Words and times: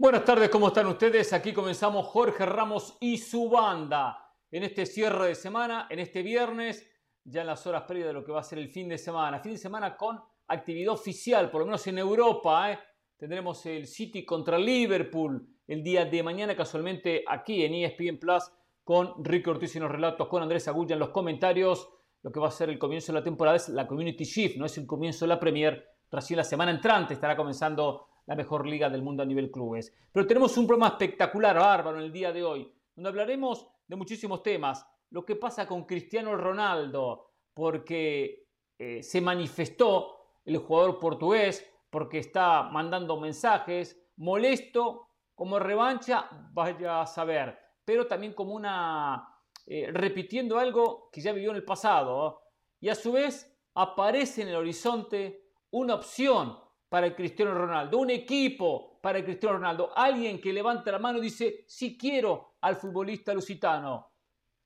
Buenas 0.00 0.24
tardes, 0.24 0.48
¿cómo 0.48 0.68
están 0.68 0.86
ustedes? 0.86 1.32
Aquí 1.32 1.52
comenzamos 1.52 2.06
Jorge 2.06 2.46
Ramos 2.46 2.96
y 3.00 3.18
su 3.18 3.50
banda 3.50 4.32
en 4.48 4.62
este 4.62 4.86
cierre 4.86 5.26
de 5.26 5.34
semana, 5.34 5.88
en 5.90 5.98
este 5.98 6.22
viernes, 6.22 6.88
ya 7.24 7.40
en 7.40 7.48
las 7.48 7.66
horas 7.66 7.82
previas 7.82 8.06
de 8.06 8.12
lo 8.12 8.24
que 8.24 8.30
va 8.30 8.38
a 8.38 8.44
ser 8.44 8.60
el 8.60 8.68
fin 8.68 8.88
de 8.88 8.96
semana. 8.96 9.40
Fin 9.40 9.54
de 9.54 9.58
semana 9.58 9.96
con 9.96 10.22
actividad 10.46 10.92
oficial, 10.92 11.50
por 11.50 11.62
lo 11.62 11.66
menos 11.66 11.84
en 11.88 11.98
Europa. 11.98 12.70
¿eh? 12.70 12.78
Tendremos 13.16 13.66
el 13.66 13.88
City 13.88 14.24
contra 14.24 14.56
Liverpool 14.56 15.44
el 15.66 15.82
día 15.82 16.04
de 16.04 16.22
mañana, 16.22 16.54
casualmente 16.54 17.24
aquí 17.26 17.64
en 17.64 17.74
ESPN 17.74 18.20
Plus, 18.20 18.44
con 18.84 19.24
Ricky 19.24 19.50
Ortiz 19.50 19.74
en 19.74 19.82
los 19.82 19.90
relatos, 19.90 20.28
con 20.28 20.44
Andrés 20.44 20.68
Agulla 20.68 20.92
en 20.92 21.00
los 21.00 21.08
comentarios. 21.08 21.88
Lo 22.22 22.30
que 22.30 22.38
va 22.38 22.46
a 22.46 22.52
ser 22.52 22.70
el 22.70 22.78
comienzo 22.78 23.10
de 23.10 23.18
la 23.18 23.24
temporada 23.24 23.56
es 23.56 23.68
la 23.68 23.88
Community 23.88 24.22
Shift, 24.22 24.58
no 24.58 24.66
es 24.66 24.78
el 24.78 24.86
comienzo 24.86 25.24
de 25.24 25.30
la 25.30 25.40
Premier. 25.40 25.88
Recién 26.08 26.36
la 26.36 26.44
semana 26.44 26.70
entrante 26.70 27.14
estará 27.14 27.36
comenzando 27.36 28.07
la 28.28 28.36
mejor 28.36 28.66
liga 28.66 28.90
del 28.90 29.02
mundo 29.02 29.22
a 29.22 29.26
nivel 29.26 29.50
clubes. 29.50 29.90
Pero 30.12 30.26
tenemos 30.26 30.56
un 30.58 30.66
programa 30.66 30.92
espectacular, 30.92 31.58
bárbaro, 31.58 31.96
en 31.96 32.04
el 32.04 32.12
día 32.12 32.30
de 32.30 32.44
hoy, 32.44 32.70
donde 32.94 33.08
hablaremos 33.08 33.66
de 33.86 33.96
muchísimos 33.96 34.42
temas. 34.42 34.86
Lo 35.10 35.24
que 35.24 35.34
pasa 35.34 35.66
con 35.66 35.86
Cristiano 35.86 36.36
Ronaldo, 36.36 37.30
porque 37.54 38.46
eh, 38.78 39.02
se 39.02 39.22
manifestó 39.22 40.14
el 40.44 40.58
jugador 40.58 40.98
portugués, 40.98 41.66
porque 41.88 42.18
está 42.18 42.64
mandando 42.64 43.18
mensajes, 43.18 43.98
molesto, 44.18 45.08
como 45.34 45.58
revancha, 45.58 46.28
vaya 46.52 47.00
a 47.00 47.06
saber, 47.06 47.58
pero 47.82 48.06
también 48.06 48.34
como 48.34 48.52
una, 48.52 49.26
eh, 49.64 49.88
repitiendo 49.90 50.58
algo 50.58 51.08
que 51.10 51.22
ya 51.22 51.32
vivió 51.32 51.50
en 51.50 51.56
el 51.56 51.64
pasado, 51.64 52.42
y 52.78 52.90
a 52.90 52.94
su 52.94 53.12
vez 53.12 53.58
aparece 53.74 54.42
en 54.42 54.48
el 54.48 54.56
horizonte 54.56 55.48
una 55.70 55.94
opción 55.94 56.67
para 56.88 57.14
Cristiano 57.14 57.54
Ronaldo, 57.54 57.98
un 57.98 58.10
equipo 58.10 58.98
para 59.00 59.22
Cristiano 59.22 59.56
Ronaldo, 59.56 59.90
alguien 59.94 60.40
que 60.40 60.52
levanta 60.52 60.90
la 60.90 60.98
mano 60.98 61.18
y 61.18 61.22
dice, 61.22 61.64
sí 61.66 61.96
quiero 61.98 62.54
al 62.60 62.76
futbolista 62.76 63.34
lusitano. 63.34 64.10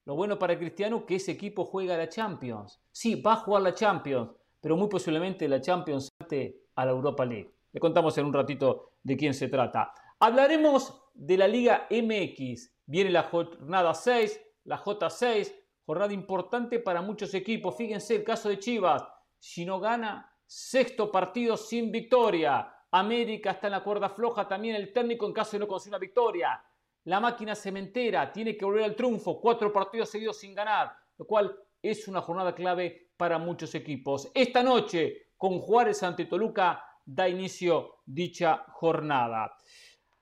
Lo 0.04 0.14
bueno 0.14 0.38
para 0.38 0.58
Cristiano 0.58 0.98
es 0.98 1.02
que 1.04 1.14
ese 1.16 1.32
equipo 1.32 1.64
juega 1.64 1.96
la 1.96 2.08
Champions. 2.08 2.80
Sí, 2.90 3.20
va 3.20 3.34
a 3.34 3.36
jugar 3.36 3.62
la 3.62 3.74
Champions, 3.74 4.30
pero 4.60 4.76
muy 4.76 4.88
posiblemente 4.88 5.48
la 5.48 5.60
Champions 5.60 6.08
salte 6.18 6.62
a 6.74 6.84
la 6.84 6.92
Europa 6.92 7.24
League. 7.24 7.54
Le 7.72 7.80
contamos 7.80 8.16
en 8.18 8.26
un 8.26 8.32
ratito 8.32 8.92
de 9.02 9.16
quién 9.16 9.34
se 9.34 9.48
trata. 9.48 9.92
Hablaremos 10.18 11.02
de 11.14 11.36
la 11.36 11.48
Liga 11.48 11.86
MX. 11.90 12.72
Viene 12.86 13.10
la 13.10 13.24
jornada 13.24 13.94
6, 13.94 14.40
la 14.64 14.78
J6, 14.78 15.52
jornada 15.84 16.12
importante 16.12 16.78
para 16.78 17.02
muchos 17.02 17.34
equipos. 17.34 17.76
Fíjense 17.76 18.16
el 18.16 18.24
caso 18.24 18.48
de 18.48 18.58
Chivas. 18.58 19.04
Si 19.38 19.64
no 19.64 19.80
gana, 19.80 20.31
Sexto 20.54 21.10
partido 21.10 21.56
sin 21.56 21.90
victoria. 21.90 22.70
América 22.90 23.52
está 23.52 23.68
en 23.68 23.72
la 23.72 23.82
cuerda 23.82 24.10
floja. 24.10 24.46
También 24.46 24.76
el 24.76 24.92
técnico 24.92 25.26
en 25.26 25.32
caso 25.32 25.52
de 25.52 25.60
no 25.60 25.66
conseguir 25.66 25.94
una 25.94 25.98
victoria. 25.98 26.62
La 27.04 27.20
máquina 27.20 27.54
cementera 27.54 28.30
tiene 28.30 28.54
que 28.54 28.66
volver 28.66 28.84
al 28.84 28.94
triunfo. 28.94 29.40
Cuatro 29.40 29.72
partidos 29.72 30.10
seguidos 30.10 30.36
sin 30.36 30.54
ganar. 30.54 30.94
Lo 31.16 31.26
cual 31.26 31.58
es 31.80 32.06
una 32.06 32.20
jornada 32.20 32.54
clave 32.54 33.12
para 33.16 33.38
muchos 33.38 33.74
equipos. 33.74 34.30
Esta 34.34 34.62
noche, 34.62 35.30
con 35.38 35.58
Juárez 35.58 36.02
ante 36.02 36.26
Toluca, 36.26 36.84
da 37.02 37.26
inicio 37.26 38.02
dicha 38.04 38.62
jornada. 38.72 39.56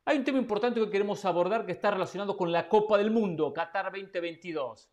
Hay 0.04 0.18
un 0.18 0.24
tema 0.24 0.38
importante 0.38 0.78
que 0.78 0.90
queremos 0.90 1.24
abordar 1.24 1.66
que 1.66 1.72
está 1.72 1.90
relacionado 1.90 2.36
con 2.36 2.52
la 2.52 2.68
Copa 2.68 2.96
del 2.98 3.10
Mundo, 3.10 3.52
Qatar 3.52 3.86
2022. 3.86 4.92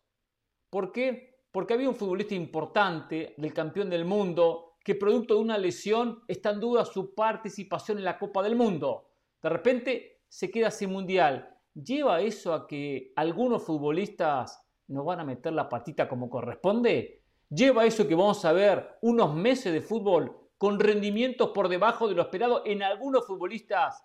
¿Por 0.68 0.90
qué? 0.90 1.44
Porque 1.52 1.74
había 1.74 1.88
un 1.88 1.94
futbolista 1.94 2.34
importante 2.34 3.34
del 3.36 3.54
campeón 3.54 3.88
del 3.88 4.04
mundo, 4.04 4.67
que 4.88 4.94
producto 4.94 5.34
de 5.34 5.40
una 5.40 5.58
lesión 5.58 6.22
está 6.28 6.48
en 6.48 6.60
duda 6.60 6.82
su 6.86 7.14
participación 7.14 7.98
en 7.98 8.04
la 8.04 8.18
Copa 8.18 8.42
del 8.42 8.56
Mundo. 8.56 9.10
De 9.42 9.50
repente 9.50 10.22
se 10.26 10.50
queda 10.50 10.70
sin 10.70 10.90
mundial. 10.90 11.54
¿Lleva 11.74 12.22
eso 12.22 12.54
a 12.54 12.66
que 12.66 13.12
algunos 13.14 13.64
futbolistas 13.64 14.66
no 14.86 15.04
van 15.04 15.20
a 15.20 15.24
meter 15.24 15.52
la 15.52 15.68
patita 15.68 16.08
como 16.08 16.30
corresponde? 16.30 17.22
¿Lleva 17.50 17.84
eso 17.84 18.08
que 18.08 18.14
vamos 18.14 18.42
a 18.46 18.52
ver 18.52 18.96
unos 19.02 19.34
meses 19.34 19.74
de 19.74 19.82
fútbol 19.82 20.34
con 20.56 20.80
rendimientos 20.80 21.50
por 21.50 21.68
debajo 21.68 22.08
de 22.08 22.14
lo 22.14 22.22
esperado 22.22 22.62
en 22.64 22.82
algunos 22.82 23.26
futbolistas, 23.26 24.02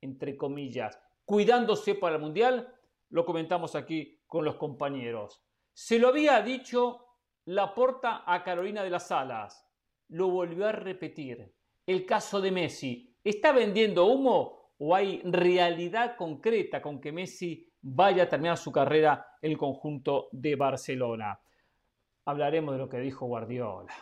entre 0.00 0.38
comillas, 0.38 0.98
cuidándose 1.26 1.94
para 1.94 2.14
el 2.16 2.22
mundial? 2.22 2.74
Lo 3.10 3.26
comentamos 3.26 3.74
aquí 3.74 4.18
con 4.26 4.46
los 4.46 4.54
compañeros. 4.54 5.44
Se 5.74 5.98
lo 5.98 6.08
había 6.08 6.40
dicho 6.40 7.04
la 7.44 7.74
porta 7.74 8.22
a 8.24 8.42
Carolina 8.42 8.82
de 8.82 8.88
las 8.88 9.12
Alas 9.12 9.61
lo 10.12 10.28
volvió 10.28 10.66
a 10.66 10.72
repetir. 10.72 11.52
El 11.86 12.04
caso 12.04 12.40
de 12.40 12.50
Messi, 12.50 13.16
¿está 13.24 13.52
vendiendo 13.52 14.06
humo 14.06 14.74
o 14.78 14.94
hay 14.94 15.22
realidad 15.24 16.16
concreta 16.16 16.82
con 16.82 17.00
que 17.00 17.12
Messi 17.12 17.66
vaya 17.80 18.24
a 18.24 18.28
terminar 18.28 18.58
su 18.58 18.70
carrera 18.70 19.26
en 19.40 19.52
el 19.52 19.58
conjunto 19.58 20.28
de 20.32 20.54
Barcelona? 20.54 21.40
Hablaremos 22.26 22.74
de 22.74 22.78
lo 22.78 22.88
que 22.88 22.98
dijo 22.98 23.26
Guardiola. 23.26 23.94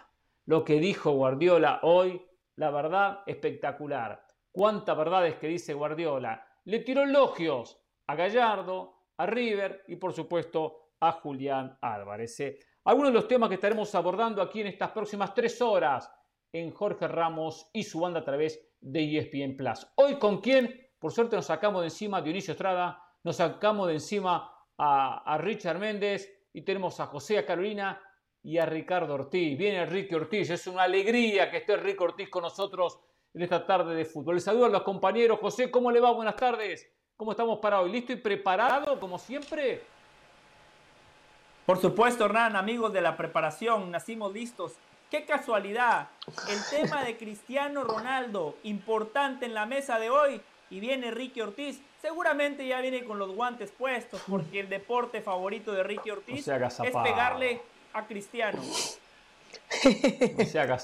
Lo 0.47 0.65
que 0.65 0.81
dijo 0.81 1.13
Guardiola 1.13 1.81
hoy, 1.85 2.21
la 2.57 2.71
verdad, 2.71 3.21
espectacular. 3.27 4.27
¿Cuántas 4.51 4.97
verdades 4.97 5.37
que 5.37 5.47
dice 5.47 5.75
Guardiola? 5.75 6.45
Le 6.65 6.81
tiró 6.81 7.05
elogios 7.05 7.81
a 8.09 8.17
Gallardo, 8.17 8.97
a 9.17 9.27
River 9.27 9.85
y 9.87 9.95
por 9.95 10.13
supuesto 10.13 10.95
a 10.99 11.13
Julián 11.13 11.79
Álvarez. 11.81 12.37
Algunos 12.91 13.13
de 13.13 13.21
los 13.21 13.29
temas 13.29 13.49
que 13.49 13.55
estaremos 13.55 13.95
abordando 13.95 14.43
aquí 14.43 14.63
en 14.63 14.67
estas 14.67 14.91
próximas 14.91 15.33
tres 15.33 15.63
horas 15.63 16.13
en 16.53 16.73
Jorge 16.73 17.07
Ramos 17.07 17.71
y 17.73 17.85
su 17.85 18.01
banda 18.01 18.19
a 18.19 18.25
través 18.25 18.61
de 18.81 19.17
ESPN 19.17 19.57
Plus. 19.57 19.87
Hoy 19.95 20.19
con 20.19 20.41
quién, 20.41 20.91
por 20.99 21.13
suerte 21.13 21.37
nos 21.37 21.47
sacamos 21.47 21.83
de 21.83 21.87
encima 21.87 22.19
a 22.19 22.21
Dionisio 22.21 22.51
Estrada, 22.51 23.01
nos 23.23 23.37
sacamos 23.37 23.87
de 23.87 23.93
encima 23.93 24.53
a, 24.77 25.39
Richard 25.39 25.79
Méndez 25.79 26.49
y 26.53 26.63
tenemos 26.63 26.99
a 26.99 27.07
José, 27.07 27.39
a 27.39 27.47
Carolina 27.47 28.03
y 28.43 28.59
a 28.59 28.67
Ricardo 28.67 29.15
Ortiz. 29.15 29.57
Viene 29.57 29.87
Ricky 29.87 30.17
Ortiz, 30.17 30.51
es 30.51 30.67
una 30.67 30.83
alegría 30.83 31.49
que 31.49 31.59
esté 31.59 31.77
Ricky 31.77 32.03
Ortiz 32.03 32.29
con 32.29 32.43
nosotros 32.43 32.99
en 33.33 33.43
esta 33.43 33.65
tarde 33.65 33.95
de 33.95 34.05
fútbol. 34.05 34.35
Les 34.35 34.43
saludo 34.43 34.65
a 34.65 34.69
los 34.69 34.83
compañeros. 34.83 35.39
José, 35.39 35.71
¿cómo 35.71 35.93
le 35.93 36.01
va? 36.01 36.11
Buenas 36.11 36.35
tardes. 36.35 36.93
¿Cómo 37.17 37.31
estamos 37.31 37.61
para 37.61 37.83
hoy? 37.83 37.93
¿Listo 37.93 38.13
y 38.15 38.17
preparado 38.17 38.99
como 38.99 39.17
siempre? 39.17 39.81
Por 41.71 41.81
supuesto, 41.81 42.25
Hernán, 42.25 42.57
amigos 42.57 42.93
de 42.93 43.01
la 43.01 43.17
preparación, 43.17 43.93
nacimos 43.93 44.33
listos. 44.33 44.73
Qué 45.09 45.25
casualidad. 45.25 46.09
El 46.49 46.59
tema 46.69 47.05
de 47.05 47.17
Cristiano 47.17 47.85
Ronaldo, 47.85 48.57
importante 48.65 49.47
en 49.47 49.55
la 49.55 49.67
mesa 49.67 50.01
de 50.01 50.11
hoy, 50.11 50.41
y 50.69 50.81
viene 50.81 51.13
Ricky 51.13 51.41
Ortiz. 51.41 51.81
Seguramente 52.03 52.67
ya 52.67 52.81
viene 52.81 53.05
con 53.05 53.21
los 53.21 53.31
guantes 53.31 53.71
puestos, 53.71 54.21
porque 54.29 54.59
el 54.59 54.69
deporte 54.69 55.21
favorito 55.21 55.71
de 55.71 55.85
Ricky 55.85 56.11
Ortiz 56.11 56.49
es 56.49 56.97
pegarle 57.05 57.63
a 57.93 58.05
Cristiano. 58.05 58.61
No 60.39 60.45
se 60.45 60.61
haga 60.61 60.79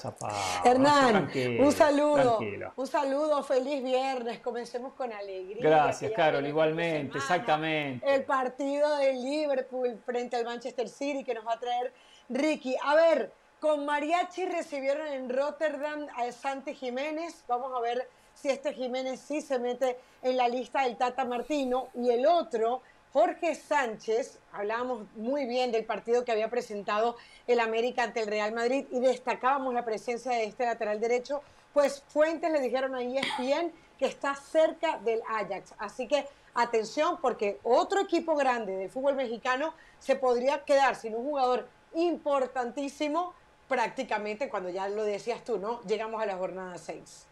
Hernán, 0.63 1.29
un 1.59 1.71
saludo. 1.71 2.39
Un 2.75 2.87
saludo, 2.87 3.43
feliz 3.43 3.83
viernes. 3.83 4.39
Comencemos 4.39 4.93
con 4.93 5.11
alegría. 5.11 5.61
Gracias, 5.61 6.11
Carol, 6.13 6.45
igualmente, 6.45 7.17
exactamente. 7.17 8.05
El 8.11 8.23
partido 8.23 8.97
de 8.97 9.13
Liverpool 9.13 9.99
frente 10.05 10.37
al 10.37 10.45
Manchester 10.45 10.89
City 10.89 11.23
que 11.23 11.33
nos 11.33 11.45
va 11.45 11.53
a 11.53 11.59
traer 11.59 11.93
Ricky. 12.29 12.75
A 12.83 12.95
ver, 12.95 13.31
con 13.59 13.85
Mariachi 13.85 14.45
recibieron 14.45 15.07
en 15.07 15.29
Rotterdam 15.29 16.07
a 16.15 16.31
Santi 16.31 16.73
Jiménez. 16.73 17.43
Vamos 17.47 17.71
a 17.75 17.79
ver 17.81 18.09
si 18.33 18.49
este 18.49 18.73
Jiménez 18.73 19.19
sí 19.19 19.41
se 19.41 19.59
mete 19.59 19.97
en 20.21 20.37
la 20.37 20.47
lista 20.47 20.83
del 20.83 20.95
Tata 20.97 21.25
Martino. 21.25 21.89
Y 21.95 22.09
el 22.09 22.25
otro 22.25 22.81
Jorge 23.17 23.55
Sánchez, 23.55 24.37
hablábamos 24.53 25.07
muy 25.15 25.47
bien 25.47 25.71
del 25.71 25.85
partido 25.85 26.23
que 26.23 26.31
había 26.31 26.51
presentado 26.51 27.15
el 27.47 27.59
América 27.59 28.03
ante 28.03 28.19
el 28.19 28.27
Real 28.27 28.53
Madrid 28.53 28.85
y 28.91 28.99
destacábamos 28.99 29.73
la 29.73 29.83
presencia 29.83 30.33
de 30.33 30.43
este 30.43 30.67
lateral 30.67 30.99
derecho, 30.99 31.41
pues 31.73 32.03
fuentes 32.09 32.51
le 32.51 32.61
dijeron 32.61 32.93
a 32.93 33.01
ESPN 33.01 33.71
que 33.97 34.05
está 34.05 34.35
cerca 34.35 34.99
del 34.99 35.23
Ajax. 35.27 35.73
Así 35.79 36.07
que 36.07 36.27
atención 36.53 37.17
porque 37.19 37.59
otro 37.63 38.01
equipo 38.01 38.35
grande 38.35 38.75
del 38.75 38.91
fútbol 38.91 39.15
mexicano 39.15 39.73
se 39.97 40.15
podría 40.15 40.63
quedar 40.63 40.95
sin 40.95 41.15
un 41.15 41.23
jugador 41.23 41.67
importantísimo 41.95 43.33
prácticamente 43.67 44.47
cuando 44.47 44.69
ya 44.69 44.87
lo 44.89 45.03
decías 45.03 45.43
tú, 45.43 45.57
¿no? 45.57 45.81
Llegamos 45.87 46.21
a 46.21 46.27
la 46.27 46.37
jornada 46.37 46.77
6. 46.77 47.25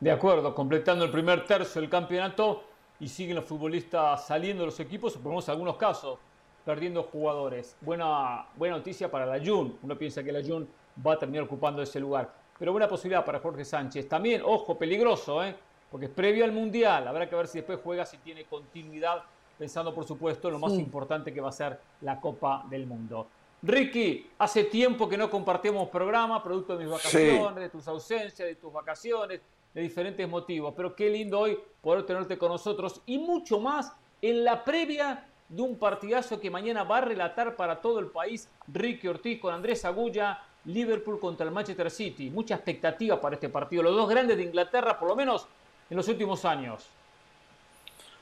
De 0.00 0.10
acuerdo, 0.10 0.54
completando 0.54 1.04
el 1.04 1.10
primer 1.10 1.44
tercio 1.44 1.82
del 1.82 1.90
campeonato, 1.90 2.64
y 3.00 3.08
siguen 3.08 3.36
los 3.36 3.44
futbolistas 3.44 4.26
saliendo 4.26 4.62
de 4.62 4.66
los 4.66 4.80
equipos, 4.80 5.16
ponemos 5.16 5.48
algunos 5.48 5.76
casos, 5.76 6.18
perdiendo 6.64 7.02
jugadores. 7.04 7.76
Buena, 7.80 8.46
buena 8.56 8.76
noticia 8.76 9.10
para 9.10 9.26
la 9.26 9.44
Jun. 9.44 9.78
Uno 9.82 9.96
piensa 9.96 10.24
que 10.24 10.32
la 10.32 10.42
Jun 10.42 10.68
va 11.06 11.14
a 11.14 11.18
terminar 11.18 11.44
ocupando 11.44 11.82
ese 11.82 12.00
lugar. 12.00 12.32
Pero 12.58 12.72
buena 12.72 12.88
posibilidad 12.88 13.24
para 13.24 13.38
Jorge 13.38 13.64
Sánchez. 13.64 14.08
También, 14.08 14.42
ojo, 14.44 14.76
peligroso, 14.76 15.44
¿eh? 15.44 15.54
porque 15.90 16.06
es 16.06 16.12
previo 16.12 16.44
al 16.44 16.52
Mundial. 16.52 17.06
Habrá 17.06 17.28
que 17.28 17.36
ver 17.36 17.46
si 17.46 17.58
después 17.58 17.78
juega, 17.82 18.04
si 18.06 18.18
tiene 18.18 18.44
continuidad, 18.44 19.22
pensando 19.58 19.94
por 19.94 20.04
supuesto 20.04 20.48
en 20.48 20.54
lo 20.54 20.60
más 20.60 20.72
importante 20.72 21.32
que 21.32 21.40
va 21.40 21.50
a 21.50 21.52
ser 21.52 21.78
la 22.00 22.20
Copa 22.20 22.64
del 22.68 22.86
Mundo. 22.86 23.28
Ricky, 23.62 24.30
hace 24.38 24.64
tiempo 24.64 25.08
que 25.08 25.16
no 25.16 25.30
compartimos 25.30 25.88
programa, 25.88 26.42
producto 26.42 26.76
de 26.76 26.84
mis 26.84 26.92
vacaciones, 26.92 27.62
de 27.62 27.68
tus 27.68 27.88
ausencias, 27.88 28.46
de 28.46 28.54
tus 28.56 28.72
vacaciones, 28.72 29.40
de 29.76 29.82
diferentes 29.82 30.26
motivos. 30.26 30.72
Pero 30.74 30.96
qué 30.96 31.10
lindo 31.10 31.38
hoy 31.38 31.58
poder 31.82 32.06
tenerte 32.06 32.38
con 32.38 32.48
nosotros 32.50 33.02
y 33.04 33.18
mucho 33.18 33.60
más 33.60 33.92
en 34.22 34.42
la 34.42 34.64
previa 34.64 35.26
de 35.50 35.60
un 35.60 35.78
partidazo 35.78 36.40
que 36.40 36.50
mañana 36.50 36.82
va 36.82 36.96
a 36.96 37.00
relatar 37.02 37.54
para 37.56 37.78
todo 37.78 37.98
el 37.98 38.06
país 38.06 38.48
Ricky 38.68 39.06
Ortiz 39.06 39.38
con 39.38 39.52
Andrés 39.52 39.84
Agulla, 39.84 40.42
Liverpool 40.64 41.20
contra 41.20 41.44
el 41.44 41.52
Manchester 41.52 41.90
City. 41.90 42.30
Mucha 42.30 42.54
expectativa 42.54 43.20
para 43.20 43.34
este 43.34 43.50
partido. 43.50 43.82
Los 43.82 43.94
dos 43.94 44.08
grandes 44.08 44.38
de 44.38 44.44
Inglaterra, 44.44 44.98
por 44.98 45.10
lo 45.10 45.14
menos 45.14 45.46
en 45.90 45.96
los 45.98 46.08
últimos 46.08 46.46
años. 46.46 46.86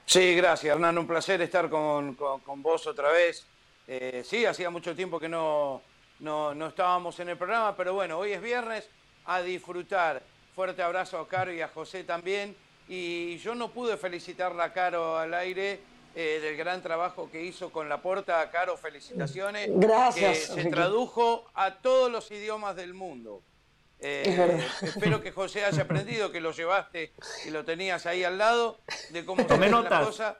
Sí, 0.06 0.34
gracias 0.34 0.74
Hernán, 0.74 0.98
un 0.98 1.06
placer 1.06 1.40
estar 1.40 1.70
con, 1.70 2.16
vos 2.56 2.84
otra 2.88 3.12
vez. 3.12 3.46
Eh, 3.86 4.22
sí, 4.24 4.44
hacía 4.44 4.70
mucho 4.70 4.92
tiempo 4.96 5.20
que 5.20 5.28
no, 5.28 5.82
no, 6.18 6.52
no 6.52 6.66
estábamos 6.66 7.20
en 7.20 7.28
el 7.28 7.38
programa, 7.38 7.76
pero 7.76 7.94
bueno, 7.94 8.18
hoy 8.18 8.32
es 8.32 8.42
viernes, 8.42 8.90
a 9.26 9.40
disfrutar. 9.40 10.33
Fuerte 10.54 10.82
abrazo 10.82 11.18
a 11.18 11.26
Caro 11.26 11.52
y 11.52 11.60
a 11.60 11.68
José 11.68 12.04
también. 12.04 12.56
Y 12.88 13.38
yo 13.38 13.54
no 13.54 13.70
pude 13.70 13.96
felicitarla 13.96 14.64
a 14.64 14.72
Caro 14.72 15.18
al 15.18 15.34
aire 15.34 15.80
eh, 16.14 16.38
del 16.40 16.56
gran 16.56 16.80
trabajo 16.80 17.28
que 17.30 17.42
hizo 17.42 17.72
con 17.72 17.88
la 17.88 18.00
porta. 18.00 18.48
Caro, 18.50 18.76
felicitaciones. 18.76 19.68
Gracias. 19.72 20.50
Que 20.50 20.62
se 20.62 20.70
tradujo 20.70 21.50
a 21.54 21.74
todos 21.74 22.10
los 22.10 22.30
idiomas 22.30 22.76
del 22.76 22.94
mundo. 22.94 23.42
Eh, 23.98 24.62
espero 24.82 25.22
que 25.22 25.32
José 25.32 25.64
haya 25.64 25.82
aprendido, 25.82 26.30
que 26.30 26.40
lo 26.40 26.52
llevaste 26.52 27.12
y 27.46 27.50
lo 27.50 27.64
tenías 27.64 28.06
ahí 28.06 28.22
al 28.22 28.38
lado, 28.38 28.78
de 29.10 29.24
cómo 29.24 29.48
se 29.48 29.58
las 29.58 30.04
cosas. 30.04 30.36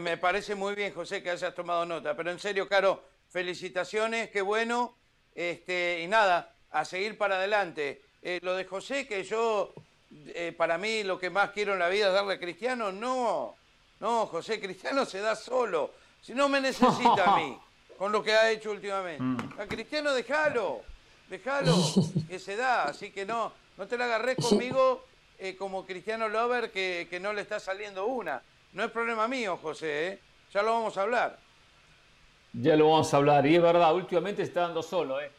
Me 0.00 0.16
parece 0.16 0.54
muy 0.54 0.74
bien, 0.74 0.94
José, 0.94 1.22
que 1.22 1.30
hayas 1.30 1.54
tomado 1.54 1.84
nota. 1.84 2.16
Pero 2.16 2.30
en 2.30 2.38
serio, 2.38 2.66
Caro, 2.66 3.04
felicitaciones, 3.28 4.30
qué 4.30 4.40
bueno. 4.40 4.96
Este, 5.34 6.00
y 6.02 6.08
nada, 6.08 6.54
a 6.70 6.84
seguir 6.84 7.18
para 7.18 7.36
adelante. 7.36 8.02
Eh, 8.28 8.40
lo 8.42 8.54
de 8.54 8.66
José, 8.66 9.06
que 9.06 9.24
yo, 9.24 9.72
eh, 10.34 10.52
para 10.54 10.76
mí, 10.76 11.02
lo 11.02 11.18
que 11.18 11.30
más 11.30 11.48
quiero 11.48 11.72
en 11.72 11.78
la 11.78 11.88
vida 11.88 12.08
es 12.08 12.12
darle 12.12 12.34
a 12.34 12.38
Cristiano, 12.38 12.92
no. 12.92 13.56
No, 14.00 14.26
José 14.26 14.60
Cristiano 14.60 15.06
se 15.06 15.20
da 15.20 15.34
solo. 15.34 15.92
Si 16.20 16.34
no 16.34 16.46
me 16.46 16.60
necesita 16.60 17.24
a 17.24 17.36
mí, 17.38 17.58
con 17.98 18.12
lo 18.12 18.22
que 18.22 18.34
ha 18.34 18.50
hecho 18.50 18.70
últimamente. 18.70 19.22
Mm. 19.22 19.60
A 19.60 19.64
Cristiano 19.64 20.12
déjalo, 20.12 20.82
déjalo, 21.30 21.74
que 22.28 22.38
se 22.38 22.54
da. 22.54 22.82
Así 22.82 23.10
que 23.12 23.24
no, 23.24 23.50
no 23.78 23.86
te 23.86 23.96
la 23.96 24.04
agarré 24.04 24.36
conmigo 24.36 25.06
eh, 25.38 25.56
como 25.56 25.86
Cristiano 25.86 26.28
Lover 26.28 26.70
que, 26.70 27.06
que, 27.08 27.18
no 27.18 27.32
le 27.32 27.40
está 27.40 27.58
saliendo 27.58 28.04
una. 28.04 28.42
No 28.74 28.84
es 28.84 28.90
problema 28.90 29.26
mío, 29.26 29.56
José, 29.56 30.06
¿eh? 30.06 30.20
ya 30.52 30.60
lo 30.60 30.74
vamos 30.74 30.98
a 30.98 31.00
hablar. 31.00 31.38
Ya 32.52 32.76
lo 32.76 32.90
vamos 32.90 33.14
a 33.14 33.16
hablar. 33.16 33.46
Y 33.46 33.56
es 33.56 33.62
verdad, 33.62 33.94
últimamente 33.94 34.42
se 34.42 34.48
está 34.48 34.60
dando 34.60 34.82
solo, 34.82 35.18
¿eh? 35.18 35.30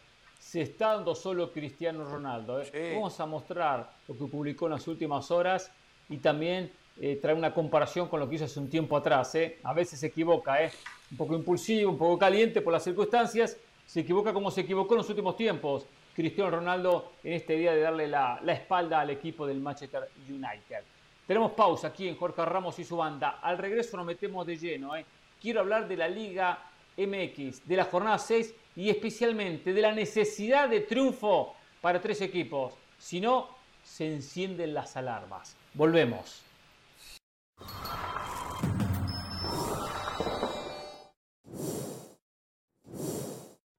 Se 0.50 0.63
está 0.63 0.96
dando 0.96 1.13
solo 1.13 1.51
Cristiano 1.51 2.04
Ronaldo. 2.06 2.60
¿eh? 2.60 2.94
Vamos 2.96 3.19
a 3.19 3.28
mostrar 3.28 3.88
lo 4.07 4.18
que 4.18 4.25
publicó 4.25 4.66
en 4.66 4.72
las 4.72 4.88
últimas 4.88 5.30
horas 5.30 5.72
y 6.10 6.18
también 6.18 6.72
eh, 7.00 7.19
trae 7.22 7.36
una 7.36 7.54
comparación 7.54 8.07
con 8.07 8.19
lo 8.19 8.28
que 8.28 8.34
hizo 8.34 8.46
hace 8.46 8.60
un 8.60 8.68
tiempo 8.68 8.98
atrás. 8.98 9.36
¿eh? 9.36 9.60
A 9.62 9.75
veces 9.75 10.00
se 10.00 10.07
equivoca, 10.07 10.63
¿eh? 10.63 10.72
un 11.12 11.18
poco 11.18 11.36
impulsivo, 11.36 11.92
un 11.92 12.00
poco 12.00 12.18
caliente 12.18 12.62
por 12.62 12.74
las 12.74 12.84
circunstancias. 12.84 13.57
Se 13.86 14.00
equivoca 14.00 14.34
como 14.34 14.50
se 14.50 14.62
equivocó 14.62 14.96
en 14.96 14.98
los 14.98 15.10
últimos 15.12 15.38
tiempos. 15.38 15.86
Cristiano 16.16 16.50
Ronaldo 16.50 17.12
en 17.24 17.34
este 17.34 17.56
día 17.56 17.75
de 17.75 17.81
darle 17.81 18.07
la, 18.07 18.40
la 18.42 18.54
espalda 18.54 19.02
al 19.02 19.12
equipo 19.12 19.45
del 19.45 19.60
Manchester 19.60 20.10
United. 20.28 20.81
Tenemos 21.28 21.52
pausa 21.52 21.90
aquí 21.90 22.07
en 22.07 22.18
Jorge 22.18 22.44
Ramos 22.44 22.80
y 22.80 22.84
su 22.84 22.98
banda. 22.98 23.38
Al 23.40 23.60
regreso 23.60 23.98
nos 23.98 24.06
metemos 24.07 24.48
de 24.48 24.57
lleno. 24.57 24.94
Quiero 25.40 25.60
hablar 25.60 25.88
de 25.88 25.95
la 25.95 26.07
Liga 26.07 26.57
MX, 26.98 27.68
de 27.68 27.75
la 27.78 27.86
jornada 27.86 28.18
6 28.18 28.56
y 28.80 28.90
especialmente 28.90 29.74
de 29.74 29.81
la 29.81 29.92
necesidad 29.92 30.70
de 30.70 30.80
triunfo 30.80 31.54
para 31.81 32.00
tres 32.00 32.22
equipos. 32.22 32.72
Si 32.98 33.20
no, 33.20 33.50
se 33.84 34.08
encienden 34.08 34.74
las 34.74 34.96
alarmas. 34.96 35.54
Volvemos. 35.74 36.42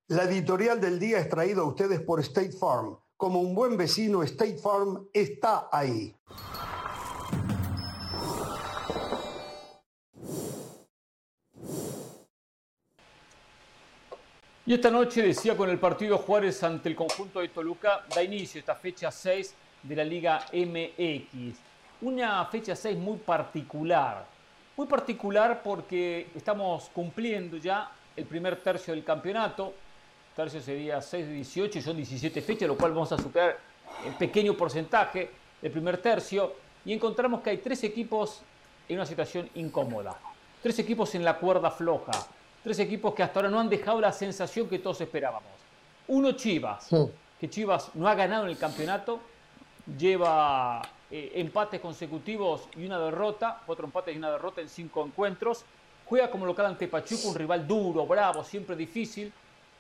La 0.09 0.25
editorial 0.25 0.79
del 0.79 0.99
día 0.99 1.19
es 1.21 1.31
traída 1.31 1.63
a 1.63 1.65
ustedes 1.65 2.03
por 2.03 2.21
State 2.21 2.53
Farm. 2.53 2.99
Como 3.17 3.41
un 3.41 3.55
buen 3.55 3.79
vecino, 3.79 4.23
State 4.23 4.59
Farm 4.59 5.09
está 5.15 5.71
ahí. 5.73 6.15
Y 14.71 14.75
esta 14.75 14.89
noche, 14.89 15.23
decía, 15.23 15.57
con 15.57 15.69
el 15.69 15.81
partido 15.81 16.17
Juárez 16.17 16.63
ante 16.63 16.89
el 16.89 16.95
conjunto 16.95 17.41
de 17.41 17.49
Toluca, 17.49 18.05
da 18.15 18.23
inicio 18.23 18.61
esta 18.61 18.77
fecha 18.77 19.11
6 19.11 19.53
de 19.83 19.97
la 19.97 20.05
Liga 20.05 20.47
MX. 20.53 21.59
Una 22.03 22.45
fecha 22.47 22.77
6 22.77 22.97
muy 22.97 23.19
particular. 23.19 24.25
Muy 24.77 24.87
particular 24.87 25.61
porque 25.61 26.29
estamos 26.37 26.89
cumpliendo 26.95 27.57
ya 27.57 27.91
el 28.15 28.25
primer 28.27 28.63
tercio 28.63 28.95
del 28.95 29.03
campeonato. 29.03 29.75
Tercio 30.37 30.61
sería 30.61 31.03
6 31.03 31.27
de 31.27 31.33
18 31.33 31.79
y 31.81 31.83
son 31.83 31.97
17 31.97 32.41
fechas, 32.41 32.69
lo 32.69 32.79
cual 32.79 32.93
vamos 32.93 33.11
a 33.11 33.19
superar 33.19 33.59
el 34.07 34.15
pequeño 34.15 34.55
porcentaje 34.57 35.31
del 35.61 35.73
primer 35.73 35.99
tercio. 35.99 36.55
Y 36.85 36.93
encontramos 36.93 37.41
que 37.41 37.51
hay 37.51 37.59
tres 37.59 37.83
equipos 37.83 38.43
en 38.89 38.99
una 38.99 39.07
situación 39.07 39.51
incómoda. 39.57 40.17
Tres 40.63 40.79
equipos 40.79 41.13
en 41.17 41.25
la 41.25 41.39
cuerda 41.39 41.73
floja. 41.73 42.13
Tres 42.63 42.79
equipos 42.79 43.15
que 43.15 43.23
hasta 43.23 43.39
ahora 43.39 43.51
no 43.51 43.59
han 43.59 43.69
dejado 43.69 44.01
la 44.01 44.13
sensación 44.13 44.69
que 44.69 44.79
todos 44.79 45.01
esperábamos. 45.01 45.51
Uno 46.09 46.33
Chivas, 46.33 46.89
que 47.39 47.49
Chivas 47.49 47.95
no 47.95 48.07
ha 48.07 48.15
ganado 48.15 48.45
en 48.45 48.51
el 48.51 48.59
campeonato, 48.59 49.21
lleva 49.99 50.83
eh, 51.11 51.33
empates 51.37 51.81
consecutivos 51.81 52.69
y 52.77 52.85
una 52.85 52.99
derrota, 52.99 53.63
cuatro 53.65 53.87
empates 53.87 54.15
y 54.15 54.19
una 54.19 54.31
derrota 54.31 54.61
en 54.61 54.69
cinco 54.69 55.05
encuentros. 55.05 55.65
Juega 56.05 56.31
como 56.31 56.45
local 56.45 56.67
ante 56.67 56.87
Pachuca, 56.89 57.29
un 57.29 57.35
rival 57.35 57.67
duro, 57.67 58.07
bravo, 58.07 58.45
siempre 58.45 58.77
difícil, 58.77 59.33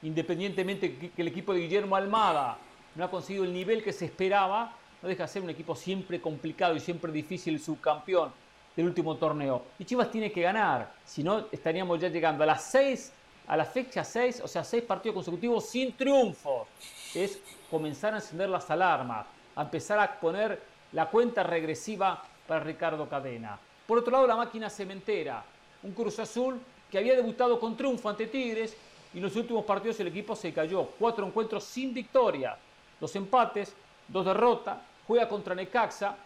independientemente 0.02 0.96
que 0.96 1.20
el 1.20 1.28
equipo 1.28 1.52
de 1.52 1.60
Guillermo 1.60 1.96
Almada 1.96 2.56
no 2.94 3.04
ha 3.04 3.10
conseguido 3.10 3.44
el 3.44 3.52
nivel 3.52 3.82
que 3.82 3.92
se 3.92 4.06
esperaba, 4.06 4.72
no 5.02 5.08
deja 5.08 5.24
de 5.24 5.28
ser 5.28 5.42
un 5.42 5.50
equipo 5.50 5.74
siempre 5.76 6.20
complicado 6.20 6.74
y 6.76 6.80
siempre 6.80 7.12
difícil, 7.12 7.54
el 7.54 7.60
subcampeón 7.60 8.32
del 8.76 8.86
último 8.86 9.16
torneo. 9.16 9.62
Y 9.78 9.84
Chivas 9.84 10.10
tiene 10.10 10.30
que 10.30 10.42
ganar, 10.42 10.92
si 11.04 11.22
no 11.22 11.46
estaríamos 11.50 12.00
ya 12.00 12.08
llegando 12.08 12.44
a 12.44 12.46
las 12.46 12.64
seis, 12.64 13.12
a 13.46 13.56
la 13.56 13.64
fecha 13.64 14.04
6, 14.04 14.42
o 14.44 14.48
sea, 14.48 14.62
seis 14.62 14.84
partidos 14.84 15.14
consecutivos 15.14 15.66
sin 15.66 15.96
triunfo. 15.96 16.66
Es 17.14 17.40
comenzar 17.70 18.14
a 18.14 18.18
encender 18.18 18.48
las 18.48 18.70
alarmas, 18.70 19.26
a 19.56 19.62
empezar 19.62 19.98
a 19.98 20.20
poner 20.20 20.60
la 20.92 21.06
cuenta 21.06 21.42
regresiva 21.42 22.22
para 22.46 22.60
Ricardo 22.60 23.08
Cadena. 23.08 23.58
Por 23.86 23.98
otro 23.98 24.12
lado, 24.12 24.26
la 24.26 24.36
máquina 24.36 24.70
cementera, 24.70 25.42
un 25.82 25.92
Cruz 25.92 26.18
Azul 26.20 26.60
que 26.90 26.98
había 26.98 27.16
debutado 27.16 27.58
con 27.58 27.76
triunfo 27.76 28.08
ante 28.08 28.26
Tigres 28.26 28.76
y 29.12 29.16
en 29.16 29.24
los 29.24 29.34
últimos 29.34 29.64
partidos 29.64 29.98
el 30.00 30.08
equipo 30.08 30.36
se 30.36 30.52
cayó. 30.52 30.84
Cuatro 30.98 31.26
encuentros 31.26 31.64
sin 31.64 31.92
victoria, 31.92 32.56
dos 33.00 33.14
empates, 33.16 33.74
dos 34.06 34.24
derrotas, 34.24 34.78
juega 35.06 35.28
contra 35.28 35.54
Necaxa 35.54 36.16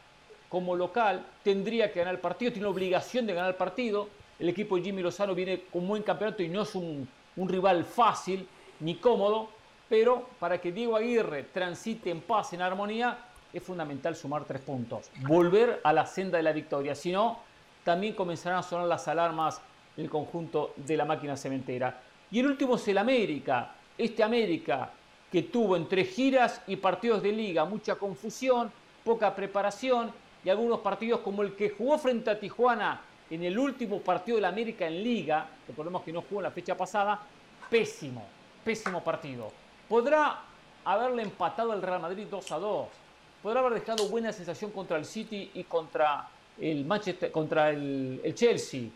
como 0.48 0.76
local, 0.76 1.24
tendría 1.42 1.92
que 1.92 1.98
ganar 2.00 2.14
el 2.14 2.20
partido, 2.20 2.52
tiene 2.52 2.68
obligación 2.68 3.26
de 3.26 3.34
ganar 3.34 3.50
el 3.50 3.56
partido. 3.56 4.08
El 4.38 4.48
equipo 4.48 4.76
de 4.76 4.82
Jimmy 4.82 5.02
Lozano 5.02 5.34
viene 5.34 5.64
con 5.72 5.86
buen 5.86 6.02
campeonato 6.02 6.42
y 6.42 6.48
no 6.48 6.62
es 6.62 6.74
un, 6.74 7.08
un 7.36 7.48
rival 7.48 7.84
fácil 7.84 8.46
ni 8.80 8.96
cómodo, 8.96 9.48
pero 9.88 10.28
para 10.38 10.60
que 10.60 10.72
Diego 10.72 10.96
Aguirre 10.96 11.44
transite 11.44 12.10
en 12.10 12.20
paz, 12.20 12.52
en 12.52 12.62
armonía, 12.62 13.18
es 13.52 13.62
fundamental 13.62 14.16
sumar 14.16 14.44
tres 14.44 14.60
puntos, 14.62 15.10
volver 15.20 15.80
a 15.84 15.92
la 15.92 16.06
senda 16.06 16.38
de 16.38 16.42
la 16.42 16.52
victoria, 16.52 16.94
si 16.94 17.12
no, 17.12 17.38
también 17.84 18.14
comenzarán 18.14 18.58
a 18.58 18.62
sonar 18.62 18.86
las 18.86 19.06
alarmas 19.06 19.60
en 19.96 20.04
el 20.04 20.10
conjunto 20.10 20.74
de 20.76 20.96
la 20.96 21.04
máquina 21.04 21.36
cementera. 21.36 22.00
Y 22.30 22.40
el 22.40 22.46
último 22.46 22.74
es 22.76 22.88
el 22.88 22.98
América, 22.98 23.74
este 23.96 24.22
América 24.24 24.90
que 25.30 25.42
tuvo 25.42 25.76
entre 25.76 26.04
giras 26.04 26.62
y 26.66 26.76
partidos 26.76 27.22
de 27.22 27.32
liga 27.32 27.64
mucha 27.64 27.96
confusión, 27.96 28.72
poca 29.04 29.34
preparación 29.34 30.12
y 30.44 30.50
algunos 30.50 30.80
partidos 30.80 31.20
como 31.20 31.42
el 31.42 31.56
que 31.56 31.70
jugó 31.70 31.98
frente 31.98 32.30
a 32.30 32.38
Tijuana 32.38 33.00
en 33.30 33.42
el 33.42 33.58
último 33.58 34.00
partido 34.00 34.36
de 34.36 34.42
la 34.42 34.48
América 34.48 34.86
en 34.86 35.02
liga, 35.02 35.48
que 35.66 35.72
podemos 35.72 36.02
que 36.02 36.12
no 36.12 36.22
jugó 36.22 36.40
en 36.40 36.44
la 36.44 36.50
fecha 36.50 36.76
pasada, 36.76 37.20
pésimo, 37.70 38.26
pésimo 38.62 39.02
partido. 39.02 39.50
Podrá 39.88 40.42
haberle 40.84 41.22
empatado 41.22 41.72
al 41.72 41.80
Real 41.80 42.00
Madrid 42.00 42.26
2 42.30 42.52
a 42.52 42.58
2, 42.58 42.88
podrá 43.42 43.60
haber 43.60 43.74
dejado 43.74 44.08
buena 44.08 44.32
sensación 44.32 44.70
contra 44.70 44.98
el 44.98 45.06
City 45.06 45.50
y 45.54 45.64
contra 45.64 46.28
el 46.60 46.84
Manchester, 46.84 47.32
contra 47.32 47.70
el, 47.70 48.20
Chelsea. 48.34 48.90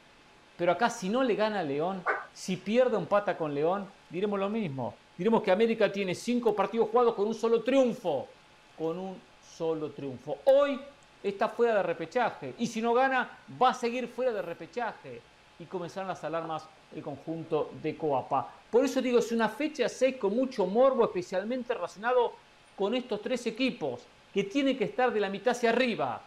Pero 0.57 0.73
acá 0.73 0.91
si 0.91 1.09
no 1.09 1.23
le 1.23 1.35
gana 1.35 1.61
a 1.61 1.63
León, 1.63 2.03
si 2.35 2.57
pierde 2.57 2.97
un 2.97 3.07
pata 3.07 3.37
con 3.37 3.55
León, 3.55 3.87
diremos 4.11 4.39
lo 4.39 4.51
mismo. 4.51 4.95
Diremos 5.17 5.43
que 5.43 5.51
América 5.51 5.91
tiene 5.91 6.15
cinco 6.15 6.55
partidos 6.55 6.91
jugados 6.91 7.15
con 7.15 7.27
un 7.27 7.35
solo 7.35 7.63
triunfo. 7.63 8.29
Con 8.77 8.99
un 8.99 9.17
solo 9.57 9.91
triunfo. 9.91 10.39
Hoy 10.45 10.79
está 11.23 11.49
fuera 11.49 11.77
de 11.77 11.83
repechaje. 11.83 12.55
Y 12.59 12.67
si 12.67 12.81
no 12.81 12.95
gana, 12.95 13.39
va 13.61 13.71
a 13.71 13.75
seguir 13.75 14.09
fuera 14.09 14.33
de 14.33 14.43
repechaje. 14.43 15.21
Y 15.59 15.65
comenzarán 15.65 16.09
las 16.09 16.23
alarmas 16.25 16.69
el 16.95 17.03
conjunto 17.03 17.71
de 17.83 17.97
Coapa. 17.97 18.49
Por 18.71 18.85
eso 18.85 19.03
digo, 19.03 19.19
es 19.19 19.33
una 19.33 19.49
fecha 19.49 19.89
6 19.89 20.17
con 20.17 20.35
mucho 20.35 20.67
morbo, 20.67 21.05
especialmente 21.05 21.75
relacionado 21.75 22.33
con 22.77 22.95
estos 22.95 23.21
tres 23.21 23.47
equipos 23.47 24.03
que 24.33 24.45
tiene 24.45 24.77
que 24.77 24.85
estar 24.85 25.13
de 25.13 25.21
la 25.21 25.29
mitad 25.29 25.53
hacia 25.53 25.71
arriba. 25.71 26.21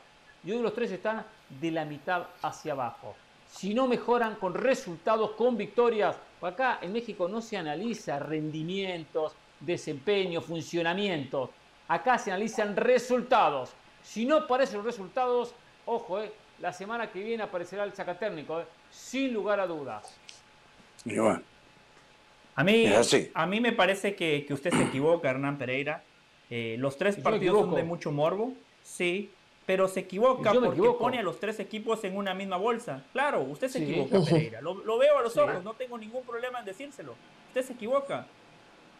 Y 0.43 0.51
hoy 0.51 0.61
los 0.61 0.73
tres 0.73 0.91
están 0.91 1.25
de 1.49 1.71
la 1.71 1.85
mitad 1.85 2.27
hacia 2.41 2.73
abajo. 2.73 3.15
Si 3.47 3.73
no 3.73 3.87
mejoran 3.87 4.35
con 4.35 4.53
resultados, 4.53 5.31
con 5.31 5.57
victorias, 5.57 6.15
acá 6.41 6.79
en 6.81 6.93
México 6.93 7.27
no 7.27 7.41
se 7.41 7.57
analiza 7.57 8.17
rendimientos, 8.17 9.33
desempeño, 9.59 10.41
funcionamiento. 10.41 11.51
Acá 11.87 12.17
se 12.17 12.31
analizan 12.31 12.75
resultados. 12.75 13.71
Si 14.03 14.25
no 14.25 14.37
aparecen 14.37 14.77
los 14.77 14.85
resultados, 14.85 15.53
ojo, 15.85 16.21
eh, 16.21 16.31
la 16.59 16.73
semana 16.73 17.11
que 17.11 17.23
viene 17.23 17.43
aparecerá 17.43 17.83
el 17.83 17.93
sacatérnico, 17.93 18.61
eh, 18.61 18.65
sin 18.91 19.33
lugar 19.33 19.59
a 19.59 19.67
dudas. 19.67 20.15
A 22.55 22.63
mí, 22.63 22.85
a 23.33 23.45
mí 23.45 23.59
me 23.59 23.71
parece 23.71 24.15
que, 24.15 24.45
usted 24.49 24.71
se 24.71 24.83
equivoca, 24.83 25.29
Hernán 25.29 25.57
Pereira. 25.57 26.03
Eh, 26.49 26.75
los 26.79 26.97
tres 26.97 27.15
partidos 27.15 27.61
son 27.61 27.75
de 27.75 27.83
mucho 27.83 28.11
morbo, 28.11 28.53
sí, 28.83 29.31
pero 29.65 29.87
se 29.87 30.01
equivoca 30.01 30.51
porque 30.51 30.81
pone 30.99 31.19
a 31.19 31.23
los 31.23 31.39
tres 31.39 31.59
equipos 31.59 32.03
en 32.03 32.17
una 32.17 32.33
misma 32.33 32.57
bolsa. 32.57 33.03
Claro, 33.13 33.41
usted 33.41 33.69
se 33.69 33.83
equivoca, 33.83 34.19
Pereira. 34.23 34.61
Lo, 34.61 34.97
veo 34.97 35.17
a 35.17 35.21
los 35.21 35.35
ojos, 35.37 35.63
no 35.63 35.73
tengo 35.73 35.97
ningún 35.97 36.23
problema 36.23 36.59
en 36.59 36.65
decírselo. 36.65 37.15
Usted 37.47 37.63
se 37.63 37.73
equivoca 37.73 38.27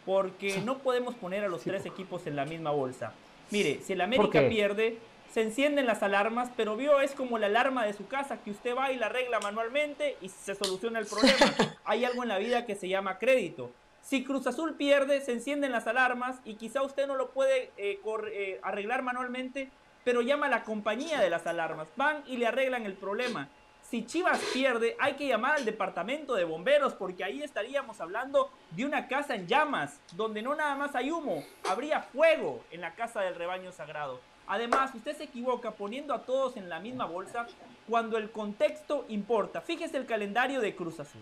porque 0.06 0.60
no 0.62 0.78
podemos 0.78 1.14
poner 1.14 1.44
a 1.44 1.48
los 1.48 1.62
tres 1.62 1.86
equipos 1.86 2.26
en 2.26 2.36
la 2.36 2.44
misma 2.44 2.70
bolsa. 2.70 3.12
Mire, 3.52 3.80
si 3.82 3.92
el 3.92 4.00
América 4.00 4.48
pierde, 4.48 4.98
se 5.30 5.42
encienden 5.42 5.86
las 5.86 6.02
alarmas, 6.02 6.50
pero 6.56 6.76
vio, 6.76 7.00
es 7.00 7.12
como 7.12 7.38
la 7.38 7.46
alarma 7.46 7.84
de 7.84 7.92
su 7.92 8.06
casa, 8.06 8.42
que 8.42 8.50
usted 8.50 8.76
va 8.76 8.92
y 8.92 8.96
la 8.96 9.06
arregla 9.06 9.40
manualmente 9.40 10.16
y 10.20 10.28
se 10.28 10.54
soluciona 10.54 10.98
el 10.98 11.06
problema. 11.06 11.36
Hay 11.84 12.04
algo 12.04 12.22
en 12.22 12.28
la 12.28 12.38
vida 12.38 12.66
que 12.66 12.74
se 12.74 12.88
llama 12.88 13.18
crédito. 13.18 13.70
Si 14.02 14.24
Cruz 14.24 14.46
Azul 14.46 14.74
pierde, 14.74 15.20
se 15.20 15.32
encienden 15.32 15.70
las 15.70 15.86
alarmas 15.86 16.40
y 16.44 16.54
quizá 16.54 16.82
usted 16.82 17.06
no 17.06 17.14
lo 17.14 17.30
puede 17.30 17.70
eh, 17.76 18.00
eh, 18.32 18.60
arreglar 18.62 19.02
manualmente, 19.02 19.70
pero 20.04 20.22
llama 20.22 20.46
a 20.46 20.50
la 20.50 20.64
compañía 20.64 21.20
de 21.20 21.30
las 21.30 21.46
alarmas. 21.46 21.88
Van 21.96 22.24
y 22.26 22.38
le 22.38 22.46
arreglan 22.46 22.84
el 22.84 22.94
problema. 22.94 23.48
Si 23.92 24.06
Chivas 24.06 24.40
pierde, 24.54 24.96
hay 24.98 25.16
que 25.16 25.28
llamar 25.28 25.56
al 25.56 25.66
departamento 25.66 26.34
de 26.34 26.44
bomberos 26.44 26.94
porque 26.94 27.24
ahí 27.24 27.42
estaríamos 27.42 28.00
hablando 28.00 28.50
de 28.70 28.86
una 28.86 29.06
casa 29.06 29.34
en 29.34 29.46
llamas, 29.46 30.00
donde 30.12 30.40
no 30.40 30.54
nada 30.54 30.74
más 30.76 30.94
hay 30.94 31.10
humo, 31.10 31.44
habría 31.68 32.00
fuego 32.00 32.64
en 32.70 32.80
la 32.80 32.94
casa 32.94 33.20
del 33.20 33.34
rebaño 33.34 33.70
sagrado. 33.70 34.18
Además, 34.46 34.94
usted 34.94 35.14
se 35.14 35.24
equivoca 35.24 35.72
poniendo 35.72 36.14
a 36.14 36.22
todos 36.22 36.56
en 36.56 36.70
la 36.70 36.80
misma 36.80 37.04
bolsa 37.04 37.46
cuando 37.86 38.16
el 38.16 38.30
contexto 38.30 39.04
importa. 39.10 39.60
Fíjese 39.60 39.98
el 39.98 40.06
calendario 40.06 40.62
de 40.62 40.74
Cruz 40.74 40.98
Azul. 40.98 41.20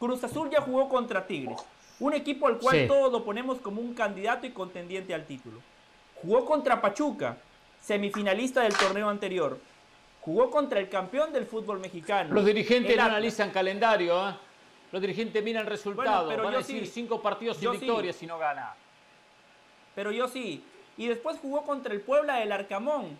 Cruz 0.00 0.24
Azul 0.24 0.50
ya 0.50 0.60
jugó 0.60 0.88
contra 0.88 1.24
Tigres, 1.24 1.60
un 2.00 2.14
equipo 2.14 2.48
al 2.48 2.58
cual 2.58 2.88
todos 2.88 3.12
lo 3.12 3.24
ponemos 3.24 3.58
como 3.58 3.80
un 3.80 3.94
candidato 3.94 4.44
y 4.44 4.50
contendiente 4.50 5.14
al 5.14 5.24
título. 5.24 5.60
Jugó 6.20 6.44
contra 6.44 6.80
Pachuca, 6.80 7.36
semifinalista 7.80 8.62
del 8.62 8.76
torneo 8.76 9.08
anterior 9.08 9.60
jugó 10.20 10.50
contra 10.50 10.80
el 10.80 10.88
campeón 10.88 11.32
del 11.32 11.46
fútbol 11.46 11.80
mexicano. 11.80 12.34
Los 12.34 12.44
dirigentes 12.44 12.96
no 12.96 13.02
analizan 13.02 13.50
calendario, 13.50 14.28
¿eh? 14.28 14.34
Los 14.90 15.02
dirigentes 15.02 15.42
miran 15.44 15.64
el 15.64 15.70
resultado. 15.70 16.28
pero 16.28 16.44
Van 16.44 16.54
a 16.54 16.58
decir 16.58 16.86
cinco 16.86 17.20
partidos 17.20 17.58
sin 17.58 17.70
victoria 17.72 18.12
si 18.12 18.26
no 18.26 18.38
gana. 18.38 18.74
Pero 19.94 20.12
yo 20.12 20.28
sí. 20.28 20.64
Y 20.96 21.06
después 21.06 21.38
jugó 21.40 21.62
contra 21.64 21.92
el 21.92 22.00
Puebla 22.00 22.36
del 22.36 22.52
Arcamón, 22.52 23.18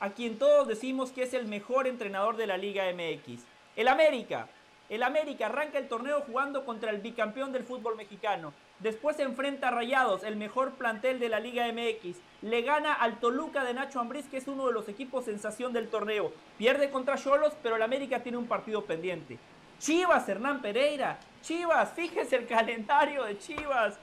a 0.00 0.10
quien 0.10 0.38
todos 0.38 0.68
decimos 0.68 1.10
que 1.10 1.22
es 1.22 1.34
el 1.34 1.46
mejor 1.46 1.86
entrenador 1.86 2.36
de 2.36 2.46
la 2.46 2.56
Liga 2.56 2.84
MX. 2.92 3.42
El 3.76 3.88
América. 3.88 4.48
El 4.88 5.02
América 5.02 5.46
arranca 5.46 5.78
el 5.78 5.88
torneo 5.88 6.22
jugando 6.22 6.64
contra 6.64 6.90
el 6.90 6.98
bicampeón 6.98 7.52
del 7.52 7.64
fútbol 7.64 7.96
mexicano. 7.96 8.52
Después 8.80 9.16
se 9.16 9.22
enfrenta 9.22 9.68
a 9.68 9.70
Rayados, 9.72 10.22
el 10.22 10.36
mejor 10.36 10.72
plantel 10.72 11.18
de 11.18 11.28
la 11.28 11.40
Liga 11.40 11.66
MX. 11.72 12.18
Le 12.42 12.62
gana 12.62 12.92
al 12.94 13.18
Toluca 13.18 13.64
de 13.64 13.74
Nacho 13.74 13.98
Ambriz, 13.98 14.26
que 14.28 14.36
es 14.36 14.46
uno 14.46 14.68
de 14.68 14.72
los 14.72 14.88
equipos 14.88 15.24
sensación 15.24 15.72
del 15.72 15.88
torneo. 15.88 16.32
Pierde 16.58 16.90
contra 16.90 17.16
Cholos, 17.16 17.54
pero 17.62 17.76
el 17.76 17.82
América 17.82 18.22
tiene 18.22 18.38
un 18.38 18.46
partido 18.46 18.84
pendiente. 18.84 19.36
Chivas, 19.80 20.28
Hernán 20.28 20.62
Pereira. 20.62 21.18
Chivas, 21.42 21.92
fíjese 21.92 22.36
el 22.36 22.46
calendario 22.46 23.24
de 23.24 23.38
Chivas. 23.38 23.98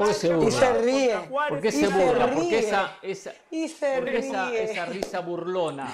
y 0.00 0.50
se 0.50 0.72
ríe. 0.82 1.16
¿Por 1.48 1.60
qué 1.60 1.70
se 1.70 1.86
burla? 1.86 2.30
Porque 2.32 2.58
esa, 2.58 2.96
esa, 3.02 3.32
y 3.50 3.68
se 3.68 4.00
ríe. 4.00 4.18
Esa, 4.18 4.52
esa 4.54 4.86
risa 4.86 5.20
burlona. 5.20 5.88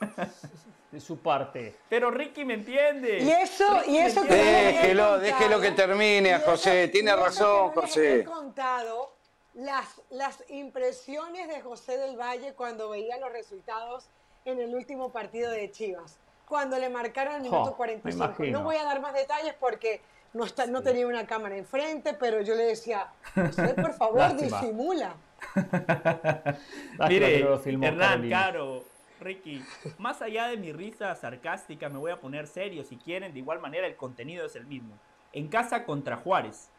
de 0.90 1.00
su 1.00 1.18
parte. 1.18 1.74
Pero 1.88 2.10
Ricky 2.10 2.44
me 2.44 2.54
entiende. 2.54 3.18
Y 3.20 3.30
eso, 3.30 3.82
y 3.86 3.98
eso 3.98 4.22
que 4.22 4.34
déjelo, 4.34 5.18
déjelo 5.18 5.60
que 5.60 5.72
termine, 5.72 6.34
a 6.34 6.40
José. 6.40 6.88
Tiene 6.88 7.14
razón, 7.14 7.70
José. 7.72 8.20
He 8.20 8.24
contado 8.24 9.12
las, 9.54 10.00
las 10.10 10.42
impresiones 10.48 11.48
de 11.48 11.60
José 11.60 11.98
del 11.98 12.16
Valle 12.16 12.54
cuando 12.54 12.88
veía 12.90 13.18
los 13.18 13.32
resultados 13.32 14.08
en 14.44 14.60
el 14.60 14.74
último 14.74 15.10
partido 15.10 15.50
de 15.50 15.70
Chivas. 15.70 16.18
Cuando 16.46 16.78
le 16.78 16.88
marcaron 16.88 17.34
el 17.34 17.42
minuto 17.42 17.74
45. 17.76 18.44
No 18.46 18.62
voy 18.62 18.76
a 18.76 18.84
dar 18.84 19.00
más 19.00 19.12
detalles 19.12 19.54
porque 19.60 20.00
no, 20.32 20.44
está, 20.44 20.66
no 20.66 20.82
tenía 20.82 21.06
una 21.06 21.26
cámara 21.26 21.56
enfrente, 21.56 22.14
pero 22.14 22.40
yo 22.40 22.54
le 22.54 22.64
decía, 22.64 23.08
José, 23.34 23.74
por 23.74 23.92
favor, 23.92 24.34
disimula. 24.40 25.14
Mire, 27.08 27.40
Hernán, 27.40 28.28
Caro, 28.30 28.84
Ricky, 29.20 29.62
más 29.98 30.22
allá 30.22 30.48
de 30.48 30.56
mi 30.56 30.72
risa 30.72 31.14
sarcástica, 31.14 31.88
me 31.88 31.98
voy 31.98 32.10
a 32.10 32.20
poner 32.20 32.46
serio 32.46 32.84
si 32.84 32.96
quieren. 32.96 33.32
De 33.32 33.40
igual 33.40 33.60
manera, 33.60 33.86
el 33.86 33.96
contenido 33.96 34.46
es 34.46 34.56
el 34.56 34.66
mismo. 34.66 34.98
En 35.32 35.48
casa 35.48 35.84
contra 35.84 36.16
Juárez, 36.16 36.70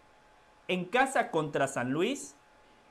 en 0.67 0.85
casa 0.85 1.31
contra 1.31 1.67
San 1.67 1.91
Luis 1.91 2.35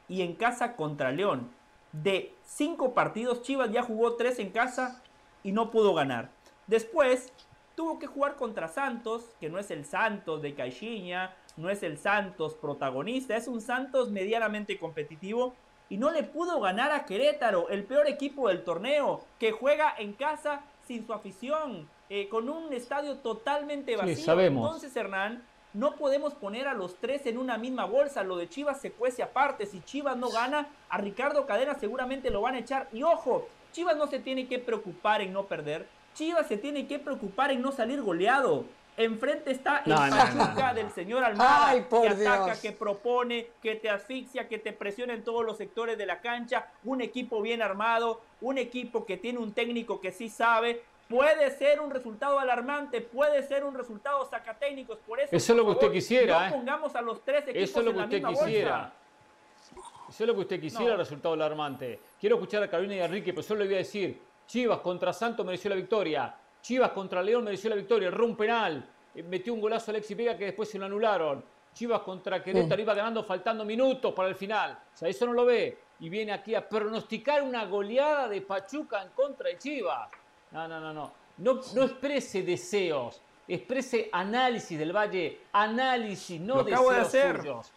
y 0.08 0.22
en 0.22 0.34
casa 0.34 0.76
contra 0.76 1.12
León. 1.12 1.50
De 1.92 2.34
cinco 2.44 2.94
partidos, 2.94 3.42
Chivas 3.42 3.70
ya 3.70 3.82
jugó 3.82 4.16
tres 4.16 4.38
en 4.38 4.50
casa 4.50 5.02
y 5.42 5.52
no 5.52 5.70
pudo 5.70 5.94
ganar. 5.94 6.30
Después 6.66 7.32
tuvo 7.74 7.98
que 7.98 8.06
jugar 8.06 8.36
contra 8.36 8.68
Santos, 8.68 9.36
que 9.40 9.48
no 9.48 9.58
es 9.58 9.70
el 9.70 9.84
Santos 9.84 10.42
de 10.42 10.54
Caixinha, 10.54 11.34
no 11.56 11.70
es 11.70 11.82
el 11.82 11.96
Santos 11.96 12.54
protagonista, 12.54 13.36
es 13.36 13.48
un 13.48 13.60
Santos 13.60 14.10
medianamente 14.10 14.78
competitivo 14.78 15.54
y 15.90 15.96
no 15.96 16.10
le 16.10 16.22
pudo 16.22 16.60
ganar 16.60 16.92
a 16.92 17.04
Querétaro, 17.04 17.68
el 17.68 17.84
peor 17.84 18.08
equipo 18.08 18.48
del 18.48 18.64
torneo, 18.64 19.22
que 19.38 19.52
juega 19.52 19.94
en 19.98 20.12
casa 20.12 20.62
sin 20.86 21.06
su 21.06 21.12
afición, 21.12 21.88
eh, 22.10 22.28
con 22.28 22.48
un 22.48 22.72
estadio 22.72 23.16
totalmente 23.16 23.96
vacío. 23.96 24.40
Entonces, 24.40 24.94
Hernán, 24.96 25.42
no 25.74 25.96
podemos 25.96 26.34
poner 26.34 26.66
a 26.66 26.74
los 26.74 26.96
tres 26.96 27.26
en 27.26 27.38
una 27.38 27.58
misma 27.58 27.84
bolsa. 27.84 28.22
Lo 28.22 28.36
de 28.36 28.48
Chivas 28.48 28.80
se 28.80 28.92
cuece 28.92 29.22
aparte. 29.22 29.66
Si 29.66 29.80
Chivas 29.82 30.16
no 30.16 30.30
gana, 30.30 30.68
a 30.88 30.98
Ricardo 30.98 31.46
Cadena 31.46 31.74
seguramente 31.74 32.30
lo 32.30 32.40
van 32.40 32.54
a 32.54 32.58
echar. 32.58 32.88
Y 32.92 33.02
ojo, 33.02 33.46
Chivas 33.72 33.96
no 33.96 34.06
se 34.06 34.18
tiene 34.18 34.48
que 34.48 34.58
preocupar 34.58 35.20
en 35.20 35.32
no 35.32 35.44
perder. 35.44 35.86
Chivas 36.14 36.48
se 36.48 36.56
tiene 36.56 36.86
que 36.86 36.98
preocupar 36.98 37.50
en 37.50 37.62
no 37.62 37.70
salir 37.70 38.02
goleado. 38.02 38.64
Enfrente 38.98 39.52
está 39.52 39.84
el 39.86 39.94
Pachuca 39.94 40.74
del 40.74 40.90
señor 40.90 41.22
Almada, 41.22 41.88
que 41.88 42.08
ataca, 42.08 42.60
que 42.60 42.72
propone, 42.72 43.50
que 43.62 43.76
te 43.76 43.88
asfixia, 43.88 44.48
que 44.48 44.58
te 44.58 44.72
presiona 44.72 45.14
en 45.14 45.22
todos 45.22 45.46
los 45.46 45.56
sectores 45.56 45.96
de 45.96 46.04
la 46.04 46.20
cancha. 46.20 46.66
Un 46.82 47.00
equipo 47.00 47.40
bien 47.40 47.62
armado, 47.62 48.20
un 48.40 48.58
equipo 48.58 49.06
que 49.06 49.16
tiene 49.16 49.38
un 49.38 49.52
técnico 49.52 50.00
que 50.00 50.10
sí 50.10 50.28
sabe. 50.28 50.82
Puede 51.08 51.52
ser 51.52 51.80
un 51.80 51.92
resultado 51.92 52.40
alarmante, 52.40 53.00
puede 53.00 53.44
ser 53.44 53.62
un 53.62 53.74
resultado 53.74 54.28
sacatécnicos. 54.28 54.98
Por 55.06 55.20
eso, 55.20 55.34
eso 55.34 55.52
es 55.52 55.56
lo 55.56 55.64
que 55.64 55.70
usted 55.70 55.92
quisiera. 55.92 56.40
No 56.40 56.46
¿eh? 56.46 56.50
pongamos 56.50 56.96
a 56.96 57.00
los 57.00 57.24
tres 57.24 57.44
equipos 57.44 57.70
Eso 57.70 57.78
es 57.78 57.86
lo 57.86 57.94
que 57.94 58.00
usted 58.00 58.22
quisiera. 58.24 58.92
Eso 60.08 60.24
es 60.24 60.26
lo 60.26 60.34
que 60.34 60.40
usted 60.40 60.60
quisiera, 60.60 60.96
resultado 60.96 61.34
alarmante. 61.34 62.00
Quiero 62.20 62.34
escuchar 62.34 62.64
a 62.64 62.68
Carolina 62.68 62.96
y 62.96 63.00
a 63.00 63.04
Enrique, 63.04 63.32
pero 63.32 63.44
solo 63.44 63.60
le 63.60 63.66
voy 63.66 63.74
a 63.76 63.78
decir, 63.78 64.20
Chivas 64.48 64.80
contra 64.80 65.12
Santos 65.12 65.46
mereció 65.46 65.70
la 65.70 65.76
victoria. 65.76 66.34
Chivas 66.68 66.90
contra 66.90 67.22
León 67.22 67.44
mereció 67.44 67.70
la 67.70 67.76
victoria, 67.76 68.08
erró 68.08 68.26
un 68.26 68.36
penal, 68.36 68.86
eh, 69.14 69.22
metió 69.22 69.54
un 69.54 69.60
golazo 69.62 69.90
Alexis 69.90 70.14
Vega 70.14 70.36
que 70.36 70.44
después 70.44 70.68
se 70.68 70.78
lo 70.78 70.84
anularon. 70.84 71.42
Chivas 71.72 72.02
contra 72.02 72.42
Querétaro 72.42 72.82
iba 72.82 72.92
ganando 72.92 73.24
faltando 73.24 73.64
minutos 73.64 74.12
para 74.12 74.28
el 74.28 74.34
final. 74.34 74.72
O 74.72 74.94
sea, 74.94 75.08
eso 75.08 75.24
no 75.24 75.32
lo 75.32 75.46
ve. 75.46 75.78
Y 76.00 76.10
viene 76.10 76.30
aquí 76.30 76.54
a 76.54 76.68
pronosticar 76.68 77.42
una 77.42 77.64
goleada 77.64 78.28
de 78.28 78.42
Pachuca 78.42 79.02
en 79.02 79.08
contra 79.12 79.48
de 79.48 79.56
Chivas. 79.56 80.10
No, 80.50 80.68
no, 80.68 80.78
no, 80.78 80.92
no. 80.92 81.12
No, 81.38 81.60
no 81.74 81.84
exprese 81.84 82.42
deseos, 82.42 83.22
exprese 83.46 84.10
análisis 84.12 84.78
del 84.78 84.94
Valle, 84.94 85.40
análisis, 85.52 86.38
no 86.38 86.62
deseos 86.64 87.10
suyos. 87.10 87.72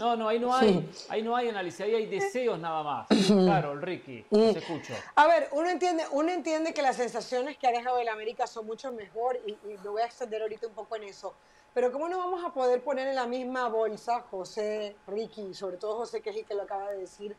No, 0.00 0.16
no, 0.16 0.28
ahí 0.28 0.38
no 0.38 0.54
hay, 0.54 0.90
ahí 1.10 1.20
no 1.20 1.36
hay 1.36 1.50
análisis, 1.50 1.82
ahí 1.82 1.94
hay 1.94 2.06
deseos 2.06 2.58
nada 2.58 2.82
más. 2.82 3.06
Claro, 3.50 3.76
Ricky, 3.76 4.24
te 4.30 4.58
escucho. 4.58 4.94
A 5.14 5.26
ver, 5.26 5.48
uno 5.52 5.68
entiende, 5.68 6.04
uno 6.12 6.30
entiende 6.30 6.72
que 6.72 6.80
las 6.80 6.96
sensaciones 6.96 7.58
que 7.58 7.66
ha 7.66 7.70
dejado 7.70 7.98
el 7.98 8.08
América 8.08 8.46
son 8.46 8.66
mucho 8.66 8.90
mejor 8.92 9.38
y, 9.46 9.50
y 9.50 9.76
lo 9.84 9.92
voy 9.92 10.02
a 10.02 10.06
extender 10.06 10.40
ahorita 10.40 10.66
un 10.66 10.72
poco 10.72 10.96
en 10.96 11.04
eso. 11.04 11.34
Pero 11.74 11.92
¿cómo 11.92 12.08
no 12.08 12.16
vamos 12.16 12.42
a 12.44 12.52
poder 12.52 12.82
poner 12.82 13.08
en 13.08 13.14
la 13.14 13.26
misma 13.26 13.68
bolsa 13.68 14.24
José, 14.30 14.96
Ricky, 15.06 15.52
sobre 15.52 15.76
todo 15.76 15.96
José, 15.96 16.22
que 16.22 16.30
es 16.30 16.36
el 16.36 16.44
que 16.46 16.54
lo 16.54 16.62
acaba 16.62 16.90
de 16.90 16.98
decir, 16.98 17.36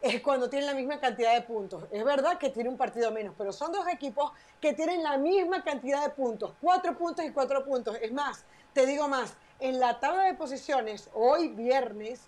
es 0.00 0.20
cuando 0.22 0.48
tienen 0.48 0.66
la 0.66 0.74
misma 0.74 1.00
cantidad 1.00 1.34
de 1.34 1.42
puntos. 1.42 1.84
Es 1.90 2.04
verdad 2.04 2.38
que 2.38 2.50
tiene 2.50 2.68
un 2.68 2.76
partido 2.76 3.10
menos, 3.10 3.34
pero 3.36 3.52
son 3.52 3.72
dos 3.72 3.86
equipos 3.88 4.30
que 4.60 4.72
tienen 4.74 5.02
la 5.02 5.18
misma 5.18 5.64
cantidad 5.64 6.02
de 6.02 6.10
puntos, 6.10 6.52
cuatro 6.60 6.96
puntos 6.96 7.24
y 7.24 7.32
cuatro 7.32 7.64
puntos. 7.64 7.96
Es 8.00 8.12
más, 8.12 8.44
te 8.72 8.86
digo 8.86 9.08
más, 9.08 9.36
en 9.60 9.80
la 9.80 10.00
tabla 10.00 10.24
de 10.24 10.34
posiciones, 10.34 11.08
hoy 11.14 11.48
viernes, 11.48 12.20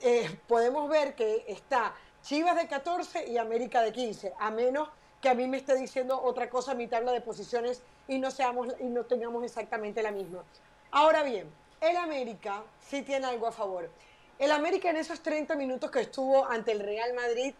eh, 0.00 0.38
podemos 0.46 0.88
ver 0.88 1.14
que 1.14 1.44
está 1.48 1.94
Chivas 2.22 2.56
de 2.56 2.66
14 2.66 3.28
y 3.28 3.38
América 3.38 3.80
de 3.80 3.92
15, 3.92 4.34
a 4.38 4.50
menos 4.50 4.88
que 5.20 5.28
a 5.28 5.34
mí 5.34 5.46
me 5.46 5.56
esté 5.56 5.74
diciendo 5.76 6.20
otra 6.20 6.50
cosa 6.50 6.74
mi 6.74 6.86
tabla 6.86 7.12
de 7.12 7.20
posiciones 7.20 7.82
y 8.06 8.18
no, 8.18 8.30
seamos, 8.30 8.68
y 8.80 8.84
no 8.84 9.04
tengamos 9.04 9.44
exactamente 9.44 10.02
la 10.02 10.10
misma. 10.10 10.44
Ahora 10.90 11.22
bien, 11.22 11.50
el 11.80 11.96
América 11.96 12.62
sí 12.80 13.02
tiene 13.02 13.26
algo 13.26 13.46
a 13.46 13.52
favor. 13.52 13.90
El 14.38 14.52
América 14.52 14.90
en 14.90 14.96
esos 14.96 15.20
30 15.20 15.56
minutos 15.56 15.90
que 15.90 16.00
estuvo 16.00 16.44
ante 16.44 16.72
el 16.72 16.80
Real 16.80 17.14
Madrid 17.14 17.54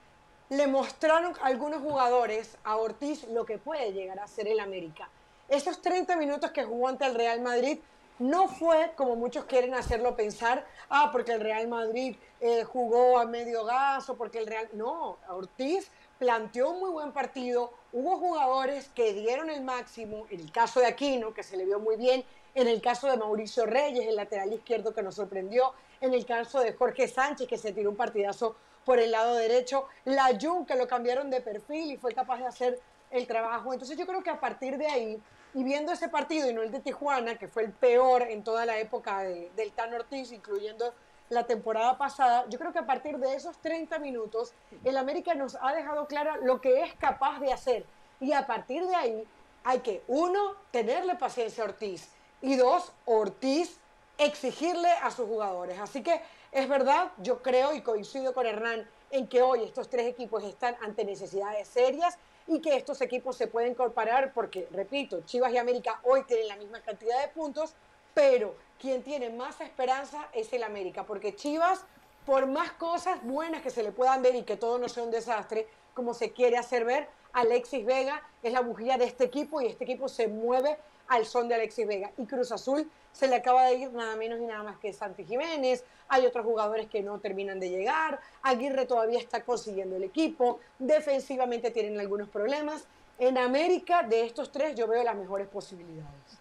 le 0.50 0.66
mostraron 0.66 1.34
a 1.42 1.46
algunos 1.46 1.82
jugadores 1.82 2.56
a 2.64 2.76
Ortiz 2.76 3.26
lo 3.28 3.44
que 3.44 3.58
puede 3.58 3.92
llegar 3.92 4.18
a 4.18 4.28
ser 4.28 4.48
el 4.48 4.60
América. 4.60 5.08
Esos 5.48 5.80
30 5.82 6.16
minutos 6.16 6.50
que 6.50 6.64
jugó 6.64 6.88
ante 6.88 7.06
el 7.06 7.14
Real 7.14 7.40
Madrid 7.40 7.78
no 8.18 8.48
fue 8.48 8.92
como 8.96 9.16
muchos 9.16 9.44
quieren 9.44 9.74
hacerlo 9.74 10.16
pensar, 10.16 10.66
ah, 10.90 11.10
porque 11.12 11.32
el 11.32 11.40
Real 11.40 11.68
Madrid 11.68 12.16
eh, 12.40 12.64
jugó 12.64 13.18
a 13.18 13.24
medio 13.24 13.64
gas 13.64 14.08
o 14.10 14.16
porque 14.16 14.38
el 14.38 14.46
Real... 14.46 14.68
No, 14.72 15.18
Ortiz 15.28 15.90
planteó 16.18 16.70
un 16.70 16.80
muy 16.80 16.90
buen 16.90 17.12
partido, 17.12 17.72
hubo 17.92 18.18
jugadores 18.18 18.88
que 18.94 19.12
dieron 19.12 19.50
el 19.50 19.62
máximo, 19.62 20.26
en 20.30 20.40
el 20.40 20.50
caso 20.50 20.80
de 20.80 20.86
Aquino, 20.86 21.32
que 21.32 21.44
se 21.44 21.56
le 21.56 21.64
vio 21.64 21.78
muy 21.78 21.96
bien, 21.96 22.24
en 22.54 22.66
el 22.66 22.80
caso 22.80 23.08
de 23.08 23.16
Mauricio 23.16 23.66
Reyes, 23.66 24.06
el 24.06 24.16
lateral 24.16 24.52
izquierdo 24.52 24.92
que 24.92 25.02
nos 25.02 25.14
sorprendió, 25.14 25.72
en 26.00 26.12
el 26.14 26.26
caso 26.26 26.58
de 26.60 26.72
Jorge 26.72 27.06
Sánchez, 27.06 27.46
que 27.46 27.56
se 27.56 27.72
tiró 27.72 27.90
un 27.90 27.96
partidazo 27.96 28.56
por 28.84 28.98
el 28.98 29.12
lado 29.12 29.36
derecho, 29.36 29.86
la 30.04 30.36
Jun, 30.40 30.66
que 30.66 30.74
lo 30.74 30.88
cambiaron 30.88 31.30
de 31.30 31.40
perfil 31.40 31.92
y 31.92 31.96
fue 31.96 32.12
capaz 32.14 32.38
de 32.38 32.46
hacer 32.46 32.80
el 33.10 33.26
trabajo. 33.26 33.72
Entonces 33.72 33.96
yo 33.96 34.06
creo 34.06 34.22
que 34.22 34.30
a 34.30 34.40
partir 34.40 34.76
de 34.76 34.86
ahí, 34.86 35.22
y 35.58 35.64
viendo 35.64 35.90
ese 35.90 36.08
partido 36.08 36.48
y 36.48 36.54
no 36.54 36.62
el 36.62 36.70
de 36.70 36.78
Tijuana, 36.78 37.36
que 37.36 37.48
fue 37.48 37.64
el 37.64 37.72
peor 37.72 38.22
en 38.22 38.44
toda 38.44 38.64
la 38.64 38.78
época 38.78 39.22
del 39.22 39.72
Tan 39.74 39.92
Ortiz, 39.92 40.30
incluyendo 40.30 40.94
la 41.30 41.48
temporada 41.48 41.98
pasada, 41.98 42.46
yo 42.48 42.60
creo 42.60 42.72
que 42.72 42.78
a 42.78 42.86
partir 42.86 43.18
de 43.18 43.34
esos 43.34 43.58
30 43.58 43.98
minutos, 43.98 44.52
el 44.84 44.96
América 44.96 45.34
nos 45.34 45.58
ha 45.60 45.72
dejado 45.72 46.06
clara 46.06 46.36
lo 46.36 46.60
que 46.60 46.84
es 46.84 46.94
capaz 46.94 47.40
de 47.40 47.52
hacer. 47.52 47.84
Y 48.20 48.34
a 48.34 48.46
partir 48.46 48.86
de 48.86 48.94
ahí 48.94 49.24
hay 49.64 49.80
que, 49.80 50.04
uno, 50.06 50.54
tenerle 50.70 51.16
paciencia 51.16 51.64
a 51.64 51.66
Ortiz 51.66 52.08
y 52.40 52.54
dos, 52.54 52.92
Ortiz 53.04 53.80
exigirle 54.16 54.92
a 55.02 55.10
sus 55.10 55.26
jugadores. 55.26 55.80
Así 55.80 56.04
que 56.04 56.22
es 56.52 56.68
verdad, 56.68 57.10
yo 57.16 57.42
creo 57.42 57.74
y 57.74 57.80
coincido 57.80 58.32
con 58.32 58.46
Hernán 58.46 58.88
en 59.10 59.26
que 59.26 59.42
hoy 59.42 59.64
estos 59.64 59.90
tres 59.90 60.06
equipos 60.06 60.44
están 60.44 60.76
ante 60.82 61.04
necesidades 61.04 61.66
serias 61.66 62.16
y 62.48 62.60
que 62.60 62.76
estos 62.76 63.00
equipos 63.02 63.36
se 63.36 63.46
pueden 63.46 63.74
comparar 63.74 64.32
porque, 64.32 64.66
repito, 64.72 65.20
Chivas 65.26 65.52
y 65.52 65.58
América 65.58 66.00
hoy 66.02 66.24
tienen 66.24 66.48
la 66.48 66.56
misma 66.56 66.80
cantidad 66.80 67.20
de 67.20 67.28
puntos, 67.28 67.74
pero 68.14 68.54
quien 68.80 69.02
tiene 69.02 69.30
más 69.30 69.60
esperanza 69.60 70.28
es 70.32 70.52
el 70.52 70.62
América, 70.62 71.04
porque 71.04 71.36
Chivas, 71.36 71.84
por 72.24 72.46
más 72.46 72.72
cosas 72.72 73.22
buenas 73.22 73.62
que 73.62 73.70
se 73.70 73.82
le 73.82 73.92
puedan 73.92 74.22
ver 74.22 74.34
y 74.34 74.42
que 74.42 74.56
todo 74.56 74.78
no 74.78 74.88
sea 74.88 75.04
un 75.04 75.10
desastre, 75.10 75.66
como 75.94 76.14
se 76.14 76.32
quiere 76.32 76.56
hacer 76.56 76.84
ver, 76.84 77.08
Alexis 77.32 77.84
Vega 77.84 78.22
es 78.42 78.52
la 78.52 78.60
bujía 78.60 78.96
de 78.96 79.04
este 79.04 79.24
equipo 79.24 79.60
y 79.60 79.66
este 79.66 79.84
equipo 79.84 80.08
se 80.08 80.28
mueve 80.28 80.78
al 81.08 81.26
son 81.26 81.48
de 81.48 81.54
Alexis 81.54 81.86
Vega. 81.86 82.12
Y 82.16 82.26
Cruz 82.26 82.52
Azul 82.52 82.88
se 83.12 83.28
le 83.28 83.36
acaba 83.36 83.64
de 83.64 83.74
ir 83.74 83.92
nada 83.92 84.14
menos 84.16 84.38
y 84.40 84.46
nada 84.46 84.62
más 84.62 84.78
que 84.78 84.92
Santi 84.92 85.24
Jiménez. 85.24 85.84
Hay 86.08 86.24
otros 86.26 86.44
jugadores 86.44 86.88
que 86.88 87.02
no 87.02 87.18
terminan 87.18 87.58
de 87.58 87.70
llegar. 87.70 88.20
Aguirre 88.42 88.86
todavía 88.86 89.18
está 89.18 89.42
consiguiendo 89.42 89.96
el 89.96 90.04
equipo. 90.04 90.60
Defensivamente 90.78 91.70
tienen 91.70 91.98
algunos 91.98 92.28
problemas. 92.28 92.86
En 93.18 93.36
América, 93.36 94.04
de 94.04 94.24
estos 94.24 94.52
tres, 94.52 94.76
yo 94.76 94.86
veo 94.86 95.02
las 95.02 95.16
mejores 95.16 95.48
posibilidades. 95.48 96.38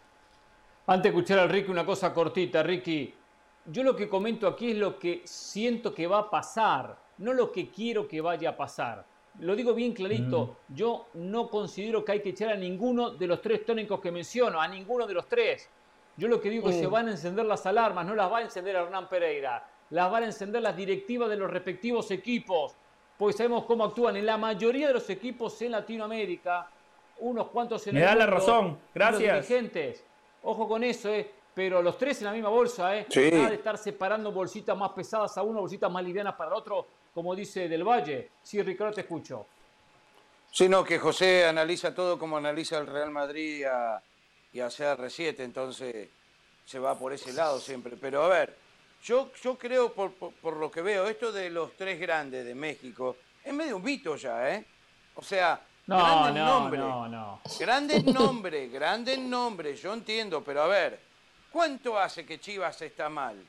Antes 0.85 1.03
de 1.03 1.09
escuchar 1.09 1.39
a 1.39 1.47
Ricky, 1.47 1.71
una 1.71 1.85
cosa 1.85 2.13
cortita, 2.13 2.61
Ricky. 2.61 3.13
Yo 3.65 3.83
lo 3.83 3.95
que 3.95 4.07
comento 4.07 4.47
aquí 4.47 4.71
es 4.71 4.77
lo 4.77 4.97
que 4.97 5.21
siento 5.25 5.93
que 5.93 6.07
va 6.07 6.19
a 6.19 6.29
pasar, 6.29 6.97
no 7.17 7.33
lo 7.33 7.51
que 7.51 7.69
quiero 7.69 8.07
que 8.07 8.21
vaya 8.21 8.51
a 8.51 8.55
pasar. 8.55 9.03
Lo 9.39 9.55
digo 9.55 9.73
bien 9.73 9.93
clarito, 9.93 10.57
mm. 10.67 10.73
yo 10.73 11.07
no 11.15 11.49
considero 11.49 12.03
que 12.03 12.13
hay 12.13 12.21
que 12.21 12.29
echar 12.29 12.49
a 12.49 12.55
ninguno 12.55 13.11
de 13.11 13.27
los 13.27 13.41
tres 13.41 13.65
tónicos 13.65 13.99
que 13.99 14.11
menciono, 14.11 14.59
a 14.59 14.67
ninguno 14.67 15.05
de 15.05 15.13
los 15.13 15.27
tres. 15.27 15.69
Yo 16.15 16.27
lo 16.27 16.41
que 16.41 16.49
digo 16.49 16.69
es 16.69 16.75
que 16.75 16.81
se 16.81 16.87
van 16.87 17.07
a 17.07 17.11
encender 17.11 17.45
las 17.45 17.65
alarmas, 17.67 18.05
no 18.05 18.15
las 18.15 18.31
va 18.31 18.39
a 18.39 18.41
encender 18.41 18.75
Hernán 18.75 19.07
Pereira, 19.07 19.63
las 19.91 20.11
van 20.11 20.23
a 20.23 20.25
encender 20.25 20.63
las 20.63 20.75
directivas 20.75 21.29
de 21.29 21.35
los 21.35 21.51
respectivos 21.51 22.09
equipos, 22.09 22.75
porque 23.17 23.37
sabemos 23.37 23.65
cómo 23.65 23.83
actúan 23.83 24.17
en 24.17 24.25
la 24.25 24.37
mayoría 24.37 24.87
de 24.87 24.95
los 24.95 25.09
equipos 25.11 25.61
en 25.61 25.73
Latinoamérica, 25.73 26.69
unos 27.19 27.49
cuantos 27.49 27.85
en 27.87 27.95
Me 27.95 28.01
da 28.01 28.15
la 28.15 28.25
razón, 28.25 28.79
gracias. 28.93 29.37
Los 29.37 29.47
dirigentes. 29.47 30.03
Ojo 30.43 30.67
con 30.67 30.83
eso, 30.83 31.09
eh. 31.09 31.31
Pero 31.53 31.81
los 31.81 31.97
tres 31.97 32.19
en 32.21 32.25
la 32.25 32.33
misma 32.33 32.49
bolsa, 32.49 32.95
¿eh? 32.95 33.07
Sí. 33.09 33.31
Nada 33.31 33.49
de 33.49 33.55
estar 33.55 33.77
separando 33.79 34.31
bolsitas 34.31 34.77
más 34.77 34.91
pesadas 34.91 35.35
a 35.39 35.41
uno, 35.41 35.61
bolsitas 35.61 35.91
más 35.91 36.03
livianas 36.03 36.35
para 36.35 36.51
el 36.51 36.55
otro, 36.55 36.85
como 37.17 37.35
dice 37.35 37.67
Del 37.67 37.83
Valle. 37.83 38.29
Sí, 38.43 38.61
Ricardo, 38.61 38.93
te 38.93 39.01
escucho. 39.01 39.47
Sí, 40.51 40.69
no, 40.69 40.83
que 40.83 40.99
José 40.99 41.47
analiza 41.47 41.95
todo 41.95 42.19
como 42.19 42.37
analiza 42.37 42.77
el 42.77 42.85
Real 42.85 43.09
Madrid 43.09 43.65
y 44.53 44.59
a 44.59 44.67
CR7, 44.67 45.39
entonces 45.39 46.09
se 46.63 46.77
va 46.77 46.95
por 46.95 47.11
ese 47.13 47.33
lado 47.33 47.59
siempre. 47.59 47.97
Pero 47.99 48.21
a 48.21 48.27
ver, 48.27 48.55
yo, 49.03 49.31
yo 49.41 49.57
creo, 49.57 49.91
por, 49.93 50.11
por, 50.13 50.57
lo 50.57 50.69
que 50.69 50.83
veo, 50.83 51.07
esto 51.07 51.31
de 51.31 51.49
los 51.49 51.75
tres 51.75 51.99
grandes 51.99 52.45
de 52.45 52.53
México 52.53 53.17
es 53.43 53.51
medio 53.51 53.77
un 53.77 53.83
mito 53.83 54.15
ya, 54.15 54.53
¿eh? 54.53 54.63
O 55.15 55.23
sea, 55.23 55.59
no, 55.87 55.97
grandes 55.97 56.43
no, 56.43 56.59
nombres. 56.59 56.81
No, 56.81 57.07
no. 57.07 57.41
Grandes 57.59 58.05
nombres, 58.05 58.71
grandes 58.71 59.17
nombres, 59.17 59.81
yo 59.81 59.91
entiendo, 59.91 60.43
pero 60.43 60.61
a 60.61 60.67
ver, 60.67 60.99
¿cuánto 61.51 61.97
hace 61.97 62.23
que 62.27 62.39
Chivas 62.39 62.79
está 62.83 63.09
mal? 63.09 63.43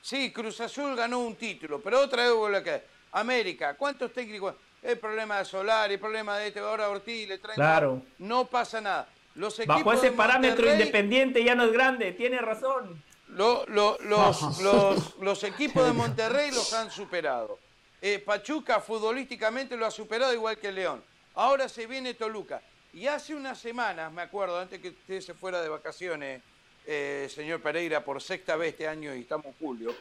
Sí, 0.00 0.32
Cruz 0.32 0.60
Azul 0.60 0.96
ganó 0.96 1.20
un 1.20 1.36
título, 1.36 1.80
pero 1.80 2.00
otra 2.00 2.24
vez 2.24 2.34
vuelve 2.34 2.58
a 2.58 2.62
quedar. 2.62 2.84
América, 3.12 3.74
¿cuántos 3.74 4.12
técnicos? 4.12 4.54
El 4.82 4.98
problema 4.98 5.38
de 5.38 5.44
Solar, 5.44 5.90
el 5.90 5.98
problema 5.98 6.38
de 6.38 6.48
este, 6.48 6.60
ahora 6.60 6.88
Ortiz 6.88 7.28
le 7.28 7.38
traen. 7.38 7.56
Claro. 7.56 8.02
No 8.18 8.46
pasa 8.46 8.80
nada. 8.80 9.08
Los 9.34 9.64
Bajo 9.66 9.92
ese 9.92 10.12
parámetro 10.12 10.70
independiente 10.70 11.42
ya 11.44 11.54
no 11.54 11.64
es 11.64 11.72
grande, 11.72 12.12
tiene 12.12 12.38
razón. 12.38 13.02
los, 13.28 13.68
los, 13.68 15.16
los, 15.20 15.44
equipos 15.44 15.86
de 15.86 15.92
Monterrey 15.92 16.50
los 16.50 16.72
han 16.72 16.90
superado. 16.90 17.58
Eh, 18.00 18.18
Pachuca 18.18 18.80
futbolísticamente 18.80 19.76
lo 19.76 19.86
ha 19.86 19.90
superado 19.90 20.32
igual 20.32 20.58
que 20.58 20.72
León. 20.72 21.02
Ahora 21.34 21.68
se 21.68 21.86
viene 21.86 22.14
Toluca. 22.14 22.60
Y 22.92 23.06
hace 23.06 23.34
unas 23.34 23.58
semanas, 23.58 24.12
me 24.12 24.22
acuerdo, 24.22 24.58
antes 24.58 24.80
que 24.80 24.88
usted 24.88 25.20
se 25.20 25.34
fuera 25.34 25.60
de 25.60 25.68
vacaciones, 25.68 26.42
eh, 26.90 27.28
señor 27.28 27.60
Pereira, 27.60 28.02
por 28.02 28.22
sexta 28.22 28.56
vez 28.56 28.70
este 28.70 28.88
año 28.88 29.14
y 29.14 29.20
estamos 29.20 29.44
en 29.44 29.52
julio, 29.60 29.94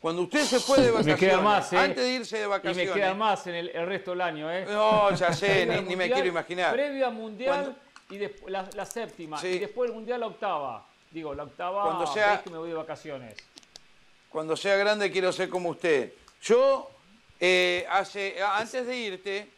cuando 0.00 0.22
usted 0.22 0.44
se 0.44 0.60
fue 0.60 0.80
de 0.80 0.92
vacaciones, 0.92 1.42
más, 1.42 1.72
¿eh? 1.72 1.78
antes 1.78 2.04
de 2.04 2.10
irse 2.12 2.38
de 2.38 2.46
vacaciones. 2.46 2.84
Y 2.84 2.88
me 2.90 2.94
queda 2.94 3.14
más 3.14 3.44
en 3.48 3.54
el, 3.56 3.86
resto 3.86 4.12
del 4.12 4.20
año, 4.20 4.48
¿eh? 4.48 4.64
No, 4.68 5.12
ya 5.16 5.32
sé, 5.32 5.66
ni, 5.66 5.96
me 5.96 6.08
quiero 6.08 6.28
imaginar. 6.28 6.72
Previa 6.72 7.10
mundial 7.10 7.76
y 8.08 8.18
después 8.18 8.52
la, 8.52 8.86
séptima. 8.86 9.44
Y 9.44 9.58
después 9.58 9.90
el 9.90 9.96
mundial 9.96 10.20
la 10.20 10.28
octava. 10.28 10.86
Digo, 11.10 11.34
la 11.34 11.42
octava 11.42 11.82
cuando 11.82 12.06
sea, 12.06 12.40
que 12.40 12.50
me 12.50 12.58
voy 12.58 12.68
de 12.68 12.76
vacaciones. 12.76 13.34
Cuando 14.28 14.56
sea 14.56 14.76
grande 14.76 15.10
quiero 15.10 15.32
ser 15.32 15.48
como 15.48 15.70
usted. 15.70 16.12
Yo, 16.40 16.88
eh, 17.40 17.84
hace, 17.90 18.40
antes 18.40 18.86
de 18.86 18.96
irte, 18.96 19.48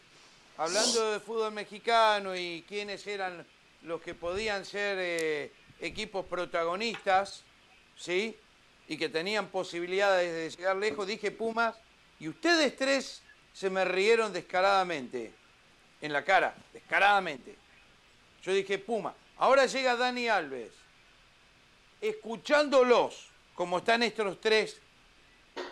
hablando 0.57 1.13
de 1.13 1.21
fútbol 1.21 1.53
mexicano 1.53 2.35
y 2.35 2.65
quiénes 2.67 3.07
eran 3.07 3.45
los 3.83 4.01
que 4.01 4.15
podían 4.15 4.65
ser 4.65 4.97
eh, 4.99 5.53
equipos 5.81 6.27
protagonistas, 6.27 7.45
¿sí? 7.97 8.37
Y 8.89 8.97
que 8.97 9.09
tenían 9.09 9.49
posibilidades 9.49 10.33
de 10.33 10.51
llegar 10.51 10.77
lejos, 10.77 11.07
dije 11.07 11.31
Pumas, 11.31 11.77
y 12.19 12.29
ustedes 12.29 12.77
tres 12.77 13.23
se 13.53 13.71
me 13.71 13.85
rieron 13.85 14.33
descaradamente, 14.33 15.33
en 16.01 16.13
la 16.13 16.25
cara, 16.25 16.55
descaradamente. 16.73 17.55
Yo 18.43 18.53
dije 18.53 18.79
Puma. 18.79 19.15
Ahora 19.37 19.67
llega 19.67 19.97
Dani 19.97 20.29
Alves. 20.29 20.73
Escuchándolos, 22.01 23.29
como 23.55 23.79
están 23.79 24.03
estos 24.03 24.41
tres 24.41 24.81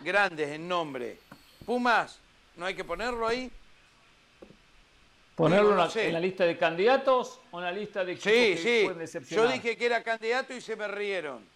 grandes 0.00 0.50
en 0.50 0.68
nombre. 0.68 1.18
Pumas, 1.64 2.18
¿no 2.56 2.66
hay 2.66 2.74
que 2.74 2.84
ponerlo 2.84 3.26
ahí? 3.26 3.50
¿Ponerlo 5.38 5.88
en 5.94 6.12
la 6.12 6.18
lista 6.18 6.44
de 6.44 6.58
candidatos 6.58 7.40
o 7.52 7.60
en 7.60 7.64
la 7.66 7.70
lista 7.70 8.04
de 8.04 8.14
equipos 8.14 8.60
sí, 8.60 8.88
sí. 9.06 9.34
Yo 9.36 9.46
dije 9.46 9.76
que 9.76 9.86
era 9.86 10.02
candidato 10.02 10.52
y 10.52 10.60
se 10.60 10.74
me 10.74 10.88
rieron. 10.88 11.46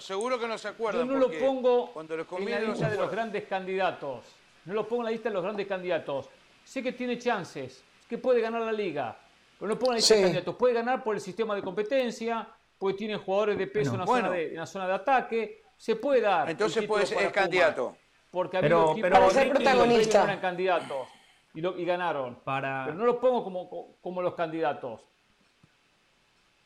seguro 0.00 0.38
que 0.38 0.46
no 0.46 0.58
se 0.58 0.68
acuerdan. 0.68 1.08
Yo 1.08 1.14
no 1.14 1.18
lo 1.18 1.30
pongo 1.30 1.94
en 1.98 2.50
la 2.50 2.60
lista 2.60 2.90
de 2.90 2.98
los 2.98 3.10
grandes 3.10 3.44
candidatos. 3.44 4.26
No 4.66 4.74
lo 4.74 4.86
pongo 4.86 5.00
en 5.00 5.06
la 5.06 5.10
lista 5.12 5.30
de 5.30 5.34
los 5.34 5.42
grandes 5.42 5.66
candidatos. 5.66 6.28
Sé 6.62 6.82
que 6.82 6.92
tiene 6.92 7.18
chances, 7.18 7.82
que 8.06 8.18
puede 8.18 8.42
ganar 8.42 8.60
la 8.60 8.72
liga. 8.72 9.16
Pero 9.58 9.70
no 9.70 9.78
pongan 9.78 9.94
la 9.94 10.00
lista 10.00 10.16
de 10.16 10.22
candidatos. 10.22 10.56
Puede 10.56 10.74
ganar 10.74 11.02
por 11.02 11.14
el 11.14 11.22
sistema 11.22 11.54
de 11.54 11.62
competencia, 11.62 12.46
porque 12.78 12.98
tiene 12.98 13.16
jugadores 13.16 13.56
de 13.56 13.66
peso 13.66 13.94
en, 13.94 14.00
la 14.00 14.06
zona 14.06 14.30
de, 14.30 14.48
en, 14.48 14.56
la 14.56 14.66
zona 14.66 14.86
de, 14.86 14.92
ataque. 14.92 15.62
Se 15.74 15.96
puede 15.96 16.20
dar. 16.20 16.50
Entonces 16.50 16.84
puede 16.84 17.06
ser 17.06 17.32
candidato. 17.32 17.96
Porque 18.30 18.58
ha 18.58 18.60
habido 18.60 18.94
pero, 19.00 19.16
para 19.16 19.30
ser 19.30 19.48
protagonista. 19.48 20.24
eran 20.24 20.40
candidatos 20.40 21.08
y, 21.54 21.60
lo, 21.60 21.78
y 21.78 21.84
ganaron. 21.84 22.36
Para... 22.44 22.84
Pero 22.86 22.98
no 22.98 23.06
los 23.06 23.16
pongo 23.16 23.44
como, 23.44 23.96
como 24.00 24.22
los 24.22 24.34
candidatos. 24.34 25.00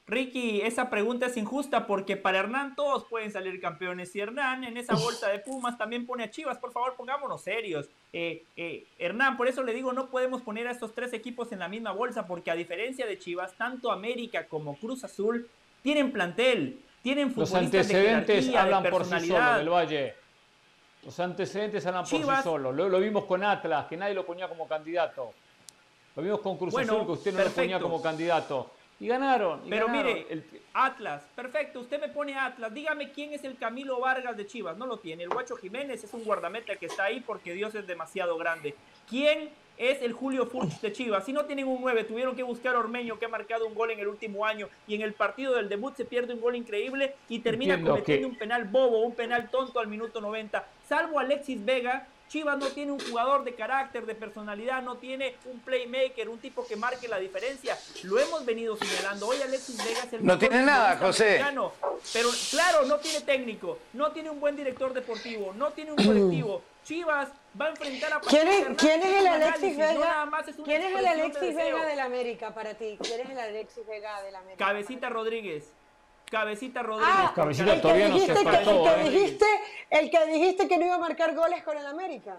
Ricky, 0.07 0.61
esa 0.61 0.91
pregunta 0.91 1.27
es 1.27 1.37
injusta 1.39 1.87
porque 1.87 2.19
para 2.19 2.39
Hernán 2.39 2.77
todos 2.77 3.05
pueden 3.05 3.33
salir 3.33 3.59
campeones 3.59 4.15
y 4.15 4.21
Hernán 4.21 4.63
en 4.65 4.77
esa 4.77 4.95
bolsa 4.95 5.29
de 5.31 5.39
Pumas 5.39 5.79
también 5.79 6.05
pone 6.05 6.25
a 6.25 6.31
Chivas. 6.31 6.59
Por 6.59 6.73
favor, 6.73 6.95
pongámonos 6.95 7.41
serios. 7.41 7.89
Eh, 8.13 8.45
eh, 8.57 8.87
Hernán, 8.99 9.39
por 9.39 9.49
eso 9.49 9.63
le 9.63 9.73
digo, 9.73 9.95
no 9.95 10.09
podemos 10.11 10.43
poner 10.43 10.69
a 10.69 10.73
estos 10.73 10.93
tres 10.93 11.15
equipos 11.15 11.53
en 11.53 11.59
la 11.59 11.69
misma 11.69 11.93
bolsa 11.93 12.27
porque 12.27 12.51
a 12.51 12.55
diferencia 12.55 13.07
de 13.07 13.19
Chivas, 13.19 13.55
tanto 13.55 13.91
América 13.91 14.47
como 14.47 14.77
Cruz 14.77 15.05
Azul 15.05 15.49
tienen 15.83 16.13
plantel, 16.13 16.81
tienen 17.03 17.31
futbolistas 17.31 17.63
Los 17.63 17.65
antecedentes 17.65 18.53
de 18.53 18.59
hablan 18.59 18.85
por 18.85 19.07
sí 19.07 19.27
solos 19.27 19.57
del 19.57 19.69
Valle. 19.71 20.24
Los 21.05 21.21
antecedentes 21.21 21.85
hablan 21.87 22.05
por 22.05 22.21
sí 22.21 22.43
solos. 22.43 22.75
Lo, 22.75 22.99
vimos 22.99 23.25
con 23.25 23.45
Atlas, 23.45 23.87
que 23.87 23.97
nadie 23.97 24.15
lo 24.15 24.25
ponía 24.25 24.49
como 24.49 24.67
candidato. 24.67 25.33
Lo 26.17 26.23
vimos 26.23 26.41
con 26.41 26.57
Cruz 26.57 26.77
Azul, 26.77 27.05
que 27.05 27.13
usted 27.13 27.35
no 27.35 27.45
lo 27.45 27.51
ponía 27.51 27.81
como 27.81 28.01
candidato. 28.01 28.71
Y 29.01 29.09
ganaron. 29.09 29.63
Pero 29.69 29.89
mire, 29.89 30.27
Atlas, 30.73 31.25
perfecto, 31.35 31.81
usted 31.81 32.01
me 32.01 32.09
pone 32.09 32.39
Atlas. 32.39 32.73
Dígame 32.73 33.11
quién 33.11 33.33
es 33.33 33.43
el 33.45 33.59
Camilo 33.59 34.01
Vargas 34.01 34.37
de 34.37 34.47
Chivas. 34.47 34.77
No 34.77 34.87
lo 34.87 34.99
tiene. 34.99 35.25
El 35.25 35.31
Guacho 35.31 35.57
Jiménez 35.57 36.05
es 36.05 36.15
un 36.15 36.25
guardameta 36.25 36.77
que 36.77 36.87
está 36.87 37.05
ahí 37.05 37.21
porque 37.21 37.53
Dios 37.53 37.75
es 37.75 37.87
demasiado 37.87 38.39
grande. 38.39 38.75
¿Quién 39.09 39.51
es 39.79 40.03
el 40.03 40.13
Julio 40.13 40.47
Furch 40.47 40.81
de 40.81 40.93
Chivas? 40.93 41.25
Si 41.25 41.33
no 41.33 41.45
tienen 41.45 41.67
un 41.67 41.81
9, 41.81 42.05
tuvieron 42.05 42.37
que 42.37 42.43
buscar 42.43 42.77
a 42.77 42.79
Ormeño 42.79 43.19
que 43.19 43.27
ha 43.27 43.29
marcado 43.29 43.67
un 43.67 43.75
gol 43.75 43.91
en 43.91 43.99
el 43.99 44.09
último 44.09 44.45
año 44.47 44.69
y 44.87 44.95
en 44.95 45.03
el 45.03 45.13
partido 45.13 45.55
del 45.55 45.69
debut 45.69 45.95
se 45.97 46.05
pierde 46.05 46.35
un 46.35 46.41
gol 46.41 46.57
increíble 46.57 47.15
y 47.29 47.41
termina 47.41 47.81
cometiendo 47.81 48.29
un 48.29 48.37
penal 48.37 48.65
bobo, 48.65 49.01
un 49.01 49.15
penal 49.15 49.51
tonto 49.51 49.81
al 49.81 49.89
minuto 49.89 50.21
90. 50.21 50.65
Salvo 50.89 51.19
Alexis 51.19 51.65
Vega, 51.65 52.07
Chivas 52.29 52.59
no 52.59 52.67
tiene 52.69 52.93
un 52.93 53.01
jugador 53.01 53.45
de 53.45 53.55
carácter, 53.55 54.07
de 54.07 54.15
personalidad, 54.15 54.83
no 54.83 54.97
tiene 54.97 55.37
un 55.45 55.61
playmaker, 55.61 56.29
un 56.29 56.39
tipo 56.39 56.67
que 56.67 56.77
marque 56.77 57.07
la 57.09 57.19
diferencia. 57.19 57.79
Lo 58.03 58.19
hemos 58.19 58.45
venido 58.45 58.77
señalando. 58.77 59.29
Hoy 59.29 59.41
Alexis 59.43 59.77
Vega 59.85 60.01
es 60.05 60.13
el 60.13 60.25
No 60.25 60.39
tiene 60.39 60.63
nada, 60.63 60.97
José. 60.97 61.45
pero 62.13 62.31
claro, 62.51 62.85
no 62.87 62.99
tiene 62.99 63.21
técnico, 63.21 63.79
no 63.93 64.11
tiene 64.13 64.31
un 64.31 64.41
buen 64.41 64.57
director 64.57 64.93
deportivo, 64.93 65.53
no 65.57 65.71
tiene 65.73 65.93
un 65.93 66.05
colectivo. 66.05 66.63
Chivas 66.85 67.31
va 67.59 67.67
a 67.67 67.71
enfrentar 67.71 68.13
a 68.13 68.21
¿Quién 68.21 68.47
es, 68.47 68.67
¿quién 68.77 69.03
es 69.03 69.21
el 69.21 69.27
Alexis 69.27 69.77
Vega? 69.77 70.29
¿Quién 70.65 70.83
es 70.83 70.95
el 70.95 71.07
Alexis 71.07 71.55
Vega 71.55 71.87
del 71.87 72.01
América 72.01 72.53
para 72.53 72.75
ti? 72.75 72.99
¿Quién 73.01 73.21
es 73.21 73.31
el 73.31 73.39
Alexis 73.39 73.87
Vega 73.87 74.23
del 74.23 74.37
América? 74.37 74.67
Cabecita 74.67 75.09
Rodríguez. 75.09 75.65
Cabecita 76.31 76.83
Rodríguez. 76.83 77.15
Ah, 77.17 77.33
Cabecita 77.35 77.81
todavía 77.81 78.09
no 78.09 78.19
se 78.19 78.33
el, 78.33 78.39
que 78.39 78.51
¿eh? 78.51 79.11
dijiste, 79.11 79.47
el 79.91 80.11
que 80.11 80.27
dijiste 80.27 80.69
que 80.69 80.79
no 80.79 80.87
iba 80.87 80.95
a 80.97 80.99
marcar 80.99 81.35
goles 81.35 81.63
con 81.63 81.77
el 81.77 81.87
América. 81.87 82.37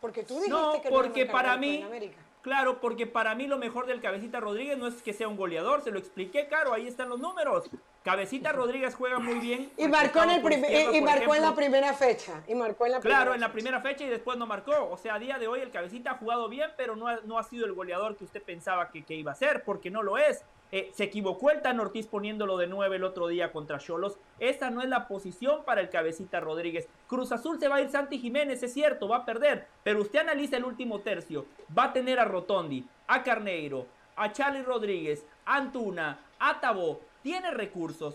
Porque 0.00 0.22
tú 0.22 0.34
dijiste 0.34 0.50
no, 0.50 0.80
que 0.80 0.90
no 0.90 0.96
porque 0.96 1.20
iba 1.20 1.30
a 1.30 1.32
para 1.32 1.56
mí, 1.56 1.76
con 1.76 1.86
el 1.86 1.86
América. 1.86 2.20
Claro, 2.42 2.80
porque 2.80 3.06
para 3.06 3.34
mí 3.34 3.46
lo 3.46 3.58
mejor 3.58 3.86
del 3.86 4.00
Cabecita 4.00 4.40
Rodríguez 4.40 4.78
no 4.78 4.86
es 4.86 5.02
que 5.02 5.12
sea 5.12 5.28
un 5.28 5.36
goleador, 5.36 5.82
se 5.82 5.90
lo 5.90 5.98
expliqué, 5.98 6.48
claro, 6.48 6.72
ahí 6.72 6.88
están 6.88 7.10
los 7.10 7.20
números. 7.20 7.68
Cabecita 8.02 8.50
Rodríguez 8.52 8.94
juega 8.94 9.18
muy 9.18 9.38
bien. 9.40 9.70
Y 9.76 9.86
marcó, 9.88 10.22
en, 10.22 10.30
el 10.30 10.94
y, 10.94 11.00
marcó 11.02 11.34
en 11.34 11.42
la 11.42 11.54
primera 11.54 11.92
fecha. 11.92 12.42
Y 12.48 12.54
marcó 12.54 12.86
en 12.86 12.92
la 12.92 13.00
claro, 13.00 13.34
en 13.34 13.40
la 13.40 13.52
primera 13.52 13.82
fecha 13.82 14.04
y 14.04 14.08
después 14.08 14.38
no 14.38 14.46
marcó. 14.46 14.88
O 14.90 14.96
sea, 14.96 15.16
a 15.16 15.18
día 15.18 15.38
de 15.38 15.48
hoy 15.48 15.60
el 15.60 15.70
Cabecita 15.70 16.12
ha 16.12 16.14
jugado 16.14 16.48
bien, 16.48 16.70
pero 16.78 16.96
no 16.96 17.08
ha, 17.08 17.18
no 17.24 17.38
ha 17.38 17.42
sido 17.42 17.66
el 17.66 17.74
goleador 17.74 18.16
que 18.16 18.24
usted 18.24 18.42
pensaba 18.42 18.90
que, 18.90 19.04
que 19.04 19.14
iba 19.14 19.32
a 19.32 19.34
ser, 19.34 19.62
porque 19.62 19.90
no 19.90 20.02
lo 20.02 20.16
es. 20.16 20.42
Eh, 20.72 20.90
se 20.94 21.04
equivocó 21.04 21.50
el 21.50 21.62
Tan 21.62 21.80
Ortiz 21.80 22.06
poniéndolo 22.06 22.56
de 22.56 22.68
9 22.68 22.96
el 22.96 23.04
otro 23.04 23.26
día 23.26 23.52
contra 23.52 23.78
Cholos. 23.78 24.18
Esa 24.38 24.70
no 24.70 24.82
es 24.82 24.88
la 24.88 25.08
posición 25.08 25.64
para 25.64 25.80
el 25.80 25.90
cabecita 25.90 26.38
Rodríguez. 26.38 26.88
Cruz 27.08 27.32
Azul 27.32 27.58
se 27.58 27.68
va 27.68 27.76
a 27.76 27.80
ir 27.80 27.90
Santi 27.90 28.18
Jiménez, 28.18 28.62
es 28.62 28.72
cierto, 28.72 29.08
va 29.08 29.18
a 29.18 29.24
perder. 29.24 29.66
Pero 29.82 30.00
usted 30.00 30.20
analiza 30.20 30.56
el 30.56 30.64
último 30.64 31.00
tercio. 31.00 31.46
Va 31.76 31.84
a 31.84 31.92
tener 31.92 32.20
a 32.20 32.24
Rotondi, 32.24 32.84
a 33.08 33.22
Carneiro, 33.22 33.86
a 34.14 34.32
Charlie 34.32 34.62
Rodríguez, 34.62 35.24
a 35.44 35.56
Antuna, 35.56 36.20
a 36.38 36.60
Tabó. 36.60 37.00
Tiene 37.22 37.50
recursos. 37.50 38.14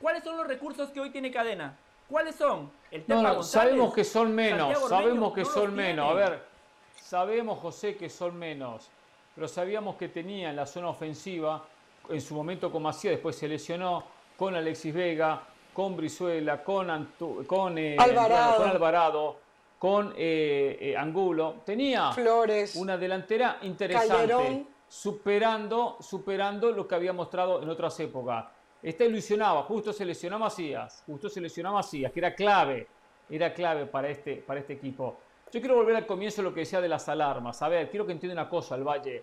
¿Cuáles 0.00 0.24
son 0.24 0.36
los 0.36 0.46
recursos 0.46 0.90
que 0.90 1.00
hoy 1.00 1.10
tiene 1.10 1.30
Cadena? 1.30 1.76
¿Cuáles 2.08 2.34
son? 2.34 2.70
El 2.90 3.04
no, 3.06 3.42
sabemos 3.42 3.94
que 3.94 4.02
son 4.04 4.34
menos, 4.34 4.88
sabemos 4.88 5.32
que 5.32 5.44
son 5.44 5.74
menos. 5.74 6.10
A 6.10 6.14
ver, 6.14 6.42
sabemos, 7.00 7.58
José, 7.60 7.96
que 7.96 8.10
son 8.10 8.36
menos. 8.36 8.88
Pero 9.34 9.46
sabíamos 9.46 9.96
que 9.96 10.08
tenía 10.08 10.50
en 10.50 10.56
la 10.56 10.66
zona 10.66 10.88
ofensiva 10.88 11.64
en 12.08 12.20
su 12.20 12.34
momento 12.34 12.70
con 12.70 12.82
Macías, 12.82 13.12
después 13.12 13.36
se 13.36 13.48
lesionó, 13.48 14.04
con 14.36 14.54
Alexis 14.54 14.94
Vega, 14.94 15.42
con 15.72 15.96
Brizuela, 15.96 16.62
con, 16.62 17.12
con, 17.46 17.78
eh, 17.78 17.96
Alvarado. 17.98 18.56
con, 18.56 18.68
Alvarado, 18.68 19.36
con 19.78 20.14
eh, 20.16 20.78
eh, 20.80 20.96
Angulo. 20.96 21.56
Tenía 21.64 22.12
Flores, 22.12 22.76
una 22.76 22.96
delantera 22.96 23.58
interesante, 23.62 24.66
superando, 24.88 25.98
superando 26.00 26.72
lo 26.72 26.86
que 26.88 26.94
había 26.94 27.12
mostrado 27.12 27.62
en 27.62 27.68
otras 27.68 27.98
épocas. 28.00 28.46
Esta 28.82 29.04
ilusionaba, 29.04 29.62
justo 29.64 29.92
se 29.92 30.04
lesionó 30.04 30.38
Macías, 30.38 31.02
justo 31.06 31.28
se 31.28 31.40
lesionó 31.40 31.72
Macías, 31.72 32.10
que 32.12 32.20
era 32.20 32.34
clave, 32.34 32.86
era 33.28 33.52
clave 33.52 33.86
para 33.86 34.08
este, 34.08 34.36
para 34.36 34.60
este 34.60 34.72
equipo. 34.72 35.18
Yo 35.52 35.60
quiero 35.60 35.74
volver 35.74 35.96
al 35.96 36.06
comienzo 36.06 36.42
de 36.42 36.48
lo 36.48 36.54
que 36.54 36.60
decía 36.60 36.80
de 36.80 36.88
las 36.88 37.08
alarmas. 37.08 37.60
A 37.60 37.68
ver, 37.68 37.90
quiero 37.90 38.06
que 38.06 38.12
entienda 38.12 38.40
una 38.40 38.48
cosa, 38.48 38.76
el 38.76 38.84
Valle. 38.84 39.22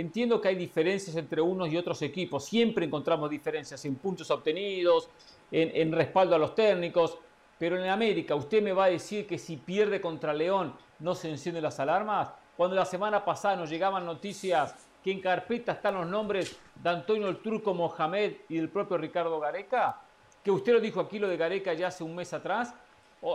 Entiendo 0.00 0.40
que 0.40 0.48
hay 0.48 0.54
diferencias 0.54 1.14
entre 1.16 1.42
unos 1.42 1.70
y 1.70 1.76
otros 1.76 2.00
equipos. 2.00 2.46
Siempre 2.46 2.86
encontramos 2.86 3.28
diferencias 3.28 3.84
en 3.84 3.96
puntos 3.96 4.30
obtenidos, 4.30 5.10
en, 5.52 5.92
respaldo 5.92 6.34
a 6.34 6.38
los 6.38 6.54
técnicos. 6.54 7.18
Pero 7.58 7.76
en 7.78 7.86
América, 7.86 8.34
¿usted 8.34 8.62
me 8.62 8.72
va 8.72 8.84
a 8.84 8.88
decir 8.88 9.26
que 9.26 9.36
si 9.36 9.58
pierde 9.58 10.00
contra 10.00 10.32
León 10.32 10.72
no 11.00 11.14
se 11.14 11.28
encienden 11.28 11.64
las 11.64 11.80
alarmas? 11.80 12.30
Cuando 12.56 12.76
la 12.76 12.86
semana 12.86 13.22
pasada 13.22 13.56
nos 13.56 13.68
llegaban 13.68 14.06
noticias 14.06 14.74
que 15.04 15.12
en 15.12 15.20
carpeta 15.20 15.72
están 15.72 15.96
los 15.96 16.06
nombres 16.06 16.56
de 16.82 16.88
Antonio 16.88 17.28
el 17.28 17.36
Turco 17.42 17.74
Mohamed 17.74 18.36
y 18.48 18.56
del 18.56 18.70
propio 18.70 18.96
Ricardo 18.96 19.38
Gareca, 19.38 20.00
que 20.42 20.50
usted 20.50 20.72
lo 20.72 20.80
dijo 20.80 21.00
aquí 21.00 21.18
lo 21.18 21.28
de 21.28 21.36
Gareca 21.36 21.74
ya 21.74 21.88
hace 21.88 22.04
un 22.04 22.14
mes 22.14 22.32
atrás, 22.32 22.74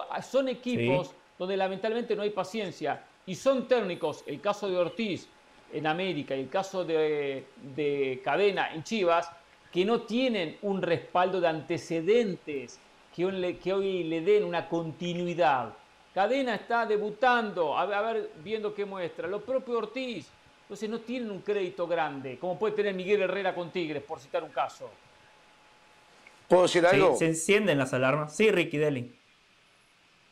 ah, 0.10 0.22
son 0.24 0.50
equipos 0.50 1.14
donde 1.38 1.58
lamentablemente 1.58 2.16
no 2.16 2.24
hay 2.24 2.32
paciencia 2.32 3.04
y 3.28 3.36
son 3.36 3.68
técnicos, 3.68 4.24
el 4.26 4.42
caso 4.42 4.68
de 4.68 4.78
Ortiz, 4.78 5.30
en 5.72 5.88
América 5.88 6.36
y 6.36 6.42
el 6.42 6.50
caso 6.50 6.86
de, 6.86 8.22
Cadena 8.24 8.74
en 8.74 8.84
Chivas, 8.84 9.30
que 9.72 9.86
no 9.86 10.02
tienen 10.02 10.58
un 10.62 10.82
respaldo 10.82 11.42
de 11.42 11.48
antecedentes 11.48 12.80
que 13.16 13.26
hoy, 13.26 13.56
que 13.56 13.74
hoy 13.74 14.04
le 14.04 14.22
den 14.22 14.44
una 14.44 14.68
continuidad. 14.70 15.74
Cadena 16.14 16.56
está 16.56 16.86
debutando, 16.86 17.78
a 17.78 17.86
ver, 17.86 18.32
viendo 18.44 18.74
qué 18.74 18.86
muestra. 18.86 19.28
Lo 19.28 19.42
propio 19.42 19.80
Ortiz, 19.80 20.28
entonces 20.62 20.90
no 20.90 21.00
tienen 21.00 21.30
un 21.30 21.42
crédito 21.42 21.88
grande, 21.88 22.40
como 22.40 22.58
puede 22.58 22.76
tener 22.76 22.94
Miguel 22.94 23.22
Herrera 23.22 23.54
con 23.54 23.70
Tigres, 23.72 24.02
por 24.02 24.20
citar 24.20 24.44
un 24.44 24.52
caso. 24.52 24.90
¿Puedo 26.48 26.64
decir 26.64 26.86
algo? 26.86 27.16
se 27.16 27.26
encienden 27.26 27.78
las 27.78 27.94
alarmas. 27.94 28.36
Sí, 28.36 28.50
Ricky 28.52 28.78
Deli. 28.78 29.14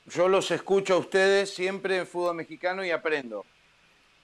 Yo 0.06 0.28
los 0.28 0.52
escucho 0.52 0.96
a 0.96 0.98
ustedes 0.98 1.54
siempre 1.54 1.98
en 1.98 2.08
fútbol 2.08 2.36
mexicano 2.36 2.84
y 2.84 2.92
aprendo. 2.92 3.46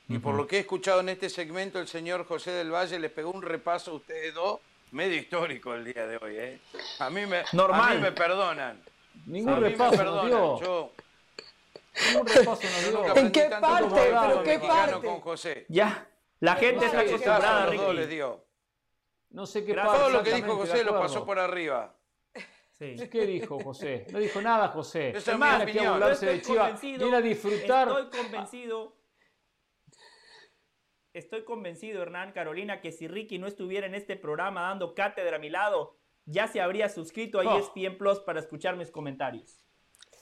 Y 0.10 0.18
por 0.18 0.34
lo 0.34 0.48
que 0.48 0.58
he 0.58 0.60
escuchado 0.62 1.02
en 1.02 1.10
este 1.10 1.30
segmento, 1.30 1.80
el 1.80 1.88
señor 1.88 2.26
José 2.26 2.50
del 2.50 2.74
Valle 2.74 2.98
les 2.98 3.12
pegó 3.12 3.30
un 3.30 3.44
repaso 3.44 3.92
a 3.92 3.94
ustedes 3.94 4.34
dos, 4.34 4.60
medio 4.92 5.16
histórico 5.16 5.76
el 5.76 5.86
día 5.86 6.08
de 6.08 6.18
hoy. 6.18 6.36
¿eh? 6.36 6.60
A, 6.98 7.12
mí 7.12 7.28
me, 7.28 7.44
Normal. 7.54 7.92
A 7.92 7.94
mí 7.94 8.02
me 8.02 8.12
perdonan. 8.12 8.82
Ningún 9.28 9.62
repaso 9.62 9.92
me 9.92 9.98
perdonan. 9.98 10.32
Yo, 10.32 10.92
Ningún 12.08 12.28
repaso. 12.28 12.62
¿En 13.18 13.32
qué 13.32 13.50
parte? 13.62 13.96
¿Pero 13.96 14.44
qué 14.44 14.60
parte? 14.60 15.08
Con 15.08 15.22
José. 15.22 15.68
Ya, 15.70 16.08
la 16.40 16.56
gente 16.56 16.88
está 16.88 17.02
acostumbrada, 17.02 17.66
Ricky. 17.68 17.94
Les 17.94 18.10
dio. 18.10 18.44
No 19.30 19.46
sé 19.46 19.64
qué 19.64 19.76
pasa. 19.76 19.96
Todo 19.96 20.10
lo 20.10 20.24
que 20.24 20.34
dijo 20.34 20.56
José 20.56 20.84
lo 20.84 21.00
pasó 21.00 21.24
por 21.24 21.38
arriba. 21.38 21.94
Sí. 22.80 22.96
¿Qué 23.12 23.28
dijo 23.28 23.60
José? 23.60 24.08
No 24.10 24.18
dijo 24.18 24.42
nada 24.42 24.70
José. 24.70 25.10
Esa 25.10 25.34
es 25.34 25.38
mi 25.38 25.64
opinión. 25.64 26.00
de 26.00 26.42
Chiva. 26.42 26.72
Viene 26.82 27.16
a 27.16 27.22
disfrutar. 27.22 27.90
Estoy 27.90 28.24
convencido 28.24 28.99
estoy 31.14 31.44
convencido, 31.44 32.02
Hernán, 32.02 32.32
Carolina, 32.32 32.82
que 32.82 32.92
si 32.92 33.08
Ricky 33.08 33.40
no 33.40 33.48
estuviera 33.48 33.88
en 33.88 33.96
este 33.96 34.16
programa 34.16 34.62
dando 34.62 34.94
cátedra 34.94 35.38
a 35.38 35.40
mi 35.40 35.50
lado, 35.50 35.98
ya 36.26 36.48
se 36.48 36.62
habría 36.62 36.90
suscrito 36.90 37.40
a 37.40 37.44
oh. 37.44 37.60
ESPN 37.60 37.98
Plus 37.98 38.20
para 38.20 38.40
escuchar 38.40 38.76
mis 38.76 38.92
comentarios. 38.92 39.66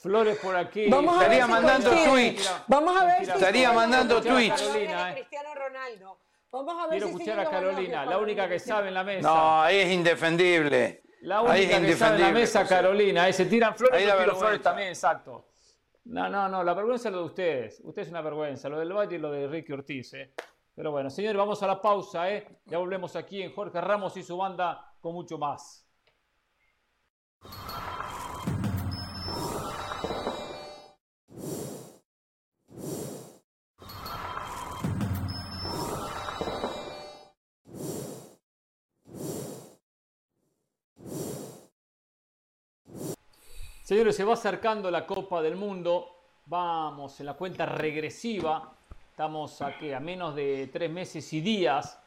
Flores 0.00 0.38
por 0.38 0.56
aquí. 0.56 0.88
Vamos 0.88 1.20
Estaría 1.20 1.46
mandando 1.46 1.90
tweets. 1.90 2.64
Vamos 2.68 3.00
a 3.00 3.04
ver 3.04 3.24
si 3.24 3.30
Estaría 3.32 3.72
mandando 3.72 4.22
tweets. 4.22 4.62
Carolina, 4.62 5.10
eh. 5.10 5.14
Cristiano 5.14 5.54
Ronaldo. 5.54 6.20
Vamos 6.50 6.74
a 6.78 6.86
ver 6.86 6.90
Quiero 6.90 7.06
escuchar 7.08 7.40
a 7.40 7.50
Carolina, 7.50 8.06
la 8.06 8.18
única 8.18 8.48
que 8.48 8.58
sabe 8.58 8.88
en 8.88 8.94
la 8.94 9.04
mesa. 9.04 9.28
No, 9.28 9.62
ahí 9.62 9.78
es 9.78 9.90
indefendible. 9.90 11.02
La 11.20 11.42
única 11.42 11.80
que 11.80 11.94
sabe 11.94 12.16
en 12.16 12.22
la 12.22 12.32
mesa, 12.32 12.66
Carolina. 12.66 13.24
Ahí 13.24 13.32
se 13.32 13.46
tiran 13.46 13.76
flores, 13.76 14.02
y 14.02 14.36
flores 14.36 14.62
también, 14.62 14.88
exacto. 14.88 15.48
No, 16.04 16.28
no, 16.30 16.48
no, 16.48 16.64
la 16.64 16.72
vergüenza 16.72 17.08
es 17.08 17.14
lo 17.14 17.20
de 17.20 17.26
ustedes. 17.26 17.80
Usted 17.84 18.02
es 18.02 18.08
una 18.08 18.22
vergüenza. 18.22 18.70
Lo 18.70 18.78
del 18.78 18.92
Valle 18.92 19.16
y 19.16 19.18
lo 19.18 19.30
de 19.30 19.46
Ricky 19.46 19.72
Ortiz. 19.72 20.14
¿eh? 20.14 20.32
Pero 20.78 20.92
bueno, 20.92 21.10
señor, 21.10 21.36
vamos 21.36 21.60
a 21.64 21.66
la 21.66 21.82
pausa. 21.82 22.30
¿eh? 22.30 22.60
Ya 22.66 22.78
volvemos 22.78 23.16
aquí 23.16 23.42
en 23.42 23.52
Jorge 23.52 23.80
Ramos 23.80 24.16
y 24.16 24.22
su 24.22 24.36
banda 24.36 24.94
con 25.00 25.12
mucho 25.12 25.36
más. 25.36 25.84
Señores, 43.82 44.14
se 44.14 44.22
va 44.22 44.34
acercando 44.34 44.92
la 44.92 45.04
Copa 45.04 45.42
del 45.42 45.56
Mundo. 45.56 46.06
Vamos 46.46 47.18
en 47.18 47.26
la 47.26 47.34
cuenta 47.34 47.66
regresiva 47.66 48.77
Estamos 49.18 49.60
a, 49.62 49.74
a 49.96 49.98
menos 49.98 50.36
de 50.36 50.70
tres 50.72 50.88
meses 50.88 51.32
y 51.32 51.40
días 51.40 51.98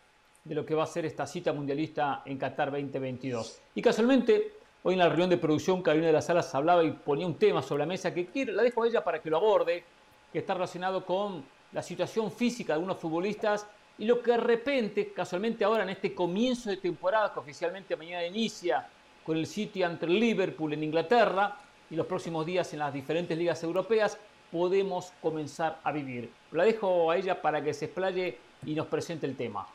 de 0.45 0.55
lo 0.55 0.65
que 0.65 0.73
va 0.73 0.83
a 0.83 0.87
ser 0.87 1.05
esta 1.05 1.27
cita 1.27 1.51
mundialista 1.51 2.21
en 2.25 2.37
Qatar 2.37 2.71
2022. 2.71 3.59
Y 3.75 3.81
casualmente, 3.81 4.53
hoy 4.81 4.93
en 4.93 4.99
la 4.99 5.09
reunión 5.09 5.29
de 5.29 5.35
producción, 5.35 5.81
Carolina 5.81 6.07
de 6.07 6.13
las 6.13 6.27
Salas 6.27 6.55
hablaba 6.55 6.85
y 6.85 6.91
ponía 6.91 7.27
un 7.27 7.35
tema 7.35 7.61
sobre 7.61 7.79
la 7.79 7.85
mesa 7.85 8.13
que 8.13 8.27
quiero, 8.27 8.53
la 8.53 8.63
dejo 8.63 8.83
a 8.83 8.87
ella 8.87 9.03
para 9.03 9.21
que 9.21 9.29
lo 9.29 9.35
aborde, 9.35 9.83
que 10.31 10.39
está 10.39 10.53
relacionado 10.53 11.05
con 11.05 11.43
la 11.73 11.83
situación 11.83 12.31
física 12.31 12.71
de 12.71 12.75
algunos 12.75 12.97
futbolistas 12.97 13.67
y 13.97 14.05
lo 14.05 14.21
que 14.21 14.31
de 14.31 14.37
repente, 14.37 15.11
casualmente 15.11 15.65
ahora 15.65 15.83
en 15.83 15.89
este 15.89 16.15
comienzo 16.15 16.69
de 16.69 16.77
temporada 16.77 17.33
que 17.33 17.41
oficialmente 17.41 17.97
mañana 17.97 18.25
inicia 18.25 18.87
con 19.25 19.35
el 19.35 19.47
City 19.47 19.83
ante 19.83 20.05
el 20.05 20.17
Liverpool 20.17 20.71
en 20.71 20.85
Inglaterra 20.85 21.57
y 21.89 21.95
los 21.97 22.05
próximos 22.05 22.45
días 22.45 22.71
en 22.71 22.79
las 22.79 22.93
diferentes 22.93 23.37
ligas 23.37 23.61
europeas, 23.63 24.17
podemos 24.51 25.13
comenzar 25.21 25.79
a 25.83 25.91
vivir. 25.91 26.31
La 26.51 26.65
dejo 26.65 27.09
a 27.11 27.17
ella 27.17 27.41
para 27.41 27.63
que 27.63 27.73
se 27.73 27.85
explaye 27.85 28.37
y 28.65 28.75
nos 28.75 28.87
presente 28.87 29.25
el 29.25 29.35
tema. 29.35 29.67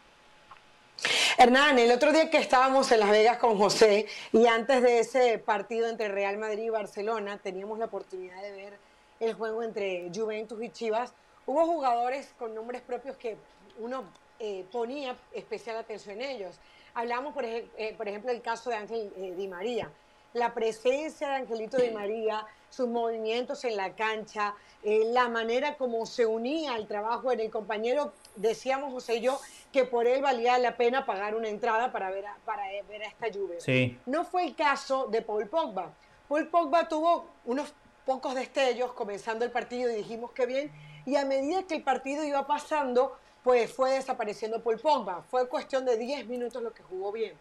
Hernán, 1.39 1.79
el 1.79 1.93
otro 1.93 2.13
día 2.13 2.31
que 2.31 2.39
estábamos 2.39 2.91
en 2.93 3.01
Las 3.01 3.11
Vegas 3.11 3.37
con 3.39 3.59
José 3.59 4.07
y 4.33 4.47
antes 4.47 4.83
de 4.83 5.01
ese 5.01 5.39
partido 5.39 5.89
entre 5.89 6.09
Real 6.09 6.39
Madrid 6.39 6.65
y 6.65 6.71
Barcelona, 6.71 7.39
teníamos 7.39 7.79
la 7.79 7.87
oportunidad 7.87 8.41
de 8.41 8.53
ver 8.53 8.79
el 9.21 9.35
juego 9.35 9.63
entre 9.63 10.11
Juventus 10.15 10.63
y 10.63 10.71
Chivas. 10.71 11.13
Hubo 11.45 11.67
jugadores 11.67 12.33
con 12.39 12.55
nombres 12.55 12.81
propios 12.83 13.17
que 13.17 13.37
uno 13.79 14.05
eh, 14.39 14.65
ponía 14.73 15.17
especial 15.35 15.77
atención 15.77 16.21
en 16.21 16.31
ellos. 16.31 16.57
Hablamos, 16.95 17.35
por, 17.35 17.45
eh, 17.45 17.69
ejemplo, 17.77 18.33
del 18.33 18.41
caso 18.41 18.71
de 18.71 18.77
Ángel 18.77 19.13
eh, 19.17 19.35
Di 19.37 19.49
María. 19.49 19.91
La 20.33 20.55
presencia 20.55 21.29
de 21.29 21.35
Angelito 21.37 21.77
Di 21.77 21.91
María, 21.91 22.47
sus 22.71 22.89
movimientos 22.89 23.65
en 23.65 23.77
la 23.77 23.95
cancha, 23.95 24.55
la 24.83 25.29
manera 25.29 25.77
como 25.77 26.07
se 26.07 26.27
unía 26.27 26.75
al 26.75 26.87
trabajo 26.87 27.33
en 27.33 27.41
el 27.41 27.51
compañero, 27.51 28.13
decíamos 28.37 28.93
José 28.93 29.17
y 29.17 29.21
yo, 29.23 29.41
que 29.73 29.85
por 29.85 30.07
él 30.07 30.23
valía 30.23 30.59
la 30.59 30.77
pena 30.77 31.07
pagar 31.07 31.35
una 31.35 31.49
entrada 31.49 31.91
para 31.93 32.11
ver 32.11 32.27
a, 32.27 32.37
para 32.45 32.65
ver 32.89 33.03
a 33.03 33.07
esta 33.07 33.29
lluvia. 33.29 33.59
No 34.07 34.25
fue 34.25 34.45
el 34.45 34.55
caso 34.55 35.07
de 35.07 35.23
Paul 35.23 35.49
Pogba. 35.49 35.93
Paul 36.29 36.49
Pogba 36.49 36.89
tuvo 36.89 37.27
unos 37.45 37.73
pocos 38.05 38.35
destellos 38.35 38.93
comenzando 38.93 39.45
el 39.45 39.51
partido 39.51 39.91
y 39.91 39.97
dijimos 39.97 40.33
que 40.33 40.47
bien, 40.47 40.73
y 41.05 41.17
a 41.17 41.25
medida 41.25 41.65
que 41.65 41.77
el 41.77 41.83
partido 41.83 42.25
iba 42.25 42.47
pasando, 42.47 43.17
pues 43.43 43.73
fue 43.73 43.93
desapareciendo 43.93 44.63
Paul 44.63 44.79
Pogba. 44.79 45.23
Fue 45.23 45.49
cuestión 45.49 45.85
de 45.85 45.97
10 45.97 46.27
minutos 46.27 46.63
lo 46.63 46.73
que 46.73 46.83
jugó 46.83 47.13
bien. 47.13 47.35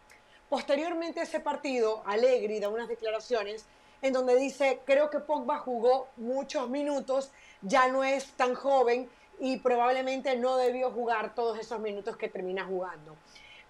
Posteriormente 0.50 1.22
ese 1.22 1.40
partido, 1.40 2.04
Alegri 2.06 2.60
da 2.60 2.70
unas 2.70 2.88
declaraciones 2.88 3.66
en 4.02 4.14
donde 4.14 4.36
dice, 4.36 4.82
creo 4.86 5.10
que 5.10 5.20
Pogba 5.20 5.60
jugó 5.60 6.08
muchos 6.18 6.70
minutos, 6.70 7.32
ya 7.62 7.88
no 7.88 8.04
es 8.04 8.32
tan 8.34 8.54
joven 8.56 9.10
y 9.40 9.58
probablemente 9.58 10.36
no 10.36 10.58
debió 10.58 10.92
jugar 10.92 11.36
todos 11.36 11.60
esos 11.60 11.80
minutos 11.80 12.18
que 12.18 12.30
termina 12.30 12.66
jugando. 12.66 13.16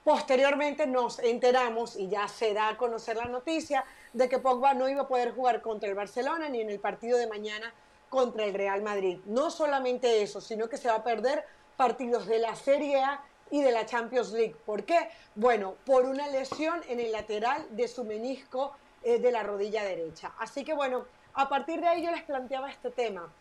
Posteriormente 0.03 0.85
nos 0.85 1.17
enteramos 1.17 1.95
y 1.95 2.07
ya 2.07 2.27
se 2.27 2.53
da 2.53 2.69
a 2.69 2.77
conocer 2.77 3.17
la 3.17 3.25
noticia 3.25 3.83
de 4.13 4.29
que 4.29 4.37
Pogba 4.37 4.75
no 4.75 4.87
iba 4.87 5.01
a 5.01 5.07
poder 5.07 5.33
jugar 5.33 5.61
contra 5.61 5.89
el 5.89 5.95
Barcelona 5.95 6.47
ni 6.47 6.61
en 6.61 6.69
el 6.69 6.79
partido 6.79 7.17
de 7.17 7.25
mañana 7.25 7.73
contra 8.09 8.45
el 8.45 8.53
Real 8.53 8.83
Madrid. 8.83 9.19
No 9.25 9.49
solamente 9.49 10.21
eso, 10.21 10.41
sino 10.41 10.69
que 10.69 10.77
se 10.77 10.89
va 10.89 10.95
a 10.95 11.03
perder 11.03 11.43
partidos 11.75 12.27
de 12.27 12.37
la 12.37 12.55
Serie 12.55 13.01
A 13.03 13.23
y 13.49 13.61
de 13.61 13.71
la 13.71 13.85
Champions 13.85 14.31
League. 14.31 14.55
¿Por 14.65 14.85
qué? 14.85 15.09
Bueno, 15.33 15.75
por 15.85 16.05
una 16.05 16.27
lesión 16.27 16.81
en 16.87 16.99
el 16.99 17.11
lateral 17.11 17.65
de 17.71 17.87
su 17.87 18.03
menisco 18.03 18.75
eh, 19.05 19.19
de 19.19 19.31
la 19.31 19.43
rodilla 19.43 19.83
derecha. 19.83 20.33
Así 20.39 20.65
que 20.65 20.73
bueno, 20.73 21.05
a 21.35 21.47
partir 21.47 21.79
de 21.79 21.87
ahí 21.87 22.03
yo 22.03 22.11
les 22.11 22.23
planteaba 22.23 22.71
este 22.71 22.89
tema. 22.89 23.31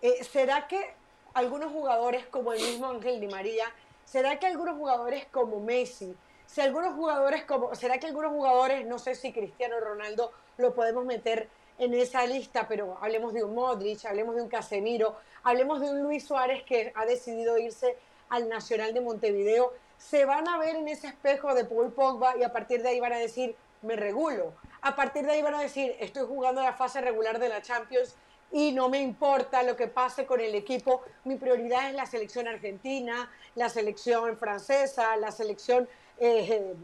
Eh, 0.00 0.24
¿Será 0.24 0.66
que 0.66 0.94
algunos 1.34 1.72
jugadores 1.72 2.24
como 2.26 2.52
el 2.52 2.60
mismo 2.60 2.86
Ángel 2.86 3.20
Di 3.20 3.28
María, 3.28 3.66
será 4.04 4.38
que 4.38 4.46
algunos 4.46 4.76
jugadores 4.76 5.26
como 5.26 5.60
Messi, 5.60 6.16
si 6.46 6.60
algunos 6.60 6.94
jugadores 6.94 7.44
como, 7.44 7.74
será 7.74 7.98
que 7.98 8.06
algunos 8.06 8.32
jugadores, 8.32 8.86
no 8.86 8.98
sé 8.98 9.14
si 9.14 9.32
Cristiano 9.32 9.78
Ronaldo 9.78 10.32
lo 10.56 10.74
podemos 10.74 11.04
meter 11.04 11.48
en 11.78 11.94
esa 11.94 12.26
lista, 12.26 12.66
pero 12.66 12.98
hablemos 13.00 13.32
de 13.32 13.44
un 13.44 13.54
Modric, 13.54 14.04
hablemos 14.06 14.34
de 14.36 14.42
un 14.42 14.48
Casemiro, 14.48 15.16
hablemos 15.44 15.80
de 15.80 15.90
un 15.90 16.02
Luis 16.02 16.24
Suárez 16.24 16.62
que 16.64 16.92
ha 16.96 17.04
decidido 17.04 17.56
irse 17.58 17.96
al 18.30 18.48
Nacional 18.48 18.92
de 18.94 19.00
Montevideo, 19.00 19.72
se 19.96 20.24
van 20.24 20.48
a 20.48 20.58
ver 20.58 20.76
en 20.76 20.88
ese 20.88 21.08
espejo 21.08 21.54
de 21.54 21.64
Paul 21.64 21.92
Pogba 21.92 22.36
y 22.36 22.42
a 22.42 22.52
partir 22.52 22.82
de 22.82 22.88
ahí 22.88 23.00
van 23.00 23.12
a 23.12 23.18
decir, 23.18 23.54
me 23.82 23.96
regulo. 23.96 24.52
A 24.82 24.96
partir 24.96 25.26
de 25.26 25.32
ahí 25.32 25.42
van 25.42 25.54
a 25.54 25.60
decir, 25.60 25.94
estoy 26.00 26.26
jugando 26.26 26.62
la 26.62 26.72
fase 26.72 27.00
regular 27.00 27.38
de 27.38 27.48
la 27.48 27.60
Champions 27.60 28.14
y 28.50 28.72
no 28.72 28.88
me 28.88 28.98
importa 28.98 29.62
lo 29.62 29.76
que 29.76 29.88
pase 29.88 30.24
con 30.24 30.40
el 30.40 30.54
equipo. 30.54 31.02
Mi 31.24 31.36
prioridad 31.36 31.88
es 31.88 31.94
la 31.94 32.06
selección 32.06 32.48
argentina, 32.48 33.30
la 33.54 33.68
selección 33.68 34.38
francesa, 34.38 35.16
la 35.16 35.30
selección 35.30 35.86
eh, 36.18 36.74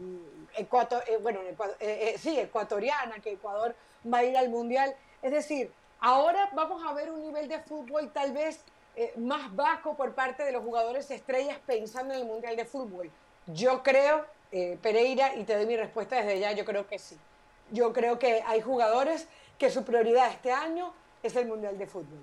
eh, 0.55 1.17
bueno, 1.21 1.39
eh, 1.79 2.15
sí, 2.19 2.39
ecuatoriana, 2.39 3.19
que 3.19 3.33
Ecuador 3.33 3.75
va 4.11 4.19
a 4.19 4.23
ir 4.23 4.37
al 4.37 4.49
Mundial. 4.49 4.95
Es 5.21 5.31
decir, 5.31 5.71
ahora 5.99 6.49
vamos 6.53 6.83
a 6.85 6.93
ver 6.93 7.11
un 7.11 7.21
nivel 7.21 7.47
de 7.47 7.59
fútbol 7.59 8.11
tal 8.11 8.31
vez 8.31 8.63
más 9.15 9.55
bajo 9.55 9.95
por 9.95 10.15
parte 10.15 10.43
de 10.43 10.51
los 10.51 10.63
jugadores 10.63 11.11
estrellas 11.11 11.59
pensando 11.67 12.15
en 12.15 12.21
el 12.21 12.25
Mundial 12.25 12.55
de 12.55 12.65
Fútbol. 12.65 13.11
Yo 13.45 13.83
creo, 13.83 14.25
Pereira, 14.81 15.35
y 15.35 15.43
te 15.43 15.55
doy 15.55 15.67
mi 15.67 15.77
respuesta 15.77 16.15
desde 16.15 16.39
ya, 16.39 16.51
yo 16.53 16.65
creo 16.65 16.87
que 16.87 16.97
sí. 16.97 17.15
Yo 17.71 17.93
creo 17.93 18.17
que 18.17 18.41
hay 18.45 18.61
jugadores 18.61 19.27
que 19.57 19.69
su 19.69 19.83
prioridad 19.83 20.31
este 20.31 20.51
año 20.51 20.93
es 21.23 21.35
el 21.35 21.47
Mundial 21.47 21.77
de 21.77 21.87
Fútbol. 21.87 22.19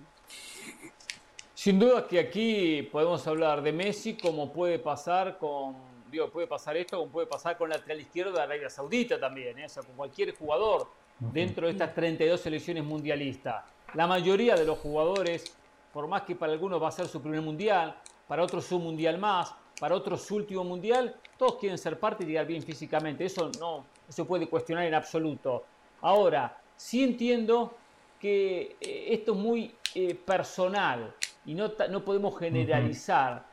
Sin 1.54 1.78
duda 1.78 2.06
que 2.06 2.18
aquí 2.18 2.82
podemos 2.92 3.26
hablar 3.26 3.62
de 3.62 3.72
Messi, 3.72 4.16
como 4.16 4.52
puede 4.52 4.78
pasar 4.78 5.38
con, 5.38 5.76
digo, 6.10 6.30
puede 6.30 6.46
pasar 6.46 6.76
esto, 6.76 6.98
como 6.98 7.10
puede 7.10 7.26
pasar 7.26 7.56
con 7.56 7.70
el 7.70 7.78
lateral 7.78 8.00
izquierdo 8.00 8.32
de 8.32 8.42
Arabia 8.42 8.68
Saudita 8.68 9.18
también, 9.18 9.58
¿eh? 9.58 9.66
o 9.66 9.68
sea, 9.68 9.82
con 9.82 9.94
cualquier 9.96 10.36
jugador 10.36 10.88
dentro 11.18 11.66
de 11.66 11.72
estas 11.72 11.94
32 11.94 12.40
selecciones 12.40 12.84
mundialistas. 12.84 13.64
La 13.94 14.06
mayoría 14.06 14.56
de 14.56 14.64
los 14.64 14.78
jugadores, 14.78 15.56
por 15.92 16.06
más 16.06 16.22
que 16.22 16.34
para 16.34 16.52
algunos 16.52 16.82
va 16.82 16.88
a 16.88 16.92
ser 16.92 17.06
su 17.06 17.22
primer 17.22 17.40
mundial, 17.40 17.96
para 18.26 18.42
otros 18.42 18.64
su 18.64 18.78
mundial 18.78 19.18
más, 19.18 19.54
para 19.78 19.94
otros 19.94 20.22
su 20.22 20.36
último 20.36 20.64
mundial, 20.64 21.16
todos 21.38 21.56
quieren 21.56 21.78
ser 21.78 21.98
parte 21.98 22.24
y 22.24 22.26
llegar 22.26 22.46
bien 22.46 22.62
físicamente. 22.62 23.24
Eso 23.24 23.50
no 23.58 23.84
se 24.14 24.24
puede 24.24 24.46
cuestionar 24.46 24.84
en 24.86 24.94
absoluto. 24.94 25.64
Ahora, 26.00 26.56
sí 26.76 27.02
entiendo 27.02 27.74
que 28.20 28.76
eh, 28.80 29.06
esto 29.10 29.32
es 29.32 29.38
muy 29.38 29.74
eh, 29.94 30.14
personal 30.14 31.12
y 31.44 31.54
no, 31.54 31.72
no 31.90 32.04
podemos 32.04 32.38
generalizar. 32.38 33.44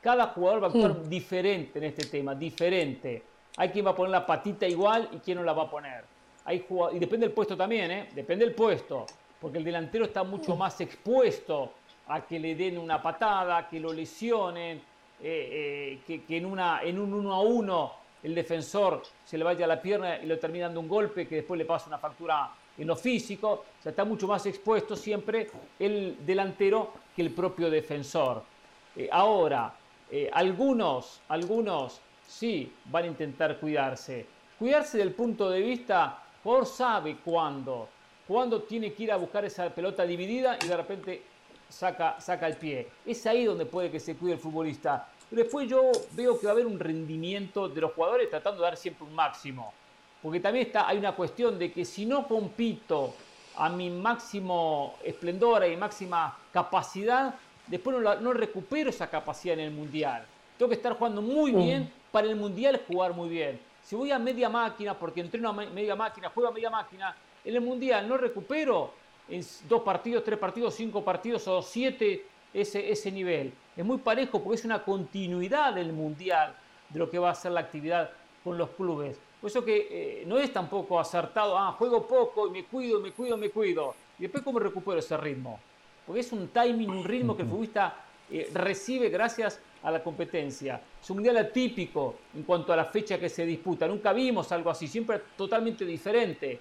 Cada 0.00 0.28
jugador 0.28 0.62
va 0.62 0.66
a 0.66 0.70
actuar 0.70 1.08
diferente 1.08 1.78
en 1.78 1.84
este 1.86 2.06
tema, 2.06 2.34
diferente. 2.34 3.22
Hay 3.56 3.70
quien 3.70 3.86
va 3.86 3.90
a 3.90 3.96
poner 3.96 4.12
la 4.12 4.26
patita 4.26 4.66
igual 4.68 5.08
y 5.12 5.18
quien 5.18 5.38
no 5.38 5.44
la 5.44 5.52
va 5.52 5.64
a 5.64 5.70
poner. 5.70 6.04
Hay 6.44 6.66
y 6.92 6.98
depende 6.98 7.26
del 7.26 7.34
puesto 7.34 7.56
también, 7.56 7.90
¿eh? 7.90 8.08
depende 8.14 8.44
del 8.44 8.54
puesto, 8.54 9.06
porque 9.40 9.58
el 9.58 9.64
delantero 9.64 10.04
está 10.04 10.22
mucho 10.22 10.56
más 10.56 10.80
expuesto 10.80 11.72
a 12.08 12.26
que 12.26 12.38
le 12.38 12.54
den 12.54 12.78
una 12.78 13.02
patada, 13.02 13.68
que 13.68 13.78
lo 13.78 13.92
lesionen, 13.92 14.80
que, 15.20 16.00
que, 16.26 16.36
en, 16.36 16.46
una, 16.46 16.80
en 16.82 16.98
un 16.98 17.12
uno 17.12 17.34
a 17.34 17.40
uno 17.40 17.99
el 18.22 18.34
defensor 18.34 19.02
se 19.24 19.38
le 19.38 19.44
vaya 19.44 19.66
la 19.66 19.80
pierna 19.80 20.18
y 20.18 20.26
lo 20.26 20.38
termina 20.38 20.66
dando 20.66 20.80
un 20.80 20.88
golpe 20.88 21.26
que 21.26 21.36
después 21.36 21.58
le 21.58 21.64
pasa 21.64 21.86
una 21.86 21.98
factura 21.98 22.50
en 22.76 22.86
lo 22.86 22.96
físico, 22.96 23.50
o 23.50 23.82
sea, 23.82 23.90
está 23.90 24.04
mucho 24.04 24.26
más 24.26 24.46
expuesto 24.46 24.96
siempre 24.96 25.50
el 25.78 26.16
delantero 26.24 26.92
que 27.14 27.22
el 27.22 27.30
propio 27.30 27.70
defensor. 27.70 28.42
Eh, 28.96 29.08
ahora, 29.12 29.74
eh, 30.10 30.30
algunos, 30.32 31.20
algunos 31.28 32.00
sí 32.26 32.72
van 32.86 33.04
a 33.04 33.08
intentar 33.08 33.58
cuidarse. 33.58 34.26
Cuidarse 34.58 34.98
del 34.98 35.12
punto 35.12 35.50
de 35.50 35.60
vista, 35.60 36.22
por 36.42 36.66
sabe 36.66 37.18
cuándo, 37.24 37.88
cuándo 38.26 38.62
tiene 38.62 38.92
que 38.92 39.04
ir 39.04 39.12
a 39.12 39.16
buscar 39.16 39.44
esa 39.44 39.68
pelota 39.70 40.04
dividida 40.04 40.58
y 40.62 40.68
de 40.68 40.76
repente 40.76 41.22
saca, 41.68 42.20
saca 42.20 42.46
el 42.46 42.56
pie. 42.56 42.88
Es 43.04 43.26
ahí 43.26 43.44
donde 43.44 43.66
puede 43.66 43.90
que 43.90 44.00
se 44.00 44.16
cuide 44.16 44.34
el 44.34 44.40
futbolista. 44.40 45.08
Pero 45.30 45.42
después 45.44 45.68
yo 45.68 45.92
veo 46.12 46.38
que 46.38 46.46
va 46.46 46.52
a 46.52 46.54
haber 46.54 46.66
un 46.66 46.78
rendimiento 46.78 47.68
de 47.68 47.80
los 47.80 47.92
jugadores 47.92 48.28
tratando 48.28 48.60
de 48.60 48.68
dar 48.68 48.76
siempre 48.76 49.06
un 49.06 49.14
máximo. 49.14 49.72
Porque 50.20 50.40
también 50.40 50.66
está, 50.66 50.88
hay 50.88 50.98
una 50.98 51.12
cuestión 51.12 51.58
de 51.58 51.72
que 51.72 51.84
si 51.84 52.04
no 52.04 52.26
compito 52.26 53.14
a 53.56 53.68
mi 53.68 53.90
máximo 53.90 54.96
esplendor, 55.04 55.64
y 55.66 55.76
máxima 55.76 56.36
capacidad, 56.52 57.34
después 57.66 57.96
no, 58.00 58.32
recupero 58.32 58.90
esa 58.90 59.08
capacidad 59.08 59.54
en 59.54 59.66
el 59.66 59.70
Mundial. 59.70 60.26
Tengo 60.58 60.68
que 60.68 60.74
estar 60.74 60.94
jugando 60.94 61.22
muy 61.22 61.52
bien 61.52 61.90
para 62.10 62.26
el 62.26 62.36
Mundial 62.36 62.80
jugar 62.86 63.12
muy 63.14 63.28
bien. 63.28 63.60
Si 63.84 63.94
voy 63.94 64.10
a 64.10 64.18
media 64.18 64.48
máquina, 64.48 64.98
porque 64.98 65.20
entreno 65.20 65.50
a 65.50 65.52
media 65.52 65.94
máquina, 65.94 66.28
juego 66.30 66.50
a 66.50 66.52
media 66.52 66.70
máquina, 66.70 67.14
en 67.44 67.54
el 67.54 67.60
Mundial 67.60 68.08
no 68.08 68.16
recupero 68.16 68.92
en 69.28 69.44
dos 69.68 69.82
partidos, 69.82 70.24
tres 70.24 70.38
partidos, 70.38 70.74
cinco 70.74 71.04
partidos 71.04 71.46
o 71.48 71.62
siete 71.62 72.26
ese, 72.52 72.90
ese 72.90 73.10
nivel. 73.10 73.52
Es 73.76 73.84
muy 73.84 73.98
parejo 73.98 74.42
porque 74.42 74.56
es 74.56 74.64
una 74.64 74.82
continuidad 74.82 75.74
del 75.74 75.92
Mundial 75.92 76.54
de 76.88 76.98
lo 76.98 77.10
que 77.10 77.18
va 77.18 77.30
a 77.30 77.34
ser 77.34 77.52
la 77.52 77.60
actividad 77.60 78.10
con 78.42 78.58
los 78.58 78.70
clubes. 78.70 79.18
Por 79.40 79.50
eso 79.50 79.64
que 79.64 79.88
eh, 79.90 80.24
no 80.26 80.38
es 80.38 80.52
tampoco 80.52 81.00
acertado, 81.00 81.56
ah, 81.56 81.72
juego 81.72 82.06
poco 82.06 82.48
y 82.48 82.50
me 82.50 82.64
cuido, 82.64 83.00
me 83.00 83.12
cuido, 83.12 83.36
me 83.36 83.50
cuido. 83.50 83.94
Y 84.18 84.22
después, 84.22 84.42
¿cómo 84.42 84.58
recupero 84.58 84.98
ese 84.98 85.16
ritmo? 85.16 85.58
Porque 86.06 86.20
es 86.20 86.32
un 86.32 86.48
timing, 86.48 86.90
un 86.90 87.04
ritmo 87.04 87.36
que 87.36 87.42
el 87.42 87.48
futbolista 87.48 87.94
eh, 88.30 88.50
recibe 88.52 89.08
gracias 89.08 89.60
a 89.82 89.90
la 89.90 90.02
competencia. 90.02 90.80
Es 91.02 91.08
un 91.08 91.16
mundial 91.16 91.38
atípico 91.38 92.16
en 92.34 92.42
cuanto 92.42 92.72
a 92.72 92.76
la 92.76 92.84
fecha 92.84 93.18
que 93.18 93.30
se 93.30 93.46
disputa. 93.46 93.88
Nunca 93.88 94.12
vimos 94.12 94.52
algo 94.52 94.68
así, 94.70 94.86
siempre 94.86 95.20
totalmente 95.36 95.86
diferente. 95.86 96.58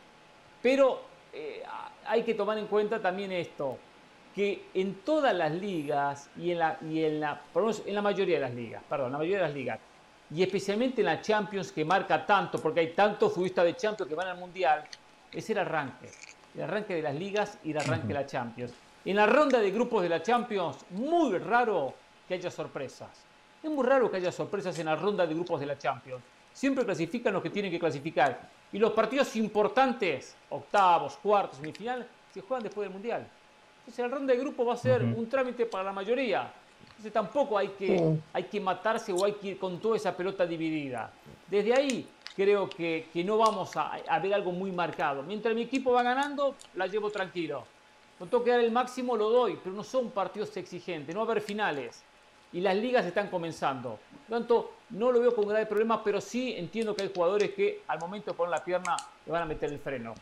Pero 0.62 1.02
eh, 1.34 1.64
hay 2.06 2.24
que 2.24 2.34
tomar 2.34 2.58
en 2.58 2.68
cuenta 2.68 3.02
también 3.02 3.32
esto, 3.32 3.78
que 4.40 4.70
en 4.74 5.02
todas 5.04 5.36
las 5.36 5.52
ligas 5.52 6.30
y 6.38 6.52
en 6.52 6.60
la, 6.60 6.78
y 6.90 7.04
en 7.04 7.20
la, 7.20 7.42
en 7.86 7.94
la 7.94 8.02
mayoría 8.02 8.36
de 8.36 8.42
las 8.42 8.54
ligas, 8.54 8.82
perdón, 8.88 9.12
la 9.12 9.18
mayoría 9.18 9.40
de 9.40 9.44
las 9.44 9.54
ligas, 9.54 9.80
y 10.34 10.42
especialmente 10.42 11.02
en 11.02 11.08
la 11.08 11.22
Champions 11.22 11.74
que 11.74 11.84
marca 11.84 12.26
tanto, 12.26 12.58
porque 12.62 12.80
hay 12.80 12.94
tantos 12.94 13.34
futbolistas 13.34 13.66
de 13.66 13.76
Champions 13.76 14.08
que 14.08 14.16
van 14.16 14.30
al 14.30 14.38
Mundial, 14.38 14.86
es 15.30 15.50
el 15.50 15.58
arranque. 15.58 16.10
El 16.56 16.62
arranque 16.62 16.96
de 16.96 17.02
las 17.02 17.16
ligas 17.16 17.58
y 17.66 17.72
el 17.72 17.80
arranque 17.80 18.08
de 18.08 18.14
la 18.14 18.26
Champions. 18.26 18.72
En 19.04 19.18
la 19.18 19.26
ronda 19.26 19.60
de 19.60 19.72
grupos 19.72 20.04
de 20.04 20.08
la 20.08 20.24
Champions, 20.24 20.86
muy 20.92 21.38
raro 21.38 21.94
que 22.26 22.36
haya 22.36 22.50
sorpresas. 22.50 23.10
Es 23.62 23.70
muy 23.70 23.86
raro 23.86 24.10
que 24.10 24.16
haya 24.16 24.32
sorpresas 24.32 24.80
en 24.80 24.86
la 24.86 24.96
ronda 24.96 25.28
de 25.28 25.34
grupos 25.34 25.60
de 25.60 25.66
la 25.66 25.78
Champions. 25.78 26.24
Siempre 26.54 26.86
clasifican 26.86 27.34
los 27.34 27.44
que 27.44 27.50
tienen 27.50 27.70
que 27.70 27.80
clasificar. 27.80 28.40
Y 28.72 28.80
los 28.80 28.94
partidos 28.94 29.36
importantes, 29.36 30.34
octavos, 30.50 31.18
cuartos, 31.18 31.58
semifinal, 31.58 32.08
se 32.34 32.40
juegan 32.40 32.64
después 32.64 32.86
del 32.86 32.94
Mundial. 32.94 33.28
Entonces 33.90 34.08
la 34.08 34.16
ronda 34.16 34.34
de 34.34 34.40
grupos 34.40 34.68
va 34.68 34.74
a 34.74 34.78
ser 34.78 35.04
un 35.04 35.28
trámite 35.28 35.66
para 35.66 35.86
la 35.86 35.92
mayoría. 35.92 36.54
Entonces 36.90 37.12
tampoco 37.12 37.58
hay 37.58 37.70
que, 37.70 38.20
hay 38.32 38.44
que 38.44 38.60
matarse 38.60 39.12
o 39.12 39.26
hay 39.26 39.32
que 39.32 39.48
ir 39.48 39.58
con 39.58 39.80
toda 39.80 39.96
esa 39.98 40.16
pelota 40.16 40.46
dividida. 40.46 41.12
Desde 41.50 41.74
ahí 41.74 42.08
creo 42.36 42.70
que, 42.70 43.08
no 43.26 43.40
vamos 43.40 43.76
a, 43.78 43.94
a, 44.08 44.20
ver 44.20 44.36
algo 44.36 44.52
muy 44.52 44.72
marcado. 44.72 45.24
Mientras 45.24 45.56
mi 45.56 45.64
equipo 45.64 45.92
va 45.92 46.04
ganando, 46.04 46.56
la 46.76 46.86
llevo 46.86 47.10
tranquilo. 47.10 47.66
No 48.20 48.28
tengo 48.28 48.44
que 48.44 48.52
dar 48.52 48.60
el 48.60 48.72
máximo, 48.72 49.18
lo 49.18 49.32
doy, 49.32 49.58
pero 49.64 49.76
no 49.76 49.84
son 49.84 50.12
partidos 50.12 50.56
exigentes, 50.56 51.16
no 51.16 51.22
va 51.22 51.30
a 51.30 51.32
haber 51.32 51.42
finales. 51.42 52.04
Y 52.54 52.62
las 52.62 52.76
ligas 52.76 53.08
están 53.08 53.30
comenzando. 53.30 53.98
Por 54.28 54.30
lo 54.30 54.38
tanto, 54.38 54.72
no 54.92 55.12
lo 55.12 55.20
veo 55.20 55.34
con 55.34 55.48
grave 55.48 55.66
problema, 55.66 56.04
pero 56.04 56.22
sí 56.22 56.54
entiendo 56.56 56.96
que 56.96 57.02
hay 57.02 57.12
jugadores 57.12 57.56
que 57.56 57.82
al 57.88 57.98
momento 57.98 58.30
de 58.30 58.38
poner 58.38 58.52
la 58.52 58.64
pierna 58.64 58.96
le 59.26 59.32
van 59.32 59.42
a 59.42 59.46
meter 59.46 59.74
el 59.74 59.80
freno. 59.80 60.14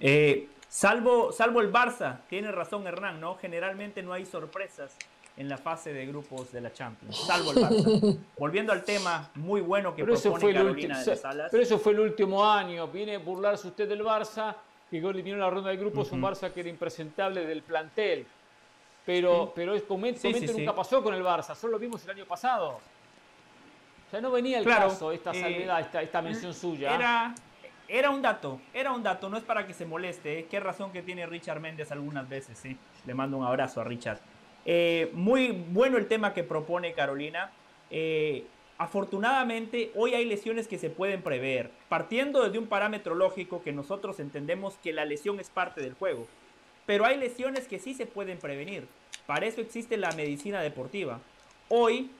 Eh, 0.00 0.48
salvo, 0.74 1.30
salvo 1.30 1.60
el 1.60 1.72
Barça, 1.72 2.18
tiene 2.28 2.50
razón 2.50 2.84
Hernán, 2.84 3.20
¿no? 3.20 3.36
Generalmente 3.36 4.02
no 4.02 4.12
hay 4.12 4.26
sorpresas 4.26 4.96
en 5.36 5.48
la 5.48 5.56
fase 5.56 5.92
de 5.92 6.04
grupos 6.06 6.50
de 6.50 6.60
la 6.60 6.72
Champions, 6.72 7.16
salvo 7.16 7.52
el 7.52 7.58
Barça. 7.58 8.18
Volviendo 8.38 8.72
al 8.72 8.82
tema 8.82 9.30
muy 9.36 9.60
bueno 9.60 9.94
que 9.94 10.04
pero 10.04 10.20
propone 10.20 10.52
Carolina 10.52 11.00
de 11.00 11.16
Salas. 11.16 11.48
Pero 11.52 11.62
eso 11.62 11.78
fue 11.78 11.92
el 11.92 12.00
último 12.00 12.44
año, 12.44 12.88
viene 12.88 13.14
a 13.14 13.18
burlarse 13.20 13.68
usted 13.68 13.88
del 13.88 14.02
Barça, 14.02 14.56
que 14.90 14.98
eliminó 14.98 15.36
la 15.36 15.48
ronda 15.48 15.70
de 15.70 15.76
grupos, 15.76 16.10
un 16.10 16.20
Barça 16.20 16.52
que 16.52 16.60
era 16.60 16.68
impresentable 16.68 17.46
del 17.46 17.62
plantel. 17.62 18.26
Pero, 19.06 19.52
pero 19.54 19.74
es, 19.74 19.82
comúnmente 19.82 20.52
nunca 20.52 20.74
pasó 20.74 21.04
con 21.04 21.14
el 21.14 21.22
Barça, 21.22 21.54
solo 21.54 21.74
lo 21.74 21.78
vimos 21.78 22.02
el 22.04 22.10
año 22.10 22.24
pasado. 22.24 22.80
O 24.08 24.10
sea, 24.10 24.20
no 24.20 24.32
venía 24.32 24.58
el 24.58 24.64
caso 24.64 25.12
esta 25.12 25.30
eh, 25.30 25.40
salvedad, 25.40 25.80
esta, 25.80 26.02
esta 26.02 26.20
mención 26.20 26.52
suya. 26.52 26.94
Era, 26.94 27.34
era 27.88 28.10
un 28.10 28.22
dato, 28.22 28.60
era 28.72 28.92
un 28.92 29.02
dato, 29.02 29.28
no 29.28 29.36
es 29.36 29.44
para 29.44 29.66
que 29.66 29.74
se 29.74 29.86
moleste. 29.86 30.38
¿eh? 30.40 30.46
Qué 30.50 30.60
razón 30.60 30.92
que 30.92 31.02
tiene 31.02 31.26
Richard 31.26 31.60
Méndez 31.60 31.92
algunas 31.92 32.28
veces, 32.28 32.58
¿sí? 32.58 32.76
Le 33.06 33.14
mando 33.14 33.36
un 33.36 33.44
abrazo 33.44 33.80
a 33.80 33.84
Richard. 33.84 34.18
Eh, 34.64 35.10
muy 35.12 35.52
bueno 35.52 35.98
el 35.98 36.06
tema 36.06 36.32
que 36.32 36.42
propone 36.42 36.94
Carolina. 36.94 37.50
afortunadamente, 38.78 39.92
hoy 39.94 40.14
hay 40.14 40.24
lesiones 40.24 40.66
que 40.66 40.78
se 40.78 40.90
pueden 40.90 41.22
prever, 41.22 41.70
partiendo 41.88 42.42
desde 42.42 42.58
un 42.58 42.66
parámetro 42.66 43.14
lógico 43.14 43.62
que 43.62 43.72
nosotros 43.72 44.18
entendemos 44.18 44.74
que 44.82 44.92
la 44.92 45.04
lesión 45.04 45.38
es 45.38 45.50
parte 45.50 45.80
del 45.80 45.94
juego. 45.94 46.26
Pero 46.86 47.04
hay 47.04 47.16
lesiones 47.16 47.68
que 47.68 47.78
sí 47.78 47.94
se 47.94 48.06
pueden 48.06 48.38
prevenir. 48.38 48.86
Para 49.26 49.46
eso 49.46 49.60
existe 49.60 49.96
la 49.96 50.12
medicina 50.12 50.60
deportiva. 50.60 51.20
Hoy, 51.68 52.10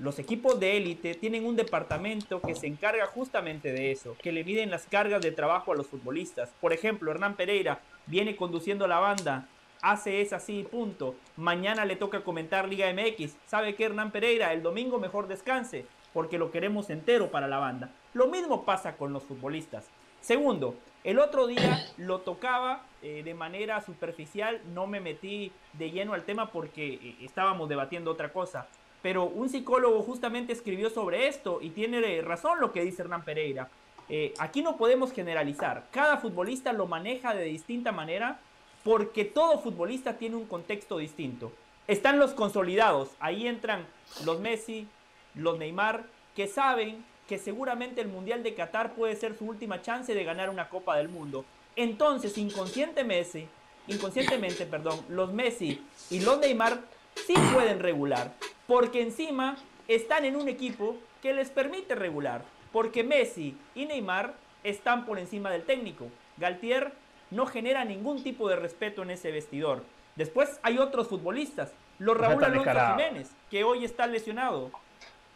los 0.00 0.18
equipos 0.18 0.58
de 0.58 0.78
élite 0.78 1.14
tienen 1.14 1.44
un 1.44 1.56
departamento 1.56 2.40
que 2.40 2.54
se 2.54 2.66
encarga 2.66 3.06
justamente 3.06 3.70
de 3.70 3.92
eso, 3.92 4.16
que 4.22 4.32
le 4.32 4.44
miden 4.44 4.70
las 4.70 4.86
cargas 4.86 5.20
de 5.20 5.30
trabajo 5.30 5.72
a 5.72 5.76
los 5.76 5.86
futbolistas. 5.86 6.50
Por 6.60 6.72
ejemplo, 6.72 7.10
Hernán 7.10 7.36
Pereira 7.36 7.80
viene 8.06 8.34
conduciendo 8.34 8.86
la 8.86 8.98
banda, 8.98 9.46
hace 9.82 10.22
es 10.22 10.32
así, 10.32 10.66
punto. 10.70 11.16
Mañana 11.36 11.84
le 11.84 11.96
toca 11.96 12.24
comentar 12.24 12.66
Liga 12.66 12.90
MX. 12.92 13.36
¿Sabe 13.46 13.74
qué, 13.74 13.84
Hernán 13.84 14.10
Pereira? 14.10 14.54
El 14.54 14.62
domingo 14.62 14.98
mejor 14.98 15.28
descanse, 15.28 15.84
porque 16.14 16.38
lo 16.38 16.50
queremos 16.50 16.88
entero 16.88 17.30
para 17.30 17.46
la 17.46 17.58
banda. 17.58 17.90
Lo 18.14 18.26
mismo 18.26 18.64
pasa 18.64 18.96
con 18.96 19.12
los 19.12 19.24
futbolistas. 19.24 19.84
Segundo, 20.22 20.76
el 21.04 21.18
otro 21.18 21.46
día 21.46 21.78
lo 21.98 22.20
tocaba 22.20 22.86
eh, 23.02 23.22
de 23.22 23.34
manera 23.34 23.80
superficial, 23.82 24.62
no 24.74 24.86
me 24.86 25.00
metí 25.00 25.52
de 25.74 25.90
lleno 25.90 26.14
al 26.14 26.24
tema 26.24 26.50
porque 26.50 26.94
eh, 26.94 27.16
estábamos 27.20 27.68
debatiendo 27.68 28.10
otra 28.10 28.32
cosa. 28.32 28.66
Pero 29.02 29.24
un 29.24 29.48
psicólogo 29.48 30.02
justamente 30.02 30.52
escribió 30.52 30.90
sobre 30.90 31.28
esto 31.28 31.60
y 31.62 31.70
tiene 31.70 32.20
razón 32.22 32.60
lo 32.60 32.72
que 32.72 32.82
dice 32.82 33.02
Hernán 33.02 33.24
Pereira. 33.24 33.68
Eh, 34.08 34.34
aquí 34.38 34.62
no 34.62 34.76
podemos 34.76 35.12
generalizar. 35.12 35.86
Cada 35.92 36.18
futbolista 36.18 36.72
lo 36.72 36.86
maneja 36.86 37.34
de 37.34 37.44
distinta 37.44 37.92
manera 37.92 38.40
porque 38.84 39.24
todo 39.24 39.60
futbolista 39.60 40.18
tiene 40.18 40.36
un 40.36 40.46
contexto 40.46 40.98
distinto. 40.98 41.52
Están 41.86 42.18
los 42.18 42.32
consolidados, 42.32 43.10
ahí 43.20 43.46
entran 43.46 43.86
los 44.24 44.40
Messi, 44.40 44.86
los 45.34 45.58
Neymar, 45.58 46.04
que 46.36 46.46
saben 46.46 47.04
que 47.28 47.38
seguramente 47.38 48.00
el 48.00 48.08
Mundial 48.08 48.42
de 48.42 48.54
Qatar 48.54 48.94
puede 48.94 49.16
ser 49.16 49.36
su 49.36 49.44
última 49.46 49.82
chance 49.82 50.14
de 50.14 50.24
ganar 50.24 50.50
una 50.50 50.68
Copa 50.68 50.96
del 50.96 51.08
Mundo. 51.08 51.44
Entonces, 51.76 52.36
inconscientemente, 52.38 53.48
inconscientemente, 53.86 54.66
perdón, 54.66 55.00
los 55.08 55.32
Messi 55.32 55.80
y 56.10 56.20
los 56.20 56.38
Neymar 56.38 56.80
sí 57.14 57.34
pueden 57.52 57.80
regular, 57.80 58.32
porque 58.70 59.02
encima 59.02 59.56
están 59.88 60.24
en 60.24 60.36
un 60.36 60.48
equipo 60.48 60.96
que 61.22 61.32
les 61.32 61.50
permite 61.50 61.96
regular, 61.96 62.44
porque 62.70 63.02
Messi 63.02 63.58
y 63.74 63.84
Neymar 63.84 64.34
están 64.62 65.06
por 65.06 65.18
encima 65.18 65.50
del 65.50 65.64
técnico. 65.64 66.06
Galtier 66.36 66.92
no 67.32 67.46
genera 67.46 67.84
ningún 67.84 68.22
tipo 68.22 68.48
de 68.48 68.54
respeto 68.54 69.02
en 69.02 69.10
ese 69.10 69.32
vestidor. 69.32 69.82
Después 70.14 70.60
hay 70.62 70.78
otros 70.78 71.08
futbolistas, 71.08 71.72
los 71.98 72.16
Raúl 72.16 72.44
Alonso 72.44 72.92
Jiménez, 72.92 73.32
que 73.50 73.64
hoy 73.64 73.84
está 73.84 74.06
lesionado. 74.06 74.70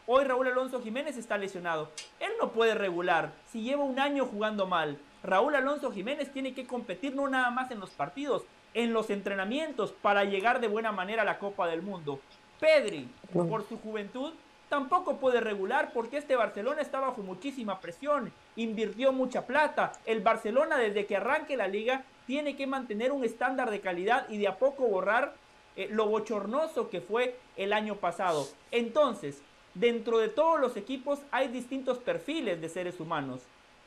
Hoy 0.07 0.23
Raúl 0.23 0.47
Alonso 0.47 0.81
Jiménez 0.81 1.17
está 1.17 1.37
lesionado. 1.37 1.91
Él 2.21 2.31
no 2.41 2.53
puede 2.53 2.77
regular 2.77 3.33
si 3.51 3.63
lleva 3.63 3.83
un 3.83 3.99
año 3.99 4.27
jugando 4.27 4.69
mal. 4.69 4.97
Raúl 5.25 5.57
Alonso 5.57 5.91
Jiménez 5.91 6.33
tiene 6.33 6.55
que 6.55 6.69
competir 6.69 7.17
no 7.17 7.29
nada 7.29 7.51
más 7.51 7.73
en 7.73 7.81
los 7.81 7.91
partidos, 7.91 8.45
en 8.75 8.93
los 8.93 9.11
entrenamientos 9.11 9.91
para 9.91 10.23
llegar 10.23 10.61
de 10.61 10.69
buena 10.69 10.93
manera 10.93 11.23
a 11.23 11.25
la 11.25 11.41
Copa 11.41 11.67
del 11.67 11.83
Mundo. 11.83 12.21
Pedri, 12.61 13.09
por 13.33 13.67
su 13.69 13.79
juventud, 13.79 14.33
tampoco 14.69 15.17
puede 15.17 15.41
regular 15.41 15.93
porque 15.93 16.17
este 16.17 16.37
Barcelona 16.37 16.81
está 16.81 17.01
bajo 17.01 17.23
muchísima 17.23 17.81
presión, 17.81 18.33
invirtió 18.57 19.13
mucha 19.13 19.47
plata. 19.47 19.93
El 20.07 20.21
Barcelona 20.21 20.79
desde 20.79 21.07
que 21.07 21.17
arranque 21.17 21.57
la 21.57 21.69
liga 21.69 22.05
tiene 22.27 22.57
que 22.57 22.67
mantener 22.67 23.13
un 23.13 23.25
estándar 23.25 23.71
de 23.71 23.81
calidad 23.81 24.29
y 24.29 24.39
de 24.39 24.49
a 24.49 24.57
poco 24.57 24.85
borrar 24.85 25.35
eh, 25.77 25.89
lo 25.91 26.07
bochornoso 26.07 26.89
que 26.89 27.01
fue 27.01 27.37
el 27.57 27.73
año 27.73 27.97
pasado. 27.97 28.47
Entonces, 28.71 29.43
dentro 29.75 30.19
de 30.19 30.29
todos 30.29 30.61
los 30.61 30.77
equipos 30.77 31.19
hay 31.31 31.49
distintos 31.49 31.99
perfiles 31.99 32.61
de 32.61 32.69
seres 32.69 33.01
humanos, 33.01 33.43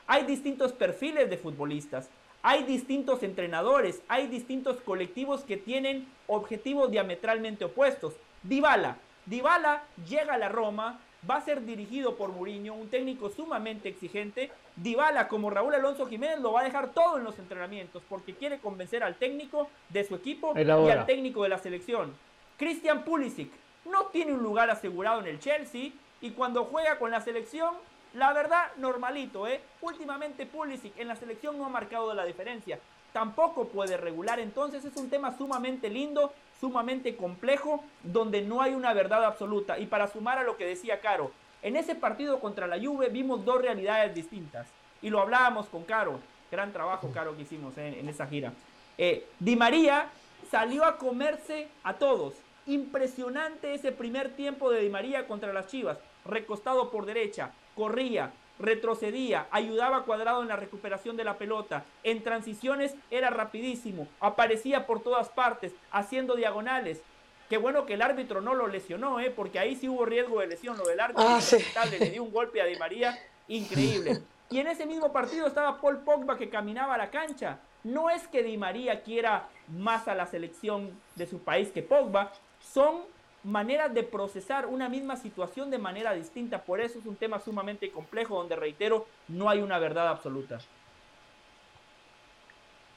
hay 0.05 0.23
distintos 0.23 0.73
perfiles 0.73 1.29
de 1.29 1.37
futbolistas, 1.37 2.09
hay 2.43 2.63
distintos 2.63 3.23
entrenadores, 3.23 4.01
hay 4.07 4.27
distintos 4.27 4.77
colectivos 4.81 5.43
que 5.43 5.57
tienen 5.57 6.07
objetivos 6.27 6.91
diametralmente 6.91 7.65
opuestos. 7.65 8.13
Dybala, 8.43 8.97
Dybala 9.25 9.83
llega 10.07 10.35
a 10.35 10.37
la 10.37 10.49
Roma, 10.49 10.99
va 11.29 11.35
a 11.35 11.41
ser 11.41 11.65
dirigido 11.65 12.15
por 12.15 12.31
Mourinho, 12.31 12.73
un 12.73 12.89
técnico 12.89 13.29
sumamente 13.29 13.89
exigente. 13.89 14.51
Dybala, 14.75 15.27
como 15.27 15.49
Raúl 15.49 15.75
Alonso 15.75 16.05
Jiménez, 16.07 16.39
lo 16.39 16.53
va 16.53 16.61
a 16.61 16.63
dejar 16.63 16.93
todo 16.93 17.17
en 17.17 17.23
los 17.23 17.37
entrenamientos 17.39 18.03
porque 18.07 18.35
quiere 18.35 18.59
convencer 18.59 19.03
al 19.03 19.15
técnico 19.15 19.69
de 19.89 20.03
su 20.03 20.15
equipo 20.15 20.53
y 20.57 20.69
al 20.69 21.05
técnico 21.05 21.43
de 21.43 21.49
la 21.49 21.57
selección. 21.57 22.13
Christian 22.57 23.03
Pulisic, 23.03 23.51
no 23.85 24.07
tiene 24.07 24.33
un 24.33 24.43
lugar 24.43 24.69
asegurado 24.69 25.21
en 25.21 25.27
el 25.27 25.39
Chelsea 25.39 25.91
y 26.21 26.31
cuando 26.31 26.65
juega 26.65 26.97
con 26.97 27.11
la 27.11 27.21
selección, 27.21 27.75
la 28.13 28.33
verdad, 28.33 28.71
normalito, 28.77 29.47
¿eh? 29.47 29.61
Últimamente 29.81 30.45
Pulisic 30.45 30.97
en 30.97 31.07
la 31.07 31.15
selección 31.15 31.57
no 31.57 31.65
ha 31.65 31.69
marcado 31.69 32.13
la 32.13 32.25
diferencia. 32.25 32.79
Tampoco 33.13 33.67
puede 33.67 33.97
regular, 33.97 34.39
entonces 34.39 34.85
es 34.85 34.95
un 34.95 35.09
tema 35.09 35.37
sumamente 35.37 35.89
lindo, 35.89 36.33
sumamente 36.59 37.15
complejo, 37.15 37.83
donde 38.03 38.41
no 38.41 38.61
hay 38.61 38.73
una 38.73 38.93
verdad 38.93 39.23
absoluta. 39.23 39.79
Y 39.79 39.85
para 39.85 40.07
sumar 40.07 40.37
a 40.37 40.43
lo 40.43 40.57
que 40.57 40.65
decía 40.65 40.99
Caro, 40.99 41.31
en 41.61 41.75
ese 41.75 41.95
partido 41.95 42.39
contra 42.39 42.67
la 42.67 42.79
Juve 42.79 43.09
vimos 43.09 43.45
dos 43.45 43.61
realidades 43.61 44.13
distintas. 44.13 44.67
Y 45.01 45.09
lo 45.09 45.21
hablábamos 45.21 45.67
con 45.67 45.83
Caro. 45.83 46.19
Gran 46.51 46.71
trabajo, 46.71 47.11
Caro, 47.13 47.35
que 47.35 47.43
hicimos 47.43 47.77
¿eh? 47.77 47.99
en 47.99 48.07
esa 48.09 48.25
gira. 48.27 48.53
Eh, 48.97 49.27
Di 49.39 49.55
María 49.55 50.07
salió 50.49 50.85
a 50.85 50.97
comerse 50.97 51.67
a 51.83 51.93
todos. 51.93 52.33
Impresionante 52.65 53.73
ese 53.73 53.91
primer 53.91 54.35
tiempo 54.35 54.71
de 54.71 54.81
Di 54.81 54.89
María 54.89 55.27
contra 55.27 55.53
las 55.53 55.67
Chivas, 55.67 55.99
recostado 56.25 56.89
por 56.89 57.05
derecha. 57.05 57.51
corría, 57.75 58.31
retrocedía, 58.59 59.47
ayudaba 59.51 59.97
a 59.97 60.03
Cuadrado 60.03 60.41
en 60.41 60.47
la 60.47 60.55
recuperación 60.55 61.17
de 61.17 61.23
la 61.23 61.37
pelota, 61.37 61.85
en 62.03 62.23
transiciones 62.23 62.95
era 63.11 63.29
rapidísimo, 63.29 64.07
aparecía 64.19 64.85
por 64.85 65.01
todas 65.01 65.29
partes, 65.29 65.73
haciendo 65.91 66.35
diagonales. 66.35 67.01
Qué 67.49 67.57
bueno 67.57 67.85
que 67.85 67.93
el 67.93 68.01
árbitro 68.01 68.41
no 68.41 68.53
lo 68.53 68.67
lesionó, 68.67 69.19
¿eh? 69.19 69.31
porque 69.31 69.59
ahí 69.59 69.75
sí 69.75 69.87
hubo 69.87 70.05
riesgo 70.05 70.41
de 70.41 70.47
lesión. 70.47 70.77
Lo 70.77 70.85
del 70.85 70.99
árbitro 70.99 71.23
ah, 71.25 71.85
le 71.89 72.09
dio 72.09 72.23
un 72.23 72.31
golpe 72.31 72.61
a 72.61 72.65
Di 72.65 72.75
María 72.75 73.17
increíble. 73.47 74.21
Y 74.49 74.59
en 74.59 74.67
ese 74.67 74.85
mismo 74.85 75.11
partido 75.11 75.45
estaba 75.45 75.81
Paul 75.81 75.99
Pogba 75.99 76.37
que 76.37 76.49
caminaba 76.49 76.95
a 76.95 76.97
la 76.97 77.09
cancha. 77.09 77.59
No 77.83 78.09
es 78.09 78.27
que 78.29 78.43
Di 78.43 78.57
María 78.57 79.01
quiera 79.01 79.49
más 79.67 80.07
a 80.07 80.15
la 80.15 80.25
selección 80.25 80.97
de 81.15 81.27
su 81.27 81.39
país 81.39 81.69
que 81.69 81.83
Pogba, 81.83 82.31
son 82.61 83.01
maneras 83.43 83.93
de 83.93 84.03
procesar 84.03 84.65
una 84.65 84.89
misma 84.89 85.15
situación 85.15 85.69
de 85.69 85.77
manera 85.77 86.13
distinta. 86.13 86.63
Por 86.63 86.81
eso 86.81 86.99
es 86.99 87.05
un 87.05 87.15
tema 87.15 87.39
sumamente 87.39 87.91
complejo 87.91 88.37
donde, 88.37 88.55
reitero, 88.55 89.07
no 89.27 89.49
hay 89.49 89.59
una 89.59 89.79
verdad 89.79 90.09
absoluta. 90.09 90.59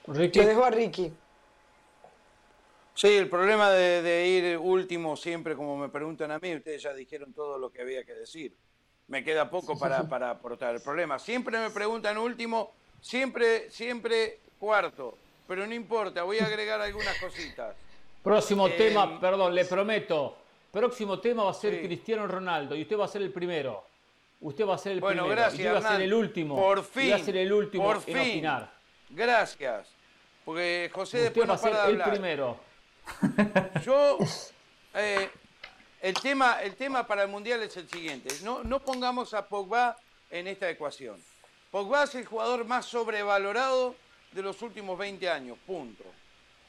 Ricky. 0.07 0.41
Te 0.41 0.47
dejo 0.47 0.64
a 0.64 0.70
Ricky. 0.70 1.12
Sí, 2.95 3.09
el 3.16 3.28
problema 3.28 3.70
de, 3.70 4.26
ir 4.26 4.59
último 4.59 5.16
siempre, 5.16 5.55
como 5.55 5.76
me 5.76 5.88
preguntan 5.88 6.30
a 6.32 6.38
mí, 6.38 6.55
ustedes 6.55 6.82
ya 6.82 6.93
dijeron 6.93 7.32
todo 7.32 7.59
lo 7.59 7.70
que 7.70 7.80
había 7.80 8.05
que 8.05 8.14
decir. 8.14 8.55
Me 9.09 9.24
queda 9.24 9.49
poco 9.49 9.78
para, 9.78 10.09
para 10.09 10.30
aportar. 10.30 10.74
El 10.74 10.82
problema, 10.82 11.18
siempre 11.18 11.59
me 11.59 11.70
preguntan 11.70 12.18
último, 12.18 12.72
siempre, 13.01 13.70
siempre 13.70 14.41
cuarto, 14.59 15.16
pero 15.49 15.66
no 15.66 15.74
importa, 15.74 16.22
voy 16.22 16.38
a 16.38 16.47
agregar 16.47 16.80
algunas 16.80 17.18
cositas. 17.18 17.74
Próximo 18.22 18.68
eh, 18.68 18.72
tema, 18.72 19.18
perdón, 19.18 19.54
le 19.54 19.64
prometo. 19.64 20.36
Próximo 20.70 21.18
tema 21.18 21.44
va 21.44 21.50
a 21.50 21.54
ser 21.54 21.82
Cristiano 21.82 22.26
Ronaldo 22.26 22.76
y 22.76 22.82
usted 22.82 22.98
va 22.98 23.06
a 23.06 23.08
ser 23.08 23.22
el 23.22 23.32
primero. 23.32 23.84
Usted 24.40 24.66
va 24.66 24.74
a 24.74 24.78
ser 24.78 24.92
el 24.92 25.00
bueno, 25.00 25.24
primero. 25.24 25.40
Gracias, 25.40 25.60
y 25.60 25.64
yo 25.64 25.70
voy 25.70 25.84
a 25.84 25.88
ser 25.88 26.00
el 26.00 26.14
último. 26.14 26.56
Por 26.56 26.84
fin. 26.84 27.06
Y 27.06 27.10
va 27.10 27.16
a 27.16 27.18
ser 27.18 27.36
el 27.36 27.52
último 27.52 27.84
por 27.84 27.96
en 27.96 28.02
fin. 28.02 28.16
opinar. 28.16 28.72
Gracias. 29.10 29.88
Porque 30.44 30.90
José 30.92 31.16
usted 31.18 31.24
después 31.24 31.50
va 31.50 31.54
a 31.54 31.58
ser 31.58 31.72
para 31.72 31.88
el 31.88 32.02
primero. 32.02 32.58
Yo, 33.84 34.18
eh, 34.94 35.30
el, 36.00 36.14
tema, 36.14 36.62
el 36.62 36.76
tema 36.76 37.06
para 37.06 37.22
el 37.22 37.28
Mundial 37.28 37.62
es 37.62 37.76
el 37.76 37.88
siguiente. 37.88 38.34
No, 38.42 38.62
no 38.62 38.80
pongamos 38.80 39.34
a 39.34 39.46
Pogba 39.46 39.96
en 40.30 40.46
esta 40.46 40.70
ecuación. 40.70 41.22
Pogba 41.70 42.04
es 42.04 42.14
el 42.14 42.24
jugador 42.24 42.64
más 42.64 42.86
sobrevalorado 42.86 43.94
de 44.32 44.42
los 44.42 44.62
últimos 44.62 44.98
20 44.98 45.28
años, 45.28 45.58
punto. 45.66 46.04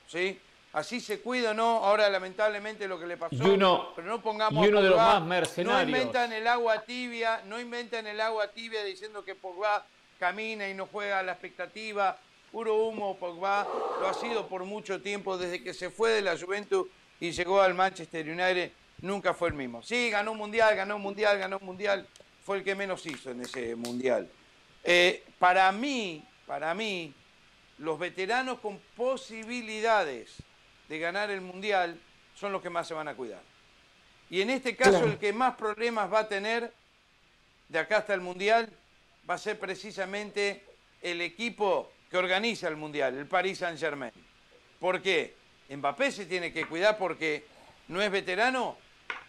¿Sí? 0.07 0.39
Así 0.73 1.01
se 1.01 1.19
cuida, 1.19 1.53
¿no? 1.53 1.83
Ahora 1.83 2.09
lamentablemente 2.09 2.87
lo 2.87 2.97
que 2.97 3.05
le 3.05 3.17
pasó, 3.17 3.43
uno, 3.43 3.91
pero 3.93 4.07
no 4.07 4.21
pongamos 4.21 4.65
y 4.65 4.69
uno 4.69 4.81
de 4.81 4.89
los 4.89 4.97
más 4.97 5.21
mercenarios. 5.21 5.83
No 5.83 5.97
inventan 5.97 6.31
el 6.31 6.47
agua 6.47 6.81
tibia, 6.83 7.41
no 7.45 7.59
inventan 7.59 8.07
el 8.07 8.21
agua 8.21 8.47
tibia 8.47 8.81
diciendo 8.83 9.25
que 9.25 9.35
Pogba 9.35 9.85
camina 10.17 10.69
y 10.69 10.73
no 10.73 10.87
juega 10.87 11.19
a 11.19 11.23
la 11.23 11.33
expectativa. 11.33 12.17
Puro 12.53 12.75
humo, 12.75 13.17
Pogba 13.17 13.67
lo 13.99 14.07
ha 14.07 14.13
sido 14.13 14.47
por 14.47 14.63
mucho 14.63 15.01
tiempo 15.01 15.37
desde 15.37 15.61
que 15.61 15.73
se 15.73 15.89
fue 15.89 16.11
de 16.11 16.21
la 16.21 16.37
Juventus 16.37 16.87
y 17.19 17.31
llegó 17.31 17.61
al 17.61 17.73
Manchester 17.73 18.25
United, 18.27 18.71
nunca 19.01 19.33
fue 19.33 19.49
el 19.49 19.55
mismo. 19.55 19.83
Sí, 19.83 20.09
ganó 20.09 20.31
un 20.31 20.37
mundial, 20.37 20.75
ganó 20.75 20.95
un 20.95 21.01
mundial, 21.01 21.37
ganó 21.37 21.57
un 21.57 21.65
mundial, 21.65 22.07
fue 22.45 22.57
el 22.57 22.63
que 22.63 22.75
menos 22.75 23.05
hizo 23.05 23.31
en 23.31 23.41
ese 23.41 23.75
mundial. 23.75 24.29
Eh, 24.85 25.23
para 25.37 25.69
mí, 25.73 26.23
para 26.47 26.73
mí, 26.73 27.13
los 27.77 27.99
veteranos 27.99 28.59
con 28.59 28.79
posibilidades 28.95 30.41
de 30.91 30.99
ganar 30.99 31.31
el 31.31 31.39
mundial 31.39 31.97
son 32.35 32.51
los 32.51 32.61
que 32.61 32.69
más 32.69 32.85
se 32.85 32.93
van 32.93 33.07
a 33.07 33.13
cuidar. 33.13 33.39
Y 34.29 34.41
en 34.41 34.49
este 34.49 34.75
caso 34.75 35.05
el 35.05 35.17
que 35.17 35.31
más 35.31 35.55
problemas 35.55 36.11
va 36.11 36.19
a 36.19 36.27
tener 36.27 36.69
de 37.69 37.79
acá 37.79 37.99
hasta 37.99 38.13
el 38.13 38.19
mundial 38.19 38.69
va 39.29 39.35
a 39.35 39.37
ser 39.37 39.57
precisamente 39.57 40.65
el 41.01 41.21
equipo 41.21 41.93
que 42.09 42.17
organiza 42.17 42.67
el 42.67 42.75
mundial, 42.75 43.17
el 43.17 43.25
Paris 43.25 43.59
Saint 43.59 43.79
Germain. 43.79 44.11
¿Por 44.81 45.01
qué? 45.01 45.33
Mbappé 45.69 46.11
se 46.11 46.25
tiene 46.25 46.51
que 46.51 46.65
cuidar 46.65 46.97
porque 46.97 47.45
no 47.87 48.01
es 48.01 48.11
veterano, 48.11 48.75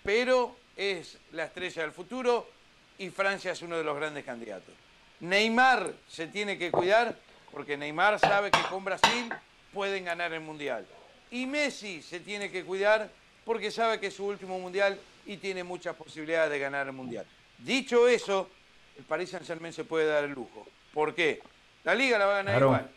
pero 0.02 0.56
es 0.76 1.16
la 1.30 1.44
estrella 1.44 1.82
del 1.82 1.92
futuro 1.92 2.50
y 2.98 3.10
Francia 3.10 3.52
es 3.52 3.62
uno 3.62 3.76
de 3.76 3.84
los 3.84 3.96
grandes 3.96 4.24
candidatos. 4.24 4.74
Neymar 5.20 5.92
se 6.08 6.26
tiene 6.26 6.58
que 6.58 6.72
cuidar 6.72 7.16
porque 7.52 7.76
Neymar 7.76 8.18
sabe 8.18 8.50
que 8.50 8.62
con 8.68 8.84
Brasil 8.84 9.32
pueden 9.72 10.04
ganar 10.04 10.32
el 10.32 10.40
Mundial. 10.40 10.84
Y 11.32 11.46
Messi 11.46 12.02
se 12.02 12.20
tiene 12.20 12.50
que 12.50 12.62
cuidar 12.62 13.10
porque 13.44 13.70
sabe 13.70 13.98
que 13.98 14.08
es 14.08 14.14
su 14.14 14.26
último 14.26 14.58
Mundial 14.58 15.00
y 15.24 15.38
tiene 15.38 15.64
muchas 15.64 15.96
posibilidades 15.96 16.50
de 16.50 16.58
ganar 16.58 16.86
el 16.86 16.92
Mundial. 16.92 17.26
Dicho 17.56 18.06
eso, 18.06 18.50
el 18.98 19.04
Paris 19.04 19.30
Saint-Germain 19.30 19.72
se 19.72 19.84
puede 19.84 20.06
dar 20.06 20.24
el 20.24 20.32
lujo. 20.32 20.66
¿Por 20.92 21.14
qué? 21.14 21.40
La 21.84 21.94
liga 21.94 22.18
la 22.18 22.26
va 22.26 22.32
a 22.32 22.42
ganar 22.42 22.60
igual. 22.60 22.90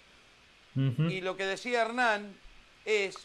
Y 1.09 1.21
lo 1.21 1.37
que 1.37 1.45
decía 1.45 1.83
Hernán 1.83 2.35
es 2.83 3.15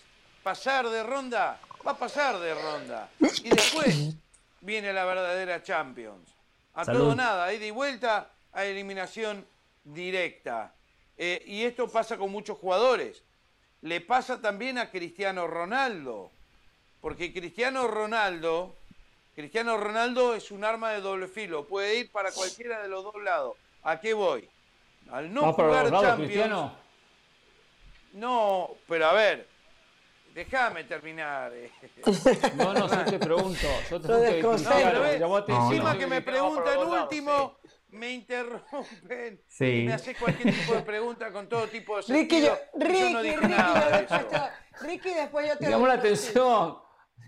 pasar 0.44 0.88
de 0.88 1.02
ronda, 1.02 1.60
va 1.84 1.90
a 1.90 1.98
pasar 1.98 2.38
de 2.38 2.54
ronda. 2.54 3.10
Y 3.42 3.50
después 3.50 4.14
viene 4.60 4.92
la 4.92 5.04
verdadera 5.04 5.60
Champions. 5.60 6.36
A 6.74 6.84
todo 6.84 7.16
nada, 7.16 7.52
ida 7.52 7.66
y 7.66 7.72
vuelta 7.72 8.30
a 8.52 8.64
eliminación 8.64 9.44
directa. 9.82 10.72
Eh, 11.18 11.42
y 11.46 11.64
esto 11.64 11.88
pasa 11.88 12.16
con 12.16 12.30
muchos 12.30 12.56
jugadores. 12.56 13.24
Le 13.82 14.00
pasa 14.00 14.40
también 14.40 14.78
a 14.78 14.90
Cristiano 14.90 15.46
Ronaldo. 15.46 16.30
Porque 17.00 17.32
Cristiano 17.32 17.88
Ronaldo, 17.88 18.74
Cristiano 19.34 19.78
Ronaldo 19.78 20.34
es 20.34 20.50
un 20.50 20.64
arma 20.64 20.90
de 20.90 21.00
doble 21.00 21.28
filo. 21.28 21.66
Puede 21.66 21.98
ir 21.98 22.12
para 22.12 22.30
cualquiera 22.30 22.82
de 22.82 22.88
los 22.88 23.04
dos 23.04 23.22
lados. 23.22 23.56
¿A 23.82 23.98
qué 23.98 24.12
voy? 24.12 24.48
Al 25.10 25.32
no 25.32 25.52
jugar 25.52 25.90
Champions. 25.90 26.72
No, 28.12 28.70
pero 28.88 29.06
a 29.06 29.12
ver, 29.12 29.46
déjame 30.34 30.84
terminar. 30.84 31.52
Eh. 31.54 31.70
No, 32.56 32.74
no, 32.74 32.88
yo 32.88 33.04
te 33.04 33.18
pregunto. 33.18 33.66
Yo 33.90 34.00
te 34.00 34.08
pregunto. 34.08 35.44
encima 35.48 35.96
que 35.96 36.06
me 36.06 36.20
preguntan 36.20 36.78
último, 36.78 37.56
me 37.92 38.12
interrumpen 38.12 39.42
y 39.60 39.82
me 39.84 39.92
hace 39.92 40.14
cualquier 40.14 40.54
tipo 40.54 40.74
de 40.74 40.82
pregunta 40.82 41.32
con 41.32 41.48
todo 41.48 41.66
tipo 41.66 41.96
de 41.96 42.02
Ricky, 42.14 42.42
yo, 42.42 42.58
Ricky, 42.74 43.12
no 43.12 43.22
dije 43.22 43.36
Ricky, 43.36 43.48
nada 43.48 43.98
después 43.98 44.50
Ricky, 44.80 45.10
después 45.14 45.48
yo 45.48 45.58
te 45.58 45.68
Llamo 45.68 45.86
la 45.86 45.94
atención. 45.94 46.78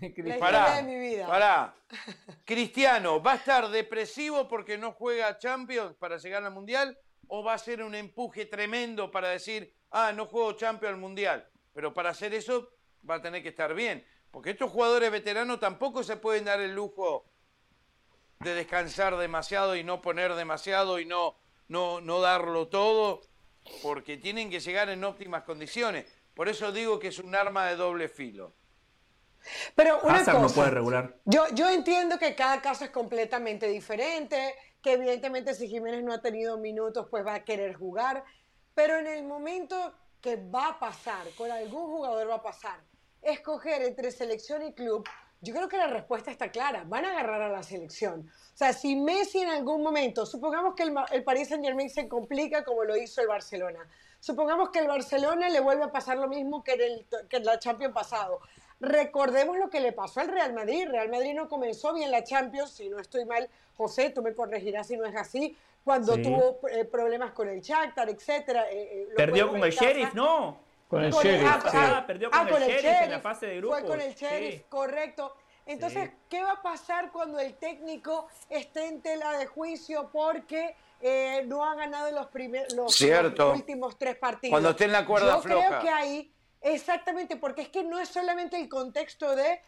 La 0.17 0.37
pará, 0.37 0.75
de 0.77 0.83
mi 0.83 0.99
vida. 0.99 1.27
Pará. 1.27 1.75
Cristiano, 2.45 3.21
¿va 3.21 3.33
a 3.33 3.35
estar 3.35 3.69
depresivo 3.69 4.47
porque 4.47 4.77
no 4.77 4.91
juega 4.91 5.37
Champions 5.37 5.95
para 5.95 6.17
llegar 6.17 6.43
al 6.43 6.51
Mundial? 6.51 6.97
¿O 7.27 7.43
va 7.43 7.53
a 7.53 7.57
ser 7.57 7.81
un 7.83 7.95
empuje 7.95 8.45
tremendo 8.45 9.11
para 9.11 9.29
decir, 9.29 9.73
ah, 9.91 10.11
no 10.11 10.25
juego 10.25 10.53
Champions 10.53 10.95
al 10.95 10.99
Mundial? 10.99 11.47
Pero 11.73 11.93
para 11.93 12.09
hacer 12.09 12.33
eso 12.33 12.69
va 13.09 13.15
a 13.15 13.21
tener 13.21 13.41
que 13.41 13.49
estar 13.49 13.73
bien. 13.73 14.05
Porque 14.29 14.51
estos 14.51 14.71
jugadores 14.71 15.11
veteranos 15.11 15.59
tampoco 15.59 16.03
se 16.03 16.17
pueden 16.17 16.45
dar 16.45 16.59
el 16.59 16.73
lujo 16.73 17.32
de 18.43 18.55
descansar 18.55 19.17
demasiado 19.17 19.75
y 19.75 19.83
no 19.83 20.01
poner 20.01 20.35
demasiado 20.35 20.99
y 20.99 21.05
no, 21.05 21.35
no, 21.67 22.01
no 22.01 22.21
darlo 22.21 22.67
todo, 22.67 23.21
porque 23.81 24.17
tienen 24.17 24.49
que 24.49 24.59
llegar 24.59 24.89
en 24.89 25.03
óptimas 25.03 25.43
condiciones. 25.43 26.05
Por 26.33 26.49
eso 26.49 26.71
digo 26.71 26.99
que 26.99 27.09
es 27.09 27.19
un 27.19 27.35
arma 27.35 27.67
de 27.67 27.75
doble 27.75 28.09
filo. 28.09 28.53
Pero 29.75 29.99
una 30.03 30.19
cosa, 30.19 30.33
no 30.33 30.49
puede 30.49 30.69
regular. 30.69 31.17
Yo, 31.25 31.45
yo 31.53 31.69
entiendo 31.69 32.17
que 32.17 32.33
cada 32.35 32.61
caso 32.61 32.85
es 32.85 32.91
completamente 32.91 33.67
diferente, 33.67 34.55
que 34.81 34.93
evidentemente 34.93 35.53
si 35.53 35.67
Jiménez 35.67 36.03
no 36.03 36.13
ha 36.13 36.21
tenido 36.21 36.57
minutos, 36.57 37.07
pues 37.09 37.25
va 37.25 37.35
a 37.35 37.43
querer 37.43 37.73
jugar, 37.73 38.23
pero 38.73 38.97
en 38.97 39.07
el 39.07 39.23
momento 39.23 39.93
que 40.21 40.37
va 40.37 40.69
a 40.69 40.79
pasar, 40.79 41.27
con 41.37 41.51
algún 41.51 41.87
jugador 41.87 42.29
va 42.29 42.35
a 42.35 42.41
pasar, 42.41 42.79
escoger 43.21 43.81
entre 43.83 44.11
selección 44.11 44.63
y 44.63 44.73
club, 44.73 45.07
yo 45.43 45.53
creo 45.53 45.67
que 45.67 45.77
la 45.77 45.87
respuesta 45.87 46.31
está 46.31 46.49
clara. 46.49 46.85
Van 46.87 47.03
a 47.05 47.11
agarrar 47.11 47.41
a 47.41 47.49
la 47.49 47.63
selección. 47.63 48.31
O 48.53 48.57
sea, 48.57 48.71
si 48.71 48.95
Messi 48.95 49.39
en 49.39 49.49
algún 49.49 49.83
momento, 49.83 50.25
supongamos 50.25 50.73
que 50.73 50.83
el, 50.83 50.95
el 51.11 51.23
Paris 51.23 51.49
Saint 51.49 51.63
Germain 51.63 51.89
se 51.89 52.07
complica 52.07 52.63
como 52.63 52.85
lo 52.85 52.95
hizo 52.95 53.21
el 53.21 53.27
Barcelona. 53.27 53.79
Supongamos 54.21 54.69
que 54.69 54.79
el 54.79 54.87
Barcelona 54.87 55.49
le 55.49 55.59
vuelve 55.59 55.83
a 55.83 55.91
pasar 55.91 56.17
lo 56.17 56.29
mismo 56.29 56.63
que 56.63 56.73
en, 56.73 56.81
el, 56.81 57.05
que 57.27 57.37
en 57.37 57.45
la 57.45 57.59
Champions 57.59 57.93
pasado. 57.93 58.39
Recordemos 58.79 59.57
lo 59.57 59.69
que 59.69 59.81
le 59.81 59.91
pasó 59.91 60.21
al 60.21 60.29
Real 60.29 60.53
Madrid. 60.53 60.87
Real 60.89 61.09
Madrid 61.09 61.33
no 61.33 61.49
comenzó 61.49 61.93
bien 61.93 62.09
la 62.09 62.23
Champions, 62.23 62.71
si 62.71 62.87
no 62.87 62.99
estoy 62.99 63.25
mal, 63.25 63.49
José, 63.75 64.11
tú 64.11 64.21
me 64.21 64.33
corregirás 64.33 64.87
si 64.87 64.95
no 64.95 65.05
es 65.05 65.15
así, 65.15 65.57
cuando 65.83 66.17
tuvo 66.17 66.59
eh, 66.69 66.85
problemas 66.85 67.33
con 67.33 67.49
el 67.49 67.59
Shakhtar, 67.59 68.09
etcétera. 68.09 68.71
Eh, 68.71 69.07
eh, 69.09 69.13
Perdió 69.17 69.49
con 69.49 69.61
el 69.61 69.71
Sheriff, 69.71 70.13
¿no? 70.13 70.57
Con 70.93 71.03
el 71.03 71.11
Sheriff. 71.11 71.49
Ah, 71.73 72.03
perdió 72.05 72.29
con, 72.29 72.47
el, 72.61 72.69
sheriff 72.69 73.01
en 73.01 73.11
la 73.11 73.19
fase 73.19 73.47
de 73.47 73.57
grupos. 73.57 73.79
Fue 73.79 73.87
con 73.87 74.01
el 74.01 74.13
Sheriff, 74.13 74.63
correcto. 74.69 75.35
Entonces, 75.65 76.11
¿qué 76.29 76.43
va 76.43 76.53
a 76.53 76.61
pasar 76.61 77.11
cuando 77.11 77.39
el 77.39 77.55
técnico 77.55 78.27
esté 78.49 78.87
en 78.87 79.01
tela 79.01 79.31
de 79.37 79.45
juicio 79.45 80.09
porque 80.11 80.75
eh, 80.99 81.43
no 81.47 81.63
ha 81.63 81.75
ganado 81.75 82.11
los, 82.11 82.27
los, 82.75 83.01
últimos 83.53 83.97
tres 83.97 84.17
partidos? 84.17 84.51
Cuando 84.51 84.71
esté 84.71 84.85
en 84.85 84.91
la 84.91 85.05
cuerda 85.05 85.35
Yo 85.37 85.41
creo 85.41 85.79
que 85.81 85.89
ahí, 85.89 86.33
exactamente, 86.61 87.37
porque 87.37 87.61
es 87.61 87.69
que 87.69 87.83
no 87.83 87.99
es 87.99 88.09
solamente 88.09 88.59
el 88.59 88.67
contexto 88.67 89.35
de 89.35 89.61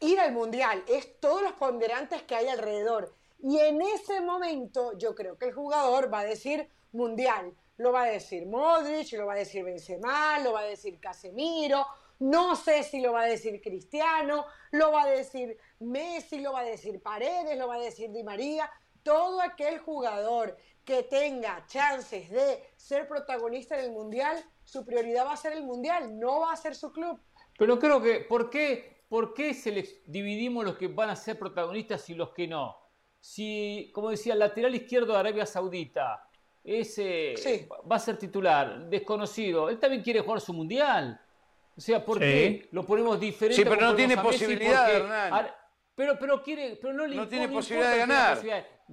ir 0.00 0.18
al 0.20 0.32
Mundial, 0.32 0.82
es 0.88 1.20
todos 1.20 1.42
los 1.42 1.52
ponderantes 1.52 2.22
que 2.22 2.34
hay 2.34 2.48
alrededor. 2.48 3.14
Y 3.40 3.58
en 3.60 3.80
ese 3.82 4.20
momento 4.20 4.98
yo 4.98 5.14
creo 5.14 5.38
que 5.38 5.46
el 5.46 5.52
jugador 5.52 6.12
va 6.12 6.20
a 6.20 6.24
decir 6.24 6.68
mundial. 6.92 7.52
Lo 7.78 7.92
va 7.92 8.04
a 8.04 8.06
decir 8.06 8.46
Modric, 8.46 9.12
lo 9.12 9.26
va 9.26 9.34
a 9.34 9.36
decir 9.36 9.64
Benzema, 9.64 10.38
lo 10.38 10.52
va 10.52 10.60
a 10.60 10.64
decir 10.64 10.98
Casemiro, 10.98 11.86
no 12.18 12.56
sé 12.56 12.82
si 12.82 13.00
lo 13.00 13.12
va 13.12 13.22
a 13.22 13.26
decir 13.26 13.60
Cristiano, 13.60 14.46
lo 14.70 14.92
va 14.92 15.02
a 15.02 15.10
decir 15.10 15.58
Messi, 15.80 16.40
lo 16.40 16.52
va 16.52 16.60
a 16.60 16.64
decir 16.64 17.02
Paredes, 17.02 17.58
lo 17.58 17.68
va 17.68 17.74
a 17.74 17.80
decir 17.80 18.10
Di 18.10 18.22
María. 18.22 18.70
Todo 19.02 19.40
aquel 19.40 19.78
jugador 19.78 20.56
que 20.84 21.02
tenga 21.02 21.66
chances 21.66 22.30
de 22.30 22.62
ser 22.76 23.06
protagonista 23.06 23.78
en 23.78 23.86
el 23.86 23.92
Mundial, 23.92 24.42
su 24.64 24.84
prioridad 24.84 25.26
va 25.26 25.32
a 25.32 25.36
ser 25.36 25.52
el 25.52 25.64
Mundial, 25.64 26.18
no 26.18 26.40
va 26.40 26.52
a 26.52 26.56
ser 26.56 26.74
su 26.74 26.92
club. 26.92 27.20
Pero 27.58 27.78
creo 27.78 28.00
que, 28.00 28.20
¿por 28.20 28.50
qué, 28.50 29.04
¿por 29.08 29.34
qué 29.34 29.52
se 29.52 29.72
les 29.72 30.02
dividimos 30.06 30.64
los 30.64 30.78
que 30.78 30.88
van 30.88 31.10
a 31.10 31.16
ser 31.16 31.38
protagonistas 31.38 32.08
y 32.08 32.14
los 32.14 32.30
que 32.30 32.48
no? 32.48 32.76
Si, 33.20 33.90
como 33.94 34.10
decía, 34.10 34.32
el 34.32 34.38
lateral 34.38 34.74
izquierdo 34.74 35.12
de 35.12 35.18
Arabia 35.18 35.46
Saudita 35.46 36.25
ese 36.66 37.68
va 37.90 37.96
a 37.96 37.98
ser 38.00 38.18
titular, 38.18 38.88
desconocido, 38.88 39.68
él 39.68 39.78
también 39.78 40.02
quiere 40.02 40.20
jugar 40.20 40.40
su 40.40 40.52
Mundial. 40.52 41.20
O 41.76 41.80
sea, 41.80 42.04
¿por 42.04 42.18
qué 42.18 42.68
lo 42.72 42.84
ponemos 42.84 43.20
diferente? 43.20 43.62
Sí, 43.62 43.68
pero 43.68 43.86
no 43.86 43.94
tiene 43.94 44.16
posibilidad, 44.16 44.92
Hernán. 44.92 45.48
Pero, 45.94 46.18
pero, 46.18 46.42
quiere, 46.42 46.78
pero 46.80 46.92
no 46.92 47.06
le 47.06 47.16
no 47.16 47.26
tiene 47.26 47.48
posibilidad 47.48 47.92
de 47.92 47.98
ganar. 47.98 48.38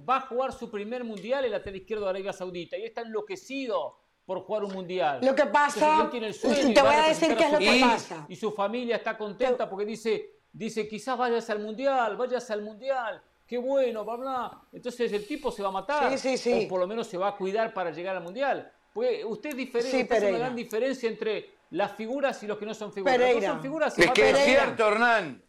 Va 0.08 0.16
a 0.16 0.20
jugar 0.22 0.52
su 0.52 0.70
primer 0.70 1.04
mundial 1.04 1.44
el 1.44 1.52
lateral 1.52 1.76
izquierdo 1.76 2.04
de 2.04 2.10
Arabia 2.10 2.32
Saudita 2.32 2.78
y 2.78 2.84
está 2.84 3.02
enloquecido 3.02 3.98
por 4.24 4.40
jugar 4.40 4.64
un 4.64 4.72
mundial. 4.72 5.20
Lo 5.22 5.34
que 5.34 5.46
pasa, 5.46 6.10
te 6.10 6.80
voy 6.82 6.94
a 6.94 7.08
decir 7.08 7.36
qué 7.36 7.44
es 7.44 7.52
lo 7.52 7.58
que 7.58 7.80
pasa. 7.80 8.26
Y 8.28 8.36
su 8.36 8.52
familia 8.52 8.96
está 8.96 9.18
contenta 9.18 9.68
porque 9.68 9.84
dice, 9.84 10.40
dice, 10.52 10.88
quizás 10.88 11.18
vayas 11.18 11.48
al 11.50 11.60
mundial, 11.60 12.16
vayas 12.16 12.50
al 12.50 12.62
mundial, 12.62 13.22
qué 13.46 13.58
bueno, 13.58 14.04
bla, 14.04 14.16
bla. 14.16 14.62
Entonces 14.72 15.12
el 15.12 15.26
tipo 15.26 15.50
se 15.50 15.62
va 15.62 15.68
a 15.68 15.72
matar, 15.72 16.18
sí, 16.18 16.36
sí, 16.36 16.38
sí. 16.38 16.64
o 16.64 16.68
por 16.68 16.80
lo 16.80 16.86
menos 16.86 17.06
se 17.06 17.18
va 17.18 17.28
a 17.28 17.36
cuidar 17.36 17.72
para 17.72 17.90
llegar 17.90 18.16
al 18.16 18.22
mundial. 18.22 18.72
Pues 18.92 19.24
usted 19.24 19.50
es 19.50 19.56
diferente, 19.56 20.28
una 20.28 20.38
gran 20.38 20.56
diferencia 20.56 21.08
entre 21.08 21.54
las 21.70 21.92
figuras 21.92 22.40
y 22.42 22.46
los 22.46 22.56
que 22.56 22.66
no 22.66 22.74
son 22.74 22.92
figuras. 22.92 23.16
Pereira. 23.16 23.50
son 23.50 23.60
figuras 23.60 23.98
es 23.98 24.10
que 24.12 24.30
es 24.30 24.38
cierto, 24.38 24.86
Hernán. 24.86 25.42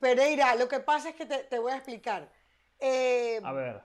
Pereira, 0.00 0.54
lo 0.54 0.68
que 0.68 0.80
pasa 0.80 1.10
es 1.10 1.14
que 1.14 1.26
te, 1.26 1.58
voy 1.58 1.72
a 1.72 1.76
explicar. 1.76 2.30
Eh, 2.78 3.40
a 3.44 3.52
ver. 3.52 3.82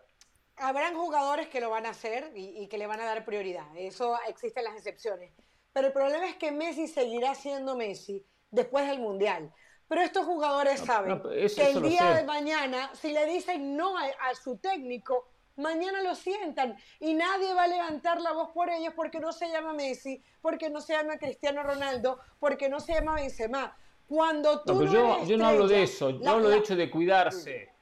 Habrán 0.55 0.95
jugadores 0.95 1.47
que 1.47 1.59
lo 1.59 1.69
van 1.69 1.85
a 1.85 1.89
hacer 1.89 2.31
y, 2.35 2.67
que 2.67 2.77
le 2.77 2.87
van 2.87 3.01
a 3.01 3.05
dar 3.05 3.25
prioridad. 3.25 3.65
Eso 3.75 4.17
existen 4.27 4.63
las 4.63 4.75
excepciones. 4.75 5.33
Pero 5.73 5.87
el 5.87 5.93
problema 5.93 6.29
es 6.29 6.35
que 6.35 6.51
Messi 6.51 6.87
seguirá 6.87 7.33
siendo 7.33 7.75
Messi 7.75 8.23
después 8.51 8.87
del 8.87 8.99
Mundial. 8.99 9.51
Pero 9.87 10.01
estos 10.01 10.25
jugadores 10.25 10.79
saben 10.79 11.21
que 11.21 11.71
el 11.71 11.81
día 11.83 12.13
de 12.13 12.23
mañana, 12.23 12.89
si 12.93 13.11
le 13.11 13.25
dicen 13.25 13.75
no 13.75 13.97
a, 13.97 14.33
su 14.41 14.57
técnico, 14.57 15.27
mañana 15.55 16.01
lo 16.01 16.15
sientan 16.15 16.75
y 16.99 17.13
nadie 17.13 17.53
va 17.53 17.63
a 17.63 17.67
levantar 17.67 18.21
la 18.21 18.31
voz 18.31 18.49
por 18.49 18.69
ellos 18.69 18.93
porque 18.95 19.19
no 19.19 19.31
se 19.31 19.49
llama 19.49 19.73
Messi, 19.73 20.21
porque 20.41 20.69
no 20.69 20.81
se 20.81 20.93
llama 20.93 21.17
Cristiano 21.17 21.63
Ronaldo, 21.63 22.19
porque 22.39 22.69
no 22.69 22.79
se 22.79 22.93
llama 22.93 23.15
Benzema. 23.15 23.75
Cuando 24.07 24.61
tú 24.61 24.83
no, 24.83 24.91
yo, 24.91 25.25
yo 25.25 25.37
no 25.37 25.47
hablo 25.47 25.67
de 25.67 25.83
eso, 25.83 26.09
yo 26.09 26.29
hablo 26.29 26.49
de 26.49 26.57
hecho 26.57 26.75
de 26.75 26.89
cuidarse. 26.89 27.73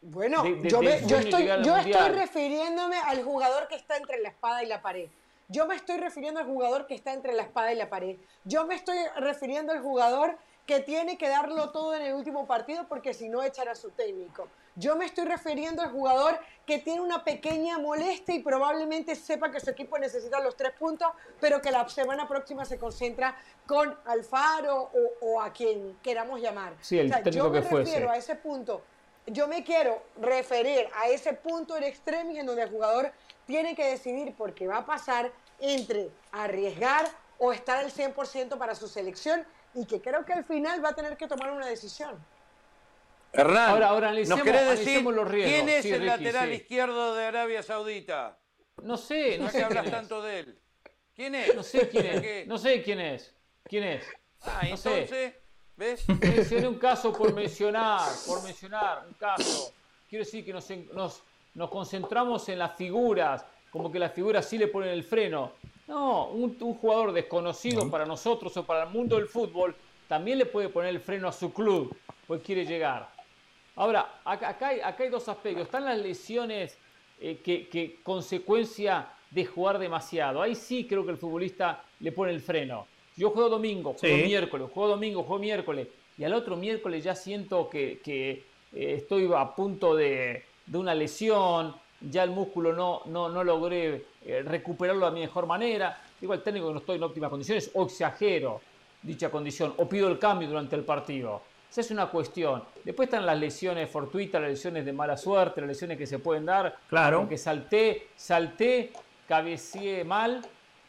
Bueno, 0.00 0.44
yo, 0.62 0.80
estoy, 0.80 1.46
yo 1.64 1.76
estoy 1.76 2.08
refiriéndome 2.10 2.96
al 2.98 3.22
jugador 3.24 3.66
que 3.66 3.74
está 3.74 3.96
entre 3.96 4.20
la 4.20 4.28
espada 4.28 4.62
y 4.62 4.66
la 4.66 4.80
pared. 4.80 5.08
Yo 5.48 5.66
me 5.66 5.74
estoy 5.74 5.96
refiriendo 5.96 6.40
al 6.40 6.46
jugador 6.46 6.86
que 6.86 6.94
está 6.94 7.12
entre 7.14 7.32
la 7.32 7.42
espada 7.42 7.72
y 7.72 7.76
la 7.76 7.88
pared. 7.88 8.16
Yo 8.44 8.66
me 8.66 8.74
estoy 8.74 8.98
refiriendo 9.16 9.72
al 9.72 9.80
jugador 9.80 10.38
que 10.68 10.80
tiene 10.80 11.16
que 11.16 11.30
darlo 11.30 11.70
todo 11.70 11.94
en 11.94 12.02
el 12.02 12.12
último 12.12 12.46
partido 12.46 12.86
porque 12.86 13.14
si 13.14 13.30
no 13.30 13.42
echará 13.42 13.72
a 13.72 13.74
su 13.74 13.88
técnico. 13.88 14.48
Yo 14.76 14.96
me 14.96 15.06
estoy 15.06 15.24
refiriendo 15.24 15.80
al 15.80 15.90
jugador 15.90 16.38
que 16.66 16.78
tiene 16.78 17.00
una 17.00 17.24
pequeña 17.24 17.78
molestia 17.78 18.34
y 18.34 18.40
probablemente 18.40 19.16
sepa 19.16 19.50
que 19.50 19.60
su 19.60 19.70
equipo 19.70 19.98
necesita 19.98 20.38
los 20.40 20.58
tres 20.58 20.72
puntos, 20.72 21.08
pero 21.40 21.62
que 21.62 21.70
la 21.70 21.88
semana 21.88 22.28
próxima 22.28 22.66
se 22.66 22.78
concentra 22.78 23.34
con 23.66 23.96
Alfaro 24.04 24.90
o, 25.22 25.40
a 25.40 25.54
quien 25.54 25.96
queramos 26.02 26.38
llamar. 26.38 26.74
Sí, 26.82 26.98
el 26.98 27.10
yo 27.30 27.48
me 27.48 27.62
refiero 27.62 28.10
a 28.10 28.18
ese 28.18 28.34
punto. 28.34 28.82
Yo 29.26 29.48
me 29.48 29.64
quiero 29.64 30.02
referir 30.20 30.86
a 30.94 31.08
ese 31.08 31.32
punto 31.32 31.78
en 31.78 31.84
extremis 31.84 32.38
en 32.38 32.44
donde 32.44 32.64
el 32.64 32.70
jugador 32.70 33.10
tiene 33.46 33.74
que 33.74 33.86
decidir 33.86 34.34
porque 34.36 34.66
va 34.66 34.78
a 34.78 34.86
pasar 34.86 35.32
entre 35.60 36.10
arriesgar 36.30 37.08
o 37.38 37.54
estar 37.54 37.78
al 37.78 37.90
100% 37.90 38.58
para 38.58 38.74
su 38.74 38.86
selección 38.86 39.46
y 39.78 39.86
que 39.86 40.00
creo 40.00 40.24
que 40.24 40.32
al 40.32 40.44
final 40.44 40.84
va 40.84 40.90
a 40.90 40.94
tener 40.94 41.16
que 41.16 41.28
tomar 41.28 41.52
una 41.52 41.66
decisión. 41.66 42.18
Hernán, 43.32 43.70
ahora, 43.70 43.88
ahora 43.88 44.12
¿nos 44.12 44.42
querés 44.42 44.68
decir 44.70 45.02
los 45.02 45.28
riesgos? 45.28 45.54
quién 45.54 45.68
es 45.68 45.84
el 45.84 46.06
lateral 46.06 46.52
izquierdo 46.52 47.14
de 47.14 47.24
Arabia 47.24 47.62
Saudita? 47.62 48.38
No 48.82 48.96
sé, 48.96 49.38
no 49.38 49.50
sé. 49.50 49.62
hablas 49.62 49.90
tanto 49.90 50.22
de 50.22 50.40
él? 50.40 50.58
¿Quién 51.14 51.34
es? 51.34 51.54
No 51.54 51.62
sé 51.62 51.88
quién 51.88 52.06
es. 52.06 52.46
No 52.46 52.58
sé 52.58 52.82
quién 52.82 53.00
es. 53.00 53.34
¿Quién 53.64 53.84
es? 53.84 54.04
Ah, 54.42 54.60
entonces, 54.62 55.34
¿ves? 55.76 56.04
Mencioné 56.08 56.68
un 56.68 56.78
caso 56.78 57.12
por 57.12 57.34
mencionar, 57.34 58.08
por 58.26 58.42
mencionar 58.42 59.04
un 59.06 59.14
caso. 59.14 59.72
Quiero 60.08 60.24
decir 60.24 60.44
que 60.44 60.52
nos, 60.52 60.68
nos, 60.92 61.22
nos 61.54 61.70
concentramos 61.70 62.48
en 62.48 62.58
las 62.58 62.76
figuras, 62.76 63.44
como 63.70 63.92
que 63.92 63.98
las 63.98 64.12
figuras 64.12 64.48
sí 64.48 64.58
le 64.58 64.68
ponen 64.68 64.90
el 64.90 65.04
freno. 65.04 65.52
No, 65.88 66.28
un, 66.28 66.54
jugador 66.58 67.12
desconocido 67.12 67.90
para 67.90 68.04
nosotros 68.04 68.54
o 68.58 68.64
para 68.64 68.84
el 68.84 68.90
mundo 68.90 69.16
del 69.16 69.26
fútbol 69.26 69.74
también 70.06 70.36
le 70.36 70.44
puede 70.44 70.68
poner 70.68 70.90
el 70.90 71.00
freno 71.00 71.28
a 71.28 71.32
su 71.32 71.50
club, 71.52 71.96
pues 72.26 72.42
quiere 72.42 72.66
llegar. 72.66 73.08
Ahora, 73.74 74.20
acá 74.24 74.68
hay, 74.68 74.80
acá 74.80 75.04
hay 75.04 75.08
dos 75.08 75.28
aspectos. 75.28 75.64
Están 75.64 75.86
las 75.86 75.98
lesiones 75.98 76.76
eh, 77.20 77.38
que, 77.42 77.96
consecuencia 78.02 79.08
de 79.30 79.46
jugar 79.46 79.78
demasiado. 79.78 80.42
Ahí 80.42 80.54
sí 80.54 80.86
creo 80.86 81.04
que 81.06 81.12
el 81.12 81.16
futbolista 81.16 81.82
le 82.00 82.12
pone 82.12 82.32
el 82.32 82.40
freno. 82.40 82.86
Yo 83.16 83.30
juego 83.30 83.48
domingo, 83.48 83.94
juego 83.94 84.16
miércoles, 84.26 84.70
juego 84.72 84.90
domingo, 84.90 85.22
juego 85.22 85.40
miércoles, 85.40 85.88
y 86.16 86.24
al 86.24 86.34
otro 86.34 86.56
miércoles 86.56 87.02
ya 87.02 87.14
siento 87.14 87.68
que, 87.68 88.00
eh, 88.06 88.44
estoy 88.72 89.28
a 89.34 89.54
punto 89.54 89.96
de, 89.96 90.44
de 90.66 90.78
una 90.78 90.94
lesión, 90.94 91.74
ya 92.00 92.22
el 92.22 92.30
músculo 92.30 92.72
no, 92.72 93.02
no, 93.06 93.28
no 93.28 93.42
logré 93.42 94.04
eh, 94.28 94.42
recuperarlo 94.42 95.06
de 95.06 95.12
mi 95.12 95.20
mejor 95.20 95.46
manera. 95.46 95.98
Digo 96.20 96.34
al 96.34 96.42
técnico 96.42 96.66
que 96.66 96.74
no 96.74 96.80
estoy 96.80 96.96
en 96.96 97.02
óptimas 97.02 97.30
condiciones, 97.30 97.70
o 97.72 97.86
exagero 97.86 98.60
dicha 99.00 99.30
condición, 99.30 99.72
o 99.78 99.88
pido 99.88 100.06
el 100.08 100.18
cambio 100.18 100.48
durante 100.48 100.76
el 100.76 100.84
partido. 100.84 101.40
Esa 101.70 101.80
es 101.80 101.90
una 101.90 102.08
cuestión. 102.08 102.62
Después 102.84 103.06
están 103.06 103.24
las 103.24 103.38
lesiones 103.38 103.88
fortuitas, 103.88 104.38
las 104.38 104.50
lesiones 104.50 104.84
de 104.84 104.92
mala 104.92 105.16
suerte, 105.16 105.62
las 105.62 105.68
lesiones 105.68 105.96
que 105.96 106.06
se 106.06 106.18
pueden 106.18 106.44
dar. 106.44 106.76
Claro. 106.90 107.20
Porque 107.20 107.38
salté, 107.38 108.08
salté, 108.16 108.92
cabeceé 109.26 110.04
mal. 110.04 110.44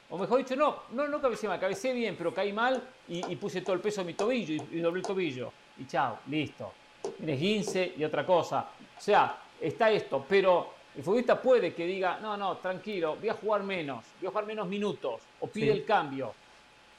O 0.10 0.18
mejor 0.18 0.40
dicho, 0.40 0.58
no, 0.58 0.84
no, 0.92 1.08
no 1.08 1.22
cabeceé 1.22 1.48
mal, 1.48 1.62
cabeceé 1.62 1.94
bien, 1.94 2.16
pero 2.18 2.34
caí 2.34 2.52
mal 2.52 2.82
y, 3.08 3.36
puse 3.38 3.62
todo 3.62 3.74
el 3.74 3.82
peso 3.82 4.02
en 4.02 4.08
mi 4.08 4.16
tobillo 4.16 4.54
y, 4.54 4.78
y 4.78 4.80
doblé 4.82 5.00
el 5.00 5.06
tobillo. 5.06 5.54
Y 5.78 5.86
chao, 5.86 6.20
listo. 6.28 6.74
Tienes 7.16 7.40
15 7.40 7.94
y 7.98 8.04
otra 8.04 8.26
cosa. 8.26 8.68
O 8.98 9.02
sea, 9.02 9.38
está 9.62 9.90
esto, 9.92 10.26
pero 10.28 10.79
el 10.96 11.04
futbolista 11.04 11.40
puede 11.42 11.74
que 11.74 11.86
diga, 11.86 12.20
no, 12.22 12.36
no, 12.36 12.58
tranquilo, 12.58 13.16
voy 13.16 13.30
a 13.30 13.34
jugar 13.34 13.64
menos, 13.64 14.04
voy 14.20 14.28
a 14.28 14.32
jugar 14.32 14.46
menos 14.46 14.68
minutos, 14.68 15.22
o 15.40 15.48
pide 15.48 15.72
el 15.72 15.86
cambio, 15.86 16.34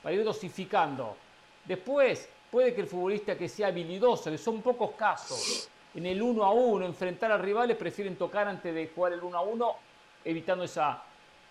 para 0.03 0.15
ir 0.15 0.25
dosificando. 0.25 1.17
Después, 1.65 2.29
puede 2.51 2.75
que 2.75 2.83
el 2.83 2.87
futbolista 2.87 3.37
que 3.37 3.49
sea 3.49 3.69
habilidoso, 3.69 4.31
que 4.31 4.39
son 4.39 4.63
pocos 4.63 4.93
casos, 4.93 5.69
en 5.95 6.07
el 6.07 6.23
uno 6.23 6.45
a 6.45 6.53
uno, 6.53 6.87
enfrentar 6.87 7.33
a 7.33 7.39
rivales, 7.39 7.77
prefieren 7.77 8.17
tocar 8.17 8.47
antes 8.47 8.73
de 8.73 8.91
jugar 8.95 9.13
el 9.13 9.23
uno 9.23 9.39
a 9.39 9.43
uno, 9.43 9.75
evitando 10.25 10.65
esa, 10.65 11.03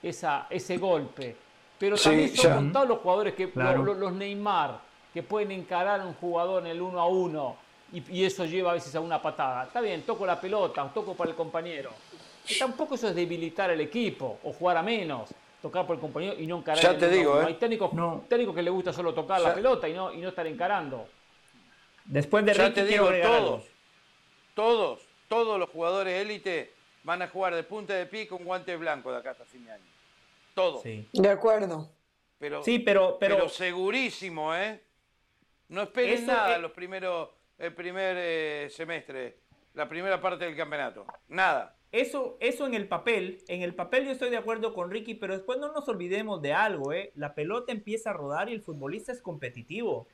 esa, 0.01 0.47
ese 0.49 0.77
golpe. 0.77 1.35
Pero 1.77 1.97
también 1.97 2.35
son 2.35 2.55
contados 2.55 2.87
los 2.87 2.99
jugadores 2.99 3.33
que, 3.35 3.51
los, 3.53 4.13
Neymar, 4.13 4.79
que 5.13 5.23
pueden 5.23 5.51
encarar 5.51 6.01
a 6.01 6.05
un 6.05 6.13
jugador 6.13 6.63
en 6.63 6.71
el 6.71 6.81
uno 6.81 6.99
a 7.01 7.07
uno, 7.07 7.57
y, 7.91 8.19
y 8.19 8.23
eso 8.23 8.45
lleva 8.45 8.71
a 8.71 8.73
veces 8.75 8.95
a 8.95 9.01
una 9.01 9.21
patada. 9.21 9.65
Está 9.65 9.81
bien, 9.81 10.03
toco 10.03 10.25
la 10.25 10.39
pelota, 10.39 10.89
toco 10.93 11.13
para 11.15 11.31
el 11.31 11.35
compañero 11.35 11.91
tampoco 12.57 12.95
eso 12.95 13.09
es 13.09 13.15
debilitar 13.15 13.69
al 13.69 13.81
equipo 13.81 14.39
o 14.43 14.53
jugar 14.53 14.77
a 14.77 14.83
menos, 14.83 15.29
tocar 15.61 15.85
por 15.85 15.95
el 15.95 16.01
compañero 16.01 16.39
y 16.39 16.47
no 16.47 16.57
encarar. 16.59 16.81
Ya 16.81 16.97
te 16.97 17.09
digo, 17.09 17.41
¿eh? 17.41 17.45
Hay 17.47 17.53
técnicos, 17.55 17.91
que 18.29 18.63
le 18.63 18.69
gusta 18.69 18.93
solo 18.93 19.13
tocar 19.13 19.41
la 19.41 19.53
pelota 19.53 19.87
y 19.87 19.93
no, 19.93 20.13
y 20.13 20.17
no 20.17 20.29
estar 20.29 20.47
encarando. 20.47 21.07
Después 22.05 22.43
de 22.45 22.53
ya 22.53 22.73
te 22.73 22.85
digo, 22.85 23.09
todos, 23.21 23.65
todos, 24.55 24.99
todos 25.27 25.59
los 25.59 25.69
jugadores 25.69 26.21
élite 26.21 26.73
van 27.03 27.21
a 27.21 27.27
jugar 27.27 27.53
de 27.53 27.63
punta 27.63 27.93
de 27.93 28.05
pie 28.05 28.27
con 28.27 28.43
guante 28.43 28.75
blanco 28.75 29.11
de 29.11 29.17
acá 29.19 29.31
hasta 29.31 29.45
fin 29.45 29.65
de 29.65 29.71
año. 29.71 29.83
Todos. 30.53 30.83
De 30.83 31.29
acuerdo. 31.29 31.89
Pero, 32.39 32.63
sí, 32.63 32.79
pero, 32.79 33.17
pero, 33.19 33.49
segurísimo, 33.49 34.55
¿eh? 34.55 34.81
No 35.67 35.83
esperen 35.83 36.25
nada 36.25 36.57
los 36.57 36.71
primeros, 36.71 37.29
el 37.57 37.73
primer 37.73 38.15
eh, 38.17 38.69
semestre, 38.71 39.37
la 39.73 39.87
primera 39.87 40.19
parte 40.19 40.45
del 40.45 40.55
campeonato. 40.55 41.05
Nada. 41.27 41.75
Eso, 41.91 42.37
eso 42.39 42.67
en 42.67 42.75
el 42.75 42.87
papel, 42.87 43.39
en 43.47 43.63
el 43.63 43.73
papel 43.73 44.05
yo 44.05 44.11
estoy 44.11 44.29
de 44.29 44.37
acuerdo 44.37 44.73
con 44.73 44.91
Ricky, 44.91 45.15
pero 45.15 45.33
después 45.33 45.57
no 45.57 45.71
nos 45.73 45.87
olvidemos 45.89 46.39
de 46.41 46.53
algo, 46.53 46.93
¿eh? 46.93 47.11
La 47.15 47.33
pelota 47.33 47.71
empieza 47.71 48.11
a 48.11 48.13
rodar 48.13 48.49
y 48.49 48.53
el 48.53 48.61
futbolista 48.61 49.11
es 49.11 49.21
competitivo. 49.21 50.07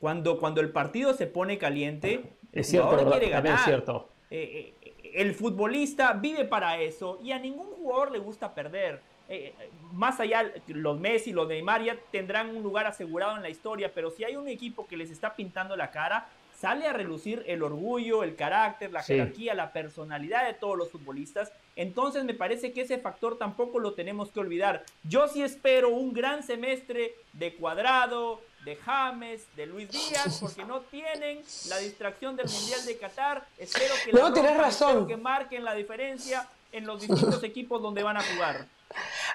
Cuando, 0.00 0.38
cuando 0.40 0.60
el 0.60 0.70
partido 0.70 1.14
se 1.14 1.28
pone 1.28 1.56
caliente, 1.56 2.32
es 2.52 2.68
cierto, 2.68 3.10
quiere 3.10 3.28
ganar. 3.28 3.54
Es 3.54 3.64
cierto. 3.64 4.08
Eh, 4.30 4.74
eh, 4.82 5.12
el 5.14 5.34
futbolista 5.34 6.12
vive 6.14 6.44
para 6.44 6.80
eso 6.80 7.20
y 7.22 7.30
a 7.30 7.38
ningún 7.38 7.68
jugador 7.68 8.10
le 8.10 8.18
gusta 8.18 8.52
perder. 8.52 9.00
Eh, 9.28 9.54
más 9.92 10.18
allá, 10.20 10.52
los 10.66 10.98
Messi, 10.98 11.32
los 11.32 11.48
Neymar 11.48 11.82
ya 11.82 11.96
tendrán 12.10 12.54
un 12.54 12.62
lugar 12.62 12.86
asegurado 12.86 13.36
en 13.36 13.42
la 13.42 13.48
historia, 13.48 13.92
pero 13.94 14.10
si 14.10 14.24
hay 14.24 14.36
un 14.36 14.48
equipo 14.48 14.86
que 14.86 14.96
les 14.96 15.10
está 15.10 15.34
pintando 15.36 15.76
la 15.76 15.90
cara, 15.92 16.28
sale 16.64 16.86
a 16.86 16.94
relucir 16.94 17.44
el 17.46 17.62
orgullo, 17.62 18.22
el 18.22 18.36
carácter, 18.36 18.90
la 18.90 19.02
jerarquía, 19.02 19.52
la 19.52 19.70
personalidad 19.70 20.46
de 20.46 20.54
todos 20.54 20.78
los 20.78 20.90
futbolistas. 20.90 21.52
Entonces 21.76 22.24
me 22.24 22.32
parece 22.32 22.72
que 22.72 22.80
ese 22.80 22.96
factor 22.96 23.36
tampoco 23.36 23.80
lo 23.80 23.92
tenemos 23.92 24.30
que 24.30 24.40
olvidar. 24.40 24.82
Yo 25.02 25.28
sí 25.28 25.42
espero 25.42 25.90
un 25.90 26.14
gran 26.14 26.42
semestre 26.42 27.16
de 27.34 27.54
Cuadrado, 27.56 28.40
de 28.64 28.76
James, 28.76 29.46
de 29.56 29.66
Luis 29.66 29.90
Díaz, 29.90 30.38
porque 30.40 30.64
no 30.64 30.80
tienen 30.80 31.42
la 31.68 31.76
distracción 31.80 32.34
del 32.34 32.48
Mundial 32.48 32.86
de 32.86 32.96
Qatar. 32.96 33.46
Espero 33.58 33.92
que, 34.02 34.12
no, 34.14 34.30
razón. 34.54 35.06
que 35.06 35.18
marquen 35.18 35.64
la 35.64 35.74
diferencia 35.74 36.48
en 36.72 36.86
los 36.86 37.06
distintos 37.06 37.42
equipos 37.44 37.82
donde 37.82 38.02
van 38.02 38.16
a 38.16 38.22
jugar. 38.22 38.66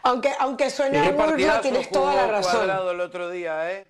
Aunque, 0.01 0.31
aunque 0.39 0.71
suene 0.71 1.11
burla, 1.11 1.61
tienes 1.61 1.91
toda 1.91 2.15
la 2.15 2.25
razón. 2.25 2.53
Cuadrado 2.53 2.89
el 2.89 3.01
otro 3.01 3.29
día, 3.29 3.71
¿eh? 3.71 3.85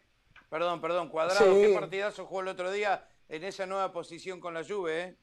Perdón, 0.49 0.81
perdón, 0.81 1.07
Cuadrado, 1.07 1.55
¿qué 1.55 1.73
partidazo 1.79 2.25
jugó 2.25 2.41
el 2.41 2.49
otro 2.49 2.69
día 2.69 3.01
en 3.29 3.43
esa 3.43 3.65
nueva 3.65 3.91
posición 3.91 4.39
con 4.39 4.53
la 4.53 4.63
Juve, 4.63 5.01
eh? 5.01 5.15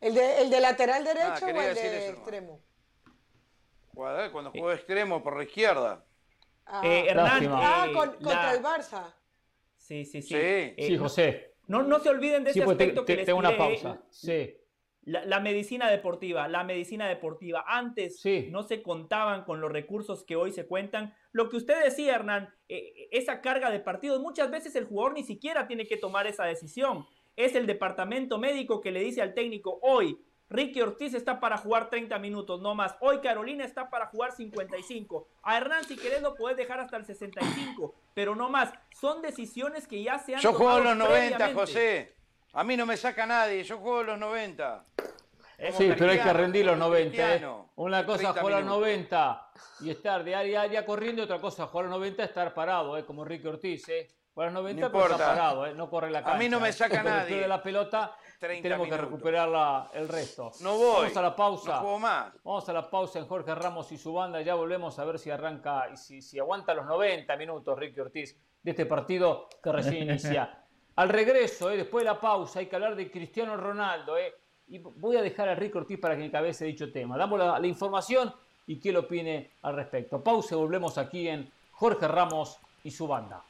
¿El 0.00 0.14
de, 0.14 0.42
el 0.42 0.50
de 0.50 0.60
lateral 0.60 1.04
derecho 1.04 1.46
o 1.46 1.48
el 1.48 1.74
de 1.74 2.08
extremo? 2.10 2.60
Cuadrado, 3.94 4.32
cuando 4.32 4.50
jugó 4.50 4.72
extremo 4.72 5.22
por 5.22 5.36
la 5.36 5.44
izquierda. 5.44 6.04
Ah, 6.66 6.82
eh, 6.84 7.06
Hernán, 7.08 7.48
ah, 7.50 7.88
contra 7.94 8.54
el 8.54 8.62
Barça. 8.62 9.14
Sí, 9.76 10.04
sí, 10.04 10.20
sí. 10.20 10.28
Sí, 10.28 10.34
eh, 10.36 10.98
José. 10.98 11.54
No, 11.68 11.82
no 11.82 12.00
se 12.00 12.08
olviden 12.10 12.44
de 12.44 12.50
ese 12.50 12.62
pues, 12.62 12.74
aspecto 12.74 13.04
que 13.04 13.16
les 13.16 13.26
tengo 13.26 13.38
una 13.38 13.56
pausa. 13.56 14.02
Sí. 14.10 14.56
La, 15.04 15.40
medicina 15.40 15.90
deportiva, 15.90 16.48
la 16.48 16.64
medicina 16.64 17.06
deportiva. 17.08 17.64
Antes 17.66 18.22
no 18.50 18.62
se 18.62 18.82
contaban 18.82 19.44
con 19.44 19.60
los 19.60 19.70
recursos 19.70 20.24
que 20.24 20.36
hoy 20.36 20.52
se 20.52 20.66
cuentan. 20.66 21.14
Lo 21.32 21.48
que 21.48 21.56
usted 21.56 21.84
decía, 21.84 22.14
Hernán, 22.14 22.54
eh, 22.68 23.08
esa 23.10 23.40
carga 23.40 23.70
de 23.70 23.80
partidos, 23.80 24.20
muchas 24.20 24.50
veces 24.50 24.74
el 24.76 24.86
jugador 24.86 25.14
ni 25.14 25.22
siquiera 25.22 25.66
tiene 25.66 25.86
que 25.86 25.96
tomar 25.96 26.26
esa 26.26 26.44
decisión. 26.44 27.06
Es 27.36 27.54
el 27.54 27.66
departamento 27.66 28.38
médico 28.38 28.80
que 28.80 28.92
le 28.92 29.00
dice 29.00 29.20
al 29.20 29.34
técnico, 29.34 29.78
hoy 29.82 30.18
Ricky 30.50 30.80
Ortiz 30.82 31.14
está 31.14 31.40
para 31.40 31.56
jugar 31.56 31.90
30 31.90 32.18
minutos, 32.18 32.60
no 32.60 32.74
más. 32.74 32.96
Hoy 33.00 33.18
Carolina 33.20 33.64
está 33.64 33.90
para 33.90 34.06
jugar 34.06 34.32
55. 34.32 35.26
A 35.42 35.56
Hernán, 35.56 35.84
si 35.84 35.96
querés, 35.96 36.22
lo 36.22 36.34
puedes 36.34 36.56
dejar 36.56 36.80
hasta 36.80 36.96
el 36.96 37.04
65, 37.04 37.94
pero 38.14 38.36
no 38.36 38.50
más. 38.50 38.72
Son 38.94 39.22
decisiones 39.22 39.86
que 39.86 40.02
ya 40.02 40.18
se 40.18 40.34
han 40.34 40.40
Yo 40.40 40.52
juego 40.52 40.80
los 40.80 40.96
90, 40.96 41.54
José. 41.54 42.14
A 42.56 42.62
mí 42.62 42.76
no 42.76 42.86
me 42.86 42.96
saca 42.96 43.26
nadie, 43.26 43.64
yo 43.64 43.78
juego 43.78 44.04
los 44.04 44.18
90. 44.18 44.84
sí, 45.76 45.92
pero 45.98 46.12
hay 46.12 46.20
que 46.20 46.32
rendir 46.32 46.64
los 46.64 46.78
90. 46.78 47.34
¿eh? 47.34 47.48
Una 47.76 48.06
cosa 48.06 48.30
es 48.30 48.38
jugar 48.38 48.62
los 48.62 48.64
90 48.64 49.50
y 49.80 49.90
estar 49.90 50.22
de 50.22 50.36
área 50.36 50.60
a 50.60 50.62
área 50.62 50.86
corriendo, 50.86 51.22
y 51.22 51.24
otra 51.24 51.40
cosa 51.40 51.66
jugar 51.66 51.86
los 51.86 51.98
90 51.98 52.22
estar 52.22 52.54
parado, 52.54 52.96
¿eh? 52.96 53.04
como 53.04 53.24
Ricky 53.24 53.48
Ortiz. 53.48 53.88
¿eh? 53.88 54.08
Jugar 54.32 54.52
los 54.52 54.62
90 54.62 54.88
no 54.88 55.02
está 55.02 55.18
parado, 55.18 55.66
¿eh? 55.66 55.74
no 55.74 55.90
corre 55.90 56.10
la 56.10 56.22
cancha. 56.22 56.36
A 56.36 56.38
mí 56.38 56.48
no 56.48 56.60
me 56.60 56.72
saca 56.72 57.02
nadie. 57.02 57.40
de 57.40 57.48
la 57.48 57.60
pelota 57.60 58.16
tenemos 58.38 58.88
que 58.88 58.96
recuperar 58.96 59.88
el 59.92 60.08
resto. 60.08 60.52
No 60.60 60.76
voy. 60.76 61.02
Vamos 61.02 61.16
a 61.16 61.22
la 61.22 61.34
pausa. 61.34 61.80
No 61.82 61.98
más. 61.98 62.32
Vamos 62.44 62.68
a 62.68 62.72
la 62.72 62.88
pausa 62.88 63.18
en 63.18 63.26
Jorge 63.26 63.52
Ramos 63.54 63.90
y 63.90 63.98
su 63.98 64.12
banda. 64.12 64.40
Ya 64.42 64.54
volvemos 64.54 64.98
a 65.00 65.04
ver 65.04 65.18
si 65.18 65.30
arranca 65.30 65.88
y 65.92 65.96
si, 65.96 66.22
si 66.22 66.38
aguanta 66.38 66.72
los 66.72 66.86
90 66.86 67.36
minutos 67.36 67.76
Ricky 67.76 67.98
Ortiz 68.00 68.38
de 68.62 68.70
este 68.70 68.86
partido 68.86 69.48
que 69.62 69.72
recién 69.72 70.02
inicia. 70.10 70.63
Al 70.96 71.08
regreso, 71.08 71.70
eh, 71.70 71.76
después 71.76 72.04
de 72.04 72.10
la 72.10 72.20
pausa, 72.20 72.60
hay 72.60 72.66
que 72.66 72.76
hablar 72.76 72.94
de 72.94 73.10
Cristiano 73.10 73.56
Ronaldo. 73.56 74.16
Eh, 74.16 74.32
y 74.68 74.78
voy 74.78 75.16
a 75.16 75.22
dejar 75.22 75.48
a 75.48 75.54
Rick 75.54 75.74
Ortiz 75.76 75.98
para 75.98 76.16
que 76.16 76.24
encabece 76.24 76.64
dicho 76.64 76.90
tema. 76.90 77.18
Damos 77.18 77.38
la, 77.38 77.66
información 77.66 78.32
y 78.66 78.78
qué 78.78 78.92
lo 78.92 79.00
opine 79.00 79.50
al 79.62 79.74
respecto. 79.76 80.22
Pausa 80.22 80.54
y 80.54 80.58
volvemos 80.58 80.96
aquí 80.96 81.28
en 81.28 81.50
Jorge 81.72 82.08
Ramos 82.08 82.58
y 82.82 82.90
su 82.90 83.06
banda. 83.06 83.42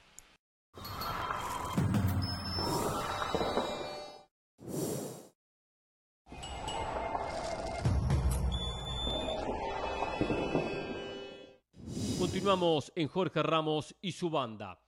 Continuamos 12.18 12.90
en 12.96 13.06
Jorge 13.06 13.42
Ramos 13.42 13.94
y 14.00 14.12
su 14.12 14.30
banda. 14.30 14.83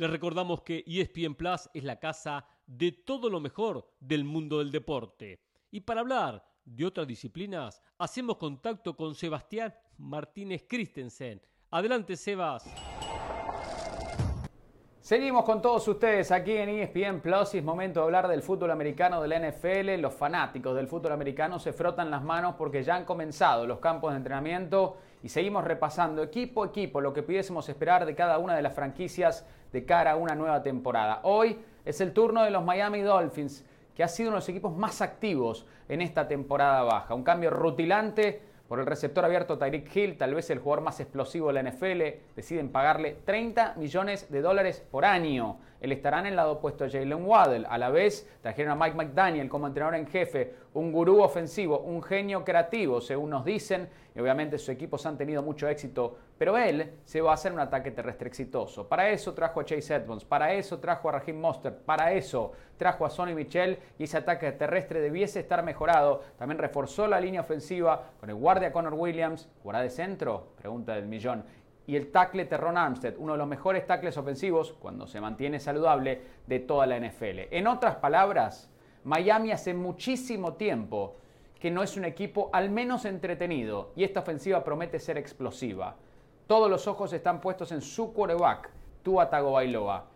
Les 0.00 0.08
recordamos 0.08 0.62
que 0.62 0.82
ESPN 0.86 1.34
Plus 1.34 1.68
es 1.74 1.84
la 1.84 2.00
casa 2.00 2.46
de 2.66 2.90
todo 2.90 3.28
lo 3.28 3.38
mejor 3.38 3.86
del 4.00 4.24
mundo 4.24 4.60
del 4.60 4.70
deporte. 4.70 5.42
Y 5.70 5.80
para 5.82 6.00
hablar 6.00 6.42
de 6.64 6.86
otras 6.86 7.06
disciplinas, 7.06 7.82
hacemos 7.98 8.38
contacto 8.38 8.96
con 8.96 9.14
Sebastián 9.14 9.74
Martínez 9.98 10.64
Christensen. 10.66 11.42
Adelante, 11.70 12.16
Sebas. 12.16 12.64
Seguimos 15.00 15.44
con 15.44 15.60
todos 15.60 15.86
ustedes 15.86 16.32
aquí 16.32 16.52
en 16.52 16.70
ESPN 16.70 17.20
Plus 17.20 17.52
y 17.52 17.58
es 17.58 17.64
momento 17.64 18.00
de 18.00 18.06
hablar 18.06 18.26
del 18.26 18.40
fútbol 18.40 18.70
americano 18.70 19.20
de 19.20 19.28
la 19.28 19.50
NFL. 19.50 20.00
Los 20.00 20.14
fanáticos 20.14 20.74
del 20.76 20.88
fútbol 20.88 21.12
americano 21.12 21.58
se 21.58 21.74
frotan 21.74 22.10
las 22.10 22.22
manos 22.22 22.54
porque 22.56 22.82
ya 22.82 22.96
han 22.96 23.04
comenzado 23.04 23.66
los 23.66 23.80
campos 23.80 24.12
de 24.12 24.16
entrenamiento 24.16 24.96
y 25.22 25.28
seguimos 25.28 25.64
repasando 25.64 26.22
equipo 26.22 26.64
a 26.64 26.66
equipo 26.68 27.00
lo 27.00 27.12
que 27.12 27.22
pudiésemos 27.22 27.68
esperar 27.68 28.06
de 28.06 28.14
cada 28.14 28.38
una 28.38 28.54
de 28.54 28.62
las 28.62 28.74
franquicias 28.74 29.46
de 29.72 29.84
cara 29.84 30.12
a 30.12 30.16
una 30.16 30.34
nueva 30.34 30.62
temporada. 30.62 31.20
Hoy 31.24 31.58
es 31.84 32.00
el 32.00 32.12
turno 32.12 32.42
de 32.42 32.50
los 32.50 32.64
Miami 32.64 33.00
Dolphins, 33.02 33.64
que 33.94 34.02
ha 34.02 34.08
sido 34.08 34.30
uno 34.30 34.36
de 34.36 34.40
los 34.40 34.48
equipos 34.48 34.76
más 34.76 35.00
activos 35.02 35.66
en 35.88 36.00
esta 36.00 36.26
temporada 36.26 36.82
baja. 36.82 37.14
Un 37.14 37.22
cambio 37.22 37.50
rutilante 37.50 38.40
por 38.68 38.78
el 38.78 38.86
receptor 38.86 39.24
abierto 39.24 39.58
Tyreek 39.58 39.94
Hill, 39.94 40.16
tal 40.16 40.34
vez 40.34 40.48
el 40.50 40.60
jugador 40.60 40.84
más 40.84 41.00
explosivo 41.00 41.52
de 41.52 41.54
la 41.54 41.70
NFL, 41.70 42.02
deciden 42.36 42.70
pagarle 42.70 43.18
30 43.24 43.74
millones 43.76 44.30
de 44.30 44.40
dólares 44.40 44.84
por 44.90 45.04
año. 45.04 45.58
Él 45.80 45.92
estará 45.92 46.20
en 46.20 46.26
el 46.26 46.36
lado 46.36 46.52
opuesto 46.52 46.84
a 46.84 46.90
Jalen 46.90 47.24
Waddell. 47.24 47.66
A 47.68 47.78
la 47.78 47.90
vez, 47.90 48.28
trajeron 48.42 48.72
a 48.72 48.74
Mike 48.76 48.96
McDaniel 48.96 49.48
como 49.48 49.66
entrenador 49.66 49.98
en 49.98 50.06
jefe, 50.06 50.54
un 50.74 50.92
gurú 50.92 51.22
ofensivo, 51.22 51.80
un 51.80 52.02
genio 52.02 52.44
creativo, 52.44 53.00
según 53.00 53.30
nos 53.30 53.44
dicen, 53.44 53.88
y 54.14 54.20
obviamente 54.20 54.58
sus 54.58 54.70
equipos 54.70 55.06
han 55.06 55.16
tenido 55.16 55.42
mucho 55.42 55.68
éxito, 55.68 56.16
pero 56.36 56.56
él 56.58 56.94
se 57.04 57.20
va 57.20 57.30
a 57.30 57.34
hacer 57.34 57.52
un 57.52 57.60
ataque 57.60 57.90
terrestre 57.90 58.28
exitoso. 58.28 58.88
Para 58.88 59.10
eso 59.10 59.34
trajo 59.34 59.60
a 59.60 59.64
Chase 59.64 59.94
Edmonds, 59.94 60.24
para 60.24 60.52
eso 60.52 60.78
trajo 60.78 61.08
a 61.08 61.12
Raheem 61.12 61.40
Mostert, 61.40 61.78
para 61.82 62.12
eso 62.12 62.52
trajo 62.76 63.04
a 63.04 63.10
Sonny 63.10 63.34
Michel 63.34 63.78
y 63.98 64.04
ese 64.04 64.16
ataque 64.16 64.50
terrestre 64.52 65.00
debiese 65.00 65.40
estar 65.40 65.62
mejorado. 65.62 66.22
También 66.38 66.58
reforzó 66.58 67.06
la 67.06 67.20
línea 67.20 67.42
ofensiva 67.42 68.10
con 68.18 68.30
el 68.30 68.36
guardia 68.36 68.72
Connor 68.72 68.94
Williams, 68.94 69.48
¿jugará 69.62 69.82
de 69.82 69.90
centro? 69.90 70.48
Pregunta 70.56 70.94
del 70.94 71.06
millón. 71.06 71.44
Y 71.90 71.96
el 71.96 72.12
tackle 72.12 72.44
Terron 72.44 72.78
Armstead, 72.78 73.16
uno 73.18 73.32
de 73.32 73.38
los 73.38 73.48
mejores 73.48 73.84
tackles 73.84 74.16
ofensivos, 74.16 74.74
cuando 74.74 75.08
se 75.08 75.20
mantiene 75.20 75.58
saludable, 75.58 76.22
de 76.46 76.60
toda 76.60 76.86
la 76.86 76.96
NFL. 77.00 77.48
En 77.50 77.66
otras 77.66 77.96
palabras, 77.96 78.70
Miami 79.02 79.50
hace 79.50 79.74
muchísimo 79.74 80.52
tiempo 80.52 81.16
que 81.58 81.68
no 81.68 81.82
es 81.82 81.96
un 81.96 82.04
equipo 82.04 82.48
al 82.52 82.70
menos 82.70 83.06
entretenido 83.06 83.90
y 83.96 84.04
esta 84.04 84.20
ofensiva 84.20 84.62
promete 84.62 85.00
ser 85.00 85.18
explosiva. 85.18 85.96
Todos 86.46 86.70
los 86.70 86.86
ojos 86.86 87.12
están 87.12 87.40
puestos 87.40 87.72
en 87.72 87.82
su 87.82 88.12
quarterback, 88.12 88.70
Tua 89.02 89.28
Tagovailoa, 89.28 90.09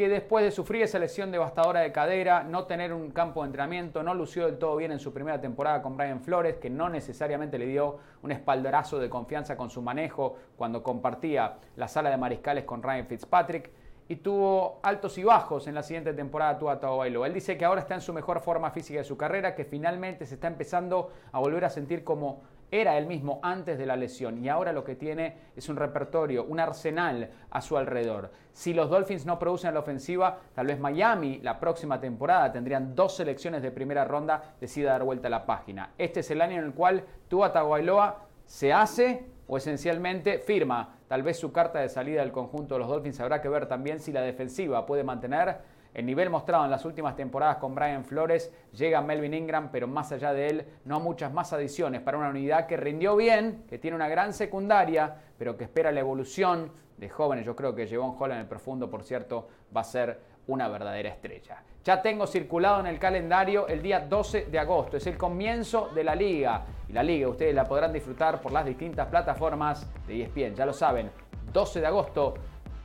que 0.00 0.08
después 0.08 0.42
de 0.42 0.50
sufrir 0.50 0.80
esa 0.80 0.98
lesión 0.98 1.30
devastadora 1.30 1.80
de 1.80 1.92
cadera, 1.92 2.42
no 2.42 2.64
tener 2.64 2.94
un 2.94 3.10
campo 3.10 3.42
de 3.42 3.48
entrenamiento, 3.48 4.02
no 4.02 4.14
lució 4.14 4.46
del 4.46 4.56
todo 4.56 4.74
bien 4.76 4.92
en 4.92 4.98
su 4.98 5.12
primera 5.12 5.42
temporada 5.42 5.82
con 5.82 5.98
Brian 5.98 6.22
Flores, 6.22 6.56
que 6.56 6.70
no 6.70 6.88
necesariamente 6.88 7.58
le 7.58 7.66
dio 7.66 7.98
un 8.22 8.32
espaldarazo 8.32 8.98
de 8.98 9.10
confianza 9.10 9.58
con 9.58 9.68
su 9.68 9.82
manejo 9.82 10.36
cuando 10.56 10.82
compartía 10.82 11.58
la 11.76 11.86
sala 11.86 12.08
de 12.08 12.16
mariscales 12.16 12.64
con 12.64 12.82
Ryan 12.82 13.08
Fitzpatrick 13.08 13.72
y 14.08 14.16
tuvo 14.16 14.80
altos 14.82 15.18
y 15.18 15.22
bajos 15.22 15.66
en 15.66 15.74
la 15.74 15.82
siguiente 15.82 16.14
temporada 16.14 16.58
Tua 16.58 16.80
Tagovailoa. 16.80 17.26
Él 17.26 17.34
dice 17.34 17.58
que 17.58 17.66
ahora 17.66 17.82
está 17.82 17.94
en 17.94 18.00
su 18.00 18.14
mejor 18.14 18.40
forma 18.40 18.70
física 18.70 19.00
de 19.00 19.04
su 19.04 19.18
carrera, 19.18 19.54
que 19.54 19.66
finalmente 19.66 20.24
se 20.24 20.36
está 20.36 20.46
empezando 20.46 21.10
a 21.30 21.40
volver 21.40 21.66
a 21.66 21.68
sentir 21.68 22.04
como 22.04 22.40
era 22.70 22.96
él 22.98 23.06
mismo 23.06 23.40
antes 23.42 23.78
de 23.78 23.86
la 23.86 23.96
lesión 23.96 24.42
y 24.42 24.48
ahora 24.48 24.72
lo 24.72 24.84
que 24.84 24.94
tiene 24.94 25.36
es 25.56 25.68
un 25.68 25.76
repertorio, 25.76 26.44
un 26.44 26.60
arsenal 26.60 27.30
a 27.50 27.60
su 27.60 27.76
alrededor. 27.76 28.30
Si 28.52 28.74
los 28.74 28.90
Dolphins 28.90 29.26
no 29.26 29.38
producen 29.38 29.74
la 29.74 29.80
ofensiva, 29.80 30.38
tal 30.54 30.66
vez 30.66 30.78
Miami 30.78 31.40
la 31.40 31.58
próxima 31.58 32.00
temporada 32.00 32.52
tendrían 32.52 32.94
dos 32.94 33.16
selecciones 33.16 33.62
de 33.62 33.70
primera 33.70 34.04
ronda, 34.04 34.54
decida 34.60 34.92
dar 34.92 35.04
vuelta 35.04 35.28
a 35.28 35.30
la 35.30 35.46
página. 35.46 35.90
Este 35.98 36.20
es 36.20 36.30
el 36.30 36.40
año 36.40 36.58
en 36.58 36.64
el 36.64 36.74
cual 36.74 37.04
Tua 37.28 37.52
Tagovailoa 37.52 38.26
se 38.44 38.72
hace 38.72 39.26
o 39.46 39.56
esencialmente 39.56 40.38
firma 40.38 40.96
tal 41.08 41.24
vez 41.24 41.38
su 41.38 41.50
carta 41.50 41.80
de 41.80 41.88
salida 41.88 42.20
del 42.20 42.30
conjunto 42.30 42.74
de 42.74 42.80
los 42.80 42.88
Dolphins. 42.88 43.18
Habrá 43.18 43.40
que 43.40 43.48
ver 43.48 43.66
también 43.66 43.98
si 43.98 44.12
la 44.12 44.22
defensiva 44.22 44.86
puede 44.86 45.02
mantener 45.02 45.58
el 45.94 46.06
nivel 46.06 46.30
mostrado 46.30 46.64
en 46.64 46.70
las 46.70 46.84
últimas 46.84 47.16
temporadas 47.16 47.56
con 47.56 47.74
Brian 47.74 48.04
Flores. 48.04 48.52
Llega 48.72 49.00
Melvin 49.00 49.34
Ingram, 49.34 49.70
pero 49.70 49.86
más 49.88 50.12
allá 50.12 50.32
de 50.32 50.48
él, 50.48 50.66
no 50.84 51.00
muchas 51.00 51.32
más 51.32 51.52
adiciones 51.52 52.00
para 52.00 52.18
una 52.18 52.28
unidad 52.28 52.66
que 52.66 52.76
rindió 52.76 53.16
bien, 53.16 53.64
que 53.68 53.78
tiene 53.78 53.96
una 53.96 54.08
gran 54.08 54.32
secundaria, 54.32 55.16
pero 55.38 55.56
que 55.56 55.64
espera 55.64 55.90
la 55.90 56.00
evolución 56.00 56.70
de 56.96 57.08
jóvenes. 57.08 57.44
Yo 57.44 57.56
creo 57.56 57.74
que 57.74 57.86
Jevon 57.86 58.16
Hall 58.18 58.32
en 58.32 58.38
el 58.38 58.46
profundo, 58.46 58.88
por 58.90 59.02
cierto, 59.02 59.48
va 59.74 59.80
a 59.80 59.84
ser 59.84 60.20
una 60.46 60.68
verdadera 60.68 61.08
estrella. 61.08 61.62
Ya 61.82 62.02
tengo 62.02 62.26
circulado 62.26 62.80
en 62.80 62.86
el 62.86 62.98
calendario 62.98 63.66
el 63.66 63.80
día 63.80 64.00
12 64.00 64.46
de 64.46 64.58
agosto, 64.58 64.98
es 64.98 65.06
el 65.06 65.16
comienzo 65.16 65.88
de 65.94 66.04
la 66.04 66.14
liga. 66.14 66.62
Y 66.88 66.92
la 66.92 67.02
liga 67.02 67.28
ustedes 67.28 67.54
la 67.54 67.64
podrán 67.64 67.92
disfrutar 67.92 68.40
por 68.40 68.52
las 68.52 68.66
distintas 68.66 69.06
plataformas 69.08 69.88
de 70.06 70.22
ESPN, 70.22 70.54
ya 70.54 70.66
lo 70.66 70.74
saben, 70.74 71.10
12 71.52 71.80
de 71.80 71.86
agosto 71.86 72.34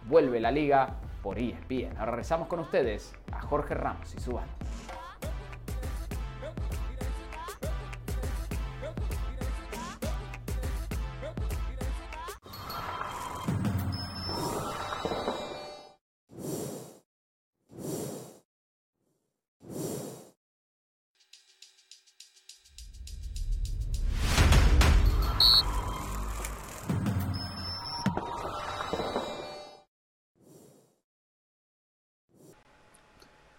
vuelve 0.07 0.39
la 0.39 0.51
liga 0.51 0.95
por 1.25 1.39
ESPN. 1.39 1.97
Ahora 1.97 2.11
regresamos 2.11 2.47
con 2.47 2.59
ustedes 2.59 3.11
a 3.31 3.41
Jorge 3.41 3.73
Ramos 3.73 4.13
y 4.13 4.19
su 4.19 4.33
banda. 4.33 4.53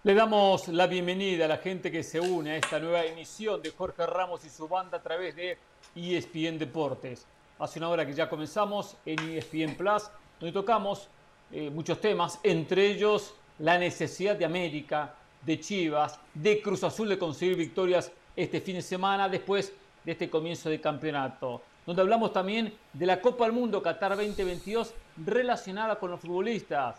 Le 0.07 0.13
damos 0.13 0.69
la 0.69 0.87
bienvenida 0.87 1.43
a 1.43 1.47
la 1.49 1.57
gente 1.57 1.91
que 1.91 2.01
se 2.01 2.17
une 2.17 2.51
a 2.51 2.55
esta 2.55 2.79
nueva 2.79 3.03
emisión 3.03 3.61
de 3.61 3.71
Jorge 3.71 4.05
Ramos 4.05 4.45
y 4.45 4.49
su 4.49 4.65
banda 4.65 4.99
a 4.99 5.03
través 5.03 5.35
de 5.35 5.57
ESPN 5.97 6.57
Deportes. 6.57 7.27
Hace 7.59 7.79
una 7.79 7.89
hora 7.89 8.05
que 8.05 8.13
ya 8.13 8.29
comenzamos 8.29 8.95
en 9.05 9.19
ESPN 9.19 9.75
Plus, 9.75 10.03
donde 10.39 10.53
tocamos 10.53 11.09
eh, 11.51 11.69
muchos 11.69 11.99
temas, 11.99 12.39
entre 12.43 12.87
ellos 12.87 13.33
la 13.59 13.77
necesidad 13.77 14.37
de 14.37 14.45
América, 14.45 15.13
de 15.45 15.59
Chivas, 15.59 16.17
de 16.33 16.61
Cruz 16.61 16.85
Azul 16.85 17.09
de 17.09 17.19
conseguir 17.19 17.57
victorias 17.57 18.09
este 18.33 18.61
fin 18.61 18.75
de 18.75 18.83
semana 18.83 19.27
después 19.27 19.73
de 20.05 20.13
este 20.13 20.29
comienzo 20.29 20.69
de 20.69 20.79
campeonato, 20.79 21.61
donde 21.85 22.01
hablamos 22.01 22.31
también 22.31 22.73
de 22.93 23.05
la 23.05 23.19
Copa 23.19 23.43
del 23.43 23.51
Mundo 23.51 23.81
Qatar 23.81 24.15
2022 24.15 24.93
relacionada 25.17 25.99
con 25.99 26.11
los 26.11 26.21
futbolistas 26.21 26.95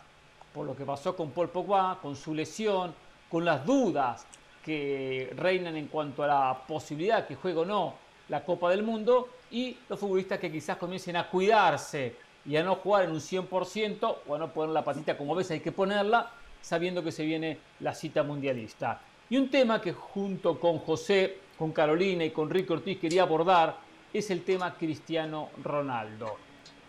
por 0.53 0.65
lo 0.65 0.75
que 0.75 0.85
pasó 0.85 1.15
con 1.15 1.31
Paul 1.31 1.49
Pogba, 1.49 1.99
con 2.01 2.15
su 2.15 2.33
lesión, 2.33 2.93
con 3.29 3.45
las 3.45 3.65
dudas 3.65 4.25
que 4.63 5.31
reinan 5.35 5.75
en 5.75 5.87
cuanto 5.87 6.23
a 6.23 6.27
la 6.27 6.63
posibilidad 6.67 7.27
que 7.27 7.35
juegue 7.35 7.59
o 7.59 7.65
no 7.65 7.93
la 8.29 8.43
Copa 8.43 8.69
del 8.69 8.83
Mundo 8.83 9.29
y 9.51 9.77
los 9.87 9.99
futbolistas 9.99 10.39
que 10.39 10.51
quizás 10.51 10.77
comiencen 10.77 11.15
a 11.15 11.27
cuidarse 11.27 12.15
y 12.45 12.55
a 12.55 12.63
no 12.63 12.75
jugar 12.75 13.05
en 13.05 13.11
un 13.11 13.19
100% 13.19 14.15
o 14.27 14.35
a 14.35 14.37
no 14.37 14.51
poner 14.51 14.71
la 14.71 14.83
patita 14.83 15.17
como 15.17 15.35
ves 15.35 15.51
hay 15.51 15.59
que 15.59 15.71
ponerla 15.71 16.31
sabiendo 16.61 17.03
que 17.03 17.11
se 17.11 17.25
viene 17.25 17.57
la 17.79 17.93
cita 17.93 18.23
mundialista. 18.23 19.01
Y 19.29 19.37
un 19.37 19.49
tema 19.49 19.81
que 19.81 19.93
junto 19.93 20.59
con 20.59 20.79
José, 20.79 21.37
con 21.57 21.71
Carolina 21.71 22.23
y 22.25 22.31
con 22.31 22.49
Rico 22.49 22.73
Ortiz 22.73 22.99
quería 22.99 23.23
abordar 23.23 23.77
es 24.11 24.29
el 24.31 24.43
tema 24.43 24.75
Cristiano 24.75 25.49
Ronaldo. 25.63 26.37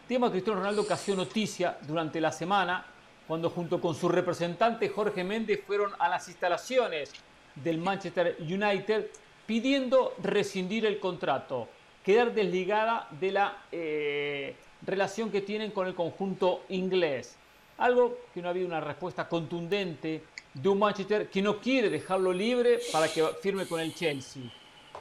tema 0.09 0.31
Cristiano 0.31 0.61
Ronaldo 0.61 0.87
que 0.87 0.95
ha 0.95 1.15
noticia 1.15 1.79
durante 1.87 2.21
la 2.21 2.33
semana 2.33 2.85
cuando 3.31 3.49
junto 3.49 3.81
con 3.81 3.95
su 3.95 4.09
representante 4.09 4.89
Jorge 4.89 5.23
Méndez 5.23 5.63
fueron 5.65 5.93
a 6.01 6.09
las 6.09 6.27
instalaciones 6.27 7.13
del 7.55 7.79
Manchester 7.79 8.37
United 8.41 9.07
pidiendo 9.47 10.15
rescindir 10.21 10.85
el 10.85 10.99
contrato, 10.99 11.69
quedar 12.05 12.35
desligada 12.35 13.07
de 13.21 13.31
la 13.31 13.57
eh, 13.71 14.57
relación 14.85 15.31
que 15.31 15.43
tienen 15.43 15.71
con 15.71 15.87
el 15.87 15.95
conjunto 15.95 16.65
inglés. 16.71 17.37
Algo 17.79 18.19
que 18.35 18.43
no 18.43 18.49
ha 18.49 18.51
habido 18.51 18.67
una 18.67 18.81
respuesta 18.81 19.29
contundente 19.29 20.25
de 20.53 20.69
un 20.69 20.81
Manchester 20.81 21.29
que 21.31 21.41
no 21.41 21.61
quiere 21.61 21.89
dejarlo 21.89 22.33
libre 22.33 22.81
para 22.91 23.07
que 23.07 23.25
firme 23.41 23.65
con 23.65 23.79
el 23.79 23.95
Chelsea. 23.95 24.43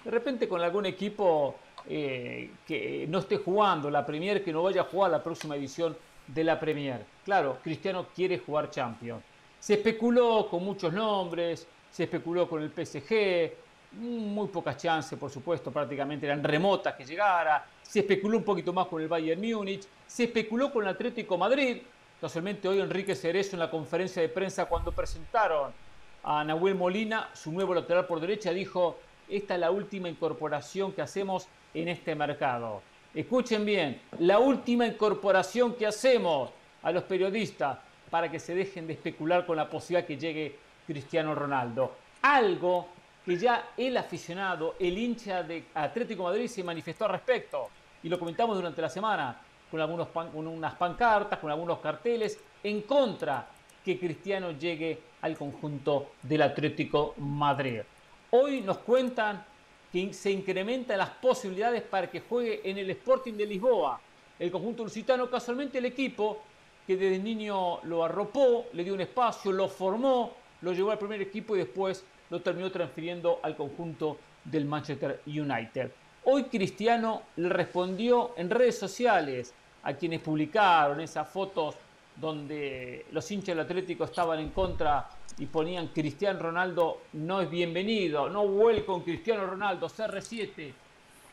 De 0.05 0.11
repente 0.11 0.47
con 0.47 0.61
algún 0.61 0.85
equipo 0.85 1.55
eh, 1.87 2.51
que 2.67 3.07
no 3.09 3.17
esté 3.17 3.37
jugando 3.37 3.89
la 3.89 4.05
Premier, 4.05 4.43
que 4.43 4.53
no 4.53 4.61
vaya 4.61 4.81
a 4.81 4.83
jugar 4.83 5.09
la 5.09 5.23
próxima 5.23 5.55
edición 5.55 5.97
de 6.27 6.43
la 6.43 6.59
Premier. 6.59 7.03
Claro, 7.29 7.59
Cristiano 7.61 8.07
quiere 8.15 8.39
jugar 8.39 8.71
Champions. 8.71 9.23
Se 9.59 9.75
especuló 9.75 10.47
con 10.49 10.65
muchos 10.65 10.91
nombres, 10.91 11.67
se 11.91 12.05
especuló 12.05 12.49
con 12.49 12.63
el 12.63 12.71
PSG, 12.71 13.53
muy 13.99 14.47
pocas 14.47 14.75
chances, 14.77 15.19
por 15.19 15.29
supuesto, 15.29 15.69
prácticamente 15.69 16.25
eran 16.25 16.43
remotas 16.43 16.95
que 16.95 17.05
llegara. 17.05 17.67
Se 17.83 17.99
especuló 17.99 18.39
un 18.39 18.43
poquito 18.43 18.73
más 18.73 18.87
con 18.87 18.99
el 18.99 19.07
Bayern 19.07 19.39
Múnich, 19.39 19.85
se 20.07 20.23
especuló 20.23 20.73
con 20.73 20.81
el 20.85 20.89
Atlético 20.89 21.37
Madrid. 21.37 21.83
Casualmente 22.19 22.67
hoy 22.67 22.79
Enrique 22.79 23.13
Cerezo 23.13 23.55
en 23.55 23.59
la 23.59 23.69
conferencia 23.69 24.23
de 24.23 24.29
prensa 24.29 24.65
cuando 24.65 24.91
presentaron 24.91 25.71
a 26.23 26.43
Nahuel 26.43 26.73
Molina, 26.73 27.29
su 27.33 27.51
nuevo 27.51 27.75
lateral 27.75 28.07
por 28.07 28.19
derecha, 28.19 28.49
dijo, 28.49 28.97
esta 29.29 29.53
es 29.53 29.59
la 29.59 29.69
última 29.69 30.09
incorporación 30.09 30.93
que 30.93 31.03
hacemos 31.03 31.47
en 31.75 31.89
este 31.89 32.15
mercado. 32.15 32.81
Escuchen 33.13 33.65
bien, 33.65 34.01
la 34.17 34.39
última 34.39 34.87
incorporación 34.87 35.75
que 35.75 35.85
hacemos 35.85 36.57
a 36.81 36.91
los 36.91 37.03
periodistas 37.03 37.77
para 38.09 38.29
que 38.29 38.39
se 38.39 38.55
dejen 38.55 38.87
de 38.87 38.93
especular 38.93 39.45
con 39.45 39.57
la 39.57 39.69
posibilidad 39.69 40.07
que 40.07 40.17
llegue 40.17 40.55
Cristiano 40.85 41.35
Ronaldo. 41.35 41.93
Algo 42.21 42.87
que 43.23 43.37
ya 43.37 43.69
el 43.77 43.95
aficionado, 43.97 44.75
el 44.79 44.97
hincha 44.97 45.43
de 45.43 45.65
Atlético 45.73 46.23
Madrid 46.23 46.47
se 46.47 46.63
manifestó 46.63 47.05
al 47.05 47.11
respecto 47.11 47.69
y 48.01 48.09
lo 48.09 48.17
comentamos 48.17 48.55
durante 48.55 48.81
la 48.81 48.89
semana 48.89 49.39
con, 49.69 49.79
algunos 49.79 50.07
con 50.07 50.47
unas 50.47 50.73
pancartas, 50.75 51.37
con 51.39 51.51
algunos 51.51 51.79
carteles 51.79 52.39
en 52.63 52.81
contra 52.81 53.47
que 53.83 53.99
Cristiano 53.99 54.51
llegue 54.51 54.99
al 55.21 55.37
conjunto 55.37 56.11
del 56.23 56.41
Atlético 56.41 57.13
Madrid. 57.17 57.81
Hoy 58.31 58.61
nos 58.61 58.79
cuentan 58.79 59.43
que 59.91 60.13
se 60.13 60.31
incrementan 60.31 60.97
las 60.97 61.09
posibilidades 61.09 61.81
para 61.83 62.09
que 62.09 62.21
juegue 62.21 62.61
en 62.63 62.77
el 62.77 62.89
Sporting 62.91 63.33
de 63.33 63.45
Lisboa. 63.45 63.99
El 64.37 64.51
conjunto 64.51 64.83
lusitano, 64.83 65.29
casualmente 65.29 65.79
el 65.79 65.85
equipo 65.85 66.41
que 66.89 66.97
desde 66.97 67.19
niño 67.19 67.81
lo 67.83 68.03
arropó, 68.03 68.65
le 68.73 68.83
dio 68.83 68.95
un 68.95 69.01
espacio, 69.01 69.51
lo 69.51 69.67
formó, 69.67 70.33
lo 70.61 70.73
llevó 70.73 70.89
al 70.89 70.97
primer 70.97 71.21
equipo 71.21 71.55
y 71.55 71.59
después 71.59 72.03
lo 72.31 72.41
terminó 72.41 72.71
transfiriendo 72.71 73.39
al 73.43 73.55
conjunto 73.55 74.17
del 74.43 74.65
Manchester 74.65 75.21
United. 75.27 75.91
Hoy 76.23 76.45
Cristiano 76.45 77.21
le 77.35 77.49
respondió 77.49 78.31
en 78.37 78.49
redes 78.49 78.79
sociales 78.79 79.53
a 79.83 79.93
quienes 79.93 80.19
publicaron 80.21 80.99
esas 80.99 81.29
fotos 81.29 81.75
donde 82.15 83.05
los 83.11 83.29
hinchas 83.29 83.55
del 83.55 83.59
Atlético 83.59 84.05
estaban 84.05 84.39
en 84.39 84.49
contra 84.49 85.09
y 85.37 85.45
ponían 85.45 85.89
Cristiano 85.89 86.39
Ronaldo 86.39 87.01
no 87.13 87.39
es 87.41 87.51
bienvenido, 87.51 88.31
no 88.31 88.47
con 88.83 89.03
Cristiano 89.03 89.45
Ronaldo, 89.45 89.89
CR7, 89.89 90.73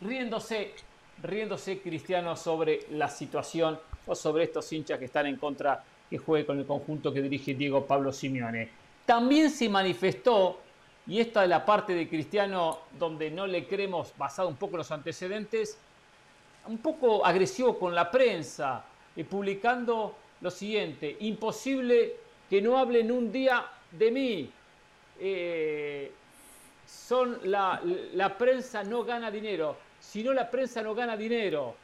riéndose, 0.03 0.75
riéndose 1.23 1.81
Cristiano 1.81 2.37
sobre 2.37 2.81
la 2.91 3.09
situación 3.09 3.79
o 4.07 4.15
sobre 4.15 4.45
estos 4.45 4.73
hinchas 4.73 4.99
que 4.99 5.07
están 5.07 5.27
en 5.27 5.37
contra 5.37 5.83
que 6.09 6.19
juegue 6.19 6.47
con 6.47 6.59
el 6.59 6.67
conjunto 6.67 7.13
que 7.13 7.21
dirige 7.21 7.55
Diego 7.55 7.85
Pablo 7.85 8.13
Simeone. 8.13 8.69
También 9.05 9.51
se 9.51 9.69
manifestó, 9.69 10.59
y 11.07 11.21
esta 11.21 11.43
es 11.43 11.49
la 11.49 11.65
parte 11.65 11.95
de 11.95 12.09
Cristiano 12.09 12.81
donde 12.99 13.31
no 13.31 13.47
le 13.47 13.67
creemos, 13.67 14.13
basado 14.17 14.49
un 14.49 14.57
poco 14.57 14.75
en 14.75 14.79
los 14.79 14.91
antecedentes, 14.91 15.79
un 16.67 16.79
poco 16.79 17.25
agresivo 17.25 17.79
con 17.79 17.95
la 17.95 18.11
prensa, 18.11 18.85
y 19.15 19.25
publicando 19.25 20.15
lo 20.41 20.51
siguiente, 20.51 21.17
imposible 21.21 22.17
que 22.49 22.61
no 22.61 22.77
hablen 22.79 23.11
un 23.11 23.33
día 23.33 23.67
de 23.91 24.11
mí. 24.11 24.51
Eh, 25.19 26.13
son 26.87 27.39
la, 27.45 27.81
la 28.15 28.37
prensa 28.37 28.85
no 28.85 29.03
gana 29.05 29.31
dinero. 29.31 29.77
Si 29.99 30.23
no, 30.23 30.33
la 30.33 30.49
prensa 30.51 30.83
no 30.83 30.95
gana 30.95 31.17
dinero. 31.17 31.75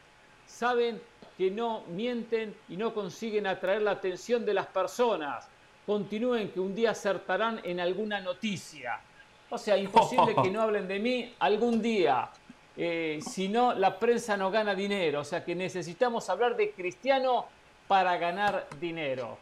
Saben 0.52 1.00
que 1.38 1.50
no 1.50 1.82
mienten 1.88 2.54
y 2.68 2.76
no 2.76 2.92
consiguen 2.92 3.46
atraer 3.46 3.80
la 3.80 3.92
atención 3.92 4.44
de 4.44 4.52
las 4.52 4.66
personas. 4.66 5.48
Continúen 5.86 6.50
que 6.50 6.60
un 6.60 6.74
día 6.74 6.90
acertarán 6.90 7.60
en 7.64 7.80
alguna 7.80 8.20
noticia. 8.20 9.00
O 9.48 9.56
sea, 9.56 9.78
imposible 9.78 10.34
que 10.42 10.50
no 10.50 10.60
hablen 10.62 10.86
de 10.86 10.98
mí 10.98 11.34
algún 11.38 11.80
día. 11.80 12.28
Eh, 12.76 13.18
si 13.26 13.48
no, 13.48 13.72
la 13.72 13.98
prensa 13.98 14.36
no 14.36 14.50
gana 14.50 14.74
dinero. 14.74 15.20
O 15.20 15.24
sea 15.24 15.42
que 15.42 15.54
necesitamos 15.54 16.28
hablar 16.28 16.54
de 16.54 16.72
Cristiano 16.72 17.46
para 17.88 18.18
ganar 18.18 18.66
dinero. 18.78 19.38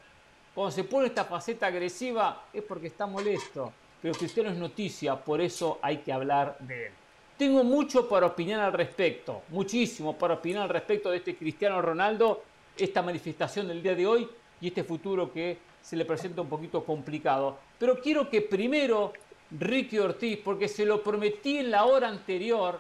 Cuando 0.55 0.71
se 0.71 0.85
pone 0.85 1.09
esta 1.09 1.25
faceta 1.25 1.67
agresiva 1.67 2.45
es 2.53 2.63
porque 2.63 2.87
está 2.87 3.07
molesto, 3.07 3.73
pero 4.01 4.15
Cristiano 4.15 4.51
es 4.51 4.57
noticia, 4.57 5.17
por 5.17 5.41
eso 5.41 5.79
hay 5.83 5.99
que 5.99 6.13
hablar 6.13 6.57
de 6.61 6.87
él. 6.87 6.93
Tengo 7.41 7.65
mucho 7.65 8.07
para 8.07 8.27
opinar 8.27 8.61
al 8.61 8.75
respecto, 8.75 9.45
muchísimo 9.49 10.15
para 10.15 10.35
opinar 10.35 10.65
al 10.65 10.69
respecto 10.69 11.11
de 11.11 11.17
este 11.17 11.37
Cristiano 11.37 11.81
Ronaldo, 11.81 12.43
esta 12.77 13.01
manifestación 13.01 13.67
del 13.67 13.83
día 13.83 13.95
de 13.95 14.07
hoy 14.07 14.29
y 14.61 14.67
este 14.69 14.85
futuro 14.85 15.33
que 15.33 15.57
se 15.81 15.97
le 15.97 16.05
presenta 16.05 16.43
un 16.43 16.51
poquito 16.51 16.85
complicado. 16.85 17.57
Pero 17.79 17.99
quiero 17.99 18.29
que 18.29 18.43
primero 18.43 19.15
Ricky 19.59 19.99
Ortiz, 19.99 20.39
porque 20.45 20.69
se 20.69 20.85
lo 20.85 21.03
prometí 21.03 21.57
en 21.57 21.71
la 21.71 21.87
hora 21.87 22.09
anterior, 22.09 22.79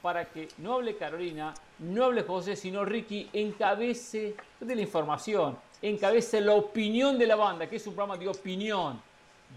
para 0.00 0.24
que 0.24 0.48
no 0.56 0.76
hable 0.76 0.96
Carolina, 0.96 1.52
no 1.80 2.06
hable 2.06 2.22
José, 2.22 2.56
sino 2.56 2.82
Ricky 2.86 3.28
encabece 3.34 4.36
de 4.58 4.74
la 4.74 4.80
información, 4.80 5.58
encabece 5.82 6.40
la 6.40 6.54
opinión 6.54 7.18
de 7.18 7.26
la 7.26 7.36
banda, 7.36 7.68
que 7.68 7.76
es 7.76 7.86
un 7.86 7.94
programa 7.94 8.18
de 8.18 8.26
opinión, 8.26 9.02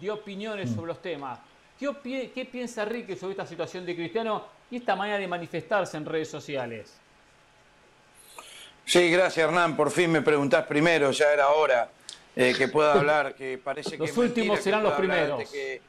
de 0.02 0.12
opiniones 0.12 0.72
sobre 0.72 0.88
los 0.88 1.02
temas. 1.02 1.40
¿Qué, 2.04 2.32
¿Qué, 2.34 2.46
piensa 2.46 2.86
Ricky 2.86 3.16
sobre 3.16 3.32
esta 3.32 3.46
situación 3.46 3.86
de 3.86 3.96
Cristiano 3.96 4.46
y 4.72 4.78
esta 4.78 4.96
manera 4.96 5.18
de 5.18 5.28
manifestarse 5.28 5.98
en 5.98 6.06
redes 6.06 6.30
sociales? 6.30 6.94
Sí, 8.86 9.10
gracias 9.10 9.48
Hernán, 9.48 9.76
por 9.76 9.92
fin 9.92 10.12
me 10.12 10.22
preguntás 10.22 10.66
primero, 10.66 11.12
ya 11.12 11.32
era 11.32 11.50
hora 11.50 11.90
eh, 12.36 12.54
que 12.58 12.68
pueda 12.68 12.94
hablar, 13.00 13.36
que 13.36 13.58
parece 13.58 13.92
que... 13.92 13.98
Los 13.98 14.18
últimos 14.18 14.60
serán 14.60 14.84
los 14.84 14.94
primeros. 14.94 15.50
Que, 15.50 15.82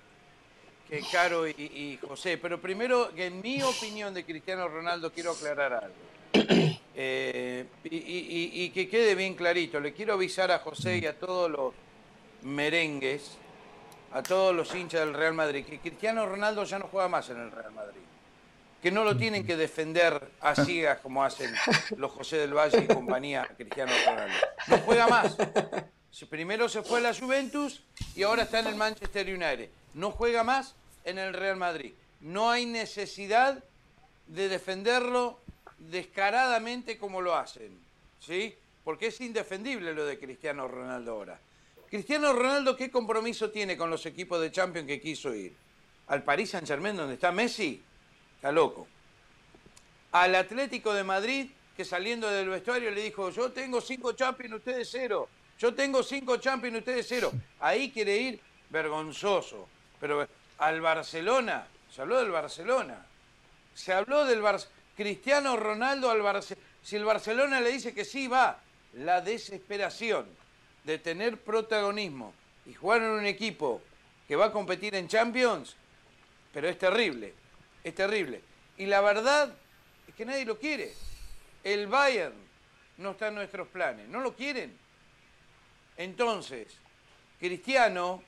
que 0.89 1.01
Caro 1.11 1.49
y, 1.49 1.99
José, 2.07 2.39
pero 2.39 2.61
primero, 2.61 3.11
en 3.17 3.41
mi 3.41 3.63
opinión 3.63 4.13
de 4.15 4.25
Cristiano 4.25 4.69
Ronaldo 4.69 5.13
quiero 5.13 5.33
aclarar 5.33 5.75
algo. 5.75 6.75
Eh, 6.97 7.67
y, 7.83 8.71
que 8.71 8.89
quede 8.89 9.17
bien 9.17 9.35
clarito, 9.35 9.81
le 9.81 9.93
quiero 9.93 10.15
avisar 10.15 10.53
a 10.53 10.61
José 10.61 10.99
y 10.99 11.07
a 11.07 11.19
todos 11.19 11.51
los 11.51 11.75
merengues, 12.43 13.37
a 14.15 14.23
todos 14.23 14.55
los 14.55 14.75
hinchas 14.75 15.01
del 15.01 15.13
Real 15.13 15.35
Madrid, 15.35 15.67
que 15.67 15.79
Cristiano 15.79 16.25
Ronaldo 16.25 16.65
ya 16.65 16.79
no 16.79 16.89
juega 16.91 17.09
más 17.09 17.29
en 17.29 17.41
el 17.41 17.51
Real 17.51 17.73
Madrid 17.73 18.01
que 18.85 18.91
no 18.91 19.03
lo 19.03 19.17
tienen 19.17 19.47
que 19.47 19.57
defender 19.57 20.31
a 20.43 20.55
ciegas 20.55 21.01
como 21.01 21.25
hacen 21.25 21.51
los 21.97 22.13
José 22.13 22.37
del 22.37 22.53
Valle 22.53 22.85
y 22.85 22.87
compañía 22.87 23.49
Cristiano 23.57 23.91
Ronaldo. 24.07 24.35
No 24.67 24.77
juega 24.81 25.09
más. 25.09 25.35
Primero 26.29 26.69
se 26.69 26.83
fue 26.83 26.99
a 26.99 27.01
la 27.01 27.15
Juventus 27.15 27.83
y 28.15 28.25
ahora 28.25 28.43
está 28.43 28.59
en 28.59 28.67
el 28.67 28.75
Manchester 28.75 29.27
United. 29.27 29.71
No 29.95 30.11
juega 30.11 30.45
más 30.45 30.75
en 31.07 31.19
el 31.19 31.33
Real 31.33 31.57
Madrid. 31.57 31.95
No 32.21 32.51
hay 32.51 32.67
necesidad 32.67 33.65
de 34.27 34.51
defenderlo 34.51 35.41
descaradamente 35.79 36.99
como 36.99 37.23
lo 37.23 37.37
hacen. 37.37 37.81
¿Sí? 38.21 38.55
Porque 38.85 39.07
es 39.07 39.21
indefendible 39.23 39.95
lo 39.95 40.05
de 40.05 40.19
Cristiano 40.19 40.69
Ronaldo 40.69 41.13
ahora. 41.13 41.39
Cristiano 41.95 42.33
Ronaldo, 42.33 42.77
¿qué 42.77 42.91
compromiso 42.91 43.53
tiene 43.53 43.77
con 43.77 43.89
los 43.89 44.05
equipos 44.05 44.41
de 44.41 44.51
Champions 44.51 44.89
que 44.89 45.01
quiso 45.01 45.33
ir? 45.33 45.55
¿Al 46.09 46.25
Paris 46.25 46.51
Saint 46.51 46.67
Germain 46.67 46.97
donde 46.97 47.15
está 47.15 47.31
Messi? 47.31 47.81
Está 48.35 48.51
loco. 48.51 48.89
Al 50.11 50.35
Atlético 50.35 50.93
de 50.93 51.05
Madrid, 51.05 51.53
que 51.77 51.85
saliendo 51.85 52.29
del 52.29 52.49
vestuario 52.49 52.91
le 52.91 53.01
dijo, 53.01 53.31
yo 53.31 53.53
tengo 53.53 53.81
cinco 53.81 54.11
champions, 54.11 54.55
ustedes 54.57 54.89
cero. 54.91 55.29
Yo 55.57 55.73
tengo 55.73 56.03
cinco 56.03 56.39
champions, 56.39 56.79
ustedes 56.79 57.07
cero. 57.09 57.31
Ahí 57.61 57.93
quiere 57.93 58.17
ir 58.17 58.41
vergonzoso. 58.71 59.69
Pero 60.01 60.27
al 60.59 60.81
Barcelona, 60.81 61.65
se 61.95 62.03
habló 62.03 62.19
del 62.19 62.33
Barcelona. 62.33 63.07
Se 63.73 63.93
habló 63.93 64.25
del 64.25 64.43
Barcelona. 64.43 64.77
Cristiano 64.97 65.57
Ronaldo 65.57 66.11
al 66.11 66.23
Barcelona. 66.23 66.67
Si 66.83 66.97
el 66.97 67.05
Barcelona 67.05 67.61
le 67.61 67.71
dice 67.71 67.95
que 67.95 68.05
sí, 68.05 68.27
va. 68.27 68.59
La 68.95 69.21
desesperación 69.21 70.27
de 70.85 70.99
tener 70.99 71.39
protagonismo 71.39 72.35
y 72.67 72.75
jugar 72.75 73.03
en 73.03 73.11
un 73.11 73.27
equipo 73.27 73.83
que 74.29 74.37
va 74.37 74.47
a 74.47 74.53
competir 74.53 74.95
en 74.95 75.09
Champions, 75.09 75.77
pero 76.53 76.69
es 76.69 76.79
terrible. 76.79 77.35
Es 77.83 77.95
terrible. 77.95 78.41
Y 78.79 78.87
la 78.87 79.01
verdad 79.01 79.55
es 80.09 80.15
que 80.15 80.25
nadie 80.25 80.45
lo 80.45 80.59
quiere. 80.59 80.93
El 81.63 81.87
Bayern 81.87 82.35
no 82.99 83.13
está 83.13 83.29
en 83.29 83.35
nuestros 83.35 83.69
planes. 83.69 84.09
No 84.09 84.21
lo 84.21 84.35
quieren. 84.35 84.77
Entonces, 85.97 86.69
Cristiano, 87.39 88.23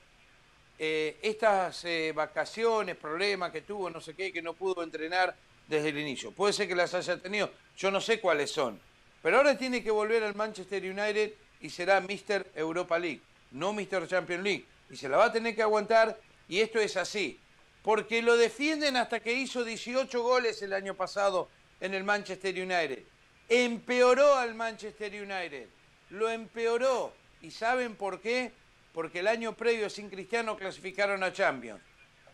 eh, 0.77 1.17
estas 1.21 1.85
eh, 1.85 2.11
vacaciones, 2.15 2.95
problemas 2.95 3.51
que 3.51 3.61
tuvo, 3.61 3.89
no 3.89 3.99
sé 3.99 4.13
qué, 4.13 4.31
que 4.31 4.41
no 4.41 4.53
pudo 4.53 4.83
entrenar 4.83 5.35
desde 5.67 5.89
el 5.89 5.97
inicio. 5.97 6.31
Puede 6.31 6.53
ser 6.53 6.67
que 6.67 6.75
las 6.75 6.93
haya 6.93 7.17
tenido, 7.17 7.51
yo 7.75 7.91
no 7.91 7.99
sé 7.99 8.19
cuáles 8.19 8.51
son. 8.51 8.79
Pero 9.21 9.37
ahora 9.37 9.57
tiene 9.57 9.83
que 9.83 9.91
volver 9.91 10.23
al 10.23 10.35
Manchester 10.35 10.83
United 10.83 11.33
y 11.61 11.69
será 11.69 11.99
Mr. 12.01 12.47
Europa 12.55 12.97
League, 12.99 13.21
no 13.51 13.73
Mr. 13.73 14.07
Champions 14.07 14.43
League. 14.43 14.65
Y 14.89 14.95
se 14.95 15.09
la 15.09 15.17
va 15.17 15.25
a 15.25 15.31
tener 15.31 15.55
que 15.55 15.61
aguantar 15.61 16.17
y 16.47 16.59
esto 16.59 16.79
es 16.79 16.95
así 16.97 17.39
porque 17.87 18.21
lo 18.21 18.35
defienden 18.35 18.97
hasta 18.97 19.21
que 19.21 19.31
hizo 19.31 19.63
18 19.63 20.21
goles 20.21 20.61
el 20.61 20.73
año 20.73 20.93
pasado 20.95 21.47
en 21.79 21.93
el 21.93 22.03
Manchester 22.03 22.53
United. 22.53 23.01
Empeoró 23.47 24.35
al 24.35 24.55
Manchester 24.55 25.13
United, 25.13 25.69
lo 26.09 26.29
empeoró. 26.29 27.13
¿Y 27.41 27.49
saben 27.49 27.95
por 27.95 28.19
qué? 28.19 28.51
Porque 28.91 29.19
el 29.19 29.27
año 29.27 29.55
previo 29.55 29.89
sin 29.89 30.09
Cristiano 30.09 30.57
clasificaron 30.57 31.23
a 31.23 31.31
Champions. 31.31 31.81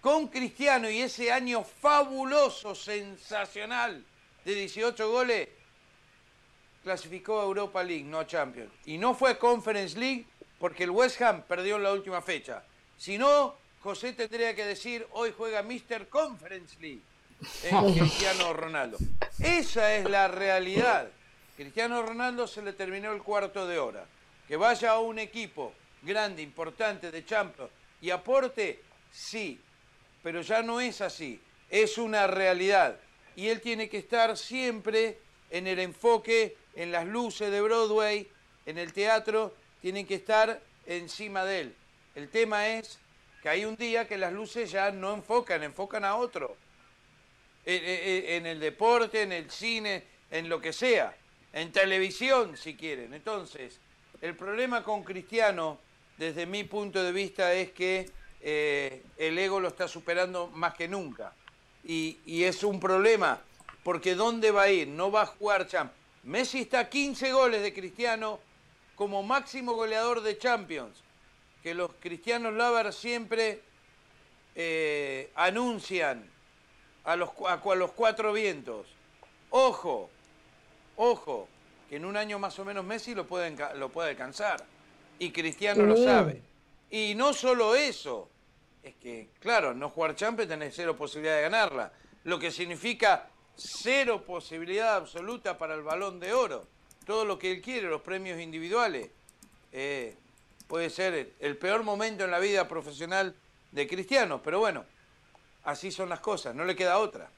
Con 0.01 0.27
Cristiano 0.27 0.89
y 0.89 1.01
ese 1.01 1.31
año 1.31 1.63
fabuloso, 1.63 2.73
sensacional, 2.73 4.03
de 4.43 4.55
18 4.55 5.11
goles, 5.11 5.49
clasificó 6.83 7.39
a 7.39 7.45
Europa 7.45 7.83
League, 7.83 8.03
no 8.03 8.19
a 8.19 8.27
Champions. 8.27 8.71
Y 8.85 8.97
no 8.97 9.15
fue 9.15 9.31
a 9.31 9.39
Conference 9.39 9.97
League 9.97 10.25
porque 10.59 10.83
el 10.83 10.91
West 10.91 11.21
Ham 11.21 11.43
perdió 11.43 11.77
en 11.77 11.83
la 11.83 11.93
última 11.93 12.21
fecha. 12.21 12.63
Si 12.97 13.17
no, 13.17 13.55
José 13.81 14.13
tendría 14.13 14.55
que 14.55 14.65
decir, 14.65 15.07
hoy 15.11 15.33
juega 15.35 15.63
Mr. 15.63 16.07
Conference 16.09 16.75
League 16.79 17.01
en 17.63 17.93
Cristiano 17.99 18.53
Ronaldo. 18.53 18.97
Esa 19.39 19.95
es 19.95 20.09
la 20.09 20.27
realidad. 20.27 21.09
Cristiano 21.55 22.01
Ronaldo 22.01 22.47
se 22.47 22.61
le 22.61 22.73
terminó 22.73 23.11
el 23.11 23.21
cuarto 23.21 23.67
de 23.67 23.79
hora. 23.79 24.05
Que 24.47 24.57
vaya 24.57 24.91
a 24.91 24.99
un 24.99 25.19
equipo 25.19 25.73
grande, 26.01 26.41
importante, 26.41 27.11
de 27.11 27.25
Champions 27.25 27.71
y 28.01 28.09
aporte, 28.09 28.81
sí, 29.11 29.59
pero 30.21 30.41
ya 30.41 30.61
no 30.61 30.81
es 30.81 31.01
así. 31.01 31.39
Es 31.69 31.97
una 31.97 32.27
realidad. 32.27 32.97
Y 33.35 33.47
él 33.47 33.61
tiene 33.61 33.89
que 33.89 33.97
estar 33.97 34.37
siempre 34.37 35.19
en 35.49 35.67
el 35.67 35.79
enfoque, 35.79 36.57
en 36.75 36.91
las 36.91 37.05
luces 37.05 37.51
de 37.51 37.61
Broadway, 37.61 38.27
en 38.65 38.77
el 38.77 38.93
teatro, 38.93 39.53
tienen 39.81 40.05
que 40.05 40.15
estar 40.15 40.61
encima 40.85 41.45
de 41.45 41.59
él. 41.61 41.75
El 42.15 42.29
tema 42.29 42.67
es 42.67 42.99
que 43.41 43.49
hay 43.49 43.65
un 43.65 43.75
día 43.75 44.07
que 44.07 44.17
las 44.17 44.31
luces 44.31 44.71
ya 44.71 44.91
no 44.91 45.13
enfocan, 45.13 45.63
enfocan 45.63 46.05
a 46.05 46.15
otro. 46.15 46.55
Eh, 47.65 47.75
eh, 47.75 48.01
eh, 48.05 48.35
en, 48.37 48.45
el 48.45 48.59
deporte, 48.59 49.21
en 49.21 49.31
el 49.31 49.49
cine, 49.49 50.03
en 50.31 50.49
lo 50.49 50.59
que 50.59 50.73
sea. 50.73 51.15
En 51.51 51.71
televisión, 51.71 52.57
si 52.57 52.75
quieren. 52.75 53.13
Entonces, 53.13 53.79
el 54.21 54.35
problema 54.35 54.83
con 54.83 55.03
Cristiano, 55.03 55.79
desde 56.17 56.45
mi 56.45 56.63
punto 56.63 57.03
de 57.03 57.11
vista, 57.11 57.53
es 57.53 57.71
que 57.71 58.09
el 58.41 59.39
ego 59.39 59.61
lo 59.61 59.69
está 59.69 59.87
superando 59.87 60.47
más 60.47 60.73
que 60.73 60.87
nunca. 60.87 61.33
Y, 61.85 62.19
y, 62.25 62.43
es 62.43 62.63
un 62.63 62.79
problema, 62.79 63.41
porque 63.83 64.15
¿dónde 64.15 64.51
va 64.51 64.63
a 64.63 64.69
ir? 64.69 64.87
No 64.87 65.11
va 65.11 65.21
a 65.23 65.25
jugar 65.25 65.67
Champions. 65.67 66.02
Messi 66.23 66.61
está 66.61 66.79
a 66.79 66.89
15 66.89 67.31
goles 67.33 67.61
de 67.61 67.73
Cristiano 67.73 68.39
como 68.95 69.23
máximo 69.23 69.73
goleador 69.73 70.21
de 70.21 70.37
Champions 70.37 71.03
que 71.63 71.73
los 71.73 71.91
cristianos 71.99 72.53
lovers 72.53 72.95
siempre 72.95 73.61
eh, 74.53 75.31
anuncian 75.35 76.29
a 77.05 77.15
los, 77.15 77.29
a 77.47 77.57
los 77.75 77.91
cuatro 77.91 78.33
vientos. 78.33 78.85
Ojo, 79.49 80.09
ojo, 80.97 81.47
que 81.89 81.95
en 81.95 82.05
un 82.05 82.17
año 82.17 82.37
más 82.37 82.59
o 82.59 82.65
menos 82.65 82.83
Messi 82.83 83.15
lo 83.15 83.25
puede, 83.25 83.55
lo 83.75 83.89
puede 83.89 84.09
alcanzar. 84.09 84.63
Y 85.19 85.31
Cristiano 85.31 85.83
lo 85.83 85.95
sabe. 85.95 86.41
Y 86.91 87.13
no 87.15 87.33
solo 87.33 87.75
eso, 87.75 88.29
es 88.83 88.95
que, 88.95 89.29
claro, 89.39 89.73
no 89.73 89.89
jugar 89.89 90.15
Champions 90.15 90.49
tenés 90.49 90.75
cero 90.75 90.97
posibilidad 90.97 91.37
de 91.37 91.43
ganarla. 91.43 91.93
Lo 92.25 92.39
que 92.39 92.51
significa 92.51 93.29
cero 93.55 94.23
posibilidad 94.25 94.95
absoluta 94.95 95.57
para 95.57 95.75
el 95.75 95.83
balón 95.83 96.19
de 96.19 96.33
oro. 96.33 96.67
Todo 97.05 97.25
lo 97.25 97.37
que 97.37 97.51
él 97.51 97.61
quiere, 97.61 97.87
los 97.87 98.01
premios 98.01 98.39
individuales. 98.39 99.09
Eh, 99.71 100.15
puede 100.67 100.89
ser 100.89 101.33
el 101.39 101.57
peor 101.57 101.83
momento 101.83 102.23
en 102.23 102.31
la 102.31 102.39
vida 102.39 102.67
profesional 102.67 103.35
de 103.71 103.87
Cristiano, 103.87 104.41
pero 104.41 104.59
bueno, 104.59 104.85
así 105.63 105.91
son 105.91 106.09
las 106.09 106.19
cosas, 106.19 106.55
no 106.55 106.63
le 106.63 106.75
queda 106.75 106.99
otra. 106.99 107.29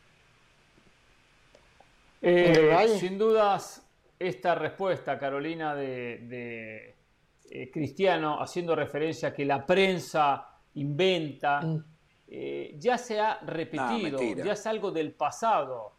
Eh, 2.21 2.97
sin 2.99 3.17
dudas, 3.17 3.85
esta 4.17 4.55
respuesta, 4.55 5.19
Carolina, 5.19 5.75
de, 5.75 6.95
eh, 7.49 7.71
Cristiano, 7.71 8.41
haciendo 8.41 8.75
referencia 8.75 9.29
a 9.29 9.33
que 9.33 9.45
la 9.45 9.65
prensa 9.65 10.47
inventa, 10.75 11.61
mm. 11.61 11.83
eh, 12.27 12.75
ya 12.79 12.97
se 12.97 13.19
ha 13.19 13.39
repetido, 13.41 14.19
ya 14.43 14.53
es 14.53 14.65
algo 14.65 14.91
del 14.91 15.11
pasado. 15.13 15.94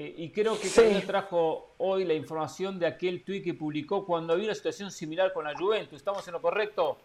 Eh, 0.00 0.14
y 0.16 0.30
creo 0.30 0.56
que 0.60 0.68
sí. 0.68 1.02
trajo 1.04 1.74
hoy 1.78 2.04
la 2.04 2.14
información 2.14 2.78
de 2.78 2.86
aquel 2.86 3.24
tuit 3.24 3.42
que 3.42 3.52
publicó 3.52 4.06
cuando 4.06 4.32
había 4.32 4.44
una 4.44 4.54
situación 4.54 4.92
similar 4.92 5.32
con 5.32 5.44
la 5.44 5.58
Juventus. 5.58 5.96
¿Estamos 5.98 6.24
en 6.28 6.34
lo 6.34 6.40
correcto? 6.40 6.98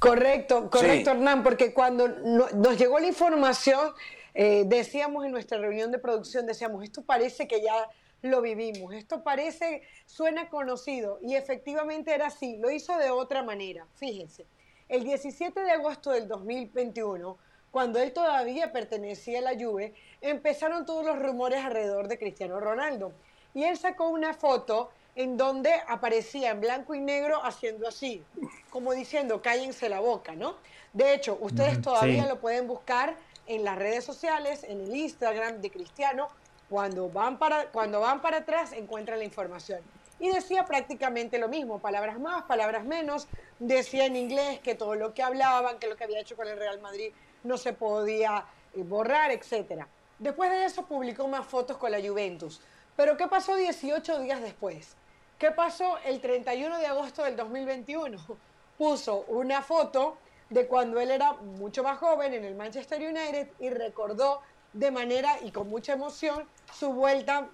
Correcto, 0.00 0.68
correcto, 0.70 1.12
Hernán, 1.12 1.44
porque 1.44 1.72
cuando 1.72 2.08
nos 2.08 2.76
llegó 2.76 2.98
la 2.98 3.06
información, 3.06 3.92
eh, 4.34 4.64
decíamos 4.66 5.24
en 5.24 5.30
nuestra 5.30 5.58
reunión 5.58 5.92
de 5.92 6.00
producción, 6.00 6.46
decíamos, 6.46 6.82
esto 6.82 7.02
parece 7.02 7.46
que 7.46 7.62
ya 7.62 7.88
lo 8.22 8.42
vivimos, 8.42 8.92
esto 8.92 9.22
parece, 9.22 9.82
suena 10.04 10.48
conocido, 10.48 11.20
y 11.22 11.36
efectivamente 11.36 12.12
era 12.12 12.26
así, 12.26 12.56
lo 12.56 12.72
hizo 12.72 12.96
de 12.98 13.10
otra 13.10 13.44
manera, 13.44 13.86
fíjense. 13.94 14.46
El 14.88 15.04
17 15.04 15.60
de 15.60 15.70
agosto 15.70 16.10
del 16.10 16.26
2021, 16.26 17.38
cuando 17.70 17.98
él 17.98 18.12
todavía 18.12 18.72
pertenecía 18.72 19.40
a 19.40 19.42
la 19.42 19.54
Juve, 19.58 19.94
empezaron 20.20 20.86
todos 20.86 21.04
los 21.04 21.18
rumores 21.18 21.64
alrededor 21.64 22.08
de 22.08 22.18
Cristiano 22.18 22.60
Ronaldo. 22.60 23.12
Y 23.54 23.64
él 23.64 23.76
sacó 23.76 24.08
una 24.08 24.34
foto 24.34 24.90
en 25.14 25.36
donde 25.36 25.72
aparecía 25.88 26.50
en 26.50 26.60
blanco 26.60 26.94
y 26.94 27.00
negro 27.00 27.44
haciendo 27.44 27.88
así, 27.88 28.22
como 28.70 28.92
diciendo, 28.92 29.42
cállense 29.42 29.88
la 29.88 30.00
boca, 30.00 30.36
¿no? 30.36 30.56
De 30.92 31.12
hecho, 31.12 31.36
ustedes 31.40 31.82
todavía 31.82 32.26
lo 32.26 32.38
pueden 32.40 32.68
buscar 32.68 33.16
en 33.46 33.64
las 33.64 33.76
redes 33.76 34.04
sociales, 34.04 34.62
en 34.62 34.80
el 34.80 34.94
Instagram 34.94 35.60
de 35.60 35.70
Cristiano, 35.70 36.28
cuando 36.70 37.08
van 37.08 37.38
para, 37.38 37.66
cuando 37.70 38.00
van 38.00 38.20
para 38.20 38.38
atrás 38.38 38.72
encuentran 38.72 39.18
la 39.18 39.24
información. 39.24 39.80
Y 40.20 40.28
decía 40.30 40.64
prácticamente 40.66 41.38
lo 41.38 41.48
mismo, 41.48 41.78
palabras 41.78 42.18
más, 42.18 42.44
palabras 42.44 42.84
menos, 42.84 43.26
decía 43.58 44.06
en 44.06 44.16
inglés 44.16 44.60
que 44.60 44.74
todo 44.74 44.94
lo 44.94 45.14
que 45.14 45.22
hablaban, 45.22 45.78
que 45.78 45.86
lo 45.86 45.96
que 45.96 46.04
había 46.04 46.20
hecho 46.20 46.36
con 46.36 46.46
el 46.46 46.58
Real 46.58 46.80
Madrid 46.80 47.12
no 47.44 47.56
se 47.58 47.72
podía 47.72 48.44
eh, 48.74 48.82
borrar, 48.82 49.30
etc. 49.30 49.84
Después 50.18 50.50
de 50.50 50.64
eso 50.64 50.82
publicó 50.84 51.28
más 51.28 51.46
fotos 51.46 51.76
con 51.76 51.90
la 51.90 52.00
Juventus. 52.00 52.60
Pero 52.96 53.16
¿qué 53.16 53.28
pasó 53.28 53.54
18 53.54 54.20
días 54.20 54.40
después? 54.42 54.96
¿Qué 55.38 55.52
pasó 55.52 55.98
el 56.04 56.20
31 56.20 56.78
de 56.78 56.86
agosto 56.86 57.22
del 57.22 57.36
2021? 57.36 58.18
Puso 58.78 59.24
una 59.28 59.62
foto 59.62 60.18
de 60.50 60.66
cuando 60.66 61.00
él 61.00 61.10
era 61.10 61.32
mucho 61.34 61.82
más 61.82 61.98
joven 61.98 62.34
en 62.34 62.44
el 62.44 62.54
Manchester 62.54 63.00
United 63.00 63.48
y 63.60 63.70
recordó 63.70 64.40
de 64.72 64.90
manera 64.90 65.38
y 65.42 65.50
con 65.50 65.68
mucha 65.68 65.92
emoción 65.92 66.44
su 66.72 66.92
vuelta 66.92 67.48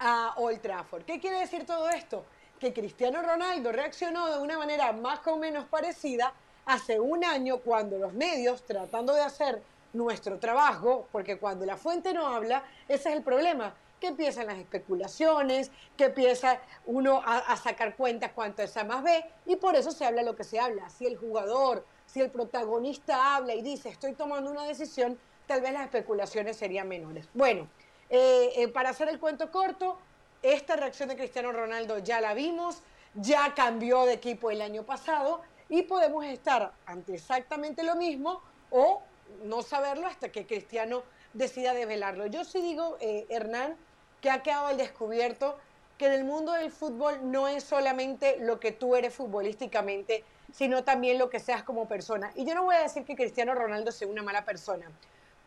a 0.00 0.34
Old 0.36 0.60
Trafford. 0.60 1.04
¿Qué 1.04 1.20
quiere 1.20 1.38
decir 1.40 1.66
todo 1.66 1.88
esto? 1.90 2.24
Que 2.58 2.72
Cristiano 2.72 3.22
Ronaldo 3.22 3.72
reaccionó 3.72 4.32
de 4.32 4.38
una 4.38 4.58
manera 4.58 4.92
más 4.92 5.26
o 5.26 5.36
menos 5.36 5.64
parecida 5.66 6.32
hace 6.66 7.00
un 7.00 7.24
año 7.24 7.58
cuando 7.58 7.98
los 7.98 8.12
medios, 8.12 8.62
tratando 8.64 9.14
de 9.14 9.22
hacer 9.22 9.62
nuestro 9.92 10.38
trabajo, 10.38 11.06
porque 11.12 11.38
cuando 11.38 11.64
la 11.64 11.76
fuente 11.76 12.12
no 12.12 12.26
habla, 12.26 12.64
ese 12.88 13.10
es 13.10 13.16
el 13.16 13.22
problema 13.22 13.74
que 14.00 14.08
empiezan 14.08 14.46
las 14.46 14.58
especulaciones, 14.58 15.70
que 15.96 16.06
empieza 16.06 16.60
uno 16.84 17.22
a, 17.24 17.56
sacar 17.56 17.96
cuentas 17.96 18.32
cuánto 18.34 18.62
es 18.62 18.76
A 18.76 18.84
más 18.84 19.02
B, 19.02 19.24
y 19.46 19.56
por 19.56 19.76
eso 19.76 19.92
se 19.92 20.04
habla 20.04 20.22
lo 20.22 20.36
que 20.36 20.44
se 20.44 20.58
habla. 20.58 20.90
Si 20.90 21.06
el 21.06 21.16
jugador, 21.16 21.86
si 22.06 22.20
el 22.20 22.30
protagonista 22.30 23.36
habla 23.36 23.54
y 23.54 23.62
dice 23.62 23.88
estoy 23.88 24.12
tomando 24.12 24.50
una 24.50 24.64
decisión, 24.64 25.18
tal 25.46 25.60
vez 25.60 25.72
las 25.72 25.84
especulaciones 25.84 26.56
serían 26.56 26.88
menores. 26.88 27.28
Bueno, 27.32 27.68
eh, 28.10 28.52
eh, 28.56 28.68
para 28.68 28.90
hacer 28.90 29.08
el 29.08 29.18
cuento 29.18 29.50
corto, 29.50 29.96
esta 30.42 30.76
reacción 30.76 31.08
de 31.08 31.16
Cristiano 31.16 31.52
Ronaldo 31.52 31.98
ya 31.98 32.20
la 32.20 32.34
vimos, 32.34 32.82
ya 33.14 33.54
cambió 33.54 34.04
de 34.04 34.14
equipo 34.14 34.50
el 34.50 34.60
año 34.60 34.82
pasado 34.82 35.40
y 35.74 35.82
podemos 35.82 36.24
estar 36.24 36.72
ante 36.86 37.14
exactamente 37.14 37.82
lo 37.82 37.96
mismo 37.96 38.40
o 38.70 39.02
no 39.42 39.62
saberlo 39.62 40.06
hasta 40.06 40.28
que 40.28 40.46
Cristiano 40.46 41.02
decida 41.32 41.74
develarlo. 41.74 42.26
Yo 42.26 42.44
sí 42.44 42.62
digo, 42.62 42.96
eh, 43.00 43.26
Hernán, 43.28 43.76
que 44.20 44.30
ha 44.30 44.40
quedado 44.40 44.68
al 44.68 44.76
descubierto 44.76 45.58
que 45.98 46.06
en 46.06 46.12
el 46.12 46.24
mundo 46.24 46.52
del 46.52 46.70
fútbol 46.70 47.18
no 47.24 47.48
es 47.48 47.64
solamente 47.64 48.36
lo 48.38 48.60
que 48.60 48.70
tú 48.70 48.94
eres 48.94 49.14
futbolísticamente, 49.14 50.22
sino 50.52 50.84
también 50.84 51.18
lo 51.18 51.28
que 51.28 51.40
seas 51.40 51.64
como 51.64 51.88
persona. 51.88 52.30
Y 52.36 52.44
yo 52.44 52.54
no 52.54 52.62
voy 52.62 52.76
a 52.76 52.82
decir 52.82 53.04
que 53.04 53.16
Cristiano 53.16 53.52
Ronaldo 53.52 53.90
sea 53.90 54.06
una 54.06 54.22
mala 54.22 54.44
persona, 54.44 54.88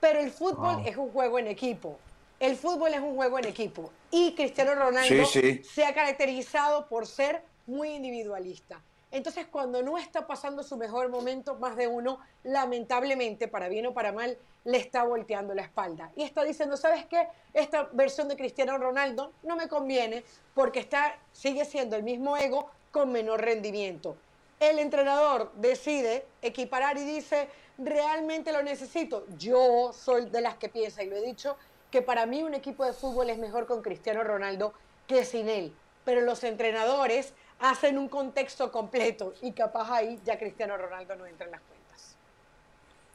pero 0.02 0.20
el 0.20 0.32
fútbol 0.32 0.86
es 0.86 0.98
un 0.98 1.10
juego 1.10 1.40
en 1.40 1.48
equipo. 1.48 1.98
El 2.38 2.58
fútbol 2.58 2.94
es 2.94 3.00
un 3.00 3.16
juego 3.16 3.40
en 3.40 3.46
equipo. 3.46 3.94
Y 4.12 4.36
Cristiano 4.36 4.76
Ronaldo 4.76 5.26
se 5.26 5.86
ha 5.86 5.94
caracterizado 5.94 6.88
por 6.90 7.08
ser 7.08 7.44
muy 7.66 7.92
individualista. 7.92 8.82
Entonces, 9.18 9.48
cuando 9.48 9.82
no 9.82 9.98
está 9.98 10.28
pasando 10.28 10.62
su 10.62 10.78
mejor 10.78 11.10
momento, 11.10 11.56
más 11.56 11.76
de 11.76 11.88
uno, 11.88 12.20
lamentablemente, 12.44 13.48
para 13.48 13.68
bien 13.68 13.88
o 13.88 13.94
para 13.96 14.12
mal, 14.12 14.38
le 14.64 14.78
está 14.78 15.04
volteando 15.06 15.56
la 15.56 15.64
espalda. 15.64 16.12
Y 16.16 16.22
está 16.22 16.44
diciendo, 16.44 16.78
¿sabes 16.78 17.08
qué? 17.08 17.28
Esta 17.52 17.90
versión 17.94 18.28
de 18.28 18.38
Cristiano 18.38 18.78
Ronaldo 18.78 19.34
no 19.42 19.56
me 19.56 19.68
conviene 19.68 20.24
porque 20.54 20.80
está, 20.80 21.18
sigue 21.32 21.66
siendo 21.66 21.96
el 21.96 22.04
mismo 22.04 22.38
ego 22.38 22.70
con 22.92 23.12
menor 23.12 23.42
rendimiento. 23.42 24.18
El 24.60 24.78
entrenador 24.78 25.52
decide 25.56 26.28
equiparar 26.44 27.00
y 27.00 27.04
dice, 27.04 27.50
realmente 27.80 28.52
lo 28.52 28.62
necesito. 28.62 29.26
Yo 29.36 29.94
soy 29.94 30.30
de 30.30 30.42
las 30.42 30.58
que 30.58 30.70
piensa, 30.70 31.02
y 31.02 31.10
lo 31.10 31.16
he 31.16 31.26
dicho, 31.26 31.58
que 31.90 32.04
para 32.04 32.28
mí 32.28 32.44
un 32.44 32.54
equipo 32.54 32.86
de 32.86 32.94
fútbol 32.94 33.32
es 33.32 33.40
mejor 33.40 33.66
con 33.66 33.82
Cristiano 33.82 34.24
Ronaldo 34.24 34.76
que 35.08 35.26
sin 35.26 35.50
él. 35.50 35.74
Pero 36.06 36.22
los 36.22 36.44
entrenadores 36.44 37.34
hacen 37.60 37.98
un 37.98 38.08
contexto 38.08 38.72
completo 38.72 39.34
y 39.42 39.52
capaz 39.52 39.92
ahí 39.92 40.20
ya 40.24 40.38
Cristiano 40.38 40.78
Ronaldo 40.78 41.16
no 41.16 41.26
entra 41.26 41.46
en 41.46 41.52
las 41.52 41.62
cuentas. 41.62 42.18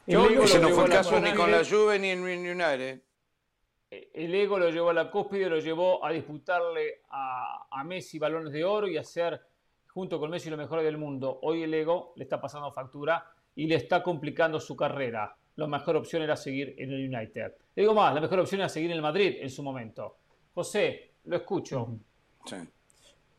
Ese 0.05 0.59
no 0.59 0.69
fue 0.69 0.85
el 0.85 0.91
caso 0.91 1.19
ni 1.19 1.33
con 1.33 1.51
la 1.51 1.63
Juve 1.63 1.99
ni 1.99 2.09
en 2.09 2.21
United. 2.21 3.01
El 3.89 4.33
ego 4.33 4.57
lo 4.57 4.69
llevó 4.69 4.89
a 4.89 4.93
la 4.93 5.11
cúspide, 5.11 5.47
lo 5.49 5.59
llevó 5.59 6.03
a 6.03 6.11
disputarle 6.11 7.01
a, 7.09 7.67
a 7.69 7.83
Messi 7.83 8.17
balones 8.17 8.51
de 8.51 8.65
oro 8.65 8.87
y 8.87 8.97
a 8.97 9.03
ser 9.03 9.39
junto 9.87 10.19
con 10.19 10.31
Messi 10.31 10.49
lo 10.49 10.57
mejor 10.57 10.81
del 10.81 10.97
mundo. 10.97 11.39
Hoy 11.43 11.63
el 11.63 11.73
ego 11.73 12.13
le 12.15 12.23
está 12.23 12.41
pasando 12.41 12.71
factura 12.71 13.23
y 13.55 13.67
le 13.67 13.75
está 13.75 14.01
complicando 14.01 14.59
su 14.59 14.75
carrera. 14.75 15.35
La 15.55 15.67
mejor 15.67 15.95
opción 15.97 16.23
era 16.23 16.35
seguir 16.35 16.73
en 16.79 16.91
el 16.91 17.15
United. 17.15 17.53
Le 17.75 17.83
digo 17.83 17.93
más, 17.93 18.13
la 18.15 18.21
mejor 18.21 18.39
opción 18.39 18.61
era 18.61 18.69
seguir 18.69 18.89
en 18.89 18.95
el 18.95 19.03
Madrid 19.03 19.37
en 19.39 19.51
su 19.51 19.61
momento. 19.61 20.17
José, 20.55 21.11
lo 21.25 21.35
escucho. 21.35 21.89
Sí. 22.45 22.55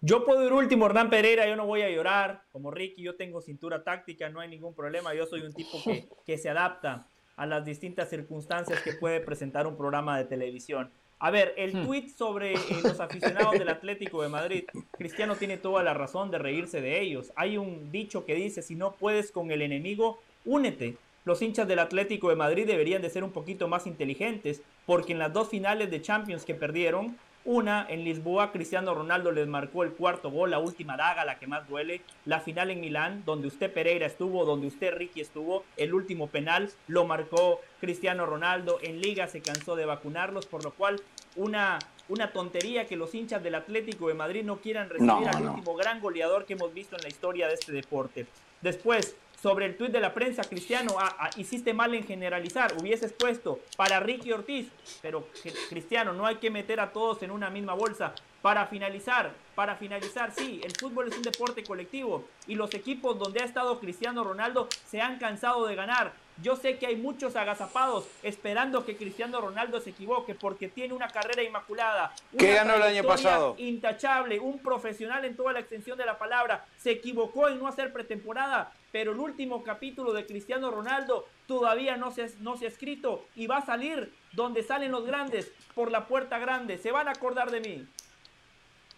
Yo 0.06 0.26
puedo 0.26 0.44
ir 0.44 0.52
último, 0.52 0.84
Hernán 0.84 1.08
Pereira, 1.08 1.48
yo 1.48 1.56
no 1.56 1.64
voy 1.64 1.80
a 1.80 1.88
llorar. 1.88 2.42
Como 2.52 2.70
Ricky, 2.70 3.00
yo 3.02 3.16
tengo 3.16 3.40
cintura 3.40 3.82
táctica, 3.84 4.28
no 4.28 4.38
hay 4.38 4.50
ningún 4.50 4.74
problema. 4.74 5.14
Yo 5.14 5.24
soy 5.24 5.40
un 5.40 5.54
tipo 5.54 5.82
que, 5.82 6.06
que 6.26 6.36
se 6.36 6.50
adapta 6.50 7.06
a 7.36 7.46
las 7.46 7.64
distintas 7.64 8.10
circunstancias 8.10 8.82
que 8.82 8.92
puede 8.92 9.20
presentar 9.20 9.66
un 9.66 9.78
programa 9.78 10.18
de 10.18 10.26
televisión. 10.26 10.90
A 11.20 11.30
ver, 11.30 11.54
el 11.56 11.74
hmm. 11.74 11.86
tweet 11.86 12.08
sobre 12.10 12.52
eh, 12.52 12.58
los 12.82 13.00
aficionados 13.00 13.52
del 13.52 13.70
Atlético 13.70 14.20
de 14.20 14.28
Madrid, 14.28 14.64
Cristiano 14.90 15.36
tiene 15.36 15.56
toda 15.56 15.82
la 15.82 15.94
razón 15.94 16.30
de 16.30 16.36
reírse 16.38 16.82
de 16.82 17.00
ellos. 17.00 17.32
Hay 17.34 17.56
un 17.56 17.90
dicho 17.90 18.26
que 18.26 18.34
dice, 18.34 18.60
si 18.60 18.74
no 18.74 18.92
puedes 18.96 19.32
con 19.32 19.50
el 19.50 19.62
enemigo, 19.62 20.18
únete. 20.44 20.98
Los 21.24 21.40
hinchas 21.40 21.66
del 21.66 21.78
Atlético 21.78 22.28
de 22.28 22.36
Madrid 22.36 22.66
deberían 22.66 23.00
de 23.00 23.08
ser 23.08 23.24
un 23.24 23.32
poquito 23.32 23.68
más 23.68 23.86
inteligentes, 23.86 24.60
porque 24.84 25.12
en 25.12 25.18
las 25.18 25.32
dos 25.32 25.48
finales 25.48 25.90
de 25.90 26.02
Champions 26.02 26.44
que 26.44 26.54
perdieron, 26.54 27.16
una, 27.44 27.86
en 27.88 28.04
Lisboa, 28.04 28.52
Cristiano 28.52 28.94
Ronaldo 28.94 29.30
les 29.30 29.46
marcó 29.46 29.82
el 29.82 29.92
cuarto 29.92 30.30
gol, 30.30 30.50
la 30.50 30.58
última 30.58 30.96
daga, 30.96 31.24
la 31.24 31.38
que 31.38 31.46
más 31.46 31.68
duele. 31.68 32.00
La 32.24 32.40
final 32.40 32.70
en 32.70 32.80
Milán, 32.80 33.22
donde 33.26 33.48
usted 33.48 33.72
Pereira 33.72 34.06
estuvo, 34.06 34.44
donde 34.44 34.66
usted 34.66 34.94
Ricky 34.94 35.20
estuvo, 35.20 35.64
el 35.76 35.92
último 35.92 36.28
penal 36.28 36.70
lo 36.88 37.04
marcó 37.04 37.60
Cristiano 37.80 38.24
Ronaldo. 38.24 38.78
En 38.82 39.00
Liga 39.00 39.28
se 39.28 39.42
cansó 39.42 39.76
de 39.76 39.84
vacunarlos, 39.84 40.46
por 40.46 40.64
lo 40.64 40.72
cual 40.72 41.00
una, 41.36 41.78
una 42.08 42.32
tontería 42.32 42.86
que 42.86 42.96
los 42.96 43.14
hinchas 43.14 43.42
del 43.42 43.56
Atlético 43.56 44.08
de 44.08 44.14
Madrid 44.14 44.44
no 44.44 44.56
quieran 44.56 44.88
recibir 44.88 45.28
al 45.28 45.48
último 45.48 45.74
gran 45.74 46.00
goleador 46.00 46.46
que 46.46 46.54
hemos 46.54 46.72
visto 46.72 46.96
en 46.96 47.02
la 47.02 47.08
historia 47.08 47.48
de 47.48 47.54
este 47.54 47.72
deporte. 47.72 48.26
Después, 48.62 49.16
sobre 49.44 49.66
el 49.66 49.76
tuit 49.76 49.92
de 49.92 50.00
la 50.00 50.14
prensa, 50.14 50.42
Cristiano, 50.42 50.96
ah, 50.98 51.16
ah, 51.18 51.30
hiciste 51.36 51.74
mal 51.74 51.94
en 51.94 52.02
generalizar, 52.02 52.72
hubieses 52.80 53.12
puesto 53.12 53.60
para 53.76 54.00
Ricky 54.00 54.32
Ortiz, 54.32 54.70
pero 55.02 55.28
Cristiano, 55.68 56.14
no 56.14 56.24
hay 56.24 56.36
que 56.36 56.48
meter 56.48 56.80
a 56.80 56.94
todos 56.94 57.22
en 57.22 57.30
una 57.30 57.50
misma 57.50 57.74
bolsa. 57.74 58.14
Para 58.40 58.66
finalizar, 58.68 59.34
para 59.54 59.76
finalizar, 59.76 60.32
sí, 60.34 60.62
el 60.64 60.72
fútbol 60.72 61.08
es 61.08 61.16
un 61.18 61.22
deporte 61.22 61.62
colectivo 61.62 62.24
y 62.46 62.54
los 62.54 62.72
equipos 62.72 63.18
donde 63.18 63.42
ha 63.42 63.44
estado 63.44 63.80
Cristiano 63.80 64.24
Ronaldo 64.24 64.66
se 64.86 65.02
han 65.02 65.18
cansado 65.18 65.66
de 65.66 65.74
ganar. 65.74 66.14
Yo 66.42 66.56
sé 66.56 66.78
que 66.78 66.86
hay 66.86 66.96
muchos 66.96 67.36
agazapados 67.36 68.06
esperando 68.22 68.84
que 68.84 68.96
Cristiano 68.96 69.40
Ronaldo 69.40 69.80
se 69.80 69.90
equivoque 69.90 70.34
porque 70.34 70.68
tiene 70.68 70.92
una 70.92 71.08
carrera 71.08 71.42
inmaculada. 71.42 72.12
¿Qué 72.36 72.54
ganó 72.54 72.74
el 72.74 72.82
año 72.82 73.04
pasado? 73.04 73.54
Intachable, 73.58 74.40
un 74.40 74.58
profesional 74.58 75.24
en 75.24 75.36
toda 75.36 75.52
la 75.52 75.60
extensión 75.60 75.96
de 75.96 76.04
la 76.04 76.18
palabra. 76.18 76.64
Se 76.76 76.90
equivocó 76.90 77.48
en 77.48 77.60
no 77.60 77.68
hacer 77.68 77.92
pretemporada, 77.92 78.72
pero 78.90 79.12
el 79.12 79.20
último 79.20 79.62
capítulo 79.62 80.12
de 80.12 80.26
Cristiano 80.26 80.72
Ronaldo 80.72 81.28
todavía 81.46 81.96
no 81.96 82.10
se, 82.10 82.28
no 82.40 82.56
se 82.56 82.64
ha 82.64 82.68
escrito 82.68 83.26
y 83.36 83.46
va 83.46 83.58
a 83.58 83.66
salir 83.66 84.12
donde 84.32 84.64
salen 84.64 84.90
los 84.90 85.06
grandes, 85.06 85.52
por 85.74 85.92
la 85.92 86.08
puerta 86.08 86.40
grande. 86.40 86.78
Se 86.78 86.90
van 86.90 87.06
a 87.06 87.12
acordar 87.12 87.52
de 87.52 87.60
mí. 87.60 87.86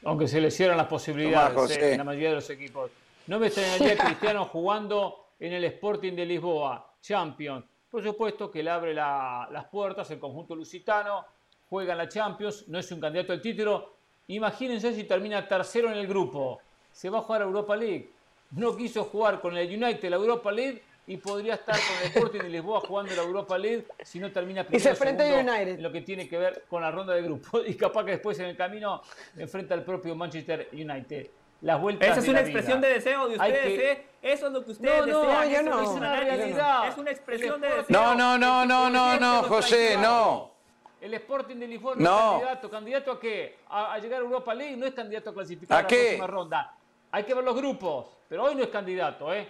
Aunque 0.04 0.26
se 0.26 0.40
le 0.40 0.50
cierran 0.50 0.78
las 0.78 0.86
posibilidades 0.86 1.76
eh, 1.76 1.92
en 1.92 1.98
la 1.98 2.04
mayoría 2.04 2.30
de 2.30 2.36
los 2.36 2.48
equipos. 2.48 2.90
No 3.26 3.38
me 3.38 3.48
extrañaría 3.48 3.98
Cristiano 4.04 4.46
jugando 4.46 5.26
en 5.38 5.52
el 5.52 5.64
Sporting 5.64 6.12
de 6.14 6.24
Lisboa 6.24 6.95
Champions. 7.06 7.64
Por 7.88 8.02
supuesto 8.02 8.50
que 8.50 8.62
le 8.62 8.70
abre 8.70 8.92
las 8.92 9.64
puertas 9.70 10.10
el 10.10 10.18
conjunto 10.18 10.56
lusitano, 10.56 11.24
juega 11.70 11.92
en 11.92 11.98
la 11.98 12.08
Champions, 12.08 12.66
no 12.68 12.78
es 12.78 12.90
un 12.90 13.00
candidato 13.00 13.32
al 13.32 13.40
título. 13.40 13.94
Imagínense 14.28 14.92
si 14.92 15.04
termina 15.04 15.46
tercero 15.46 15.90
en 15.90 15.98
el 15.98 16.06
grupo. 16.06 16.60
Se 16.90 17.08
va 17.08 17.18
a 17.18 17.22
jugar 17.22 17.42
a 17.42 17.44
Europa 17.44 17.76
League. 17.76 18.10
No 18.50 18.76
quiso 18.76 19.04
jugar 19.04 19.40
con 19.40 19.56
el 19.56 19.68
United 19.68 20.10
la 20.10 20.16
Europa 20.16 20.50
League 20.50 20.82
y 21.06 21.16
podría 21.18 21.54
estar 21.54 21.76
con 21.76 21.96
el 22.02 22.06
Sporting 22.08 22.40
de 22.40 22.48
Lisboa 22.48 22.80
jugando 22.80 23.14
la 23.14 23.22
Europa 23.22 23.56
League 23.56 23.86
si 24.02 24.18
no 24.18 24.32
termina 24.32 24.64
primero 24.64 24.78
y 24.78 24.82
se 24.82 24.90
enfrenta 24.90 25.22
a 25.22 25.40
United. 25.40 25.74
en 25.74 25.82
lo 25.82 25.92
que 25.92 26.00
tiene 26.00 26.28
que 26.28 26.36
ver 26.36 26.64
con 26.68 26.82
la 26.82 26.90
ronda 26.90 27.14
de 27.14 27.22
grupo 27.22 27.60
y 27.66 27.74
capaz 27.76 28.04
que 28.04 28.12
después 28.12 28.38
en 28.40 28.46
el 28.46 28.56
camino 28.56 29.02
enfrenta 29.36 29.74
al 29.74 29.84
propio 29.84 30.16
Manchester 30.16 30.68
United. 30.72 31.28
Las 31.60 31.80
vueltas 31.80 32.10
Esa 32.10 32.20
es 32.20 32.28
una 32.28 32.40
expresión 32.40 32.80
de 32.80 32.88
deseo 32.88 33.28
de 33.28 33.36
ustedes, 33.36 33.80
¿eh? 33.80 34.06
Eso 34.22 34.46
es 34.48 34.52
lo 34.52 34.64
que 34.64 34.72
ustedes 34.72 35.06
no, 35.06 35.24
no, 35.24 35.40
desean. 35.40 35.64
no, 35.66 35.82
es 35.82 35.88
una 35.88 36.16
realidad. 36.20 36.88
Es 36.88 36.98
una 36.98 37.10
expresión 37.10 37.60
de 37.60 37.68
deseo. 37.68 37.84
No, 37.88 38.14
no, 38.14 38.36
no, 38.36 38.66
no, 38.66 38.90
no, 38.90 39.18
no, 39.18 39.42
José, 39.44 39.96
no. 39.96 40.56
El 41.00 41.14
Sporting 41.14 41.56
de 41.56 41.68
Lisboa 41.68 41.94
no, 41.96 42.16
es 42.16 42.30
candidato. 42.32 42.70
¿Candidato 42.70 43.12
a 43.12 43.20
qué? 43.20 43.58
A, 43.68 43.98
llegar 43.98 44.20
a 44.20 44.24
Europa 44.24 44.54
League 44.54 44.76
no 44.76 44.86
es 44.86 44.94
candidato 44.94 45.30
a 45.30 45.34
clasificar 45.34 45.78
a, 45.78 45.82
la 45.82 45.88
próxima 45.88 46.26
ronda. 46.26 46.74
Hay 47.12 47.24
que 47.24 47.34
ver 47.34 47.44
los 47.44 47.54
grupos, 47.54 48.16
pero 48.28 48.44
hoy 48.44 48.54
no 48.54 48.62
es 48.64 48.68
candidato, 48.68 49.32
¿eh? 49.32 49.48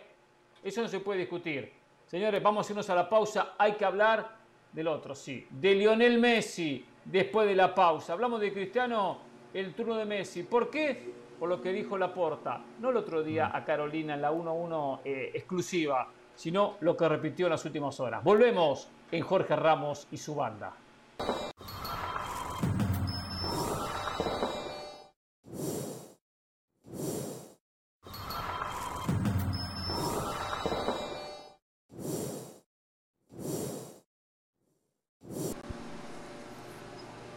Eso 0.63 0.83
no 0.83 0.89
se 0.89 1.01
puede 1.01 1.21
discutir. 1.21 1.73
Señores, 2.07 2.43
vamos 2.43 2.69
a 2.69 2.73
irnos 2.73 2.91
a 2.91 2.95
la 2.95 3.09
pausa. 3.09 3.55
Hay 3.57 3.73
que 3.73 3.85
hablar 3.85 4.37
del 4.73 4.89
otro, 4.89 5.15
sí. 5.15 5.47
De 5.51 5.75
Lionel 5.75 6.19
Messi 6.19 6.85
después 7.05 7.49
de 7.49 7.55
la 7.55 7.75
pausa. 7.75 8.13
Hablamos 8.13 8.41
de 8.41 8.53
Cristiano, 8.53 9.19
el 9.55 9.75
turno 9.75 9.97
de 9.97 10.05
Messi. 10.05 10.43
¿Por 10.43 10.71
qué? 10.71 11.15
Por 11.39 11.49
lo 11.49 11.61
que 11.61 11.73
dijo 11.73 11.99
Laporta. 11.99 12.61
No 12.81 12.91
el 12.91 12.97
otro 12.97 13.23
día 13.23 13.51
a 13.53 13.65
Carolina 13.65 14.15
en 14.15 14.23
la 14.23 14.33
1-1 14.33 15.01
eh, 15.05 15.31
exclusiva, 15.35 16.09
sino 16.35 16.77
lo 16.81 16.97
que 16.97 17.09
repitió 17.09 17.47
en 17.47 17.53
las 17.53 17.65
últimas 17.65 17.99
horas. 18.01 18.25
Volvemos 18.25 18.89
en 19.11 19.23
Jorge 19.23 19.55
Ramos 19.57 20.09
y 20.11 20.17
su 20.17 20.35
banda. 20.35 20.73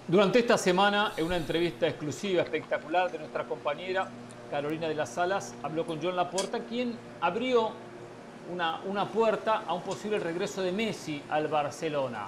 Durante 0.10 0.40
esta 0.40 0.58
semana, 0.58 1.14
en 1.18 1.26
una 1.28 1.38
entrevista 1.38 1.88
exclusiva, 1.88 2.42
espectacular 2.42 3.12
de 3.12 3.20
nuestra 3.20 3.44
compañera 3.44 4.08
Carolina 4.50 4.88
de 4.88 4.96
las 4.96 5.10
Salas, 5.10 5.54
habló 5.62 5.86
con 5.86 6.02
John 6.02 6.16
Laporta, 6.16 6.62
quien 6.62 6.96
abrió 7.22 7.70
una, 8.52 8.82
una 8.88 9.08
puerta 9.08 9.66
a 9.68 9.74
un 9.76 9.84
posible 9.84 10.18
regreso 10.18 10.64
de 10.64 10.72
Messi 10.72 11.22
al 11.30 11.48
Barcelona. 11.48 12.26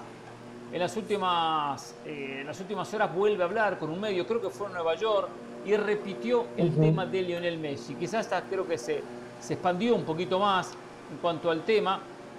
En 0.72 0.78
las, 0.78 0.96
últimas, 0.96 1.96
eh, 2.06 2.38
en 2.42 2.46
las 2.46 2.60
últimas 2.60 2.94
horas 2.94 3.12
vuelve 3.12 3.42
a 3.42 3.46
hablar 3.46 3.80
con 3.80 3.90
un 3.90 4.00
medio, 4.00 4.28
creo 4.28 4.40
que 4.40 4.50
fue 4.50 4.68
en 4.68 4.74
Nueva 4.74 4.94
York, 4.94 5.28
y 5.66 5.74
repitió 5.74 6.46
el 6.56 6.76
tema 6.76 7.04
de 7.04 7.20
Lionel 7.22 7.58
Messi. 7.58 7.96
Quizás 7.96 8.26
hasta 8.26 8.42
creo 8.42 8.64
que 8.64 8.78
se, 8.78 9.02
se 9.40 9.54
expandió 9.54 9.96
un 9.96 10.04
poquito 10.04 10.38
más 10.38 10.70
en 11.10 11.16
cuanto 11.16 11.50
al 11.50 11.62
tema, 11.62 11.98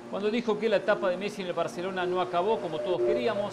cuando 0.10 0.32
dijo 0.32 0.58
que 0.58 0.70
la 0.70 0.78
etapa 0.78 1.10
de 1.10 1.18
Messi 1.18 1.42
en 1.42 1.50
el 1.50 1.54
Barcelona 1.54 2.06
no 2.06 2.22
acabó 2.22 2.60
como 2.60 2.80
todos 2.80 3.02
queríamos, 3.02 3.52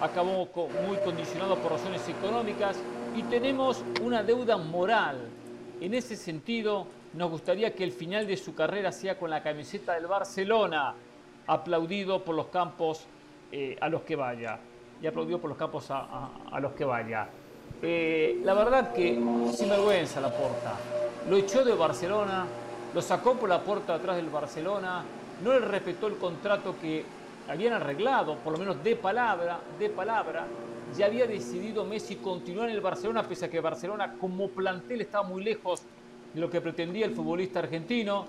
acabó 0.00 0.48
muy 0.86 0.96
condicionado 1.04 1.56
por 1.56 1.72
razones 1.72 2.08
económicas 2.08 2.76
y 3.16 3.22
tenemos 3.24 3.84
una 4.02 4.22
deuda 4.22 4.56
moral. 4.56 5.28
En 5.80 5.94
ese 5.94 6.16
sentido, 6.16 6.86
nos 7.14 7.30
gustaría 7.30 7.74
que 7.74 7.84
el 7.84 7.92
final 7.92 8.26
de 8.26 8.36
su 8.36 8.54
carrera 8.54 8.90
sea 8.92 9.18
con 9.18 9.30
la 9.30 9.42
camiseta 9.42 9.94
del 9.94 10.06
Barcelona, 10.06 10.94
aplaudido 11.46 12.24
por 12.24 12.34
los 12.34 12.46
campos 12.46 13.06
eh, 13.52 13.76
a 13.80 13.88
los 13.88 14.02
que 14.02 14.16
vaya. 14.16 14.58
Y 15.00 15.06
aplaudido 15.06 15.38
por 15.38 15.50
los 15.50 15.58
campos 15.58 15.86
a, 15.90 16.58
los 16.60 16.72
que 16.72 16.84
vaya. 16.84 17.28
Eh, 17.82 18.40
la 18.42 18.54
verdad 18.54 18.92
que 18.92 19.14
sin 19.52 19.68
vergüenza 19.68 20.20
la 20.20 20.30
porta. 20.30 20.74
Lo 21.28 21.36
echó 21.36 21.64
de 21.64 21.74
Barcelona, 21.74 22.46
lo 22.94 23.02
sacó 23.02 23.34
por 23.34 23.48
la 23.48 23.60
puerta 23.60 23.94
atrás 23.94 24.16
del 24.16 24.28
Barcelona, 24.28 25.04
no 25.42 25.52
le 25.52 25.60
respetó 25.60 26.06
el 26.06 26.16
contrato 26.16 26.76
que 26.80 27.04
habían 27.48 27.74
arreglado, 27.74 28.36
por 28.36 28.52
lo 28.52 28.58
menos 28.58 28.82
de 28.82 28.96
palabra, 28.96 29.60
de 29.78 29.90
palabra, 29.90 30.46
ya 30.96 31.06
había 31.06 31.26
decidido 31.26 31.84
Messi 31.84 32.16
continuar 32.16 32.68
en 32.68 32.76
el 32.76 32.80
Barcelona, 32.80 33.22
pese 33.22 33.46
a 33.46 33.50
que 33.50 33.60
Barcelona 33.60 34.14
como 34.18 34.48
plantel 34.48 35.00
estaba 35.00 35.26
muy 35.26 35.42
lejos 35.42 35.82
de 36.32 36.40
lo 36.40 36.50
que 36.50 36.60
pretendía 36.60 37.06
el 37.06 37.12
futbolista 37.12 37.58
argentino, 37.58 38.26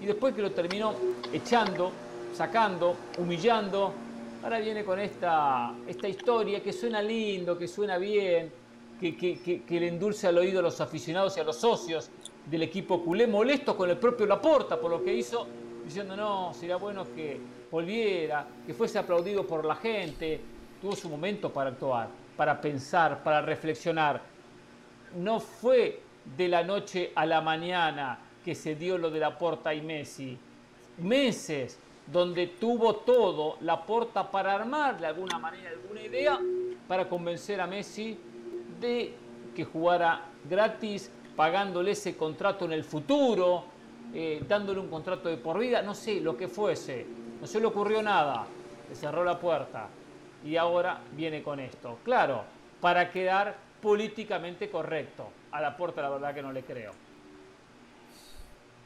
y 0.00 0.06
después 0.06 0.34
que 0.34 0.42
lo 0.42 0.50
terminó 0.50 0.94
echando, 1.32 1.90
sacando, 2.34 2.96
humillando, 3.18 3.92
ahora 4.42 4.58
viene 4.58 4.84
con 4.84 4.98
esta, 4.98 5.72
esta 5.86 6.08
historia 6.08 6.62
que 6.62 6.72
suena 6.72 7.00
lindo, 7.00 7.56
que 7.56 7.68
suena 7.68 7.98
bien, 7.98 8.50
que, 9.00 9.16
que, 9.16 9.80
le 9.80 9.88
endulce 9.88 10.26
al 10.26 10.38
oído 10.38 10.60
a 10.60 10.62
los 10.62 10.80
aficionados 10.80 11.36
y 11.36 11.40
a 11.40 11.44
los 11.44 11.56
socios 11.56 12.10
del 12.46 12.62
equipo 12.62 13.02
culé, 13.02 13.26
molesto 13.26 13.76
con 13.76 13.90
el 13.90 13.98
propio 13.98 14.26
Laporta 14.26 14.80
por 14.80 14.90
lo 14.90 15.02
que 15.02 15.12
hizo, 15.12 15.46
diciendo 15.84 16.16
no, 16.16 16.54
sería 16.54 16.76
bueno 16.76 17.04
que 17.14 17.38
volviera, 17.74 18.46
que 18.64 18.72
fuese 18.72 19.00
aplaudido 19.00 19.44
por 19.44 19.64
la 19.64 19.74
gente, 19.74 20.40
tuvo 20.80 20.94
su 20.94 21.08
momento 21.08 21.52
para 21.52 21.70
actuar, 21.70 22.08
para 22.36 22.60
pensar, 22.60 23.20
para 23.24 23.42
reflexionar. 23.42 24.22
No 25.16 25.40
fue 25.40 26.00
de 26.36 26.46
la 26.46 26.62
noche 26.62 27.10
a 27.16 27.26
la 27.26 27.40
mañana 27.40 28.16
que 28.44 28.54
se 28.54 28.76
dio 28.76 28.96
lo 28.96 29.10
de 29.10 29.18
la 29.18 29.36
Porta 29.36 29.74
y 29.74 29.80
Messi. 29.80 30.38
Meses 30.98 31.76
donde 32.06 32.46
tuvo 32.46 32.94
todo 32.94 33.56
la 33.62 33.84
Porta 33.84 34.30
para 34.30 34.54
armar 34.54 35.00
de 35.00 35.06
alguna 35.08 35.40
manera 35.40 35.70
alguna 35.70 36.00
idea 36.00 36.38
para 36.86 37.08
convencer 37.08 37.60
a 37.60 37.66
Messi 37.66 38.16
de 38.80 39.16
que 39.52 39.64
jugara 39.64 40.26
gratis, 40.48 41.10
pagándole 41.34 41.90
ese 41.90 42.16
contrato 42.16 42.66
en 42.66 42.72
el 42.72 42.84
futuro, 42.84 43.64
eh, 44.14 44.44
dándole 44.46 44.78
un 44.78 44.88
contrato 44.88 45.28
de 45.28 45.38
por 45.38 45.58
vida, 45.58 45.82
no 45.82 45.96
sé, 45.96 46.20
lo 46.20 46.36
que 46.36 46.46
fuese 46.46 47.23
no 47.44 47.48
se 47.48 47.60
le 47.60 47.66
ocurrió 47.66 48.02
nada, 48.02 48.46
le 48.88 48.94
cerró 48.94 49.22
la 49.22 49.38
puerta 49.38 49.88
y 50.46 50.56
ahora 50.56 51.02
viene 51.12 51.42
con 51.42 51.60
esto. 51.60 51.98
Claro, 52.02 52.42
para 52.80 53.10
quedar 53.10 53.56
políticamente 53.82 54.70
correcto. 54.70 55.28
A 55.52 55.60
la 55.60 55.76
puerta 55.76 56.00
la 56.00 56.08
verdad 56.08 56.34
que 56.34 56.40
no 56.40 56.52
le 56.52 56.62
creo. 56.62 56.92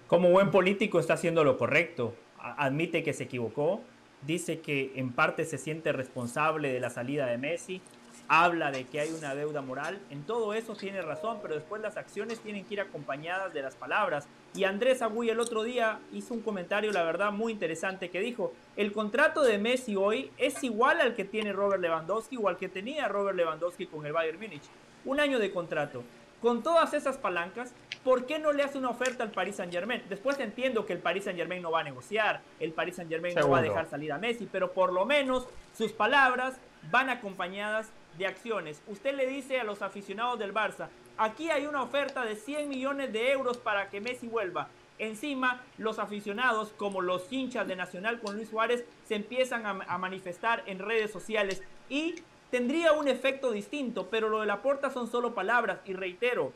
Como 0.09 0.31
buen 0.31 0.51
político 0.51 0.99
está 0.99 1.15
haciendo 1.15 1.45
lo 1.45 1.57
correcto. 1.57 2.17
Admite 2.41 3.05
que 3.05 3.13
se 3.13 3.23
equivocó. 3.23 3.81
Dice 4.23 4.59
que 4.59 4.91
en 4.97 5.13
parte 5.13 5.45
se 5.45 5.57
siente 5.57 5.93
responsable 5.93 6.73
de 6.73 6.81
la 6.81 6.91
salida 6.91 7.27
de 7.27 7.39
Messi 7.39 7.81
habla 8.29 8.71
de 8.71 8.85
que 8.85 9.01
hay 9.01 9.11
una 9.11 9.35
deuda 9.35 9.63
moral, 9.63 9.99
en 10.11 10.23
todo 10.23 10.53
eso 10.53 10.75
tiene 10.77 11.01
razón, 11.01 11.39
pero 11.41 11.55
después 11.55 11.81
las 11.81 11.97
acciones 11.97 12.41
tienen 12.41 12.65
que 12.65 12.75
ir 12.75 12.81
acompañadas 12.81 13.55
de 13.55 13.63
las 13.63 13.75
palabras. 13.75 14.29
Y 14.55 14.65
Andrés 14.65 15.01
Agüey 15.01 15.31
el 15.31 15.41
otro 15.41 15.63
día 15.63 15.99
hizo 16.13 16.35
un 16.35 16.43
comentario, 16.43 16.93
la 16.93 17.03
verdad, 17.03 17.33
muy 17.33 17.53
interesante, 17.53 18.11
que 18.11 18.21
dijo, 18.21 18.53
el 18.77 18.93
contrato 18.93 19.43
de 19.43 19.59
Messi 19.59 19.97
hoy 19.97 20.31
es 20.37 20.63
igual 20.63 21.01
al 21.01 21.15
que 21.15 21.25
tiene 21.25 21.53
Robert 21.53 21.81
Lewandowski 21.81 22.37
o 22.37 22.49
al 22.49 22.59
que 22.59 22.69
tenía 22.69 23.09
Robert 23.09 23.37
Lewandowski 23.37 23.87
con 23.87 24.05
el 24.05 24.13
Bayern 24.13 24.39
Múnich. 24.39 24.65
Un 25.05 25.21
año 25.21 25.39
de 25.39 25.51
contrato. 25.51 26.05
Con 26.43 26.63
todas 26.63 26.95
esas 26.95 27.17
palancas, 27.17 27.73
¿por 28.05 28.27
qué 28.27 28.39
no 28.39 28.53
le 28.53 28.63
hace 28.63 28.79
una 28.79 28.91
oferta 28.91 29.25
al 29.25 29.31
Paris 29.31 29.57
Saint 29.57 29.73
Germain? 29.73 30.03
Después 30.09 30.39
entiendo 30.39 30.87
que 30.87 30.93
el 30.93 31.01
Paris 31.01 31.25
Saint 31.25 31.39
Germain 31.39 31.63
no 31.63 31.71
va 31.71 31.81
a 31.81 31.85
negociar, 31.85 32.43
el 32.61 32.73
Paris 32.73 32.97
Saint 32.97 33.11
Germain 33.11 33.35
no 33.35 33.49
va 33.49 33.59
a 33.59 33.63
dejar 33.63 33.89
salir 33.89 34.13
a 34.13 34.19
Messi, 34.19 34.49
pero 34.51 34.73
por 34.73 34.93
lo 34.93 35.05
menos 35.05 35.49
sus 35.77 35.93
palabras 35.93 36.61
van 36.91 37.11
acompañadas 37.11 37.91
de 38.19 38.27
acciones. 38.27 38.83
Usted 38.89 39.15
le 39.15 39.27
dice 39.27 39.61
a 39.61 39.65
los 39.65 39.81
aficionados 39.81 40.39
del 40.39 40.53
Barça, 40.53 40.89
aquí 41.17 41.51
hay 41.51 41.67
una 41.67 41.83
oferta 41.83 42.25
de 42.25 42.37
100 42.37 42.69
millones 42.69 43.13
de 43.13 43.31
euros 43.31 43.57
para 43.57 43.89
que 43.89 44.01
Messi 44.01 44.27
vuelva. 44.27 44.69
Encima, 44.99 45.63
los 45.79 46.01
aficionados, 46.01 46.73
como 46.77 47.01
los 47.01 47.33
hinchas 47.33 47.69
de 47.69 47.77
Nacional 47.77 48.21
con 48.21 48.35
Luis 48.35 48.49
Suárez, 48.49 48.85
se 49.07 49.15
empiezan 49.15 49.65
a, 49.65 49.99
manifestar 49.99 50.65
en 50.67 50.81
redes 50.81 51.13
sociales 51.13 51.63
y 51.89 52.17
tendría 52.51 52.93
un 52.93 53.07
efecto 53.07 53.53
distinto, 53.53 54.09
pero 54.11 54.29
lo 54.29 54.41
de 54.41 54.47
la 54.47 54.61
puerta 54.61 54.91
son 54.91 55.09
solo 55.09 55.35
palabras 55.35 55.79
y 55.85 55.93
reitero, 55.93 56.53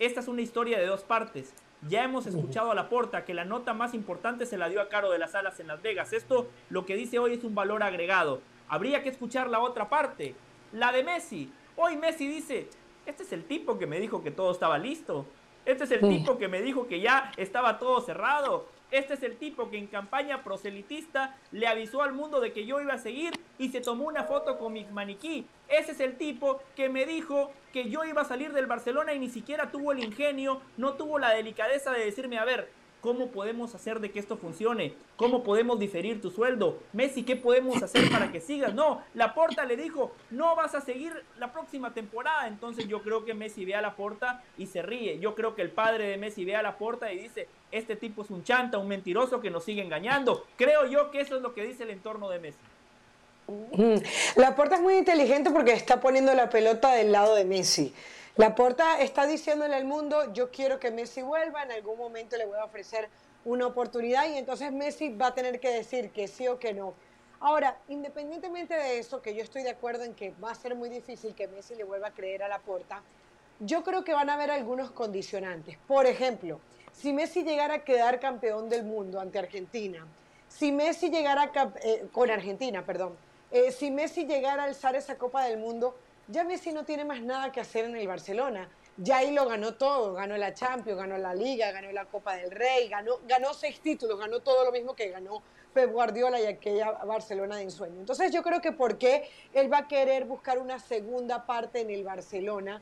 esta 0.00 0.20
es 0.20 0.28
una 0.28 0.42
historia 0.42 0.78
de 0.78 0.86
dos 0.86 1.02
partes. 1.04 1.54
Ya 1.88 2.02
hemos 2.02 2.26
escuchado 2.26 2.72
a 2.72 2.74
la 2.74 2.88
porta 2.88 3.24
que 3.24 3.34
la 3.34 3.44
nota 3.44 3.74
más 3.74 3.94
importante 3.94 4.46
se 4.46 4.56
la 4.56 4.68
dio 4.68 4.80
a 4.80 4.88
Caro 4.88 5.10
de 5.10 5.18
las 5.18 5.34
Alas 5.34 5.60
en 5.60 5.66
Las 5.66 5.82
Vegas. 5.82 6.12
Esto 6.12 6.48
lo 6.70 6.86
que 6.86 6.96
dice 6.96 7.18
hoy 7.18 7.34
es 7.34 7.44
un 7.44 7.54
valor 7.54 7.82
agregado. 7.82 8.40
Habría 8.68 9.02
que 9.02 9.10
escuchar 9.10 9.50
la 9.50 9.60
otra 9.60 9.88
parte. 9.88 10.34
La 10.74 10.90
de 10.90 11.04
Messi. 11.04 11.52
Hoy 11.76 11.96
Messi 11.96 12.26
dice, 12.26 12.68
este 13.06 13.22
es 13.22 13.32
el 13.32 13.44
tipo 13.44 13.78
que 13.78 13.86
me 13.86 14.00
dijo 14.00 14.24
que 14.24 14.32
todo 14.32 14.50
estaba 14.50 14.76
listo. 14.76 15.24
Este 15.64 15.84
es 15.84 15.92
el 15.92 16.00
tipo 16.00 16.36
que 16.36 16.48
me 16.48 16.62
dijo 16.62 16.88
que 16.88 17.00
ya 17.00 17.30
estaba 17.36 17.78
todo 17.78 18.00
cerrado. 18.00 18.66
Este 18.90 19.14
es 19.14 19.22
el 19.22 19.36
tipo 19.36 19.70
que 19.70 19.78
en 19.78 19.86
campaña 19.86 20.42
proselitista 20.42 21.36
le 21.52 21.68
avisó 21.68 22.02
al 22.02 22.12
mundo 22.12 22.40
de 22.40 22.52
que 22.52 22.66
yo 22.66 22.80
iba 22.80 22.94
a 22.94 22.98
seguir 22.98 23.34
y 23.56 23.68
se 23.68 23.80
tomó 23.80 24.08
una 24.08 24.24
foto 24.24 24.58
con 24.58 24.72
mi 24.72 24.84
maniquí. 24.86 25.46
Ese 25.68 25.92
es 25.92 26.00
el 26.00 26.16
tipo 26.16 26.60
que 26.74 26.88
me 26.88 27.06
dijo 27.06 27.52
que 27.72 27.88
yo 27.88 28.02
iba 28.02 28.22
a 28.22 28.24
salir 28.24 28.52
del 28.52 28.66
Barcelona 28.66 29.14
y 29.14 29.20
ni 29.20 29.30
siquiera 29.30 29.70
tuvo 29.70 29.92
el 29.92 30.02
ingenio, 30.02 30.60
no 30.76 30.94
tuvo 30.94 31.20
la 31.20 31.30
delicadeza 31.30 31.92
de 31.92 32.04
decirme, 32.04 32.38
a 32.38 32.44
ver, 32.44 32.68
¿Cómo 33.04 33.26
podemos 33.26 33.74
hacer 33.74 34.00
de 34.00 34.10
que 34.10 34.18
esto 34.18 34.38
funcione? 34.38 34.94
¿Cómo 35.16 35.42
podemos 35.42 35.78
diferir 35.78 36.22
tu 36.22 36.30
sueldo? 36.30 36.78
Messi, 36.94 37.22
¿qué 37.22 37.36
podemos 37.36 37.82
hacer 37.82 38.10
para 38.10 38.32
que 38.32 38.40
sigas? 38.40 38.72
No, 38.72 39.02
la 39.12 39.34
Porta 39.34 39.66
le 39.66 39.76
dijo, 39.76 40.12
no 40.30 40.56
vas 40.56 40.74
a 40.74 40.80
seguir 40.80 41.12
la 41.38 41.52
próxima 41.52 41.92
temporada. 41.92 42.48
Entonces 42.48 42.88
yo 42.88 43.02
creo 43.02 43.26
que 43.26 43.34
Messi 43.34 43.66
ve 43.66 43.74
a 43.74 43.82
la 43.82 43.94
Porta 43.94 44.42
y 44.56 44.68
se 44.68 44.80
ríe. 44.80 45.18
Yo 45.18 45.34
creo 45.34 45.54
que 45.54 45.60
el 45.60 45.70
padre 45.70 46.08
de 46.08 46.16
Messi 46.16 46.46
ve 46.46 46.56
a 46.56 46.62
la 46.62 46.78
Porta 46.78 47.12
y 47.12 47.18
dice, 47.18 47.46
este 47.70 47.94
tipo 47.94 48.22
es 48.22 48.30
un 48.30 48.42
chanta, 48.42 48.78
un 48.78 48.88
mentiroso 48.88 49.38
que 49.38 49.50
nos 49.50 49.64
sigue 49.64 49.82
engañando. 49.82 50.46
Creo 50.56 50.86
yo 50.86 51.10
que 51.10 51.20
eso 51.20 51.36
es 51.36 51.42
lo 51.42 51.52
que 51.52 51.62
dice 51.62 51.82
el 51.82 51.90
entorno 51.90 52.30
de 52.30 52.38
Messi. 52.38 52.58
La 54.36 54.56
Porta 54.56 54.76
es 54.76 54.80
muy 54.80 54.94
inteligente 54.94 55.50
porque 55.50 55.74
está 55.74 56.00
poniendo 56.00 56.32
la 56.32 56.48
pelota 56.48 56.94
del 56.94 57.12
lado 57.12 57.34
de 57.34 57.44
Messi. 57.44 57.92
La 58.36 58.56
Porta 58.56 59.00
está 59.00 59.26
diciéndole 59.28 59.76
al 59.76 59.84
mundo, 59.84 60.32
yo 60.32 60.50
quiero 60.50 60.80
que 60.80 60.90
Messi 60.90 61.22
vuelva, 61.22 61.62
en 61.62 61.70
algún 61.70 61.96
momento 61.96 62.36
le 62.36 62.46
voy 62.46 62.58
a 62.58 62.64
ofrecer 62.64 63.08
una 63.44 63.64
oportunidad 63.64 64.26
y 64.28 64.36
entonces 64.36 64.72
Messi 64.72 65.10
va 65.10 65.28
a 65.28 65.34
tener 65.34 65.60
que 65.60 65.70
decir 65.70 66.10
que 66.10 66.26
sí 66.26 66.48
o 66.48 66.58
que 66.58 66.74
no. 66.74 66.94
Ahora, 67.38 67.78
independientemente 67.86 68.74
de 68.74 68.98
eso, 68.98 69.22
que 69.22 69.36
yo 69.36 69.42
estoy 69.44 69.62
de 69.62 69.70
acuerdo 69.70 70.02
en 70.02 70.14
que 70.14 70.34
va 70.42 70.50
a 70.50 70.54
ser 70.56 70.74
muy 70.74 70.88
difícil 70.88 71.32
que 71.36 71.46
Messi 71.46 71.76
le 71.76 71.84
vuelva 71.84 72.08
a 72.08 72.10
creer 72.10 72.42
a 72.42 72.48
la 72.48 72.58
Porta, 72.58 73.02
yo 73.60 73.84
creo 73.84 74.02
que 74.02 74.12
van 74.12 74.28
a 74.28 74.34
haber 74.34 74.50
algunos 74.50 74.90
condicionantes. 74.90 75.78
Por 75.86 76.06
ejemplo, 76.06 76.58
si 76.92 77.12
Messi 77.12 77.44
llegara 77.44 77.74
a 77.74 77.84
quedar 77.84 78.18
campeón 78.18 78.68
del 78.68 78.82
mundo 78.82 79.20
ante 79.20 79.38
Argentina, 79.38 80.04
si 80.48 80.72
Messi 80.72 81.08
llegara 81.08 81.52
eh, 81.84 82.08
con 82.10 82.28
Argentina, 82.32 82.84
perdón, 82.84 83.16
eh, 83.52 83.70
si 83.70 83.92
Messi 83.92 84.26
llegara 84.26 84.64
a 84.64 84.66
alzar 84.66 84.96
esa 84.96 85.16
Copa 85.18 85.44
del 85.44 85.58
Mundo, 85.58 85.94
ya 86.28 86.44
Messi 86.44 86.72
no 86.72 86.84
tiene 86.84 87.04
más 87.04 87.22
nada 87.22 87.52
que 87.52 87.60
hacer 87.60 87.84
en 87.84 87.96
el 87.96 88.08
Barcelona. 88.08 88.68
Ya 88.96 89.18
ahí 89.18 89.32
lo 89.32 89.46
ganó 89.46 89.74
todo, 89.74 90.14
ganó 90.14 90.36
la 90.36 90.54
Champions, 90.54 90.98
ganó 90.98 91.18
la 91.18 91.34
Liga, 91.34 91.72
ganó 91.72 91.90
la 91.90 92.04
Copa 92.04 92.36
del 92.36 92.50
Rey, 92.50 92.88
ganó, 92.88 93.18
ganó 93.26 93.52
seis 93.52 93.80
títulos, 93.80 94.18
ganó 94.18 94.40
todo 94.40 94.64
lo 94.64 94.70
mismo 94.70 94.94
que 94.94 95.08
ganó 95.08 95.42
Pep 95.72 95.90
Guardiola 95.90 96.40
y 96.40 96.46
aquella 96.46 96.92
Barcelona 96.92 97.56
de 97.56 97.64
ensueño. 97.64 97.98
Entonces 97.98 98.30
yo 98.30 98.42
creo 98.42 98.60
que 98.60 98.70
por 98.70 98.96
qué 98.96 99.28
él 99.52 99.72
va 99.72 99.78
a 99.78 99.88
querer 99.88 100.24
buscar 100.24 100.58
una 100.58 100.78
segunda 100.78 101.44
parte 101.44 101.80
en 101.80 101.90
el 101.90 102.04
Barcelona 102.04 102.80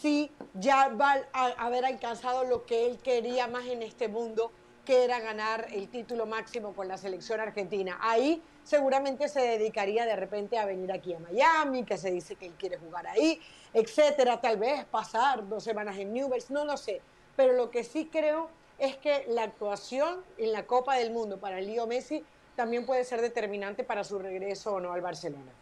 si 0.00 0.30
ya 0.54 0.88
va 0.88 1.22
a 1.32 1.46
haber 1.64 1.84
alcanzado 1.84 2.44
lo 2.44 2.64
que 2.64 2.86
él 2.86 2.98
quería 2.98 3.46
más 3.46 3.66
en 3.66 3.82
este 3.82 4.08
mundo, 4.08 4.50
que 4.84 5.04
era 5.04 5.20
ganar 5.20 5.68
el 5.72 5.88
título 5.88 6.26
máximo 6.26 6.72
con 6.74 6.88
la 6.88 6.96
selección 6.96 7.40
argentina. 7.40 7.98
Ahí 8.00 8.42
seguramente 8.64 9.28
se 9.28 9.40
dedicaría 9.40 10.04
de 10.04 10.16
repente 10.16 10.58
a 10.58 10.66
venir 10.66 10.90
aquí 10.92 11.14
a 11.14 11.20
Miami, 11.20 11.84
que 11.84 11.96
se 11.96 12.10
dice 12.10 12.34
que 12.34 12.46
él 12.46 12.54
quiere 12.58 12.78
jugar 12.78 13.06
ahí, 13.06 13.40
etcétera, 13.72 14.40
tal 14.40 14.56
vez 14.56 14.84
pasar 14.86 15.48
dos 15.48 15.62
semanas 15.62 15.96
en 15.98 16.12
Newell's, 16.12 16.50
no 16.50 16.64
lo 16.64 16.76
sé. 16.76 17.00
Pero 17.36 17.52
lo 17.52 17.70
que 17.70 17.84
sí 17.84 18.08
creo 18.10 18.50
es 18.78 18.96
que 18.96 19.24
la 19.28 19.44
actuación 19.44 20.22
en 20.38 20.52
la 20.52 20.66
Copa 20.66 20.96
del 20.96 21.12
Mundo 21.12 21.38
para 21.38 21.60
Leo 21.60 21.86
Messi 21.86 22.24
también 22.56 22.84
puede 22.84 23.04
ser 23.04 23.20
determinante 23.20 23.84
para 23.84 24.02
su 24.04 24.18
regreso 24.18 24.74
o 24.74 24.80
no 24.80 24.92
al 24.92 25.00
Barcelona. 25.00 25.52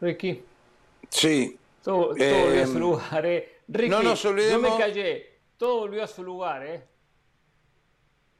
Ricky. 0.00 0.42
Sí. 1.10 1.58
Todo, 1.82 2.08
volvió 2.08 2.62
a 2.62 2.66
su 2.66 2.72
em, 2.72 2.78
lugar, 2.78 3.26
¿eh? 3.26 3.60
Ricky, 3.68 3.90
no 3.90 4.02
nos 4.02 4.24
olvidemos... 4.24 4.70
Yo 4.70 4.76
me 4.76 4.82
callé. 4.82 5.31
Todo 5.62 5.78
volvió 5.78 6.02
a 6.02 6.08
su 6.08 6.24
lugar, 6.24 6.66
¿eh? 6.66 6.84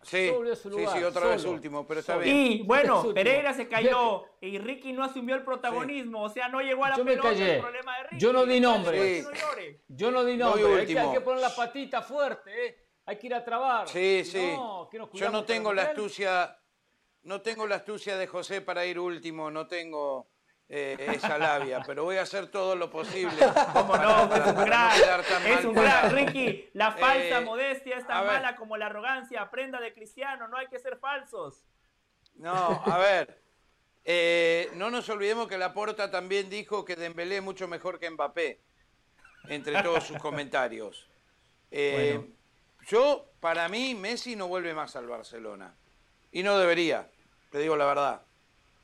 Sí, 0.02 0.28
sí, 0.60 0.86
sí, 0.92 1.04
otra 1.04 1.28
vez 1.28 1.44
último, 1.44 1.86
pero 1.86 2.00
está 2.00 2.16
bien. 2.16 2.36
Y 2.36 2.62
bueno, 2.62 3.14
Pereira 3.14 3.54
se 3.54 3.68
cayó 3.68 4.24
y 4.40 4.58
Ricky 4.58 4.92
no 4.92 5.04
asumió 5.04 5.36
el 5.36 5.44
protagonismo, 5.44 6.24
o 6.24 6.28
sea, 6.28 6.48
no 6.48 6.60
llegó 6.60 6.84
a 6.84 6.88
la 6.88 6.96
pelota 6.96 7.30
el 7.30 7.60
problema 7.60 7.96
de 7.98 8.02
Ricky. 8.02 8.18
Yo 8.18 8.32
no 8.32 8.44
di 8.44 8.58
nombre. 8.58 9.24
Yo 9.86 10.10
no 10.10 10.24
di 10.24 10.36
nombre. 10.36 10.80
Hay 10.80 10.86
que, 10.88 10.98
hay 10.98 11.12
que 11.12 11.20
poner 11.20 11.42
la 11.42 11.54
patita 11.54 12.02
fuerte, 12.02 12.66
¿eh? 12.66 12.88
Hay 13.06 13.16
que 13.16 13.28
ir 13.28 13.34
a 13.36 13.44
trabar. 13.44 13.86
Sí, 13.86 14.24
sí. 14.24 14.56
Yo 15.12 15.30
no 15.30 15.44
tengo 15.44 15.72
la 15.72 15.82
astucia, 15.84 16.58
no 17.22 17.40
tengo 17.40 17.68
la 17.68 17.76
astucia 17.76 18.16
de 18.16 18.26
José 18.26 18.62
para 18.62 18.84
ir 18.84 18.98
último, 18.98 19.48
no 19.48 19.68
tengo 19.68 20.31
eh, 20.74 20.96
esa 21.16 21.36
labia, 21.36 21.82
pero 21.86 22.04
voy 22.04 22.16
a 22.16 22.22
hacer 22.22 22.46
todo 22.46 22.74
lo 22.74 22.88
posible. 22.88 23.36
¿Cómo 23.74 23.94
no? 23.94 24.34
es 24.34 24.46
un 24.46 24.54
crack. 24.54 25.46
es 25.46 25.64
un 25.66 25.74
crack, 25.74 26.12
Ricky. 26.12 26.70
La 26.72 26.92
falsa 26.92 27.40
eh, 27.40 27.44
modestia 27.44 27.98
es 27.98 28.06
tan 28.06 28.26
mala 28.26 28.56
como 28.56 28.78
la 28.78 28.86
arrogancia. 28.86 29.42
Aprenda 29.42 29.78
de 29.80 29.92
Cristiano, 29.92 30.48
no 30.48 30.56
hay 30.56 30.68
que 30.68 30.78
ser 30.78 30.96
falsos. 30.96 31.66
No, 32.36 32.82
a 32.86 32.96
ver. 32.96 33.42
Eh, 34.06 34.70
no 34.76 34.90
nos 34.90 35.10
olvidemos 35.10 35.46
que 35.46 35.58
Laporta 35.58 36.10
también 36.10 36.48
dijo 36.48 36.86
que 36.86 36.96
Dembélé 36.96 37.36
es 37.36 37.42
mucho 37.42 37.68
mejor 37.68 37.98
que 37.98 38.08
Mbappé, 38.08 38.62
entre 39.50 39.82
todos 39.82 40.04
sus 40.04 40.16
comentarios. 40.16 41.06
Yo, 42.88 43.30
para 43.40 43.68
mí, 43.68 43.94
Messi 43.94 44.36
no 44.36 44.48
vuelve 44.48 44.72
más 44.72 44.96
al 44.96 45.06
Barcelona. 45.06 45.76
Y 46.30 46.42
no 46.42 46.56
debería, 46.56 47.10
te 47.50 47.58
digo 47.58 47.76
la 47.76 47.84
verdad. 47.84 48.22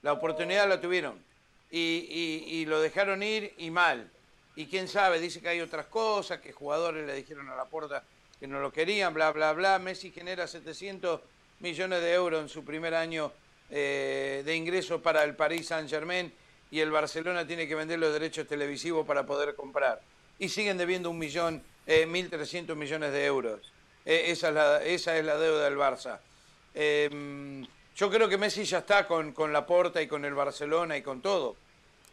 La 0.03 0.13
oportunidad 0.13 0.69
la 0.69 0.83
tuvieron 0.83 1.27
y, 1.71 2.65
lo 2.67 2.81
dejaron 2.81 3.23
ir 3.23 3.55
y 3.59 3.71
mal. 3.71 4.11
Y 4.57 4.67
quién 4.67 4.89
sabe, 4.89 5.21
dice 5.21 5.41
que 5.41 5.49
hay 5.49 5.61
otras 5.61 5.87
cosas, 5.87 6.41
que 6.41 6.53
jugadores 6.53 7.07
le 7.07 7.15
dijeron 7.15 7.49
a 7.49 7.57
la 7.57 7.67
puerta 7.67 8.03
que 8.41 8.47
no 8.47 8.61
lo 8.61 8.73
querían, 8.73 9.15
bla, 9.15 9.31
bla, 9.33 9.53
bla. 9.53 9.79
Messi 9.79 10.11
genera 10.11 10.47
700 10.47 11.21
millones 11.61 12.01
de 12.01 12.13
euros 12.13 12.43
en 12.43 12.49
su 12.49 12.65
primer 12.65 12.95
año 12.95 13.33
eh, 13.71 14.43
de 14.45 14.57
ingreso 14.57 15.03
para 15.03 15.25
el 15.25 15.35
Paris 15.35 15.69
Saint 15.69 15.89
Germain 15.89 16.33
y 16.71 16.81
el 16.81 16.91
Barcelona 16.91 17.47
tiene 17.47 17.67
que 17.67 17.75
vender 17.75 17.99
los 17.99 18.13
derechos 18.13 18.47
televisivos 18.47 19.07
para 19.07 19.27
poder 19.27 19.55
comprar. 19.55 20.01
Y 20.39 20.49
siguen 20.49 20.77
debiendo 20.79 21.11
un 21.11 21.19
millón, 21.19 21.63
eh, 21.87 22.07
1.300 22.07 22.75
millones 22.77 23.13
de 23.13 23.25
euros. 23.25 23.73
Eh, 24.05 24.25
esa, 24.29 24.49
es 24.49 24.55
la, 24.55 24.85
esa 24.85 25.19
es 25.19 25.25
la 25.25 25.37
deuda 25.37 25.65
del 25.65 25.77
Barça. 25.77 26.21
Yo 27.99 28.09
creo 28.09 28.29
que 28.29 28.39
Messi 28.39 28.63
ya 28.63 28.79
está 28.79 29.09
con, 29.09 29.33
con 29.33 29.53
la 29.53 29.67
Porta 29.67 30.01
y 30.01 30.07
con 30.07 30.25
el 30.25 30.33
Barcelona 30.33 30.97
y 30.97 31.03
con 31.03 31.21
todo. 31.21 31.57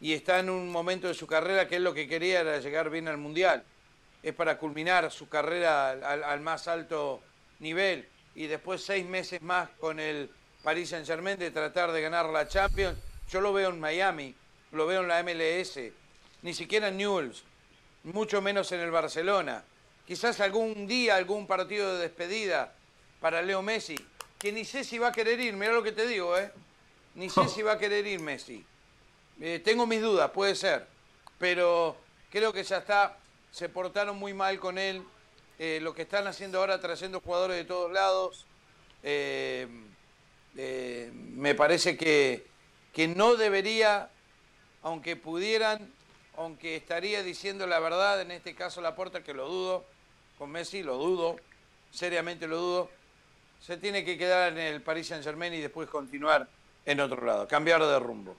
Y 0.02 0.14
está 0.14 0.40
en 0.40 0.50
un 0.50 0.72
momento 0.72 1.08
de 1.08 1.14
su 1.14 1.28
carrera 1.28 1.68
que 1.68 1.76
él 1.76 1.84
lo 1.84 1.94
que 1.94 2.08
quería 2.08 2.42
era 2.42 2.58
llegar 2.58 2.90
bien 2.90 3.08
al 3.08 3.20
Mundial. 3.20 3.64
Es 4.24 4.34
para 4.34 4.58
culminar 4.58 5.12
su 5.12 5.30
carrera 5.30 5.92
al, 5.92 6.42
más 6.42 6.68
alto 6.68 7.22
nivel. 7.60 8.10
Y 8.34 8.48
después 8.48 8.84
seis 8.84 9.06
meses 9.06 9.44
más 9.44 9.70
con 9.80 10.00
el 10.00 10.32
Paris 10.64 10.90
Saint 10.90 11.06
Germain 11.06 11.38
de 11.38 11.52
tratar 11.52 11.92
de 11.92 12.02
ganar 12.02 12.26
la 12.32 12.48
Champions. 12.48 12.98
Yo 13.30 13.40
lo 13.40 13.54
veo 13.54 13.70
en 13.70 13.80
Miami, 13.80 14.34
lo 14.72 14.88
veo 14.88 15.02
en 15.02 15.08
la 15.08 15.22
MLS, 15.22 15.80
ni 16.42 16.56
siquiera 16.56 16.88
en 16.88 16.98
Newell's, 16.98 17.44
mucho 18.06 18.42
menos 18.42 18.72
en 18.72 18.80
el 18.80 18.90
Barcelona. 18.90 19.64
Quizás 20.08 20.40
algún 20.40 20.88
día, 20.88 21.16
algún 21.16 21.46
partido 21.46 21.94
de 21.94 22.02
despedida 22.02 22.74
para 23.22 23.44
Leo 23.44 23.62
Messi, 23.62 23.96
que 24.46 24.52
ni 24.52 24.64
sé 24.64 24.84
si 24.84 25.00
va 25.00 25.08
a 25.08 25.12
querer 25.12 25.40
ir, 25.40 25.56
mira 25.56 25.74
lo 25.74 25.82
que 25.82 25.92
te 25.92 26.06
digo, 26.06 26.38
¿eh? 26.38 26.52
Ni 27.16 27.32
sé 27.32 27.50
si 27.50 27.64
va 27.64 27.72
a 27.72 27.80
querer 27.80 28.06
ir 28.06 28.20
Messi. 28.20 28.64
Eh, 29.42 29.60
tengo 29.66 29.88
mis 29.88 30.00
dudas, 30.00 30.30
puede 30.30 30.54
ser, 30.54 30.86
pero 31.40 31.98
creo 32.30 32.54
que 32.54 32.64
ya 32.64 32.78
está, 32.78 33.18
se 33.50 33.70
portaron 33.70 34.18
muy 34.18 34.36
mal 34.36 34.60
con 34.60 34.78
él. 34.78 35.04
Eh, 35.58 35.80
lo 35.82 35.96
que 35.96 36.04
están 36.04 36.28
haciendo 36.28 36.60
ahora, 36.60 36.80
trayendo 36.80 37.22
jugadores 37.22 37.58
de 37.58 37.64
todos 37.64 37.92
lados, 37.92 38.46
eh, 39.02 39.68
me 40.54 41.56
parece 41.56 41.98
que, 41.98 42.46
que 42.94 43.08
no 43.08 43.38
debería, 43.38 44.12
aunque 44.84 45.16
pudieran, 45.16 45.92
aunque 46.38 46.76
estaría 46.76 47.24
diciendo 47.24 47.66
la 47.66 47.80
verdad, 47.80 48.22
en 48.22 48.30
este 48.30 48.54
caso 48.54 48.80
la 48.80 48.96
puerta 48.96 49.24
que 49.24 49.34
lo 49.34 49.48
dudo, 49.50 49.86
con 50.38 50.52
Messi 50.52 50.84
lo 50.84 50.98
dudo, 50.98 51.36
seriamente 51.90 52.46
lo 52.46 52.58
dudo, 52.58 52.92
se 53.66 53.78
tiene 53.78 54.06
que 54.06 54.16
quedar 54.16 54.52
en 54.52 54.60
el 54.60 54.82
Paris 54.84 55.08
Saint 55.08 55.24
Germain 55.24 55.52
y 55.52 55.60
después 55.60 55.90
continuar 55.90 56.48
en 56.86 57.00
otro 57.00 57.26
lado, 57.26 57.48
cambiar 57.48 57.84
de 57.84 57.98
rumbo. 57.98 58.36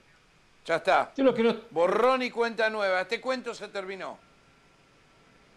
Ya 0.65 0.77
está. 0.77 1.11
lo 1.17 1.33
que 1.33 1.53
Borrón 1.69 2.23
y 2.23 2.31
cuenta 2.31 2.69
nueva. 2.69 3.01
Este 3.01 3.19
cuento 3.19 3.53
se 3.53 3.67
terminó. 3.67 4.17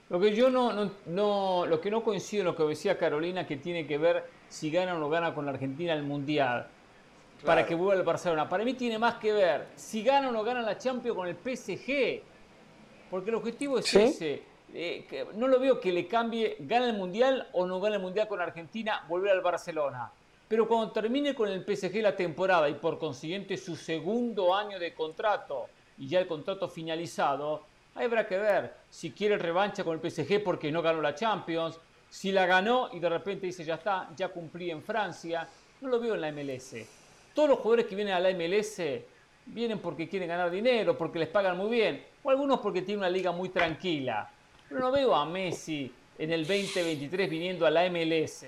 Lo 0.09 0.19
que 0.19 0.35
yo 0.35 0.51
no, 0.51 0.91
no, 1.07 1.67
lo 1.67 1.81
que 1.81 1.89
no 1.89 2.03
coincido 2.03 2.41
en 2.41 2.47
lo 2.47 2.57
que 2.57 2.65
decía 2.65 2.99
Carolina, 2.99 3.47
que 3.47 3.59
tiene 3.59 3.87
que 3.87 3.97
ver 3.97 4.29
si 4.49 4.73
gana 4.73 4.97
o 4.97 4.99
no 4.99 5.09
gana 5.09 5.33
con 5.33 5.45
la 5.45 5.53
Argentina 5.53 5.93
el 5.93 6.03
Mundial. 6.03 6.67
Para 7.45 7.65
que 7.65 7.77
vuelva 7.77 7.95
al 7.95 8.03
Barcelona. 8.03 8.49
Para 8.49 8.65
mí 8.65 8.75
tiene 8.75 8.99
más 8.99 9.15
que 9.15 9.33
ver 9.33 9.69
si 9.77 10.03
gana 10.03 10.31
o 10.31 10.33
no 10.33 10.43
gana 10.43 10.63
la 10.63 10.79
Champions 10.79 11.17
con 11.17 11.29
el 11.29 11.37
PSG. 11.37 12.23
Porque 13.09 13.31
el 13.31 13.37
objetivo 13.37 13.79
es 13.79 13.95
ese. 13.95 14.43
Eh, 14.73 15.27
no 15.35 15.49
lo 15.49 15.59
veo 15.59 15.81
que 15.81 15.93
le 15.93 16.07
cambie, 16.07 16.57
gana 16.61 16.87
el 16.87 16.93
Mundial 16.95 17.49
o 17.53 17.67
no 17.67 17.81
gana 17.81 17.97
el 17.97 18.03
Mundial 18.03 18.29
con 18.29 18.41
Argentina, 18.41 19.05
volver 19.09 19.33
al 19.33 19.41
Barcelona. 19.41 20.11
Pero 20.49 20.67
cuando 20.67 20.93
termine 20.93 21.35
con 21.35 21.49
el 21.49 21.65
PSG 21.65 22.03
la 22.03 22.17
temporada 22.17 22.69
y 22.69 22.75
por 22.75 22.99
consiguiente 22.99 23.57
su 23.57 23.77
segundo 23.77 24.55
año 24.55 24.79
de 24.79 24.95
contrato 24.95 25.69
y 25.99 26.09
ya 26.09 26.19
el 26.19 26.27
contrato 26.27 26.69
finalizado, 26.69 27.65
ahí 27.95 28.07
habrá 28.07 28.27
que 28.27 28.37
ver 28.37 28.75
si 28.89 29.13
quiere 29.13 29.39
revancha 29.39 29.85
con 29.85 29.99
el 29.99 30.11
PSG 30.11 30.43
porque 30.43 30.73
no 30.73 30.83
ganó 30.83 31.01
la 31.01 31.15
Champions, 31.15 31.79
si 32.09 32.33
la 32.33 32.47
ganó 32.47 32.91
y 32.93 32.99
de 32.99 33.09
repente 33.09 33.47
dice 33.47 33.65
ya 33.65 33.75
está, 33.75 34.11
ya 34.17 34.29
cumplí 34.29 34.71
en 34.71 34.83
Francia, 34.83 35.47
no 35.81 35.89
lo 35.89 36.01
veo 36.01 36.15
en 36.15 36.21
la 36.21 36.33
MLS. 36.33 36.77
Todos 37.35 37.51
los 37.51 37.59
jugadores 37.59 37.87
que 37.87 37.95
vienen 37.95 38.15
a 38.15 38.21
la 38.21 38.31
MLS 38.31 38.83
vienen 39.47 39.79
porque 39.79 40.09
quieren 40.09 40.29
ganar 40.29 40.51
dinero, 40.51 40.99
porque 40.99 41.19
les 41.19 41.29
pagan 41.29 41.57
muy 41.57 41.71
bien, 41.71 42.05
o 42.23 42.31
algunos 42.31 42.61
porque 42.61 42.83
tienen 42.83 42.99
una 42.99 43.11
liga 43.11 43.31
muy 43.33 43.51
tranquila. 43.51 44.31
Pero 44.71 44.83
no 44.83 44.93
veo 44.93 45.17
a 45.17 45.27
Messi 45.27 45.93
en 46.17 46.33
el 46.33 46.47
2023 46.47 47.29
viniendo 47.29 47.67
a 47.67 47.71
la 47.71 47.91
MLS. 47.91 48.47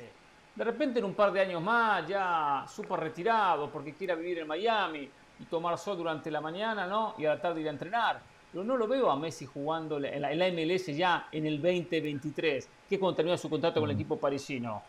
De 0.55 0.65
repente 0.65 1.01
en 1.01 1.05
un 1.05 1.15
par 1.15 1.32
de 1.32 1.40
años 1.40 1.61
más, 1.61 2.07
ya 2.07 2.65
súper 2.73 3.01
retirado 3.01 3.69
porque 3.69 3.93
quiera 3.93 4.15
vivir 4.15 4.39
en 4.39 4.47
Miami 4.47 5.11
y 5.40 5.44
tomar 5.47 5.77
sol 5.77 5.97
durante 5.97 6.31
la 6.31 6.40
mañana, 6.40 6.86
¿no? 6.86 7.16
Y 7.19 7.27
a 7.27 7.31
la 7.35 7.40
tarde 7.40 7.62
ir 7.62 7.66
a 7.66 7.70
entrenar. 7.70 8.20
Pero 8.53 8.62
no 8.62 8.77
lo 8.77 8.86
veo 8.86 9.11
a 9.11 9.16
Messi 9.16 9.47
jugando 9.47 9.97
en 9.97 10.23
la, 10.23 10.53
MLS 10.53 10.86
ya 10.97 11.27
en 11.32 11.44
el 11.44 11.61
2023, 11.61 12.69
que 12.89 12.94
es 12.94 13.01
cuando 13.01 13.16
termina 13.16 13.36
su 13.36 13.51
contrato 13.51 13.81
con 13.81 13.90
el 13.90 13.97
mm. 13.97 13.99
equipo 13.99 14.16
parisino. 14.16 14.81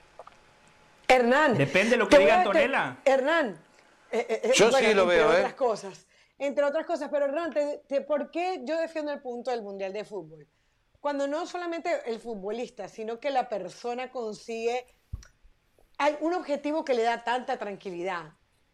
Hernán. 1.07 1.57
Depende 1.57 1.91
de 1.91 1.97
lo 1.97 2.07
que 2.07 2.19
diga 2.19 2.41
Antonella. 2.41 2.97
Hernán. 3.03 3.57
Eh, 4.11 4.27
eh, 4.30 4.41
eh, 4.43 4.51
Yo 4.53 4.72
sí 4.72 4.93
lo 4.93 5.07
veo, 5.07 5.35
¿eh? 5.35 5.51
cosas. 5.55 6.05
entre 6.38 6.64
otras 6.64 6.85
cosas. 6.85 7.10
Pero 7.11 7.26
Hernán, 7.26 7.55
¿por 8.05 8.30
qué 8.30 8.61
yo 8.64 8.77
defiendo 8.77 9.11
el 9.11 9.19
punto 9.19 9.49
del 9.49 9.64
Mundial 9.64 9.91
de 9.93 10.05
Fútbol? 10.05 10.45
Cuando 11.03 11.27
no 11.27 11.45
solamente 11.45 11.99
el 12.05 12.17
futbolista, 12.17 12.88
sino 12.88 13.19
que 13.19 13.30
la 13.30 13.49
persona 13.49 14.09
consigue 14.09 14.85
un 16.21 16.34
objetivo 16.34 16.85
que 16.85 16.93
le 16.93 17.03
da 17.03 17.25
tanta 17.25 17.59
tranquilidad. 17.59 18.31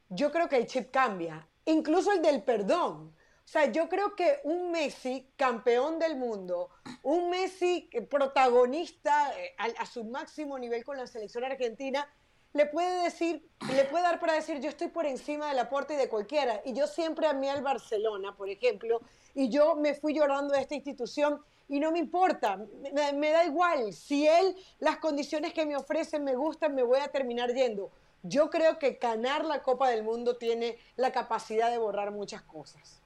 Yo 0.10 0.32
creo 0.32 0.48
que 0.48 0.58
el 0.58 0.68
chip 0.68 0.92
cambia, 0.92 1.50
incluso 1.66 2.12
el 2.12 2.22
del 2.22 2.44
perdón. 2.44 3.16
O 3.44 3.48
sea, 3.48 3.72
yo 3.72 3.90
creo 3.90 4.16
que 4.16 4.42
un 4.44 4.70
Messi 4.70 5.34
campeón 5.38 5.98
del 5.98 6.18
mundo, 6.18 6.70
un 7.02 7.32
Messi 7.32 7.90
protagonista 8.08 9.34
eh, 9.36 9.56
a, 9.58 9.88
su 9.88 10.04
máximo 10.04 10.60
nivel 10.60 10.84
con 10.84 10.98
la 10.98 11.08
selección 11.08 11.44
argentina, 11.46 12.08
le 12.54 12.68
puede 12.68 13.06
decir, 13.06 13.50
le 13.74 13.86
puede 13.86 14.04
dar 14.04 14.20
para 14.20 14.34
decir, 14.34 14.60
yo 14.60 14.70
estoy 14.70 14.90
por 14.90 15.08
encima 15.08 15.48
del 15.48 15.58
aporte 15.58 15.98
de 15.98 16.08
cualquiera. 16.08 16.62
Y 16.64 16.74
yo 16.74 16.86
siempre 16.86 17.26
amé 17.26 17.50
al 17.50 17.64
Barcelona, 17.64 18.36
por 18.38 18.50
ejemplo, 18.50 19.02
y 19.34 19.50
yo 19.50 19.76
me 19.76 19.96
fui 19.96 20.14
llorando 20.14 20.54
de 20.54 20.62
esta 20.62 20.76
institución 20.76 21.44
y 21.70 21.80
no 21.80 21.92
me 21.92 22.00
importa, 22.00 22.58
me, 22.94 23.14
me 23.14 23.30
da 23.30 23.46
igual. 23.46 23.94
Si 23.94 24.28
él, 24.28 24.56
las 24.80 24.98
condiciones 24.98 25.54
que 25.54 25.66
me 25.66 25.78
ofrecen 25.78 26.24
me 26.24 26.36
gustan, 26.36 26.76
me 26.76 26.84
voy 26.84 27.00
a 27.00 27.08
terminar 27.08 27.54
yendo. 27.54 27.92
Yo 28.24 28.50
creo 28.50 28.78
que 28.78 29.00
ganar 29.02 29.46
la 29.46 29.64
Copa 29.64 29.90
del 29.90 30.04
Mundo 30.04 30.36
tiene 30.36 30.78
la 30.98 31.12
capacidad 31.12 31.72
de 31.72 31.78
borrar 31.78 32.12
muchas 32.12 32.42
cosas 32.42 33.00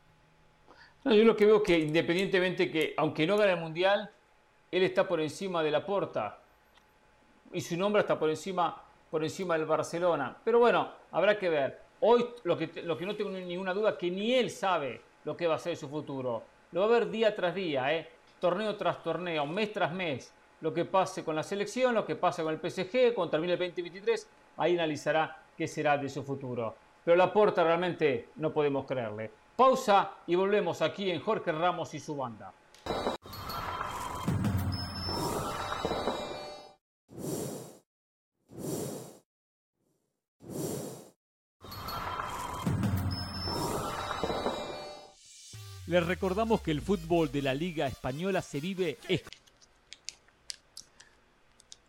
yo 1.11 1.23
lo 1.23 1.35
que 1.35 1.45
veo 1.45 1.57
es 1.57 1.63
que 1.63 1.79
independientemente 1.79 2.71
que, 2.71 2.93
aunque 2.97 3.27
no 3.27 3.37
gane 3.37 3.53
el 3.53 3.59
Mundial, 3.59 4.09
él 4.71 4.83
está 4.83 5.07
por 5.07 5.19
encima 5.19 5.61
de 5.61 5.71
la 5.71 5.85
Porta. 5.85 6.39
Y 7.51 7.61
su 7.61 7.77
nombre 7.77 8.01
está 8.01 8.17
por 8.17 8.29
encima, 8.29 8.81
por 9.11 9.23
encima 9.23 9.57
del 9.57 9.65
Barcelona. 9.65 10.37
Pero 10.43 10.59
bueno, 10.59 10.89
habrá 11.11 11.37
que 11.37 11.49
ver. 11.49 11.79
Hoy 11.99 12.25
lo 12.43 12.57
que, 12.57 12.81
lo 12.83 12.97
que 12.97 13.05
no 13.05 13.15
tengo 13.15 13.31
ninguna 13.31 13.73
duda 13.73 13.91
es 13.91 13.95
que 13.97 14.09
ni 14.09 14.33
él 14.33 14.49
sabe 14.49 15.01
lo 15.25 15.35
que 15.35 15.47
va 15.47 15.55
a 15.55 15.59
ser 15.59 15.75
su 15.75 15.89
futuro. 15.89 16.43
Lo 16.71 16.81
va 16.81 16.85
a 16.87 16.99
ver 16.99 17.09
día 17.09 17.35
tras 17.35 17.53
día, 17.53 17.93
¿eh? 17.93 18.09
Torneo 18.43 18.75
tras 18.75 19.01
torneo, 19.01 19.45
mes 19.45 19.71
tras 19.71 19.93
mes. 19.93 20.33
Lo 20.59 20.73
que 20.73 20.83
pase 20.83 21.23
con 21.23 21.33
la 21.33 21.43
selección, 21.43 21.95
lo 21.95 22.05
que 22.05 22.17
pase 22.17 22.43
con 22.43 22.53
el 22.53 22.59
PSG, 22.59 23.13
cuando 23.13 23.31
termine 23.31 23.53
el 23.53 23.59
2023, 23.59 24.27
ahí 24.57 24.73
analizará 24.73 25.43
qué 25.55 25.65
será 25.65 25.97
de 25.97 26.09
su 26.09 26.23
futuro. 26.23 26.75
Pero 27.05 27.15
la 27.15 27.31
Porta 27.31 27.63
realmente 27.63 28.31
no 28.35 28.51
podemos 28.51 28.85
creerle. 28.85 29.31
Pausa 29.55 30.15
y 30.27 30.35
volvemos 30.35 30.81
aquí 30.81 31.09
en 31.09 31.21
Jorge 31.21 31.53
Ramos 31.53 31.93
y 31.93 32.01
su 32.01 32.17
banda. 32.17 32.51
Les 45.93 46.03
recordamos 46.03 46.61
que 46.61 46.71
el 46.71 46.81
fútbol 46.81 47.31
de 47.31 47.43
la 47.43 47.53
Liga 47.53 47.85
Española 47.85 48.41
se 48.41 48.59
vive 48.59 48.97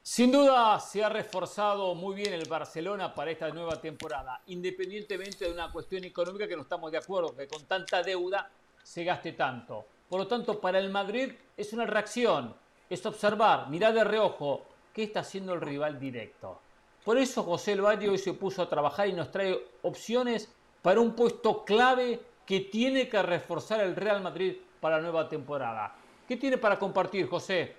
sin 0.02 0.31
duda 0.31 0.78
se 0.78 1.02
ha 1.02 1.09
reforzado 1.09 1.94
muy 1.94 2.14
bien 2.14 2.35
el 2.35 2.47
Barcelona 2.47 3.14
para 3.14 3.31
esta 3.31 3.48
nueva 3.48 3.81
temporada, 3.81 4.43
independientemente 4.48 5.47
de 5.47 5.52
una 5.52 5.72
cuestión 5.72 6.05
económica 6.05 6.47
que 6.47 6.55
no 6.55 6.60
estamos 6.60 6.93
de 6.93 6.98
acuerdo, 6.98 7.35
que 7.35 7.48
con 7.48 7.64
tanta 7.64 8.02
deuda 8.02 8.51
se 8.82 9.05
gaste 9.05 9.32
tanto. 9.32 9.86
Por 10.10 10.20
lo 10.20 10.26
tanto, 10.26 10.60
para 10.60 10.78
el 10.78 10.90
Madrid 10.90 11.32
es 11.56 11.72
una 11.72 11.86
reacción, 11.86 12.55
es 12.90 13.06
observar, 13.06 13.70
mirar 13.70 13.94
de 13.94 14.05
reojo 14.05 14.66
qué 14.93 15.05
está 15.05 15.20
haciendo 15.20 15.55
el 15.55 15.62
rival 15.62 15.98
directo. 15.98 16.60
Por 17.02 17.16
eso 17.16 17.43
José 17.43 17.72
El 17.72 17.81
hoy 17.81 18.18
se 18.18 18.35
puso 18.35 18.60
a 18.60 18.68
trabajar 18.68 19.09
y 19.09 19.14
nos 19.14 19.31
trae 19.31 19.59
opciones 19.81 20.51
para 20.82 21.01
un 21.01 21.16
puesto 21.16 21.64
clave 21.64 22.20
que 22.47 22.61
tiene 22.61 23.09
que 23.09 23.23
reforzar 23.23 23.81
el 23.81 23.97
Real 23.97 24.23
Madrid 24.23 24.57
para 24.81 24.97
la 24.97 25.03
nueva 25.03 25.29
temporada. 25.29 25.95
¿Qué 26.29 26.37
tiene 26.37 26.59
para 26.59 26.79
compartir, 26.79 27.27
José? 27.27 27.77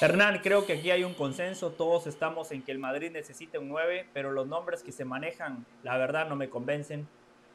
Hernán, 0.00 0.40
creo 0.42 0.66
que 0.66 0.74
aquí 0.74 0.90
hay 0.90 1.04
un 1.04 1.14
consenso, 1.14 1.70
todos 1.70 2.06
estamos 2.06 2.50
en 2.50 2.62
que 2.62 2.72
el 2.72 2.78
Madrid 2.78 3.10
necesita 3.12 3.58
un 3.58 3.68
9, 3.68 4.08
pero 4.12 4.32
los 4.32 4.46
nombres 4.46 4.82
que 4.82 4.92
se 4.92 5.04
manejan, 5.04 5.64
la 5.82 5.96
verdad, 5.96 6.28
no 6.28 6.36
me 6.36 6.48
convencen. 6.48 7.06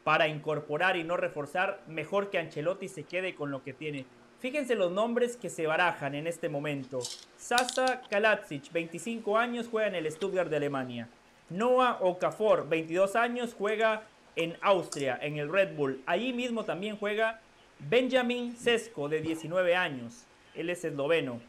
Para 0.03 0.27
incorporar 0.27 0.97
y 0.97 1.03
no 1.03 1.17
reforzar, 1.17 1.81
mejor 1.87 2.29
que 2.29 2.37
Ancelotti 2.37 2.87
se 2.87 3.03
quede 3.03 3.33
con 3.33 3.49
lo 3.49 3.63
que 3.63 3.73
tiene. 3.73 4.05
Fíjense 4.39 4.75
los 4.75 4.91
nombres 4.91 5.37
que 5.37 5.49
se 5.49 5.65
barajan 5.65 6.13
en 6.13 6.27
este 6.27 6.47
momento. 6.47 6.99
Sasa 7.37 8.01
Kaladzic, 8.09 8.71
25 8.71 9.37
años, 9.37 9.67
juega 9.69 9.87
en 9.87 9.95
el 9.95 10.11
Stuttgart 10.11 10.49
de 10.49 10.57
Alemania. 10.57 11.09
Noah 11.49 11.97
Okafor, 12.01 12.69
22 12.69 13.15
años, 13.15 13.55
juega 13.57 14.03
en 14.35 14.57
Austria, 14.61 15.17
en 15.21 15.37
el 15.37 15.51
Red 15.51 15.75
Bull. 15.75 16.01
Allí 16.05 16.33
mismo 16.33 16.65
también 16.65 16.97
juega 16.97 17.39
Benjamin 17.79 18.55
Sesko, 18.55 19.09
de 19.09 19.21
19 19.21 19.75
años. 19.75 20.25
Él 20.53 20.69
es 20.69 20.83
esloveno. 20.85 21.41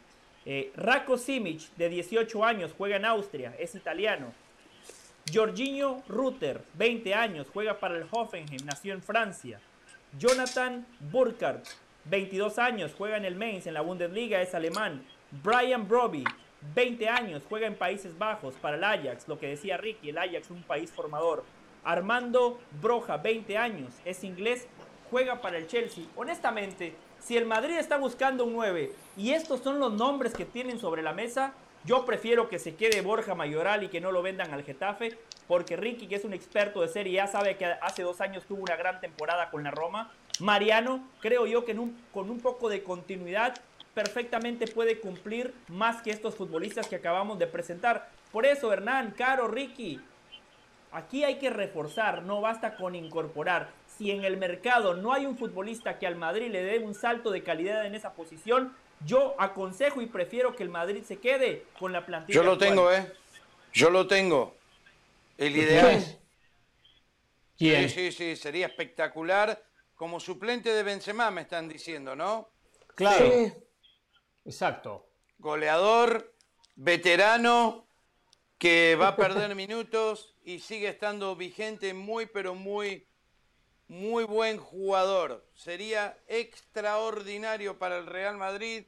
Eh, 0.45 0.73
Rako 0.77 1.19
Simic, 1.19 1.75
de 1.77 1.89
18 1.89 2.45
años, 2.45 2.73
juega 2.77 2.97
en 2.97 3.05
Austria, 3.05 3.55
es 3.59 3.75
italiano. 3.75 4.33
Jorginho 5.33 6.05
Rutter, 6.09 6.63
20 6.75 7.15
años, 7.15 7.49
juega 7.53 7.81
para 7.81 7.97
el 7.97 8.07
Hoffenheim, 8.09 8.65
nació 8.65 8.95
en 8.95 9.03
Francia. 9.03 9.61
Jonathan 10.17 10.87
Burkhardt, 11.01 11.67
22 12.05 12.59
años, 12.61 12.95
juega 12.97 13.17
en 13.17 13.25
el 13.25 13.35
Mainz, 13.35 13.67
en 13.67 13.75
la 13.75 13.81
Bundesliga, 13.81 14.41
es 14.41 14.55
alemán. 14.55 15.05
Brian 15.43 15.89
Broby, 15.89 16.23
20 16.75 17.09
años, 17.09 17.43
juega 17.49 17.67
en 17.67 17.75
Países 17.75 18.17
Bajos 18.17 18.55
para 18.55 18.77
el 18.77 18.85
Ajax, 18.85 19.27
lo 19.27 19.41
que 19.41 19.49
decía 19.49 19.77
Ricky, 19.77 20.11
el 20.11 20.19
Ajax 20.19 20.51
un 20.51 20.63
país 20.63 20.93
formador. 20.93 21.45
Armando 21.87 22.59
Broja, 22.83 23.17
20 23.17 23.57
años, 23.57 23.95
es 24.05 24.25
inglés, 24.25 24.67
juega 25.09 25.41
para 25.41 25.57
el 25.57 25.69
Chelsea. 25.69 26.05
Honestamente, 26.17 26.95
si 27.21 27.37
el 27.37 27.47
Madrid 27.47 27.77
está 27.77 27.97
buscando 27.97 28.45
un 28.45 28.55
9 28.55 28.93
y 29.17 29.31
estos 29.31 29.61
son 29.61 29.79
los 29.79 29.93
nombres 29.93 30.35
que 30.35 30.45
tienen 30.45 30.81
sobre 30.81 31.03
la 31.03 31.13
mesa, 31.13 31.53
yo 31.85 32.05
prefiero 32.05 32.49
que 32.49 32.59
se 32.59 32.75
quede 32.75 33.01
Borja 33.01 33.37
Mayoral 33.37 33.85
y 33.85 33.89
que 33.89 34.01
no 34.01 34.11
lo 34.11 34.21
vendan 34.21 34.53
al 34.53 34.65
Getafe, 34.65 35.17
porque 35.47 35.77
Ricky, 35.77 36.09
que 36.09 36.17
es 36.17 36.25
un 36.25 36.33
experto 36.33 36.81
de 36.81 36.89
Serie 36.89 37.21
A, 37.21 37.29
sabe 37.29 37.57
que 37.57 37.67
hace 37.67 38.03
dos 38.03 38.21
años 38.21 38.45
tuvo 38.47 38.63
una 38.63 38.75
gran 38.75 39.01
temporada 39.01 39.51
con 39.51 39.63
la 39.63 39.71
Roma. 39.71 40.13
Mariano, 40.41 41.09
creo 41.21 41.47
yo 41.47 41.65
que 41.65 41.77
con 42.13 42.31
un 42.31 42.41
poco 42.41 42.69
de 42.69 42.83
continuidad 42.83 43.55
perfectamente 43.95 44.67
puede 44.67 44.99
cumplir 44.99 45.55
más 45.69 46.03
que 46.03 46.11
estos 46.11 46.35
futbolistas 46.35 46.89
que 46.89 46.97
acabamos 46.97 47.39
de 47.39 47.47
presentar. 47.47 48.11
Por 48.33 48.45
eso, 48.45 48.73
Hernán, 48.73 49.15
Caro, 49.17 49.47
Ricky, 49.47 50.01
aquí 50.97 51.25
hay 51.25 51.39
que 51.39 51.51
reforzar, 51.51 52.23
no 52.23 52.41
basta 52.41 52.77
con 52.77 52.95
incorporar 52.95 53.71
si 53.87 54.11
en 54.11 54.25
el 54.25 54.37
mercado 54.37 54.95
no 54.95 55.13
hay 55.13 55.27
un 55.27 55.37
futbolista 55.37 55.99
que 55.99 56.07
al 56.07 56.17
Madrid 56.17 56.51
le 56.51 56.63
dé 56.63 56.79
un 56.79 56.95
salto 56.95 57.31
de 57.31 57.43
calidad 57.43 57.87
en 57.87 57.95
esa 57.95 58.15
posición, 58.15 58.75
yo 59.05 59.35
aconsejo 59.39 60.01
y 60.01 60.07
prefiero 60.07 60.57
que 60.57 60.63
el 60.63 60.71
Madrid 60.71 61.03
se 61.05 61.19
quede 61.19 61.65
con 61.79 61.93
la 61.93 62.05
plantilla. 62.05 62.37
Yo 62.37 62.43
lo 62.43 62.57
tengo, 62.57 62.91
¿eh? 62.91 63.13
Yo 63.73 63.91
lo 63.91 64.07
tengo. 64.07 64.57
El 65.37 65.57
ideal. 65.57 66.03
¿Quién? 67.59 67.89
Sí, 67.91 68.11
sí, 68.11 68.13
sí, 68.13 68.37
sería 68.37 68.67
espectacular. 68.67 69.63
Como 69.95 70.21
suplente 70.21 70.73
de 70.73 70.83
Benzema 70.83 71.31
me 71.31 71.43
están 71.43 71.69
diciendo, 71.69 72.17
¿no? 72.17 72.51
Claro. 72.95 73.27
Sí. 73.27 73.53
Exacto. 74.45 75.09
Goleador, 75.39 76.35
veterano, 76.75 77.87
que 78.59 78.97
va 78.99 79.09
a 79.09 79.17
perder 79.17 79.55
minutos 79.55 80.36
y 80.47 80.61
sigue 80.61 80.89
estando 80.89 81.37
vigente 81.37 81.93
muy, 81.93 82.25
pero 82.25 82.55
muy 82.55 83.05
muy 83.89 84.25
buen 84.25 84.59
jugador. 84.59 85.45
Sería 85.55 86.17
extraordinario 86.29 87.79
para 87.79 87.99
el 87.99 88.07
Real 88.07 88.37
Madrid 88.37 88.85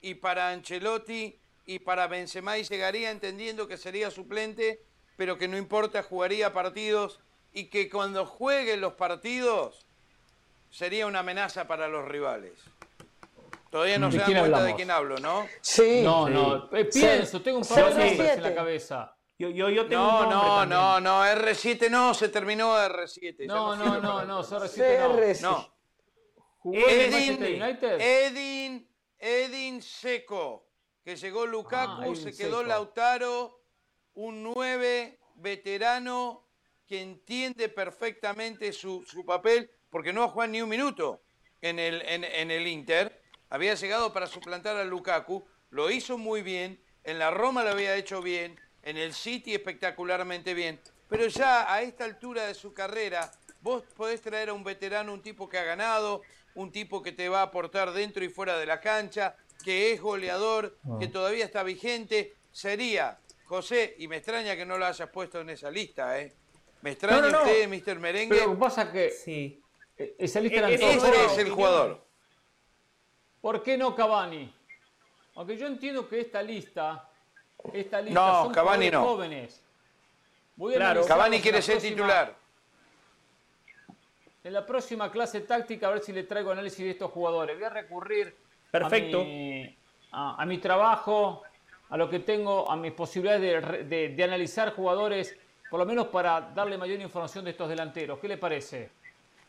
y 0.00 0.14
para 0.14 0.50
Ancelotti 0.50 1.38
y 1.64 1.78
para 1.78 2.06
Benzema 2.06 2.58
y 2.58 2.64
llegaría 2.64 3.10
entendiendo 3.10 3.68
que 3.68 3.76
sería 3.76 4.10
suplente, 4.10 4.82
pero 5.16 5.38
que 5.38 5.48
no 5.48 5.56
importa, 5.56 6.02
jugaría 6.02 6.52
partidos 6.52 7.20
y 7.52 7.66
que 7.66 7.88
cuando 7.88 8.26
juegue 8.26 8.76
los 8.76 8.94
partidos 8.94 9.86
sería 10.70 11.06
una 11.06 11.20
amenaza 11.20 11.66
para 11.66 11.88
los 11.88 12.06
rivales. 12.08 12.54
Todavía 13.70 13.98
no 13.98 14.10
se 14.10 14.18
dan 14.18 14.32
cuenta 14.32 14.64
de 14.64 14.74
quién 14.74 14.90
hablo, 14.90 15.16
¿no? 15.18 15.46
Sí. 15.62 16.02
No, 16.02 16.28
no. 16.28 16.68
Eh, 16.76 16.84
pienso, 16.86 17.40
tengo 17.40 17.58
un 17.58 17.66
par 17.66 17.94
de 17.94 18.06
nombres 18.06 18.36
en 18.36 18.42
la 18.42 18.54
cabeza. 18.54 19.16
Yo, 19.38 19.48
yo, 19.50 19.86
tengo 19.88 20.02
no, 20.02 20.22
un 20.22 20.28
no, 20.28 20.66
no, 20.66 21.00
no, 21.00 21.24
R7 21.24 21.90
no, 21.90 22.14
se 22.14 22.28
terminó 22.28 22.76
R7. 22.76 23.46
No, 23.46 23.74
no, 23.74 24.00
no, 24.00 24.24
no, 24.24 24.42
R7 24.42 25.40
no. 25.40 25.50
no. 25.50 25.72
Edin, 26.64 27.60
Edin, 27.98 28.88
Edin 29.18 29.82
Seco, 29.82 30.68
que 31.04 31.16
llegó 31.16 31.44
Lukaku, 31.44 32.12
ah, 32.12 32.14
se 32.14 32.32
quedó 32.32 32.62
Lautaro, 32.62 33.64
un 34.14 34.42
9 34.44 35.18
veterano 35.36 36.48
que 36.86 37.00
entiende 37.00 37.68
perfectamente 37.68 38.72
su, 38.72 39.02
su, 39.04 39.24
papel, 39.24 39.70
porque 39.90 40.12
no 40.12 40.22
ha 40.22 40.28
jugado 40.28 40.52
ni 40.52 40.62
un 40.62 40.68
minuto 40.68 41.22
en 41.60 41.78
el, 41.78 42.02
en, 42.02 42.22
en 42.22 42.50
el 42.50 42.66
Inter. 42.68 43.22
Había 43.48 43.74
llegado 43.74 44.12
para 44.12 44.26
suplantar 44.26 44.76
a 44.76 44.84
Lukaku, 44.84 45.44
lo 45.70 45.90
hizo 45.90 46.16
muy 46.16 46.42
bien, 46.42 46.80
en 47.02 47.18
la 47.18 47.30
Roma 47.30 47.64
lo 47.64 47.70
había 47.70 47.96
hecho 47.96 48.22
bien, 48.22 48.58
en 48.82 48.96
el 48.96 49.12
City 49.12 49.54
espectacularmente 49.54 50.54
bien, 50.54 50.80
pero 51.08 51.26
ya 51.26 51.72
a 51.72 51.82
esta 51.82 52.04
altura 52.04 52.46
de 52.46 52.54
su 52.54 52.72
carrera 52.72 53.30
Vos 53.62 53.84
podés 53.96 54.20
traer 54.20 54.48
a 54.48 54.54
un 54.54 54.64
veterano, 54.64 55.12
un 55.12 55.22
tipo 55.22 55.48
que 55.48 55.56
ha 55.56 55.62
ganado, 55.62 56.22
un 56.56 56.72
tipo 56.72 57.00
que 57.00 57.12
te 57.12 57.28
va 57.28 57.40
a 57.40 57.44
aportar 57.44 57.92
dentro 57.92 58.24
y 58.24 58.28
fuera 58.28 58.58
de 58.58 58.66
la 58.66 58.80
cancha, 58.80 59.36
que 59.64 59.92
es 59.92 60.00
goleador, 60.00 60.76
ah. 60.84 60.96
que 60.98 61.06
todavía 61.06 61.44
está 61.44 61.62
vigente. 61.62 62.34
Sería, 62.50 63.20
José, 63.44 63.94
y 63.98 64.08
me 64.08 64.16
extraña 64.16 64.56
que 64.56 64.66
no 64.66 64.78
lo 64.78 64.86
hayas 64.86 65.08
puesto 65.10 65.40
en 65.40 65.50
esa 65.50 65.70
lista, 65.70 66.18
¿eh? 66.20 66.34
Me 66.82 66.90
extraña 66.90 67.28
usted, 67.28 67.68
Mr. 67.68 68.00
Merengue. 68.00 68.36
Pero 68.36 68.58
pasa 68.58 68.90
que 68.90 69.10
sí. 69.10 69.62
E-, 69.96 70.16
esa 70.18 70.40
lista 70.40 70.68
e-, 70.68 70.74
Ese 70.74 71.24
es 71.26 71.38
el 71.38 71.50
jugador. 71.50 72.04
¿Por 73.40 73.62
qué 73.62 73.78
no 73.78 73.94
Cavani? 73.94 74.52
Aunque 75.36 75.56
yo 75.56 75.68
entiendo 75.68 76.08
que 76.08 76.20
esta 76.20 76.42
lista, 76.42 77.08
esta 77.72 78.00
lista 78.00 78.20
no, 78.20 78.44
son 78.44 78.52
Cavani 78.52 78.90
no. 78.90 79.04
jóvenes. 79.04 79.60
claro, 80.56 81.04
Cavani 81.06 81.40
quiere 81.40 81.62
ser 81.62 81.78
titular. 81.78 82.34
En 84.44 84.52
la 84.52 84.66
próxima 84.66 85.10
clase 85.10 85.40
táctica 85.42 85.86
a 85.86 85.90
ver 85.90 86.02
si 86.02 86.12
le 86.12 86.24
traigo 86.24 86.50
análisis 86.50 86.84
de 86.84 86.90
estos 86.90 87.10
jugadores. 87.12 87.56
Voy 87.56 87.64
a 87.64 87.70
recurrir 87.70 88.34
Perfecto. 88.72 89.20
A, 90.12 90.44
mi, 90.46 90.58
trabajo, 90.58 91.42
a 91.90 91.96
lo 91.96 92.08
que 92.08 92.18
tengo, 92.20 92.70
a 92.70 92.74
mis 92.74 92.92
posibilidades 92.92 93.88
de, 93.88 94.24
analizar 94.24 94.74
jugadores, 94.74 95.36
por 95.70 95.78
lo 95.78 95.86
menos 95.86 96.08
para 96.08 96.40
darle 96.40 96.78
mayor 96.78 96.98
información 97.00 97.44
de 97.44 97.50
estos 97.50 97.68
delanteros. 97.68 98.18
¿Qué 98.18 98.28
le 98.28 98.38
parece? 98.38 98.90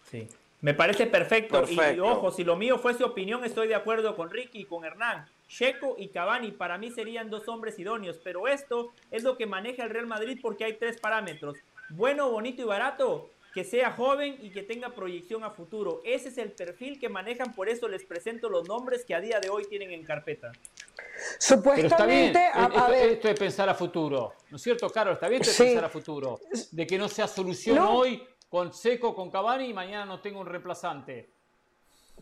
Sí. 0.03 0.27
Me 0.59 0.73
parece 0.73 1.07
perfecto. 1.07 1.61
perfecto. 1.61 1.93
Y 1.93 1.99
ojo, 1.99 2.31
si 2.31 2.43
lo 2.43 2.57
mío 2.57 2.77
fuese 2.77 3.03
opinión, 3.03 3.45
estoy 3.45 3.69
de 3.69 3.75
acuerdo 3.75 4.15
con 4.15 4.29
Ricky 4.29 4.59
y 4.59 4.65
con 4.65 4.83
Hernán. 4.83 5.25
Checo 5.47 5.95
y 5.97 6.09
Cavani 6.09 6.51
para 6.51 6.77
mí 6.77 6.91
serían 6.91 7.29
dos 7.29 7.47
hombres 7.47 7.77
idóneos, 7.79 8.19
pero 8.23 8.47
esto 8.47 8.91
es 9.11 9.23
lo 9.23 9.37
que 9.37 9.45
maneja 9.45 9.83
el 9.83 9.89
Real 9.89 10.07
Madrid 10.07 10.39
porque 10.41 10.65
hay 10.65 10.73
tres 10.73 10.99
parámetros. 10.99 11.57
Bueno, 11.89 12.31
bonito 12.31 12.61
y 12.61 12.65
barato 12.65 13.29
que 13.53 13.63
sea 13.63 13.91
joven 13.91 14.37
y 14.41 14.49
que 14.49 14.63
tenga 14.63 14.89
proyección 14.89 15.43
a 15.43 15.51
futuro. 15.51 16.01
Ese 16.03 16.29
es 16.29 16.37
el 16.39 16.51
perfil 16.51 16.99
que 16.99 17.07
manejan, 17.07 17.53
por 17.53 17.69
eso 17.69 17.87
les 17.87 18.03
presento 18.03 18.49
los 18.49 18.67
nombres 18.67 19.05
que 19.05 19.13
a 19.13 19.21
día 19.21 19.39
de 19.39 19.49
hoy 19.49 19.65
tienen 19.65 19.91
en 19.91 20.03
carpeta. 20.03 20.51
Supuestamente, 21.37 22.39
esto, 22.95 23.29
es 23.29 23.39
pensar 23.39 23.69
a 23.69 23.75
futuro, 23.75 24.33
¿no 24.49 24.57
es 24.57 24.63
cierto, 24.63 24.89
Carlos? 24.89 25.15
Está 25.15 25.27
bien 25.27 25.41
esto 25.41 25.51
es 25.51 25.57
pensar 25.57 25.85
a 25.85 25.89
futuro, 25.89 26.39
de 26.71 26.87
que 26.87 26.97
no 26.97 27.07
sea 27.07 27.27
solución 27.27 27.77
hoy 27.77 28.27
con 28.49 28.73
Seco, 28.73 29.15
con 29.15 29.29
Cavani 29.29 29.65
y 29.65 29.73
mañana 29.73 30.05
no 30.05 30.19
tengo 30.19 30.39
un 30.39 30.47
reemplazante. 30.47 31.32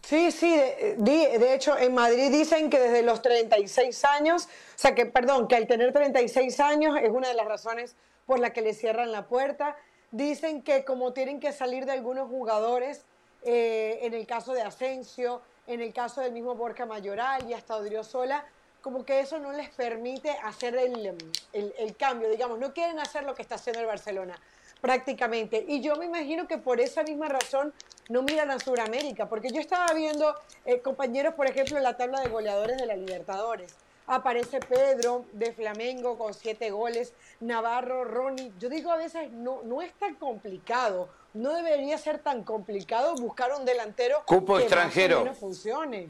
Sí, 0.03 0.31
sí, 0.31 0.55
de, 0.55 1.37
de, 1.37 1.53
hecho 1.53 1.77
en 1.77 1.93
Madrid 1.93 2.31
dicen 2.31 2.69
que 2.69 2.79
desde 2.79 3.03
los 3.03 3.21
36 3.21 4.03
años, 4.05 4.45
o 4.45 4.77
sea 4.77 4.95
que, 4.95 5.05
perdón, 5.05 5.47
que 5.47 5.55
al 5.55 5.67
tener 5.67 5.93
36 5.93 6.59
años 6.59 6.97
es 7.01 7.09
una 7.09 7.27
de 7.27 7.35
las 7.35 7.47
razones 7.47 7.95
por 8.25 8.39
la 8.39 8.51
que 8.51 8.61
le 8.61 8.73
cierran 8.73 9.11
la 9.11 9.27
puerta. 9.27 9.75
Dicen 10.11 10.63
que 10.63 10.83
como 10.83 11.13
tienen 11.13 11.39
que 11.39 11.53
salir 11.53 11.85
de 11.85 11.91
algunos 11.91 12.29
jugadores, 12.29 13.05
eh, 13.43 13.99
en 14.01 14.13
el 14.13 14.25
caso 14.25 14.53
de 14.53 14.61
Asensio, 14.61 15.41
en 15.67 15.81
el 15.81 15.93
caso 15.93 16.21
del 16.21 16.31
mismo 16.31 16.55
Borja 16.55 16.85
Mayoral 16.85 17.49
y 17.49 17.53
hasta 17.53 17.75
Odriozola, 17.75 18.45
como 18.81 19.05
que 19.05 19.19
eso 19.19 19.39
no 19.39 19.51
les 19.51 19.69
permite 19.69 20.31
hacer 20.43 20.75
el, 20.75 21.15
el, 21.53 21.95
cambio, 21.95 22.29
digamos, 22.29 22.57
no 22.57 22.73
quieren 22.73 22.99
hacer 22.99 23.23
lo 23.23 23.35
que 23.35 23.41
está 23.41 23.55
haciendo 23.55 23.79
el 23.79 23.87
Barcelona 23.87 24.39
prácticamente. 24.81 25.63
Y 25.67 25.81
yo 25.81 25.95
me 25.95 26.05
imagino 26.05 26.47
que 26.47 26.57
por 26.57 26.81
esa 26.81 27.03
misma 27.03 27.29
razón 27.29 27.73
no 28.11 28.23
miran 28.23 28.51
a 28.51 28.59
Sudamérica, 28.59 29.29
porque 29.29 29.49
yo 29.51 29.61
estaba 29.61 29.93
viendo 29.93 30.35
eh, 30.65 30.81
compañeros, 30.81 31.33
por 31.33 31.47
ejemplo, 31.47 31.77
en 31.77 31.83
la 31.83 31.95
tabla 31.95 32.21
de 32.21 32.29
goleadores 32.29 32.77
de 32.77 32.85
la 32.85 32.95
Libertadores 32.95 33.75
aparece 34.07 34.59
Pedro 34.59 35.25
de 35.31 35.53
Flamengo 35.53 36.17
con 36.17 36.33
siete 36.33 36.69
goles, 36.71 37.13
Navarro, 37.39 38.03
Ronnie. 38.03 38.51
Yo 38.59 38.67
digo 38.67 38.91
a 38.91 38.97
veces, 38.97 39.31
no, 39.31 39.61
no 39.63 39.81
es 39.81 39.93
tan 39.93 40.15
complicado, 40.15 41.07
no 41.33 41.53
debería 41.53 41.97
ser 41.97 42.19
tan 42.19 42.43
complicado 42.43 43.15
buscar 43.15 43.51
un 43.57 43.63
delantero 43.63 44.17
Cupo 44.25 44.57
que 44.57 44.63
extranjero. 44.63 45.23
no 45.23 45.33
funcione. 45.33 46.07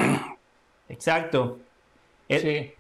Exacto. 0.90 1.60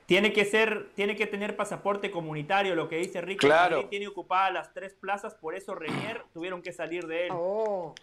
Tiene 0.06 0.32
que 0.32 0.46
ser, 0.46 0.90
tiene 0.96 1.16
que 1.16 1.28
tener 1.28 1.56
pasaporte 1.56 2.10
comunitario, 2.10 2.74
lo 2.74 2.88
que 2.88 2.96
dice 2.98 3.22
Ricky. 3.22 3.46
Claro. 3.46 3.86
Tiene 3.90 4.08
ocupadas 4.08 4.54
las 4.54 4.74
tres 4.74 4.94
plazas, 4.94 5.36
por 5.36 5.56
eso 5.56 5.76
Renier 5.76 6.24
tuvieron 6.34 6.62
que 6.62 6.72
salir 6.72 7.06
de 7.06 7.28
él. 7.28 7.32
Oh, 7.34 7.94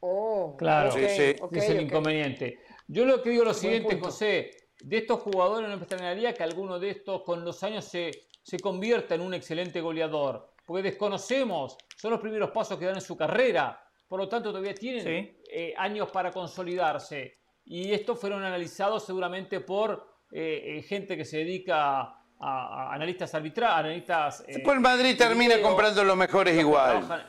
oh. 0.00 0.56
Claro, 0.58 0.92
sí, 0.92 1.00
sí. 1.08 1.36
es 1.52 1.70
el 1.70 1.82
inconveniente. 1.82 2.60
Yo 2.88 3.04
lo 3.04 3.22
que 3.22 3.30
digo 3.30 3.42
es 3.42 3.48
lo 3.48 3.54
siguiente, 3.54 3.98
José 3.98 4.50
de 4.82 4.98
estos 4.98 5.20
jugadores 5.20 5.68
no 5.68 5.76
me 5.76 5.82
extrañaría 5.82 6.34
que 6.34 6.42
alguno 6.42 6.78
de 6.78 6.90
estos 6.90 7.22
con 7.22 7.44
los 7.44 7.62
años 7.62 7.84
se, 7.84 8.10
se 8.42 8.58
convierta 8.58 9.14
en 9.14 9.20
un 9.22 9.34
excelente 9.34 9.80
goleador, 9.80 10.52
porque 10.64 10.82
desconocemos, 10.82 11.76
son 11.96 12.12
los 12.12 12.20
primeros 12.20 12.50
pasos 12.50 12.78
que 12.78 12.84
dan 12.84 12.96
en 12.96 13.00
su 13.00 13.16
carrera, 13.16 13.80
por 14.08 14.20
lo 14.20 14.28
tanto 14.28 14.50
todavía 14.50 14.74
tienen 14.74 15.36
eh, 15.50 15.74
años 15.76 16.10
para 16.10 16.30
consolidarse. 16.30 17.38
Y 17.64 17.92
estos 17.92 18.20
fueron 18.20 18.44
analizados 18.44 19.04
seguramente 19.04 19.60
por 19.60 20.06
eh, 20.30 20.76
eh, 20.78 20.82
gente 20.82 21.16
que 21.16 21.24
se 21.24 21.38
dedica 21.38 22.14
a, 22.38 22.92
analistas 22.92 23.34
arbitrales, 23.34 23.78
analistas... 23.78 24.44
Después 24.46 24.76
el 24.76 24.82
Madrid 24.82 25.16
termina 25.18 25.60
comprando 25.60 26.04
los 26.04 26.16
mejores 26.16 26.56
igual. 26.56 27.26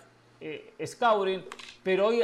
scouting, 0.85 1.43
pero 1.81 2.07
hoy 2.07 2.21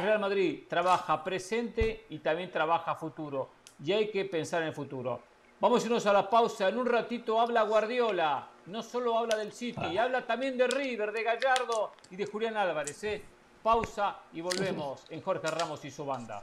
Real 0.00 0.18
Madrid 0.18 0.64
trabaja 0.68 1.22
presente 1.24 2.06
y 2.10 2.18
también 2.18 2.50
trabaja 2.50 2.94
futuro 2.94 3.50
y 3.82 3.92
hay 3.92 4.10
que 4.10 4.24
pensar 4.24 4.62
en 4.62 4.68
el 4.68 4.74
futuro. 4.74 5.20
Vamos 5.60 5.82
a 5.82 5.86
irnos 5.86 6.06
a 6.06 6.12
la 6.12 6.28
pausa. 6.28 6.68
En 6.68 6.78
un 6.78 6.86
ratito 6.86 7.40
habla 7.40 7.62
Guardiola. 7.62 8.48
No 8.66 8.82
solo 8.82 9.18
habla 9.18 9.36
del 9.36 9.52
City, 9.52 9.98
habla 9.98 10.26
también 10.26 10.56
de 10.56 10.66
River, 10.66 11.12
de 11.12 11.22
Gallardo 11.22 11.92
y 12.10 12.16
de 12.16 12.26
Julián 12.26 12.56
Álvarez. 12.56 13.02
¿eh? 13.04 13.22
Pausa 13.62 14.20
y 14.32 14.40
volvemos 14.40 15.04
en 15.10 15.20
Jorge 15.22 15.48
Ramos 15.48 15.84
y 15.84 15.90
su 15.90 16.04
banda. 16.04 16.42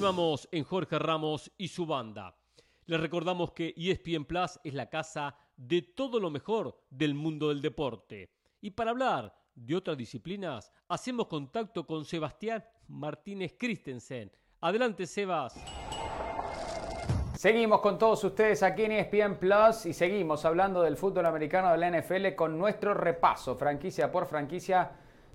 Continuamos 0.00 0.48
en 0.50 0.64
Jorge 0.64 0.98
Ramos 0.98 1.52
y 1.58 1.68
su 1.68 1.84
banda. 1.84 2.34
Les 2.86 2.98
recordamos 2.98 3.52
que 3.52 3.74
ESPN 3.76 4.24
Plus 4.24 4.58
es 4.64 4.72
la 4.72 4.88
casa 4.88 5.36
de 5.58 5.82
todo 5.82 6.18
lo 6.18 6.30
mejor 6.30 6.74
del 6.88 7.12
mundo 7.14 7.50
del 7.50 7.60
deporte. 7.60 8.32
Y 8.62 8.70
para 8.70 8.92
hablar 8.92 9.36
de 9.54 9.76
otras 9.76 9.98
disciplinas, 9.98 10.72
hacemos 10.88 11.26
contacto 11.26 11.86
con 11.86 12.06
Sebastián 12.06 12.64
Martínez 12.88 13.56
Christensen. 13.58 14.32
Adelante, 14.62 15.06
Sebas. 15.06 15.54
Seguimos 17.36 17.80
con 17.80 17.98
todos 17.98 18.24
ustedes 18.24 18.62
aquí 18.62 18.84
en 18.84 18.92
ESPN 18.92 19.34
Plus 19.34 19.84
y 19.84 19.92
seguimos 19.92 20.46
hablando 20.46 20.80
del 20.80 20.96
fútbol 20.96 21.26
americano 21.26 21.72
de 21.72 21.76
la 21.76 22.00
NFL 22.00 22.34
con 22.34 22.56
nuestro 22.56 22.94
repaso, 22.94 23.54
franquicia 23.54 24.10
por 24.10 24.24
franquicia, 24.24 24.92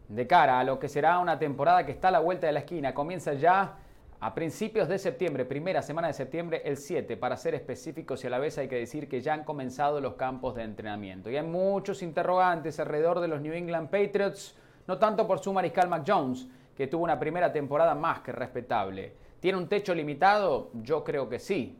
de 0.07 0.25
cara 0.25 0.59
a 0.59 0.63
lo 0.63 0.79
que 0.79 0.89
será 0.89 1.19
una 1.19 1.37
temporada 1.37 1.85
que 1.85 1.91
está 1.91 2.07
a 2.07 2.13
la 2.13 2.19
vuelta 2.19 2.47
de 2.47 2.53
la 2.53 2.59
esquina. 2.61 2.95
Comienza 2.95 3.35
ya 3.35 3.84
a 4.25 4.33
principios 4.33 4.87
de 4.87 4.97
septiembre, 4.97 5.45
primera 5.45 5.83
semana 5.83 6.07
de 6.07 6.15
septiembre, 6.15 6.63
el 6.65 6.77
7, 6.77 7.15
para 7.15 7.37
ser 7.37 7.53
específicos 7.53 8.23
y 8.23 8.27
a 8.27 8.31
la 8.31 8.39
vez 8.39 8.57
hay 8.57 8.67
que 8.67 8.75
decir 8.75 9.07
que 9.07 9.21
ya 9.21 9.35
han 9.35 9.43
comenzado 9.43 10.01
los 10.01 10.15
campos 10.15 10.55
de 10.55 10.63
entrenamiento. 10.63 11.29
Y 11.29 11.37
hay 11.37 11.45
muchos 11.45 12.01
interrogantes 12.01 12.79
alrededor 12.79 13.19
de 13.19 13.27
los 13.27 13.39
New 13.39 13.53
England 13.53 13.91
Patriots, 13.91 14.57
no 14.87 14.97
tanto 14.97 15.27
por 15.27 15.37
su 15.37 15.53
mariscal 15.53 15.89
Mac 15.89 16.05
Jones, 16.07 16.47
que 16.75 16.87
tuvo 16.87 17.03
una 17.03 17.19
primera 17.19 17.53
temporada 17.53 17.93
más 17.93 18.21
que 18.21 18.31
respetable. 18.31 19.13
¿Tiene 19.39 19.59
un 19.59 19.69
techo 19.69 19.93
limitado? 19.93 20.71
Yo 20.73 21.03
creo 21.03 21.29
que 21.29 21.37
sí. 21.37 21.77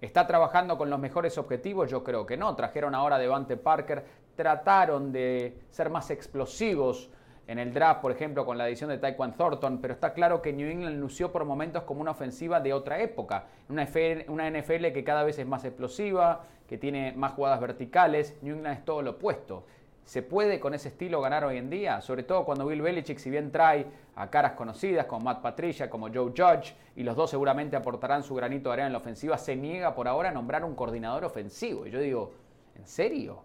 ¿Está 0.00 0.26
trabajando 0.26 0.76
con 0.76 0.90
los 0.90 0.98
mejores 0.98 1.38
objetivos? 1.38 1.88
Yo 1.88 2.02
creo 2.02 2.26
que 2.26 2.36
no. 2.36 2.56
Trajeron 2.56 2.96
ahora 2.96 3.18
Devante 3.18 3.56
Parker, 3.56 4.04
trataron 4.34 5.12
de 5.12 5.60
ser 5.70 5.90
más 5.90 6.10
explosivos 6.10 7.08
en 7.46 7.58
el 7.58 7.74
draft, 7.74 8.00
por 8.00 8.12
ejemplo, 8.12 8.46
con 8.46 8.56
la 8.56 8.68
edición 8.68 8.90
de 8.90 8.98
Taekwondo 8.98 9.36
Thornton, 9.36 9.80
pero 9.80 9.94
está 9.94 10.14
claro 10.14 10.40
que 10.40 10.52
New 10.52 10.68
England 10.68 10.98
lució 10.98 11.30
por 11.30 11.44
momentos 11.44 11.82
como 11.82 12.00
una 12.00 12.12
ofensiva 12.12 12.60
de 12.60 12.72
otra 12.72 13.00
época, 13.00 13.46
una, 13.68 13.86
una 14.28 14.50
NFL 14.50 14.92
que 14.92 15.04
cada 15.04 15.24
vez 15.24 15.38
es 15.38 15.46
más 15.46 15.64
explosiva, 15.64 16.44
que 16.66 16.78
tiene 16.78 17.12
más 17.12 17.32
jugadas 17.32 17.60
verticales, 17.60 18.36
New 18.42 18.56
England 18.56 18.78
es 18.78 18.84
todo 18.84 19.02
lo 19.02 19.12
opuesto. 19.12 19.64
¿Se 20.04 20.22
puede 20.22 20.60
con 20.60 20.74
ese 20.74 20.88
estilo 20.88 21.20
ganar 21.22 21.44
hoy 21.44 21.56
en 21.56 21.70
día? 21.70 22.02
Sobre 22.02 22.24
todo 22.24 22.44
cuando 22.44 22.66
Bill 22.66 22.82
Belichick, 22.82 23.18
si 23.18 23.30
bien 23.30 23.50
trae 23.50 23.86
a 24.16 24.28
caras 24.28 24.52
conocidas 24.52 25.06
como 25.06 25.24
Matt 25.24 25.40
Patricia, 25.40 25.88
como 25.88 26.08
Joe 26.12 26.32
Judge, 26.36 26.74
y 26.94 27.02
los 27.02 27.16
dos 27.16 27.30
seguramente 27.30 27.76
aportarán 27.76 28.22
su 28.22 28.34
granito 28.34 28.68
de 28.68 28.74
arena 28.74 28.88
en 28.88 28.92
la 28.92 28.98
ofensiva, 28.98 29.38
se 29.38 29.56
niega 29.56 29.94
por 29.94 30.06
ahora 30.06 30.28
a 30.28 30.32
nombrar 30.32 30.62
un 30.62 30.74
coordinador 30.74 31.24
ofensivo. 31.24 31.86
Y 31.86 31.90
yo 31.90 32.00
digo, 32.00 32.32
¿en 32.74 32.86
serio? 32.86 33.44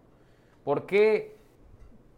¿Por 0.66 0.86
qué 0.86 1.39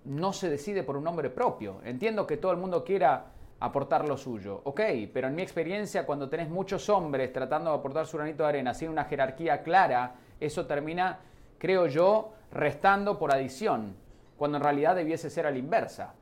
no 0.05 0.33
se 0.33 0.49
decide 0.49 0.83
por 0.83 0.97
un 0.97 1.03
nombre 1.03 1.29
propio. 1.29 1.81
Entiendo 1.83 2.25
que 2.25 2.37
todo 2.37 2.51
el 2.51 2.57
mundo 2.57 2.83
quiera 2.83 3.25
aportar 3.59 4.07
lo 4.07 4.17
suyo, 4.17 4.61
ok, 4.63 4.81
pero 5.13 5.27
en 5.27 5.35
mi 5.35 5.43
experiencia 5.43 6.05
cuando 6.05 6.27
tenés 6.27 6.49
muchos 6.49 6.89
hombres 6.89 7.31
tratando 7.31 7.69
de 7.69 7.77
aportar 7.77 8.07
su 8.07 8.17
granito 8.17 8.41
de 8.41 8.49
arena 8.49 8.73
sin 8.73 8.89
una 8.89 9.03
jerarquía 9.05 9.61
clara, 9.61 10.15
eso 10.39 10.65
termina, 10.65 11.19
creo 11.59 11.85
yo, 11.85 12.33
restando 12.51 13.19
por 13.19 13.31
adición. 13.31 13.95
cuando 14.35 14.57
en 14.57 14.63
realidad 14.63 14.95
debiese 14.95 15.29
ser 15.29 15.45
a 15.45 15.51
la 15.51 15.59
inversa. 15.59 16.15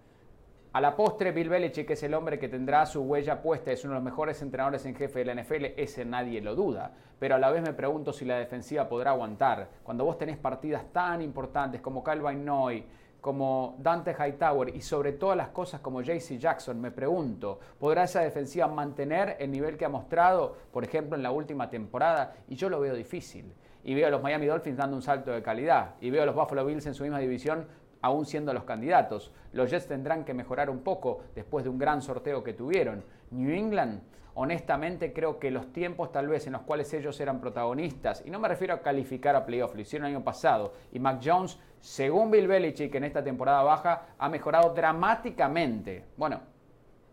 A 0.74 0.82
la 0.82 0.96
postre, 0.96 1.32
Bill 1.32 1.48
Belichick 1.48 1.90
es 1.90 2.04
el 2.04 2.14
hombre 2.14 2.38
que 2.38 2.50
tendrá 2.50 2.86
su 2.86 3.02
huella 3.02 3.42
puesta, 3.42 3.72
es 3.72 3.86
uno 3.86 3.94
de 3.94 4.00
los 4.00 4.04
mejores 4.04 4.42
entrenadores 4.42 4.86
en 4.86 4.94
jefe 4.94 5.20
de 5.20 5.34
la 5.34 5.42
NFL, 5.42 5.66
ese 5.78 6.04
nadie 6.04 6.42
lo 6.42 6.54
duda. 6.54 6.92
Pero 7.18 7.36
a 7.36 7.40
la 7.40 7.50
vez 7.50 7.64
me 7.64 7.74
pregunto 7.74 8.12
si 8.12 8.26
la 8.26 8.38
defensiva 8.38 8.90
podrá 8.90 9.12
aguantar. 9.12 9.70
Cuando 9.82 10.04
vos 10.04 10.18
tenés 10.18 10.38
partidas 10.38 10.84
tan 10.92 11.22
importantes 11.22 11.80
como 11.80 12.04
Calvin 12.04 12.44
Noy, 12.44 12.84
como 13.22 13.76
Dante 13.80 14.14
Hightower 14.14 14.76
y 14.76 14.82
sobre 14.82 15.14
todas 15.14 15.38
las 15.38 15.50
cosas 15.50 15.82
como 15.82 16.02
JC 16.02 16.38
Jackson, 16.38 16.80
me 16.80 16.92
pregunto, 16.92 17.60
¿podrá 17.78 18.04
esa 18.04 18.22
defensiva 18.22 18.68
mantener 18.68 19.36
el 19.40 19.52
nivel 19.52 19.78
que 19.78 19.86
ha 19.86 19.90
mostrado, 19.90 20.56
por 20.72 20.84
ejemplo, 20.84 21.16
en 21.16 21.24
la 21.24 21.32
última 21.32 21.70
temporada? 21.70 22.36
Y 22.48 22.56
yo 22.56 22.70
lo 22.70 22.80
veo 22.80 22.96
difícil. 22.96 23.54
Y 23.84 23.94
veo 23.94 24.08
a 24.08 24.10
los 24.10 24.22
Miami 24.22 24.46
Dolphins 24.46 24.78
dando 24.78 24.96
un 24.96 25.02
salto 25.02 25.32
de 25.32 25.42
calidad. 25.42 25.96
Y 26.02 26.10
veo 26.10 26.24
a 26.24 26.26
los 26.26 26.36
Buffalo 26.36 26.66
Bills 26.66 26.86
en 26.86 26.94
su 26.94 27.04
misma 27.04 27.20
división 27.20 27.66
aún 28.02 28.26
siendo 28.26 28.54
los 28.54 28.64
candidatos. 28.64 29.32
Los 29.52 29.70
Jets 29.70 29.88
tendrán 29.88 30.24
que 30.24 30.34
mejorar 30.34 30.70
un 30.70 30.80
poco 30.80 31.22
después 31.36 31.64
de 31.64 31.70
un 31.70 31.78
gran 31.78 32.02
sorteo 32.02 32.44
que 32.44 32.54
tuvieron. 32.54 33.04
New 33.32 33.52
England, 33.52 34.02
honestamente 34.36 35.12
creo 35.12 35.40
que 35.40 35.52
los 35.52 35.74
tiempos 35.74 36.12
tal 36.12 36.28
vez 36.28 36.48
en 36.48 36.54
los 36.54 36.62
cuales 36.62 36.94
ellos 36.94 37.20
eran 37.20 37.42
protagonistas, 37.42 38.24
y 38.26 38.30
no 38.30 38.40
me 38.40 38.48
refiero 38.48 38.74
a 38.74 38.82
calificar 38.82 39.36
a 39.36 39.46
playoff, 39.46 39.76
lo 39.76 39.82
hicieron 39.82 40.08
el 40.08 40.16
año 40.16 40.24
pasado, 40.24 40.74
y 40.92 41.00
Mac 41.00 41.22
Jones, 41.24 41.60
según 41.82 42.32
Bill 42.32 42.48
Belichick 42.48 42.94
en 42.96 43.06
esta 43.06 43.24
temporada 43.24 43.64
baja, 43.64 44.08
ha 44.18 44.30
mejorado 44.30 44.74
dramáticamente. 44.74 46.06
Bueno, 46.18 46.42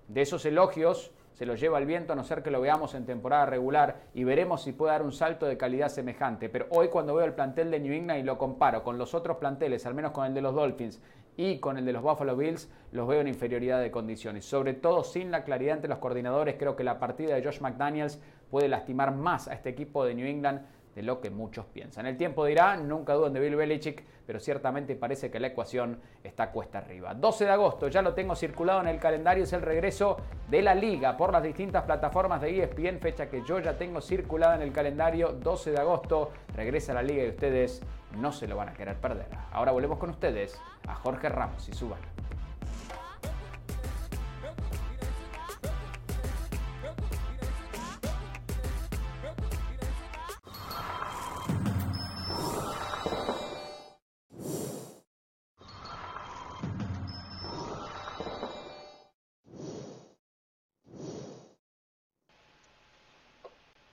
de 0.09 0.23
esos 0.23 0.45
elogios 0.45 1.13
se 1.35 1.45
lo 1.45 1.55
lleva 1.55 1.79
el 1.79 1.87
viento 1.87 2.15
a 2.15 2.17
no 2.17 2.25
ser 2.25 2.43
que 2.43 2.51
lo 2.51 2.61
veamos 2.63 2.95
en 2.95 3.05
temporada 3.05 3.45
regular 3.45 4.05
y 4.15 4.25
veremos 4.25 4.63
si 4.63 4.73
puede 4.73 4.93
dar 4.93 5.03
un 5.03 5.13
salto 5.13 5.45
de 5.47 5.59
calidad 5.59 5.89
semejante. 5.89 6.49
Pero 6.49 6.67
hoy 6.71 6.89
cuando 6.89 7.15
veo 7.15 7.27
el 7.27 7.35
plantel 7.35 7.71
de 7.71 7.79
New 7.79 7.93
England 7.93 8.21
y 8.21 8.23
lo 8.23 8.39
comparo 8.39 8.83
con 8.83 8.97
los 8.97 9.15
otros 9.15 9.37
planteles, 9.37 9.85
al 9.85 9.95
menos 9.95 10.13
con 10.13 10.25
el 10.25 10.33
de 10.33 10.41
los 10.41 10.55
Dolphins 10.55 11.01
y 11.37 11.59
con 11.59 11.77
el 11.77 11.85
de 11.85 11.93
los 11.93 12.03
Buffalo 12.03 12.37
Bills, 12.37 12.71
los 12.93 13.07
veo 13.07 13.21
en 13.21 13.29
inferioridad 13.29 13.83
de 13.83 13.91
condiciones. 13.91 14.47
Sobre 14.47 14.73
todo 14.73 15.05
sin 15.05 15.31
la 15.31 15.45
claridad 15.45 15.75
entre 15.75 15.91
los 15.91 15.99
coordinadores, 15.99 16.57
creo 16.59 16.75
que 16.75 16.85
la 16.85 16.99
partida 16.99 17.35
de 17.35 17.45
Josh 17.45 17.61
McDaniels 17.61 18.19
puede 18.51 18.69
lastimar 18.69 19.15
más 19.15 19.47
a 19.47 19.53
este 19.53 19.69
equipo 19.69 20.07
de 20.07 20.15
New 20.15 20.27
England 20.27 20.63
de 20.97 21.03
lo 21.03 21.21
que 21.21 21.31
muchos 21.31 21.67
piensan. 21.67 22.07
El 22.07 22.17
tiempo 22.17 22.47
dirá, 22.47 22.77
nunca 22.77 23.13
duden 23.13 23.35
de 23.35 23.41
Bill 23.41 23.55
Belichick, 23.55 24.03
pero 24.27 24.41
ciertamente 24.41 24.97
parece 24.97 25.31
que 25.31 25.39
la 25.39 25.49
ecuación 25.49 26.01
está 26.25 26.51
cuesta 26.51 26.79
arriba. 26.79 27.13
12 27.13 27.45
de 27.45 27.51
agosto, 27.51 27.89
ya 27.89 28.01
lo 28.01 28.15
tengo 28.15 28.35
circulado 28.35 28.81
en 28.81 28.89
el 28.89 28.99
calendario, 28.99 29.45
es 29.45 29.53
el 29.53 29.61
regreso 29.61 30.17
de 30.49 30.63
la 30.63 30.75
liga 30.75 31.17
por 31.17 31.33
las 31.33 31.43
distintas 31.43 31.85
plataformas 31.85 32.41
de 32.41 32.63
ESPN, 32.63 32.99
fecha 32.99 33.29
que 33.29 33.43
yo 33.45 33.61
ya 33.61 33.77
tengo 33.77 34.01
circulada 34.01 34.57
en 34.57 34.63
el 34.63 34.73
calendario, 34.73 35.33
12 35.33 35.73
de 35.73 35.79
agosto, 35.79 36.31
regresa 36.55 36.95
la 36.95 37.03
liga 37.03 37.25
y 37.25 37.29
ustedes 37.29 37.83
no 38.17 38.33
se 38.33 38.49
lo 38.49 38.57
van 38.57 38.71
a 38.71 38.73
querer 38.73 38.97
perder. 38.97 39.29
Ahora 39.53 39.73
volvemos 39.73 39.99
con 39.99 40.09
ustedes 40.09 40.59
a 40.89 40.95
Jorge 40.95 41.29
Ramos 41.29 41.69
y 41.69 41.75
su 41.75 41.89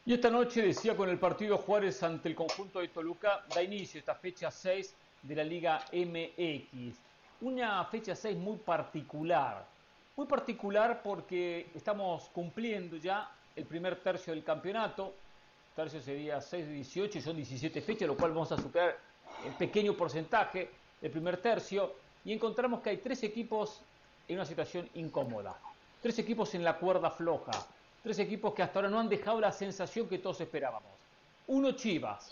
Y 0.05 0.13
esta 0.13 0.29
noche 0.29 0.61
decía 0.61 0.97
con 0.97 1.07
el 1.07 1.17
partido 1.17 1.57
Juárez 1.57 2.03
ante 2.03 2.27
el 2.27 2.35
conjunto 2.35 2.79
de 2.79 2.89
Toluca, 2.89 3.45
da 3.55 3.63
inicio 3.63 3.99
esta 3.99 4.13
fecha 4.13 4.51
6 4.51 4.93
de 5.21 5.33
la 5.33 5.45
Liga 5.45 5.85
MX. 5.93 6.97
Una 7.39 7.85
fecha 7.85 8.13
6 8.13 8.37
muy 8.37 8.57
particular. 8.57 9.65
Muy 10.17 10.27
particular 10.27 10.99
porque 11.01 11.67
estamos 11.73 12.23
cumpliendo 12.33 12.97
ya 12.97 13.31
el 13.55 13.63
primer 13.63 13.95
tercio 13.95 14.33
del 14.33 14.43
campeonato. 14.43 15.13
Tercio 15.73 16.01
sería 16.01 16.41
6 16.41 16.67
de 16.67 16.73
18 16.73 17.19
y 17.19 17.21
son 17.21 17.37
17 17.37 17.81
fechas, 17.81 18.05
lo 18.05 18.17
cual 18.17 18.31
vamos 18.33 18.51
a 18.51 18.57
superar 18.57 18.97
en 19.45 19.53
pequeño 19.53 19.93
porcentaje 19.93 20.69
el 21.01 21.11
primer 21.11 21.37
tercio. 21.37 21.93
Y 22.25 22.33
encontramos 22.33 22.81
que 22.81 22.89
hay 22.89 22.97
tres 22.97 23.23
equipos 23.23 23.79
en 24.27 24.35
una 24.35 24.45
situación 24.45 24.89
incómoda. 24.95 25.57
Tres 26.01 26.19
equipos 26.19 26.53
en 26.55 26.65
la 26.65 26.77
cuerda 26.77 27.09
floja 27.09 27.53
Tres 28.03 28.19
equipos 28.19 28.53
que 28.53 28.61
hasta 28.61 28.79
ahora 28.79 28.89
no 28.89 28.99
han 28.99 29.07
dejado 29.07 29.39
la 29.39 29.53
sensación 29.53 30.09
que 30.09 30.17
todos 30.17 30.41
esperábamos. 30.41 30.91
Uno 31.47 31.71
Chivas, 31.71 32.27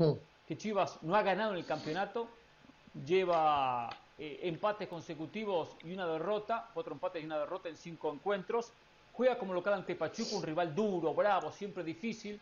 que 0.45 0.57
Chivas 0.57 1.01
no 1.01 1.15
ha 1.15 1.21
ganado 1.21 1.53
en 1.53 1.59
el 1.59 1.65
campeonato, 1.65 2.27
lleva 3.05 3.89
eh, 4.19 4.41
empates 4.43 4.89
consecutivos 4.89 5.77
y 5.85 5.93
una 5.93 6.05
derrota, 6.05 6.69
cuatro 6.73 6.93
empates 6.93 7.23
y 7.23 7.25
una 7.25 7.39
derrota 7.39 7.69
en 7.69 7.77
cinco 7.77 8.11
encuentros. 8.11 8.73
Juega 9.13 9.37
como 9.37 9.53
local 9.53 9.75
ante 9.75 9.95
Pachuca, 9.95 10.35
un 10.35 10.43
rival 10.43 10.75
duro, 10.75 11.13
bravo, 11.13 11.53
siempre 11.53 11.85
difícil, 11.85 12.37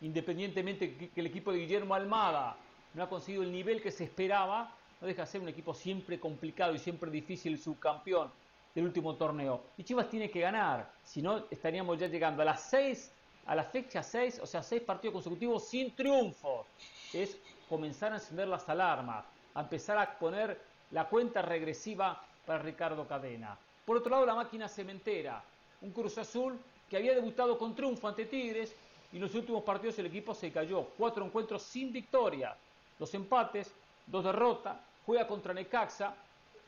independientemente 0.00 0.96
que, 0.96 1.10
que 1.10 1.20
el 1.20 1.26
equipo 1.28 1.52
de 1.52 1.58
Guillermo 1.58 1.94
Almada 1.94 2.56
no 2.94 3.02
ha 3.04 3.08
conseguido 3.08 3.44
el 3.44 3.52
nivel 3.52 3.80
que 3.80 3.92
se 3.92 4.04
esperaba, 4.04 4.74
no 5.00 5.06
deja 5.06 5.22
de 5.22 5.28
ser 5.28 5.40
un 5.40 5.48
equipo 5.48 5.72
siempre 5.72 6.18
complicado 6.18 6.74
y 6.74 6.80
siempre 6.80 7.12
difícil, 7.12 7.60
subcampeón 7.60 8.41
del 8.74 8.84
último 8.84 9.14
torneo. 9.16 9.62
Y 9.76 9.84
Chivas 9.84 10.08
tiene 10.08 10.30
que 10.30 10.40
ganar, 10.40 10.90
si 11.04 11.22
no 11.22 11.44
estaríamos 11.50 11.98
ya 11.98 12.06
llegando 12.06 12.42
a 12.42 12.44
las 12.44 12.62
6, 12.70 13.12
a 13.46 13.54
la 13.54 13.64
fecha 13.64 14.02
6, 14.02 14.40
o 14.42 14.46
sea, 14.46 14.62
6 14.62 14.82
partidos 14.82 15.14
consecutivos 15.14 15.66
sin 15.66 15.94
triunfo. 15.94 16.66
Es 17.12 17.36
comenzar 17.68 18.12
a 18.12 18.16
encender 18.16 18.48
las 18.48 18.68
alarmas, 18.68 19.24
a 19.54 19.60
empezar 19.60 19.98
a 19.98 20.18
poner 20.18 20.60
la 20.90 21.08
cuenta 21.08 21.42
regresiva 21.42 22.22
para 22.46 22.62
Ricardo 22.62 23.06
Cadena. 23.06 23.56
Por 23.84 23.96
otro 23.96 24.10
lado, 24.10 24.26
la 24.26 24.34
máquina 24.34 24.68
cementera, 24.68 25.42
un 25.80 25.90
Cruz 25.90 26.18
Azul 26.18 26.58
que 26.88 26.96
había 26.96 27.14
debutado 27.14 27.58
con 27.58 27.74
triunfo 27.74 28.06
ante 28.08 28.26
Tigres 28.26 28.74
y 29.12 29.16
en 29.16 29.22
los 29.22 29.34
últimos 29.34 29.62
partidos 29.62 29.98
el 29.98 30.06
equipo 30.06 30.34
se 30.34 30.52
cayó. 30.52 30.86
Cuatro 30.96 31.24
encuentros 31.24 31.62
sin 31.62 31.92
victoria, 31.92 32.56
dos 32.98 33.12
empates, 33.14 33.72
dos 34.06 34.24
derrotas, 34.24 34.76
juega 35.04 35.26
contra 35.26 35.54
Necaxa, 35.54 36.14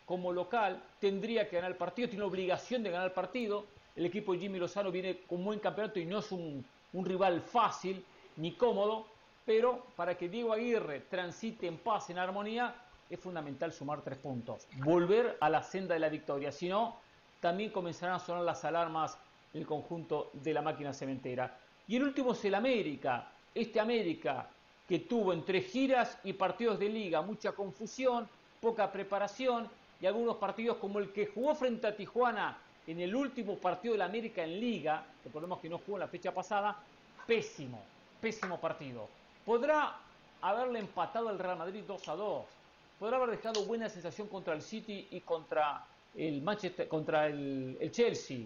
como 0.04 0.32
local, 0.32 0.82
tendría 1.00 1.48
que 1.48 1.56
ganar 1.56 1.70
el 1.70 1.76
partido, 1.76 2.08
tiene 2.08 2.24
obligación 2.24 2.82
de 2.82 2.90
ganar 2.90 3.06
el 3.06 3.12
partido. 3.12 3.64
El 3.96 4.06
equipo 4.06 4.32
de 4.32 4.40
Jimmy 4.40 4.58
Lozano 4.58 4.90
viene 4.90 5.20
con 5.26 5.44
buen 5.44 5.58
campeonato 5.60 5.98
y 5.98 6.06
no 6.06 6.18
es 6.18 6.30
un, 6.32 6.64
rival 6.92 7.40
fácil 7.40 8.04
ni 8.36 8.52
cómodo, 8.52 9.06
pero 9.44 9.86
para 9.96 10.16
que 10.16 10.28
Diego 10.28 10.52
Aguirre 10.52 11.00
transite 11.00 11.66
en 11.66 11.78
paz, 11.78 12.10
en 12.10 12.18
armonía, 12.18 12.74
es 13.10 13.18
fundamental 13.18 13.72
sumar 13.72 14.00
tres 14.02 14.18
puntos, 14.18 14.66
volver 14.78 15.36
a 15.40 15.50
la 15.50 15.62
senda 15.62 15.94
de 15.94 16.00
la 16.00 16.08
victoria, 16.08 16.52
si 16.52 16.68
no, 16.68 16.96
también 17.40 17.70
comenzarán 17.70 18.16
a 18.16 18.18
sonar 18.18 18.42
las 18.44 18.64
alarmas 18.64 19.18
el 19.52 19.66
conjunto 19.66 20.30
de 20.32 20.54
la 20.54 20.62
máquina 20.62 20.92
cementera. 20.92 21.58
Y 21.86 21.96
el 21.96 22.04
último 22.04 22.32
es 22.32 22.44
el 22.44 22.54
América, 22.54 23.28
este 23.54 23.80
América 23.80 24.48
que 24.88 25.00
tuvo 25.00 25.32
entre 25.32 25.62
giras 25.62 26.18
y 26.24 26.32
partidos 26.32 26.78
de 26.78 26.88
liga 26.88 27.22
mucha 27.22 27.52
confusión, 27.52 28.28
poca 28.60 28.90
preparación 28.90 29.68
y 30.04 30.06
algunos 30.06 30.36
partidos 30.36 30.76
como 30.76 30.98
el 30.98 31.10
que 31.12 31.28
jugó 31.28 31.54
frente 31.54 31.86
a 31.86 31.96
Tijuana 31.96 32.58
en 32.86 33.00
el 33.00 33.16
último 33.16 33.56
partido 33.56 33.94
de 33.94 33.98
la 34.00 34.04
América 34.04 34.44
en 34.44 34.60
Liga, 34.60 35.02
recordemos 35.24 35.60
que 35.60 35.70
no 35.70 35.78
jugó 35.78 35.96
en 35.96 36.00
la 36.00 36.08
fecha 36.08 36.30
pasada, 36.30 36.76
pésimo, 37.26 37.82
pésimo 38.20 38.60
partido. 38.60 39.08
Podrá 39.46 39.96
haberle 40.42 40.80
empatado 40.80 41.30
el 41.30 41.38
Real 41.38 41.56
Madrid 41.56 41.84
2 41.88 42.06
a 42.06 42.16
2, 42.16 42.44
podrá 43.00 43.16
haber 43.16 43.30
dejado 43.30 43.64
buena 43.64 43.88
sensación 43.88 44.28
contra 44.28 44.52
el 44.52 44.60
City 44.60 45.08
y 45.10 45.22
contra 45.22 45.86
el 46.14 46.42
Manchester, 46.42 46.86
contra 46.86 47.26
el, 47.28 47.78
el 47.80 47.90
Chelsea, 47.90 48.44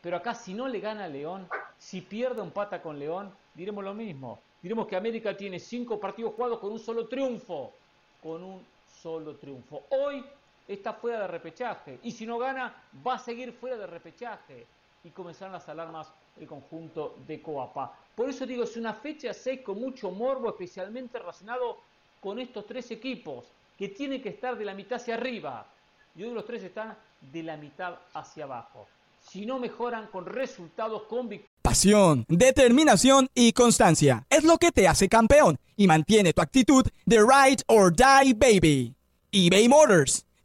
pero 0.00 0.16
acá 0.16 0.34
si 0.34 0.54
no 0.54 0.66
le 0.66 0.80
gana 0.80 1.04
a 1.04 1.08
León, 1.08 1.46
si 1.76 2.00
pierde 2.00 2.40
un 2.40 2.52
pata 2.52 2.80
con 2.80 2.98
León, 2.98 3.30
diremos 3.52 3.84
lo 3.84 3.92
mismo. 3.92 4.40
Diremos 4.62 4.86
que 4.86 4.96
América 4.96 5.36
tiene 5.36 5.60
cinco 5.60 6.00
partidos 6.00 6.32
jugados 6.32 6.58
con 6.58 6.72
un 6.72 6.78
solo 6.78 7.06
triunfo, 7.06 7.74
con 8.22 8.42
un 8.42 8.64
solo 9.02 9.36
triunfo. 9.36 9.82
Hoy 9.90 10.24
está 10.68 10.92
fuera 10.92 11.20
de 11.20 11.26
repechaje. 11.28 11.98
Y 12.02 12.12
si 12.12 12.26
no 12.26 12.38
gana, 12.38 12.74
va 13.06 13.14
a 13.14 13.18
seguir 13.18 13.52
fuera 13.52 13.76
de 13.76 13.86
repechaje. 13.86 14.66
Y 15.04 15.10
comenzarán 15.10 15.52
las 15.52 15.68
alarmas 15.68 16.08
el 16.40 16.46
conjunto 16.46 17.16
de 17.26 17.40
Coapa. 17.40 17.92
Por 18.14 18.28
eso 18.28 18.46
digo, 18.46 18.64
es 18.64 18.76
una 18.76 18.92
fecha 18.92 19.32
6 19.32 19.60
con 19.62 19.80
mucho 19.80 20.10
morbo, 20.10 20.48
especialmente 20.48 21.18
relacionado 21.18 21.78
con 22.20 22.38
estos 22.38 22.66
tres 22.66 22.90
equipos, 22.90 23.44
que 23.78 23.88
tienen 23.88 24.22
que 24.22 24.30
estar 24.30 24.56
de 24.56 24.64
la 24.64 24.74
mitad 24.74 24.96
hacia 25.00 25.14
arriba. 25.14 25.66
Y 26.16 26.24
hoy 26.24 26.32
los 26.32 26.44
tres 26.44 26.62
están 26.64 26.96
de 27.20 27.42
la 27.42 27.56
mitad 27.56 27.94
hacia 28.14 28.44
abajo. 28.44 28.88
Si 29.20 29.44
no 29.44 29.58
mejoran 29.58 30.06
con 30.06 30.24
resultados 30.24 31.02
con 31.02 31.28
Pasión, 31.62 32.24
determinación 32.28 33.28
y 33.34 33.52
constancia 33.52 34.24
es 34.30 34.44
lo 34.44 34.56
que 34.56 34.70
te 34.70 34.86
hace 34.86 35.08
campeón 35.08 35.58
y 35.76 35.88
mantiene 35.88 36.32
tu 36.32 36.40
actitud 36.40 36.86
de 37.04 37.18
ride 37.18 37.62
or 37.66 37.92
die 37.92 38.34
baby. 38.34 38.94
eBay 39.32 39.68
Motors 39.68 40.25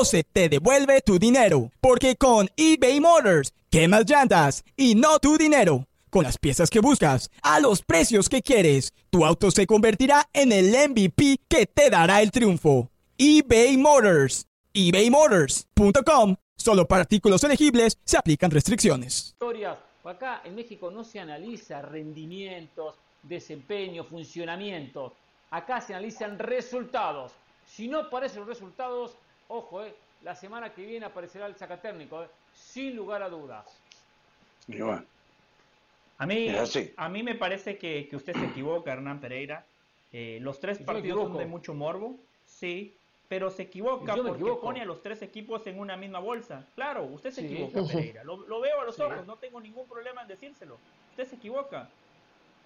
o 0.00 0.04
se 0.06 0.24
te 0.24 0.48
devuelve 0.48 1.02
tu 1.02 1.18
dinero. 1.18 1.70
Porque 1.80 2.16
con 2.16 2.48
eBay 2.56 3.00
Motors, 3.00 3.52
quemas 3.70 4.08
llantas 4.08 4.64
y 4.74 4.94
no 4.94 5.18
tu 5.18 5.36
dinero. 5.36 5.86
Con 6.08 6.24
las 6.24 6.38
piezas 6.38 6.70
que 6.70 6.80
buscas, 6.80 7.30
a 7.42 7.60
los 7.60 7.82
precios 7.82 8.30
que 8.30 8.40
quieres, 8.40 8.94
tu 9.10 9.26
auto 9.26 9.50
se 9.50 9.66
convertirá 9.66 10.26
en 10.32 10.52
el 10.52 10.70
MVP 10.70 11.40
que 11.46 11.66
te 11.66 11.90
dará 11.90 12.22
el 12.22 12.30
triunfo. 12.30 12.88
eBay 13.18 13.76
Motors. 13.76 14.46
ebaymotors.com. 14.72 16.36
Solo 16.56 16.88
para 16.88 17.02
artículos 17.02 17.44
elegibles 17.44 17.98
se 18.04 18.16
aplican 18.16 18.50
restricciones. 18.50 19.36
Acá 20.04 20.40
en 20.44 20.54
México 20.54 20.90
no 20.90 21.04
se 21.04 21.20
analiza 21.20 21.82
rendimientos, 21.82 22.94
desempeño, 23.22 24.04
funcionamiento. 24.04 25.12
Acá 25.50 25.82
se 25.82 25.92
analizan 25.92 26.38
resultados. 26.38 27.32
Si 27.66 27.86
no 27.86 27.98
aparecen 27.98 28.46
resultados, 28.46 29.16
ojo, 29.50 29.84
eh, 29.84 29.94
la 30.22 30.34
semana 30.34 30.72
que 30.72 30.84
viene 30.84 31.06
aparecerá 31.06 31.46
el 31.46 31.56
sacatérnico, 31.56 32.22
eh, 32.22 32.28
sin 32.54 32.96
lugar 32.96 33.22
a 33.22 33.28
dudas. 33.28 33.66
A 36.18 36.26
mí, 36.26 36.48
a 36.96 37.08
mí 37.08 37.22
me 37.22 37.34
parece 37.34 37.76
que, 37.78 38.08
usted 38.12 38.34
se 38.34 38.44
equivoca, 38.44 38.92
Hernán 38.92 39.20
Pereira. 39.20 39.64
Eh, 40.12 40.38
los 40.40 40.60
tres 40.60 40.78
partidos 40.78 41.28
son 41.28 41.38
de 41.38 41.46
mucho 41.46 41.72
morbo, 41.72 42.16
sí, 42.46 42.94
pero 43.28 43.50
se 43.50 43.62
equivoca 43.62 44.16
porque 44.16 44.52
pone 44.60 44.82
a 44.82 44.84
los 44.84 45.02
tres 45.02 45.22
equipos 45.22 45.66
en 45.66 45.78
una 45.78 45.96
misma 45.96 46.18
bolsa. 46.18 46.66
Claro, 46.74 47.04
usted 47.04 47.30
se 47.30 47.46
equivoca, 47.46 47.82
Pereira. 47.84 48.24
Lo, 48.24 48.60
veo 48.60 48.80
a 48.80 48.84
los 48.84 48.98
ojos, 49.00 49.26
no 49.26 49.36
tengo 49.36 49.60
ningún 49.60 49.88
problema 49.88 50.22
en 50.22 50.28
decírselo. 50.28 50.78
Usted 51.10 51.26
se 51.26 51.36
equivoca 51.36 51.88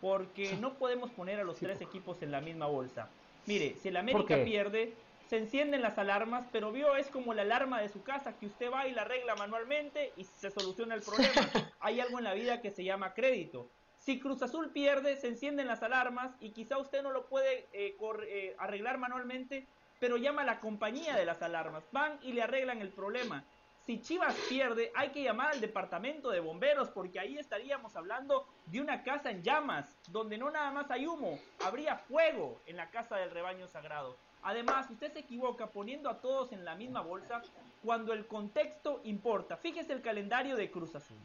porque 0.01 0.57
no 0.61 0.75
podemos 0.75 1.11
poner 1.11 1.41
a 1.41 1.45
los 1.45 1.57
tres 1.57 1.81
equipos 1.81 2.21
en 2.23 2.31
la 2.31 2.41
misma 2.41 2.67
bolsa. 2.67 3.09
Mire, 3.47 3.77
si 3.81 3.89
el 3.89 3.97
América 3.97 4.43
pierde, 4.43 4.95
se 5.29 5.39
encienden 5.39 5.83
las 5.83 5.99
alarmas, 5.99 6.47
pero 6.53 6.73
vio, 6.73 6.97
es 6.97 7.09
como 7.09 7.35
la 7.35 7.43
alarma 7.43 7.81
de 7.81 7.89
su 7.89 8.03
casa, 8.03 8.37
que 8.39 8.47
usted 8.47 8.71
va 8.71 8.87
y 8.87 8.93
la 8.93 9.03
arregla 9.03 9.35
manualmente 9.37 10.13
y 10.17 10.25
se 10.25 10.51
soluciona 10.51 10.95
el 10.95 11.03
problema. 11.07 11.49
Hay 11.81 12.01
algo 12.01 12.19
en 12.19 12.25
la 12.25 12.35
vida 12.35 12.61
que 12.61 12.71
se 12.71 12.85
llama 12.85 13.15
crédito. 13.15 13.69
Si 13.99 14.21
Cruz 14.21 14.43
Azul 14.43 14.71
pierde, 14.71 15.17
se 15.17 15.29
encienden 15.29 15.67
las 15.67 15.83
alarmas 15.83 16.33
y 16.41 16.51
quizá 16.51 16.79
usted 16.79 17.03
no 17.03 17.11
lo 17.11 17.27
puede 17.27 17.69
eh, 17.73 17.97
eh, 18.27 18.55
arreglar 18.59 18.99
manualmente, 18.99 19.67
pero 19.99 20.19
llama 20.19 20.43
a 20.43 20.45
la 20.45 20.61
compañía 20.61 21.17
de 21.17 21.25
las 21.25 21.41
alarmas. 21.41 21.85
Van 21.91 22.19
y 22.23 22.33
le 22.33 22.43
arreglan 22.43 22.83
el 22.83 22.91
problema. 22.91 23.45
Si 23.87 24.01
Chivas 24.01 24.35
pierde, 24.49 24.91
hay 24.95 25.11
que 25.11 25.23
llamar 25.23 25.53
al 25.53 25.61
departamento 25.61 26.31
de 26.31 26.41
bomberos 26.41 26.89
porque 26.89 27.21
ahí 27.21 27.37
estaríamos 27.37 27.97
hablando 27.97 28.47
de 28.67 28.81
una 28.81 29.03
casa 29.03 29.31
en 29.31 29.43
llamas, 29.43 29.95
donde 30.09 30.39
no 30.39 30.51
nada 30.51 30.71
más 30.71 30.91
hay 30.91 31.07
humo, 31.07 31.39
habría 31.63 31.97
fuego 31.97 32.61
en 32.67 32.77
la 32.77 32.91
casa 32.91 33.17
del 33.17 33.31
rebaño 33.31 33.69
sagrado. 33.69 34.17
Además, 34.45 34.91
usted 34.91 35.11
se 35.13 35.21
equivoca 35.21 35.67
poniendo 35.67 36.11
a 36.11 36.21
todos 36.21 36.53
en 36.53 36.65
la 36.67 36.75
misma 36.75 37.01
bolsa 37.01 37.43
cuando 37.83 38.13
el 38.13 38.27
contexto 38.27 39.01
importa. 39.05 39.57
Fíjese 39.57 39.95
el 39.95 40.03
calendario 40.03 40.55
de 40.55 40.71
Cruz 40.71 40.95
Azul. 40.95 41.17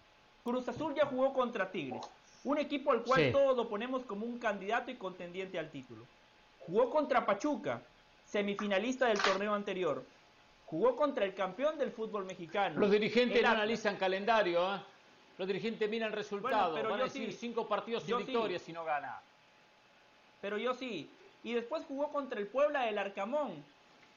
Cruz 0.43 0.67
Azul 0.69 0.95
ya 0.95 1.05
jugó 1.05 1.33
contra 1.33 1.69
Tigres, 1.69 2.01
un 2.45 2.57
equipo 2.57 2.91
al 2.91 3.03
cual 3.03 3.31
todos 3.33 3.57
lo 3.57 3.67
ponemos 3.67 4.05
como 4.05 4.25
un 4.25 4.39
candidato 4.39 4.89
y 4.89 4.95
contendiente 4.95 5.59
al 5.59 5.69
título. 5.69 6.05
Jugó 6.65 6.89
contra 6.89 7.25
Pachuca, 7.25 7.81
semifinalista 8.25 9.07
del 9.07 9.21
torneo 9.21 9.53
anterior. 9.53 10.03
Jugó 10.65 10.95
contra 10.95 11.25
el 11.25 11.33
campeón 11.33 11.77
del 11.77 11.91
fútbol 11.91 12.23
mexicano. 12.25 12.79
Los 12.79 12.91
dirigentes 12.91 13.41
no 13.41 13.49
analizan 13.49 13.97
calendario, 13.97 14.75
¿eh? 14.75 14.79
Los 15.37 15.47
dirigentes 15.47 15.89
miran 15.89 16.13
resultados. 16.13 16.75
pero 16.75 16.89
Van 16.89 17.01
a 17.01 17.03
decir 17.05 17.33
cinco 17.33 17.67
partidos 17.67 18.03
sin 18.03 18.17
victoria 18.17 18.59
si 18.59 18.71
no 18.71 18.85
gana. 18.85 19.19
Pero 20.41 20.57
yo 20.57 20.73
sí, 20.73 21.09
y 21.43 21.53
después 21.53 21.85
jugó 21.87 22.09
contra 22.11 22.39
el 22.39 22.47
Puebla 22.47 22.85
del 22.85 22.97
Arcamón, 22.97 23.63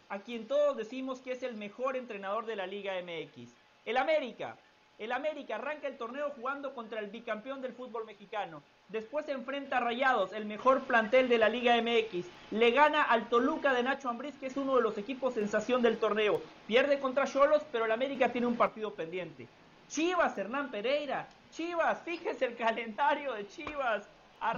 a 0.09 0.19
quien 0.19 0.47
todos 0.47 0.77
decimos 0.77 1.21
que 1.21 1.33
es 1.33 1.43
el 1.43 1.55
mejor 1.55 1.97
entrenador 1.97 2.47
de 2.47 2.57
la 2.57 2.67
Liga 2.67 2.95
MX. 3.03 3.51
El 3.85 3.97
América. 3.97 4.57
El 4.99 5.11
América 5.11 5.57
arranca 5.57 5.89
el 5.89 5.97
torneo 5.97 6.31
jugando 6.37 6.75
contra 6.75 7.01
el 7.01 7.11
bicampeón 7.11 7.63
del 7.63 7.73
fútbol 7.73 8.05
mexicano. 8.05 8.63
Después 8.89 9.25
se 9.25 9.33
enfrenta 9.33 9.79
a 9.79 9.81
Rayados, 9.81 10.33
el 10.33 10.45
mejor 10.45 10.83
plantel 10.83 11.29
de 11.29 11.39
la 11.39 11.49
Liga 11.49 11.81
MX. 11.81 12.27
Le 12.51 12.71
gana 12.73 13.03
al 13.03 13.29
Toluca 13.29 13.73
de 13.73 13.83
Nacho 13.83 14.11
Ambriz, 14.11 14.35
que 14.39 14.47
es 14.47 14.57
uno 14.57 14.77
de 14.77 14.83
los 14.83 14.99
equipos 14.99 15.35
sensación 15.35 15.81
del 15.81 15.99
torneo. 15.99 16.43
Pierde 16.67 17.01
contra 17.01 17.27
Cholos, 17.27 17.63
pero 17.73 17.87
el 17.87 17.93
América 17.93 18.31
tiene 18.31 18.47
un 18.47 18.57
partido 18.57 18.93
pendiente. 18.93 19.49
Chivas, 19.89 20.37
Hernán 20.37 20.71
Pereira. 20.71 21.27
Chivas, 21.51 22.03
fíjese 22.03 22.45
el 22.45 22.57
calendario 22.57 23.33
de 23.33 23.49
Chivas. 23.49 24.07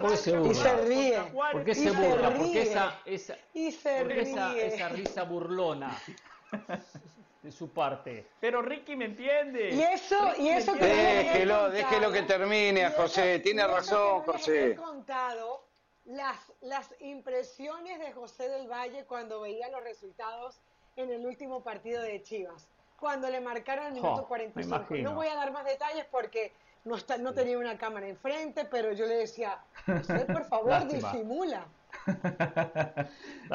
¿Por 0.01 0.17
se 0.17 0.37
burla? 0.37 0.53
Y 0.53 0.55
se 0.55 0.77
ríe. 0.77 1.21
¿Por 1.53 1.65
qué 1.65 1.75
se 1.75 1.91
burla? 1.91 2.35
Porque 2.35 2.63
esa, 2.63 3.01
esa, 3.05 3.37
esa, 3.53 4.89
risa 4.89 5.25
burlona 5.25 5.97
de 7.43 7.53
su 7.53 7.71
parte. 7.71 8.27
Pero 8.41 8.63
Ricky 8.63 8.97
me 8.97 9.05
entiende. 9.05 9.71
Y 9.71 9.83
eso, 9.83 10.33
y 10.39 10.49
eso 10.49 10.73
que 10.75 10.87
déjelo, 10.87 11.71
déjelo 11.71 12.11
que 12.11 12.23
termine, 12.23 12.91
José. 12.91 13.41
Tiene 13.41 13.67
razón, 13.67 14.23
José. 14.23 14.71
He 14.71 14.77
contado 14.77 15.67
las, 16.07 16.39
las 16.63 16.95
impresiones 17.01 17.99
de 17.99 18.13
José 18.13 18.49
del 18.49 18.67
Valle 18.67 19.05
cuando 19.05 19.43
veía 19.43 19.69
los 19.69 19.83
resultados 19.85 20.61
en 20.97 21.11
el 21.11 21.27
último 21.27 21.63
partido 21.63 22.01
de 22.01 22.23
Chivas. 22.23 22.69
Cuando 22.99 23.29
le 23.29 23.41
marcaron 23.41 23.87
el 23.87 23.93
minuto 23.93 24.27
45. 24.27 24.87
No 25.03 25.15
voy 25.15 25.27
a 25.27 25.35
dar 25.35 25.53
más 25.53 25.67
detalles 25.67 26.07
porque 26.11 26.53
no, 26.85 26.97
está, 26.97 27.19
no 27.19 27.33
tenía 27.33 27.59
una 27.59 27.79
cámara 27.79 28.09
enfrente, 28.09 28.67
pero 28.67 28.93
yo 28.93 29.07
le 29.07 29.17
decía, 29.17 29.59
usted 29.87 30.27
por 30.27 30.45
favor 30.49 30.87
disimula. 30.87 31.67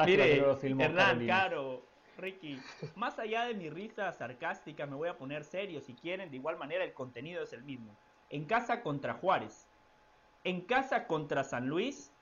Mire, 0.06 0.38
Hernán, 0.38 1.26
Caro, 1.26 1.82
Ricky, 2.18 2.60
más 2.96 3.18
allá 3.18 3.44
de 3.44 3.54
mi 3.54 3.70
risa 3.70 4.12
sarcástica, 4.12 4.86
me 4.86 4.96
voy 4.96 5.08
a 5.08 5.16
poner 5.16 5.44
serio 5.44 5.80
si 5.80 5.94
quieren, 5.94 6.30
de 6.30 6.36
igual 6.36 6.56
manera 6.56 6.84
el 6.84 6.92
contenido 6.92 7.42
es 7.42 7.52
el 7.52 7.62
mismo. 7.62 7.94
En 8.30 8.44
casa 8.44 8.82
contra 8.82 9.14
Juárez, 9.14 9.66
en 10.44 10.62
casa 10.62 11.06
contra 11.06 11.44
San 11.44 11.68
Luis 11.68 12.12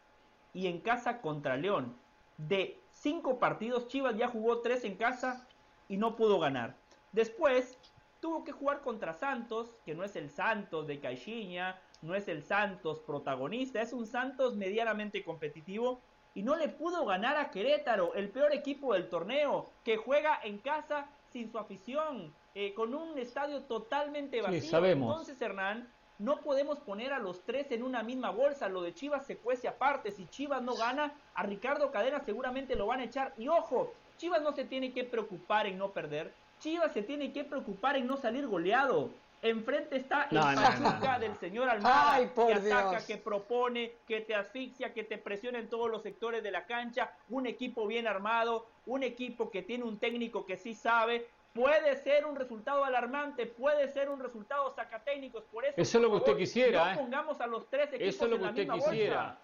y 0.52 0.66
en 0.66 0.80
casa 0.80 1.20
contra 1.20 1.56
León. 1.56 1.96
De 2.36 2.78
cinco 2.92 3.38
partidos, 3.38 3.88
Chivas 3.88 4.16
ya 4.16 4.28
jugó 4.28 4.60
tres 4.60 4.84
en 4.84 4.96
casa 4.96 5.46
y 5.88 5.96
no 5.96 6.16
pudo 6.16 6.38
ganar. 6.38 6.76
Después 7.12 7.78
tuvo 8.20 8.44
que 8.44 8.52
jugar 8.52 8.80
contra 8.80 9.14
Santos, 9.14 9.70
que 9.84 9.94
no 9.94 10.04
es 10.04 10.16
el 10.16 10.30
Santos 10.30 10.86
de 10.86 11.00
Caixinha, 11.00 11.80
no 12.02 12.14
es 12.14 12.28
el 12.28 12.42
Santos 12.42 13.00
protagonista, 13.00 13.80
es 13.80 13.92
un 13.92 14.06
Santos 14.06 14.56
medianamente 14.56 15.24
competitivo 15.24 16.00
y 16.34 16.42
no 16.42 16.56
le 16.56 16.68
pudo 16.68 17.04
ganar 17.04 17.36
a 17.36 17.50
Querétaro, 17.50 18.14
el 18.14 18.28
peor 18.28 18.52
equipo 18.52 18.94
del 18.94 19.08
torneo, 19.08 19.70
que 19.84 19.96
juega 19.96 20.38
en 20.44 20.58
casa 20.58 21.08
sin 21.30 21.50
su 21.50 21.58
afición, 21.58 22.32
eh, 22.54 22.74
con 22.74 22.94
un 22.94 23.18
estadio 23.18 23.62
totalmente 23.62 24.40
vacío. 24.40 24.84
Entonces, 24.84 25.40
Hernán, 25.40 25.88
no 26.18 26.40
podemos 26.40 26.78
poner 26.80 27.12
a 27.12 27.18
los 27.18 27.42
tres 27.44 27.70
en 27.70 27.82
una 27.82 28.02
misma 28.02 28.30
bolsa. 28.30 28.68
Lo 28.68 28.82
de 28.82 28.94
Chivas 28.94 29.26
se 29.26 29.36
cuece 29.36 29.68
aparte. 29.68 30.10
Si 30.10 30.26
Chivas 30.26 30.62
no 30.62 30.74
gana, 30.74 31.12
a 31.34 31.42
Ricardo 31.44 31.90
Cadena 31.90 32.20
seguramente 32.20 32.74
lo 32.74 32.86
van 32.86 33.00
a 33.00 33.04
echar. 33.04 33.34
Y 33.38 33.48
ojo, 33.48 33.92
Chivas 34.16 34.42
no 34.42 34.52
se 34.52 34.64
tiene 34.64 34.92
que 34.92 35.04
preocupar 35.04 35.66
en 35.66 35.78
no 35.78 35.92
perder. 35.92 36.32
Chivas 36.60 36.92
se 36.92 37.02
tiene 37.02 37.32
que 37.32 37.44
preocupar 37.44 37.96
en 37.96 38.06
no 38.06 38.16
salir 38.16 38.46
goleado. 38.46 39.10
Enfrente 39.40 39.96
está 39.96 40.28
el 40.30 40.38
Pachuca 40.38 41.18
del 41.20 41.36
señor 41.36 41.68
Almada, 41.68 42.18
que 42.34 42.54
ataca, 42.54 43.06
que 43.06 43.16
propone, 43.18 43.92
que 44.06 44.20
te 44.20 44.34
asfixia, 44.34 44.92
que 44.92 45.04
te 45.04 45.16
presiona 45.16 45.60
en 45.60 45.68
todos 45.68 45.88
los 45.88 46.02
sectores 46.02 46.42
de 46.42 46.50
la 46.50 46.66
cancha. 46.66 47.12
Un 47.28 47.46
equipo 47.46 47.86
bien 47.86 48.08
armado, 48.08 48.66
un 48.86 49.04
equipo 49.04 49.50
que 49.50 49.62
tiene 49.62 49.84
un 49.84 49.98
técnico 49.98 50.44
que 50.44 50.56
sí 50.56 50.74
sabe. 50.74 51.28
Puede 51.54 51.96
ser 52.02 52.26
un 52.26 52.34
resultado 52.34 52.84
alarmante, 52.84 53.46
puede 53.46 53.88
ser 53.92 54.08
un 54.10 54.20
resultado 54.20 54.72
sacatécnicos. 54.74 55.44
Por 55.44 55.64
eso, 55.64 55.74
eso 55.76 55.98
es 55.98 56.02
lo 56.02 56.10
que 56.10 56.16
usted 56.16 56.36
quisiera. 56.36 56.84
No 56.84 56.90
¿eh? 56.90 56.96
pongamos 56.96 57.40
a 57.40 57.46
los 57.46 57.68
tres 57.70 57.92
equipos 57.92 58.14
Eso 58.14 58.24
es 58.24 58.30
lo 58.30 58.38
que 58.38 58.44
usted 58.44 58.68
quisiera. 58.68 59.38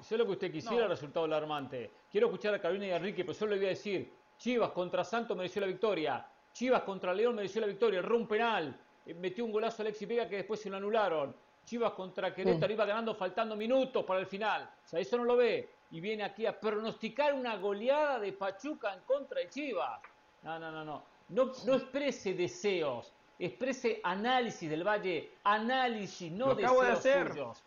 Eso 0.00 0.14
es 0.14 0.18
lo 0.18 0.26
que 0.26 0.32
usted 0.32 0.52
quisiera, 0.52 0.86
resultado 0.86 1.24
alarmante. 1.24 1.90
Quiero 2.12 2.26
escuchar 2.26 2.52
a 2.52 2.60
Carolina 2.60 2.86
y 2.88 2.90
a 2.90 2.96
Enrique, 2.96 3.24
pero 3.24 3.32
solo 3.32 3.52
le 3.52 3.56
voy 3.56 3.66
a 3.66 3.70
decir, 3.70 4.12
Chivas 4.44 4.72
contra 4.72 5.02
Santos 5.04 5.34
mereció 5.34 5.62
la 5.62 5.68
victoria. 5.68 6.26
Chivas 6.52 6.82
contra 6.82 7.14
León 7.14 7.34
mereció 7.34 7.62
la 7.62 7.66
victoria. 7.66 8.00
Erró 8.00 8.18
un 8.18 8.28
penal. 8.28 8.78
Eh, 9.06 9.14
metió 9.14 9.42
un 9.42 9.50
golazo 9.50 9.80
Alexis 9.80 10.06
Vega 10.06 10.28
que 10.28 10.36
después 10.36 10.60
se 10.60 10.68
lo 10.68 10.76
anularon. 10.76 11.34
Chivas 11.64 11.92
contra 11.92 12.34
Querétaro 12.34 12.70
iba 12.70 12.84
ganando 12.84 13.14
faltando 13.14 13.56
minutos 13.56 14.04
para 14.04 14.20
el 14.20 14.26
final. 14.26 14.68
O 14.84 14.86
sea, 14.86 15.00
eso 15.00 15.16
no 15.16 15.24
lo 15.24 15.38
ve. 15.38 15.70
Y 15.92 16.00
viene 16.02 16.24
aquí 16.24 16.44
a 16.44 16.60
pronosticar 16.60 17.32
una 17.32 17.56
goleada 17.56 18.18
de 18.18 18.34
Pachuca 18.34 18.92
en 18.92 19.00
contra 19.06 19.40
de 19.40 19.48
Chivas. 19.48 19.98
No, 20.42 20.58
no, 20.58 20.70
no, 20.70 20.84
no. 20.84 21.02
No, 21.30 21.52
no 21.64 21.74
exprese 21.76 22.34
deseos. 22.34 23.14
Exprese 23.38 24.02
análisis 24.04 24.68
del 24.68 24.86
Valle. 24.86 25.38
Análisis, 25.44 26.30
no 26.30 26.54
deseos 26.54 26.64
acabo 26.64 26.82
de 26.82 26.92
hacer. 26.92 27.28
Suyos. 27.30 27.64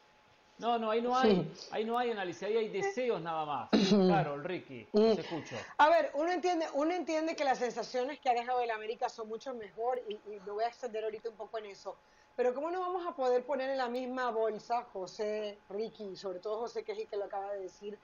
No, 0.60 0.80
no, 0.80 0.90
ahí 0.90 1.02
no 1.02 1.16
hay, 1.16 1.54
ahí 1.72 1.86
no 1.86 1.98
hay 2.00 2.12
análisis, 2.12 2.44
ahí 2.44 2.58
hay 2.58 2.70
deseos 2.70 3.22
nada 3.22 3.46
más. 3.46 3.70
Claro, 3.90 4.42
Ricky, 4.42 4.88
se 4.92 5.22
escucho. 5.22 5.56
A 5.78 5.90
ver, 5.90 6.12
uno 6.16 6.32
entiende, 6.32 6.66
uno 6.74 6.94
entiende 6.94 7.36
que 7.36 7.44
las 7.44 7.60
sensaciones 7.60 8.20
que 8.20 8.30
ha 8.30 8.34
dejado 8.34 8.62
el 8.62 8.72
América 8.72 9.08
son 9.10 9.28
mucho 9.28 9.54
mejor 9.54 10.02
y, 10.08 10.14
y 10.14 10.40
me 10.46 10.52
voy 10.52 10.64
a 10.64 10.68
extender 10.68 11.04
ahorita 11.04 11.30
un 11.30 11.36
poco 11.36 11.60
en 11.60 11.68
eso. 11.68 11.96
Pero 12.36 12.54
¿cómo 12.54 12.70
no 12.70 12.80
vamos 12.80 13.06
a 13.06 13.16
poder 13.16 13.46
poner 13.46 13.70
en 13.70 13.78
la 13.78 13.90
misma 13.90 14.30
bolsa, 14.32 14.84
José, 14.94 15.58
Ricky, 15.70 16.16
sobre 16.16 16.40
todo 16.40 16.60
José, 16.60 16.84
que 16.84 16.92
es 16.92 17.00
el 17.00 17.08
que 17.08 17.18
lo 17.18 17.26
acaba 17.26 17.54
de 17.54 17.62
decir, 17.62 17.98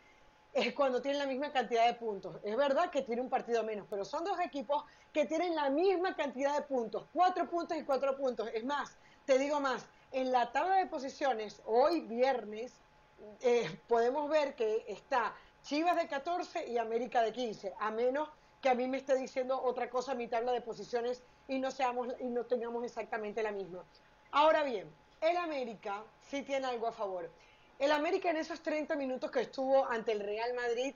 es 0.53 0.73
cuando 0.73 1.01
tienen 1.01 1.19
la 1.19 1.27
misma 1.27 1.51
cantidad 1.51 1.85
de 1.87 1.95
puntos. 1.95 2.37
Es 2.43 2.55
verdad 2.55 2.89
que 2.89 3.01
tiene 3.01 3.21
un 3.21 3.29
partido 3.29 3.63
menos, 3.63 3.87
pero 3.89 4.05
son 4.05 4.23
dos 4.23 4.39
equipos 4.39 4.83
que 5.11 5.25
tienen 5.25 5.55
la 5.55 5.69
misma 5.69 6.15
cantidad 6.15 6.55
de 6.55 6.61
puntos, 6.63 7.05
cuatro 7.11 7.49
puntos 7.49 7.77
y 7.77 7.83
cuatro 7.83 8.15
puntos. 8.15 8.49
Es 8.53 8.63
más, 8.63 8.97
te 9.25 9.37
digo 9.39 9.59
más, 9.59 9.85
en 10.13 10.31
la 10.31 10.51
tabla 10.51 10.75
de 10.75 10.85
posiciones, 10.85 11.61
hoy 11.65 12.01
viernes, 12.01 12.71
eh, 13.41 13.79
podemos 13.87 14.29
ver 14.29 14.55
que 14.55 14.85
está 14.87 15.33
Chivas 15.63 15.95
de 15.95 16.07
14 16.07 16.67
y 16.67 16.77
América 16.77 17.21
de 17.21 17.33
15, 17.33 17.73
a 17.79 17.89
menos 17.89 18.29
que 18.61 18.69
a 18.69 18.75
mí 18.75 18.87
me 18.87 18.97
esté 18.97 19.15
diciendo 19.15 19.59
otra 19.61 19.89
cosa 19.89 20.13
mi 20.13 20.27
tabla 20.27 20.51
de 20.51 20.61
posiciones 20.61 21.23
y 21.47 21.57
no, 21.57 21.71
seamos, 21.71 22.09
y 22.19 22.25
no 22.25 22.45
tengamos 22.45 22.83
exactamente 22.83 23.41
la 23.41 23.51
misma. 23.51 23.83
Ahora 24.31 24.63
bien, 24.63 24.87
el 25.19 25.35
América 25.37 26.03
sí 26.29 26.43
tiene 26.43 26.67
algo 26.67 26.87
a 26.87 26.91
favor. 26.91 27.29
El 27.79 27.91
América 27.91 28.29
en 28.29 28.37
esos 28.37 28.61
30 28.61 28.95
minutos 28.95 29.31
que 29.31 29.41
estuvo 29.41 29.85
ante 29.85 30.11
el 30.11 30.19
Real 30.19 30.53
Madrid 30.53 30.93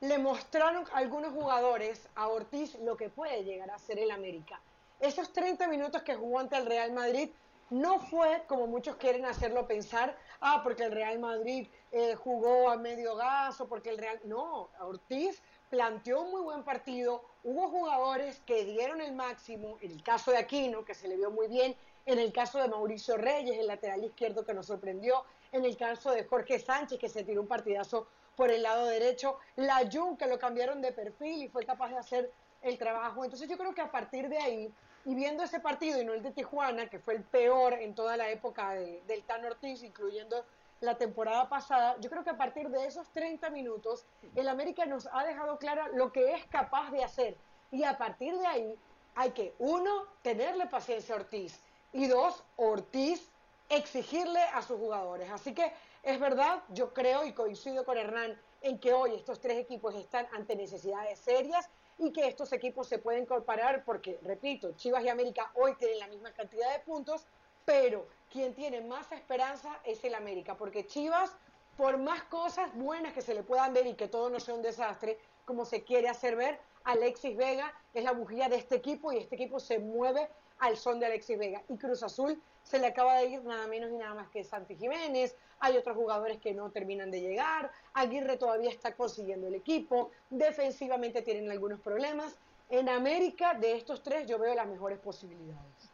le 0.00 0.18
mostraron 0.18 0.84
a 0.92 0.98
algunos 0.98 1.32
jugadores 1.32 2.08
a 2.14 2.28
Ortiz 2.28 2.76
lo 2.76 2.96
que 2.96 3.10
puede 3.10 3.44
llegar 3.44 3.70
a 3.70 3.78
ser 3.78 3.98
el 3.98 4.10
América. 4.10 4.58
Esos 5.00 5.32
30 5.32 5.68
minutos 5.68 6.02
que 6.02 6.14
jugó 6.14 6.38
ante 6.38 6.56
el 6.56 6.66
Real 6.66 6.92
Madrid 6.92 7.30
no 7.70 8.00
fue 8.00 8.44
como 8.46 8.66
muchos 8.66 8.96
quieren 8.96 9.24
hacerlo 9.24 9.66
pensar, 9.66 10.16
ah, 10.40 10.60
porque 10.62 10.84
el 10.84 10.92
Real 10.92 11.18
Madrid 11.18 11.68
eh, 11.92 12.14
jugó 12.14 12.70
a 12.70 12.76
medio 12.76 13.16
gas 13.16 13.60
o 13.60 13.68
porque 13.68 13.90
el 13.90 13.98
Real... 13.98 14.20
No, 14.24 14.68
Ortiz 14.80 15.42
planteó 15.70 16.22
un 16.22 16.30
muy 16.30 16.42
buen 16.42 16.62
partido, 16.62 17.24
hubo 17.42 17.68
jugadores 17.68 18.40
que 18.46 18.64
dieron 18.64 19.00
el 19.00 19.12
máximo, 19.12 19.76
en 19.80 19.90
el 19.90 20.02
caso 20.02 20.30
de 20.30 20.38
Aquino, 20.38 20.84
que 20.84 20.94
se 20.94 21.08
le 21.08 21.16
vio 21.16 21.30
muy 21.30 21.48
bien, 21.48 21.74
en 22.06 22.18
el 22.18 22.32
caso 22.32 22.58
de 22.58 22.68
Mauricio 22.68 23.16
Reyes, 23.16 23.58
el 23.58 23.66
lateral 23.66 24.04
izquierdo 24.04 24.44
que 24.44 24.54
nos 24.54 24.66
sorprendió, 24.66 25.24
en 25.52 25.64
el 25.64 25.76
caso 25.76 26.10
de 26.10 26.24
Jorge 26.24 26.58
Sánchez, 26.58 26.98
que 26.98 27.08
se 27.08 27.24
tiró 27.24 27.40
un 27.40 27.48
partidazo 27.48 28.06
por 28.36 28.50
el 28.50 28.62
lado 28.62 28.86
derecho, 28.86 29.38
la 29.56 29.88
Jun, 29.90 30.16
que 30.16 30.26
lo 30.26 30.38
cambiaron 30.38 30.82
de 30.82 30.92
perfil 30.92 31.42
y 31.42 31.48
fue 31.48 31.64
capaz 31.64 31.90
de 31.90 31.98
hacer 31.98 32.30
el 32.62 32.78
trabajo. 32.78 33.24
Entonces 33.24 33.48
yo 33.48 33.56
creo 33.56 33.74
que 33.74 33.80
a 33.80 33.90
partir 33.90 34.28
de 34.28 34.38
ahí, 34.38 34.72
y 35.04 35.14
viendo 35.14 35.42
ese 35.42 35.60
partido 35.60 36.00
y 36.00 36.04
no 36.04 36.14
el 36.14 36.22
de 36.22 36.30
Tijuana, 36.30 36.88
que 36.88 36.98
fue 36.98 37.14
el 37.14 37.22
peor 37.22 37.74
en 37.74 37.94
toda 37.94 38.16
la 38.16 38.30
época 38.30 38.70
del 38.70 39.22
Tan 39.24 39.44
Ortiz, 39.44 39.82
incluyendo 39.82 40.44
la 40.80 40.96
temporada 40.96 41.48
pasada, 41.48 41.96
yo 42.00 42.10
creo 42.10 42.24
que 42.24 42.30
a 42.30 42.36
partir 42.36 42.68
de 42.68 42.86
esos 42.86 43.08
30 43.10 43.50
minutos, 43.50 44.06
el 44.34 44.48
América 44.48 44.86
nos 44.86 45.08
ha 45.12 45.24
dejado 45.24 45.58
clara 45.58 45.88
lo 45.88 46.12
que 46.12 46.34
es 46.34 46.44
capaz 46.46 46.90
de 46.90 47.04
hacer. 47.04 47.36
Y 47.70 47.84
a 47.84 47.96
partir 47.98 48.36
de 48.36 48.46
ahí, 48.46 48.78
hay 49.14 49.30
que, 49.32 49.54
uno, 49.58 50.06
tenerle 50.22 50.66
paciencia 50.66 51.14
a 51.14 51.18
Ortiz. 51.18 51.60
Y 51.92 52.06
dos, 52.06 52.42
Ortiz 52.56 53.30
exigirle 53.68 54.40
a 54.40 54.62
sus 54.62 54.78
jugadores. 54.78 55.30
Así 55.30 55.54
que 55.54 55.72
es 56.02 56.18
verdad, 56.20 56.62
yo 56.70 56.92
creo 56.92 57.24
y 57.24 57.32
coincido 57.32 57.84
con 57.84 57.96
Hernán 57.96 58.38
en 58.60 58.78
que 58.78 58.92
hoy 58.92 59.14
estos 59.14 59.40
tres 59.40 59.58
equipos 59.58 59.94
están 59.94 60.26
ante 60.32 60.56
necesidades 60.56 61.18
serias 61.18 61.68
y 61.98 62.12
que 62.12 62.26
estos 62.26 62.52
equipos 62.52 62.88
se 62.88 62.98
pueden 62.98 63.26
comparar 63.26 63.84
porque, 63.84 64.18
repito, 64.22 64.72
Chivas 64.72 65.04
y 65.04 65.08
América 65.08 65.50
hoy 65.54 65.74
tienen 65.76 65.98
la 65.98 66.08
misma 66.08 66.32
cantidad 66.32 66.72
de 66.72 66.80
puntos, 66.80 67.26
pero 67.64 68.06
quien 68.30 68.54
tiene 68.54 68.80
más 68.80 69.10
esperanza 69.12 69.80
es 69.84 70.04
el 70.04 70.14
América, 70.14 70.56
porque 70.56 70.86
Chivas, 70.86 71.32
por 71.76 71.98
más 71.98 72.22
cosas 72.24 72.74
buenas 72.74 73.12
que 73.12 73.22
se 73.22 73.34
le 73.34 73.42
puedan 73.42 73.72
ver 73.72 73.86
y 73.86 73.94
que 73.94 74.08
todo 74.08 74.30
no 74.30 74.40
sea 74.40 74.54
un 74.54 74.62
desastre, 74.62 75.18
como 75.44 75.64
se 75.64 75.82
quiere 75.84 76.08
hacer 76.08 76.36
ver, 76.36 76.58
Alexis 76.84 77.36
Vega 77.36 77.72
es 77.94 78.04
la 78.04 78.12
bujía 78.12 78.48
de 78.48 78.56
este 78.56 78.76
equipo 78.76 79.12
y 79.12 79.18
este 79.18 79.36
equipo 79.36 79.58
se 79.58 79.78
mueve 79.78 80.28
al 80.58 80.76
son 80.76 81.00
de 81.00 81.06
Alexis 81.06 81.38
Vega. 81.38 81.62
Y 81.68 81.76
Cruz 81.76 82.02
Azul 82.02 82.40
se 82.64 82.78
le 82.78 82.88
acaba 82.88 83.18
de 83.18 83.26
ir 83.26 83.44
nada 83.44 83.66
menos 83.68 83.90
y 83.90 83.94
nada 83.94 84.14
más 84.14 84.28
que 84.30 84.42
Santi 84.42 84.74
Jiménez, 84.74 85.36
hay 85.60 85.76
otros 85.76 85.96
jugadores 85.96 86.40
que 86.40 86.52
no 86.52 86.70
terminan 86.70 87.10
de 87.10 87.20
llegar, 87.20 87.70
Aguirre 87.92 88.36
todavía 88.36 88.70
está 88.70 88.94
consiguiendo 88.94 89.46
el 89.46 89.54
equipo, 89.54 90.10
defensivamente 90.30 91.22
tienen 91.22 91.50
algunos 91.50 91.80
problemas. 91.80 92.36
En 92.70 92.88
América, 92.88 93.54
de 93.54 93.76
estos 93.76 94.02
tres, 94.02 94.26
yo 94.26 94.38
veo 94.38 94.54
las 94.54 94.66
mejores 94.66 94.98
posibilidades. 94.98 95.90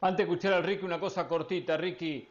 Antes 0.00 0.18
de 0.18 0.22
escuchar 0.24 0.52
al 0.52 0.64
Ricky, 0.64 0.84
una 0.84 1.00
cosa 1.00 1.26
cortita, 1.26 1.76
Ricky. 1.76 2.28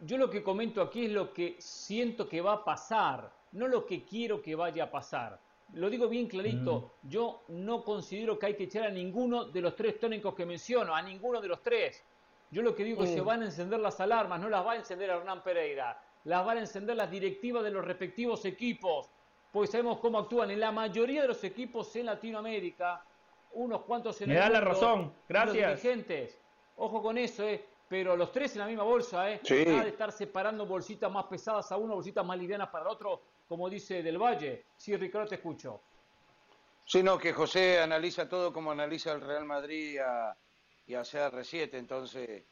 Yo 0.00 0.18
lo 0.18 0.28
que 0.28 0.42
comento 0.42 0.82
aquí 0.82 1.06
es 1.06 1.12
lo 1.12 1.32
que 1.32 1.56
siento 1.58 2.28
que 2.28 2.42
va 2.42 2.52
a 2.52 2.64
pasar, 2.64 3.32
no 3.52 3.66
lo 3.66 3.86
que 3.86 4.04
quiero 4.04 4.42
que 4.42 4.54
vaya 4.54 4.84
a 4.84 4.90
pasar. 4.90 5.40
Lo 5.72 5.88
digo 5.88 6.08
bien 6.08 6.26
clarito, 6.26 6.92
mm. 7.02 7.08
yo 7.08 7.42
no 7.48 7.82
considero 7.82 8.38
que 8.38 8.46
hay 8.46 8.54
que 8.54 8.64
echar 8.64 8.84
a 8.84 8.90
ninguno 8.90 9.46
de 9.46 9.60
los 9.62 9.74
tres 9.74 9.98
tónicos 9.98 10.34
que 10.34 10.44
menciono, 10.44 10.94
a 10.94 11.00
ninguno 11.00 11.40
de 11.40 11.48
los 11.48 11.62
tres. 11.62 12.04
Yo 12.56 12.62
lo 12.62 12.74
que 12.74 12.84
digo 12.84 13.04
es 13.04 13.10
que 13.10 13.16
se 13.16 13.20
van 13.20 13.42
a 13.42 13.44
encender 13.44 13.78
las 13.80 14.00
alarmas, 14.00 14.40
no 14.40 14.48
las 14.48 14.64
va 14.64 14.72
a 14.72 14.76
encender 14.76 15.10
Hernán 15.10 15.42
Pereira, 15.42 16.00
las 16.24 16.42
van 16.42 16.56
a 16.56 16.60
encender 16.60 16.96
las 16.96 17.10
directivas 17.10 17.62
de 17.62 17.70
los 17.70 17.84
respectivos 17.84 18.46
equipos, 18.46 19.10
porque 19.52 19.70
sabemos 19.70 19.98
cómo 19.98 20.20
actúan 20.20 20.50
en 20.50 20.60
la 20.60 20.72
mayoría 20.72 21.20
de 21.20 21.28
los 21.28 21.44
equipos 21.44 21.94
en 21.96 22.06
Latinoamérica, 22.06 23.04
unos 23.52 23.82
cuantos 23.82 24.18
en 24.22 24.30
Me 24.30 24.36
da 24.36 24.48
la 24.48 24.62
razón, 24.62 25.12
gracias. 25.28 25.54
Los 25.54 25.82
dirigentes. 25.82 26.40
Ojo 26.76 27.02
con 27.02 27.18
eso, 27.18 27.46
eh. 27.46 27.62
Pero 27.90 28.16
los 28.16 28.32
tres 28.32 28.54
en 28.54 28.60
la 28.60 28.66
misma 28.66 28.84
bolsa, 28.84 29.30
¿eh? 29.30 29.38
Nada 29.66 29.82
de 29.82 29.90
estar 29.90 30.10
separando 30.10 30.64
bolsitas 30.64 31.12
más 31.12 31.26
pesadas 31.26 31.70
a 31.72 31.76
uno, 31.76 31.94
bolsitas 31.96 32.24
más 32.24 32.38
livianas 32.38 32.70
para 32.70 32.86
el 32.86 32.90
otro, 32.90 33.20
como 33.46 33.68
dice 33.68 34.02
Del 34.02 34.16
Valle. 34.16 34.64
Sí, 34.78 34.96
Ricardo, 34.96 35.28
te 35.28 35.34
escucho. 35.34 35.82
Sí, 36.86 37.02
no, 37.02 37.18
que 37.18 37.34
José 37.34 37.80
analiza 37.80 38.26
todo 38.26 38.50
como 38.50 38.70
analiza 38.70 39.12
el 39.12 39.20
Real 39.20 39.44
Madrid 39.44 39.98
a, 39.98 40.34
y 40.86 40.94
a 40.94 41.02
CR7, 41.02 41.70
entonces 41.74 42.42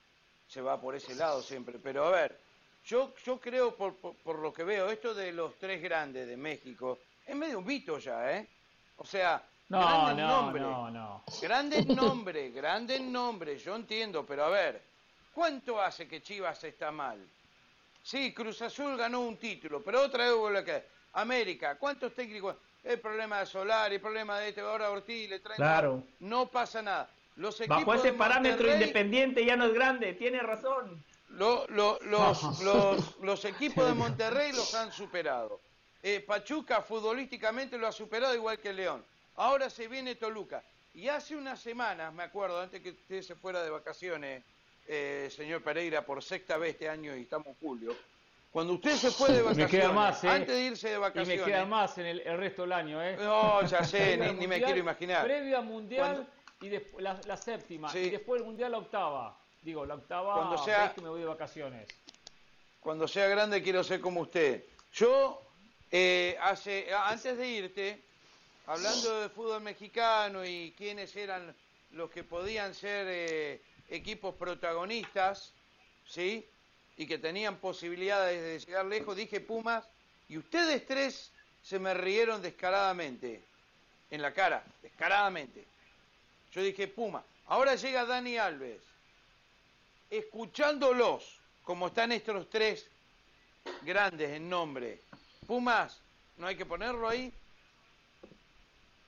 se 0.47 0.61
va 0.61 0.81
por 0.81 0.95
ese 0.95 1.15
lado 1.15 1.43
siempre. 1.43 1.79
Pero 1.79 2.05
a 2.07 2.11
ver, 2.11 2.39
yo, 2.85 3.15
yo 3.25 3.41
creo, 3.41 3.75
por, 3.77 3.95
por, 3.97 4.39
lo 4.39 4.53
que 4.53 4.65
veo, 4.65 4.91
esto 4.91 5.15
de 5.15 5.33
los 5.33 5.59
tres 5.59 5.83
grandes 5.83 6.27
de 6.27 6.37
México 6.37 6.99
es 7.27 7.35
medio 7.35 7.59
un 7.59 7.67
mito 7.67 7.99
ya, 7.99 8.37
¿eh? 8.37 8.49
O 8.97 9.05
sea, 9.05 9.43
no, 9.69 9.79
grandes 9.79 10.25
no, 10.25 10.43
nombres. 10.43 10.63
No, 10.63 10.91
no. 10.91 11.25
Grandes 11.41 11.87
nombres, 11.87 12.55
grandes 12.55 13.01
nombres, 13.01 13.65
yo 13.65 13.77
entiendo, 13.77 14.25
pero 14.27 14.45
a 14.45 14.51
ver, 14.51 14.83
¿cuánto 15.33 15.81
hace 15.81 16.07
que 16.07 16.23
Chivas 16.23 16.63
está 16.65 16.91
mal? 16.91 17.19
Sí, 18.03 18.35
Cruz 18.35 18.61
Azul 18.61 18.97
ganó 18.99 19.21
un 19.21 19.39
título, 19.39 19.83
pero 19.83 20.03
otra 20.03 20.25
vez 20.25 20.35
vuelve 20.37 20.59
a 20.59 20.65
caer. 20.65 20.89
América, 21.15 21.79
¿cuántos 21.79 22.13
técnicos? 22.15 22.57
El 22.83 23.01
problema 23.01 23.41
de 23.41 23.47
Solar, 23.47 23.91
el 23.93 24.01
problema 24.01 24.39
de 24.41 24.51
este, 24.51 24.61
ahora 24.61 24.91
Ortiz 24.91 25.31
le 25.31 25.39
traen. 25.41 25.57
Claro. 25.57 26.03
No 26.21 26.47
pasa 26.47 26.83
nada. 26.83 27.09
Los 27.37 27.67
Bajo 27.67 27.95
ese 27.95 28.13
parámetro 28.13 28.73
independiente 28.73 29.45
ya 29.45 29.57
no 29.57 29.67
es 29.67 29.75
grande, 29.75 30.13
tiene 30.15 30.41
razón. 30.41 31.03
los, 31.31 31.69
los, 32.03 33.19
los, 33.21 33.45
equipos 33.45 33.87
de 33.87 33.95
Monterrey 33.95 34.53
los 34.53 34.73
han 34.75 34.93
superado. 34.93 35.61
Eh, 36.03 36.21
Pachuca 36.21 36.83
futbolísticamente 36.83 37.77
lo 37.77 37.89
ha 37.89 37.93
superado 37.93 38.35
igual 38.35 38.59
que 38.61 38.73
León. 38.73 39.05
Ahora 39.37 39.69
se 39.69 39.89
viene 39.89 40.15
Toluca. 40.15 40.63
Y 40.95 41.09
hace 41.09 41.35
unas 41.35 41.61
semanas, 41.61 42.15
me 42.15 42.23
acuerdo, 42.23 42.61
antes 42.61 42.81
que 42.81 42.91
usted 42.91 43.23
se 43.23 43.35
fuera 43.35 43.65
de 43.65 43.71
vacaciones, 43.71 44.45
eh, 44.87 45.29
señor 45.35 45.63
Pereira, 45.63 46.07
por 46.07 46.23
sexta 46.23 46.57
vez 46.57 46.75
este 46.75 46.89
año 46.89 47.17
y 47.17 47.23
estamos 47.23 47.49
en 47.49 47.55
julio. 47.55 47.97
Cuando 48.53 48.75
usted 48.75 48.95
se 48.95 49.11
fue 49.11 49.33
de 49.33 49.43
vacaciones, 49.43 50.23
¿eh? 50.23 50.29
antes 50.29 50.55
de 50.55 50.63
irse 50.63 50.91
de 50.91 50.99
vacaciones. 50.99 51.35
Y 51.35 51.41
me 51.41 51.47
queda 51.47 51.65
más 51.65 51.99
en 51.99 52.07
el, 52.07 52.39
resto 52.39 52.63
del 52.63 52.73
año, 52.73 53.03
¿eh? 53.03 53.17
No, 53.19 53.67
ya 53.67 53.83
sé, 53.83 54.17
ni, 54.17 54.47
me 54.47 54.63
quiero 54.63 54.79
imaginar. 54.79 55.25
Previa 55.25 55.61
mundial 55.61 56.29
y 56.61 56.69
después 56.69 57.03
la, 57.03 57.37
séptima. 57.37 57.91
Y 57.97 58.11
después 58.11 58.41
el 58.41 58.47
mundial 58.47 58.73
la 58.73 58.79
octava. 58.79 59.39
Digo, 59.63 59.85
la 59.87 59.95
octava 59.95 60.35
cuando 60.35 60.59
sea, 60.59 60.95
que 60.95 61.01
me 61.01 61.09
voy 61.09 61.21
de 61.21 61.27
vacaciones. 61.27 61.89
Cuando 62.81 63.09
sea 63.09 63.29
grande 63.29 63.63
quiero 63.63 63.83
ser 63.83 64.01
como 64.01 64.21
usted. 64.21 64.65
Yo, 64.93 65.43
eh, 65.91 66.37
hace, 66.41 66.93
antes 66.95 67.37
de 67.37 67.49
irte, 67.49 68.03
hablando 68.67 69.21
de 69.21 69.29
fútbol 69.29 69.63
mexicano 69.63 70.45
y 70.45 70.75
quiénes 70.77 71.15
eran 71.17 71.55
los 71.93 72.11
que 72.11 72.25
podían 72.25 72.75
ser 72.75 73.61
equipos 73.89 74.35
protagonistas, 74.35 75.53
¿sí? 76.07 76.47
Y 76.97 77.07
que 77.07 77.19
tenían 77.19 77.57
posibilidades 77.57 78.43
de 78.43 78.67
llegar 78.67 78.87
lejos, 78.87 79.17
dije 79.17 79.41
Pumas, 79.41 79.85
y 80.29 80.39
ustedes 80.39 80.87
tres 80.87 81.33
se 81.63 81.79
me 81.79 81.95
rieron 81.95 82.43
descaradamente, 82.43 83.43
en 84.11 84.23
la 84.23 84.33
cara, 84.33 84.65
descaradamente. 84.83 85.65
Yo 86.55 86.63
dije 86.63 86.87
Puma. 86.87 87.25
Ahora 87.47 87.75
llega 87.75 88.05
Dani 88.07 88.39
Alves, 88.39 88.81
escuchándolos, 90.09 91.41
como 91.65 91.89
están 91.89 92.13
estos 92.13 92.49
tres 92.49 92.89
grandes 93.83 94.31
en 94.31 94.49
nombre. 94.49 95.01
Pumas, 95.47 96.01
¿no 96.37 96.47
hay 96.47 96.57
que 96.57 96.65
ponerlo 96.65 97.09
ahí? 97.09 97.33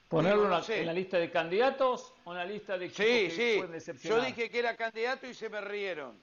¿Ponerlo 0.08 0.44
en 0.68 0.86
la 0.86 0.92
lista 0.92 1.18
de 1.18 1.30
candidatos 1.30 2.12
o 2.24 2.32
en 2.32 2.38
la 2.38 2.44
lista 2.44 2.78
de 2.78 2.86
equipos 2.86 3.06
sí, 3.06 3.30
sí. 3.30 4.08
Yo 4.08 4.20
dije 4.20 4.50
que 4.50 4.58
era 4.58 4.76
candidato 4.76 5.26
y 5.26 5.34
se 5.34 5.48
me 5.48 5.60
rieron. 5.60 6.20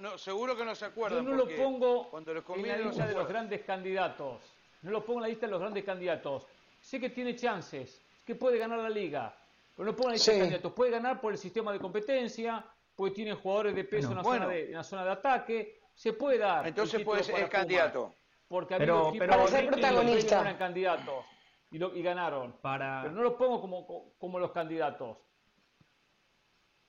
no, 0.00 0.18
seguro 0.18 0.56
que 0.56 0.64
no 0.64 0.74
se 0.74 0.86
acuerdan. 0.86 1.24
Yo 1.24 1.30
no 1.30 1.36
lo 1.36 1.48
pongo 1.56 2.08
cuando 2.10 2.32
los 2.32 2.44
en 2.48 2.68
la 2.68 2.76
lista 2.76 3.06
de 3.06 3.14
los 3.14 3.28
grandes 3.28 3.62
candidatos. 3.62 4.42
No 4.82 4.90
lo 4.90 5.04
pongo 5.04 5.20
en 5.20 5.22
la 5.22 5.28
lista 5.28 5.46
de 5.46 5.52
los 5.52 5.60
grandes 5.60 5.84
candidatos. 5.84 6.44
Sé 6.80 7.00
que 7.00 7.10
tiene 7.10 7.36
chances, 7.36 8.00
que 8.26 8.34
puede 8.34 8.58
ganar 8.58 8.78
la 8.78 8.90
liga. 8.90 9.34
Pero 9.74 9.92
no 9.92 10.10
lista 10.10 10.32
de 10.32 10.38
candidatos. 10.38 10.72
Puede 10.72 10.90
ganar 10.90 11.20
por 11.20 11.32
el 11.32 11.38
sistema 11.38 11.72
de 11.72 11.78
competencia, 11.78 12.64
porque 12.94 13.14
tiene 13.14 13.34
jugadores 13.34 13.74
de 13.74 13.84
peso 13.84 14.10
en, 14.10 14.16
la 14.16 14.24
zona 14.24 14.46
de, 14.48 14.64
en, 14.66 14.72
la 14.72 14.84
zona 14.84 15.04
de, 15.04 15.10
ataque. 15.10 15.80
Se 15.94 16.12
puede 16.12 16.38
dar. 16.38 16.66
Entonces 16.66 17.02
puede 17.02 17.22
ser 17.24 17.40
el 17.40 17.48
candidato. 17.48 18.14
Porque 18.48 18.76
pero, 18.76 19.12
pero, 19.18 19.30
para 19.30 19.46
ser 19.48 19.66
protagonista. 19.66 20.42
eran 20.42 20.58
candidatos 20.58 21.24
y, 21.70 21.82
y 21.82 22.02
ganaron. 22.02 22.52
Para... 22.60 23.02
Pero 23.02 23.14
no 23.14 23.22
lo 23.22 23.36
pongo 23.36 23.60
como, 23.60 24.14
como 24.18 24.38
los 24.38 24.52
candidatos. 24.52 25.16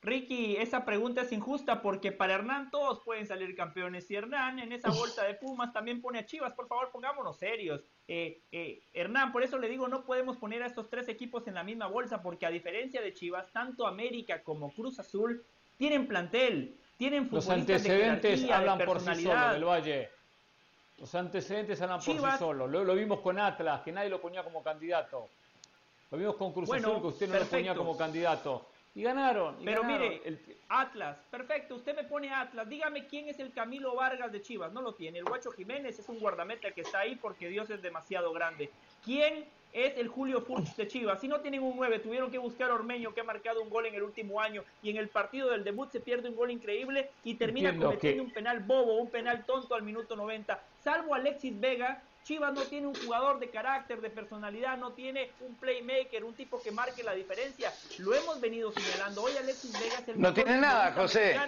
Ricky, 0.04 0.56
esa 0.56 0.84
pregunta 0.84 1.22
es 1.22 1.32
injusta 1.32 1.80
porque 1.80 2.12
para 2.12 2.34
Hernán 2.34 2.70
todos 2.70 3.00
pueden 3.00 3.26
salir 3.26 3.56
campeones. 3.56 4.10
Y 4.10 4.16
Hernán 4.16 4.58
en 4.58 4.72
esa 4.72 4.90
bolsa 4.90 5.24
de 5.24 5.34
Pumas 5.34 5.72
también 5.72 6.02
pone 6.02 6.18
a 6.18 6.26
Chivas. 6.26 6.52
Por 6.52 6.68
favor, 6.68 6.90
pongámonos 6.92 7.38
serios. 7.38 7.82
Eh, 8.06 8.40
eh, 8.52 8.82
Hernán, 8.92 9.32
por 9.32 9.42
eso 9.42 9.58
le 9.58 9.68
digo, 9.68 9.88
no 9.88 10.04
podemos 10.04 10.36
poner 10.36 10.62
a 10.62 10.66
estos 10.66 10.90
tres 10.90 11.08
equipos 11.08 11.48
en 11.48 11.54
la 11.54 11.64
misma 11.64 11.86
bolsa 11.86 12.22
porque 12.22 12.44
a 12.44 12.50
diferencia 12.50 13.00
de 13.00 13.14
Chivas, 13.14 13.50
tanto 13.50 13.86
América 13.86 14.42
como 14.42 14.70
Cruz 14.72 14.98
Azul 14.98 15.42
tienen 15.78 16.06
plantel, 16.06 16.76
tienen 16.98 17.28
Los 17.32 17.48
antecedentes 17.48 18.48
hablan 18.50 18.78
por 18.84 19.00
sí 19.00 19.22
solos 19.22 19.52
del 19.52 19.64
Valle. 19.64 20.10
Los 20.98 21.14
antecedentes 21.14 21.80
hablan 21.80 21.98
por 21.98 22.04
sí 22.04 22.38
solos. 22.38 22.70
Lo, 22.70 22.94
vimos 22.94 23.20
con 23.20 23.38
Atlas, 23.38 23.80
que 23.80 23.90
nadie 23.90 24.10
lo 24.10 24.20
ponía 24.20 24.44
como 24.44 24.62
candidato. 24.62 25.28
Lo 26.10 26.18
vimos 26.18 26.36
con 26.36 26.52
Cruz 26.52 26.70
Azul, 26.70 27.00
que 27.00 27.06
usted 27.06 27.28
no 27.28 27.38
lo 27.38 27.46
ponía 27.46 27.74
como 27.74 27.96
candidato. 27.96 28.66
Y 28.94 29.02
ganaron. 29.02 29.56
Pero 29.64 29.82
mire, 29.82 30.22
Atlas, 30.68 31.18
perfecto, 31.30 31.74
usted 31.74 31.96
me 31.96 32.04
pone 32.04 32.30
Atlas. 32.32 32.68
Dígame 32.68 33.06
quién 33.06 33.28
es 33.28 33.40
el 33.40 33.52
Camilo 33.52 33.96
Vargas 33.96 34.30
de 34.30 34.40
Chivas. 34.40 34.72
No 34.72 34.82
lo 34.82 34.94
tiene. 34.94 35.18
El 35.18 35.24
Guacho 35.24 35.50
Jiménez 35.50 35.98
es 35.98 36.08
un 36.08 36.20
guardameta 36.20 36.70
que 36.70 36.82
está 36.82 37.00
ahí 37.00 37.16
porque 37.16 37.48
Dios 37.48 37.68
es 37.70 37.82
demasiado 37.82 38.32
grande. 38.32 38.70
¿Quién 39.04 39.46
es 39.72 39.98
el 39.98 40.06
Julio 40.06 40.42
Furch 40.42 40.76
de 40.76 40.86
Chivas? 40.86 41.20
Si 41.20 41.26
no 41.26 41.40
tienen 41.40 41.64
un 41.64 41.76
9, 41.76 41.98
tuvieron 41.98 42.30
que 42.30 42.38
buscar 42.38 42.70
a 42.70 42.74
Ormeño 42.74 43.12
que 43.12 43.20
ha 43.20 43.24
marcado 43.24 43.60
un 43.62 43.68
gol 43.68 43.86
en 43.86 43.96
el 43.96 44.04
último 44.04 44.40
año 44.40 44.62
y 44.80 44.90
en 44.90 44.96
el 44.96 45.08
partido 45.08 45.50
del 45.50 45.64
debut 45.64 45.90
se 45.90 45.98
pierde 45.98 46.28
un 46.28 46.36
gol 46.36 46.52
increíble 46.52 47.10
y 47.24 47.34
termina 47.34 47.76
cometiendo 47.76 48.22
un 48.22 48.30
penal 48.30 48.60
bobo, 48.60 48.98
un 48.98 49.10
penal 49.10 49.44
tonto 49.44 49.74
al 49.74 49.82
minuto 49.82 50.14
90. 50.14 50.62
Salvo 50.84 51.16
Alexis 51.16 51.58
Vega, 51.58 52.00
Chivas 52.24 52.54
no 52.54 52.62
tiene 52.62 52.86
un 52.86 52.94
jugador 52.94 53.38
de 53.38 53.50
carácter, 53.50 54.00
de 54.00 54.08
personalidad, 54.08 54.78
no 54.78 54.92
tiene 54.92 55.30
un 55.40 55.54
playmaker, 55.56 56.24
un 56.24 56.34
tipo 56.34 56.60
que 56.62 56.70
marque 56.70 57.02
la 57.02 57.12
diferencia. 57.12 57.70
Lo 57.98 58.14
hemos 58.14 58.40
venido 58.40 58.72
señalando. 58.72 59.22
Hoy 59.22 59.36
Alexis 59.36 59.78
Vega 59.78 59.98
es 59.98 60.08
el 60.08 60.20
No 60.20 60.32
tiene 60.32 60.56
nada, 60.56 60.92
José. 60.92 61.38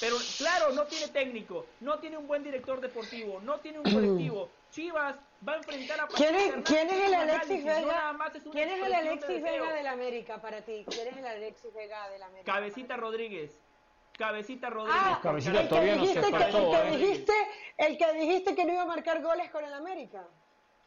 Pero 0.00 0.16
claro, 0.38 0.72
no 0.72 0.84
tiene 0.84 1.08
técnico, 1.08 1.66
no 1.80 1.98
tiene 1.98 2.16
un 2.16 2.26
buen 2.26 2.42
director 2.42 2.80
deportivo, 2.80 3.40
no 3.42 3.58
tiene 3.60 3.78
un 3.78 3.84
colectivo. 3.84 4.48
Chivas 4.72 5.16
va 5.46 5.52
a 5.52 5.56
enfrentar 5.56 6.00
a 6.00 6.06
¿Quién 6.08 6.34
es, 6.34 6.54
¿quién 6.64 6.88
es 6.88 7.06
el 7.06 7.14
Alexis 7.14 7.64
Vega? 7.64 8.16
¿Quién 8.52 8.70
es 8.70 8.84
el 8.84 8.94
Alexis 8.94 9.42
Vega 9.42 9.72
del 9.74 9.86
América 9.86 10.40
para 10.40 10.62
ti? 10.62 10.84
¿Quién 10.88 11.08
es 11.08 11.16
el 11.16 11.26
Alexis 11.26 11.72
Vega 11.74 12.08
del 12.10 12.22
América? 12.22 12.52
Cabecita 12.52 12.96
Rodríguez. 12.96 13.65
Cabecita 14.16 14.70
Rodríguez. 14.70 15.02
Ah, 15.02 15.20
Cabecita 15.22 15.60
el 15.60 15.68
todavía 15.68 15.96
no 15.96 16.06
se 16.06 16.12
que, 16.12 16.18
el, 16.18 16.30
que 16.30 16.96
dijiste, 16.96 17.32
el 17.76 17.98
que 17.98 18.12
dijiste 18.14 18.54
que 18.54 18.64
no 18.64 18.72
iba 18.72 18.82
a 18.82 18.86
marcar 18.86 19.22
goles 19.22 19.50
con 19.50 19.64
el 19.64 19.74
América. 19.74 20.26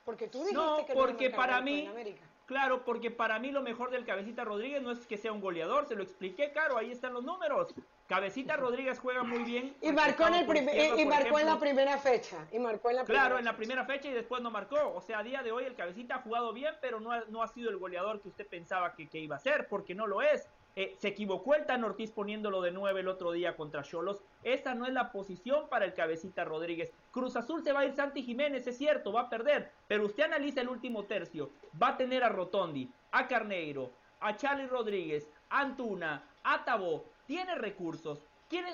Porque 0.03 0.27
tú 0.27 0.39
dijiste 0.39 0.55
no, 0.55 0.85
que 0.85 0.93
porque 0.93 1.29
no 1.29 1.35
iba 1.35 1.43
a 1.43 1.47
para 1.47 1.61
mí, 1.61 1.71
con 1.71 1.81
el 1.81 1.91
América. 1.91 2.25
Claro, 2.49 2.83
porque 2.83 3.11
para 3.11 3.37
mí 3.37 3.51
lo 3.51 3.61
mejor 3.61 3.91
del 3.91 4.05
Cabecita 4.05 4.43
Rodríguez 4.43 4.81
no 4.81 4.91
es 4.91 5.05
que 5.05 5.17
sea 5.17 5.31
un 5.31 5.39
goleador, 5.39 5.87
se 5.87 5.95
lo 5.95 6.01
expliqué, 6.01 6.51
Caro, 6.51 6.77
ahí 6.79 6.91
están 6.91 7.13
los 7.13 7.23
números. 7.23 7.75
Cabecita 8.07 8.57
Rodríguez 8.57 8.97
juega 8.97 9.21
muy 9.21 9.43
bien. 9.43 9.75
Y 9.83 9.91
marcó 9.91 10.25
en, 10.25 10.33
el 10.33 10.99
y, 10.99 11.05
marcó 11.05 11.37
en 11.37 11.45
la 11.45 11.59
primera 11.59 11.99
fecha. 11.99 12.47
Y 12.51 12.57
marcó 12.57 12.89
en 12.89 12.95
la 12.95 13.03
claro, 13.03 13.37
en 13.37 13.45
la 13.45 13.55
primera 13.55 13.85
fecha 13.85 14.07
y 14.07 14.13
después 14.13 14.41
no 14.41 14.49
marcó. 14.49 14.95
O 14.95 15.01
sea, 15.01 15.19
a 15.19 15.23
día 15.23 15.43
de 15.43 15.51
hoy 15.51 15.65
el 15.65 15.75
Cabecita 15.75 16.15
ha 16.15 16.21
jugado 16.23 16.51
bien, 16.51 16.73
pero 16.81 16.99
no 16.99 17.11
ha, 17.11 17.23
no 17.27 17.43
ha 17.43 17.47
sido 17.49 17.69
el 17.69 17.77
goleador 17.77 18.19
que 18.19 18.29
usted 18.29 18.47
pensaba 18.47 18.95
que, 18.95 19.07
que 19.07 19.19
iba 19.19 19.35
a 19.35 19.39
ser, 19.39 19.67
porque 19.67 19.93
no 19.93 20.07
lo 20.07 20.23
es. 20.23 20.49
Eh, 20.75 20.95
se 20.97 21.09
equivocó 21.09 21.55
el 21.55 21.65
Tan 21.65 21.83
Ortiz 21.83 22.11
poniéndolo 22.11 22.61
de 22.61 22.71
nueve 22.71 23.01
el 23.01 23.07
otro 23.07 23.31
día 23.31 23.55
contra 23.55 23.83
Cholos. 23.83 24.21
Esa 24.43 24.75
no 24.75 24.85
es 24.85 24.93
la 24.93 25.11
posición 25.11 25.67
para 25.67 25.85
el 25.85 25.93
cabecita 25.93 26.45
Rodríguez. 26.45 26.91
Cruz 27.11 27.35
Azul 27.35 27.63
se 27.63 27.73
va 27.73 27.81
a 27.81 27.85
ir 27.85 27.93
Santi 27.93 28.23
Jiménez, 28.23 28.65
es 28.67 28.77
cierto, 28.77 29.11
va 29.11 29.21
a 29.21 29.29
perder. 29.29 29.71
Pero 29.87 30.05
usted 30.05 30.23
analiza 30.23 30.61
el 30.61 30.69
último 30.69 31.03
tercio. 31.03 31.49
Va 31.81 31.89
a 31.89 31.97
tener 31.97 32.23
a 32.23 32.29
Rotondi, 32.29 32.89
a 33.11 33.27
Carneiro, 33.27 33.91
a 34.21 34.35
Charlie 34.35 34.67
Rodríguez, 34.67 35.29
a 35.49 35.61
Antuna, 35.61 36.23
a 36.43 36.63
Tabó. 36.63 37.05
Tiene 37.25 37.55
recursos. 37.55 38.19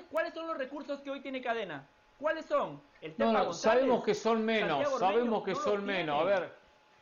¿Cuáles 0.09 0.33
son 0.33 0.47
los 0.47 0.57
recursos 0.57 1.01
que 1.01 1.09
hoy 1.09 1.21
tiene 1.21 1.41
Cadena? 1.41 1.87
¿Cuáles 2.19 2.45
son? 2.45 2.81
El 3.01 3.13
no, 3.17 3.51
sabemos 3.51 4.03
que 4.03 4.15
son 4.15 4.45
menos, 4.45 4.99
sabemos 4.99 5.43
que 5.43 5.53
son 5.53 5.85
menos. 5.85 6.21
A 6.21 6.23
ver, 6.23 6.55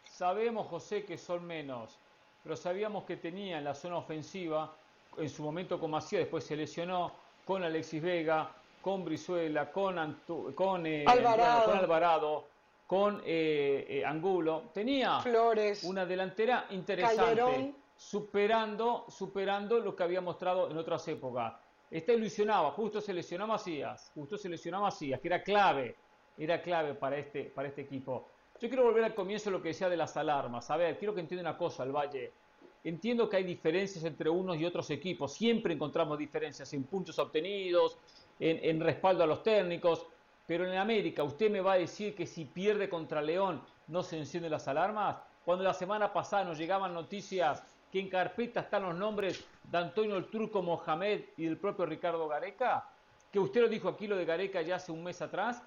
sabemos, 0.05 0.67
José, 0.67 1.05
que 1.05 1.17
son 1.17 1.45
menos. 1.45 1.99
Pero 2.41 2.55
sabíamos 2.55 3.03
que 3.05 3.15
tenía 3.15 3.59
en 3.59 3.63
la 3.63 3.75
zona 3.75 3.97
ofensiva 3.97 4.75
en 5.17 5.29
su 5.29 5.43
momento 5.43 5.79
con 5.79 5.91
Macías, 5.91 6.21
después 6.21 6.43
se 6.43 6.55
lesionó, 6.55 7.11
con 7.45 7.63
Alexis 7.63 8.01
Vega, 8.01 8.51
con 8.81 9.05
Brizuela, 9.05 9.71
con, 9.71 10.21
con, 10.55 10.85
eh, 10.85 11.05
Alvarado. 11.07 11.65
con 11.65 11.77
Alvarado, 11.77 12.47
con 12.85 13.21
eh, 13.25 13.85
eh, 13.87 14.05
Angulo. 14.05 14.65
Tenía 14.73 15.19
Flores, 15.21 15.83
una 15.83 16.05
delantera 16.05 16.67
interesante, 16.71 17.73
superando, 17.95 19.05
superando 19.09 19.79
lo 19.79 19.95
que 19.95 20.03
había 20.03 20.21
mostrado 20.21 20.69
en 20.69 20.77
otras 20.77 21.07
épocas. 21.07 21.53
Está 21.89 22.13
ilusionado, 22.13 22.71
justo 22.71 22.99
se 22.99 23.13
lesionó 23.13 23.47
Macías, 23.47 24.11
justo 24.15 24.37
se 24.37 24.49
lesionó 24.49 24.81
Macías, 24.81 25.19
que 25.19 25.27
era 25.27 25.43
clave, 25.43 25.95
era 26.37 26.61
clave 26.61 26.95
para 26.95 27.17
este, 27.17 27.45
para 27.45 27.67
este 27.67 27.81
equipo. 27.81 28.27
Yo 28.59 28.67
quiero 28.67 28.83
volver 28.83 29.03
al 29.03 29.13
comienzo 29.13 29.49
de 29.49 29.57
lo 29.57 29.61
que 29.61 29.69
decía 29.69 29.89
de 29.89 29.97
las 29.97 30.15
alarmas. 30.17 30.69
A 30.71 30.77
ver, 30.77 30.97
quiero 30.97 31.13
que 31.13 31.21
entienda 31.21 31.49
una 31.49 31.57
cosa, 31.57 31.83
el 31.83 31.91
Valle. 31.91 32.31
Entiendo 32.83 33.29
que 33.29 33.37
hay 33.37 33.43
diferencias 33.43 34.03
entre 34.03 34.29
unos 34.29 34.57
y 34.57 34.65
otros 34.65 34.89
equipos, 34.89 35.33
siempre 35.33 35.73
encontramos 35.73 36.17
diferencias 36.17 36.73
en 36.73 36.83
puntos 36.83 37.17
obtenidos, 37.17 37.97
en, 38.39 38.79
respaldo 38.81 39.23
a 39.23 39.27
los 39.27 39.41
técnicos, 39.41 40.05
pero 40.45 40.67
en 40.67 40.77
América, 40.77 41.23
¿usted 41.23 41.49
me 41.49 41.61
va 41.61 41.73
a 41.73 41.77
decir 41.77 42.13
que 42.13 42.25
si 42.25 42.43
pierde 42.43 42.89
contra 42.89 43.21
León 43.21 43.61
no 43.87 44.03
se 44.03 44.17
encienden 44.17 44.51
las 44.51 44.67
alarmas? 44.67 45.17
Cuando 45.45 45.63
la 45.63 45.73
semana 45.73 46.11
pasada 46.11 46.43
nos 46.43 46.57
llegaban 46.57 46.93
noticias 46.93 47.63
que 47.89 48.01
en 48.01 48.09
carpeta 48.09 48.61
están 48.61 48.83
los 48.83 48.95
nombres 48.95 49.45
de 49.71 49.77
Antonio 49.77 50.17
el 50.17 50.25
Turco 50.25 50.61
Mohamed 50.61 51.21
y 51.37 51.45
del 51.45 51.57
propio 51.57 51.85
Ricardo 51.85 52.27
Gareca, 52.27 52.89
que 53.31 53.39
usted 53.39 53.61
lo 53.61 53.69
dijo 53.69 53.87
aquí 53.87 54.07
lo 54.07 54.17
de 54.17 54.25
Gareca 54.25 54.61
ya 54.61 54.75
hace 54.75 54.91
un 54.91 55.03
mes 55.03 55.21
atrás, 55.21 55.63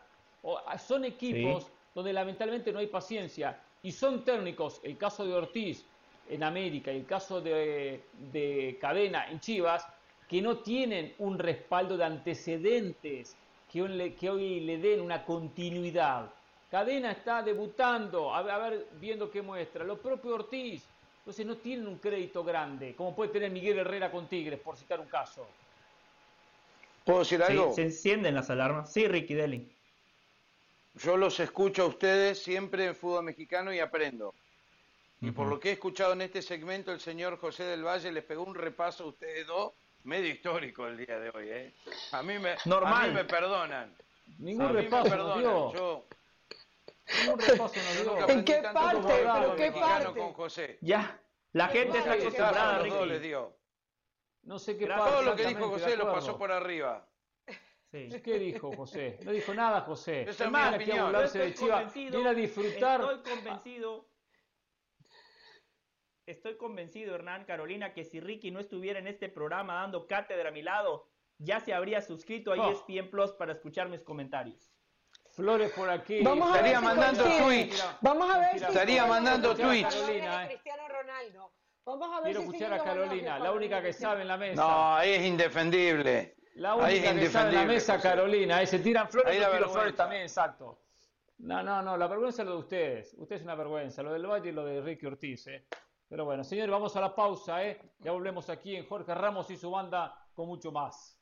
son 0.87 1.05
equipos 1.05 1.67
donde 1.95 2.13
lamentablemente 2.13 2.73
no 2.73 2.79
hay 2.79 2.89
paciencia 2.89 3.59
y 3.83 3.93
son 3.93 4.25
técnicos, 4.25 4.81
el 4.83 4.99
caso 4.99 5.25
de 5.25 5.35
Ortiz, 5.35 5.87
en 6.29 6.43
América 6.43 6.93
y 6.93 6.99
el 6.99 7.07
caso 7.07 7.41
de, 7.41 8.79
Cadena 8.81 9.31
en 9.31 9.41
Chivas, 9.41 9.87
que 10.29 10.43
no 10.43 10.59
tienen 10.59 11.15
un 11.19 11.39
respaldo 11.39 11.97
de 11.97 12.05
antecedentes 12.05 13.37
que 13.73 13.83
hoy, 13.83 14.11
que 14.13 14.31
hoy 14.31 14.61
le 14.61 14.79
den 14.79 15.01
una 15.01 15.25
continuidad. 15.25 16.31
Cadena 16.71 17.13
está 17.13 17.43
debutando, 17.43 18.35
a 18.35 18.43
ver, 18.43 18.89
viendo 19.01 19.31
qué 19.31 19.41
muestra. 19.41 19.85
Lo 19.85 19.99
propio 19.99 20.35
Ortiz, 20.35 20.83
entonces 21.21 21.47
no 21.47 21.57
tienen 21.57 21.87
un 21.87 21.99
crédito 21.99 22.43
grande, 22.43 22.95
como 22.95 23.15
puede 23.15 23.31
tener 23.31 23.51
Miguel 23.51 23.79
Herrera 23.79 24.11
con 24.11 24.27
Tigres, 24.27 24.61
por 24.61 24.77
citar 24.77 25.01
un 25.01 25.07
caso. 25.07 25.47
¿Puedo 27.05 27.21
decir 27.21 27.43
algo? 27.43 27.73
se 27.73 27.83
encienden 27.83 28.35
las 28.35 28.51
alarmas. 28.51 28.93
Sí, 28.93 29.07
Ricky 29.07 29.35
Deli. 29.35 29.69
Yo 30.95 31.17
los 31.17 31.39
escucho 31.41 31.83
a 31.83 31.87
ustedes 31.87 32.43
siempre 32.43 32.87
en 32.87 32.97
fútbol 32.97 33.25
mexicano 33.25 33.73
y 33.73 33.79
aprendo. 33.79 34.35
Y 35.27 35.33
por 35.33 35.49
lo 35.49 35.59
que 35.59 35.71
he 35.71 35.73
escuchado 35.73 36.13
en 36.13 36.23
este 36.23 36.41
segmento, 36.41 36.93
el 36.93 37.01
señor 37.01 37.37
José 37.41 37.65
del 37.65 37.85
Valle 37.85 38.13
les 38.13 38.23
pegó 38.23 38.45
un 38.45 38.55
repaso 38.55 39.03
a 39.03 39.07
ustedes 39.09 39.45
dos, 39.45 39.73
medio 40.05 40.29
histórico 40.29 40.87
el 40.87 40.99
día 40.99 41.19
de 41.19 41.31
hoy. 41.31 41.49
¿eh? 41.49 41.75
A, 42.13 42.23
mí 42.23 42.39
me, 42.39 42.55
Normal. 42.65 43.13
me 43.13 43.25
perdonan. 43.25 43.93
Ningún 44.39 44.73
repaso, 44.73 45.11
perdonan. 45.11 45.43
Yo, 45.43 46.07
Ningún 47.23 47.41
repaso 47.41 47.75
no 48.05 48.29
¿En 48.29 48.45
qué 48.45 48.63
parte? 48.73 49.25
¿Pero 49.25 49.57
qué 49.57 49.73
parte? 49.73 50.21
Con 50.21 50.33
José. 50.33 50.79
Ya, 50.81 51.21
la 51.55 51.69
gente 51.69 51.99
está 51.99 52.13
acostumbrada, 52.13 52.79
Ricky. 52.79 53.07
les 53.07 53.23
dio. 53.23 53.57
No 54.45 54.61
sé 54.61 54.77
qué 54.77 54.87
parte. 54.87 55.11
Todo 55.11 55.23
lo 55.23 55.35
que 55.35 55.47
dijo 55.47 55.69
José 55.71 55.97
lo 55.97 56.13
pasó 56.13 56.39
por 56.39 56.53
arriba. 56.53 57.05
Sí. 57.91 58.09
¿Qué 58.23 58.39
dijo 58.39 58.73
José? 58.77 59.19
No 59.25 59.33
dijo 59.33 59.53
nada 59.55 59.81
José. 59.81 60.23
Esa 60.23 60.45
es 60.45 60.51
mi 60.53 60.77
opinión. 60.77 61.13
de. 61.13 62.11
Viene 62.11 62.29
a 62.29 62.35
disfrutar. 62.35 63.01
Estoy 63.01 63.35
convencido 63.35 64.07
estoy 66.27 66.57
convencido, 66.57 67.15
Hernán 67.15 67.45
Carolina, 67.45 67.95
que 67.95 68.05
si 68.05 68.21
Ricky 68.21 68.51
no 68.51 68.61
estuviera 68.61 68.99
en 68.99 69.07
este 69.07 69.29
programa 69.29 69.75
dando 69.75 70.07
cátedra 70.07 70.49
a 70.49 70.53
mi 70.53 70.63
lado, 70.63 71.09
ya 71.39 71.61
se 71.61 71.73
habría 71.73 72.03
suscrito 72.03 72.53
a 72.53 72.71
ESPN 72.71 73.11
Plus 73.11 73.33
para 73.33 73.53
escuchar 73.53 73.89
mis 73.89 74.03
comentarios. 74.03 74.73
Flores 75.31 75.71
por 75.73 75.89
aquí. 75.89 76.23
Vamos 76.23 76.49
estaría 76.49 76.81
mandando 76.81 77.25
tweets. 77.25 77.99
Vamos 78.01 78.35
a 78.35 78.39
ver 78.39 78.59
si 78.59 78.65
estaría 78.65 79.07
mandando 79.07 79.55
tweets. 79.55 79.95
Carolina, 79.95 80.47
Cristiano 80.49 80.89
Ronaldo. 80.89 81.53
Vamos 81.85 82.09
a 82.09 82.21
ver 82.21 82.25
Quiero 82.25 82.41
escuchar 82.41 82.73
a 82.73 82.83
Carolina, 82.83 83.39
la 83.39 83.53
única 83.53 83.81
que 83.81 83.93
sabe 83.93 84.23
en 84.23 84.29
la 84.29 84.37
mesa. 84.37 84.61
No, 84.61 85.01
es 85.01 85.25
indefendible. 85.25 86.35
La 86.55 86.75
única 86.75 87.15
que 87.15 87.27
está 87.27 87.49
en 87.49 87.55
la 87.55 87.65
mesa, 87.65 88.01
Carolina, 88.01 88.57
ahí 88.57 88.67
se 88.67 88.79
tiran 88.79 89.09
flores 89.09 89.37
y 89.37 89.39
tiro 89.39 89.69
flores 89.69 89.95
también, 89.95 90.23
exacto. 90.23 90.81
No, 91.39 91.63
no, 91.63 91.83
no, 91.83 91.99
la 91.99 92.07
vergüenza 92.07 92.43
es 92.43 92.49
lo 92.49 92.55
de 92.55 92.61
ustedes. 92.61 93.15
Usted 93.19 93.37
es 93.37 93.43
una 93.43 93.55
vergüenza, 93.55 94.03
lo 94.03 94.11
del 94.11 94.27
Valle 94.27 94.49
y 94.49 94.53
lo 94.53 94.65
de 94.65 94.81
Ricky 94.81 95.05
Ortiz, 95.05 95.47
¿eh? 95.49 95.67
Pero 96.09 96.25
bueno, 96.25 96.45
señores, 96.45 96.71
vamos 96.71 96.95
a 96.95 97.01
la 97.01 97.15
pausa, 97.15 97.65
¿eh? 97.65 97.81
Ya 97.99 98.13
volvemos 98.13 98.49
aquí 98.49 98.77
en 98.77 98.87
Jorge 98.87 99.13
Ramos 99.13 99.51
y 99.51 99.57
su 99.57 99.71
banda 99.71 100.15
con 100.35 100.47
mucho 100.47 100.71
más. 100.71 101.19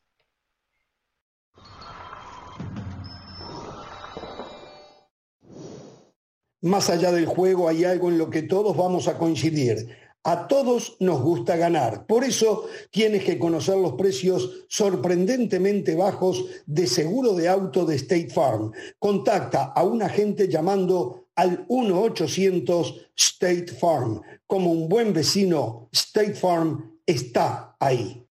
Más 6.61 6.89
allá 6.89 7.11
del 7.11 7.25
juego 7.25 7.67
hay 7.67 7.83
algo 7.83 8.09
en 8.09 8.17
lo 8.17 8.29
que 8.29 8.43
todos 8.43 8.75
vamos 8.75 9.07
a 9.07 9.17
coincidir. 9.17 9.87
A 10.23 10.47
todos 10.47 10.97
nos 10.99 11.21
gusta 11.21 11.55
ganar. 11.55 12.07
Por 12.07 12.23
eso 12.23 12.65
tienes 12.89 13.23
que 13.23 13.37
conocer 13.37 13.77
los 13.77 13.93
precios 13.93 14.65
sorprendentemente 14.67 15.95
bajos 15.95 16.45
de 16.65 16.87
seguro 16.87 17.33
de 17.33 17.47
auto 17.47 17.85
de 17.85 17.95
State 17.95 18.29
Farm. 18.29 18.71
Contacta 18.97 19.65
a 19.65 19.83
un 19.83 20.01
agente 20.01 20.47
llamando 20.47 21.24
al 21.35 21.67
1-800 21.67 23.09
State 23.15 23.67
Farm. 23.67 24.21
Como 24.47 24.71
un 24.71 24.89
buen 24.89 25.13
vecino, 25.13 25.89
State 25.91 26.33
Farm 26.33 26.99
está 27.05 27.75
ahí. 27.79 28.25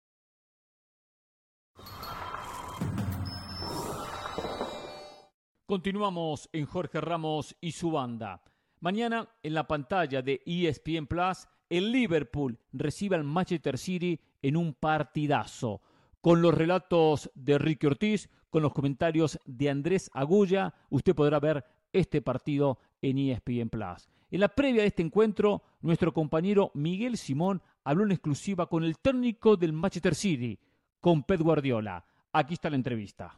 Continuamos 5.66 6.48
en 6.52 6.66
Jorge 6.66 7.01
Ramos 7.01 7.56
y 7.60 7.72
su 7.72 7.90
banda. 7.90 8.43
Mañana 8.81 9.28
en 9.43 9.55
la 9.55 9.66
pantalla 9.66 10.20
de 10.20 10.43
ESPN 10.44 11.06
Plus, 11.06 11.48
el 11.70 11.90
Liverpool 11.90 12.59
recibe 12.72 13.16
al 13.16 13.24
Manchester 13.24 13.78
City 13.78 14.20
en 14.43 14.59
un 14.59 14.74
partidazo. 14.74 15.81
Con 16.20 16.43
los 16.43 16.55
relatos 16.55 17.31
de 17.35 17.56
Ricky 17.59 17.86
Ortiz, 17.86 18.28
con 18.51 18.62
los 18.62 18.74
comentarios 18.74 19.39
de 19.47 19.70
Andrés 19.70 20.10
Agulla, 20.12 20.74
usted 20.90 21.14
podrá 21.14 21.40
ver 21.40 21.64
este 21.94 22.20
partido 22.20 22.78
en 23.05 23.18
ESPN 23.18 23.68
Plus. 23.68 24.09
En 24.31 24.40
la 24.40 24.48
previa 24.48 24.82
de 24.82 24.89
este 24.89 25.02
encuentro, 25.02 25.62
nuestro 25.82 26.12
compañero 26.12 26.70
Miguel 26.74 27.18
Simón 27.18 27.62
habló 27.85 28.05
en 28.05 28.12
exclusiva 28.12 28.66
con 28.66 28.82
el 28.82 28.98
técnico 28.98 29.56
del 29.56 29.74
Manchester 29.74 30.14
City, 30.14 30.59
con 31.01 31.22
Pep 31.22 31.40
Guardiola. 31.40 32.05
Aquí 32.32 32.55
está 32.55 32.70
la 32.70 32.76
entrevista. 32.76 33.36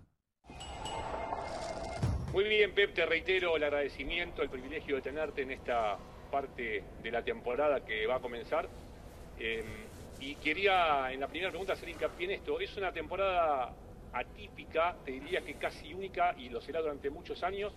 Muy 2.33 2.45
bien, 2.45 2.73
Pep, 2.75 2.95
te 2.95 3.05
reitero 3.07 3.57
el 3.57 3.65
agradecimiento, 3.65 4.43
el 4.43 4.49
privilegio 4.49 4.97
de 4.97 5.03
tenerte 5.03 5.43
en 5.43 5.51
esta 5.51 5.99
parte 6.31 6.85
de 7.03 7.11
la 7.11 7.25
temporada 7.25 7.85
que 7.85 8.07
va 8.07 8.17
a 8.17 8.21
comenzar. 8.21 8.69
Em, 9.39 9.65
y 10.21 10.37
quería 10.37 11.13
en 11.13 11.21
la 11.21 11.27
primera 11.27 11.51
pregunta 11.51 11.73
hacer 11.73 11.89
hincapié 11.89 12.27
en 12.27 12.31
esto. 12.33 12.61
Es 12.61 12.77
una 12.77 12.93
temporada 12.93 13.75
atípica, 14.13 14.97
te 15.05 15.11
diría 15.11 15.41
que 15.41 15.55
casi 15.55 15.93
única, 15.93 16.35
y 16.39 16.49
lo 16.51 16.61
será 16.61 16.81
durante 16.81 17.11
muchos 17.11 17.43
años, 17.43 17.75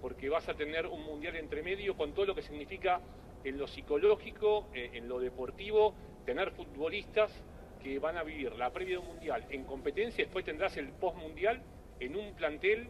porque 0.00 0.28
vas 0.28 0.48
a 0.48 0.54
tener 0.54 0.86
un 0.86 1.04
mundial 1.04 1.36
entre 1.36 1.62
medio 1.62 1.96
con 1.96 2.12
todo 2.12 2.26
lo 2.26 2.34
que 2.34 2.42
significa 2.42 3.00
en 3.44 3.58
lo 3.58 3.66
psicológico, 3.66 4.66
eh, 4.74 4.90
en 4.94 5.08
lo 5.08 5.18
deportivo, 5.18 5.94
tener 6.24 6.50
futbolistas 6.52 7.30
que 7.82 7.98
van 7.98 8.16
a 8.16 8.22
vivir 8.22 8.52
la 8.52 8.70
previa 8.70 8.96
de 8.96 8.98
un 8.98 9.06
mundial 9.06 9.46
en 9.50 9.64
competencia, 9.64 10.24
después 10.24 10.44
tendrás 10.44 10.76
el 10.76 10.88
post 10.88 11.16
mundial 11.16 11.62
en 11.98 12.16
un 12.16 12.34
plantel 12.34 12.88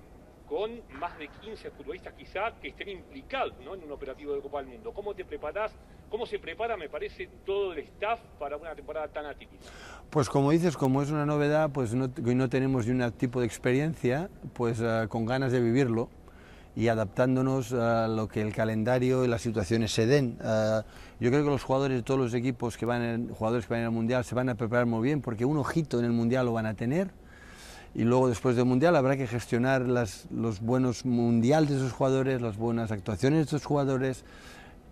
con 0.50 0.82
más 0.98 1.16
de 1.16 1.28
15 1.28 1.70
futbolistas 1.70 2.12
quizá 2.14 2.52
que 2.60 2.68
estén 2.68 2.88
implicados 2.88 3.54
en 3.60 3.68
un 3.68 3.92
operativo 3.92 4.34
de 4.34 4.40
Copa 4.40 4.58
del 4.58 4.66
Mundo. 4.66 4.92
¿Cómo 4.92 5.14
te 5.14 5.24
preparas? 5.24 5.72
¿Cómo 6.10 6.26
se 6.26 6.40
prepara, 6.40 6.76
me 6.76 6.88
parece, 6.88 7.28
todo 7.46 7.72
el 7.72 7.78
staff 7.78 8.18
para 8.36 8.56
una 8.56 8.74
temporada 8.74 9.06
tan 9.06 9.26
atípica? 9.26 9.64
Pues 10.10 10.28
como 10.28 10.50
dices, 10.50 10.76
como 10.76 11.02
es 11.02 11.10
una 11.12 11.24
novedad, 11.24 11.70
pues 11.72 11.94
no, 11.94 12.10
no 12.20 12.48
tenemos 12.48 12.88
ni 12.88 13.00
un 13.00 13.12
tipo 13.12 13.38
de 13.38 13.46
experiencia, 13.46 14.28
pues 14.52 14.80
uh, 14.80 15.06
con 15.08 15.24
ganas 15.24 15.52
de 15.52 15.60
vivirlo 15.60 16.10
y 16.76 16.88
adaptándonos 16.88 17.72
a 17.72 18.09
lo 18.09 18.28
que 18.28 18.40
el 18.40 18.55
calendario 18.55 19.24
y 19.24 19.28
las 19.28 19.42
situaciones 19.42 19.92
se 19.92 20.06
den. 20.06 20.38
Uh, 20.40 20.82
yo 21.20 21.30
creo 21.30 21.44
que 21.44 21.51
los 21.51 21.62
jugadores 21.62 21.98
de 21.98 22.02
todos 22.02 22.20
los 22.20 22.34
equipos 22.34 22.76
que 22.76 22.86
van, 22.86 23.28
jugadores 23.28 23.66
que 23.66 23.74
van 23.74 23.82
al 23.82 23.90
Mundial 23.90 24.24
se 24.24 24.34
van 24.34 24.48
a 24.48 24.55
preparar 24.55 24.86
muy 24.86 25.02
bien 25.02 25.20
porque 25.20 25.44
un 25.44 25.59
ojito 25.59 25.98
en 25.98 26.05
el 26.05 26.12
Mundial 26.12 26.47
lo 26.47 26.52
van 26.52 26.66
a 26.66 26.74
tener 26.74 27.10
y 27.94 28.05
luego 28.05 28.28
después 28.28 28.55
del 28.55 28.66
Mundial 28.66 28.94
habrá 28.94 29.16
que 29.16 29.26
gestionar 29.26 29.82
las, 29.82 30.26
los 30.30 30.60
buenos 30.60 31.05
mundiales 31.05 31.70
de 31.70 31.76
esos 31.76 31.92
jugadores, 31.92 32.40
las 32.40 32.56
buenas 32.56 32.92
actuaciones 32.92 33.38
de 33.38 33.44
esos 33.44 33.64
jugadores 33.64 34.24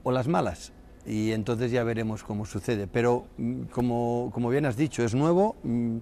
o 0.02 0.10
las 0.10 0.26
malas. 0.26 0.72
Y 1.06 1.30
entonces 1.30 1.70
ya 1.70 1.84
veremos 1.84 2.24
cómo 2.24 2.44
sucede. 2.44 2.88
Pero 2.88 3.26
mm, 3.36 3.62
como, 3.70 4.30
como 4.34 4.50
bien 4.50 4.66
has 4.66 4.76
dicho, 4.76 5.04
es 5.04 5.14
nuevo 5.14 5.56
mm, 5.62 5.98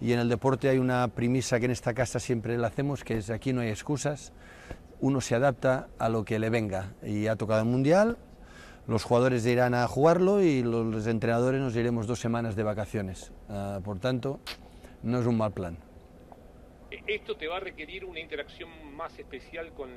y 0.00 0.12
en 0.12 0.18
el 0.18 0.28
deporte 0.28 0.68
hay 0.68 0.78
una 0.78 1.06
premisa 1.08 1.60
que 1.60 1.66
en 1.66 1.70
esta 1.70 1.94
casa 1.94 2.18
siempre 2.18 2.58
la 2.58 2.68
hacemos, 2.68 3.04
que 3.04 3.18
es 3.18 3.30
aquí 3.30 3.52
no 3.52 3.60
hay 3.60 3.68
excusas, 3.68 4.32
uno 5.00 5.20
se 5.20 5.34
adapta 5.34 5.88
a 5.98 6.08
lo 6.08 6.24
que 6.24 6.38
le 6.38 6.50
venga. 6.50 6.92
Y 7.02 7.26
ha 7.26 7.36
tocado 7.36 7.60
el 7.60 7.66
Mundial, 7.66 8.16
los 8.86 9.04
jugadores 9.04 9.46
irán 9.46 9.74
a 9.74 9.86
jugarlo 9.86 10.42
y 10.42 10.62
los 10.62 11.06
entrenadores 11.06 11.60
nos 11.60 11.76
iremos 11.76 12.06
dos 12.06 12.18
semanas 12.18 12.56
de 12.56 12.62
vacaciones. 12.62 13.32
Uh, 13.48 13.80
por 13.82 13.98
tanto, 13.98 14.40
no 15.02 15.20
es 15.20 15.26
un 15.26 15.36
mal 15.36 15.52
plan. 15.52 15.76
Esto 17.06 17.36
te 17.36 17.46
va 17.46 17.58
a 17.58 17.60
requerir 17.60 18.04
una 18.04 18.20
interacción 18.20 18.68
más 18.94 19.16
especial 19.18 19.72
con, 19.72 19.90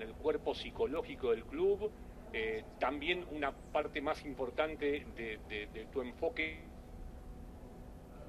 el 0.00 0.12
cuerpo 0.12 0.54
psicológico 0.54 1.30
del 1.30 1.44
club, 1.44 1.90
eh, 2.34 2.64
también 2.78 3.24
una 3.30 3.52
parte 3.52 4.02
más 4.02 4.22
importante 4.26 5.06
de, 5.16 5.86
tu 5.90 6.02
enfoque 6.02 6.58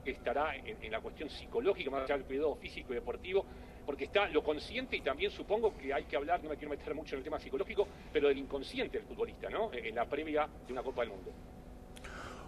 estará 0.06 0.56
en, 0.56 0.89
la 0.89 1.02
cuestión 1.02 1.30
psicológica, 1.30 1.91
más 1.91 2.03
allá 2.03 2.15
del 2.15 2.26
cuidado 2.26 2.56
físico 2.56 2.94
y 2.94 2.95
deportivo, 2.95 3.45
porque 3.88 4.03
está 4.03 4.27
lo 4.27 4.43
consciente 4.43 4.97
y 4.97 5.01
también 5.01 5.31
supongo 5.31 5.73
que 5.77 5.93
hay 5.93 6.03
que 6.03 6.18
hablar, 6.18 6.43
no 6.43 6.49
me 6.49 6.57
quiero 6.57 6.72
meter 6.72 6.93
mucho 6.93 7.15
en 7.15 7.19
el 7.19 7.23
tema 7.23 7.39
psicológico, 7.39 7.88
pero 8.11 8.27
del 8.27 8.38
inconsciente 8.38 8.97
del 8.97 9.07
futbolista, 9.07 9.49
¿no? 9.49 9.72
En 9.72 9.95
la 9.95 10.03
previa 10.03 10.45
de 10.68 10.73
una 10.73 10.84
Copa 10.84 11.03
del 11.03 11.11
Mundo. 11.11 11.31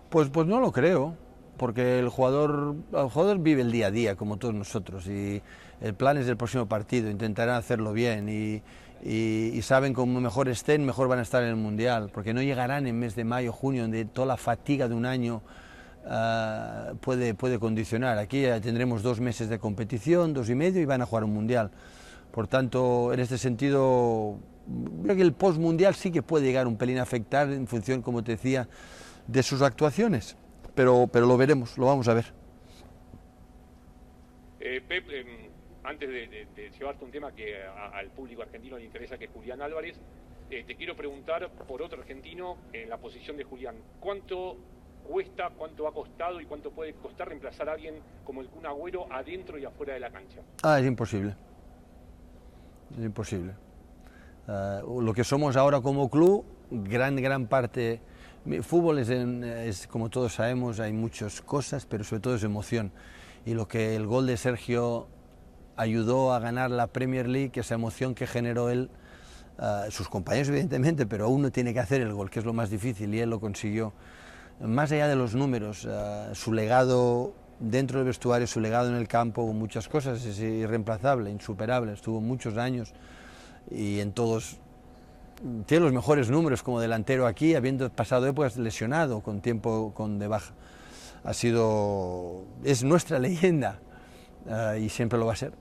Pues, 0.09 0.29
pues 0.29 0.45
no 0.45 0.59
lo 0.59 0.73
creo 0.73 1.15
porque 1.55 1.97
el 1.99 2.09
jugador, 2.09 2.75
el 2.91 3.09
jugador 3.09 3.39
vive 3.39 3.61
el 3.61 3.71
día 3.71 3.87
a 3.87 3.91
día 3.91 4.15
como 4.17 4.35
todos 4.35 4.53
nosotros 4.53 5.07
y 5.07 5.41
el 5.79 5.93
plan 5.93 6.17
es 6.17 6.25
del 6.25 6.35
próximo 6.35 6.67
partido, 6.67 7.09
intentarán 7.09 7.55
hacerlo 7.55 7.93
bien 7.93 8.27
y, 8.27 8.61
y, 9.01 9.61
saben 9.61 9.93
como 9.93 10.19
mejor 10.19 10.49
estén, 10.49 10.85
mejor 10.85 11.07
van 11.07 11.19
a 11.19 11.21
estar 11.21 11.41
en 11.41 11.49
el 11.49 11.55
Mundial, 11.55 12.09
porque 12.13 12.33
no 12.33 12.41
llegarán 12.41 12.85
en 12.85 12.99
mes 12.99 13.15
de 13.15 13.23
mayo, 13.23 13.53
junio, 13.53 13.83
donde 13.83 14.03
toda 14.03 14.27
la 14.27 14.37
fatiga 14.37 14.89
de 14.89 14.95
un 14.95 15.05
año 15.05 15.41
uh, 16.05 16.95
puede, 16.97 17.33
puede 17.33 17.59
condicionar. 17.59 18.17
Aquí 18.17 18.43
tendremos 18.61 19.03
dos 19.03 19.19
meses 19.19 19.49
de 19.49 19.59
competición, 19.59 20.33
dos 20.33 20.49
y 20.49 20.55
medio, 20.55 20.81
y 20.81 20.85
van 20.85 21.01
a 21.01 21.05
jugar 21.05 21.23
un 21.23 21.33
Mundial. 21.33 21.71
Por 22.31 22.47
tanto, 22.47 23.13
en 23.13 23.19
este 23.19 23.37
sentido, 23.37 24.37
creo 25.03 25.15
que 25.15 25.21
el 25.21 25.33
post-Mundial 25.33 25.95
sí 25.95 26.11
que 26.11 26.21
puede 26.21 26.45
llegar 26.45 26.67
un 26.67 26.77
pelín 26.77 26.99
a 26.99 27.03
afectar 27.03 27.49
en 27.49 27.67
función, 27.67 28.01
como 28.01 28.23
te 28.23 28.33
decía, 28.33 28.67
de 29.27 29.43
sus 29.43 29.61
actuaciones 29.61 30.35
pero, 30.79 31.09
pero 31.11 31.25
lo 31.25 31.35
veremos, 31.35 31.77
lo 31.77 31.87
vamos 31.87 32.07
a 32.07 32.13
ver. 32.13 32.25
Eh, 34.61 34.81
Pep, 34.87 35.09
em, 35.09 35.49
antes 35.83 36.09
de, 36.09 36.71
llevarte 36.77 37.03
un 37.03 37.11
tema 37.11 37.33
que 37.33 37.61
al 37.61 38.07
público 38.11 38.43
argentino 38.43 38.77
le 38.77 38.85
interesa, 38.85 39.17
que 39.17 39.25
es 39.25 39.31
Julián 39.31 39.61
Álvarez, 39.61 39.99
eh, 40.49 40.63
te 40.65 40.75
quiero 40.75 40.95
preguntar 40.95 41.49
por 41.67 41.81
otro 41.81 41.99
argentino 41.99 42.57
en 42.71 42.87
la 42.87 42.97
posición 42.97 43.35
de 43.35 43.43
Julián. 43.43 43.75
¿Cuánto 43.99 44.55
cuesta, 45.09 45.49
cuánto 45.57 45.87
ha 45.87 45.93
costado 45.93 46.39
y 46.39 46.45
cuánto 46.45 46.71
puede 46.71 46.93
costar 46.93 47.27
reemplazar 47.29 47.67
a 47.69 47.73
alguien 47.73 47.95
como 48.23 48.41
el 48.41 48.47
Kun 48.47 48.65
Agüero 48.65 49.11
adentro 49.11 49.57
y 49.57 49.65
afuera 49.65 49.95
de 49.95 49.99
la 49.99 50.11
cancha? 50.11 50.39
Ah, 50.61 50.79
es 50.79 50.85
imposible. 50.85 51.35
Es 52.97 53.03
imposible. 53.03 53.53
Ah, 54.47 54.81
lo 54.83 55.13
que 55.13 55.23
somos 55.23 55.57
ahora 55.57 55.81
como 55.81 56.09
club, 56.09 56.45
gran, 56.69 57.15
gran 57.15 57.47
parte 57.47 58.01
Fútbol 58.61 58.99
es, 58.99 59.87
como 59.87 60.09
todos 60.09 60.33
sabemos, 60.33 60.79
hay 60.79 60.93
muchas 60.93 61.41
cosas, 61.41 61.85
pero 61.85 62.03
sobre 62.03 62.21
todo 62.21 62.35
es 62.35 62.43
emoción. 62.43 62.91
Y 63.45 63.53
lo 63.53 63.67
que 63.67 63.95
el 63.95 64.07
gol 64.07 64.27
de 64.27 64.37
Sergio 64.37 65.07
ayudó 65.75 66.33
a 66.33 66.39
ganar 66.39 66.71
la 66.71 66.87
Premier 66.87 67.27
League, 67.27 67.51
esa 67.55 67.75
emoción 67.75 68.15
que 68.15 68.27
generó 68.27 68.69
él, 68.69 68.89
ah, 69.57 69.85
sus 69.89 70.07
compañeros 70.07 70.49
evidentemente, 70.49 71.05
pero 71.05 71.29
uno 71.29 71.51
tiene 71.51 71.73
que 71.73 71.79
hacer 71.79 72.01
el 72.01 72.13
gol, 72.13 72.29
que 72.29 72.39
es 72.39 72.45
lo 72.45 72.53
más 72.53 72.69
difícil, 72.69 73.13
y 73.13 73.19
él 73.19 73.29
lo 73.29 73.39
consiguió. 73.39 73.93
Más 74.61 74.91
allá 74.91 75.07
de 75.07 75.15
los 75.15 75.35
números, 75.35 75.87
ah, 75.89 76.31
su 76.33 76.51
legado 76.51 77.33
dentro 77.59 77.99
del 77.99 78.07
vestuario, 78.07 78.47
su 78.47 78.59
legado 78.59 78.89
en 78.89 78.95
el 78.95 79.07
campo, 79.07 79.45
muchas 79.53 79.87
cosas, 79.87 80.25
es 80.25 80.39
irreemplazable, 80.39 81.29
insuperable, 81.29 81.93
estuvo 81.93 82.21
muchos 82.21 82.57
años 82.57 82.93
y 83.71 83.99
en 83.99 84.11
todos 84.11 84.57
tiene 85.65 85.85
los 85.85 85.93
mejores 85.93 86.29
números 86.29 86.63
como 86.63 86.81
delantero 86.81 87.25
aquí, 87.25 87.55
habiendo 87.55 87.89
pasado 87.89 88.27
épocas 88.27 88.57
lesionado, 88.57 89.21
con 89.21 89.41
tiempo 89.41 89.93
con 89.93 90.19
de 90.19 90.27
baja. 90.27 90.53
Ha 91.23 91.33
sido, 91.33 92.43
es 92.63 92.83
nuestra 92.83 93.19
leyenda 93.19 93.79
uh, 94.45 94.77
y 94.77 94.89
siempre 94.89 95.17
lo 95.17 95.25
va 95.25 95.33
a 95.33 95.37
ser. 95.37 95.53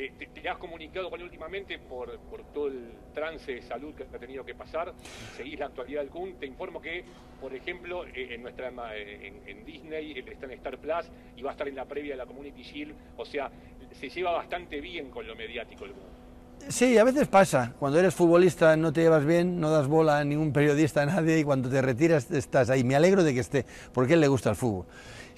Eh, 0.00 0.12
te, 0.32 0.48
has 0.48 0.56
comunicado 0.56 1.10
con 1.10 1.20
últimamente 1.20 1.78
por, 1.78 2.18
por 2.20 2.42
todo 2.54 2.68
el 2.68 2.90
trance 3.12 3.52
de 3.52 3.60
salud 3.60 3.94
que 3.94 4.04
ha 4.04 4.18
tenido 4.18 4.42
que 4.42 4.54
pasar, 4.54 4.94
seguís 5.36 5.58
la 5.58 5.66
actualidad 5.66 6.00
del 6.00 6.08
Kun. 6.08 6.36
Te 6.40 6.46
informo 6.46 6.80
que, 6.80 7.04
por 7.38 7.54
ejemplo, 7.54 8.06
eh, 8.06 8.34
en 8.34 8.42
nuestra 8.42 8.70
en, 8.96 9.64
Disney, 9.66 10.18
está 10.18 10.46
en 10.46 10.52
Star 10.52 10.78
Plus 10.78 11.04
y 11.36 11.42
va 11.42 11.50
a 11.50 11.52
estar 11.52 11.68
en 11.68 11.74
la 11.74 11.84
previa 11.84 12.12
de 12.12 12.16
la 12.16 12.24
Community 12.24 12.62
Shield. 12.62 12.94
O 13.18 13.26
sea, 13.26 13.50
se 13.92 14.08
lleva 14.08 14.32
bastante 14.32 14.80
bien 14.80 15.10
con 15.10 15.26
lo 15.26 15.36
mediático 15.36 15.84
el 15.84 15.92
Kun. 15.92 16.20
Sí, 16.68 16.96
a 16.96 17.04
veces 17.04 17.28
pasa. 17.28 17.74
Cuando 17.78 17.98
eres 17.98 18.14
futbolista 18.14 18.76
no 18.76 18.94
te 18.94 19.02
llevas 19.02 19.26
bien, 19.26 19.60
no 19.60 19.70
das 19.70 19.86
bola 19.86 20.18
a 20.18 20.24
ningún 20.24 20.52
periodista, 20.52 21.02
a 21.02 21.06
nadie, 21.06 21.40
y 21.40 21.44
cuando 21.44 21.68
te 21.68 21.82
retiras 21.82 22.30
estás 22.30 22.70
ahí. 22.70 22.84
Me 22.84 22.96
alegro 22.96 23.22
de 23.22 23.34
que 23.34 23.40
esté, 23.40 23.66
porque 23.92 24.12
a 24.12 24.14
él 24.14 24.20
le 24.20 24.28
gusta 24.28 24.48
el 24.48 24.56
fútbol. 24.56 24.86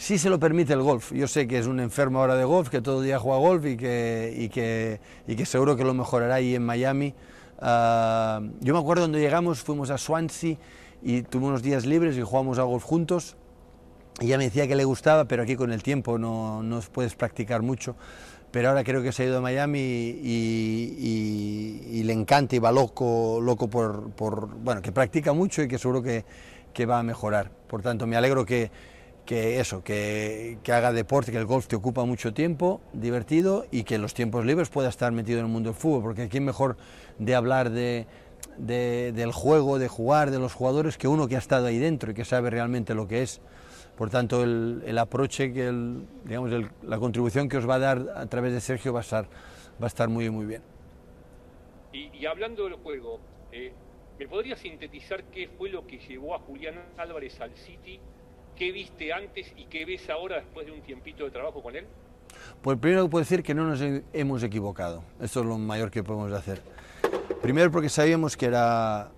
Sí 0.03 0.19
se 0.19 0.29
lo 0.29 0.39
permite 0.41 0.73
el 0.73 0.83
golf. 0.83 1.13
Yo 1.13 1.29
sé 1.29 1.47
que 1.47 1.61
es 1.61 1.69
un 1.69 1.79
enfermo 1.79 2.19
ahora 2.19 2.35
de 2.35 2.43
golf, 2.43 2.69
que 2.69 2.81
todo 2.81 2.99
el 2.99 3.07
día 3.07 3.21
juega 3.21 3.39
golf 3.39 3.65
y 3.65 3.77
que, 3.77 4.35
y 4.37 4.49
que, 4.49 5.01
y 5.29 5.37
que 5.37 5.47
seguro 5.47 5.77
que 5.77 5.85
lo 5.85 5.95
mejorará 5.95 6.35
ahí 6.35 6.57
en 6.57 6.67
Miami. 6.67 7.15
Ah, 7.61 8.41
yo 8.59 8.75
me 8.75 8.81
acuerdo 8.81 9.05
cuando 9.05 9.19
llegamos, 9.19 9.61
fuimos 9.61 9.91
a 9.91 9.99
Swansea 9.99 10.57
y 11.05 11.23
tuvimos 11.23 11.51
unos 11.51 11.63
días 11.63 11.87
libres 11.87 12.17
y 12.17 12.23
jugamos 12.23 12.59
a 12.59 12.65
golf 12.65 12.83
juntos. 12.83 13.37
Y 14.19 14.27
ya 14.27 14.39
me 14.39 14.45
decía 14.47 14.67
que 14.67 14.75
le 14.75 14.83
gustaba, 14.83 15.27
pero 15.27 15.45
aquí 15.45 15.55
con 15.55 15.71
el 15.71 15.85
tiempo 15.85 16.19
no, 16.19 16.65
no 16.65 16.81
puedes 16.81 17.15
practicar 17.15 17.63
mucho 17.63 17.95
pero 18.51 18.69
ahora 18.69 18.85
creo 18.85 19.03
que 19.03 19.13
se 19.13 19.23
ha 19.23 19.27
ido 19.27 19.39
a 19.39 19.41
Miami 19.41 19.81
y, 19.81 22.03
le 22.05 22.13
encanta 22.13 22.55
y 22.55 22.59
va 22.59 22.71
loco, 22.71 23.41
loco 23.41 23.71
por, 23.71 24.11
por, 24.11 24.49
bueno, 24.49 24.83
que 24.83 24.93
practica 24.93 25.33
mucho 25.33 25.63
y 25.63 25.69
que 25.69 25.79
seguro 25.79 26.03
que, 26.03 26.27
que 26.75 26.85
va 26.85 26.99
a 26.99 27.03
mejorar. 27.03 27.51
Por 27.67 27.81
tanto, 27.81 28.07
me 28.07 28.15
alegro 28.15 28.45
que, 28.45 28.71
que 29.27 29.61
eso, 29.61 29.85
que, 29.85 30.59
que, 30.63 30.73
haga 30.73 30.93
deporte, 30.93 31.33
que 31.33 31.39
el 31.39 31.47
golf 31.47 31.67
te 31.67 31.77
ocupa 31.77 32.05
mucho 32.05 32.35
tiempo, 32.35 32.81
divertido 32.93 33.67
y 33.71 33.85
que 33.85 33.95
en 33.95 34.03
los 34.03 34.15
tiempos 34.15 34.45
libres 34.45 34.69
pueda 34.69 34.89
estar 34.89 35.13
metido 35.13 35.39
en 35.39 35.47
el 35.47 35.53
mundo 35.53 35.71
del 35.71 35.79
fútbol, 35.79 36.03
porque 36.03 36.29
quién 36.29 36.45
mejor 36.45 36.77
de 37.19 37.35
hablar 37.35 37.71
de, 37.71 38.07
de, 38.59 39.13
del 39.13 39.33
juego, 39.33 39.79
de 39.79 39.89
jugar, 39.89 40.31
de 40.31 40.39
los 40.39 40.55
jugadores, 40.55 40.99
que 40.99 41.09
uno 41.09 41.29
que 41.29 41.37
ha 41.37 41.39
estado 41.39 41.67
ahí 41.67 41.79
dentro 41.79 42.11
y 42.11 42.15
que 42.15 42.25
sabe 42.25 42.51
realmente 42.51 42.95
lo 42.95 43.07
que 43.07 43.23
es. 43.23 43.41
Por 43.97 44.11
tanto, 44.11 44.43
el, 44.43 44.83
el 44.87 44.99
aproche, 44.99 45.53
que 45.53 45.67
el, 45.69 46.05
digamos, 46.25 46.51
la 46.83 46.99
contribución 46.99 47.49
que 47.49 47.59
os 47.59 47.69
va 47.69 47.77
a 47.77 47.79
dar 47.79 48.07
a 48.17 48.27
través 48.27 48.53
de 48.53 48.61
Sergio 48.61 48.93
va 48.93 49.01
a 49.01 49.03
estar, 49.03 49.25
va 49.81 49.85
a 49.85 49.87
estar 49.87 50.09
muy, 50.09 50.29
muy 50.31 50.47
bien. 50.47 50.63
Y, 51.93 52.25
hablando 52.25 52.65
del 52.65 52.75
juego, 52.75 53.21
eh, 53.53 53.73
¿me 54.19 54.27
podrías 54.27 54.61
sintetizar 54.61 55.25
qué 55.25 55.49
fue 55.59 55.69
lo 55.69 55.87
que 55.87 55.99
llevó 55.99 56.35
a 56.35 56.39
Julián 56.39 56.77
Álvarez 56.97 57.39
al 57.41 57.55
City? 57.55 58.01
¿Qué 58.63 58.71
viste 58.71 59.13
antes 59.13 59.53
y 59.57 59.65
qué 59.65 59.85
ves 59.85 60.09
ahora 60.09 60.37
después 60.37 60.65
de 60.65 60.71
un 60.71 60.83
tiempito 60.83 61.25
de 61.25 61.33
trabajo 61.33 61.61
con 61.61 61.75
él? 61.75 61.85
Pues 62.63 62.79
primero 62.79 63.11
puedo 63.11 63.25
decir 63.25 63.43
que 63.43 63.55
no 63.55 63.65
nos 63.65 63.81
hemos 64.13 64.41
equivocado. 64.45 65.03
Esto 65.21 65.41
es 65.41 65.47
lo 65.47 65.59
mayor 65.59 65.91
que 65.91 66.05
podemos 66.05 66.31
hacer. 66.31 66.63
Primero 67.43 67.73
porque 67.73 67.89
sabíamos 67.89 68.37
que 68.37 68.47
era, 68.47 69.11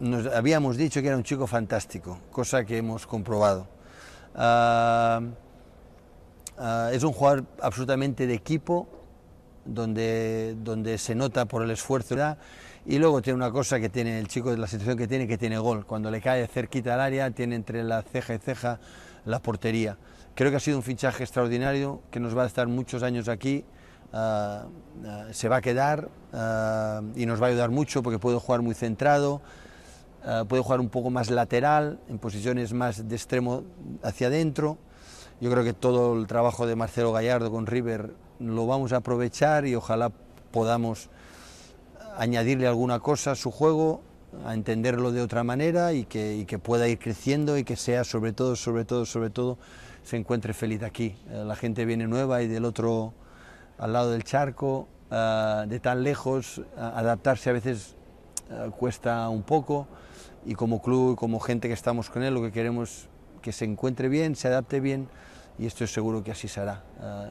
nos 0.00 0.26
habíamos 0.28 0.78
dicho 0.78 1.02
que 1.02 1.08
era 1.08 1.18
un 1.18 1.22
chico 1.22 1.46
fantástico, 1.46 2.18
cosa 2.32 2.64
que 2.64 2.78
hemos 2.78 3.06
comprobado. 3.06 3.68
Ah, 4.34 5.20
ah, 6.56 6.88
es 6.94 7.04
un 7.04 7.12
jugador 7.12 7.44
absolutamente 7.60 8.26
de 8.26 8.32
equipo, 8.32 8.88
donde, 9.66 10.56
donde 10.62 10.96
se 10.96 11.14
nota 11.14 11.44
por 11.44 11.62
el 11.62 11.70
esfuerzo. 11.72 12.16
Y 12.88 12.98
luego 12.98 13.20
tiene 13.20 13.36
una 13.36 13.50
cosa 13.50 13.80
que 13.80 13.88
tiene 13.88 14.18
el 14.20 14.28
chico, 14.28 14.54
la 14.54 14.68
situación 14.68 14.96
que 14.96 15.08
tiene, 15.08 15.26
que 15.26 15.36
tiene 15.36 15.58
gol. 15.58 15.84
Cuando 15.84 16.08
le 16.08 16.20
cae 16.20 16.46
cerquita 16.46 16.94
al 16.94 17.00
área, 17.00 17.30
tiene 17.32 17.56
entre 17.56 17.82
la 17.82 18.02
ceja 18.02 18.34
y 18.34 18.38
ceja 18.38 18.78
la 19.24 19.40
portería. 19.40 19.98
Creo 20.36 20.50
que 20.50 20.58
ha 20.58 20.60
sido 20.60 20.76
un 20.76 20.84
fichaje 20.84 21.24
extraordinario, 21.24 22.00
que 22.12 22.20
nos 22.20 22.36
va 22.36 22.44
a 22.44 22.46
estar 22.46 22.68
muchos 22.68 23.02
años 23.02 23.28
aquí. 23.28 23.64
Ah, 24.12 24.66
se 25.32 25.48
va 25.48 25.56
a 25.56 25.60
quedar 25.60 26.08
y 27.16 27.26
nos 27.26 27.42
va 27.42 27.46
a 27.46 27.48
ayudar 27.48 27.70
mucho 27.70 28.04
porque 28.04 28.20
puede 28.20 28.38
jugar 28.38 28.62
muy 28.62 28.74
centrado, 28.74 29.42
puede 30.48 30.62
jugar 30.62 30.78
un 30.78 30.88
poco 30.88 31.10
más 31.10 31.28
lateral, 31.28 31.98
en 32.08 32.18
posiciones 32.18 32.72
más 32.72 33.08
de 33.08 33.16
extremo 33.16 33.64
hacia 34.04 34.28
adentro. 34.28 34.78
Yo 35.40 35.50
creo 35.50 35.64
que 35.64 35.72
todo 35.72 36.14
el 36.14 36.28
trabajo 36.28 36.68
de 36.68 36.76
Marcelo 36.76 37.12
Gallardo 37.12 37.50
con 37.50 37.66
River 37.66 38.14
lo 38.38 38.66
vamos 38.68 38.92
a 38.92 38.98
aprovechar 38.98 39.66
y 39.66 39.74
ojalá 39.74 40.12
podamos 40.52 41.10
añadirle 42.16 42.66
alguna 42.66 43.00
cosa 43.00 43.32
a 43.32 43.34
su 43.34 43.50
juego, 43.50 44.02
a 44.44 44.54
entenderlo 44.54 45.12
de 45.12 45.22
otra 45.22 45.44
manera 45.44 45.92
y 45.92 46.04
que, 46.04 46.44
que 46.46 46.58
pueda 46.58 46.88
ir 46.88 46.98
creciendo 46.98 47.56
y 47.58 47.64
que 47.64 47.76
sea 47.76 48.04
sobre 48.04 48.32
todo, 48.32 48.56
sobre 48.56 48.84
todo, 48.84 49.06
sobre 49.06 49.30
todo, 49.30 49.58
se 50.02 50.16
encuentre 50.16 50.52
feliz 50.52 50.82
aquí. 50.82 51.16
Eh, 51.30 51.44
la 51.46 51.56
gente 51.56 51.84
viene 51.84 52.06
nueva 52.06 52.42
y 52.42 52.48
del 52.48 52.64
otro, 52.64 53.12
al 53.78 53.92
lado 53.92 54.10
del 54.10 54.24
charco, 54.24 54.88
eh, 55.10 55.64
de 55.68 55.80
tan 55.80 56.02
lejos, 56.02 56.62
adaptarse 56.76 57.50
a 57.50 57.52
veces 57.52 57.94
cuesta 58.78 59.28
un 59.28 59.42
poco 59.42 59.88
y 60.44 60.54
como 60.54 60.80
club 60.80 61.14
y 61.14 61.16
como 61.16 61.40
gente 61.40 61.66
que 61.66 61.74
estamos 61.74 62.08
con 62.08 62.22
él 62.22 62.32
lo 62.32 62.40
que 62.42 62.52
queremos 62.52 63.08
que 63.42 63.52
se 63.52 63.64
encuentre 63.64 64.08
bien, 64.08 64.36
se 64.36 64.48
adapte 64.48 64.80
bien 64.80 65.08
y 65.58 65.66
estoy 65.66 65.86
seguro 65.86 66.22
que 66.22 66.30
así 66.32 66.48
será. 66.48 66.82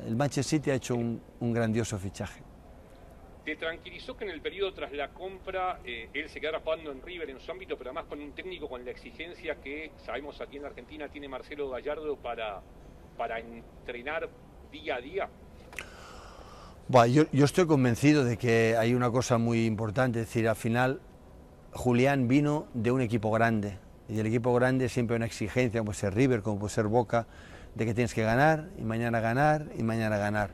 El 0.06 0.16
Manchester 0.16 0.60
City 0.60 0.72
ha 0.72 0.76
hecho 0.76 0.96
un, 0.96 1.22
grandioso 1.54 1.98
fichaje. 1.98 2.42
¿Te 3.46 3.56
tranquilizó 3.58 4.18
que 4.18 4.24
en 4.24 4.32
el 4.32 4.42
periodo 4.42 4.74
tras 4.74 4.92
la 4.92 5.10
compra 5.10 5.80
eh, 5.86 6.10
él 6.16 6.30
se 6.30 6.42
quedara 6.42 6.62
jugando 6.62 6.92
en 6.92 7.00
River 7.04 7.30
en 7.30 7.40
su 7.40 7.52
ámbito, 7.52 7.78
pero 7.78 7.92
además 7.92 8.06
con 8.10 8.20
un 8.20 8.32
técnico 8.32 8.68
con 8.68 8.84
la 8.84 8.90
exigencia 8.90 9.62
que 9.62 9.92
sabemos 9.98 10.42
aquí 10.42 10.58
en 10.58 10.66
Argentina 10.66 11.08
tiene 11.10 11.30
Marcelo 11.30 11.70
Gallardo 11.70 12.16
para, 12.18 12.64
para 13.16 13.40
entrenar 13.40 14.28
día 14.72 14.96
a 14.96 15.00
día? 15.00 15.30
yo, 17.08 17.46
estoy 17.46 17.68
convencido 17.68 18.24
de 18.24 18.38
que 18.38 18.78
hay 18.80 18.96
una 18.96 19.12
cosa 19.12 19.38
muy 19.38 19.66
importante, 19.68 20.22
es 20.22 20.26
decir, 20.26 20.48
al 20.48 20.56
final 20.56 21.00
Julián 21.72 22.28
vino 22.28 22.68
de 22.74 22.92
un 22.92 23.02
equipo 23.02 23.30
grande 23.30 23.78
y 24.10 24.20
el 24.20 24.26
equipo 24.26 24.56
grande 24.56 24.90
siempre 24.90 25.18
una 25.18 25.28
exigencia, 25.28 25.82
como 25.82 25.90
puede 25.90 26.00
ser 26.00 26.16
River, 26.16 26.42
como 26.42 26.58
puede 26.58 26.74
ser 26.74 26.88
Boca, 26.88 27.28
de 27.76 27.86
que 27.86 27.94
tienes 27.94 28.16
que 28.16 28.24
ganar 28.24 28.70
y 28.80 28.82
mañana 28.82 29.20
ganar 29.20 29.68
y 29.78 29.84
mañana 29.84 30.18
ganar. 30.18 30.50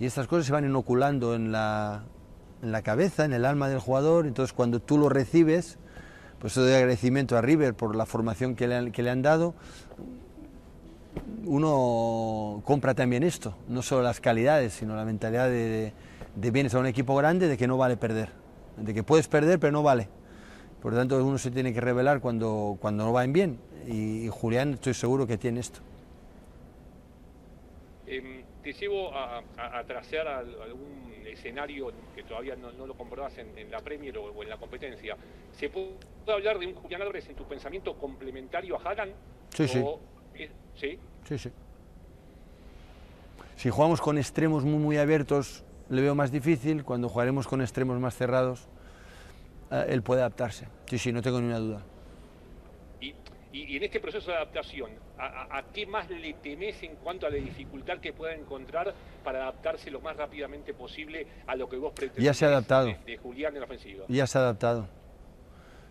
Y 0.00 0.06
estas 0.06 0.26
cosas 0.26 0.46
se 0.46 0.52
van 0.52 0.64
inoculando 0.64 1.34
en 1.34 1.52
la, 1.52 2.04
en 2.62 2.72
la 2.72 2.82
cabeza, 2.82 3.24
en 3.24 3.32
el 3.32 3.44
alma 3.44 3.68
del 3.68 3.78
jugador, 3.78 4.26
entonces 4.26 4.52
cuando 4.52 4.80
tú 4.80 4.98
lo 4.98 5.08
recibes, 5.08 5.78
pues 6.38 6.54
doy 6.54 6.72
agradecimiento 6.72 7.36
a 7.36 7.42
River 7.42 7.74
por 7.74 7.94
la 7.94 8.06
formación 8.06 8.54
que 8.54 8.68
le 8.68 8.76
han, 8.76 8.92
que 8.92 9.02
le 9.02 9.10
han 9.10 9.22
dado, 9.22 9.54
uno 11.44 12.62
compra 12.64 12.94
también 12.94 13.22
esto, 13.22 13.56
no 13.68 13.82
solo 13.82 14.02
las 14.02 14.20
calidades, 14.20 14.72
sino 14.72 14.96
la 14.96 15.04
mentalidad 15.04 15.48
de, 15.48 15.92
de 16.36 16.50
vienes 16.50 16.74
a 16.74 16.78
un 16.78 16.86
equipo 16.86 17.14
grande, 17.16 17.48
de 17.48 17.56
que 17.56 17.66
no 17.66 17.76
vale 17.76 17.96
perder, 17.96 18.30
de 18.76 18.94
que 18.94 19.02
puedes 19.02 19.28
perder 19.28 19.58
pero 19.58 19.72
no 19.72 19.82
vale. 19.82 20.08
Por 20.82 20.92
lo 20.92 20.98
tanto, 20.98 21.24
uno 21.24 21.38
se 21.38 21.52
tiene 21.52 21.72
que 21.72 21.80
revelar 21.80 22.20
cuando, 22.20 22.76
cuando 22.80 23.04
no 23.04 23.12
va 23.12 23.22
en 23.22 23.32
bien. 23.32 23.58
Y, 23.86 24.28
Julián, 24.28 24.74
estoy 24.74 24.94
seguro 24.94 25.28
que 25.28 25.38
tiene 25.38 25.60
esto. 25.60 25.78
Em, 28.04 28.41
te 28.62 28.72
llevo 28.72 29.12
a, 29.14 29.42
a, 29.56 29.84
trasear 29.84 30.28
algún 30.28 31.12
escenario 31.26 31.92
que 32.14 32.22
todavía 32.22 32.56
no, 32.56 32.86
lo 32.86 32.94
comprobas 32.94 33.36
en, 33.38 33.70
la 33.70 33.80
Premier 33.80 34.16
o, 34.18 34.42
en 34.42 34.48
la 34.48 34.56
competencia. 34.56 35.16
¿Se 35.52 35.68
puede 35.68 35.96
hablar 36.28 36.58
de 36.58 36.66
un 36.66 36.74
Julián 36.74 37.02
Álvarez 37.02 37.28
en 37.28 37.36
tu 37.36 37.44
pensamiento 37.44 37.96
complementario 37.96 38.76
a 38.78 38.82
Haaland? 38.82 39.12
Sí, 39.50 39.68
sí. 39.68 39.84
¿Sí? 40.74 40.98
Sí, 41.28 41.38
sí. 41.38 41.50
Si 43.56 43.70
jugamos 43.70 44.00
con 44.00 44.18
extremos 44.18 44.64
muy, 44.64 44.78
muy 44.78 44.96
abiertos, 44.96 45.64
le 45.88 46.02
veo 46.02 46.14
más 46.14 46.32
difícil. 46.32 46.84
Cuando 46.84 47.08
jugaremos 47.08 47.46
con 47.46 47.60
extremos 47.60 47.98
más 48.00 48.16
cerrados, 48.16 48.68
eh, 49.70 49.86
él 49.88 50.02
puede 50.02 50.22
adaptarse. 50.22 50.66
Sí, 50.86 50.98
sí, 50.98 51.12
no 51.12 51.22
tengo 51.22 51.38
ninguna 51.38 51.58
duda. 51.58 51.82
Y, 53.52 53.72
y, 53.72 53.76
en 53.76 53.82
este 53.82 54.00
proceso 54.00 54.30
de 54.30 54.38
adaptación, 54.38 54.90
¿a, 55.18 55.62
qué 55.74 55.86
más 55.86 56.08
le 56.08 56.32
temes 56.34 56.82
en 56.82 56.96
cuanto 56.96 57.26
a 57.26 57.30
la 57.30 57.36
dificultad 57.36 57.98
que 57.98 58.12
pueda 58.12 58.34
encontrar 58.34 58.94
para 59.22 59.42
adaptarse 59.42 59.90
lo 59.90 60.00
más 60.00 60.16
rápidamente 60.16 60.72
posible 60.72 61.26
a 61.46 61.54
lo 61.54 61.68
que 61.68 61.76
vos 61.76 61.92
pretendés 61.92 62.24
ya 62.24 62.34
se 62.34 62.46
ha 62.46 62.48
adaptado. 62.48 62.94
De, 63.04 63.18
Julián 63.18 63.52
en 63.54 63.60
la 63.60 63.66
ofensiva? 63.66 64.06
Ya 64.08 64.26
se 64.26 64.38
ha 64.38 64.40
adaptado. 64.40 64.88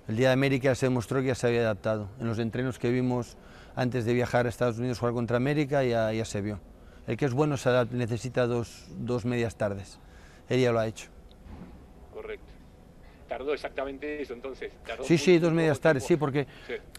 El 0.07 0.17
día 0.17 0.29
de 0.29 0.33
América 0.33 0.73
se 0.73 0.88
demostró 0.88 1.21
que 1.21 1.27
ya 1.27 1.35
se 1.35 1.47
había 1.47 1.61
adaptado. 1.61 2.09
En 2.19 2.27
los 2.27 2.39
entrenos 2.39 2.79
que 2.79 2.89
vimos 2.89 3.38
antes 3.75 4.05
de 4.05 4.13
viajar 4.13 4.47
a 4.47 4.49
Estados 4.49 4.79
Unidos 4.79 4.97
a 4.97 5.01
jugar 5.01 5.13
contra 5.13 5.38
América 5.38 5.83
ya, 5.83 6.11
ya 6.11 6.25
se 6.25 6.41
vio. 6.41 6.59
El 7.05 7.15
que 7.15 7.25
es 7.25 7.33
bueno 7.33 7.57
se 7.57 7.69
adapta, 7.69 7.95
necesita 7.95 8.47
dos, 8.47 8.88
dos 8.97 9.23
medias 9.25 9.55
tardes. 9.55 9.99
Él 10.49 10.61
ya 10.61 10.71
lo 10.71 10.79
ha 10.79 10.88
hecho 10.88 11.09
tardó 13.31 13.53
exactamente 13.53 14.21
eso, 14.21 14.33
entonces. 14.33 14.73
sí, 15.03 15.17
sí, 15.17 15.39
dos 15.39 15.53
medias 15.53 15.79
tardes, 15.79 16.03
sí, 16.03 16.17
porque 16.17 16.47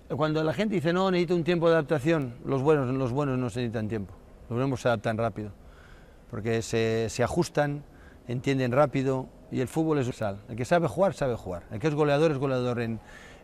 cuando 0.09 0.43
la 0.43 0.55
gente 0.55 0.75
dice, 0.77 0.91
no, 0.91 1.11
necesito 1.11 1.35
un 1.35 1.45
tiempo 1.45 1.69
de 1.69 1.75
adaptación, 1.75 2.37
los 2.47 2.63
buenos, 2.63 2.87
los 2.87 3.13
buenos 3.13 3.37
no 3.37 3.51
se 3.51 3.61
necesitan 3.61 3.87
tiempo, 3.87 4.15
los 4.49 4.59
buenos 4.59 4.81
se 4.81 4.89
adaptan 4.89 5.19
rápido, 5.19 5.51
porque 6.31 6.63
se, 6.63 7.11
se 7.11 7.23
ajustan, 7.23 7.85
entienden 8.29 8.73
rápido, 8.73 9.29
y 9.51 9.61
el 9.61 9.69
fútbol 9.69 9.99
es 9.99 10.07
sal. 10.17 10.41
El 10.49 10.57
que 10.57 10.65
sabe 10.65 10.89
jugar, 10.89 11.13
sabe 11.13 11.35
jugar. 11.35 11.65
El 11.71 11.81
que 11.81 11.89
es 11.89 11.95
goleador, 11.95 12.31
es 12.31 12.39
goleador 12.39 12.81
en, 12.81 12.99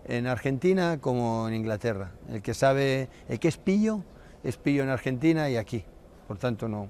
en 0.07 0.27
Argentina 0.27 0.97
como 0.99 1.47
en 1.47 1.53
Inglaterra. 1.53 2.13
El 2.31 2.41
que 2.41 2.55
sabe, 2.55 3.11
el 3.29 3.39
que 3.39 3.49
es 3.49 3.59
pillo, 3.59 4.03
es 4.43 4.57
pillo 4.57 4.83
en 4.83 4.89
Argentina 4.89 5.51
y 5.51 5.59
aquí. 5.59 5.85
Por 6.27 6.39
tanto, 6.39 6.69
no, 6.69 6.89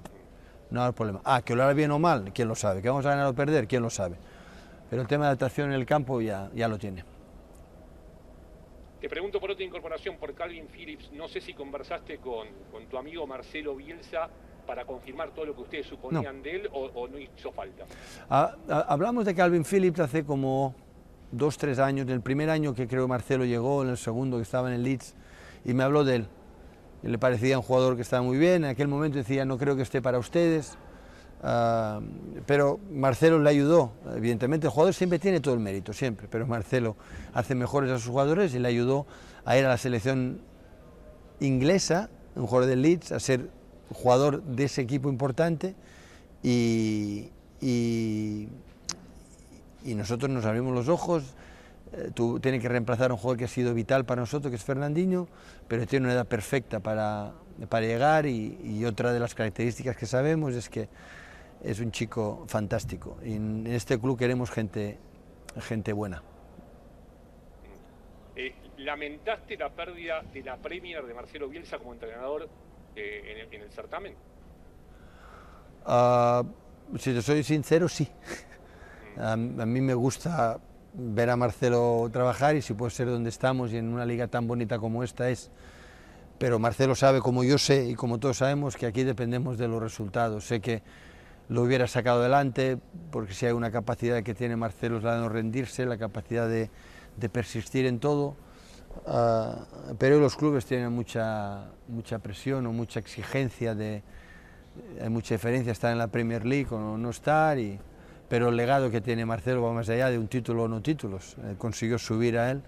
no 0.69 0.81
hay 0.81 0.93
problema. 0.93 1.19
Ah, 1.25 1.41
que 1.41 1.57
lo 1.57 1.63
hará 1.63 1.73
bien 1.73 1.91
o 1.91 1.99
mal, 1.99 2.31
¿quién 2.33 2.47
lo 2.47 2.55
sabe? 2.55 2.81
Que 2.81 2.87
vamos 2.87 3.05
a 3.05 3.09
ganar 3.09 3.27
o 3.27 3.33
perder, 3.33 3.67
¿quién 3.67 3.81
lo 3.81 3.89
sabe? 3.89 4.15
Pero 4.89 5.01
el 5.01 5.07
tema 5.07 5.25
de 5.25 5.27
adaptación 5.29 5.69
en 5.69 5.75
el 5.75 5.85
campo 5.85 6.21
ya, 6.21 6.49
ya 6.53 6.67
lo 6.67 6.77
tiene. 6.77 7.03
Te 8.99 9.07
pregunto 9.07 9.39
por 9.39 9.51
otra 9.51 9.63
incorporación, 9.63 10.17
por 10.17 10.33
Calvin 10.33 10.67
Phillips. 10.67 11.11
No 11.13 11.27
sé 11.27 11.39
si 11.39 11.53
conversaste 11.53 12.17
con, 12.17 12.47
con 12.71 12.87
tu 12.87 12.97
amigo 12.97 13.25
Marcelo 13.25 13.75
Bielsa 13.75 14.29
para 14.69 14.85
confirmar 14.85 15.31
todo 15.31 15.45
lo 15.45 15.55
que 15.55 15.61
ustedes 15.61 15.87
suponían 15.87 16.43
de 16.43 16.55
él 16.57 16.69
o, 16.71 17.07
no 17.07 17.17
hizo 17.17 17.51
falta. 17.51 17.85
Ah, 18.29 18.55
hablamos 18.87 19.25
de 19.25 19.33
Calvin 19.33 19.65
Phillips 19.65 19.99
hace 19.99 20.23
como 20.23 20.75
dos, 21.31 21.57
tres 21.57 21.79
años, 21.79 22.05
en 22.05 22.13
el 22.13 22.21
primer 22.21 22.51
año 22.51 22.75
que 22.75 22.87
creo 22.87 23.07
Marcelo 23.07 23.45
llegó, 23.45 23.81
en 23.81 23.89
el 23.89 23.97
segundo 23.97 24.37
que 24.37 24.43
estaba 24.43 24.67
en 24.67 24.75
el 24.75 24.83
Leeds, 24.83 25.15
y 25.65 25.73
me 25.73 25.83
habló 25.83 26.03
de 26.03 26.17
él. 26.17 26.27
le 27.01 27.17
parecía 27.17 27.57
un 27.57 27.63
jugador 27.63 27.95
que 27.95 28.03
estaba 28.03 28.21
muy 28.21 28.37
bien, 28.37 28.63
en 28.63 28.69
aquel 28.69 28.87
momento 28.87 29.17
decía, 29.17 29.43
no 29.43 29.57
creo 29.57 29.75
que 29.75 29.81
esté 29.81 30.03
para 30.03 30.19
ustedes, 30.19 30.77
ah, 31.43 32.01
pero 32.45 32.79
Marcelo 32.91 33.39
le 33.39 33.49
ayudó, 33.49 33.91
evidentemente 34.15 34.67
el 34.67 34.71
jugador 34.71 34.93
siempre 34.93 35.19
tiene 35.19 35.39
todo 35.39 35.53
el 35.53 35.59
mérito, 35.59 35.93
siempre, 35.93 36.27
pero 36.29 36.47
Marcelo 36.47 36.95
hace 37.33 37.55
mejores 37.55 37.91
a 37.91 37.97
sus 37.97 38.07
jugadores 38.07 38.53
y 38.53 38.59
le 38.59 38.67
ayudó 38.67 39.05
a 39.45 39.57
ir 39.57 39.65
a 39.65 39.69
la 39.69 39.77
selección 39.77 40.41
inglesa, 41.39 42.09
un 42.35 42.47
jugador 42.47 42.69
del 42.69 42.81
Leeds, 42.81 43.11
a 43.11 43.19
ser 43.19 43.49
jugador 43.91 44.43
de 44.43 44.65
ese 44.65 44.81
equipo 44.81 45.09
importante 45.09 45.75
y, 46.43 47.29
y, 47.61 48.47
nosotros 49.85 50.29
nos 50.29 50.45
abrimos 50.45 50.73
los 50.73 50.87
ojos. 50.87 51.23
Eh, 51.91 52.11
tú 52.13 52.39
tienes 52.39 52.61
que 52.61 52.69
reemplazar 52.69 53.09
a 53.11 53.15
un 53.15 53.19
jugador 53.19 53.37
que 53.37 53.45
ha 53.45 53.49
sido 53.49 53.73
vital 53.73 54.05
para 54.05 54.21
nosotros, 54.21 54.51
que 54.51 54.55
es 54.55 54.63
Fernandinho, 54.63 55.27
pero 55.67 55.85
tiene 55.87 56.05
una 56.05 56.13
edad 56.13 56.27
perfecta 56.27 56.79
para, 56.79 57.31
para 57.67 57.85
llegar 57.85 58.25
y, 58.25 58.85
otra 58.85 59.11
de 59.11 59.19
las 59.19 59.35
características 59.35 59.97
que 59.97 60.05
sabemos 60.05 60.53
es 60.53 60.69
que 60.69 60.87
es 61.63 61.79
un 61.79 61.91
chico 61.91 62.45
fantástico. 62.47 63.17
Y 63.23 63.33
en 63.33 63.67
este 63.67 63.99
club 63.99 64.17
queremos 64.17 64.49
gente, 64.51 64.97
gente 65.59 65.93
buena. 65.93 66.23
Eh, 68.35 68.55
¿Lamentaste 68.77 69.57
la 69.57 69.69
pérdida 69.69 70.21
de 70.33 70.43
la 70.43 70.57
Premier 70.57 71.05
de 71.05 71.13
Marcelo 71.13 71.49
Bielsa 71.49 71.77
como 71.77 71.93
entrenador 71.93 72.49
en, 72.95 73.61
el, 73.61 73.71
certamen? 73.71 74.15
Ah, 75.85 76.43
si 76.97 77.13
te 77.13 77.21
soy 77.21 77.43
sincero, 77.43 77.87
sí. 77.89 78.07
A, 79.17 79.35
mí 79.35 79.81
me 79.81 79.93
gusta 79.93 80.59
ver 80.93 81.29
a 81.29 81.35
Marcelo 81.35 82.09
trabajar 82.11 82.55
y 82.55 82.61
si 82.61 82.73
puede 82.73 82.91
ser 82.91 83.07
donde 83.07 83.29
estamos 83.29 83.73
y 83.73 83.77
en 83.77 83.91
una 83.93 84.05
liga 84.05 84.27
tan 84.27 84.47
bonita 84.47 84.79
como 84.79 85.03
esta 85.03 85.29
es. 85.29 85.51
Pero 86.37 86.57
Marcelo 86.57 86.95
sabe, 86.95 87.19
como 87.19 87.43
yo 87.43 87.57
sé 87.57 87.89
y 87.89 87.95
como 87.95 88.17
todos 88.17 88.37
sabemos, 88.37 88.77
que 88.77 88.85
aquí 88.85 89.03
dependemos 89.03 89.57
de 89.57 89.67
los 89.67 89.81
resultados. 89.83 90.45
Sé 90.45 90.61
que 90.61 90.81
lo 91.49 91.63
hubiera 91.63 91.87
sacado 91.87 92.21
adelante, 92.21 92.77
porque 93.11 93.33
si 93.33 93.47
hay 93.47 93.53
una 93.53 93.71
capacidad 93.71 94.21
que 94.21 94.35
tiene 94.35 94.55
Marcelo 94.55 94.97
es 94.97 95.03
la 95.03 95.15
de 95.15 95.21
no 95.21 95.29
rendirse, 95.29 95.85
la 95.85 95.97
capacidad 95.97 96.47
de, 96.47 96.69
persistir 97.31 97.87
en 97.87 97.99
todo. 97.99 98.35
Ah, 99.07 99.65
pero 99.97 100.19
los 100.19 100.35
clubes 100.35 100.65
tienen 100.65 100.91
mucha, 100.93 101.65
mucha 101.87 102.19
presión 102.19 102.67
o 102.67 102.71
mucha 102.71 102.99
exigencia, 102.99 103.73
de, 103.73 104.03
hay 105.01 105.09
mucha 105.09 105.33
diferencia 105.33 105.71
estar 105.71 105.91
en 105.91 105.97
la 105.97 106.07
Premier 106.07 106.45
League 106.45 106.67
o 106.69 106.97
no 106.97 107.09
estar, 107.09 107.57
y, 107.57 107.79
pero 108.29 108.49
el 108.49 108.55
legado 108.55 108.91
que 108.91 109.01
tiene 109.01 109.25
Marcelo 109.25 109.63
va 109.63 109.73
más 109.73 109.89
allá 109.89 110.11
de 110.11 110.19
un 110.19 110.27
título 110.27 110.63
o 110.63 110.67
no 110.67 110.81
títulos. 110.81 111.35
Eh, 111.43 111.55
consiguió 111.57 111.97
subir 111.97 112.37
a 112.37 112.51
él 112.51 112.61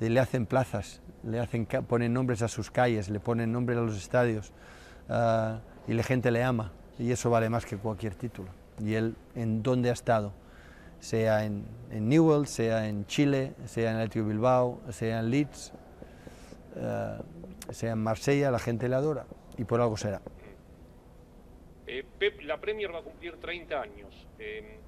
y 0.00 0.10
le 0.10 0.20
hacen 0.20 0.46
plazas, 0.46 1.00
le 1.24 1.40
hacen, 1.40 1.66
ponen 1.66 2.12
nombres 2.12 2.42
a 2.42 2.48
sus 2.48 2.70
calles, 2.70 3.08
le 3.08 3.18
ponen 3.18 3.50
nombres 3.50 3.78
a 3.78 3.80
los 3.80 3.96
estadios 3.96 4.52
ah, 5.08 5.58
y 5.88 5.94
la 5.94 6.04
gente 6.04 6.30
le 6.30 6.44
ama 6.44 6.70
y 6.98 7.12
eso 7.12 7.30
vale 7.30 7.48
más 7.48 7.64
que 7.64 7.76
cualquier 7.76 8.14
título. 8.14 8.50
Y 8.80 8.94
él 8.94 9.16
en 9.34 9.62
dónde 9.62 9.90
ha 9.90 9.92
estado 9.92 10.32
sea 11.00 11.44
en, 11.44 11.64
en 11.90 12.08
Newell, 12.08 12.46
sea 12.46 12.88
en 12.88 13.06
Chile, 13.06 13.52
sea 13.66 13.90
en 13.90 13.96
Atlético 13.98 14.26
Bilbao, 14.26 14.80
sea 14.90 15.20
en 15.20 15.30
Leeds, 15.30 15.72
eh, 16.76 17.18
sea 17.70 17.92
en 17.92 17.98
Marsella, 17.98 18.50
la 18.50 18.58
gente 18.58 18.88
le 18.88 18.96
adora 18.96 19.26
y 19.56 19.64
por 19.64 19.80
algo 19.80 19.96
será. 19.96 20.20
Eh, 21.86 22.04
Pep, 22.18 22.40
la 22.42 22.60
Premier 22.60 22.92
va 22.92 22.98
a 22.98 23.02
cumplir 23.02 23.36
30 23.36 23.80
años. 23.80 24.26
Eh, 24.38 24.78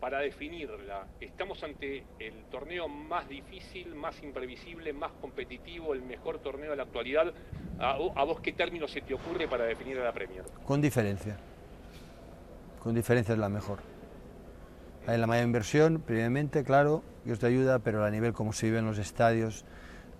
para 0.00 0.18
definirla, 0.18 1.06
¿estamos 1.18 1.62
ante 1.62 2.04
el 2.18 2.44
torneo 2.50 2.88
más 2.88 3.26
difícil, 3.26 3.94
más 3.94 4.22
imprevisible, 4.22 4.92
más 4.92 5.12
competitivo, 5.12 5.94
el 5.94 6.02
mejor 6.02 6.40
torneo 6.40 6.70
de 6.72 6.76
la 6.76 6.82
actualidad? 6.82 7.32
¿A, 7.78 7.92
a 7.92 8.24
vos 8.24 8.38
qué 8.40 8.52
término 8.52 8.86
se 8.86 9.00
te 9.00 9.14
ocurre 9.14 9.48
para 9.48 9.64
definir 9.64 9.98
a 9.98 10.04
la 10.04 10.12
Premier? 10.12 10.44
Con 10.66 10.82
diferencia. 10.82 11.38
Con 12.84 12.94
diferencia 12.94 13.32
es 13.32 13.38
la 13.38 13.48
mejor. 13.48 13.78
Hay 15.06 15.16
la 15.16 15.26
mayor 15.26 15.46
inversión, 15.46 16.02
previamente, 16.06 16.64
claro, 16.64 17.02
Dios 17.24 17.38
te 17.38 17.46
ayuda, 17.46 17.78
pero 17.78 18.04
a 18.04 18.10
nivel 18.10 18.34
como 18.34 18.52
se 18.52 18.66
vive 18.66 18.78
en 18.78 18.84
los 18.84 18.98
estadios, 18.98 19.64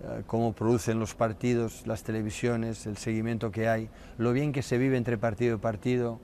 eh, 0.03 0.23
cómo 0.25 0.53
producen 0.53 0.99
los 0.99 1.13
partidos, 1.13 1.85
las 1.85 2.01
televisiones, 2.01 2.87
el 2.87 2.97
seguimiento 2.97 3.51
que 3.51 3.69
hay, 3.69 3.91
lo 4.17 4.33
bien 4.33 4.51
que 4.51 4.63
se 4.63 4.79
vive 4.79 4.97
entre 4.97 5.19
partido 5.19 5.57
y 5.57 5.59
partido, 5.59 6.19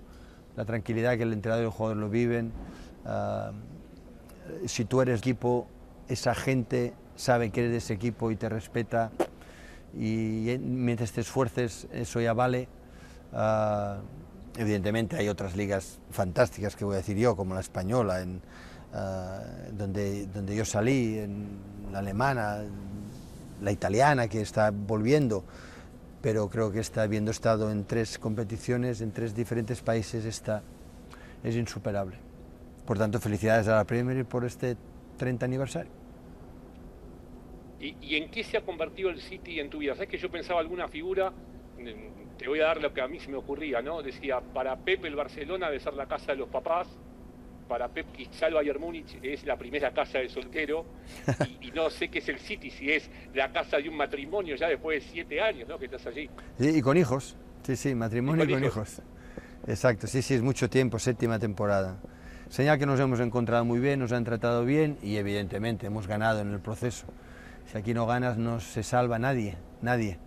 la 0.56 0.66
tranquilidad 0.66 1.16
que 1.16 1.24
el 1.24 1.34
entrenador 1.34 1.64
y 1.64 1.68
el 1.68 1.72
jugador 1.72 1.98
lo 1.98 2.10
viven. 2.10 2.52
Eh, 3.06 3.52
si 4.66 4.86
tú 4.86 5.00
eres 5.02 5.20
equipo, 5.20 5.68
esa 6.08 6.34
gente 6.34 6.96
sabe 7.16 7.52
que 7.52 7.60
eres 7.60 7.72
de 7.72 7.78
ese 7.78 7.94
equipo 7.94 8.32
y 8.32 8.36
te 8.36 8.50
respeta 8.50 9.12
y 9.94 10.58
mientras 10.60 11.12
te 11.12 11.22
esfuerces 11.22 11.88
eso 11.92 12.20
ya 12.20 12.34
vale. 12.34 12.68
Eh, 13.32 13.96
Evidentemente 14.58 15.16
hay 15.16 15.30
otras 15.30 15.56
ligas 15.56 16.00
fantásticas 16.10 16.76
que 16.76 16.84
voy 16.84 16.96
a 16.96 16.98
decir 16.98 17.18
yo, 17.18 17.36
como 17.36 17.54
la 17.54 17.62
española, 17.62 18.22
en, 18.22 18.42
ah, 18.94 19.42
donde, 19.72 20.28
donde 20.28 20.56
yo 20.56 20.66
salí, 20.66 21.20
en 21.20 21.48
la 21.92 22.00
alemana, 22.00 22.64
la 23.62 23.72
italiana 23.72 24.28
que 24.28 24.42
está 24.42 24.72
volviendo, 24.72 25.46
pero 26.22 26.50
creo 26.50 26.72
que 26.72 26.80
está, 26.80 27.04
habiendo 27.04 27.32
estado 27.32 27.72
en 27.72 27.86
tres 27.86 28.20
competiciones, 28.20 29.02
en 29.02 29.12
tres 29.12 29.34
diferentes 29.34 29.82
países, 29.82 30.26
está, 30.26 30.64
es 31.44 31.56
insuperable. 31.56 32.18
Por 32.86 32.98
tanto, 32.98 33.20
felicidades 33.20 33.68
a 33.68 33.76
la 33.76 33.86
Premier 33.86 34.26
por 34.26 34.44
este 34.44 34.76
30 35.18 35.46
aniversario. 35.46 35.92
¿Y, 37.80 37.96
¿Y, 38.02 38.16
en 38.18 38.30
qué 38.30 38.44
se 38.44 38.58
ha 38.58 38.62
convertido 38.62 39.10
el 39.10 39.22
City 39.22 39.60
en 39.60 39.70
tu 39.70 39.80
vida? 39.80 39.94
¿Sabes 39.94 40.10
que 40.10 40.18
yo 40.18 40.30
pensaba 40.30 40.60
alguna 40.60 40.88
figura 40.88 41.34
te 42.42 42.48
voy 42.48 42.60
a 42.60 42.66
dar 42.66 42.82
lo 42.82 42.92
que 42.92 43.02
a 43.02 43.08
mí 43.08 43.20
se 43.20 43.30
me 43.30 43.38
ocurría, 43.38 43.84
¿no? 43.84 44.02
Decía, 44.02 44.42
para 44.42 44.76
Pepe 44.76 45.08
el 45.08 45.16
Barcelona 45.16 45.68
debe 45.68 45.80
ser 45.80 45.94
la 45.94 46.08
casa 46.08 46.32
de 46.32 46.40
los 46.40 46.50
papás, 46.50 46.88
para 47.68 47.88
Pep 47.88 48.12
quizá 48.14 48.48
el 48.48 48.56
Bayern 48.56 48.82
Múnich 48.82 49.20
es 49.22 49.46
la 49.46 49.56
primera 49.56 49.94
casa 49.94 50.18
de 50.18 50.28
soltero, 50.28 50.84
y, 51.62 51.70
no 51.70 51.92
sé 51.92 52.10
qué 52.10 52.18
es 52.18 52.28
el 52.30 52.40
City, 52.40 52.72
si 52.72 52.92
es 52.92 53.12
la 53.36 53.52
casa 53.52 53.78
de 53.78 53.88
un 53.88 53.96
matrimonio 53.96 54.56
ya 54.56 54.70
después 54.70 55.04
de 55.04 55.12
siete 55.12 55.40
años, 55.40 55.70
¿no? 55.70 55.78
Que 55.78 55.86
estás 55.86 56.08
allí. 56.08 56.32
y 56.58 56.82
con 56.82 56.98
hijos, 56.98 57.38
sí, 57.62 57.76
sí, 57.76 57.94
matrimonio 57.94 58.44
y 58.44 58.54
con, 58.54 58.64
hijos? 58.64 59.04
Exacto, 59.68 60.08
sí, 60.08 60.24
sí, 60.24 60.34
es 60.34 60.42
mucho 60.42 60.68
tiempo, 60.68 60.98
séptima 60.98 61.38
temporada. 61.38 62.00
Señal 62.50 62.80
que 62.80 62.88
nos 62.88 63.00
hemos 63.00 63.20
encontrado 63.20 63.66
muy 63.66 63.80
bien, 63.80 64.00
nos 64.00 64.12
han 64.14 64.24
tratado 64.24 64.66
bien 64.66 64.98
y 65.04 65.18
evidentemente 65.18 65.86
hemos 65.86 66.08
ganado 66.08 66.40
en 66.40 66.52
el 66.52 66.60
proceso. 66.60 67.06
Si 67.72 67.78
aquí 67.78 67.94
no 67.94 68.08
ganas 68.08 68.40
no 68.40 68.60
se 68.60 68.82
salva 68.82 69.20
nadie, 69.20 69.58
nadie 69.84 70.18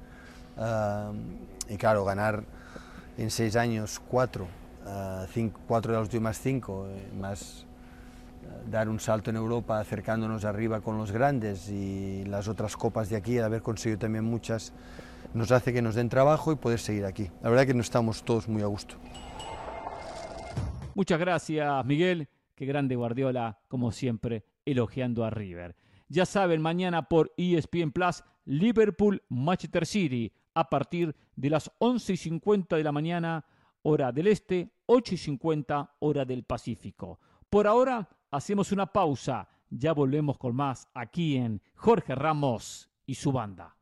y 1.69 1.77
claro, 1.77 2.05
ganar 2.05 2.45
en 3.17 3.31
seis 3.31 3.57
años 3.57 4.01
cuatro, 4.09 4.47
cuatro 5.67 5.93
de 5.93 5.99
las 5.99 6.07
últimas 6.07 6.39
cinco, 6.39 6.87
eh, 6.89 7.09
más 7.19 7.67
eh, 8.43 8.71
dar 8.71 8.89
un 8.89 9.01
salto 9.01 9.31
en 9.31 9.37
Europa 9.37 9.79
acercándonos 9.79 10.45
arriba 10.45 10.81
con 10.81 10.99
los 10.99 11.13
grandes 11.13 11.69
y 11.69 12.25
las 12.25 12.49
otras 12.49 12.77
copas 12.77 13.09
de 13.09 13.17
aquí, 13.17 13.39
haber 13.39 13.63
conseguido 13.63 13.99
también 13.99 14.25
muchas, 14.25 14.73
nos 15.33 15.51
hace 15.53 15.73
que 15.73 15.83
nos 15.83 15.95
den 15.95 16.09
trabajo 16.09 16.53
y 16.53 16.57
poder 16.57 16.79
seguir 16.79 17.05
aquí. 17.05 17.31
La 17.43 17.51
verdad 17.51 17.67
que 17.67 17.75
no 17.75 17.81
estamos 17.81 18.25
todos 18.25 18.49
muy 18.49 18.63
a 18.63 18.67
gusto. 18.67 18.97
Muchas 20.95 21.19
gracias, 21.19 21.85
Miguel. 21.85 22.29
Qué 22.55 22.67
grande 22.67 22.95
Guardiola, 22.95 23.59
como 23.67 23.91
siempre, 23.91 24.45
elogiando 24.65 25.25
a 25.25 25.31
River. 25.31 25.75
Ya 26.09 26.25
saben, 26.25 26.63
mañana 26.63 27.09
por 27.09 27.33
ESPN 27.37 27.91
Plus, 27.91 28.23
Liverpool, 28.45 29.23
Manchester 29.29 29.87
City 29.87 30.33
a 30.55 30.71
partir 30.71 31.17
de 31.37 31.51
las 31.51 31.71
11 31.79 32.13
y 32.13 32.17
50 32.17 32.77
de 32.77 32.85
la 32.85 32.93
mañana, 32.93 33.45
hora 33.83 34.13
del 34.13 34.29
este, 34.29 34.73
8 34.87 35.15
y 35.15 35.19
50, 35.19 35.97
hora 36.01 36.25
del 36.25 36.45
Pacífico. 36.45 37.21
Por 37.51 37.67
ahora, 37.67 38.09
hacemos 38.31 38.73
una 38.73 38.87
pausa. 38.87 39.49
Ya 39.71 39.93
volvemos 39.93 40.39
con 40.39 40.55
más 40.55 40.89
aquí 40.95 41.37
en 41.37 41.61
Jorge 41.75 42.15
Ramos 42.15 42.89
y 43.07 43.15
su 43.15 43.33
banda. 43.33 43.77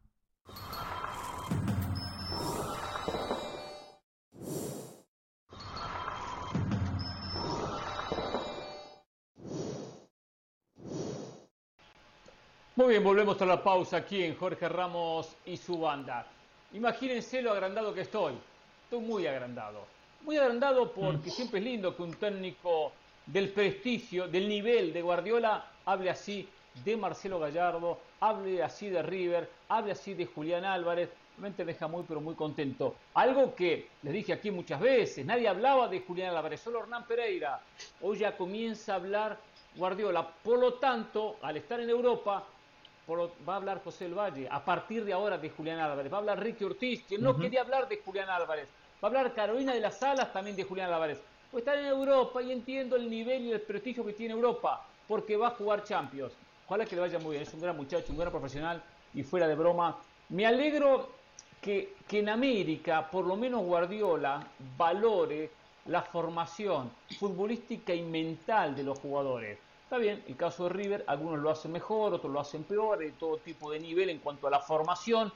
Muy 12.74 12.88
bien, 12.88 13.04
volvemos 13.04 13.40
a 13.42 13.44
la 13.44 13.62
pausa 13.62 13.98
aquí 13.98 14.24
en 14.24 14.34
Jorge 14.34 14.66
Ramos 14.68 15.36
y 15.44 15.58
su 15.58 15.78
banda. 15.78 16.26
Imagínense 16.74 17.42
lo 17.42 17.52
agrandado 17.52 17.92
que 17.92 18.02
estoy. 18.02 18.34
Estoy 18.84 19.00
muy 19.00 19.26
agrandado. 19.26 19.84
muy 20.22 20.36
agrandado 20.36 20.92
porque 20.92 21.28
mm. 21.28 21.32
siempre 21.32 21.58
es 21.58 21.64
lindo 21.66 21.96
que 21.96 22.02
un 22.02 22.14
técnico 22.14 22.92
del 23.26 23.50
prestigio, 23.50 24.28
del 24.28 24.48
nivel 24.48 24.92
de 24.92 25.02
Guardiola, 25.02 25.66
hable 25.84 26.10
así 26.10 26.48
de 26.84 26.96
Marcelo 26.96 27.38
Gallardo, 27.38 27.98
hable 28.20 28.62
así 28.62 28.88
de 28.88 29.02
River, 29.02 29.48
hable 29.68 29.92
así 29.92 30.14
de 30.14 30.26
Julián 30.26 30.64
Álvarez, 30.64 31.10
realmente 31.32 31.64
deja 31.64 31.88
muy 31.88 32.04
pero 32.06 32.20
muy 32.20 32.34
contento. 32.34 32.94
Algo 33.14 33.54
que 33.54 33.88
les 34.02 34.12
dije 34.12 34.32
aquí 34.32 34.50
muchas 34.50 34.80
veces, 34.80 35.26
nadie 35.26 35.48
hablaba 35.48 35.88
de 35.88 36.00
Julián 36.00 36.34
Álvarez, 36.34 36.60
solo 36.60 36.80
Hernán 36.80 37.06
Pereira. 37.06 37.60
Hoy 38.00 38.18
ya 38.18 38.36
comienza 38.36 38.92
a 38.92 38.96
hablar 38.96 39.38
Guardiola. 39.76 40.28
Por 40.42 40.58
lo 40.58 40.74
tanto, 40.74 41.36
al 41.42 41.56
estar 41.56 41.80
en 41.80 41.90
Europa, 41.90 42.44
va 43.08 43.54
a 43.54 43.56
hablar 43.56 43.82
José 43.82 44.06
El 44.06 44.14
Valle, 44.14 44.48
a 44.50 44.64
partir 44.64 45.04
de 45.04 45.12
ahora 45.12 45.38
de 45.38 45.50
Julián 45.50 45.78
Álvarez, 45.80 46.12
va 46.12 46.16
a 46.16 46.20
hablar 46.20 46.40
Ricky 46.40 46.64
Ortiz, 46.64 47.04
que 47.04 47.18
no 47.18 47.36
quería 47.36 47.62
hablar 47.62 47.88
de 47.88 47.98
Julián 47.98 48.30
Álvarez, 48.30 48.68
va 49.02 49.06
a 49.06 49.06
hablar 49.06 49.34
Carolina 49.34 49.74
de 49.74 49.80
las 49.80 49.98
Salas 49.98 50.32
también 50.32 50.56
de 50.56 50.64
Julián 50.64 50.92
Álvarez. 50.92 51.20
Pues 51.50 51.62
estar 51.62 51.76
en 51.76 51.86
Europa 51.86 52.40
y 52.40 52.50
entiendo 52.52 52.96
el 52.96 53.10
nivel 53.10 53.42
y 53.42 53.52
el 53.52 53.60
prestigio 53.60 54.04
que 54.04 54.14
tiene 54.14 54.32
Europa, 54.34 54.86
porque 55.06 55.36
va 55.36 55.48
a 55.48 55.50
jugar 55.50 55.84
Champions. 55.84 56.32
Ojalá 56.66 56.86
que 56.86 56.94
le 56.94 57.02
vaya 57.02 57.18
muy 57.18 57.32
bien, 57.32 57.42
es 57.42 57.52
un 57.52 57.60
gran 57.60 57.76
muchacho, 57.76 58.06
un 58.12 58.18
gran 58.18 58.30
profesional 58.30 58.82
y 59.12 59.22
fuera 59.22 59.46
de 59.46 59.54
broma. 59.54 59.98
Me 60.30 60.46
alegro 60.46 61.10
que, 61.60 61.94
que 62.08 62.20
en 62.20 62.30
América, 62.30 63.10
por 63.10 63.26
lo 63.26 63.36
menos 63.36 63.62
Guardiola, 63.62 64.46
valore 64.78 65.50
la 65.86 66.02
formación 66.02 66.90
futbolística 67.18 67.92
y 67.92 68.02
mental 68.02 68.74
de 68.74 68.84
los 68.84 68.98
jugadores. 68.98 69.58
Está 69.92 70.00
bien, 70.00 70.24
el 70.26 70.36
caso 70.36 70.62
de 70.62 70.68
River, 70.70 71.04
algunos 71.06 71.40
lo 71.40 71.50
hacen 71.50 71.70
mejor, 71.70 72.14
otros 72.14 72.32
lo 72.32 72.40
hacen 72.40 72.64
peor, 72.64 72.98
de 72.98 73.10
todo 73.10 73.36
tipo 73.36 73.70
de 73.70 73.78
nivel 73.78 74.08
en 74.08 74.20
cuanto 74.20 74.46
a 74.46 74.50
la 74.50 74.58
formación, 74.58 75.30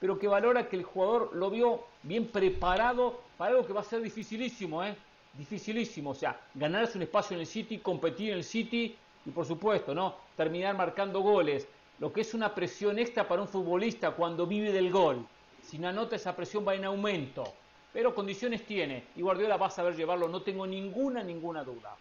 pero 0.00 0.18
que 0.18 0.26
valora 0.26 0.66
que 0.66 0.76
el 0.76 0.82
jugador 0.82 1.36
lo 1.36 1.50
vio 1.50 1.84
bien 2.04 2.26
preparado 2.28 3.20
para 3.36 3.50
algo 3.50 3.66
que 3.66 3.74
va 3.74 3.82
a 3.82 3.84
ser 3.84 4.00
dificilísimo, 4.00 4.82
¿eh? 4.82 4.96
Dificilísimo, 5.34 6.12
o 6.12 6.14
sea, 6.14 6.40
ganarse 6.54 6.96
un 6.96 7.02
espacio 7.02 7.34
en 7.34 7.42
el 7.42 7.46
City, 7.46 7.80
competir 7.80 8.30
en 8.30 8.38
el 8.38 8.44
City 8.44 8.96
y 9.26 9.30
por 9.30 9.44
supuesto, 9.44 9.94
¿no? 9.94 10.14
Terminar 10.38 10.74
marcando 10.74 11.20
goles, 11.20 11.68
lo 11.98 12.10
que 12.10 12.22
es 12.22 12.32
una 12.32 12.54
presión 12.54 12.98
extra 12.98 13.28
para 13.28 13.42
un 13.42 13.48
futbolista 13.48 14.12
cuando 14.12 14.46
vive 14.46 14.72
del 14.72 14.90
gol. 14.90 15.26
Si 15.62 15.78
no 15.78 15.86
anota 15.86 16.16
esa 16.16 16.34
presión 16.34 16.66
va 16.66 16.74
en 16.74 16.86
aumento, 16.86 17.44
pero 17.92 18.14
condiciones 18.14 18.64
tiene 18.64 19.04
y 19.16 19.20
Guardiola 19.20 19.58
va 19.58 19.66
a 19.66 19.70
saber 19.70 19.94
llevarlo, 19.94 20.28
no 20.28 20.40
tengo 20.40 20.66
ninguna, 20.66 21.22
ninguna 21.22 21.62
duda. 21.62 21.94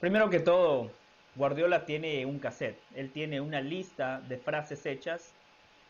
Primero 0.00 0.30
que 0.30 0.40
todo, 0.40 0.90
Guardiola 1.36 1.84
tiene 1.84 2.24
un 2.24 2.38
cassette, 2.38 2.80
él 2.94 3.10
tiene 3.10 3.40
una 3.40 3.60
lista 3.60 4.22
de 4.28 4.38
frases 4.38 4.86
hechas 4.86 5.34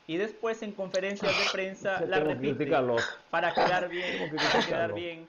y 0.08 0.16
después 0.16 0.62
en 0.62 0.72
conferencias 0.72 1.32
de 1.32 1.44
prensa 1.52 2.00
la 2.06 2.18
repite 2.18 2.66
para 3.30 3.54
quedar 3.54 3.88
bien, 3.88 4.36
para 4.36 4.66
quedar 4.66 4.94
bien 4.94 5.28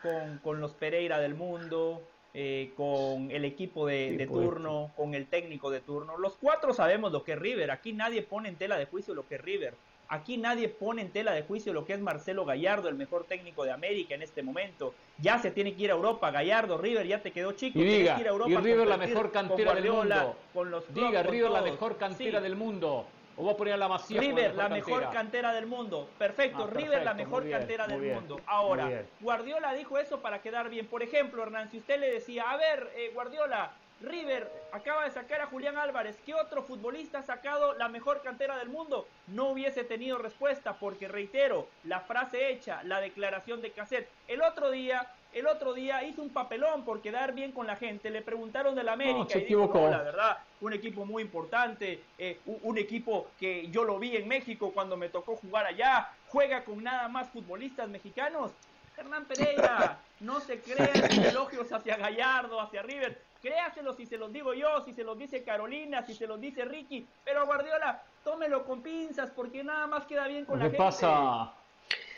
con, 0.00 0.38
con, 0.38 0.60
los 0.62 0.72
Pereira 0.72 1.18
del 1.18 1.34
mundo, 1.34 2.02
eh, 2.32 2.72
con 2.78 3.30
el 3.30 3.44
equipo 3.44 3.86
de, 3.86 4.16
de 4.16 4.26
turno, 4.26 4.90
con 4.96 5.14
el 5.14 5.26
técnico 5.26 5.70
de 5.70 5.80
turno. 5.80 6.16
Los 6.16 6.38
cuatro 6.38 6.72
sabemos 6.72 7.12
lo 7.12 7.22
que 7.24 7.32
es 7.32 7.38
River, 7.38 7.70
aquí 7.70 7.92
nadie 7.92 8.22
pone 8.22 8.48
en 8.48 8.56
tela 8.56 8.78
de 8.78 8.86
juicio 8.86 9.12
lo 9.12 9.28
que 9.28 9.34
es 9.34 9.40
River. 9.42 9.74
Aquí 10.12 10.36
nadie 10.36 10.68
pone 10.68 11.00
en 11.00 11.10
tela 11.10 11.32
de 11.32 11.40
juicio 11.40 11.72
lo 11.72 11.86
que 11.86 11.94
es 11.94 12.00
Marcelo 12.00 12.44
Gallardo, 12.44 12.90
el 12.90 12.96
mejor 12.96 13.24
técnico 13.24 13.64
de 13.64 13.72
América 13.72 14.14
en 14.14 14.20
este 14.20 14.42
momento. 14.42 14.92
Ya 15.16 15.38
se 15.38 15.50
tiene 15.50 15.74
que 15.74 15.84
ir 15.84 15.90
a 15.90 15.94
Europa. 15.94 16.30
Gallardo, 16.30 16.76
River, 16.76 17.06
ya 17.06 17.22
te 17.22 17.30
quedó 17.30 17.52
chico. 17.52 17.78
Y 17.78 17.82
diga, 17.82 18.20
y 18.46 18.54
River 18.56 18.86
la 18.86 18.98
mejor 18.98 19.32
cantera 19.32 19.74
del 19.74 19.90
mundo. 19.90 20.36
Con 20.52 20.70
los 20.70 20.92
diga, 20.92 21.22
River 21.22 21.50
la 21.50 21.62
mejor 21.62 21.96
cantera 21.96 22.42
del 22.42 22.56
mundo. 22.56 23.06
O 23.38 23.44
voy 23.44 23.54
a 23.54 23.56
poner 23.56 23.72
a 23.72 23.76
la 23.78 23.88
Masía 23.88 24.20
River, 24.20 24.54
la 24.54 24.68
mejor 24.68 25.10
cantera 25.10 25.54
del 25.54 25.64
mundo. 25.64 26.06
Perfecto, 26.18 26.64
ah, 26.64 26.70
River, 26.70 27.02
la 27.02 27.14
mejor 27.14 27.48
cantera 27.48 27.86
del 27.86 28.14
mundo. 28.14 28.38
Ahora, 28.44 29.04
Guardiola 29.18 29.72
dijo 29.72 29.96
eso 29.96 30.20
para 30.20 30.42
quedar 30.42 30.68
bien. 30.68 30.88
Por 30.88 31.02
ejemplo, 31.02 31.42
Hernán, 31.42 31.70
si 31.70 31.78
usted 31.78 31.98
le 31.98 32.12
decía, 32.12 32.50
a 32.50 32.58
ver, 32.58 32.90
eh, 32.96 33.12
Guardiola, 33.14 33.72
River 34.02 34.50
acaba 34.72 35.04
de 35.04 35.10
sacar 35.10 35.40
a 35.40 35.46
Julián 35.46 35.78
Álvarez. 35.78 36.16
¿Qué 36.26 36.34
otro 36.34 36.62
futbolista 36.62 37.20
ha 37.20 37.22
sacado 37.22 37.74
la 37.74 37.88
mejor 37.88 38.22
cantera 38.22 38.58
del 38.58 38.68
mundo? 38.68 39.06
No 39.28 39.50
hubiese 39.50 39.84
tenido 39.84 40.18
respuesta 40.18 40.74
porque, 40.74 41.08
reitero, 41.08 41.68
la 41.84 42.00
frase 42.00 42.50
hecha, 42.50 42.82
la 42.84 43.00
declaración 43.00 43.62
de 43.62 43.70
cassette. 43.70 44.08
El 44.28 44.42
otro 44.42 44.70
día, 44.70 45.08
el 45.32 45.46
otro 45.46 45.72
día 45.72 46.02
hizo 46.04 46.22
un 46.22 46.30
papelón 46.30 46.84
por 46.84 47.00
quedar 47.00 47.32
bien 47.32 47.52
con 47.52 47.66
la 47.66 47.76
gente. 47.76 48.10
Le 48.10 48.22
preguntaron 48.22 48.74
del 48.74 48.88
América 48.88 49.38
y 49.38 49.44
dijo, 49.44 49.88
la 49.88 50.02
verdad, 50.02 50.38
un 50.60 50.72
equipo 50.72 51.04
muy 51.04 51.22
importante, 51.22 52.02
eh, 52.18 52.40
un, 52.44 52.78
equipo 52.78 53.28
que 53.38 53.68
yo 53.68 53.84
lo 53.84 53.98
vi 53.98 54.16
en 54.16 54.26
México 54.26 54.72
cuando 54.72 54.96
me 54.96 55.08
tocó 55.08 55.36
jugar 55.36 55.66
allá. 55.66 56.10
Juega 56.28 56.64
con 56.64 56.82
nada 56.82 57.08
más 57.08 57.28
futbolistas 57.30 57.88
mexicanos. 57.88 58.52
Hernán 58.96 59.24
Pereira, 59.24 59.98
no 60.20 60.40
se 60.40 60.60
crean 60.60 61.10
elogios 61.24 61.72
hacia 61.72 61.96
Gallardo, 61.96 62.60
hacia 62.60 62.82
River 62.82 63.31
créaselo 63.42 63.92
si 63.92 64.06
se 64.06 64.16
los 64.16 64.32
digo 64.32 64.54
yo, 64.54 64.80
si 64.84 64.94
se 64.94 65.04
los 65.04 65.18
dice 65.18 65.42
Carolina, 65.42 66.02
si 66.02 66.14
se 66.14 66.26
los 66.26 66.40
dice 66.40 66.64
Ricky, 66.64 67.06
pero 67.24 67.44
Guardiola, 67.44 68.02
tómelo 68.24 68.64
con 68.64 68.82
pinzas 68.82 69.30
porque 69.30 69.62
nada 69.64 69.86
más 69.86 70.06
queda 70.06 70.28
bien 70.28 70.44
con 70.44 70.58
la 70.58 70.66
gente. 70.66 70.78
pasa? 70.78 71.52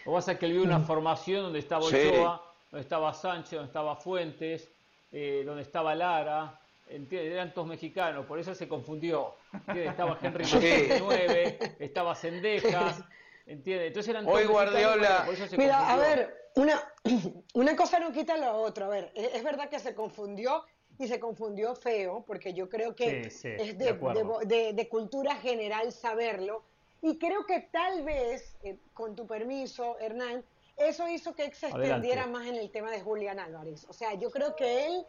O 0.05 0.13
pasa 0.13 0.39
que 0.39 0.47
él 0.47 0.53
vio 0.53 0.63
una 0.63 0.81
formación 0.81 1.45
donde 1.45 1.59
estaba 1.59 1.85
Ochoa, 1.85 2.43
donde 2.71 2.83
estaba 2.83 3.13
Sánchez, 3.15 3.53
donde 3.53 3.67
estaba 3.67 3.97
Fuentes, 3.97 4.71
eh, 5.11 5.43
donde 5.47 5.63
estaba 5.63 5.95
Lara, 5.95 6.61
eran 6.89 7.55
todos 7.55 7.67
mexicanos, 7.67 8.27
por 8.27 8.39
eso 8.39 8.55
se 8.55 8.69
confundió. 8.69 9.35
Estaba 9.75 10.19
Henry 10.23 10.89
9, 11.01 11.77
estaba 11.79 12.15
Sendejas, 12.15 13.03
¿entiendes? 13.47 13.89
Entonces 13.89 14.11
eran 14.11 14.27
Hoy 14.27 14.45
Guardiola. 14.45 15.27
Mira, 15.57 15.91
a 15.91 15.97
ver, 15.97 16.51
una, 16.57 16.83
una 17.55 17.75
cosa 17.75 17.99
no 17.99 18.13
quita 18.13 18.37
la 18.37 18.53
otra. 18.53 18.87
A 18.87 18.89
ver, 18.91 19.11
es 19.15 19.43
verdad 19.43 19.71
que 19.71 19.79
se 19.79 19.95
confundió 19.95 20.65
y 20.99 21.09
se 21.09 21.19
confundió 21.19 21.75
feo, 21.75 22.25
porque 22.27 22.55
yo 22.55 22.69
creo 22.69 22.95
que 22.95 23.23
es 23.23 23.43
de, 23.43 24.89
cultura 24.91 25.37
general 25.37 25.93
saberlo. 25.93 26.63
Y 27.03 27.19
creo 27.19 27.45
que 27.45 27.61
tal 27.61 28.03
vez, 28.03 28.57
eh, 28.63 28.79
con 28.95 29.15
tu 29.15 29.27
permiso, 29.27 29.99
Hernán, 29.99 30.45
eso 30.77 31.09
hizo 31.09 31.35
que 31.35 31.53
se 31.55 31.69
extendiera 31.69 32.27
más 32.27 32.47
en 32.47 32.57
el 32.57 32.71
tema 32.71 32.91
de 32.91 33.01
Julián 33.01 33.39
Álvarez. 33.39 33.87
O 33.89 33.93
sea, 33.93 34.15
yo 34.15 34.31
creo 34.31 34.57
que 34.57 34.87
él 34.87 35.07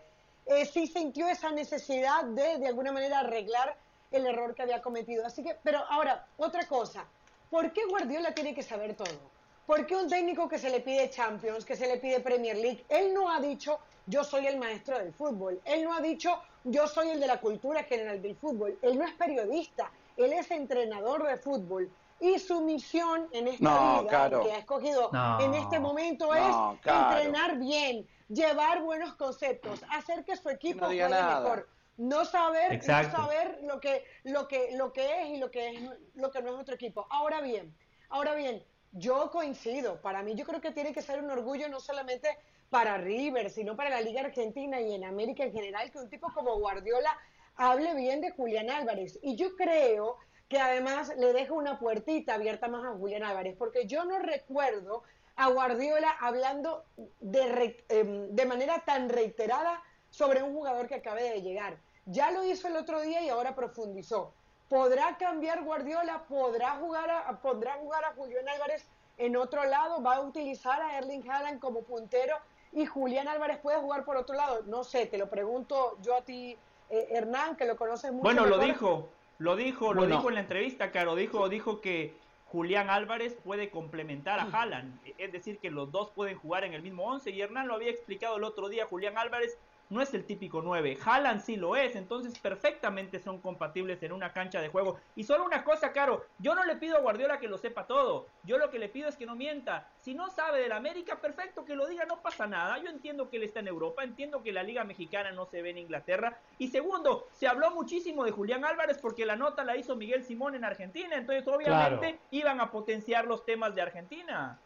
eh, 0.48 0.66
sí 0.66 0.88
sintió 0.88 1.28
esa 1.28 1.52
necesidad 1.52 2.26
de, 2.26 2.58
de 2.58 2.68
alguna 2.68 2.92
manera, 2.92 3.20
arreglar 3.20 3.78
el 4.12 4.26
error 4.26 4.56
que 4.56 4.64
había 4.64 4.82
cometido. 4.82 5.26
Así 5.26 5.44
que, 5.44 5.56
pero 5.64 5.80
ahora, 5.90 6.28
otra 6.38 6.68
cosa, 6.68 7.06
¿por 7.50 7.72
qué 7.72 7.86
Guardiola 7.86 8.34
tiene 8.34 8.54
que 8.54 8.64
saber 8.64 8.96
todo? 8.96 9.35
¿Por 9.66 9.88
qué 9.88 9.96
un 9.96 10.08
técnico 10.08 10.48
que 10.48 10.60
se 10.60 10.70
le 10.70 10.80
pide 10.80 11.10
Champions, 11.10 11.66
que 11.66 11.76
se 11.76 11.88
le 11.88 11.98
pide 11.98 12.20
Premier 12.20 12.56
League, 12.56 12.86
él 12.90 13.14
no 13.14 13.32
ha 13.32 13.40
dicho 13.40 13.80
yo 14.08 14.24
soy 14.24 14.46
el 14.46 14.58
maestro 14.58 15.00
del 15.00 15.14
fútbol. 15.14 15.60
Él 15.66 15.84
no 15.84 15.94
ha 15.94 16.02
dicho 16.02 16.40
yo 16.64 16.88
soy 16.88 17.10
el 17.10 17.20
de 17.20 17.28
la 17.28 17.40
cultura 17.40 17.84
general 17.84 18.22
del 18.22 18.36
fútbol. 18.36 18.78
Él 18.82 18.98
no 18.98 19.06
es 19.06 19.14
periodista, 19.14 19.92
él 20.18 20.34
es 20.34 20.50
entrenador 20.52 21.26
de 21.28 21.38
fútbol. 21.38 21.90
Y 22.20 22.40
su 22.40 22.62
misión 22.62 23.28
en 23.32 23.48
esta 23.48 24.02
vida 24.02 24.30
que 24.30 24.52
ha 24.52 24.58
escogido 24.60 25.12
en 25.40 25.54
este 25.54 25.80
momento 25.80 26.34
es 26.34 26.56
entrenar 26.86 27.58
bien, 27.58 28.08
llevar 28.30 28.84
buenos 28.84 29.16
conceptos, 29.16 29.82
hacer 29.92 30.24
que 30.24 30.38
su 30.38 30.50
equipo 30.50 30.86
juegue 30.86 31.10
mejor. 31.10 31.68
No 31.98 32.26
saber, 32.26 32.82
saber 32.84 33.60
lo 33.64 33.80
que, 33.80 34.04
lo 34.24 34.48
que, 34.48 34.72
lo 34.74 34.92
que 34.92 35.24
es 35.24 35.30
y 35.30 35.38
lo 35.38 35.50
que 35.50 35.70
es 35.70 35.82
lo 36.16 36.30
que 36.32 36.42
no 36.42 36.50
es 36.50 36.54
nuestro 36.56 36.76
equipo. 36.76 37.08
Ahora 37.10 37.42
bien, 37.42 37.74
ahora 38.10 38.34
bien, 38.34 38.64
yo 38.96 39.30
coincido. 39.32 40.02
Para 40.02 40.24
mí, 40.24 40.36
yo 40.36 40.46
creo 40.46 40.62
que 40.62 40.72
tiene 40.72 40.94
que 40.94 41.02
ser 41.02 41.22
un 41.22 41.30
orgullo 41.30 41.68
no 41.70 41.80
solamente 41.80 42.30
para 42.70 42.98
River, 42.98 43.50
sino 43.52 43.76
para 43.76 43.90
la 43.90 44.02
Liga 44.02 44.22
Argentina 44.22 44.82
y 44.82 44.94
en 44.94 45.04
América 45.04 45.44
en 45.44 45.54
general, 45.54 45.92
que 45.92 46.00
un 46.00 46.10
tipo 46.10 46.32
como 46.34 46.58
Guardiola 46.58 47.16
hable 47.56 47.94
bien 47.94 48.22
de 48.22 48.32
Julián 48.32 48.70
Álvarez. 48.70 49.20
Y 49.22 49.36
yo 49.36 49.56
creo 49.56 50.18
que 50.50 50.60
además 50.60 51.14
le 51.18 51.34
deja 51.34 51.54
una 51.54 51.80
puertita 51.80 52.36
abierta 52.36 52.68
más 52.68 52.86
a 52.86 52.98
Julián 52.98 53.24
Álvarez, 53.24 53.56
porque 53.58 53.86
yo 53.86 54.06
no 54.06 54.20
recuerdo 54.20 55.04
a 55.36 55.50
Guardiola 55.50 56.12
hablando 56.20 56.86
de, 57.20 57.84
em, 57.90 58.30
de 58.30 58.46
manera 58.46 58.84
tan 58.86 59.10
reiterada 59.10 59.84
sobre 60.10 60.42
un 60.42 60.54
jugador 60.54 60.88
que 60.88 60.96
acabe 60.96 61.24
de 61.24 61.42
llegar. 61.42 61.78
Ya 62.06 62.32
lo 62.32 62.44
hizo 62.44 62.68
el 62.68 62.78
otro 62.78 63.02
día 63.02 63.22
y 63.22 63.30
ahora 63.30 63.56
profundizó. 63.56 64.34
¿Podrá 64.70 65.18
cambiar 65.18 65.64
Guardiola? 65.64 66.24
¿Podrá 66.28 66.72
jugar 66.78 67.10
a, 67.10 67.38
¿Podrá 67.40 67.74
jugar 67.76 68.04
a 68.06 68.14
Julián 68.14 68.48
Álvarez 68.50 68.88
en 69.18 69.36
otro 69.36 69.64
lado? 69.64 70.02
¿Va 70.02 70.16
a 70.16 70.22
utilizar 70.22 70.82
a 70.82 70.98
Erling 70.98 71.30
Haaland 71.30 71.60
como 71.60 71.84
puntero? 71.84 72.36
y 72.76 72.86
Julián 72.86 73.28
Álvarez 73.28 73.58
puede 73.60 73.80
jugar 73.80 74.04
por 74.04 74.18
otro 74.18 74.36
lado. 74.36 74.64
No 74.68 74.84
sé, 74.84 75.06
te 75.06 75.18
lo 75.18 75.30
pregunto 75.30 75.98
yo 76.02 76.16
a 76.16 76.22
ti, 76.22 76.58
eh, 76.90 77.08
Hernán, 77.12 77.56
que 77.56 77.66
lo 77.66 77.78
conoces 77.78 78.12
mucho. 78.12 78.24
Bueno, 78.24 78.46
lo 78.46 78.60
dijo, 78.60 79.08
lo 79.40 79.56
dijo, 79.56 79.94
lo 79.94 80.06
dijo 80.06 80.28
en 80.28 80.36
la 80.36 80.42
entrevista, 80.42 80.92
Caro, 80.92 81.16
dijo, 81.16 81.48
dijo 81.48 81.80
que 81.80 82.14
Julián 82.52 82.90
Álvarez 82.90 83.38
puede 83.44 83.70
complementar 83.70 84.40
a 84.40 84.44
Haaland, 84.44 85.00
es 85.18 85.32
decir, 85.32 85.58
que 85.60 85.72
los 85.72 85.92
dos 85.92 86.12
pueden 86.12 86.38
jugar 86.38 86.66
en 86.66 86.74
el 86.74 86.82
mismo 86.82 87.06
once 87.06 87.32
y 87.32 87.42
Hernán 87.42 87.68
lo 87.68 87.76
había 87.76 87.90
explicado 87.90 88.38
el 88.38 88.44
otro 88.44 88.68
día, 88.68 88.86
Julián 88.86 89.18
Álvarez 89.18 89.58
no 89.90 90.02
es 90.02 90.14
el 90.14 90.26
típico 90.26 90.62
9. 90.62 90.98
Haaland 91.04 91.42
sí 91.42 91.56
lo 91.56 91.76
es, 91.76 91.96
entonces 91.96 92.38
perfectamente 92.40 93.20
son 93.20 93.40
compatibles 93.40 94.02
en 94.04 94.12
una 94.12 94.34
cancha 94.34 94.62
de 94.62 94.70
juego. 94.70 95.00
Y 95.16 95.24
solo 95.24 95.46
una 95.46 95.64
cosa, 95.64 95.92
Caro, 95.92 96.26
yo 96.40 96.56
no 96.56 96.64
le 96.64 96.76
pido 96.76 96.98
a 96.98 97.02
Guardiola 97.02 97.40
que 97.40 97.48
lo 97.48 97.58
sepa 97.58 97.86
todo. 97.86 98.28
Yo 98.44 98.58
lo 98.58 98.70
que 98.70 98.80
le 98.80 98.90
pido 98.90 99.10
es 99.10 99.16
que 99.16 99.26
no 99.26 99.36
mienta. 99.36 99.90
Si 100.00 100.14
no 100.14 100.30
sabe 100.30 100.60
del 100.60 100.72
América, 100.72 101.20
perfecto, 101.22 101.66
que 101.66 101.76
lo 101.76 101.88
diga, 101.88 102.06
no 102.06 102.22
pasa 102.22 102.48
nada. 102.48 102.78
Yo 102.80 102.90
entiendo 102.90 103.30
que 103.30 103.38
él 103.38 103.44
está 103.44 103.60
en 103.60 103.68
Europa, 103.68 104.04
entiendo 104.04 104.42
que 104.42 104.52
la 104.52 104.64
Liga 104.64 104.84
Mexicana 104.84 105.32
no 105.32 105.46
se 105.46 105.62
ve 105.62 105.72
en 105.72 105.78
Inglaterra. 105.80 106.40
Y 106.58 106.70
segundo, 106.70 107.28
se 107.32 107.48
habló 107.48 107.72
muchísimo 107.72 108.24
de 108.24 108.32
Julián 108.32 108.66
Álvarez 108.66 108.98
porque 109.00 109.26
la 109.26 109.36
nota 109.36 109.64
la 109.64 109.78
hizo 109.78 109.96
Miguel 109.96 110.24
Simón 110.24 110.56
en 110.56 110.64
Argentina, 110.64 111.16
entonces 111.16 111.48
obviamente 111.48 112.20
iban 112.32 112.60
a 112.60 112.72
potenciar 112.72 113.26
los 113.26 113.46
temas 113.46 113.76
de 113.76 113.82
Argentina. 113.82 114.60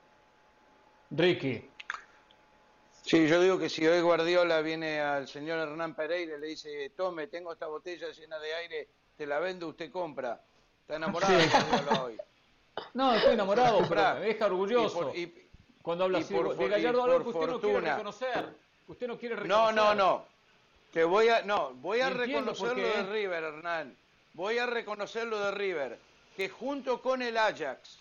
Ricky. 1.12 1.70
Sí, 3.10 3.28
yo 3.28 3.42
digo 3.42 3.58
que 3.58 3.72
si 3.72 3.88
hoy 3.88 4.02
Guardiola 4.02 4.62
viene 4.62 5.02
al 5.02 5.28
señor 5.28 5.58
Hernán 5.58 5.96
Pereira 5.96 6.38
y 6.38 6.40
le 6.40 6.46
dice, 6.46 6.92
tome, 6.96 7.26
tengo 7.26 7.52
esta 7.52 7.66
botella 7.66 8.08
llena 8.12 8.38
de 8.38 8.54
aire, 8.54 8.88
te 9.18 9.26
la 9.26 9.40
vendo, 9.40 9.68
usted 9.68 9.90
compra. 9.90 10.40
¿Está 10.82 10.98
enamorado 10.98 11.36
de 11.36 11.48
Guardiola 11.48 12.04
hoy? 12.04 12.18
No, 12.94 13.14
estoy 13.16 13.34
enamorado, 13.34 13.80
pero 13.90 14.14
me 14.14 14.28
deja 14.28 14.46
orgulloso. 14.46 15.12
Cuando 15.82 16.04
habla 16.04 16.20
así 16.20 16.34
de 16.36 16.68
Gallardo, 16.70 17.04
algo 17.04 17.24
que 17.24 17.30
usted 17.30 17.48
no 17.48 17.60
quiere 17.60 17.82
reconocer. 17.82 18.50
Usted 18.88 19.08
no 19.08 19.18
quiere 19.18 19.36
reconocer. 19.38 19.76
No, 19.76 19.96
no, 19.96 19.96
no. 19.96 20.26
Que 20.94 21.04
voy 21.04 21.30
a, 21.30 21.42
no, 21.42 21.74
voy 21.74 22.02
a 22.02 22.12
reconocer 22.12 22.78
lo 22.78 22.88
de 22.88 23.04
River, 23.12 23.44
Hernán. 23.44 23.98
Voy 24.34 24.60
a 24.60 24.68
reconocer 24.68 25.26
lo 25.26 25.40
de 25.40 25.52
River. 25.52 26.00
Que 26.38 26.48
junto 26.48 27.02
con 27.02 27.24
el 27.24 27.38
Ajax 27.38 27.98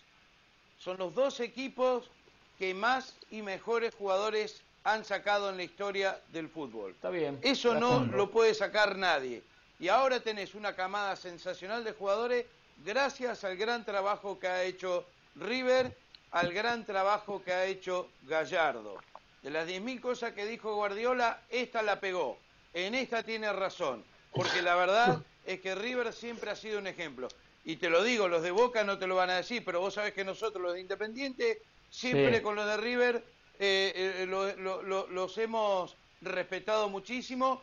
son 0.79 0.99
los 0.99 1.15
dos 1.15 1.41
equipos 1.41 2.11
que 2.59 2.75
más 2.75 3.17
y 3.31 3.41
mejores 3.41 3.95
jugadores 3.95 4.63
han 4.93 5.05
sacado 5.05 5.51
en 5.51 5.57
la 5.57 5.63
historia 5.63 6.21
del 6.33 6.49
fútbol. 6.49 6.93
Está 6.93 7.11
bien. 7.11 7.39
Eso 7.43 7.75
no 7.75 8.05
lo 8.05 8.31
puede 8.31 8.55
sacar 8.55 8.97
nadie. 8.97 9.43
Y 9.79 9.89
ahora 9.89 10.21
tenés 10.21 10.55
una 10.55 10.75
camada 10.75 11.15
sensacional 11.17 11.85
de 11.85 11.93
jugadores 11.93 12.47
gracias 12.85 13.45
al 13.45 13.57
gran 13.57 13.85
trabajo 13.85 14.39
que 14.39 14.49
ha 14.49 14.65
hecho 14.65 15.05
River, 15.37 15.97
al 16.33 16.53
gran 16.53 16.85
trabajo 16.85 17.43
que 17.43 17.53
ha 17.53 17.65
hecho 17.65 18.09
Gallardo. 18.23 18.97
De 19.43 19.51
las 19.51 19.69
10.000 19.69 20.01
cosas 20.01 20.33
que 20.33 20.47
dijo 20.47 20.75
Guardiola, 20.75 21.41
esta 21.49 21.83
la 21.83 22.01
pegó. 22.01 22.39
En 22.75 22.95
esta 22.95 23.23
tiene 23.23 23.53
razón. 23.53 24.05
Porque 24.33 24.63
la 24.63 24.75
verdad 24.75 25.23
es 25.47 25.61
que 25.61 25.75
River 25.75 26.13
siempre 26.13 26.51
ha 26.51 26.57
sido 26.57 26.79
un 26.79 26.87
ejemplo. 26.87 27.29
Y 27.65 27.77
te 27.77 27.91
lo 27.91 28.03
digo, 28.03 28.29
los 28.29 28.43
de 28.43 28.51
Boca 28.51 28.85
no 28.85 28.99
te 28.99 29.07
lo 29.07 29.17
van 29.17 29.31
a 29.31 29.37
decir, 29.37 29.63
pero 29.65 29.81
vos 29.81 29.95
sabés 29.95 30.13
que 30.13 30.25
nosotros 30.25 30.63
los 30.63 30.75
de 30.75 30.81
Independiente, 30.81 31.63
siempre 31.91 32.43
con 32.43 32.57
los 32.57 32.67
de 32.67 32.77
River 32.77 33.25
eh, 33.61 34.23
eh, 34.23 34.27
los 34.27 35.39
hemos 35.39 35.97
respetado 36.21 36.89
muchísimo, 36.89 37.63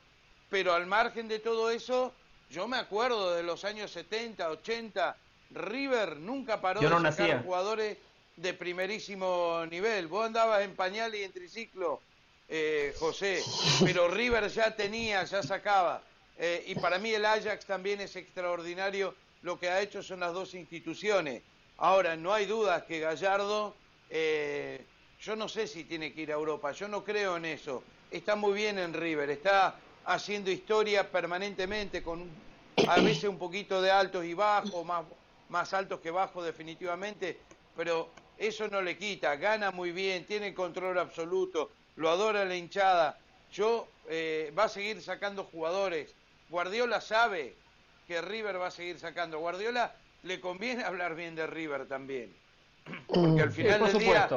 pero 0.50 0.74
al 0.74 0.88
margen 0.88 1.28
de 1.30 1.40
todo 1.40 1.70
eso, 1.70 2.14
yo 2.50 2.68
me 2.68 2.78
acuerdo 2.78 3.34
de 3.34 3.44
los 3.44 3.64
años 3.64 3.92
70, 3.92 4.50
80, 4.50 5.16
River 5.52 6.18
nunca 6.18 6.60
paró 6.60 6.82
de 6.82 7.12
sacar 7.12 7.44
jugadores 7.44 7.98
de 8.36 8.54
primerísimo 8.54 9.66
nivel. 9.70 10.08
Vos 10.08 10.26
andabas 10.26 10.64
en 10.64 10.76
pañal 10.76 11.16
y 11.16 11.24
en 11.24 11.32
triciclo, 11.32 12.02
eh, 12.50 12.94
José, 13.00 13.42
pero 13.86 14.10
River 14.10 14.50
ya 14.50 14.76
tenía, 14.76 15.24
ya 15.24 15.42
sacaba. 15.44 16.02
y 16.68 16.76
para 16.76 17.00
mí 17.00 17.12
el 17.12 17.26
Ajax 17.26 17.66
también 17.66 18.02
es 18.02 18.18
extraordinario. 18.18 19.16
Lo 19.44 19.58
que 19.58 19.70
ha 19.70 19.80
hecho 19.80 20.04
son 20.04 20.20
las 20.20 20.34
dos 20.34 20.56
instituciones. 20.56 21.42
Ahora, 21.78 22.18
no 22.18 22.34
hay 22.34 22.46
dudas 22.46 22.84
que 22.84 23.00
Gallardo 23.00 23.74
yo 25.22 25.36
no 25.36 25.48
sé 25.48 25.68
si 25.68 25.84
tiene 25.84 26.14
que 26.14 26.22
ir 26.22 26.32
a 26.32 26.36
Europa, 26.36 26.72
yo 26.72 26.88
no 26.88 27.04
creo 27.04 27.38
en 27.38 27.46
eso. 27.46 27.84
Está 28.12 28.36
muy 28.36 28.54
bien 28.54 28.78
en 28.78 28.94
River, 28.94 29.30
está 29.30 29.76
haciendo 30.06 30.52
historia 30.52 31.10
permanentemente, 31.10 32.04
con 32.04 32.30
a 32.88 33.00
veces 33.00 33.26
un 33.26 33.38
poquito 33.38 33.82
de 33.82 33.92
altos 33.92 34.26
y 34.26 34.34
bajos, 34.34 34.86
más, 34.86 35.06
más 35.50 35.74
altos 35.74 36.00
que 36.00 36.12
bajos 36.12 36.46
definitivamente, 36.46 37.40
pero 37.76 38.10
eso 38.38 38.68
no 38.68 38.82
le 38.82 38.98
quita, 38.98 39.36
gana 39.38 39.72
muy 39.72 39.92
bien, 39.92 40.26
tiene 40.26 40.54
control 40.54 41.00
absoluto, 41.00 41.72
lo 41.96 42.10
adora 42.10 42.46
la 42.46 42.56
hinchada. 42.56 43.18
Yo 43.52 43.88
eh, 44.10 44.54
va 44.58 44.66
a 44.66 44.70
seguir 44.70 45.02
sacando 45.02 45.46
jugadores. 45.46 46.14
Guardiola 46.50 47.00
sabe 47.00 47.56
que 48.08 48.22
River 48.22 48.60
va 48.60 48.68
a 48.68 48.72
seguir 48.72 49.00
sacando. 49.00 49.40
Guardiola 49.40 49.96
le 50.24 50.40
conviene 50.40 50.84
hablar 50.86 51.16
bien 51.16 51.36
de 51.36 51.48
River 51.48 51.88
también. 51.88 52.36
Porque 53.08 53.42
al 53.42 53.52
final 53.52 53.86
del 53.86 53.98
día 53.98 54.30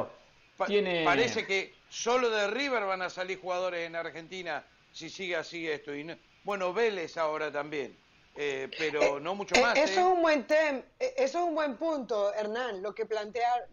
Parece 0.59 1.47
que 1.47 1.73
solo 1.89 2.31
de 2.31 2.49
River 2.49 2.85
van 2.85 3.03
a 3.03 3.11
salir 3.11 3.41
jugadores 3.41 3.87
en 3.87 3.95
Argentina 3.95 4.65
si 4.93 5.09
sigue 5.09 5.37
así 5.37 5.69
esto. 5.69 5.95
Y 5.95 6.07
Bueno, 6.45 6.73
Vélez 6.73 7.17
ahora 7.17 7.53
también. 7.53 7.97
Eh, 8.41 8.71
pero 8.79 9.19
eh, 9.19 9.21
no 9.21 9.35
mucho 9.35 9.55
eh, 9.57 9.61
más. 9.61 9.77
Eso, 9.77 10.01
es 10.01 10.07
un 10.07 10.23
buen 10.23 10.47
tem 10.47 10.85
eso 10.99 11.39
es 11.39 11.45
un 11.45 11.57
buen 11.57 11.77
punto, 11.77 12.33
Hernán, 12.35 12.83
lo 12.83 12.95
que 12.95 13.05
plantea 13.07 13.69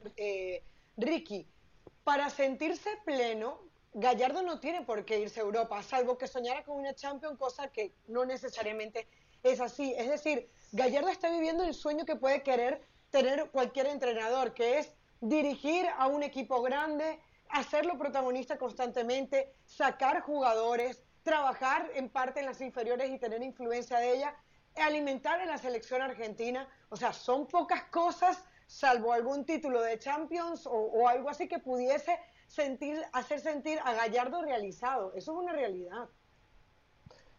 Ricky. 0.98 1.45
Para 2.03 2.30
sentirse 2.30 2.90
pleno, 3.03 3.60
Gallardo 3.94 4.41
no 4.41 4.60
tiene 4.60 4.82
por 4.82 5.06
qué 5.06 5.20
irse 5.20 5.40
a 5.40 5.44
Europa, 5.44 5.82
salvo 5.84 6.18
que 6.18 6.28
soñara 6.28 6.64
con 6.64 6.78
una 6.78 6.94
Champions, 6.94 7.38
cosa 7.38 7.68
que 7.70 7.94
no 8.07 8.26
necesariamente 8.26 9.07
es 9.44 9.60
así. 9.60 9.94
Es 9.98 10.10
decir, 10.10 10.48
Gallardo 10.72 11.10
está 11.10 11.30
viviendo 11.32 11.64
el 11.64 11.74
sueño 11.74 12.06
que 12.06 12.16
puede 12.16 12.44
querer 12.44 12.82
tener 13.12 13.49
cualquier 13.52 13.88
entrenador, 13.88 14.53
que 14.53 14.80
es 14.80 14.91
dirigir 15.30 15.88
a 15.98 16.08
un 16.08 16.24
equipo 16.24 16.62
grande, 16.62 17.20
hacerlo 17.50 17.98
protagonista 17.98 18.58
constantemente, 18.58 19.54
sacar 19.66 20.22
jugadores, 20.22 21.04
trabajar 21.24 21.90
en 21.96 22.10
parte 22.10 22.42
en 22.42 22.46
las 22.46 22.62
inferiores 22.62 23.12
y 23.12 23.18
tener 23.18 23.42
influencia 23.42 23.98
de 23.98 24.16
ella, 24.16 24.36
alimentar 24.76 25.42
en 25.42 25.48
la 25.48 25.58
selección 25.58 26.02
argentina. 26.02 26.68
O 26.90 26.96
sea, 26.96 27.12
son 27.12 27.48
pocas 27.48 27.86
cosas, 27.86 28.44
salvo 28.68 29.14
algún 29.14 29.46
título 29.46 29.82
de 29.82 29.98
Champions 29.98 30.68
o, 30.68 31.08
algo 31.08 31.30
así 31.30 31.48
que 31.48 31.60
pudiese 31.60 32.20
sentir, 32.46 33.02
hacer 33.12 33.40
sentir 33.40 33.80
a 33.84 33.94
Gallardo 33.94 34.44
realizado. 34.44 35.14
Eso 35.16 35.32
es 35.32 35.38
una 35.38 35.54
realidad. 35.54 36.08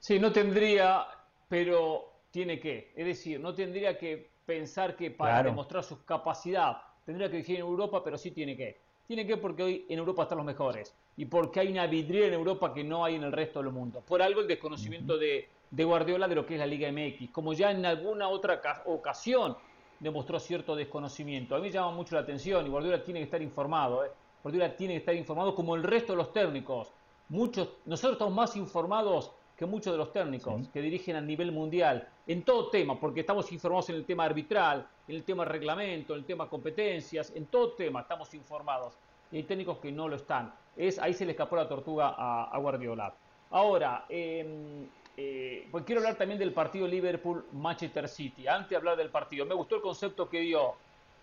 Sí, 0.01 0.19
no 0.19 0.33
tendría, 0.33 1.07
pero 1.49 2.23
tiene 2.33 2.59
que. 2.59 2.93
Es 2.97 3.07
decir, 3.07 3.39
no 3.39 3.55
tendría 3.55 3.97
que 3.97 4.31
pensar 4.45 4.97
que 4.97 5.11
para 5.11 5.43
demostrar 5.43 5.85
su 5.85 6.05
capacidad 6.05 6.86
tendría 7.07 7.28
que 7.28 7.37
dirigir 7.37 7.57
en 7.57 7.62
Europa, 7.62 8.03
pero 8.05 8.19
sí 8.19 8.33
tiene 8.33 8.57
que. 8.57 8.85
Tiene 9.07 9.24
que 9.24 9.37
porque 9.37 9.62
hoy 9.62 9.87
en 9.89 10.01
Europa 10.01 10.24
están 10.24 10.39
los 10.39 10.47
mejores 10.47 10.93
y 11.16 11.27
porque 11.27 11.61
hay 11.61 11.69
una 11.69 11.87
vidriera 11.87 12.27
en 12.27 12.35
Europa 12.35 12.74
que 12.74 12.83
no 12.83 13.05
hay 13.05 13.15
en 13.15 13.23
el 13.23 13.31
resto 13.31 13.62
del 13.62 13.73
mundo. 13.73 14.03
Por 14.05 14.20
algo 14.20 14.41
el 14.41 14.49
desconocimiento 14.49 15.16
de, 15.16 15.49
Guardiola 15.70 16.27
de 16.27 16.35
lo 16.35 16.45
que 16.45 16.55
es 16.55 16.59
la 16.59 16.66
Liga 16.66 16.91
MX, 16.91 17.31
como 17.31 17.53
ya 17.53 17.70
en 17.70 17.87
alguna 17.87 18.28
otra 18.28 18.61
ocasión 18.87 19.57
demostró 20.01 20.41
cierto 20.41 20.74
desconocimiento. 20.74 21.55
A 21.55 21.59
mí 21.59 21.66
me 21.66 21.70
llama 21.70 21.93
mucho 21.93 22.16
la 22.16 22.23
atención 22.23 22.66
y 22.66 22.69
Guardiola 22.69 23.05
tiene 23.05 23.20
que 23.20 23.24
estar 23.24 23.41
informado. 23.41 24.05
¿eh? 24.05 24.11
Guardiola 24.43 24.77
tiene 24.77 24.95
que 24.95 24.99
estar 24.99 25.15
informado 25.15 25.55
como 25.55 25.77
el 25.77 25.85
resto 25.85 26.12
de 26.12 26.16
los 26.16 26.33
técnicos. 26.33 26.93
Muchos, 27.28 27.69
nosotros 27.85 28.15
estamos 28.15 28.35
más 28.35 28.57
informados 28.57 29.31
que 29.57 29.66
muchos 29.66 29.93
de 29.93 29.99
los 29.99 30.12
técnicos 30.12 30.69
que 30.69 30.83
dirigen 30.83 31.15
a 31.15 31.20
nivel 31.20 31.53
mundial 31.53 32.09
en 32.27 32.43
todo 32.43 32.69
tema, 32.70 32.99
porque 32.99 33.20
estamos 33.20 33.51
informados 33.53 33.89
en 33.91 33.97
el 33.97 34.05
tema 34.05 34.24
arbitral, 34.24 34.87
en 35.09 35.15
el 35.16 35.24
tema 35.24 35.45
reglamento, 35.45 36.15
en 36.15 36.20
el 36.20 36.24
tema 36.24 36.49
competencias, 36.49 37.33
en 37.35 37.47
todo 37.47 37.73
tema 37.73 38.01
estamos 38.01 38.33
informados. 38.35 38.95
Y 39.31 39.37
hay 39.37 39.43
técnicos 39.45 39.78
que 39.78 39.91
no 39.91 40.09
lo 40.09 40.16
están. 40.16 40.53
Es, 40.77 40.99
ahí 40.99 41.12
se 41.12 41.24
le 41.24 41.33
escapó 41.33 41.57
la 41.57 41.69
tortuga 41.69 42.15
a, 42.16 42.59
Guardiola. 42.59 43.12
Ahora, 43.51 44.05
em, 44.09 44.87
eh, 45.16 45.66
pues 45.70 45.85
quiero 45.85 46.01
hablar 46.01 46.16
también 46.16 46.39
del 46.39 46.53
partido 46.53 46.87
Liverpool-Manchester 46.87 48.09
City. 48.09 48.47
Antes 48.47 48.70
de 48.70 48.77
hablar 48.77 48.97
del 48.97 49.11
partido, 49.11 49.47
me 49.47 49.55
gustó 49.55 49.77
el 49.77 49.83
concepto 49.83 50.28
que 50.28 50.41
dio. 50.41 50.74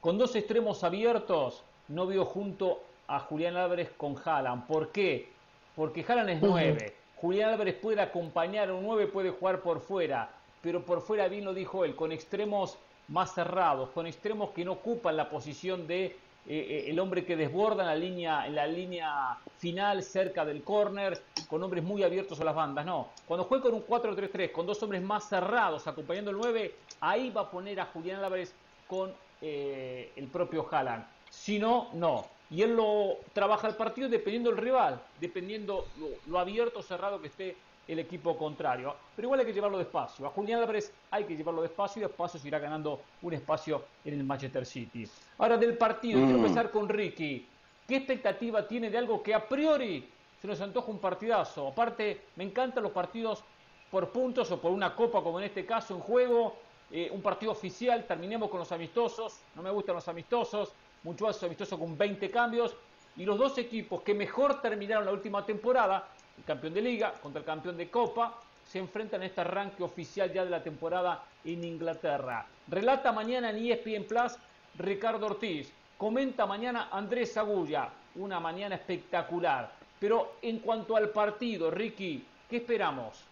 Con 0.01 0.18
dos 0.18 0.35
extremos 0.35 0.84
abiertos, 0.84 1.64
no 1.88 2.07
vio 2.07 2.26
junto 2.26 2.81
a 3.07 3.19
Julián 3.19 3.55
Álvarez 3.55 3.91
con 3.95 4.15
Haaland. 4.23 4.68
¿Por 4.68 4.91
qué? 4.91 5.30
Porque 5.76 6.05
Haaland 6.07 6.30
es 6.30 6.41
nueve. 6.41 6.93
Julián 7.23 7.51
Álvarez 7.51 7.76
puede 7.76 8.01
acompañar 8.01 8.68
a 8.68 8.73
un 8.73 8.84
9, 8.84 9.07
puede 9.07 9.30
jugar 9.30 9.61
por 9.61 9.80
fuera, 9.80 10.30
pero 10.61 10.84
por 10.84 10.99
fuera 11.01 11.30
bien 11.30 11.45
lo 11.45 11.53
dijo 11.53 11.85
él, 11.85 11.95
con 11.95 12.11
extremos 12.11 12.77
más 13.14 13.34
cerrados, 13.34 13.90
con 13.91 14.07
extremos 14.07 14.49
que 14.49 14.65
no 14.65 14.73
ocupan 14.73 15.15
la 15.15 15.30
posición 15.30 15.85
de 15.85 16.06
eh, 16.06 16.15
eh, 16.48 16.85
el 16.88 16.99
hombre 16.99 17.23
que 17.23 17.38
desborda 17.38 17.84
en 17.84 17.88
la 17.88 17.95
línea, 17.95 18.48
en 18.48 18.56
la 18.56 18.65
línea 18.65 19.38
final 19.60 20.02
cerca 20.02 20.44
del 20.44 20.64
córner, 20.64 21.22
con 21.48 21.61
hombres 21.64 21.84
muy 21.84 22.03
abiertos 22.03 22.41
a 22.41 22.44
las 22.44 22.56
bandas. 22.56 22.85
No, 22.85 23.10
cuando 23.27 23.45
juega 23.45 23.65
con 23.65 23.76
un 23.76 23.85
4-3-3, 23.85 24.52
con 24.52 24.65
dos 24.65 24.81
hombres 24.81 25.02
más 25.03 25.30
cerrados 25.30 25.85
acompañando 25.88 26.31
el 26.31 26.38
9, 26.38 26.76
ahí 27.02 27.30
va 27.30 27.41
a 27.41 27.52
poner 27.52 27.80
a 27.80 27.85
Julián 27.85 28.23
Álvarez 28.23 28.53
con 28.88 29.14
eh, 29.41 30.11
el 30.15 30.27
propio 30.27 30.68
Haaland. 30.69 31.06
Si 31.30 31.60
no, 31.60 31.90
no 31.94 32.26
y 32.53 32.61
él 32.61 32.76
lo 32.76 33.18
trabaja 33.34 33.68
el 33.68 33.76
partido 33.76 34.07
dependiendo 34.07 34.52
del 34.52 34.60
rival, 34.60 35.02
dependiendo 35.19 35.88
lo, 36.27 36.40
abierto 36.40 36.80
o 36.80 36.84
cerrado 36.84 37.19
que 37.19 37.27
esté 37.27 37.56
el 37.88 37.99
equipo 37.99 38.38
contrario. 38.38 38.95
Pero 39.15 39.27
igual 39.27 39.41
hay 39.41 39.45
que 39.45 39.53
llevarlo 39.53 39.77
despacio. 39.77 40.26
A 40.26 40.30
Julián 40.30 40.61
Álvarez 40.61 40.93
hay 41.11 41.26
que 41.26 41.35
llevarlo 41.35 41.61
despacio 41.61 42.01
y 42.01 42.05
despacio 42.05 42.39
se 42.39 42.47
irá 42.47 42.60
ganando 42.60 43.01
un 43.22 43.34
espacio 43.34 43.84
en 44.05 44.14
el 44.15 44.23
Manchester 44.23 44.65
City. 44.65 45.07
Ahora 45.38 45.57
del 45.57 45.77
partido, 45.77 46.19
quiero 46.19 46.38
mm. 46.38 46.41
empezar 46.41 46.72
con 46.72 46.88
Ricky. 46.88 47.47
¿Qué 47.88 47.97
expectativa 47.97 48.68
tiene 48.68 48.89
de 48.89 48.97
algo 48.97 49.22
que 49.22 49.34
a 49.34 49.47
priori 49.47 50.07
se 50.43 50.47
nos 50.49 50.60
antoja 50.60 50.91
un 50.91 50.99
partidazo. 50.99 51.69
Aparte, 51.69 52.26
me 52.35 52.43
encantan 52.43 52.84
los 52.84 52.91
partidos 52.91 53.41
por 53.89 54.10
puntos 54.10 54.51
o 54.51 54.60
por 54.60 54.73
una 54.73 54.93
copa, 54.93 55.23
como 55.23 55.39
en 55.39 55.45
este 55.45 55.65
caso, 55.65 55.95
en 55.95 56.01
juego. 56.01 56.57
Eh, 56.91 57.10
un 57.14 57.22
partido 57.22 57.53
oficial, 57.53 58.03
terminemos 58.05 58.49
con 58.49 58.60
los 58.60 58.69
amistosos. 58.73 59.39
No 59.55 59.61
me 59.61 59.69
gustan 59.69 59.95
los 59.95 60.07
amistosos. 60.10 60.73
Mucho 61.03 61.27
más 61.27 61.41
amistoso 61.43 61.80
con 61.80 61.97
20 61.97 62.30
cambios. 62.30 62.76
Y 63.15 63.23
los 63.23 63.38
dos 63.38 63.57
equipos 63.57 64.01
que 64.01 64.14
mejor 64.14 64.61
terminaron 64.61 65.05
la 65.05 65.14
última 65.14 65.45
temporada, 65.45 66.10
el 66.38 66.43
campeón 66.43 66.73
de 66.73 66.81
liga 66.81 67.14
contra 67.22 67.39
el 67.39 67.45
campeón 67.45 67.77
de 67.77 67.89
copa, 67.89 68.39
se 68.68 68.80
enfrentan 68.80 69.22
en 69.22 69.30
este 69.30 69.41
arranque 69.41 69.84
oficial 69.84 70.31
ya 70.31 70.43
de 70.43 70.49
la 70.49 70.64
temporada 70.64 71.23
en 71.43 71.64
Inglaterra. 71.64 72.45
Relata 72.68 73.11
mañana 73.11 73.49
en 73.49 73.57
ESPN 73.57 74.05
Plus 74.05 74.34
Ricardo 74.77 75.27
Ortiz. 75.27 75.72
Comenta 75.97 76.45
mañana 76.45 76.89
Andrés 76.91 77.38
Agulla. 77.38 77.89
Una 78.15 78.39
mañana 78.39 78.76
espectacular. 78.76 79.72
Pero 79.99 80.38
en 80.41 80.60
cuanto 80.60 80.95
al 80.95 81.10
partido, 81.10 81.72
Ricky, 81.72 82.26
¿qué 82.49 82.57
esperamos? 82.57 83.23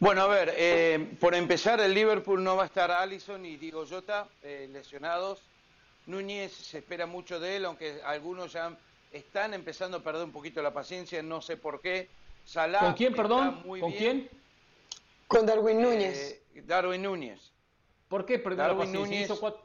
Bueno, 0.00 0.22
a 0.22 0.26
ver, 0.26 0.52
eh, 0.56 1.16
por 1.20 1.34
empezar, 1.34 1.80
el 1.80 1.94
Liverpool 1.94 2.42
no 2.42 2.56
va 2.56 2.64
a 2.64 2.66
estar 2.66 2.90
Allison 2.90 3.44
y 3.46 3.56
Diego 3.56 3.86
Jota 3.86 4.26
eh, 4.42 4.68
lesionados. 4.72 5.40
Núñez 6.06 6.52
se 6.52 6.78
espera 6.78 7.06
mucho 7.06 7.38
de 7.38 7.56
él, 7.56 7.64
aunque 7.64 8.00
algunos 8.04 8.52
ya 8.52 8.76
están 9.14 9.54
empezando 9.54 9.98
a 9.98 10.00
perder 10.00 10.24
un 10.24 10.32
poquito 10.32 10.60
la 10.60 10.74
paciencia, 10.74 11.22
no 11.22 11.40
sé 11.40 11.56
por 11.56 11.80
qué. 11.80 12.08
Salah 12.44 12.80
¿Con 12.80 12.94
quién, 12.94 13.14
perdón? 13.14 13.62
¿Con 13.62 13.92
quién? 13.92 14.28
Con 15.28 15.46
Darwin 15.46 15.80
Núñez. 15.80 16.42
Eh, 16.54 16.62
Darwin 16.66 17.02
Núñez. 17.02 17.52
¿Por 18.08 18.26
qué 18.26 18.38
perdió 18.38 18.58
Darwin 18.58 18.92
la 18.92 18.98
Núñez 18.98 19.24
hizo 19.24 19.38
cuatro, 19.40 19.62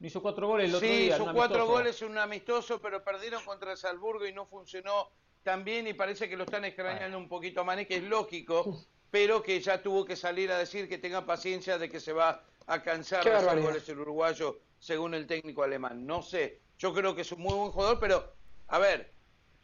hizo 0.00 0.20
cuatro 0.22 0.48
goles 0.48 0.68
el 0.68 0.74
otro 0.74 0.88
sí, 0.88 1.10
hizo 1.12 1.32
cuatro 1.32 1.66
goles 1.66 2.00
en 2.02 2.10
un 2.10 2.18
amistoso, 2.18 2.80
pero 2.80 3.04
perdieron 3.04 3.44
contra 3.44 3.72
el 3.72 3.76
Salzburgo 3.76 4.26
y 4.26 4.32
no 4.32 4.46
funcionó 4.46 5.10
tan 5.42 5.62
bien 5.62 5.86
y 5.86 5.92
parece 5.92 6.28
que 6.28 6.36
lo 6.36 6.44
están 6.44 6.64
extrañando 6.64 7.18
un 7.18 7.28
poquito 7.28 7.60
a 7.60 7.64
Mané, 7.64 7.86
que 7.86 7.96
es 7.96 8.02
lógico, 8.02 8.82
pero 9.10 9.42
que 9.42 9.60
ya 9.60 9.82
tuvo 9.82 10.06
que 10.06 10.16
salir 10.16 10.50
a 10.50 10.58
decir 10.58 10.88
que 10.88 10.98
tenga 10.98 11.26
paciencia 11.26 11.78
de 11.78 11.90
que 11.90 12.00
se 12.00 12.14
va 12.14 12.42
a 12.66 12.82
cansar 12.82 13.22
de 13.22 13.32
hacer 13.32 13.60
goles 13.60 13.88
el 13.90 13.98
uruguayo, 14.00 14.58
según 14.78 15.14
el 15.14 15.26
técnico 15.26 15.62
alemán. 15.62 16.06
No 16.06 16.22
sé, 16.22 16.60
yo 16.78 16.94
creo 16.94 17.14
que 17.14 17.20
es 17.20 17.32
un 17.32 17.42
muy 17.42 17.54
buen 17.54 17.70
jugador, 17.70 18.00
pero 18.00 18.32
a 18.68 18.78
ver, 18.78 19.12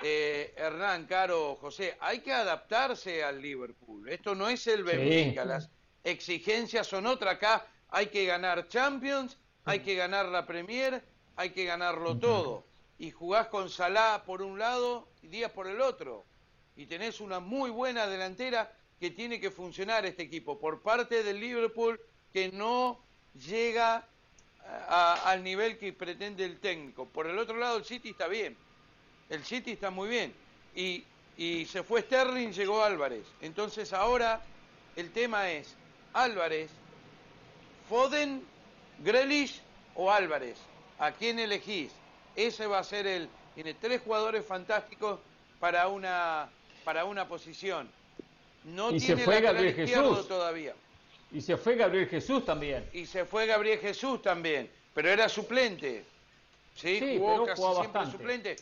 eh, 0.02 0.54
Hernán, 0.56 1.06
Caro, 1.06 1.56
José, 1.56 1.96
hay 2.00 2.20
que 2.20 2.32
adaptarse 2.32 3.22
al 3.22 3.40
Liverpool. 3.40 4.08
Esto 4.08 4.34
no 4.34 4.48
es 4.48 4.66
el 4.66 4.84
Benfica, 4.84 5.44
las 5.44 5.70
exigencias 6.04 6.86
son 6.86 7.06
otra 7.06 7.32
acá. 7.32 7.66
Hay 7.88 8.06
que 8.06 8.24
ganar 8.24 8.68
Champions, 8.68 9.36
hay 9.64 9.80
que 9.80 9.94
ganar 9.94 10.26
la 10.26 10.46
Premier, 10.46 11.02
hay 11.36 11.50
que 11.50 11.64
ganarlo 11.64 12.18
todo. 12.18 12.64
Y 12.98 13.10
jugás 13.10 13.48
con 13.48 13.68
Salah 13.70 14.22
por 14.24 14.42
un 14.42 14.58
lado 14.58 15.08
y 15.22 15.28
Díaz 15.28 15.52
por 15.52 15.66
el 15.66 15.80
otro. 15.80 16.24
Y 16.76 16.86
tenés 16.86 17.20
una 17.20 17.40
muy 17.40 17.70
buena 17.70 18.06
delantera 18.06 18.72
que 18.98 19.10
tiene 19.10 19.40
que 19.40 19.50
funcionar 19.50 20.04
este 20.06 20.22
equipo 20.22 20.58
por 20.58 20.82
parte 20.82 21.22
del 21.22 21.40
Liverpool 21.40 22.00
que 22.32 22.52
no 22.52 23.02
llega 23.34 24.06
al 24.88 25.42
nivel 25.42 25.78
que 25.78 25.92
pretende 25.92 26.44
el 26.44 26.60
técnico. 26.60 27.06
Por 27.06 27.26
el 27.26 27.38
otro 27.38 27.56
lado, 27.56 27.78
el 27.78 27.84
City 27.84 28.10
está 28.10 28.28
bien 28.28 28.56
el 29.30 29.44
City 29.44 29.72
está 29.72 29.90
muy 29.90 30.08
bien. 30.08 30.34
Y, 30.74 31.04
se 31.66 31.82
fue 31.82 32.02
Sterling, 32.02 32.52
llegó 32.52 32.84
Álvarez. 32.84 33.24
Entonces 33.40 33.94
ahora 33.94 34.42
el 34.96 35.10
tema 35.10 35.50
es 35.50 35.74
Álvarez, 36.12 36.70
Foden, 37.88 38.42
Grealish 39.02 39.62
o 39.94 40.10
Álvarez. 40.10 40.58
¿A 40.98 41.12
quién 41.12 41.38
elegís? 41.38 41.92
Ese 42.36 42.66
va 42.66 42.80
a 42.80 42.84
ser 42.84 43.06
el... 43.06 43.28
Tiene 43.54 43.72
tres 43.74 44.02
jugadores 44.02 44.44
fantásticos 44.44 45.18
para 45.58 45.88
una, 45.88 46.50
para 46.84 47.06
una 47.06 47.26
posición. 47.26 47.90
No 48.64 48.90
y 48.90 48.98
tiene 48.98 49.16
se 49.16 49.24
fue 49.24 49.40
Gabriel 49.40 49.74
Jesús 49.74 50.28
todavía. 50.28 50.74
Y 51.32 51.40
se 51.40 51.56
fue 51.56 51.76
Gabriel 51.76 52.08
Jesús 52.08 52.44
también. 52.44 52.88
Y 52.92 53.06
se 53.06 53.24
fue 53.24 53.46
Gabriel 53.46 53.78
Jesús 53.78 54.20
también. 54.20 54.70
Pero 54.92 55.08
era 55.08 55.28
suplente. 55.28 56.04
Sí, 56.74 57.16
jugó 57.18 57.46
casi 57.46 57.62
siempre 57.62 58.06
suplente. 58.10 58.56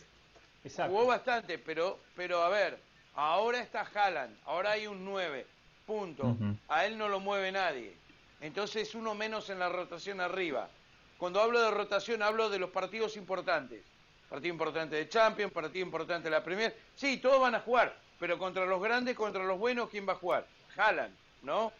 Jugó 0.63 1.05
bastante, 1.05 1.57
pero, 1.57 1.99
pero 2.15 2.43
a 2.43 2.49
ver, 2.49 2.79
ahora 3.15 3.59
está 3.59 3.81
Haaland, 3.81 4.37
ahora 4.45 4.71
hay 4.71 4.87
un 4.87 5.05
9, 5.05 5.45
punto. 5.85 6.37
A 6.67 6.85
él 6.85 6.97
no 6.97 7.07
lo 7.07 7.19
mueve 7.19 7.51
nadie. 7.51 7.93
Entonces 8.41 8.93
uno 8.95 9.15
menos 9.15 9.49
en 9.49 9.59
la 9.59 9.69
rotación 9.69 10.21
arriba. 10.21 10.69
Cuando 11.17 11.41
hablo 11.41 11.61
de 11.61 11.71
rotación 11.71 12.21
hablo 12.21 12.49
de 12.49 12.59
los 12.59 12.69
partidos 12.69 13.17
importantes. 13.17 13.81
Partido 14.29 14.53
importante 14.53 14.95
de 14.95 15.09
Champions, 15.09 15.51
partido 15.51 15.85
importante 15.85 16.25
de 16.25 16.31
la 16.31 16.43
Premier. 16.43 16.75
Sí, 16.95 17.17
todos 17.17 17.41
van 17.41 17.55
a 17.55 17.61
jugar, 17.61 17.97
pero 18.19 18.37
contra 18.37 18.65
los 18.65 18.81
grandes, 18.81 19.15
contra 19.15 19.43
los 19.43 19.57
buenos, 19.57 19.89
¿quién 19.89 20.07
va 20.07 20.13
a 20.13 20.17
jugar? 20.17 20.45
Haaland, 20.77 21.15
¿no? 21.41 21.73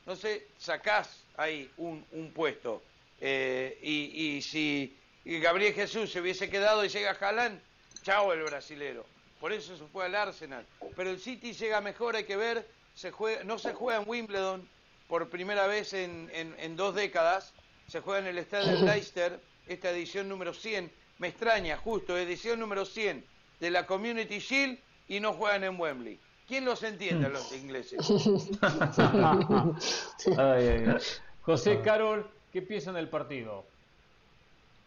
Entonces 0.00 0.42
sacás 0.58 1.22
ahí 1.36 1.70
un, 1.76 2.32
puesto. 2.34 2.82
Eh, 3.20 3.78
y, 3.82 4.36
y 4.36 4.42
si 4.42 4.96
Gabriel 5.24 5.72
Jesús 5.72 6.10
se 6.10 6.20
hubiese 6.20 6.50
quedado 6.50 6.84
y 6.84 6.88
llega 6.88 7.16
Haaland, 7.18 7.60
Chao 8.06 8.32
el 8.32 8.40
brasilero. 8.44 9.04
Por 9.40 9.52
eso 9.52 9.76
se 9.76 9.84
fue 9.86 10.04
al 10.04 10.14
Arsenal. 10.14 10.64
Pero 10.94 11.10
el 11.10 11.18
City 11.18 11.52
llega 11.52 11.80
mejor, 11.80 12.14
hay 12.14 12.22
que 12.22 12.36
ver. 12.36 12.64
Se 12.94 13.10
juega, 13.10 13.42
no 13.42 13.58
se 13.58 13.74
juega 13.74 14.00
en 14.00 14.08
Wimbledon 14.08 14.68
por 15.08 15.28
primera 15.28 15.66
vez 15.66 15.92
en, 15.92 16.76
dos 16.76 16.94
décadas. 16.94 17.52
Se 17.88 18.00
juega 18.00 18.20
en 18.20 18.28
el 18.28 18.38
estadio 18.38 18.76
de 18.76 18.82
Leicester, 18.86 19.40
esta 19.66 19.90
edición 19.90 20.28
número 20.28 20.54
100. 20.54 20.88
Me 21.18 21.26
extraña, 21.26 21.76
justo, 21.78 22.16
edición 22.16 22.60
número 22.60 22.84
100 22.84 23.26
de 23.58 23.70
la 23.70 23.86
Community 23.86 24.38
Shield 24.38 24.78
y 25.08 25.18
no 25.18 25.32
juegan 25.32 25.64
en 25.64 25.80
Wembley. 25.80 26.20
¿Quién 26.46 26.64
los 26.64 26.84
entiende 26.84 27.28
los 27.28 27.52
ingleses? 27.52 28.06
José 31.42 31.80
Carol, 31.82 32.30
¿qué 32.52 32.62
piensan 32.62 32.94
del 32.94 33.08
partido? 33.08 33.66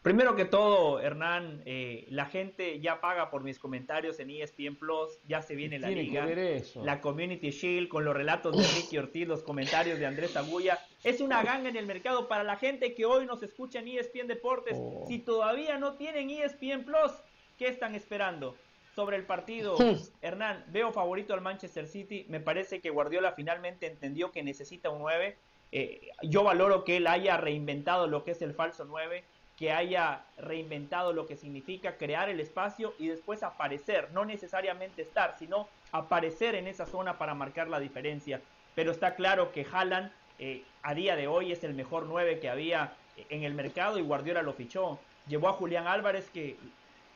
Primero 0.02 0.38
que 0.38 0.46
todo, 0.46 1.02
Hernán, 1.02 1.62
eh, 1.66 2.06
la 2.10 2.26
gente 2.26 2.80
ya 2.80 3.02
paga 3.02 3.30
por 3.30 3.44
mis 3.44 3.60
comentarios 3.60 4.18
en 4.22 4.30
ESPN 4.30 4.78
Plus, 4.78 5.20
ya 5.28 5.42
se 5.42 5.56
viene 5.56 5.78
la 5.78 5.90
liga, 5.90 6.26
la 6.76 7.02
Community 7.02 7.50
Shield 7.50 7.90
con 7.90 8.06
los 8.06 8.16
relatos 8.16 8.56
de 8.56 8.64
Ricky 8.64 8.98
Ortiz, 8.98 9.28
los 9.28 9.44
comentarios 9.44 10.00
de 10.00 10.06
Andrés 10.06 10.38
Agulla. 10.38 10.80
Es 11.04 11.20
una 11.20 11.44
ganga 11.44 11.68
en 11.68 11.76
el 11.76 11.86
mercado 11.86 12.30
para 12.30 12.46
la 12.46 12.56
gente 12.56 12.96
que 12.96 13.06
hoy 13.06 13.26
nos 13.26 13.44
escucha 13.44 13.80
en 13.80 13.90
ESPN 13.90 14.28
Deportes. 14.28 14.78
Oh. 14.80 15.04
Si 15.06 15.20
todavía 15.20 15.78
no 15.78 15.96
tienen 15.96 16.30
ESPN 16.30 16.86
Plus, 16.86 17.12
¿qué 17.58 17.68
están 17.68 17.94
esperando? 17.94 18.56
Sobre 18.96 19.18
el 19.18 19.24
partido, 19.24 19.76
Hernán, 20.22 20.64
veo 20.70 20.94
favorito 20.94 21.34
al 21.34 21.42
Manchester 21.42 21.88
City. 21.88 22.26
Me 22.30 22.40
parece 22.40 22.80
que 22.80 22.90
Guardiola 22.90 23.34
finalmente 23.34 23.88
entendió 23.88 24.32
que 24.32 24.44
necesita 24.44 24.90
un 24.90 25.00
9. 25.00 25.38
Eh, 25.72 26.10
yo 26.24 26.44
valoro 26.44 26.84
que 26.84 26.98
él 26.98 27.08
haya 27.08 27.38
reinventado 27.38 28.08
lo 28.08 28.24
que 28.24 28.32
es 28.32 28.42
el 28.42 28.54
falso 28.54 28.86
9 28.86 29.24
que 29.60 29.74
haya 29.74 30.24
reinventado 30.38 31.12
lo 31.12 31.28
que 31.28 31.36
significa 31.36 31.98
crear 31.98 32.30
el 32.30 32.40
espacio 32.40 32.94
y 32.98 33.08
después 33.08 33.44
aparecer, 33.44 34.08
no 34.14 34.24
necesariamente 34.24 35.02
estar, 35.02 35.36
sino 35.38 35.68
aparecer 35.92 36.56
en 36.56 36.66
esa 36.66 36.86
zona 36.86 37.18
para 37.18 37.34
marcar 37.36 37.68
la 37.68 37.82
diferencia. 37.82 38.40
Pero 38.74 38.92
está 38.92 39.16
claro 39.16 39.52
que 39.52 39.68
Haaland 39.70 40.14
eh, 40.40 40.64
a 40.82 40.94
día 40.94 41.18
de 41.18 41.28
hoy 41.28 41.52
es 41.52 41.66
el 41.66 41.74
mejor 41.74 42.06
9 42.06 42.40
que 42.40 42.50
había 42.50 42.94
en 43.30 43.44
el 43.44 43.54
mercado 43.54 44.00
y 44.00 44.02
Guardiola 44.02 44.44
lo 44.44 44.54
fichó. 44.54 44.98
Llevó 45.28 45.50
a 45.50 45.54
Julián 45.54 45.88
Álvarez, 45.88 46.30
que 46.30 46.56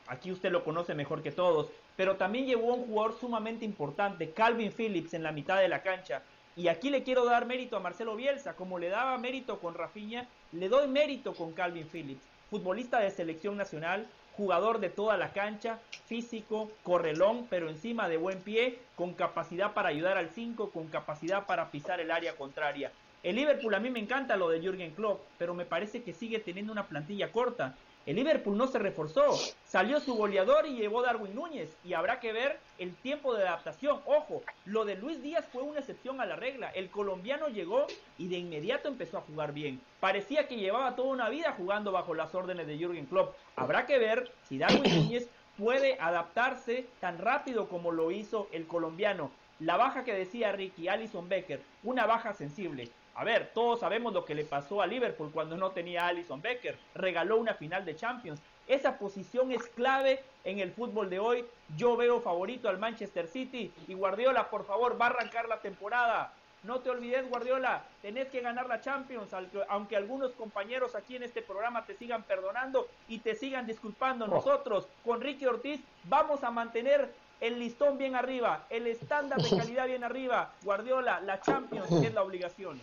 aquí 0.06 0.30
usted 0.30 0.52
lo 0.52 0.64
conoce 0.64 0.94
mejor 0.94 1.22
que 1.22 1.32
todos, 1.32 1.70
pero 1.96 2.16
también 2.16 2.44
llevó 2.44 2.72
a 2.72 2.74
un 2.74 2.84
jugador 2.84 3.18
sumamente 3.18 3.64
importante, 3.64 4.32
Calvin 4.32 4.70
Phillips, 4.70 5.14
en 5.14 5.22
la 5.22 5.32
mitad 5.32 5.58
de 5.60 5.68
la 5.68 5.82
cancha. 5.82 6.20
Y 6.56 6.68
aquí 6.68 6.90
le 6.90 7.04
quiero 7.04 7.24
dar 7.24 7.46
mérito 7.46 7.78
a 7.78 7.80
Marcelo 7.80 8.14
Bielsa, 8.16 8.54
como 8.54 8.78
le 8.78 8.90
daba 8.90 9.16
mérito 9.16 9.60
con 9.60 9.72
Rafinha, 9.72 10.28
le 10.52 10.68
doy 10.68 10.88
mérito 10.88 11.32
con 11.32 11.54
Calvin 11.54 11.88
Phillips 11.88 12.33
futbolista 12.54 13.00
de 13.00 13.10
selección 13.10 13.56
nacional, 13.56 14.06
jugador 14.36 14.78
de 14.78 14.88
toda 14.88 15.16
la 15.16 15.32
cancha, 15.32 15.80
físico, 16.06 16.70
correlón, 16.84 17.48
pero 17.50 17.68
encima 17.68 18.08
de 18.08 18.16
buen 18.16 18.40
pie, 18.42 18.78
con 18.94 19.12
capacidad 19.12 19.72
para 19.74 19.88
ayudar 19.88 20.18
al 20.18 20.30
5, 20.30 20.70
con 20.70 20.86
capacidad 20.86 21.46
para 21.46 21.72
pisar 21.72 21.98
el 21.98 22.12
área 22.12 22.36
contraria. 22.36 22.92
El 23.24 23.34
Liverpool 23.34 23.74
a 23.74 23.80
mí 23.80 23.90
me 23.90 23.98
encanta 23.98 24.36
lo 24.36 24.48
de 24.50 24.60
Jürgen 24.60 24.92
Klopp, 24.92 25.20
pero 25.36 25.52
me 25.52 25.64
parece 25.64 26.04
que 26.04 26.12
sigue 26.12 26.38
teniendo 26.38 26.70
una 26.70 26.86
plantilla 26.86 27.32
corta. 27.32 27.74
El 28.06 28.16
Liverpool 28.16 28.58
no 28.58 28.66
se 28.66 28.78
reforzó, 28.78 29.34
salió 29.64 29.98
su 29.98 30.14
goleador 30.14 30.66
y 30.66 30.76
llevó 30.76 31.00
Darwin 31.00 31.34
Núñez 31.34 31.74
y 31.82 31.94
habrá 31.94 32.20
que 32.20 32.34
ver 32.34 32.60
el 32.78 32.94
tiempo 32.96 33.34
de 33.34 33.48
adaptación. 33.48 34.00
Ojo, 34.04 34.42
lo 34.66 34.84
de 34.84 34.96
Luis 34.96 35.22
Díaz 35.22 35.46
fue 35.50 35.62
una 35.62 35.80
excepción 35.80 36.20
a 36.20 36.26
la 36.26 36.36
regla. 36.36 36.68
El 36.68 36.90
colombiano 36.90 37.48
llegó 37.48 37.86
y 38.18 38.28
de 38.28 38.36
inmediato 38.36 38.88
empezó 38.88 39.16
a 39.16 39.22
jugar 39.22 39.54
bien. 39.54 39.80
Parecía 40.00 40.46
que 40.46 40.56
llevaba 40.56 40.96
toda 40.96 41.08
una 41.08 41.30
vida 41.30 41.54
jugando 41.56 41.92
bajo 41.92 42.14
las 42.14 42.34
órdenes 42.34 42.66
de 42.66 42.76
Jürgen 42.76 43.06
Klopp. 43.06 43.34
Habrá 43.56 43.86
que 43.86 43.98
ver 43.98 44.30
si 44.46 44.58
Darwin 44.58 44.94
Núñez 44.94 45.26
puede 45.56 45.98
adaptarse 45.98 46.86
tan 47.00 47.16
rápido 47.16 47.70
como 47.70 47.90
lo 47.90 48.10
hizo 48.10 48.48
el 48.52 48.66
colombiano. 48.66 49.30
La 49.60 49.78
baja 49.78 50.04
que 50.04 50.12
decía 50.12 50.52
Ricky, 50.52 50.88
Alison 50.88 51.26
Becker, 51.26 51.62
una 51.82 52.04
baja 52.04 52.34
sensible. 52.34 52.90
A 53.16 53.22
ver, 53.22 53.52
todos 53.54 53.80
sabemos 53.80 54.12
lo 54.12 54.24
que 54.24 54.34
le 54.34 54.44
pasó 54.44 54.82
a 54.82 54.86
Liverpool 54.86 55.30
cuando 55.32 55.56
no 55.56 55.70
tenía 55.70 56.04
a 56.04 56.08
Alison 56.08 56.42
Becker. 56.42 56.76
Regaló 56.94 57.36
una 57.36 57.54
final 57.54 57.84
de 57.84 57.94
Champions. 57.94 58.40
Esa 58.66 58.98
posición 58.98 59.52
es 59.52 59.62
clave 59.68 60.22
en 60.42 60.58
el 60.58 60.72
fútbol 60.72 61.10
de 61.10 61.20
hoy. 61.20 61.44
Yo 61.76 61.96
veo 61.96 62.20
favorito 62.20 62.68
al 62.68 62.78
Manchester 62.78 63.28
City 63.28 63.72
y 63.86 63.94
Guardiola, 63.94 64.50
por 64.50 64.66
favor, 64.66 65.00
va 65.00 65.06
a 65.06 65.10
arrancar 65.10 65.48
la 65.48 65.60
temporada. 65.60 66.32
No 66.64 66.80
te 66.80 66.88
olvides, 66.88 67.28
Guardiola, 67.28 67.84
tenés 68.00 68.28
que 68.28 68.40
ganar 68.40 68.66
la 68.66 68.80
Champions, 68.80 69.28
aunque 69.68 69.96
algunos 69.96 70.32
compañeros 70.32 70.94
aquí 70.94 71.14
en 71.14 71.22
este 71.22 71.42
programa 71.42 71.84
te 71.84 71.94
sigan 71.94 72.22
perdonando 72.22 72.88
y 73.06 73.18
te 73.18 73.36
sigan 73.36 73.66
disculpando. 73.66 74.24
Oh. 74.24 74.28
Nosotros, 74.28 74.88
con 75.04 75.20
Ricky 75.20 75.44
Ortiz, 75.44 75.80
vamos 76.04 76.42
a 76.42 76.50
mantener 76.50 77.12
el 77.42 77.58
listón 77.58 77.98
bien 77.98 78.16
arriba, 78.16 78.64
el 78.70 78.86
estándar 78.86 79.42
de 79.42 79.56
calidad 79.56 79.86
bien 79.86 80.04
arriba. 80.04 80.52
Guardiola, 80.62 81.20
la 81.20 81.40
Champions 81.42 81.92
es 81.92 82.14
la 82.14 82.22
obligación. 82.22 82.80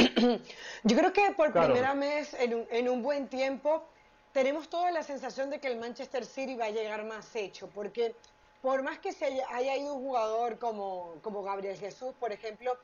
Yo 0.84 0.96
creo 0.96 1.12
que 1.12 1.32
por 1.36 1.52
primera 1.52 1.94
vez 1.94 2.34
en 2.34 2.54
un, 2.54 2.66
en 2.70 2.88
un 2.88 3.02
buen 3.02 3.28
tiempo 3.28 3.84
tenemos 4.32 4.68
toda 4.68 4.90
la 4.90 5.02
sensación 5.02 5.50
de 5.50 5.58
que 5.58 5.68
el 5.68 5.78
Manchester 5.78 6.24
City 6.24 6.54
va 6.54 6.66
a 6.66 6.70
llegar 6.70 7.04
más 7.04 7.34
hecho, 7.34 7.68
porque 7.68 8.14
por 8.62 8.82
más 8.82 8.98
que 8.98 9.12
se 9.12 9.42
haya, 9.50 9.76
ido 9.76 9.94
un 9.94 10.02
jugador 10.02 10.58
como, 10.58 11.14
como 11.22 11.42
Gabriel 11.42 11.76
Jesús, 11.76 12.14
por 12.18 12.32
ejemplo, 12.32 12.76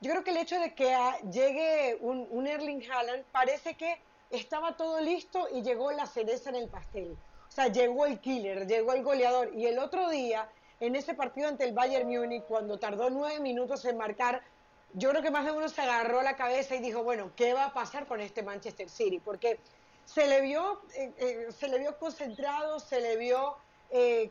yo 0.00 0.10
creo 0.10 0.24
que 0.24 0.30
el 0.30 0.36
hecho 0.38 0.58
de 0.58 0.74
que 0.74 0.96
llegue 1.30 1.98
un, 2.00 2.26
un, 2.30 2.46
Erling 2.46 2.82
Haaland 2.90 3.24
parece 3.32 3.74
que 3.74 3.98
estaba 4.30 4.76
todo 4.76 5.00
listo 5.00 5.48
y 5.52 5.62
llegó 5.62 5.92
la 5.92 6.06
cereza 6.06 6.50
en 6.50 6.56
el 6.56 6.68
pastel. 6.68 7.16
O 7.48 7.52
sea, 7.52 7.68
llegó 7.68 8.06
el 8.06 8.20
killer, 8.20 8.66
llegó 8.66 8.92
el 8.92 9.02
goleador. 9.02 9.52
Y 9.54 9.66
el 9.66 9.78
otro 9.78 10.10
día, 10.10 10.48
en 10.80 10.96
ese 10.96 11.14
partido 11.14 11.48
ante 11.48 11.64
el 11.64 11.72
Bayern 11.72 12.08
Múnich, 12.08 12.44
cuando 12.44 12.78
tardó 12.78 13.10
nueve 13.10 13.40
minutos 13.40 13.84
en 13.84 13.96
marcar, 13.96 14.42
yo 14.94 15.10
creo 15.10 15.22
que 15.22 15.30
más 15.30 15.44
de 15.44 15.52
uno 15.52 15.68
se 15.68 15.80
agarró 15.80 16.22
la 16.22 16.36
cabeza 16.36 16.76
y 16.76 16.78
dijo, 16.78 17.02
bueno, 17.02 17.32
¿qué 17.36 17.52
va 17.52 17.66
a 17.66 17.72
pasar 17.72 18.06
con 18.06 18.20
este 18.20 18.42
Manchester 18.42 18.88
City? 18.88 19.18
Porque 19.18 19.58
se 20.04 20.26
le 20.26 20.40
vio, 20.40 20.82
eh, 20.94 21.12
eh, 21.18 21.48
se 21.52 21.68
le 21.68 21.78
vio 21.80 21.98
concentrado, 21.98 22.78
se 22.78 23.00
le 23.00 23.16
vio 23.16 23.56
eh, 23.90 24.30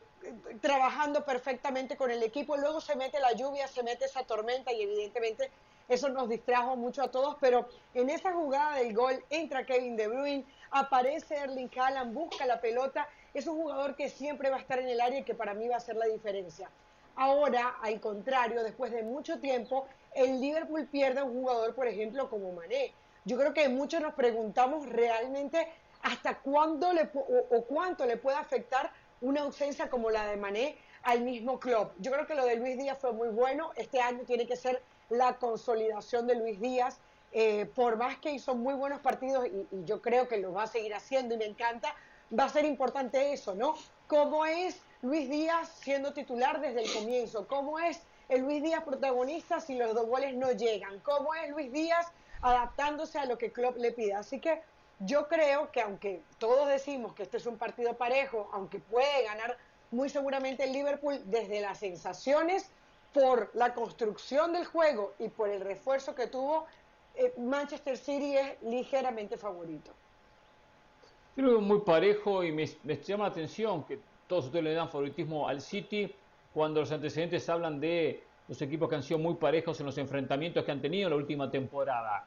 trabajando 0.61 1.26
perfectamente 1.26 1.98
con 1.98 2.11
el 2.11 2.23
equipo. 2.23 2.56
Luego 2.56 2.80
se 2.80 2.95
mete 2.95 3.19
la 3.19 3.34
lluvia, 3.34 3.68
se 3.68 3.84
mete 3.84 4.06
esa 4.06 4.23
tormenta 4.23 4.72
y 4.72 4.84
evidentemente 4.84 5.52
eso 5.90 6.07
nos 6.07 6.30
distrajo 6.30 6.77
mucho 6.77 7.03
a 7.03 7.11
todos. 7.11 7.35
Pero 7.41 7.68
en 7.94 8.10
esa 8.10 8.31
jugada 8.31 8.77
del 8.77 8.94
gol 8.94 9.22
entra 9.30 9.65
Kevin 9.65 9.98
De 9.98 10.07
Bruyne, 10.07 10.45
aparece 10.72 11.35
Erling 11.35 11.72
Haaland, 11.77 12.14
busca 12.14 12.45
la 12.45 12.61
pelota. 12.61 13.10
Es 13.34 13.48
un 13.48 13.57
jugador 13.57 13.98
que 13.98 14.10
siempre 14.10 14.49
va 14.49 14.57
a 14.57 14.60
estar 14.61 14.80
en 14.80 14.88
el 14.88 15.02
área 15.02 15.19
y 15.19 15.23
que 15.23 15.35
para 15.35 15.53
mí 15.53 15.68
va 15.68 15.76
a 15.76 15.80
hacer 15.80 15.98
la 15.98 16.06
diferencia. 16.06 16.69
Ahora, 17.15 17.77
al 17.81 17.99
contrario, 17.99 18.64
después 18.64 18.91
de 18.91 19.03
mucho 19.03 19.40
tiempo, 19.40 19.88
el 20.15 20.40
Liverpool 20.41 20.88
pierde 20.88 21.19
a 21.19 21.23
un 21.23 21.34
jugador, 21.34 21.73
por 21.76 21.88
ejemplo, 21.88 22.30
como 22.30 22.52
Mané 22.52 22.94
yo 23.26 23.38
creo 23.38 23.53
que 23.53 23.69
muchos 23.69 24.02
nos 24.02 24.14
preguntamos 24.14 24.88
realmente 24.90 25.68
hasta 26.02 26.40
cuándo 26.40 26.91
o, 27.49 27.61
cuánto 27.64 28.06
le 28.06 28.18
puede 28.18 28.38
afectar 28.38 28.91
una 29.22 29.41
ausencia 29.41 29.90
como 29.90 30.10
la 30.10 30.27
de 30.27 30.35
Mané 30.35 30.77
al 31.03 31.22
mismo 31.22 31.60
club. 31.60 31.91
Yo 31.99 32.11
creo 32.11 32.27
que 32.27 32.35
lo 32.35 32.45
de 32.45 32.57
Luis 32.57 32.77
Díaz 32.77 32.98
fue 32.99 33.14
muy 33.14 33.30
bueno. 33.30 33.72
Este 33.76 34.02
año 34.02 34.23
tiene 34.26 34.45
que 34.45 34.57
ser 34.57 34.81
la 35.10 35.38
consolidación 35.38 36.27
de 36.27 36.35
Luis 36.35 36.60
Díaz. 36.60 36.99
Eh, 37.31 37.65
por 37.73 37.95
más 37.95 38.18
que 38.18 38.31
hizo 38.31 38.53
muy 38.53 38.76
buenos 38.76 38.99
partidos 38.99 39.48
y, 39.48 39.68
y, 39.76 39.85
yo 39.85 40.02
creo 40.02 40.27
que 40.27 40.38
lo 40.38 40.53
va 40.53 40.64
a 40.64 40.68
seguir 40.68 40.94
haciendo 40.94 41.34
y 41.34 41.38
me 41.38 41.45
encanta, 41.45 41.95
va 42.38 42.44
a 42.44 42.49
ser 42.49 42.64
importante 42.64 43.34
eso, 43.34 43.56
¿no? 43.56 43.73
¿Cómo 44.06 44.45
es 44.45 44.80
Luis 45.02 45.27
Díaz 45.30 45.68
siendo 45.81 46.14
titular 46.14 46.61
desde 46.61 46.84
el 46.84 46.94
comienzo? 46.94 47.48
¿Cómo 47.48 47.80
es 47.80 48.03
Luis 48.41 48.64
Díaz 48.64 48.84
protagonista 48.84 49.60
si 49.60 49.76
los 49.76 49.93
dos 49.93 50.07
goles 50.07 50.35
no 50.35 50.51
llegan? 50.51 50.99
¿Cómo 50.99 51.34
es 51.35 51.49
Luis 51.49 51.72
Díaz 51.72 52.11
adaptándose 52.43 53.18
a 53.18 53.26
lo 53.26 53.38
que 53.38 53.51
Klopp 53.51 53.77
le 53.77 53.91
pide. 53.91 54.14
Así 54.14 54.39
que 54.39 54.61
yo 54.99 55.27
creo 55.27 55.72
que 55.72 55.81
aunque 55.81 56.22
todos 56.38 56.68
decimos 56.68 57.14
que 57.14 57.23
este 57.23 57.38
es 57.38 57.45
un 57.45 57.57
partido 57.57 57.95
parejo, 57.95 58.49
aunque 58.53 58.80
puede 58.80 59.23
ganar 59.23 59.57
muy 59.91 60.10
seguramente 60.10 60.65
el 60.65 60.73
Liverpool 60.73 61.19
desde 61.26 61.61
las 61.61 61.80
sensaciones, 61.80 62.69
por 63.14 63.51
la 63.53 63.76
construcción 63.76 64.53
del 64.53 64.65
juego 64.65 65.14
y 65.19 65.30
por 65.30 65.49
el 65.49 65.61
refuerzo 65.61 66.15
que 66.15 66.27
tuvo, 66.27 66.65
eh, 67.15 67.31
Manchester 67.38 67.95
City 67.95 68.35
es 68.35 68.61
ligeramente 68.64 69.38
favorito. 69.38 69.91
Creo 71.35 71.57
que 71.57 71.61
muy 71.61 71.81
parejo 71.81 72.43
y 72.43 72.51
me, 72.51 72.68
me, 72.84 72.97
llama 72.97 73.26
la 73.26 73.30
atención 73.30 73.84
que 73.84 73.99
todos 74.27 74.45
ustedes 74.45 74.64
le 74.64 74.73
dan 74.73 74.89
favoritismo 74.89 75.47
al 75.47 75.61
City 75.61 76.14
cuando 76.54 76.82
los 76.82 76.92
antecedentes 76.92 77.48
hablan 77.50 77.80
de 77.80 78.24
los 78.48 78.62
equipos 78.62 78.90
que 78.90 78.96
han 78.96 79.04
sido 79.04 79.20
muy 79.20 79.36
parejos 79.36 79.80
en 79.80 79.86
los 79.86 79.98
enfrentamientos 79.98 80.64
que 80.64 80.72
han 80.72 80.82
tenido 80.82 81.08
en 81.08 81.12
la 81.12 81.16
última 81.18 81.50
temporada. 81.50 82.26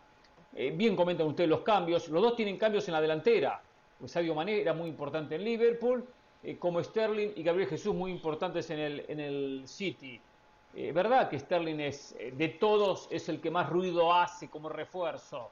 Eh, 0.55 0.73
bien 0.74 0.97
comentan 0.97 1.27
ustedes 1.27 1.48
los 1.48 1.61
cambios. 1.61 2.09
Los 2.09 2.23
dos 2.23 2.35
tienen 2.35 2.57
cambios 2.57 2.89
en 2.89 2.94
la 2.94 3.01
delantera. 3.01 3.61
Pues 3.98 4.12
Sadio 4.12 4.35
Mané 4.35 4.61
era 4.61 4.73
muy 4.73 4.89
importante 4.89 5.35
en 5.36 5.44
Liverpool, 5.44 6.05
eh, 6.43 6.57
como 6.59 6.82
Sterling 6.82 7.31
y 7.36 7.43
Gabriel 7.43 7.69
Jesús 7.69 7.94
muy 7.94 8.11
importantes 8.11 8.69
en 8.70 8.78
el, 8.78 9.05
en 9.09 9.20
el 9.20 9.62
City. 9.66 10.20
Eh, 10.74 10.93
verdad 10.93 11.28
que 11.28 11.39
Sterling 11.39 11.81
es, 11.81 12.15
de 12.32 12.48
todos, 12.48 13.09
es 13.11 13.28
el 13.28 13.40
que 13.40 13.51
más 13.51 13.69
ruido 13.69 14.12
hace 14.12 14.48
como 14.48 14.69
refuerzo. 14.69 15.51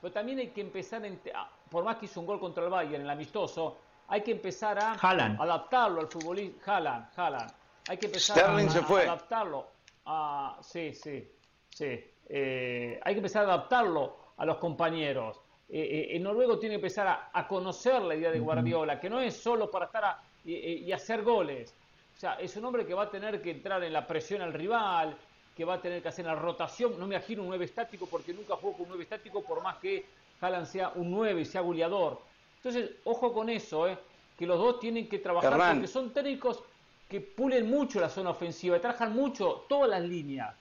Pero 0.00 0.12
también 0.12 0.38
hay 0.38 0.48
que 0.48 0.60
empezar, 0.60 1.02
ah, 1.34 1.48
por 1.70 1.84
más 1.84 1.96
que 1.96 2.06
hizo 2.06 2.20
un 2.20 2.26
gol 2.26 2.40
contra 2.40 2.64
el 2.64 2.70
Bayern 2.70 2.96
en 2.96 3.02
el 3.02 3.10
amistoso, 3.10 3.76
hay 4.08 4.22
que 4.22 4.32
empezar 4.32 4.78
a 4.78 4.92
adaptarlo 4.92 6.00
al 6.00 6.08
futbolista. 6.08 6.76
Haaland, 6.76 7.06
Haaland. 7.16 7.50
Hay 7.88 7.98
que 7.98 8.06
empezar 8.06 8.38
a, 8.38 8.70
se 8.70 8.82
fue. 8.82 9.04
adaptarlo. 9.04 9.66
A, 10.06 10.58
sí, 10.62 10.94
sí, 10.94 11.28
sí. 11.70 11.84
hay 11.84 13.14
que 13.14 13.18
empezar 13.18 13.44
a 13.44 13.54
adaptarlo 13.54 14.16
a 14.36 14.44
los 14.44 14.56
compañeros. 14.58 15.40
Eh, 15.68 15.80
eh, 15.80 16.16
el 16.16 16.22
noruego 16.22 16.58
tiene 16.58 16.74
que 16.74 16.86
empezar 16.86 17.28
a, 17.32 17.48
conocer 17.48 18.00
la 18.02 18.14
idea 18.14 18.30
de 18.30 18.38
Guardiola, 18.38 19.00
que 19.00 19.10
no 19.10 19.20
es 19.20 19.36
solo 19.36 19.70
para 19.70 19.86
estar 19.86 20.18
y, 20.44 20.90
hacer 20.92 21.22
goles. 21.22 21.74
O 22.16 22.20
sea, 22.20 22.34
es 22.34 22.56
un 22.56 22.64
hombre 22.64 22.86
que 22.86 22.94
va 22.94 23.04
a 23.04 23.10
tener 23.10 23.42
que 23.42 23.50
entrar 23.50 23.82
en 23.82 23.92
la 23.92 24.06
presión 24.06 24.42
al 24.42 24.52
rival, 24.52 25.16
que 25.56 25.64
va 25.64 25.74
a 25.74 25.80
tener 25.80 26.02
que 26.02 26.08
hacer 26.08 26.24
la 26.24 26.34
rotación. 26.34 26.98
No 26.98 27.06
me 27.06 27.16
imagino 27.16 27.42
un 27.42 27.48
9 27.48 27.64
estático 27.64 28.06
porque 28.06 28.32
nunca 28.32 28.56
juego 28.56 28.76
con 28.76 28.84
un 28.84 28.90
9 28.90 29.04
estático, 29.04 29.42
por 29.42 29.62
más 29.62 29.76
que 29.78 30.06
Haaland 30.40 30.66
sea 30.66 30.92
un 30.94 31.10
9 31.10 31.40
y 31.40 31.44
sea 31.44 31.62
goleador. 31.62 32.20
Entonces, 32.56 32.90
ojo 33.04 33.32
con 33.32 33.50
eso, 33.50 33.88
eh, 33.88 33.98
que 34.38 34.46
los 34.46 34.58
dos 34.58 34.78
tienen 34.78 35.08
que 35.08 35.18
trabajar 35.18 35.74
porque 35.74 35.88
son 35.88 36.12
técnicos 36.12 36.62
que 37.08 37.20
pulen 37.20 37.68
mucho 37.70 38.00
la 38.00 38.08
zona 38.08 38.30
ofensiva 38.30 38.76
y 38.76 38.80
trabajan 38.80 39.12
mucho 39.12 39.64
todas 39.68 39.88
las 39.88 40.02
líneas. 40.02 40.54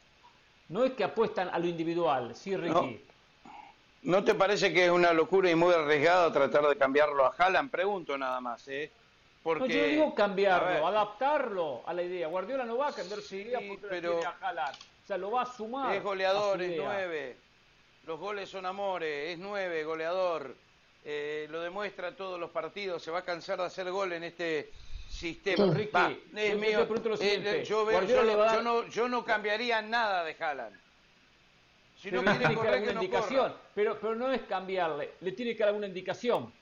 No 0.70 0.84
es 0.84 0.94
que 0.94 1.04
apuestan 1.04 1.50
a 1.50 1.60
lo 1.60 1.68
individual, 1.68 2.36
sí, 2.36 2.56
Ricky. 2.56 3.04
¿No 4.04 4.24
te 4.24 4.36
parece 4.36 4.72
que 4.72 4.86
es 4.86 4.92
una 4.92 5.14
locura 5.14 5.50
y 5.50 5.56
muy 5.56 5.74
arriesgado 5.74 6.32
tratar 6.32 6.68
de 6.68 6.78
cambiarlo 6.78 7.26
a 7.26 7.34
Haaland? 7.36 7.72
Pregunto 7.72 8.18
nada 8.18 8.40
más, 8.40 8.68
¿eh? 8.68 8.92
Porque, 9.42 9.68
no, 9.68 9.74
yo 9.74 9.86
digo 9.86 10.16
cambiarlo, 10.16 10.88
adaptarlo 10.88 11.82
a 11.86 11.94
la 11.94 12.04
idea. 12.04 12.28
Guardiola 12.28 12.66
no 12.66 12.78
va 12.78 12.90
a 12.90 12.94
cambiar 12.94 13.22
su 13.22 13.36
idea 13.36 13.60
porque 13.68 13.86
pero 13.88 14.20
a 14.26 14.36
Haaland. 14.42 14.76
O 14.76 15.08
sea, 15.08 15.18
lo 15.18 15.32
va 15.32 15.44
a 15.44 15.46
sumar. 15.46 15.96
Es 15.96 16.04
goleador, 16.04 16.62
es 16.62 16.78
nueve. 16.78 17.38
Los 18.06 18.20
goles 18.20 18.50
son 18.50 18.66
amores, 18.66 19.34
es 19.34 19.40
nueve, 19.40 19.84
goleador. 19.84 20.56
Eh, 21.04 21.48
lo 21.52 21.62
demuestra 21.62 22.16
todos 22.16 22.40
los 22.40 22.50
partidos. 22.50 23.04
Se 23.04 23.12
va 23.12 23.20
a 23.20 23.24
cansar 23.24 23.60
de 23.60 23.66
hacer 23.66 23.92
gol 23.92 24.14
en 24.14 24.24
este 24.24 24.72
sistema. 25.16 25.74
Ricky, 25.74 26.22
es 26.36 26.58
mío. 26.58 26.88
Eh, 27.20 27.64
yo, 27.66 27.90
yo, 28.04 28.62
no, 28.62 28.88
yo 28.88 29.08
no 29.08 29.24
cambiaría 29.24 29.82
nada 29.82 30.24
de 30.24 30.36
Haaland. 30.38 30.76
Si 31.98 32.12
no 32.12 32.22
tiene 32.22 32.38
que 32.38 32.56
dar 32.56 32.74
alguna 32.74 32.92
indicación, 32.94 33.54
pero, 33.74 33.98
pero 34.00 34.16
no 34.16 34.32
es 34.32 34.42
cambiarle, 34.44 35.14
le 35.22 35.32
tiene 35.32 35.54
que 35.54 35.60
dar 35.60 35.70
alguna 35.70 35.88
indicación. 35.88 36.54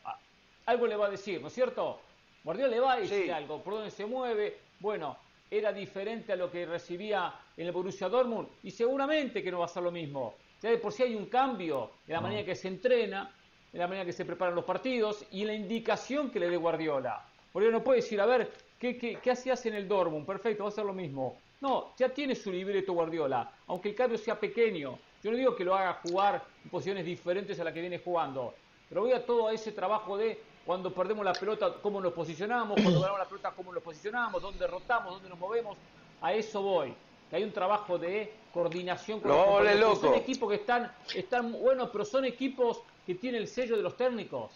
Algo 0.66 0.88
le 0.88 0.96
va 0.96 1.08
a 1.08 1.10
decir, 1.10 1.42
¿no 1.42 1.48
es 1.48 1.54
cierto? 1.54 2.00
Guardiola 2.44 2.70
le 2.70 2.80
va 2.80 2.94
a 2.94 3.00
decir 3.00 3.34
algo, 3.34 3.62
por 3.62 3.74
dónde 3.74 3.92
se 3.92 4.06
mueve. 4.06 4.58
Bueno, 4.80 5.18
era 5.50 5.74
diferente 5.74 6.34
a 6.34 6.36
lo 6.36 6.50
que 6.50 6.66
recibía 6.66 7.34
en 7.58 7.68
el 7.68 7.72
Borussia 7.72 8.08
Dortmund 8.08 8.48
y 8.64 8.72
seguramente 8.72 9.44
que 9.44 9.52
no 9.52 9.60
va 9.60 9.66
a 9.66 9.70
ser 9.70 9.84
lo 9.84 9.92
mismo. 9.92 10.36
por 10.82 10.94
si 10.94 11.04
hay 11.04 11.16
un 11.16 11.26
cambio 11.26 11.92
en 12.08 12.14
la 12.14 12.22
manera 12.22 12.46
que 12.46 12.56
se 12.56 12.68
entrena, 12.68 13.30
en 13.74 13.80
la 13.80 13.88
manera 13.88 14.06
que 14.06 14.14
se 14.14 14.24
preparan 14.24 14.56
los 14.56 14.64
partidos 14.64 15.26
y 15.32 15.42
en 15.42 15.48
la 15.48 15.54
indicación 15.54 16.30
que 16.32 16.40
le 16.40 16.50
dé 16.50 16.58
Guardiola. 16.58 17.33
Guardiola 17.54 17.78
no 17.78 17.84
puede 17.84 18.02
decir, 18.02 18.20
a 18.20 18.26
ver, 18.26 18.52
¿qué, 18.80 18.98
qué, 18.98 19.20
qué 19.22 19.32
hacías 19.32 19.64
en 19.68 19.76
el 19.76 19.88
Dortmund? 19.88 20.26
Perfecto, 20.26 20.64
va 20.64 20.70
a 20.70 20.74
ser 20.74 20.86
lo 20.86 20.94
mismo. 20.94 21.38
No, 21.62 21.94
ya 21.98 22.10
tiene 22.10 22.36
su 22.36 22.52
libreto 22.52 22.94
Guardiola, 22.94 23.50
aunque 23.68 23.90
el 23.90 23.96
cambio 23.96 24.18
sea 24.18 24.40
pequeño. 24.40 24.98
Yo 25.24 25.32
no 25.32 25.38
digo 25.38 25.56
que 25.56 25.64
lo 25.64 25.76
haga 25.76 26.02
jugar 26.04 26.44
en 26.64 26.70
posiciones 26.70 27.06
diferentes 27.06 27.58
a 27.60 27.64
las 27.64 27.74
que 27.74 27.80
viene 27.80 28.00
jugando, 28.00 28.54
pero 28.90 29.02
voy 29.02 29.14
a 29.14 29.26
todo 29.26 29.50
ese 29.50 29.72
trabajo 29.72 30.18
de 30.18 30.42
cuando 30.66 30.94
perdemos 30.94 31.24
la 31.24 31.34
pelota, 31.34 31.76
cómo 31.82 32.02
nos 32.02 32.14
posicionamos, 32.14 32.82
cuando 32.82 33.00
ganamos 33.00 33.20
la 33.20 33.28
pelota, 33.28 33.54
cómo 33.56 33.72
nos 33.72 33.84
posicionamos, 33.84 34.42
dónde 34.42 34.66
rotamos, 34.66 35.14
dónde 35.14 35.30
nos 35.30 35.40
movemos. 35.40 35.78
A 36.22 36.34
eso 36.34 36.62
voy. 36.62 36.94
Que 37.30 37.36
hay 37.36 37.44
un 37.44 37.52
trabajo 37.52 37.98
de 37.98 38.34
coordinación 38.54 39.20
con 39.20 39.32
los 39.32 39.80
loco. 39.80 39.96
Son 39.96 40.16
equipos 40.16 40.50
que 40.50 40.56
están, 40.56 40.92
están 41.16 41.52
buenos, 41.52 41.90
pero 41.92 42.04
son 42.04 42.26
equipos 42.26 42.82
que 43.06 43.16
tienen 43.16 43.42
el 43.42 43.48
sello 43.48 43.76
de 43.76 43.84
los 43.84 43.96
técnicos. 43.96 44.52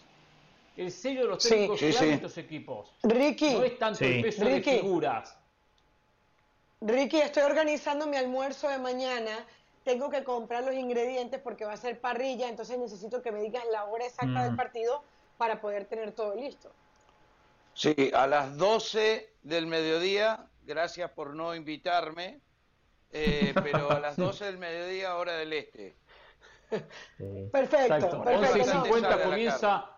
El 0.78 0.90
sello 0.92 1.22
de 1.22 1.26
los 1.28 1.42
técnicos 1.42 1.80
sí, 1.80 1.92
sí, 1.92 2.08
estos 2.08 2.38
equipos. 2.38 2.94
Ricky. 3.02 3.54
No 3.54 3.64
es 3.64 3.78
tanto 3.78 4.04
el 4.04 4.22
peso 4.22 4.44
de 4.44 4.62
figuras. 4.62 5.36
Ricky, 6.80 7.18
estoy 7.20 7.42
organizando 7.42 8.06
mi 8.06 8.16
almuerzo 8.16 8.68
de 8.68 8.78
mañana 8.78 9.44
tengo 9.88 10.10
que 10.10 10.22
comprar 10.22 10.64
los 10.64 10.74
ingredientes 10.74 11.40
porque 11.40 11.64
va 11.64 11.72
a 11.72 11.76
ser 11.78 11.98
parrilla, 11.98 12.46
entonces 12.46 12.78
necesito 12.78 13.22
que 13.22 13.32
me 13.32 13.40
digas 13.40 13.64
la 13.72 13.84
hora 13.84 14.04
exacta 14.04 14.42
del 14.42 14.52
mm. 14.52 14.56
partido 14.56 15.02
para 15.38 15.62
poder 15.62 15.86
tener 15.86 16.12
todo 16.12 16.34
listo. 16.34 16.70
Sí, 17.72 18.10
a 18.14 18.26
las 18.26 18.58
12 18.58 19.32
del 19.44 19.66
mediodía, 19.66 20.44
gracias 20.64 21.10
por 21.12 21.34
no 21.34 21.54
invitarme, 21.54 22.38
eh, 23.12 23.54
pero 23.62 23.90
a 23.90 23.98
las 23.98 24.18
12 24.18 24.44
del 24.44 24.58
mediodía, 24.58 25.16
hora 25.16 25.32
del 25.32 25.54
este. 25.54 25.96
Perfecto, 27.50 28.22
perfecto. 28.22 28.22
11 28.22 28.58
y 28.58 28.64
50 28.64 29.22
comienza, 29.22 29.90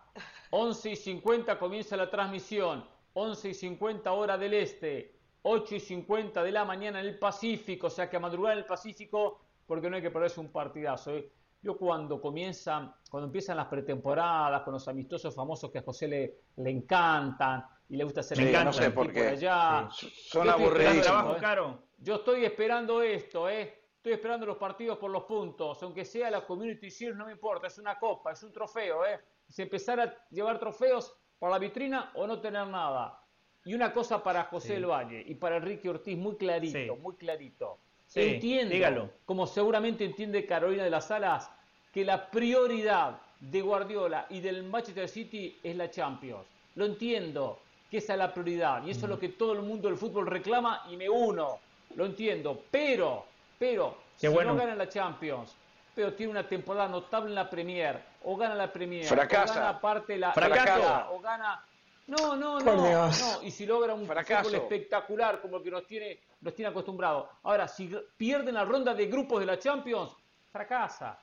11 0.51 0.91
y 0.91 0.97
50 0.97 1.59
comienza 1.59 1.97
la 1.97 2.11
transmisión, 2.11 2.85
11 3.15 3.51
y 3.51 3.55
50 3.55 4.13
hora 4.13 4.37
del 4.37 4.55
este, 4.55 5.17
8 5.43 5.77
y 5.77 5.81
50 5.81 6.43
de 6.43 6.53
la 6.53 6.65
mañana 6.65 7.01
en 7.01 7.07
el 7.07 7.19
Pacífico, 7.19 7.87
o 7.87 7.91
sea 7.91 8.11
que 8.11 8.17
a 8.17 8.21
madrugar 8.21 8.53
en 8.53 8.59
el 8.59 8.67
Pacífico, 8.67 9.41
porque 9.67 9.89
no 9.89 9.97
hay 9.97 10.03
que 10.03 10.11
perderse 10.11 10.41
un 10.41 10.51
partidazo. 10.51 11.17
¿eh? 11.17 11.31
Yo 11.63 11.77
cuando 11.77 12.21
comienzan, 12.21 12.93
cuando 13.11 13.27
empiezan 13.27 13.57
las 13.57 13.67
pretemporadas 13.67 14.63
con 14.63 14.73
los 14.73 14.89
amistosos 14.89 15.35
famosos 15.35 15.71
que 15.71 15.79
a 15.79 15.83
José 15.83 16.09
le, 16.09 16.41
le 16.57 16.71
encantan 16.71 17.65
y 17.89 17.97
le 17.97 18.05
gusta 18.05 18.21
hacer 18.21 18.39
sí, 18.39 18.53
no 18.65 18.73
sé 18.73 18.91
por, 18.91 19.13
qué. 19.13 19.29
allá. 19.29 19.89
Son 19.91 20.49
aburridos. 20.49 21.07
¿eh? 21.07 21.77
Yo 21.99 22.17
estoy 22.17 22.45
esperando 22.45 23.03
esto, 23.03 23.49
¿eh? 23.49 23.77
Estoy 23.97 24.13
esperando 24.13 24.47
los 24.47 24.57
partidos 24.57 24.97
por 24.97 25.11
los 25.11 25.25
puntos, 25.25 25.83
aunque 25.83 26.07
sea 26.07 26.31
la 26.31 26.47
Community 26.47 26.89
Shield, 26.89 27.17
no 27.17 27.27
me 27.27 27.33
importa, 27.33 27.67
es 27.67 27.77
una 27.77 27.99
copa, 27.99 28.33
es 28.33 28.43
un 28.43 28.51
trofeo, 28.51 29.05
¿eh? 29.05 29.21
Si 29.51 29.63
empezar 29.63 30.01
a 30.01 30.15
llevar 30.31 30.59
trofeos 30.59 31.13
para 31.39 31.53
la 31.53 31.59
vitrina 31.59 32.13
o 32.15 32.27
no 32.27 32.41
tener 32.41 32.67
nada. 32.69 33.21
Y 33.65 33.75
una 33.75 33.93
cosa 33.93 34.23
para 34.23 34.45
José 34.45 34.77
El 34.77 34.87
Valle 34.87 35.23
y 35.27 35.35
para 35.35 35.57
Enrique 35.57 35.89
Ortiz, 35.89 36.17
muy 36.17 36.37
clarito, 36.37 36.97
muy 36.97 37.15
clarito. 37.17 37.79
Entiendo, 38.15 38.75
dígalo. 38.75 39.11
como 39.25 39.47
seguramente 39.47 40.05
entiende 40.05 40.47
Carolina 40.47 40.85
de 40.85 40.91
las 40.91 41.11
Alas, 41.11 41.51
que 41.93 42.05
la 42.05 42.31
prioridad 42.31 43.21
de 43.41 43.61
Guardiola 43.61 44.27
y 44.31 44.41
del 44.41 44.65
Manchester 44.65 45.09
City 45.09 45.59
es 45.63 45.77
la 45.77 45.91
Champions. 45.91 46.47
Lo 46.75 46.85
entiendo, 46.87 47.59
que 47.91 47.99
esa 47.99 48.15
es 48.15 48.19
la 48.19 48.33
prioridad. 48.33 48.85
Y 48.85 48.91
eso 48.91 49.07
es 49.07 49.11
lo 49.11 49.19
que 49.19 49.31
todo 49.31 49.53
el 49.53 49.63
mundo 49.63 49.89
del 49.89 49.97
fútbol 49.97 50.27
reclama 50.27 50.85
y 50.91 50.97
me 50.97 51.09
uno. 51.09 51.59
Lo 51.97 52.07
entiendo. 52.07 52.63
Pero, 52.71 53.25
pero, 53.59 53.97
si 54.17 54.29
no 54.29 54.55
gana 54.55 54.75
la 54.75 54.89
Champions, 54.89 55.57
pero 55.95 56.15
tiene 56.15 56.33
una 56.33 56.47
temporada 56.47 56.89
notable 56.89 57.31
en 57.31 57.35
la 57.35 57.51
Premier, 57.51 58.10
o 58.23 58.37
gana 58.37 58.55
la 58.55 58.73
Premier, 58.73 59.05
fracasa. 59.05 59.53
o 59.53 59.57
gana 59.57 59.81
parte 59.81 60.19
la, 60.19 60.33
fracasa. 60.33 61.11
o 61.11 61.21
gana 61.21 61.65
no, 62.11 62.35
no, 62.35 62.59
no, 62.59 62.75
no. 62.75 63.43
Y 63.43 63.53
si 63.53 63.67
logra 63.67 63.95
un 63.95 64.05
fútbol 64.05 64.55
espectacular 64.55 65.41
como 65.41 65.59
el 65.59 65.63
que 65.63 65.71
nos 65.71 65.87
tiene, 65.87 66.19
nos 66.41 66.55
tiene 66.55 66.71
acostumbrados. 66.71 67.29
Ahora, 67.45 67.69
si 67.69 67.95
pierden 68.17 68.55
la 68.55 68.65
ronda 68.65 68.95
de 68.95 69.07
grupos 69.07 69.39
de 69.39 69.47
la 69.47 69.59
Champions, 69.59 70.11
fracasa. 70.51 71.17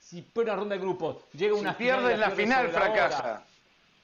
Si 0.00 0.20
pierde 0.22 0.50
la 0.50 0.56
ronda 0.56 0.74
de 0.74 0.80
grupos, 0.80 1.18
llega 1.32 1.54
una 1.54 1.70
si 1.72 1.78
pierden 1.78 2.18
la 2.18 2.30
final, 2.30 2.68
fracasa. 2.70 3.44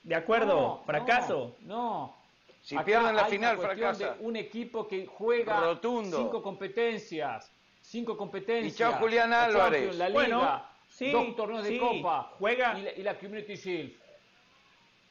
De 0.04 0.14
acuerdo, 0.14 0.80
fracaso. 0.86 1.56
No. 1.62 2.14
Si 2.62 2.78
pierden 2.78 3.16
la 3.16 3.24
final, 3.24 3.58
fracasa. 3.58 4.14
De 4.14 4.20
un 4.20 4.36
equipo 4.36 4.86
que 4.86 5.06
juega 5.06 5.60
Rotundo. 5.60 6.18
cinco 6.18 6.40
competencias. 6.40 7.50
Cinco 7.82 8.16
competencias. 8.16 8.74
Y 8.74 8.76
chao 8.76 8.92
Julián 9.00 9.32
Álvarez. 9.32 9.96
La, 9.96 10.08
Liga, 10.08 10.67
dos 11.06 11.36
torneos 11.36 11.64
de 11.64 11.78
Copa. 11.78 12.32
Juega. 12.38 12.78
Y 12.96 13.02
la, 13.02 13.18
Community 13.18 13.54
Shield. 13.54 13.92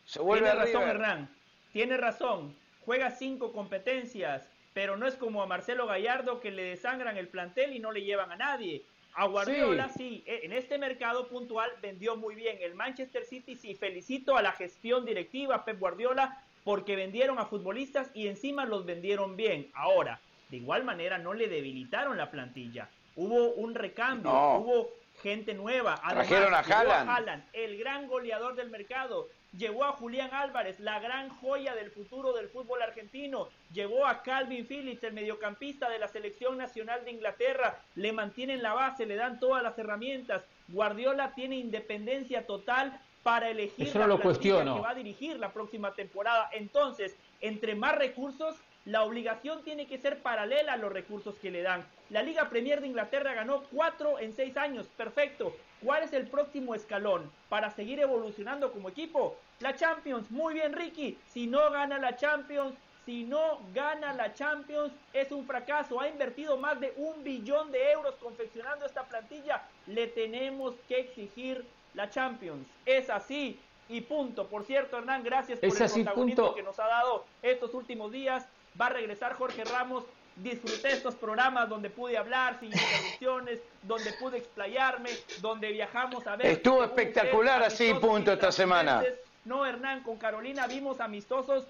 Se 0.05 0.19
vuelve 0.19 0.49
Tiene 0.49 0.65
razón, 0.65 0.89
Hernán. 0.89 1.29
Tiene 1.71 1.97
razón. 1.97 2.55
Juega 2.85 3.11
cinco 3.11 3.51
competencias, 3.51 4.49
pero 4.73 4.95
no 4.95 5.07
es 5.07 5.15
como 5.15 5.43
a 5.43 5.45
Marcelo 5.45 5.87
Gallardo 5.87 6.39
que 6.39 6.51
le 6.51 6.63
desangran 6.63 7.17
el 7.17 7.27
plantel 7.27 7.75
y 7.75 7.79
no 7.79 7.91
le 7.91 8.03
llevan 8.03 8.31
a 8.31 8.37
nadie. 8.37 8.83
A 9.15 9.25
Guardiola 9.25 9.89
sí. 9.89 10.23
E, 10.25 10.41
en 10.43 10.53
este 10.53 10.77
mercado 10.77 11.27
puntual 11.27 11.71
vendió 11.81 12.15
muy 12.15 12.35
bien. 12.35 12.57
El 12.61 12.75
Manchester 12.75 13.25
City 13.25 13.55
sí, 13.55 13.75
felicito 13.75 14.37
a 14.37 14.41
la 14.41 14.51
gestión 14.51 15.05
directiva, 15.05 15.65
Pep 15.65 15.79
Guardiola, 15.79 16.43
porque 16.63 16.95
vendieron 16.95 17.39
a 17.39 17.45
futbolistas 17.45 18.11
y 18.13 18.27
encima 18.27 18.65
los 18.65 18.85
vendieron 18.85 19.35
bien. 19.35 19.71
Ahora, 19.73 20.21
de 20.49 20.57
igual 20.57 20.83
manera 20.83 21.17
no 21.17 21.33
le 21.33 21.47
debilitaron 21.47 22.15
la 22.15 22.29
plantilla. 22.29 22.89
Hubo 23.15 23.53
un 23.53 23.73
recambio, 23.73 24.31
hubo 24.31 24.91
gente 25.21 25.53
nueva. 25.53 25.99
Además, 26.03 26.27
Trajeron 26.27 26.53
a 26.53 26.59
Haaland, 26.59 27.43
el 27.53 27.77
gran 27.77 28.07
goleador 28.07 28.55
del 28.55 28.69
mercado. 28.69 29.27
Llegó 29.57 29.85
a 29.85 29.93
Julián 29.93 30.33
Álvarez, 30.33 30.79
la 30.79 30.99
gran 30.99 31.29
joya 31.29 31.73
del 31.73 31.89
futuro 31.89 32.33
del 32.33 32.49
fútbol 32.49 32.81
argentino. 32.81 33.49
Llegó 33.73 34.05
a 34.05 34.21
Calvin 34.21 34.67
Phillips, 34.67 35.03
el 35.03 35.13
mediocampista 35.13 35.89
de 35.89 35.99
la 35.99 36.07
selección 36.07 36.57
nacional 36.57 37.03
de 37.05 37.11
Inglaterra. 37.11 37.79
Le 37.95 38.11
mantienen 38.11 38.61
la 38.61 38.73
base, 38.73 39.05
le 39.05 39.15
dan 39.15 39.39
todas 39.39 39.63
las 39.63 39.77
herramientas. 39.79 40.43
Guardiola 40.67 41.33
tiene 41.33 41.55
independencia 41.55 42.45
total 42.45 42.99
para 43.23 43.49
elegir 43.49 43.93
la 43.95 44.07
lo 44.07 44.19
que 44.19 44.63
va 44.63 44.91
a 44.91 44.95
dirigir 44.95 45.39
la 45.39 45.51
próxima 45.51 45.93
temporada. 45.93 46.49
Entonces, 46.53 47.15
entre 47.41 47.75
más 47.75 47.95
recursos, 47.95 48.55
la 48.87 49.03
obligación 49.03 49.63
tiene 49.63 49.85
que 49.85 49.97
ser 49.97 50.19
paralela 50.19 50.73
a 50.73 50.77
los 50.77 50.93
recursos 50.93 51.35
que 51.39 51.51
le 51.51 51.61
dan. 51.61 51.85
La 52.09 52.23
Liga 52.23 52.49
Premier 52.49 52.79
de 52.79 52.87
Inglaterra 52.87 53.33
ganó 53.33 53.63
cuatro 53.63 54.17
en 54.17 54.33
seis 54.33 54.55
años, 54.55 54.87
perfecto. 54.95 55.53
¿Cuál 55.83 56.03
es 56.03 56.13
el 56.13 56.27
próximo 56.27 56.73
escalón 56.73 57.29
para 57.49 57.69
seguir 57.69 57.99
evolucionando 57.99 58.71
como 58.71 58.87
equipo? 58.87 59.35
La 59.59 59.75
Champions, 59.75 60.31
muy 60.31 60.53
bien 60.53 60.71
Ricky, 60.71 61.17
si 61.27 61.47
no 61.47 61.69
gana 61.69 61.97
la 61.97 62.15
Champions, 62.15 62.75
si 63.05 63.25
no 63.25 63.59
gana 63.73 64.13
la 64.13 64.33
Champions, 64.33 64.93
es 65.11 65.33
un 65.33 65.45
fracaso. 65.45 65.99
Ha 65.99 66.07
invertido 66.07 66.55
más 66.55 66.79
de 66.79 66.93
un 66.95 67.25
billón 67.25 67.73
de 67.73 67.91
euros 67.91 68.15
confeccionando 68.15 68.85
esta 68.85 69.03
plantilla. 69.03 69.63
Le 69.87 70.07
tenemos 70.07 70.75
que 70.87 71.01
exigir 71.01 71.65
la 71.93 72.09
Champions. 72.09 72.65
Es 72.85 73.09
así 73.09 73.59
y 73.89 73.99
punto. 73.99 74.47
Por 74.47 74.63
cierto, 74.65 74.97
Hernán, 74.97 75.23
gracias 75.23 75.59
por 75.59 75.69
el 75.69 75.91
protagonismo 75.91 76.55
que 76.55 76.63
nos 76.63 76.79
ha 76.79 76.87
dado 76.87 77.25
estos 77.41 77.73
últimos 77.73 78.13
días. 78.13 78.47
Va 78.79 78.87
a 78.87 78.89
regresar 78.89 79.33
Jorge 79.33 79.63
Ramos. 79.63 80.03
Disfruté 80.35 80.91
estos 80.91 81.15
programas 81.15 81.67
donde 81.67 81.89
pude 81.89 82.15
hablar 82.15 82.59
sin 82.59 82.71
interrupciones, 82.71 83.59
donde 83.81 84.13
pude 84.13 84.37
explayarme, 84.37 85.09
donde 85.41 85.71
viajamos 85.71 86.27
a 86.27 86.35
ver. 86.35 86.45
Estuvo 86.45 86.83
espectacular 86.83 87.63
así, 87.63 87.91
punto, 87.95 88.31
esta 88.31 88.51
semana. 88.51 89.03
No, 89.45 89.65
Hernán, 89.65 90.03
con 90.03 90.17
Carolina 90.17 90.67
vimos 90.67 90.99
amistosos 90.99 91.65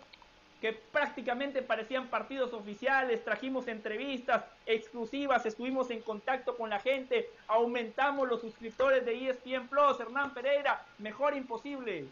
que 0.59 0.73
prácticamente 0.73 1.61
parecían 1.61 2.07
partidos 2.07 2.51
oficiales, 2.51 3.23
trajimos 3.23 3.67
entrevistas 3.67 4.43
exclusivas, 4.65 5.45
estuvimos 5.45 5.91
en 5.91 6.01
contacto 6.01 6.57
con 6.57 6.69
la 6.69 6.79
gente, 6.79 7.29
aumentamos 7.47 8.27
los 8.27 8.41
suscriptores 8.41 9.05
de 9.05 9.29
ESPN 9.29 9.67
Plus, 9.67 9.99
Hernán 9.99 10.33
Pereira, 10.33 10.83
mejor 10.97 11.37
imposible. 11.37 12.05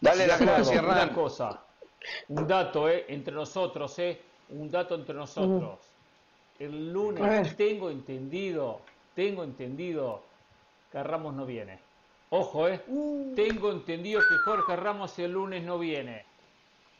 Dale 0.00 0.26
la 0.26 0.38
gracia, 0.38 0.78
Hernán. 0.78 1.08
Una 1.08 1.12
cosa, 1.12 1.60
un 2.28 2.46
dato, 2.46 2.88
eh, 2.88 3.06
entre 3.08 3.34
nosotros, 3.34 3.98
eh, 3.98 4.20
un 4.50 4.70
dato 4.70 4.94
entre 4.94 5.14
nosotros. 5.14 5.78
El 6.58 6.92
lunes 6.92 7.56
tengo 7.56 7.90
entendido, 7.90 8.80
tengo 9.14 9.42
entendido 9.42 10.22
que 10.92 11.02
Ramos 11.02 11.34
no 11.34 11.44
viene. 11.44 11.78
Ojo, 12.30 12.68
eh, 12.68 12.82
uh. 12.88 13.32
tengo 13.34 13.70
entendido 13.70 14.20
que 14.20 14.36
Jorge 14.44 14.76
Ramos 14.76 15.18
el 15.18 15.32
lunes 15.32 15.62
no 15.64 15.78
viene. 15.78 16.24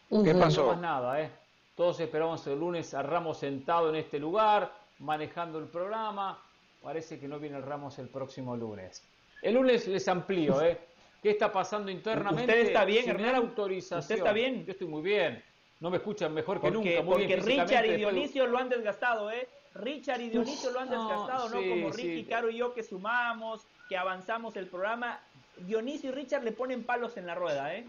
¿Qué 0.08 0.34
pasó? 0.34 0.62
No 0.62 0.72
más 0.72 0.80
nada, 0.80 1.20
¿eh? 1.20 1.30
Todos 1.76 1.98
esperamos 2.00 2.46
el 2.46 2.58
lunes 2.58 2.94
a 2.94 3.02
Ramos 3.02 3.38
sentado 3.38 3.88
en 3.88 3.96
este 3.96 4.18
lugar, 4.18 4.72
manejando 5.00 5.58
el 5.58 5.66
programa. 5.66 6.40
Parece 6.82 7.18
que 7.18 7.26
no 7.26 7.38
viene 7.38 7.56
el 7.56 7.62
Ramos 7.64 7.98
el 7.98 8.08
próximo 8.08 8.56
lunes. 8.56 9.02
El 9.42 9.54
lunes 9.54 9.88
les 9.88 10.06
amplío, 10.06 10.62
¿eh? 10.62 10.78
¿Qué 11.24 11.30
está 11.30 11.50
pasando 11.50 11.90
internamente? 11.90 12.52
¿Usted 12.52 12.66
está 12.66 12.84
bien, 12.84 13.04
Sin 13.06 13.24
autorización. 13.24 14.00
¿Usted 14.00 14.16
está 14.16 14.32
bien? 14.34 14.66
Yo 14.66 14.72
estoy 14.72 14.86
muy 14.86 15.00
bien. 15.00 15.42
No 15.80 15.88
me 15.88 15.96
escuchan 15.96 16.34
mejor 16.34 16.60
que 16.60 16.70
nunca. 16.70 17.02
Muy 17.02 17.02
porque 17.02 17.36
Richard 17.36 17.86
y 17.86 17.96
Dionisio 17.96 18.46
lo 18.46 18.58
han 18.58 18.68
desgastado, 18.68 19.30
¿eh? 19.30 19.48
Richard 19.74 20.20
y 20.20 20.28
Dionisio 20.28 20.70
lo 20.70 20.80
han 20.80 20.90
desgastado, 20.90 21.48
¿no? 21.48 21.66
Como 21.66 21.90
Ricky, 21.92 22.24
Caro 22.24 22.50
y 22.50 22.58
yo 22.58 22.74
que 22.74 22.82
sumamos, 22.82 23.62
que 23.88 23.96
avanzamos 23.96 24.54
el 24.56 24.66
programa. 24.66 25.18
Dionisio 25.56 26.10
y 26.10 26.12
Richard 26.12 26.44
le 26.44 26.52
ponen 26.52 26.84
palos 26.84 27.16
en 27.16 27.26
la 27.26 27.34
rueda, 27.34 27.74
¿eh? 27.74 27.86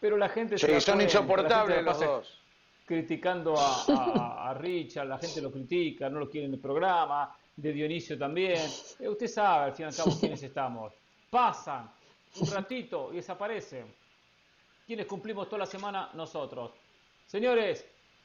Pero 0.00 0.16
la 0.16 0.28
gente... 0.28 0.56
Sí, 0.56 0.80
son 0.80 1.00
insoportables 1.00 1.82
los 1.82 1.98
dos. 1.98 2.40
Criticando 2.86 3.56
a, 3.58 4.50
a, 4.50 4.54
Richard, 4.54 5.08
la 5.08 5.18
gente 5.18 5.42
lo 5.42 5.50
critica, 5.50 6.08
no 6.08 6.20
lo 6.20 6.30
quiere 6.30 6.46
en 6.46 6.54
el 6.54 6.60
programa, 6.60 7.36
de 7.56 7.72
Dionisio 7.72 8.16
también. 8.16 8.70
Eh, 9.00 9.08
usted 9.08 9.26
sabe, 9.26 9.64
al 9.64 9.72
fin 9.74 9.86
y 9.86 9.88
al 9.88 9.96
cabo, 9.96 10.16
quiénes 10.20 10.40
estamos. 10.44 10.92
Pasan 11.28 11.97
un 12.40 12.50
ratito 12.50 13.10
y 13.12 13.16
desaparecen. 13.16 13.86
Quienes 14.86 15.06
cumplimos 15.06 15.48
toda 15.48 15.58
la 15.58 15.66
semana? 15.66 16.10
Nosotros. 16.14 16.72
Señores, 17.26 17.84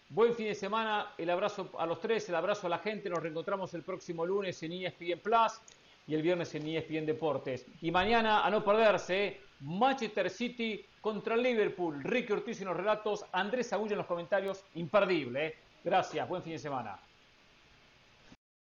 buen 0.09 0.33
fin 0.33 0.47
de 0.47 0.55
semana. 0.55 1.13
El 1.17 1.29
abrazo 1.29 1.69
a 1.77 1.85
los 1.85 1.99
tres, 1.99 2.27
el 2.29 2.35
abrazo 2.35 2.67
a 2.67 2.69
la 2.69 2.79
gente. 2.79 3.09
Nos 3.09 3.21
reencontramos 3.21 3.73
el 3.73 3.83
próximo 3.83 4.25
lunes 4.25 4.61
en 4.63 4.73
ESPN 4.73 5.19
Plus 5.19 5.59
y 6.07 6.15
el 6.15 6.21
viernes 6.21 6.53
en 6.55 6.67
ESPN 6.67 7.05
Deportes. 7.05 7.65
Y 7.81 7.91
mañana, 7.91 8.45
a 8.45 8.49
no 8.49 8.63
perderse, 8.63 9.41
Manchester 9.61 10.29
City 10.29 10.85
contra 11.01 11.35
Liverpool. 11.35 12.01
Ricky 12.03 12.33
Ortiz 12.33 12.61
en 12.61 12.67
los 12.67 12.77
relatos, 12.77 13.25
Andrés 13.31 13.73
Agulla 13.73 13.93
en 13.93 13.97
los 13.99 14.07
comentarios. 14.07 14.63
Imperdible. 14.75 15.47
¿eh? 15.47 15.55
Gracias, 15.83 16.27
buen 16.27 16.41
fin 16.41 16.53
de 16.53 16.59
semana. 16.59 16.97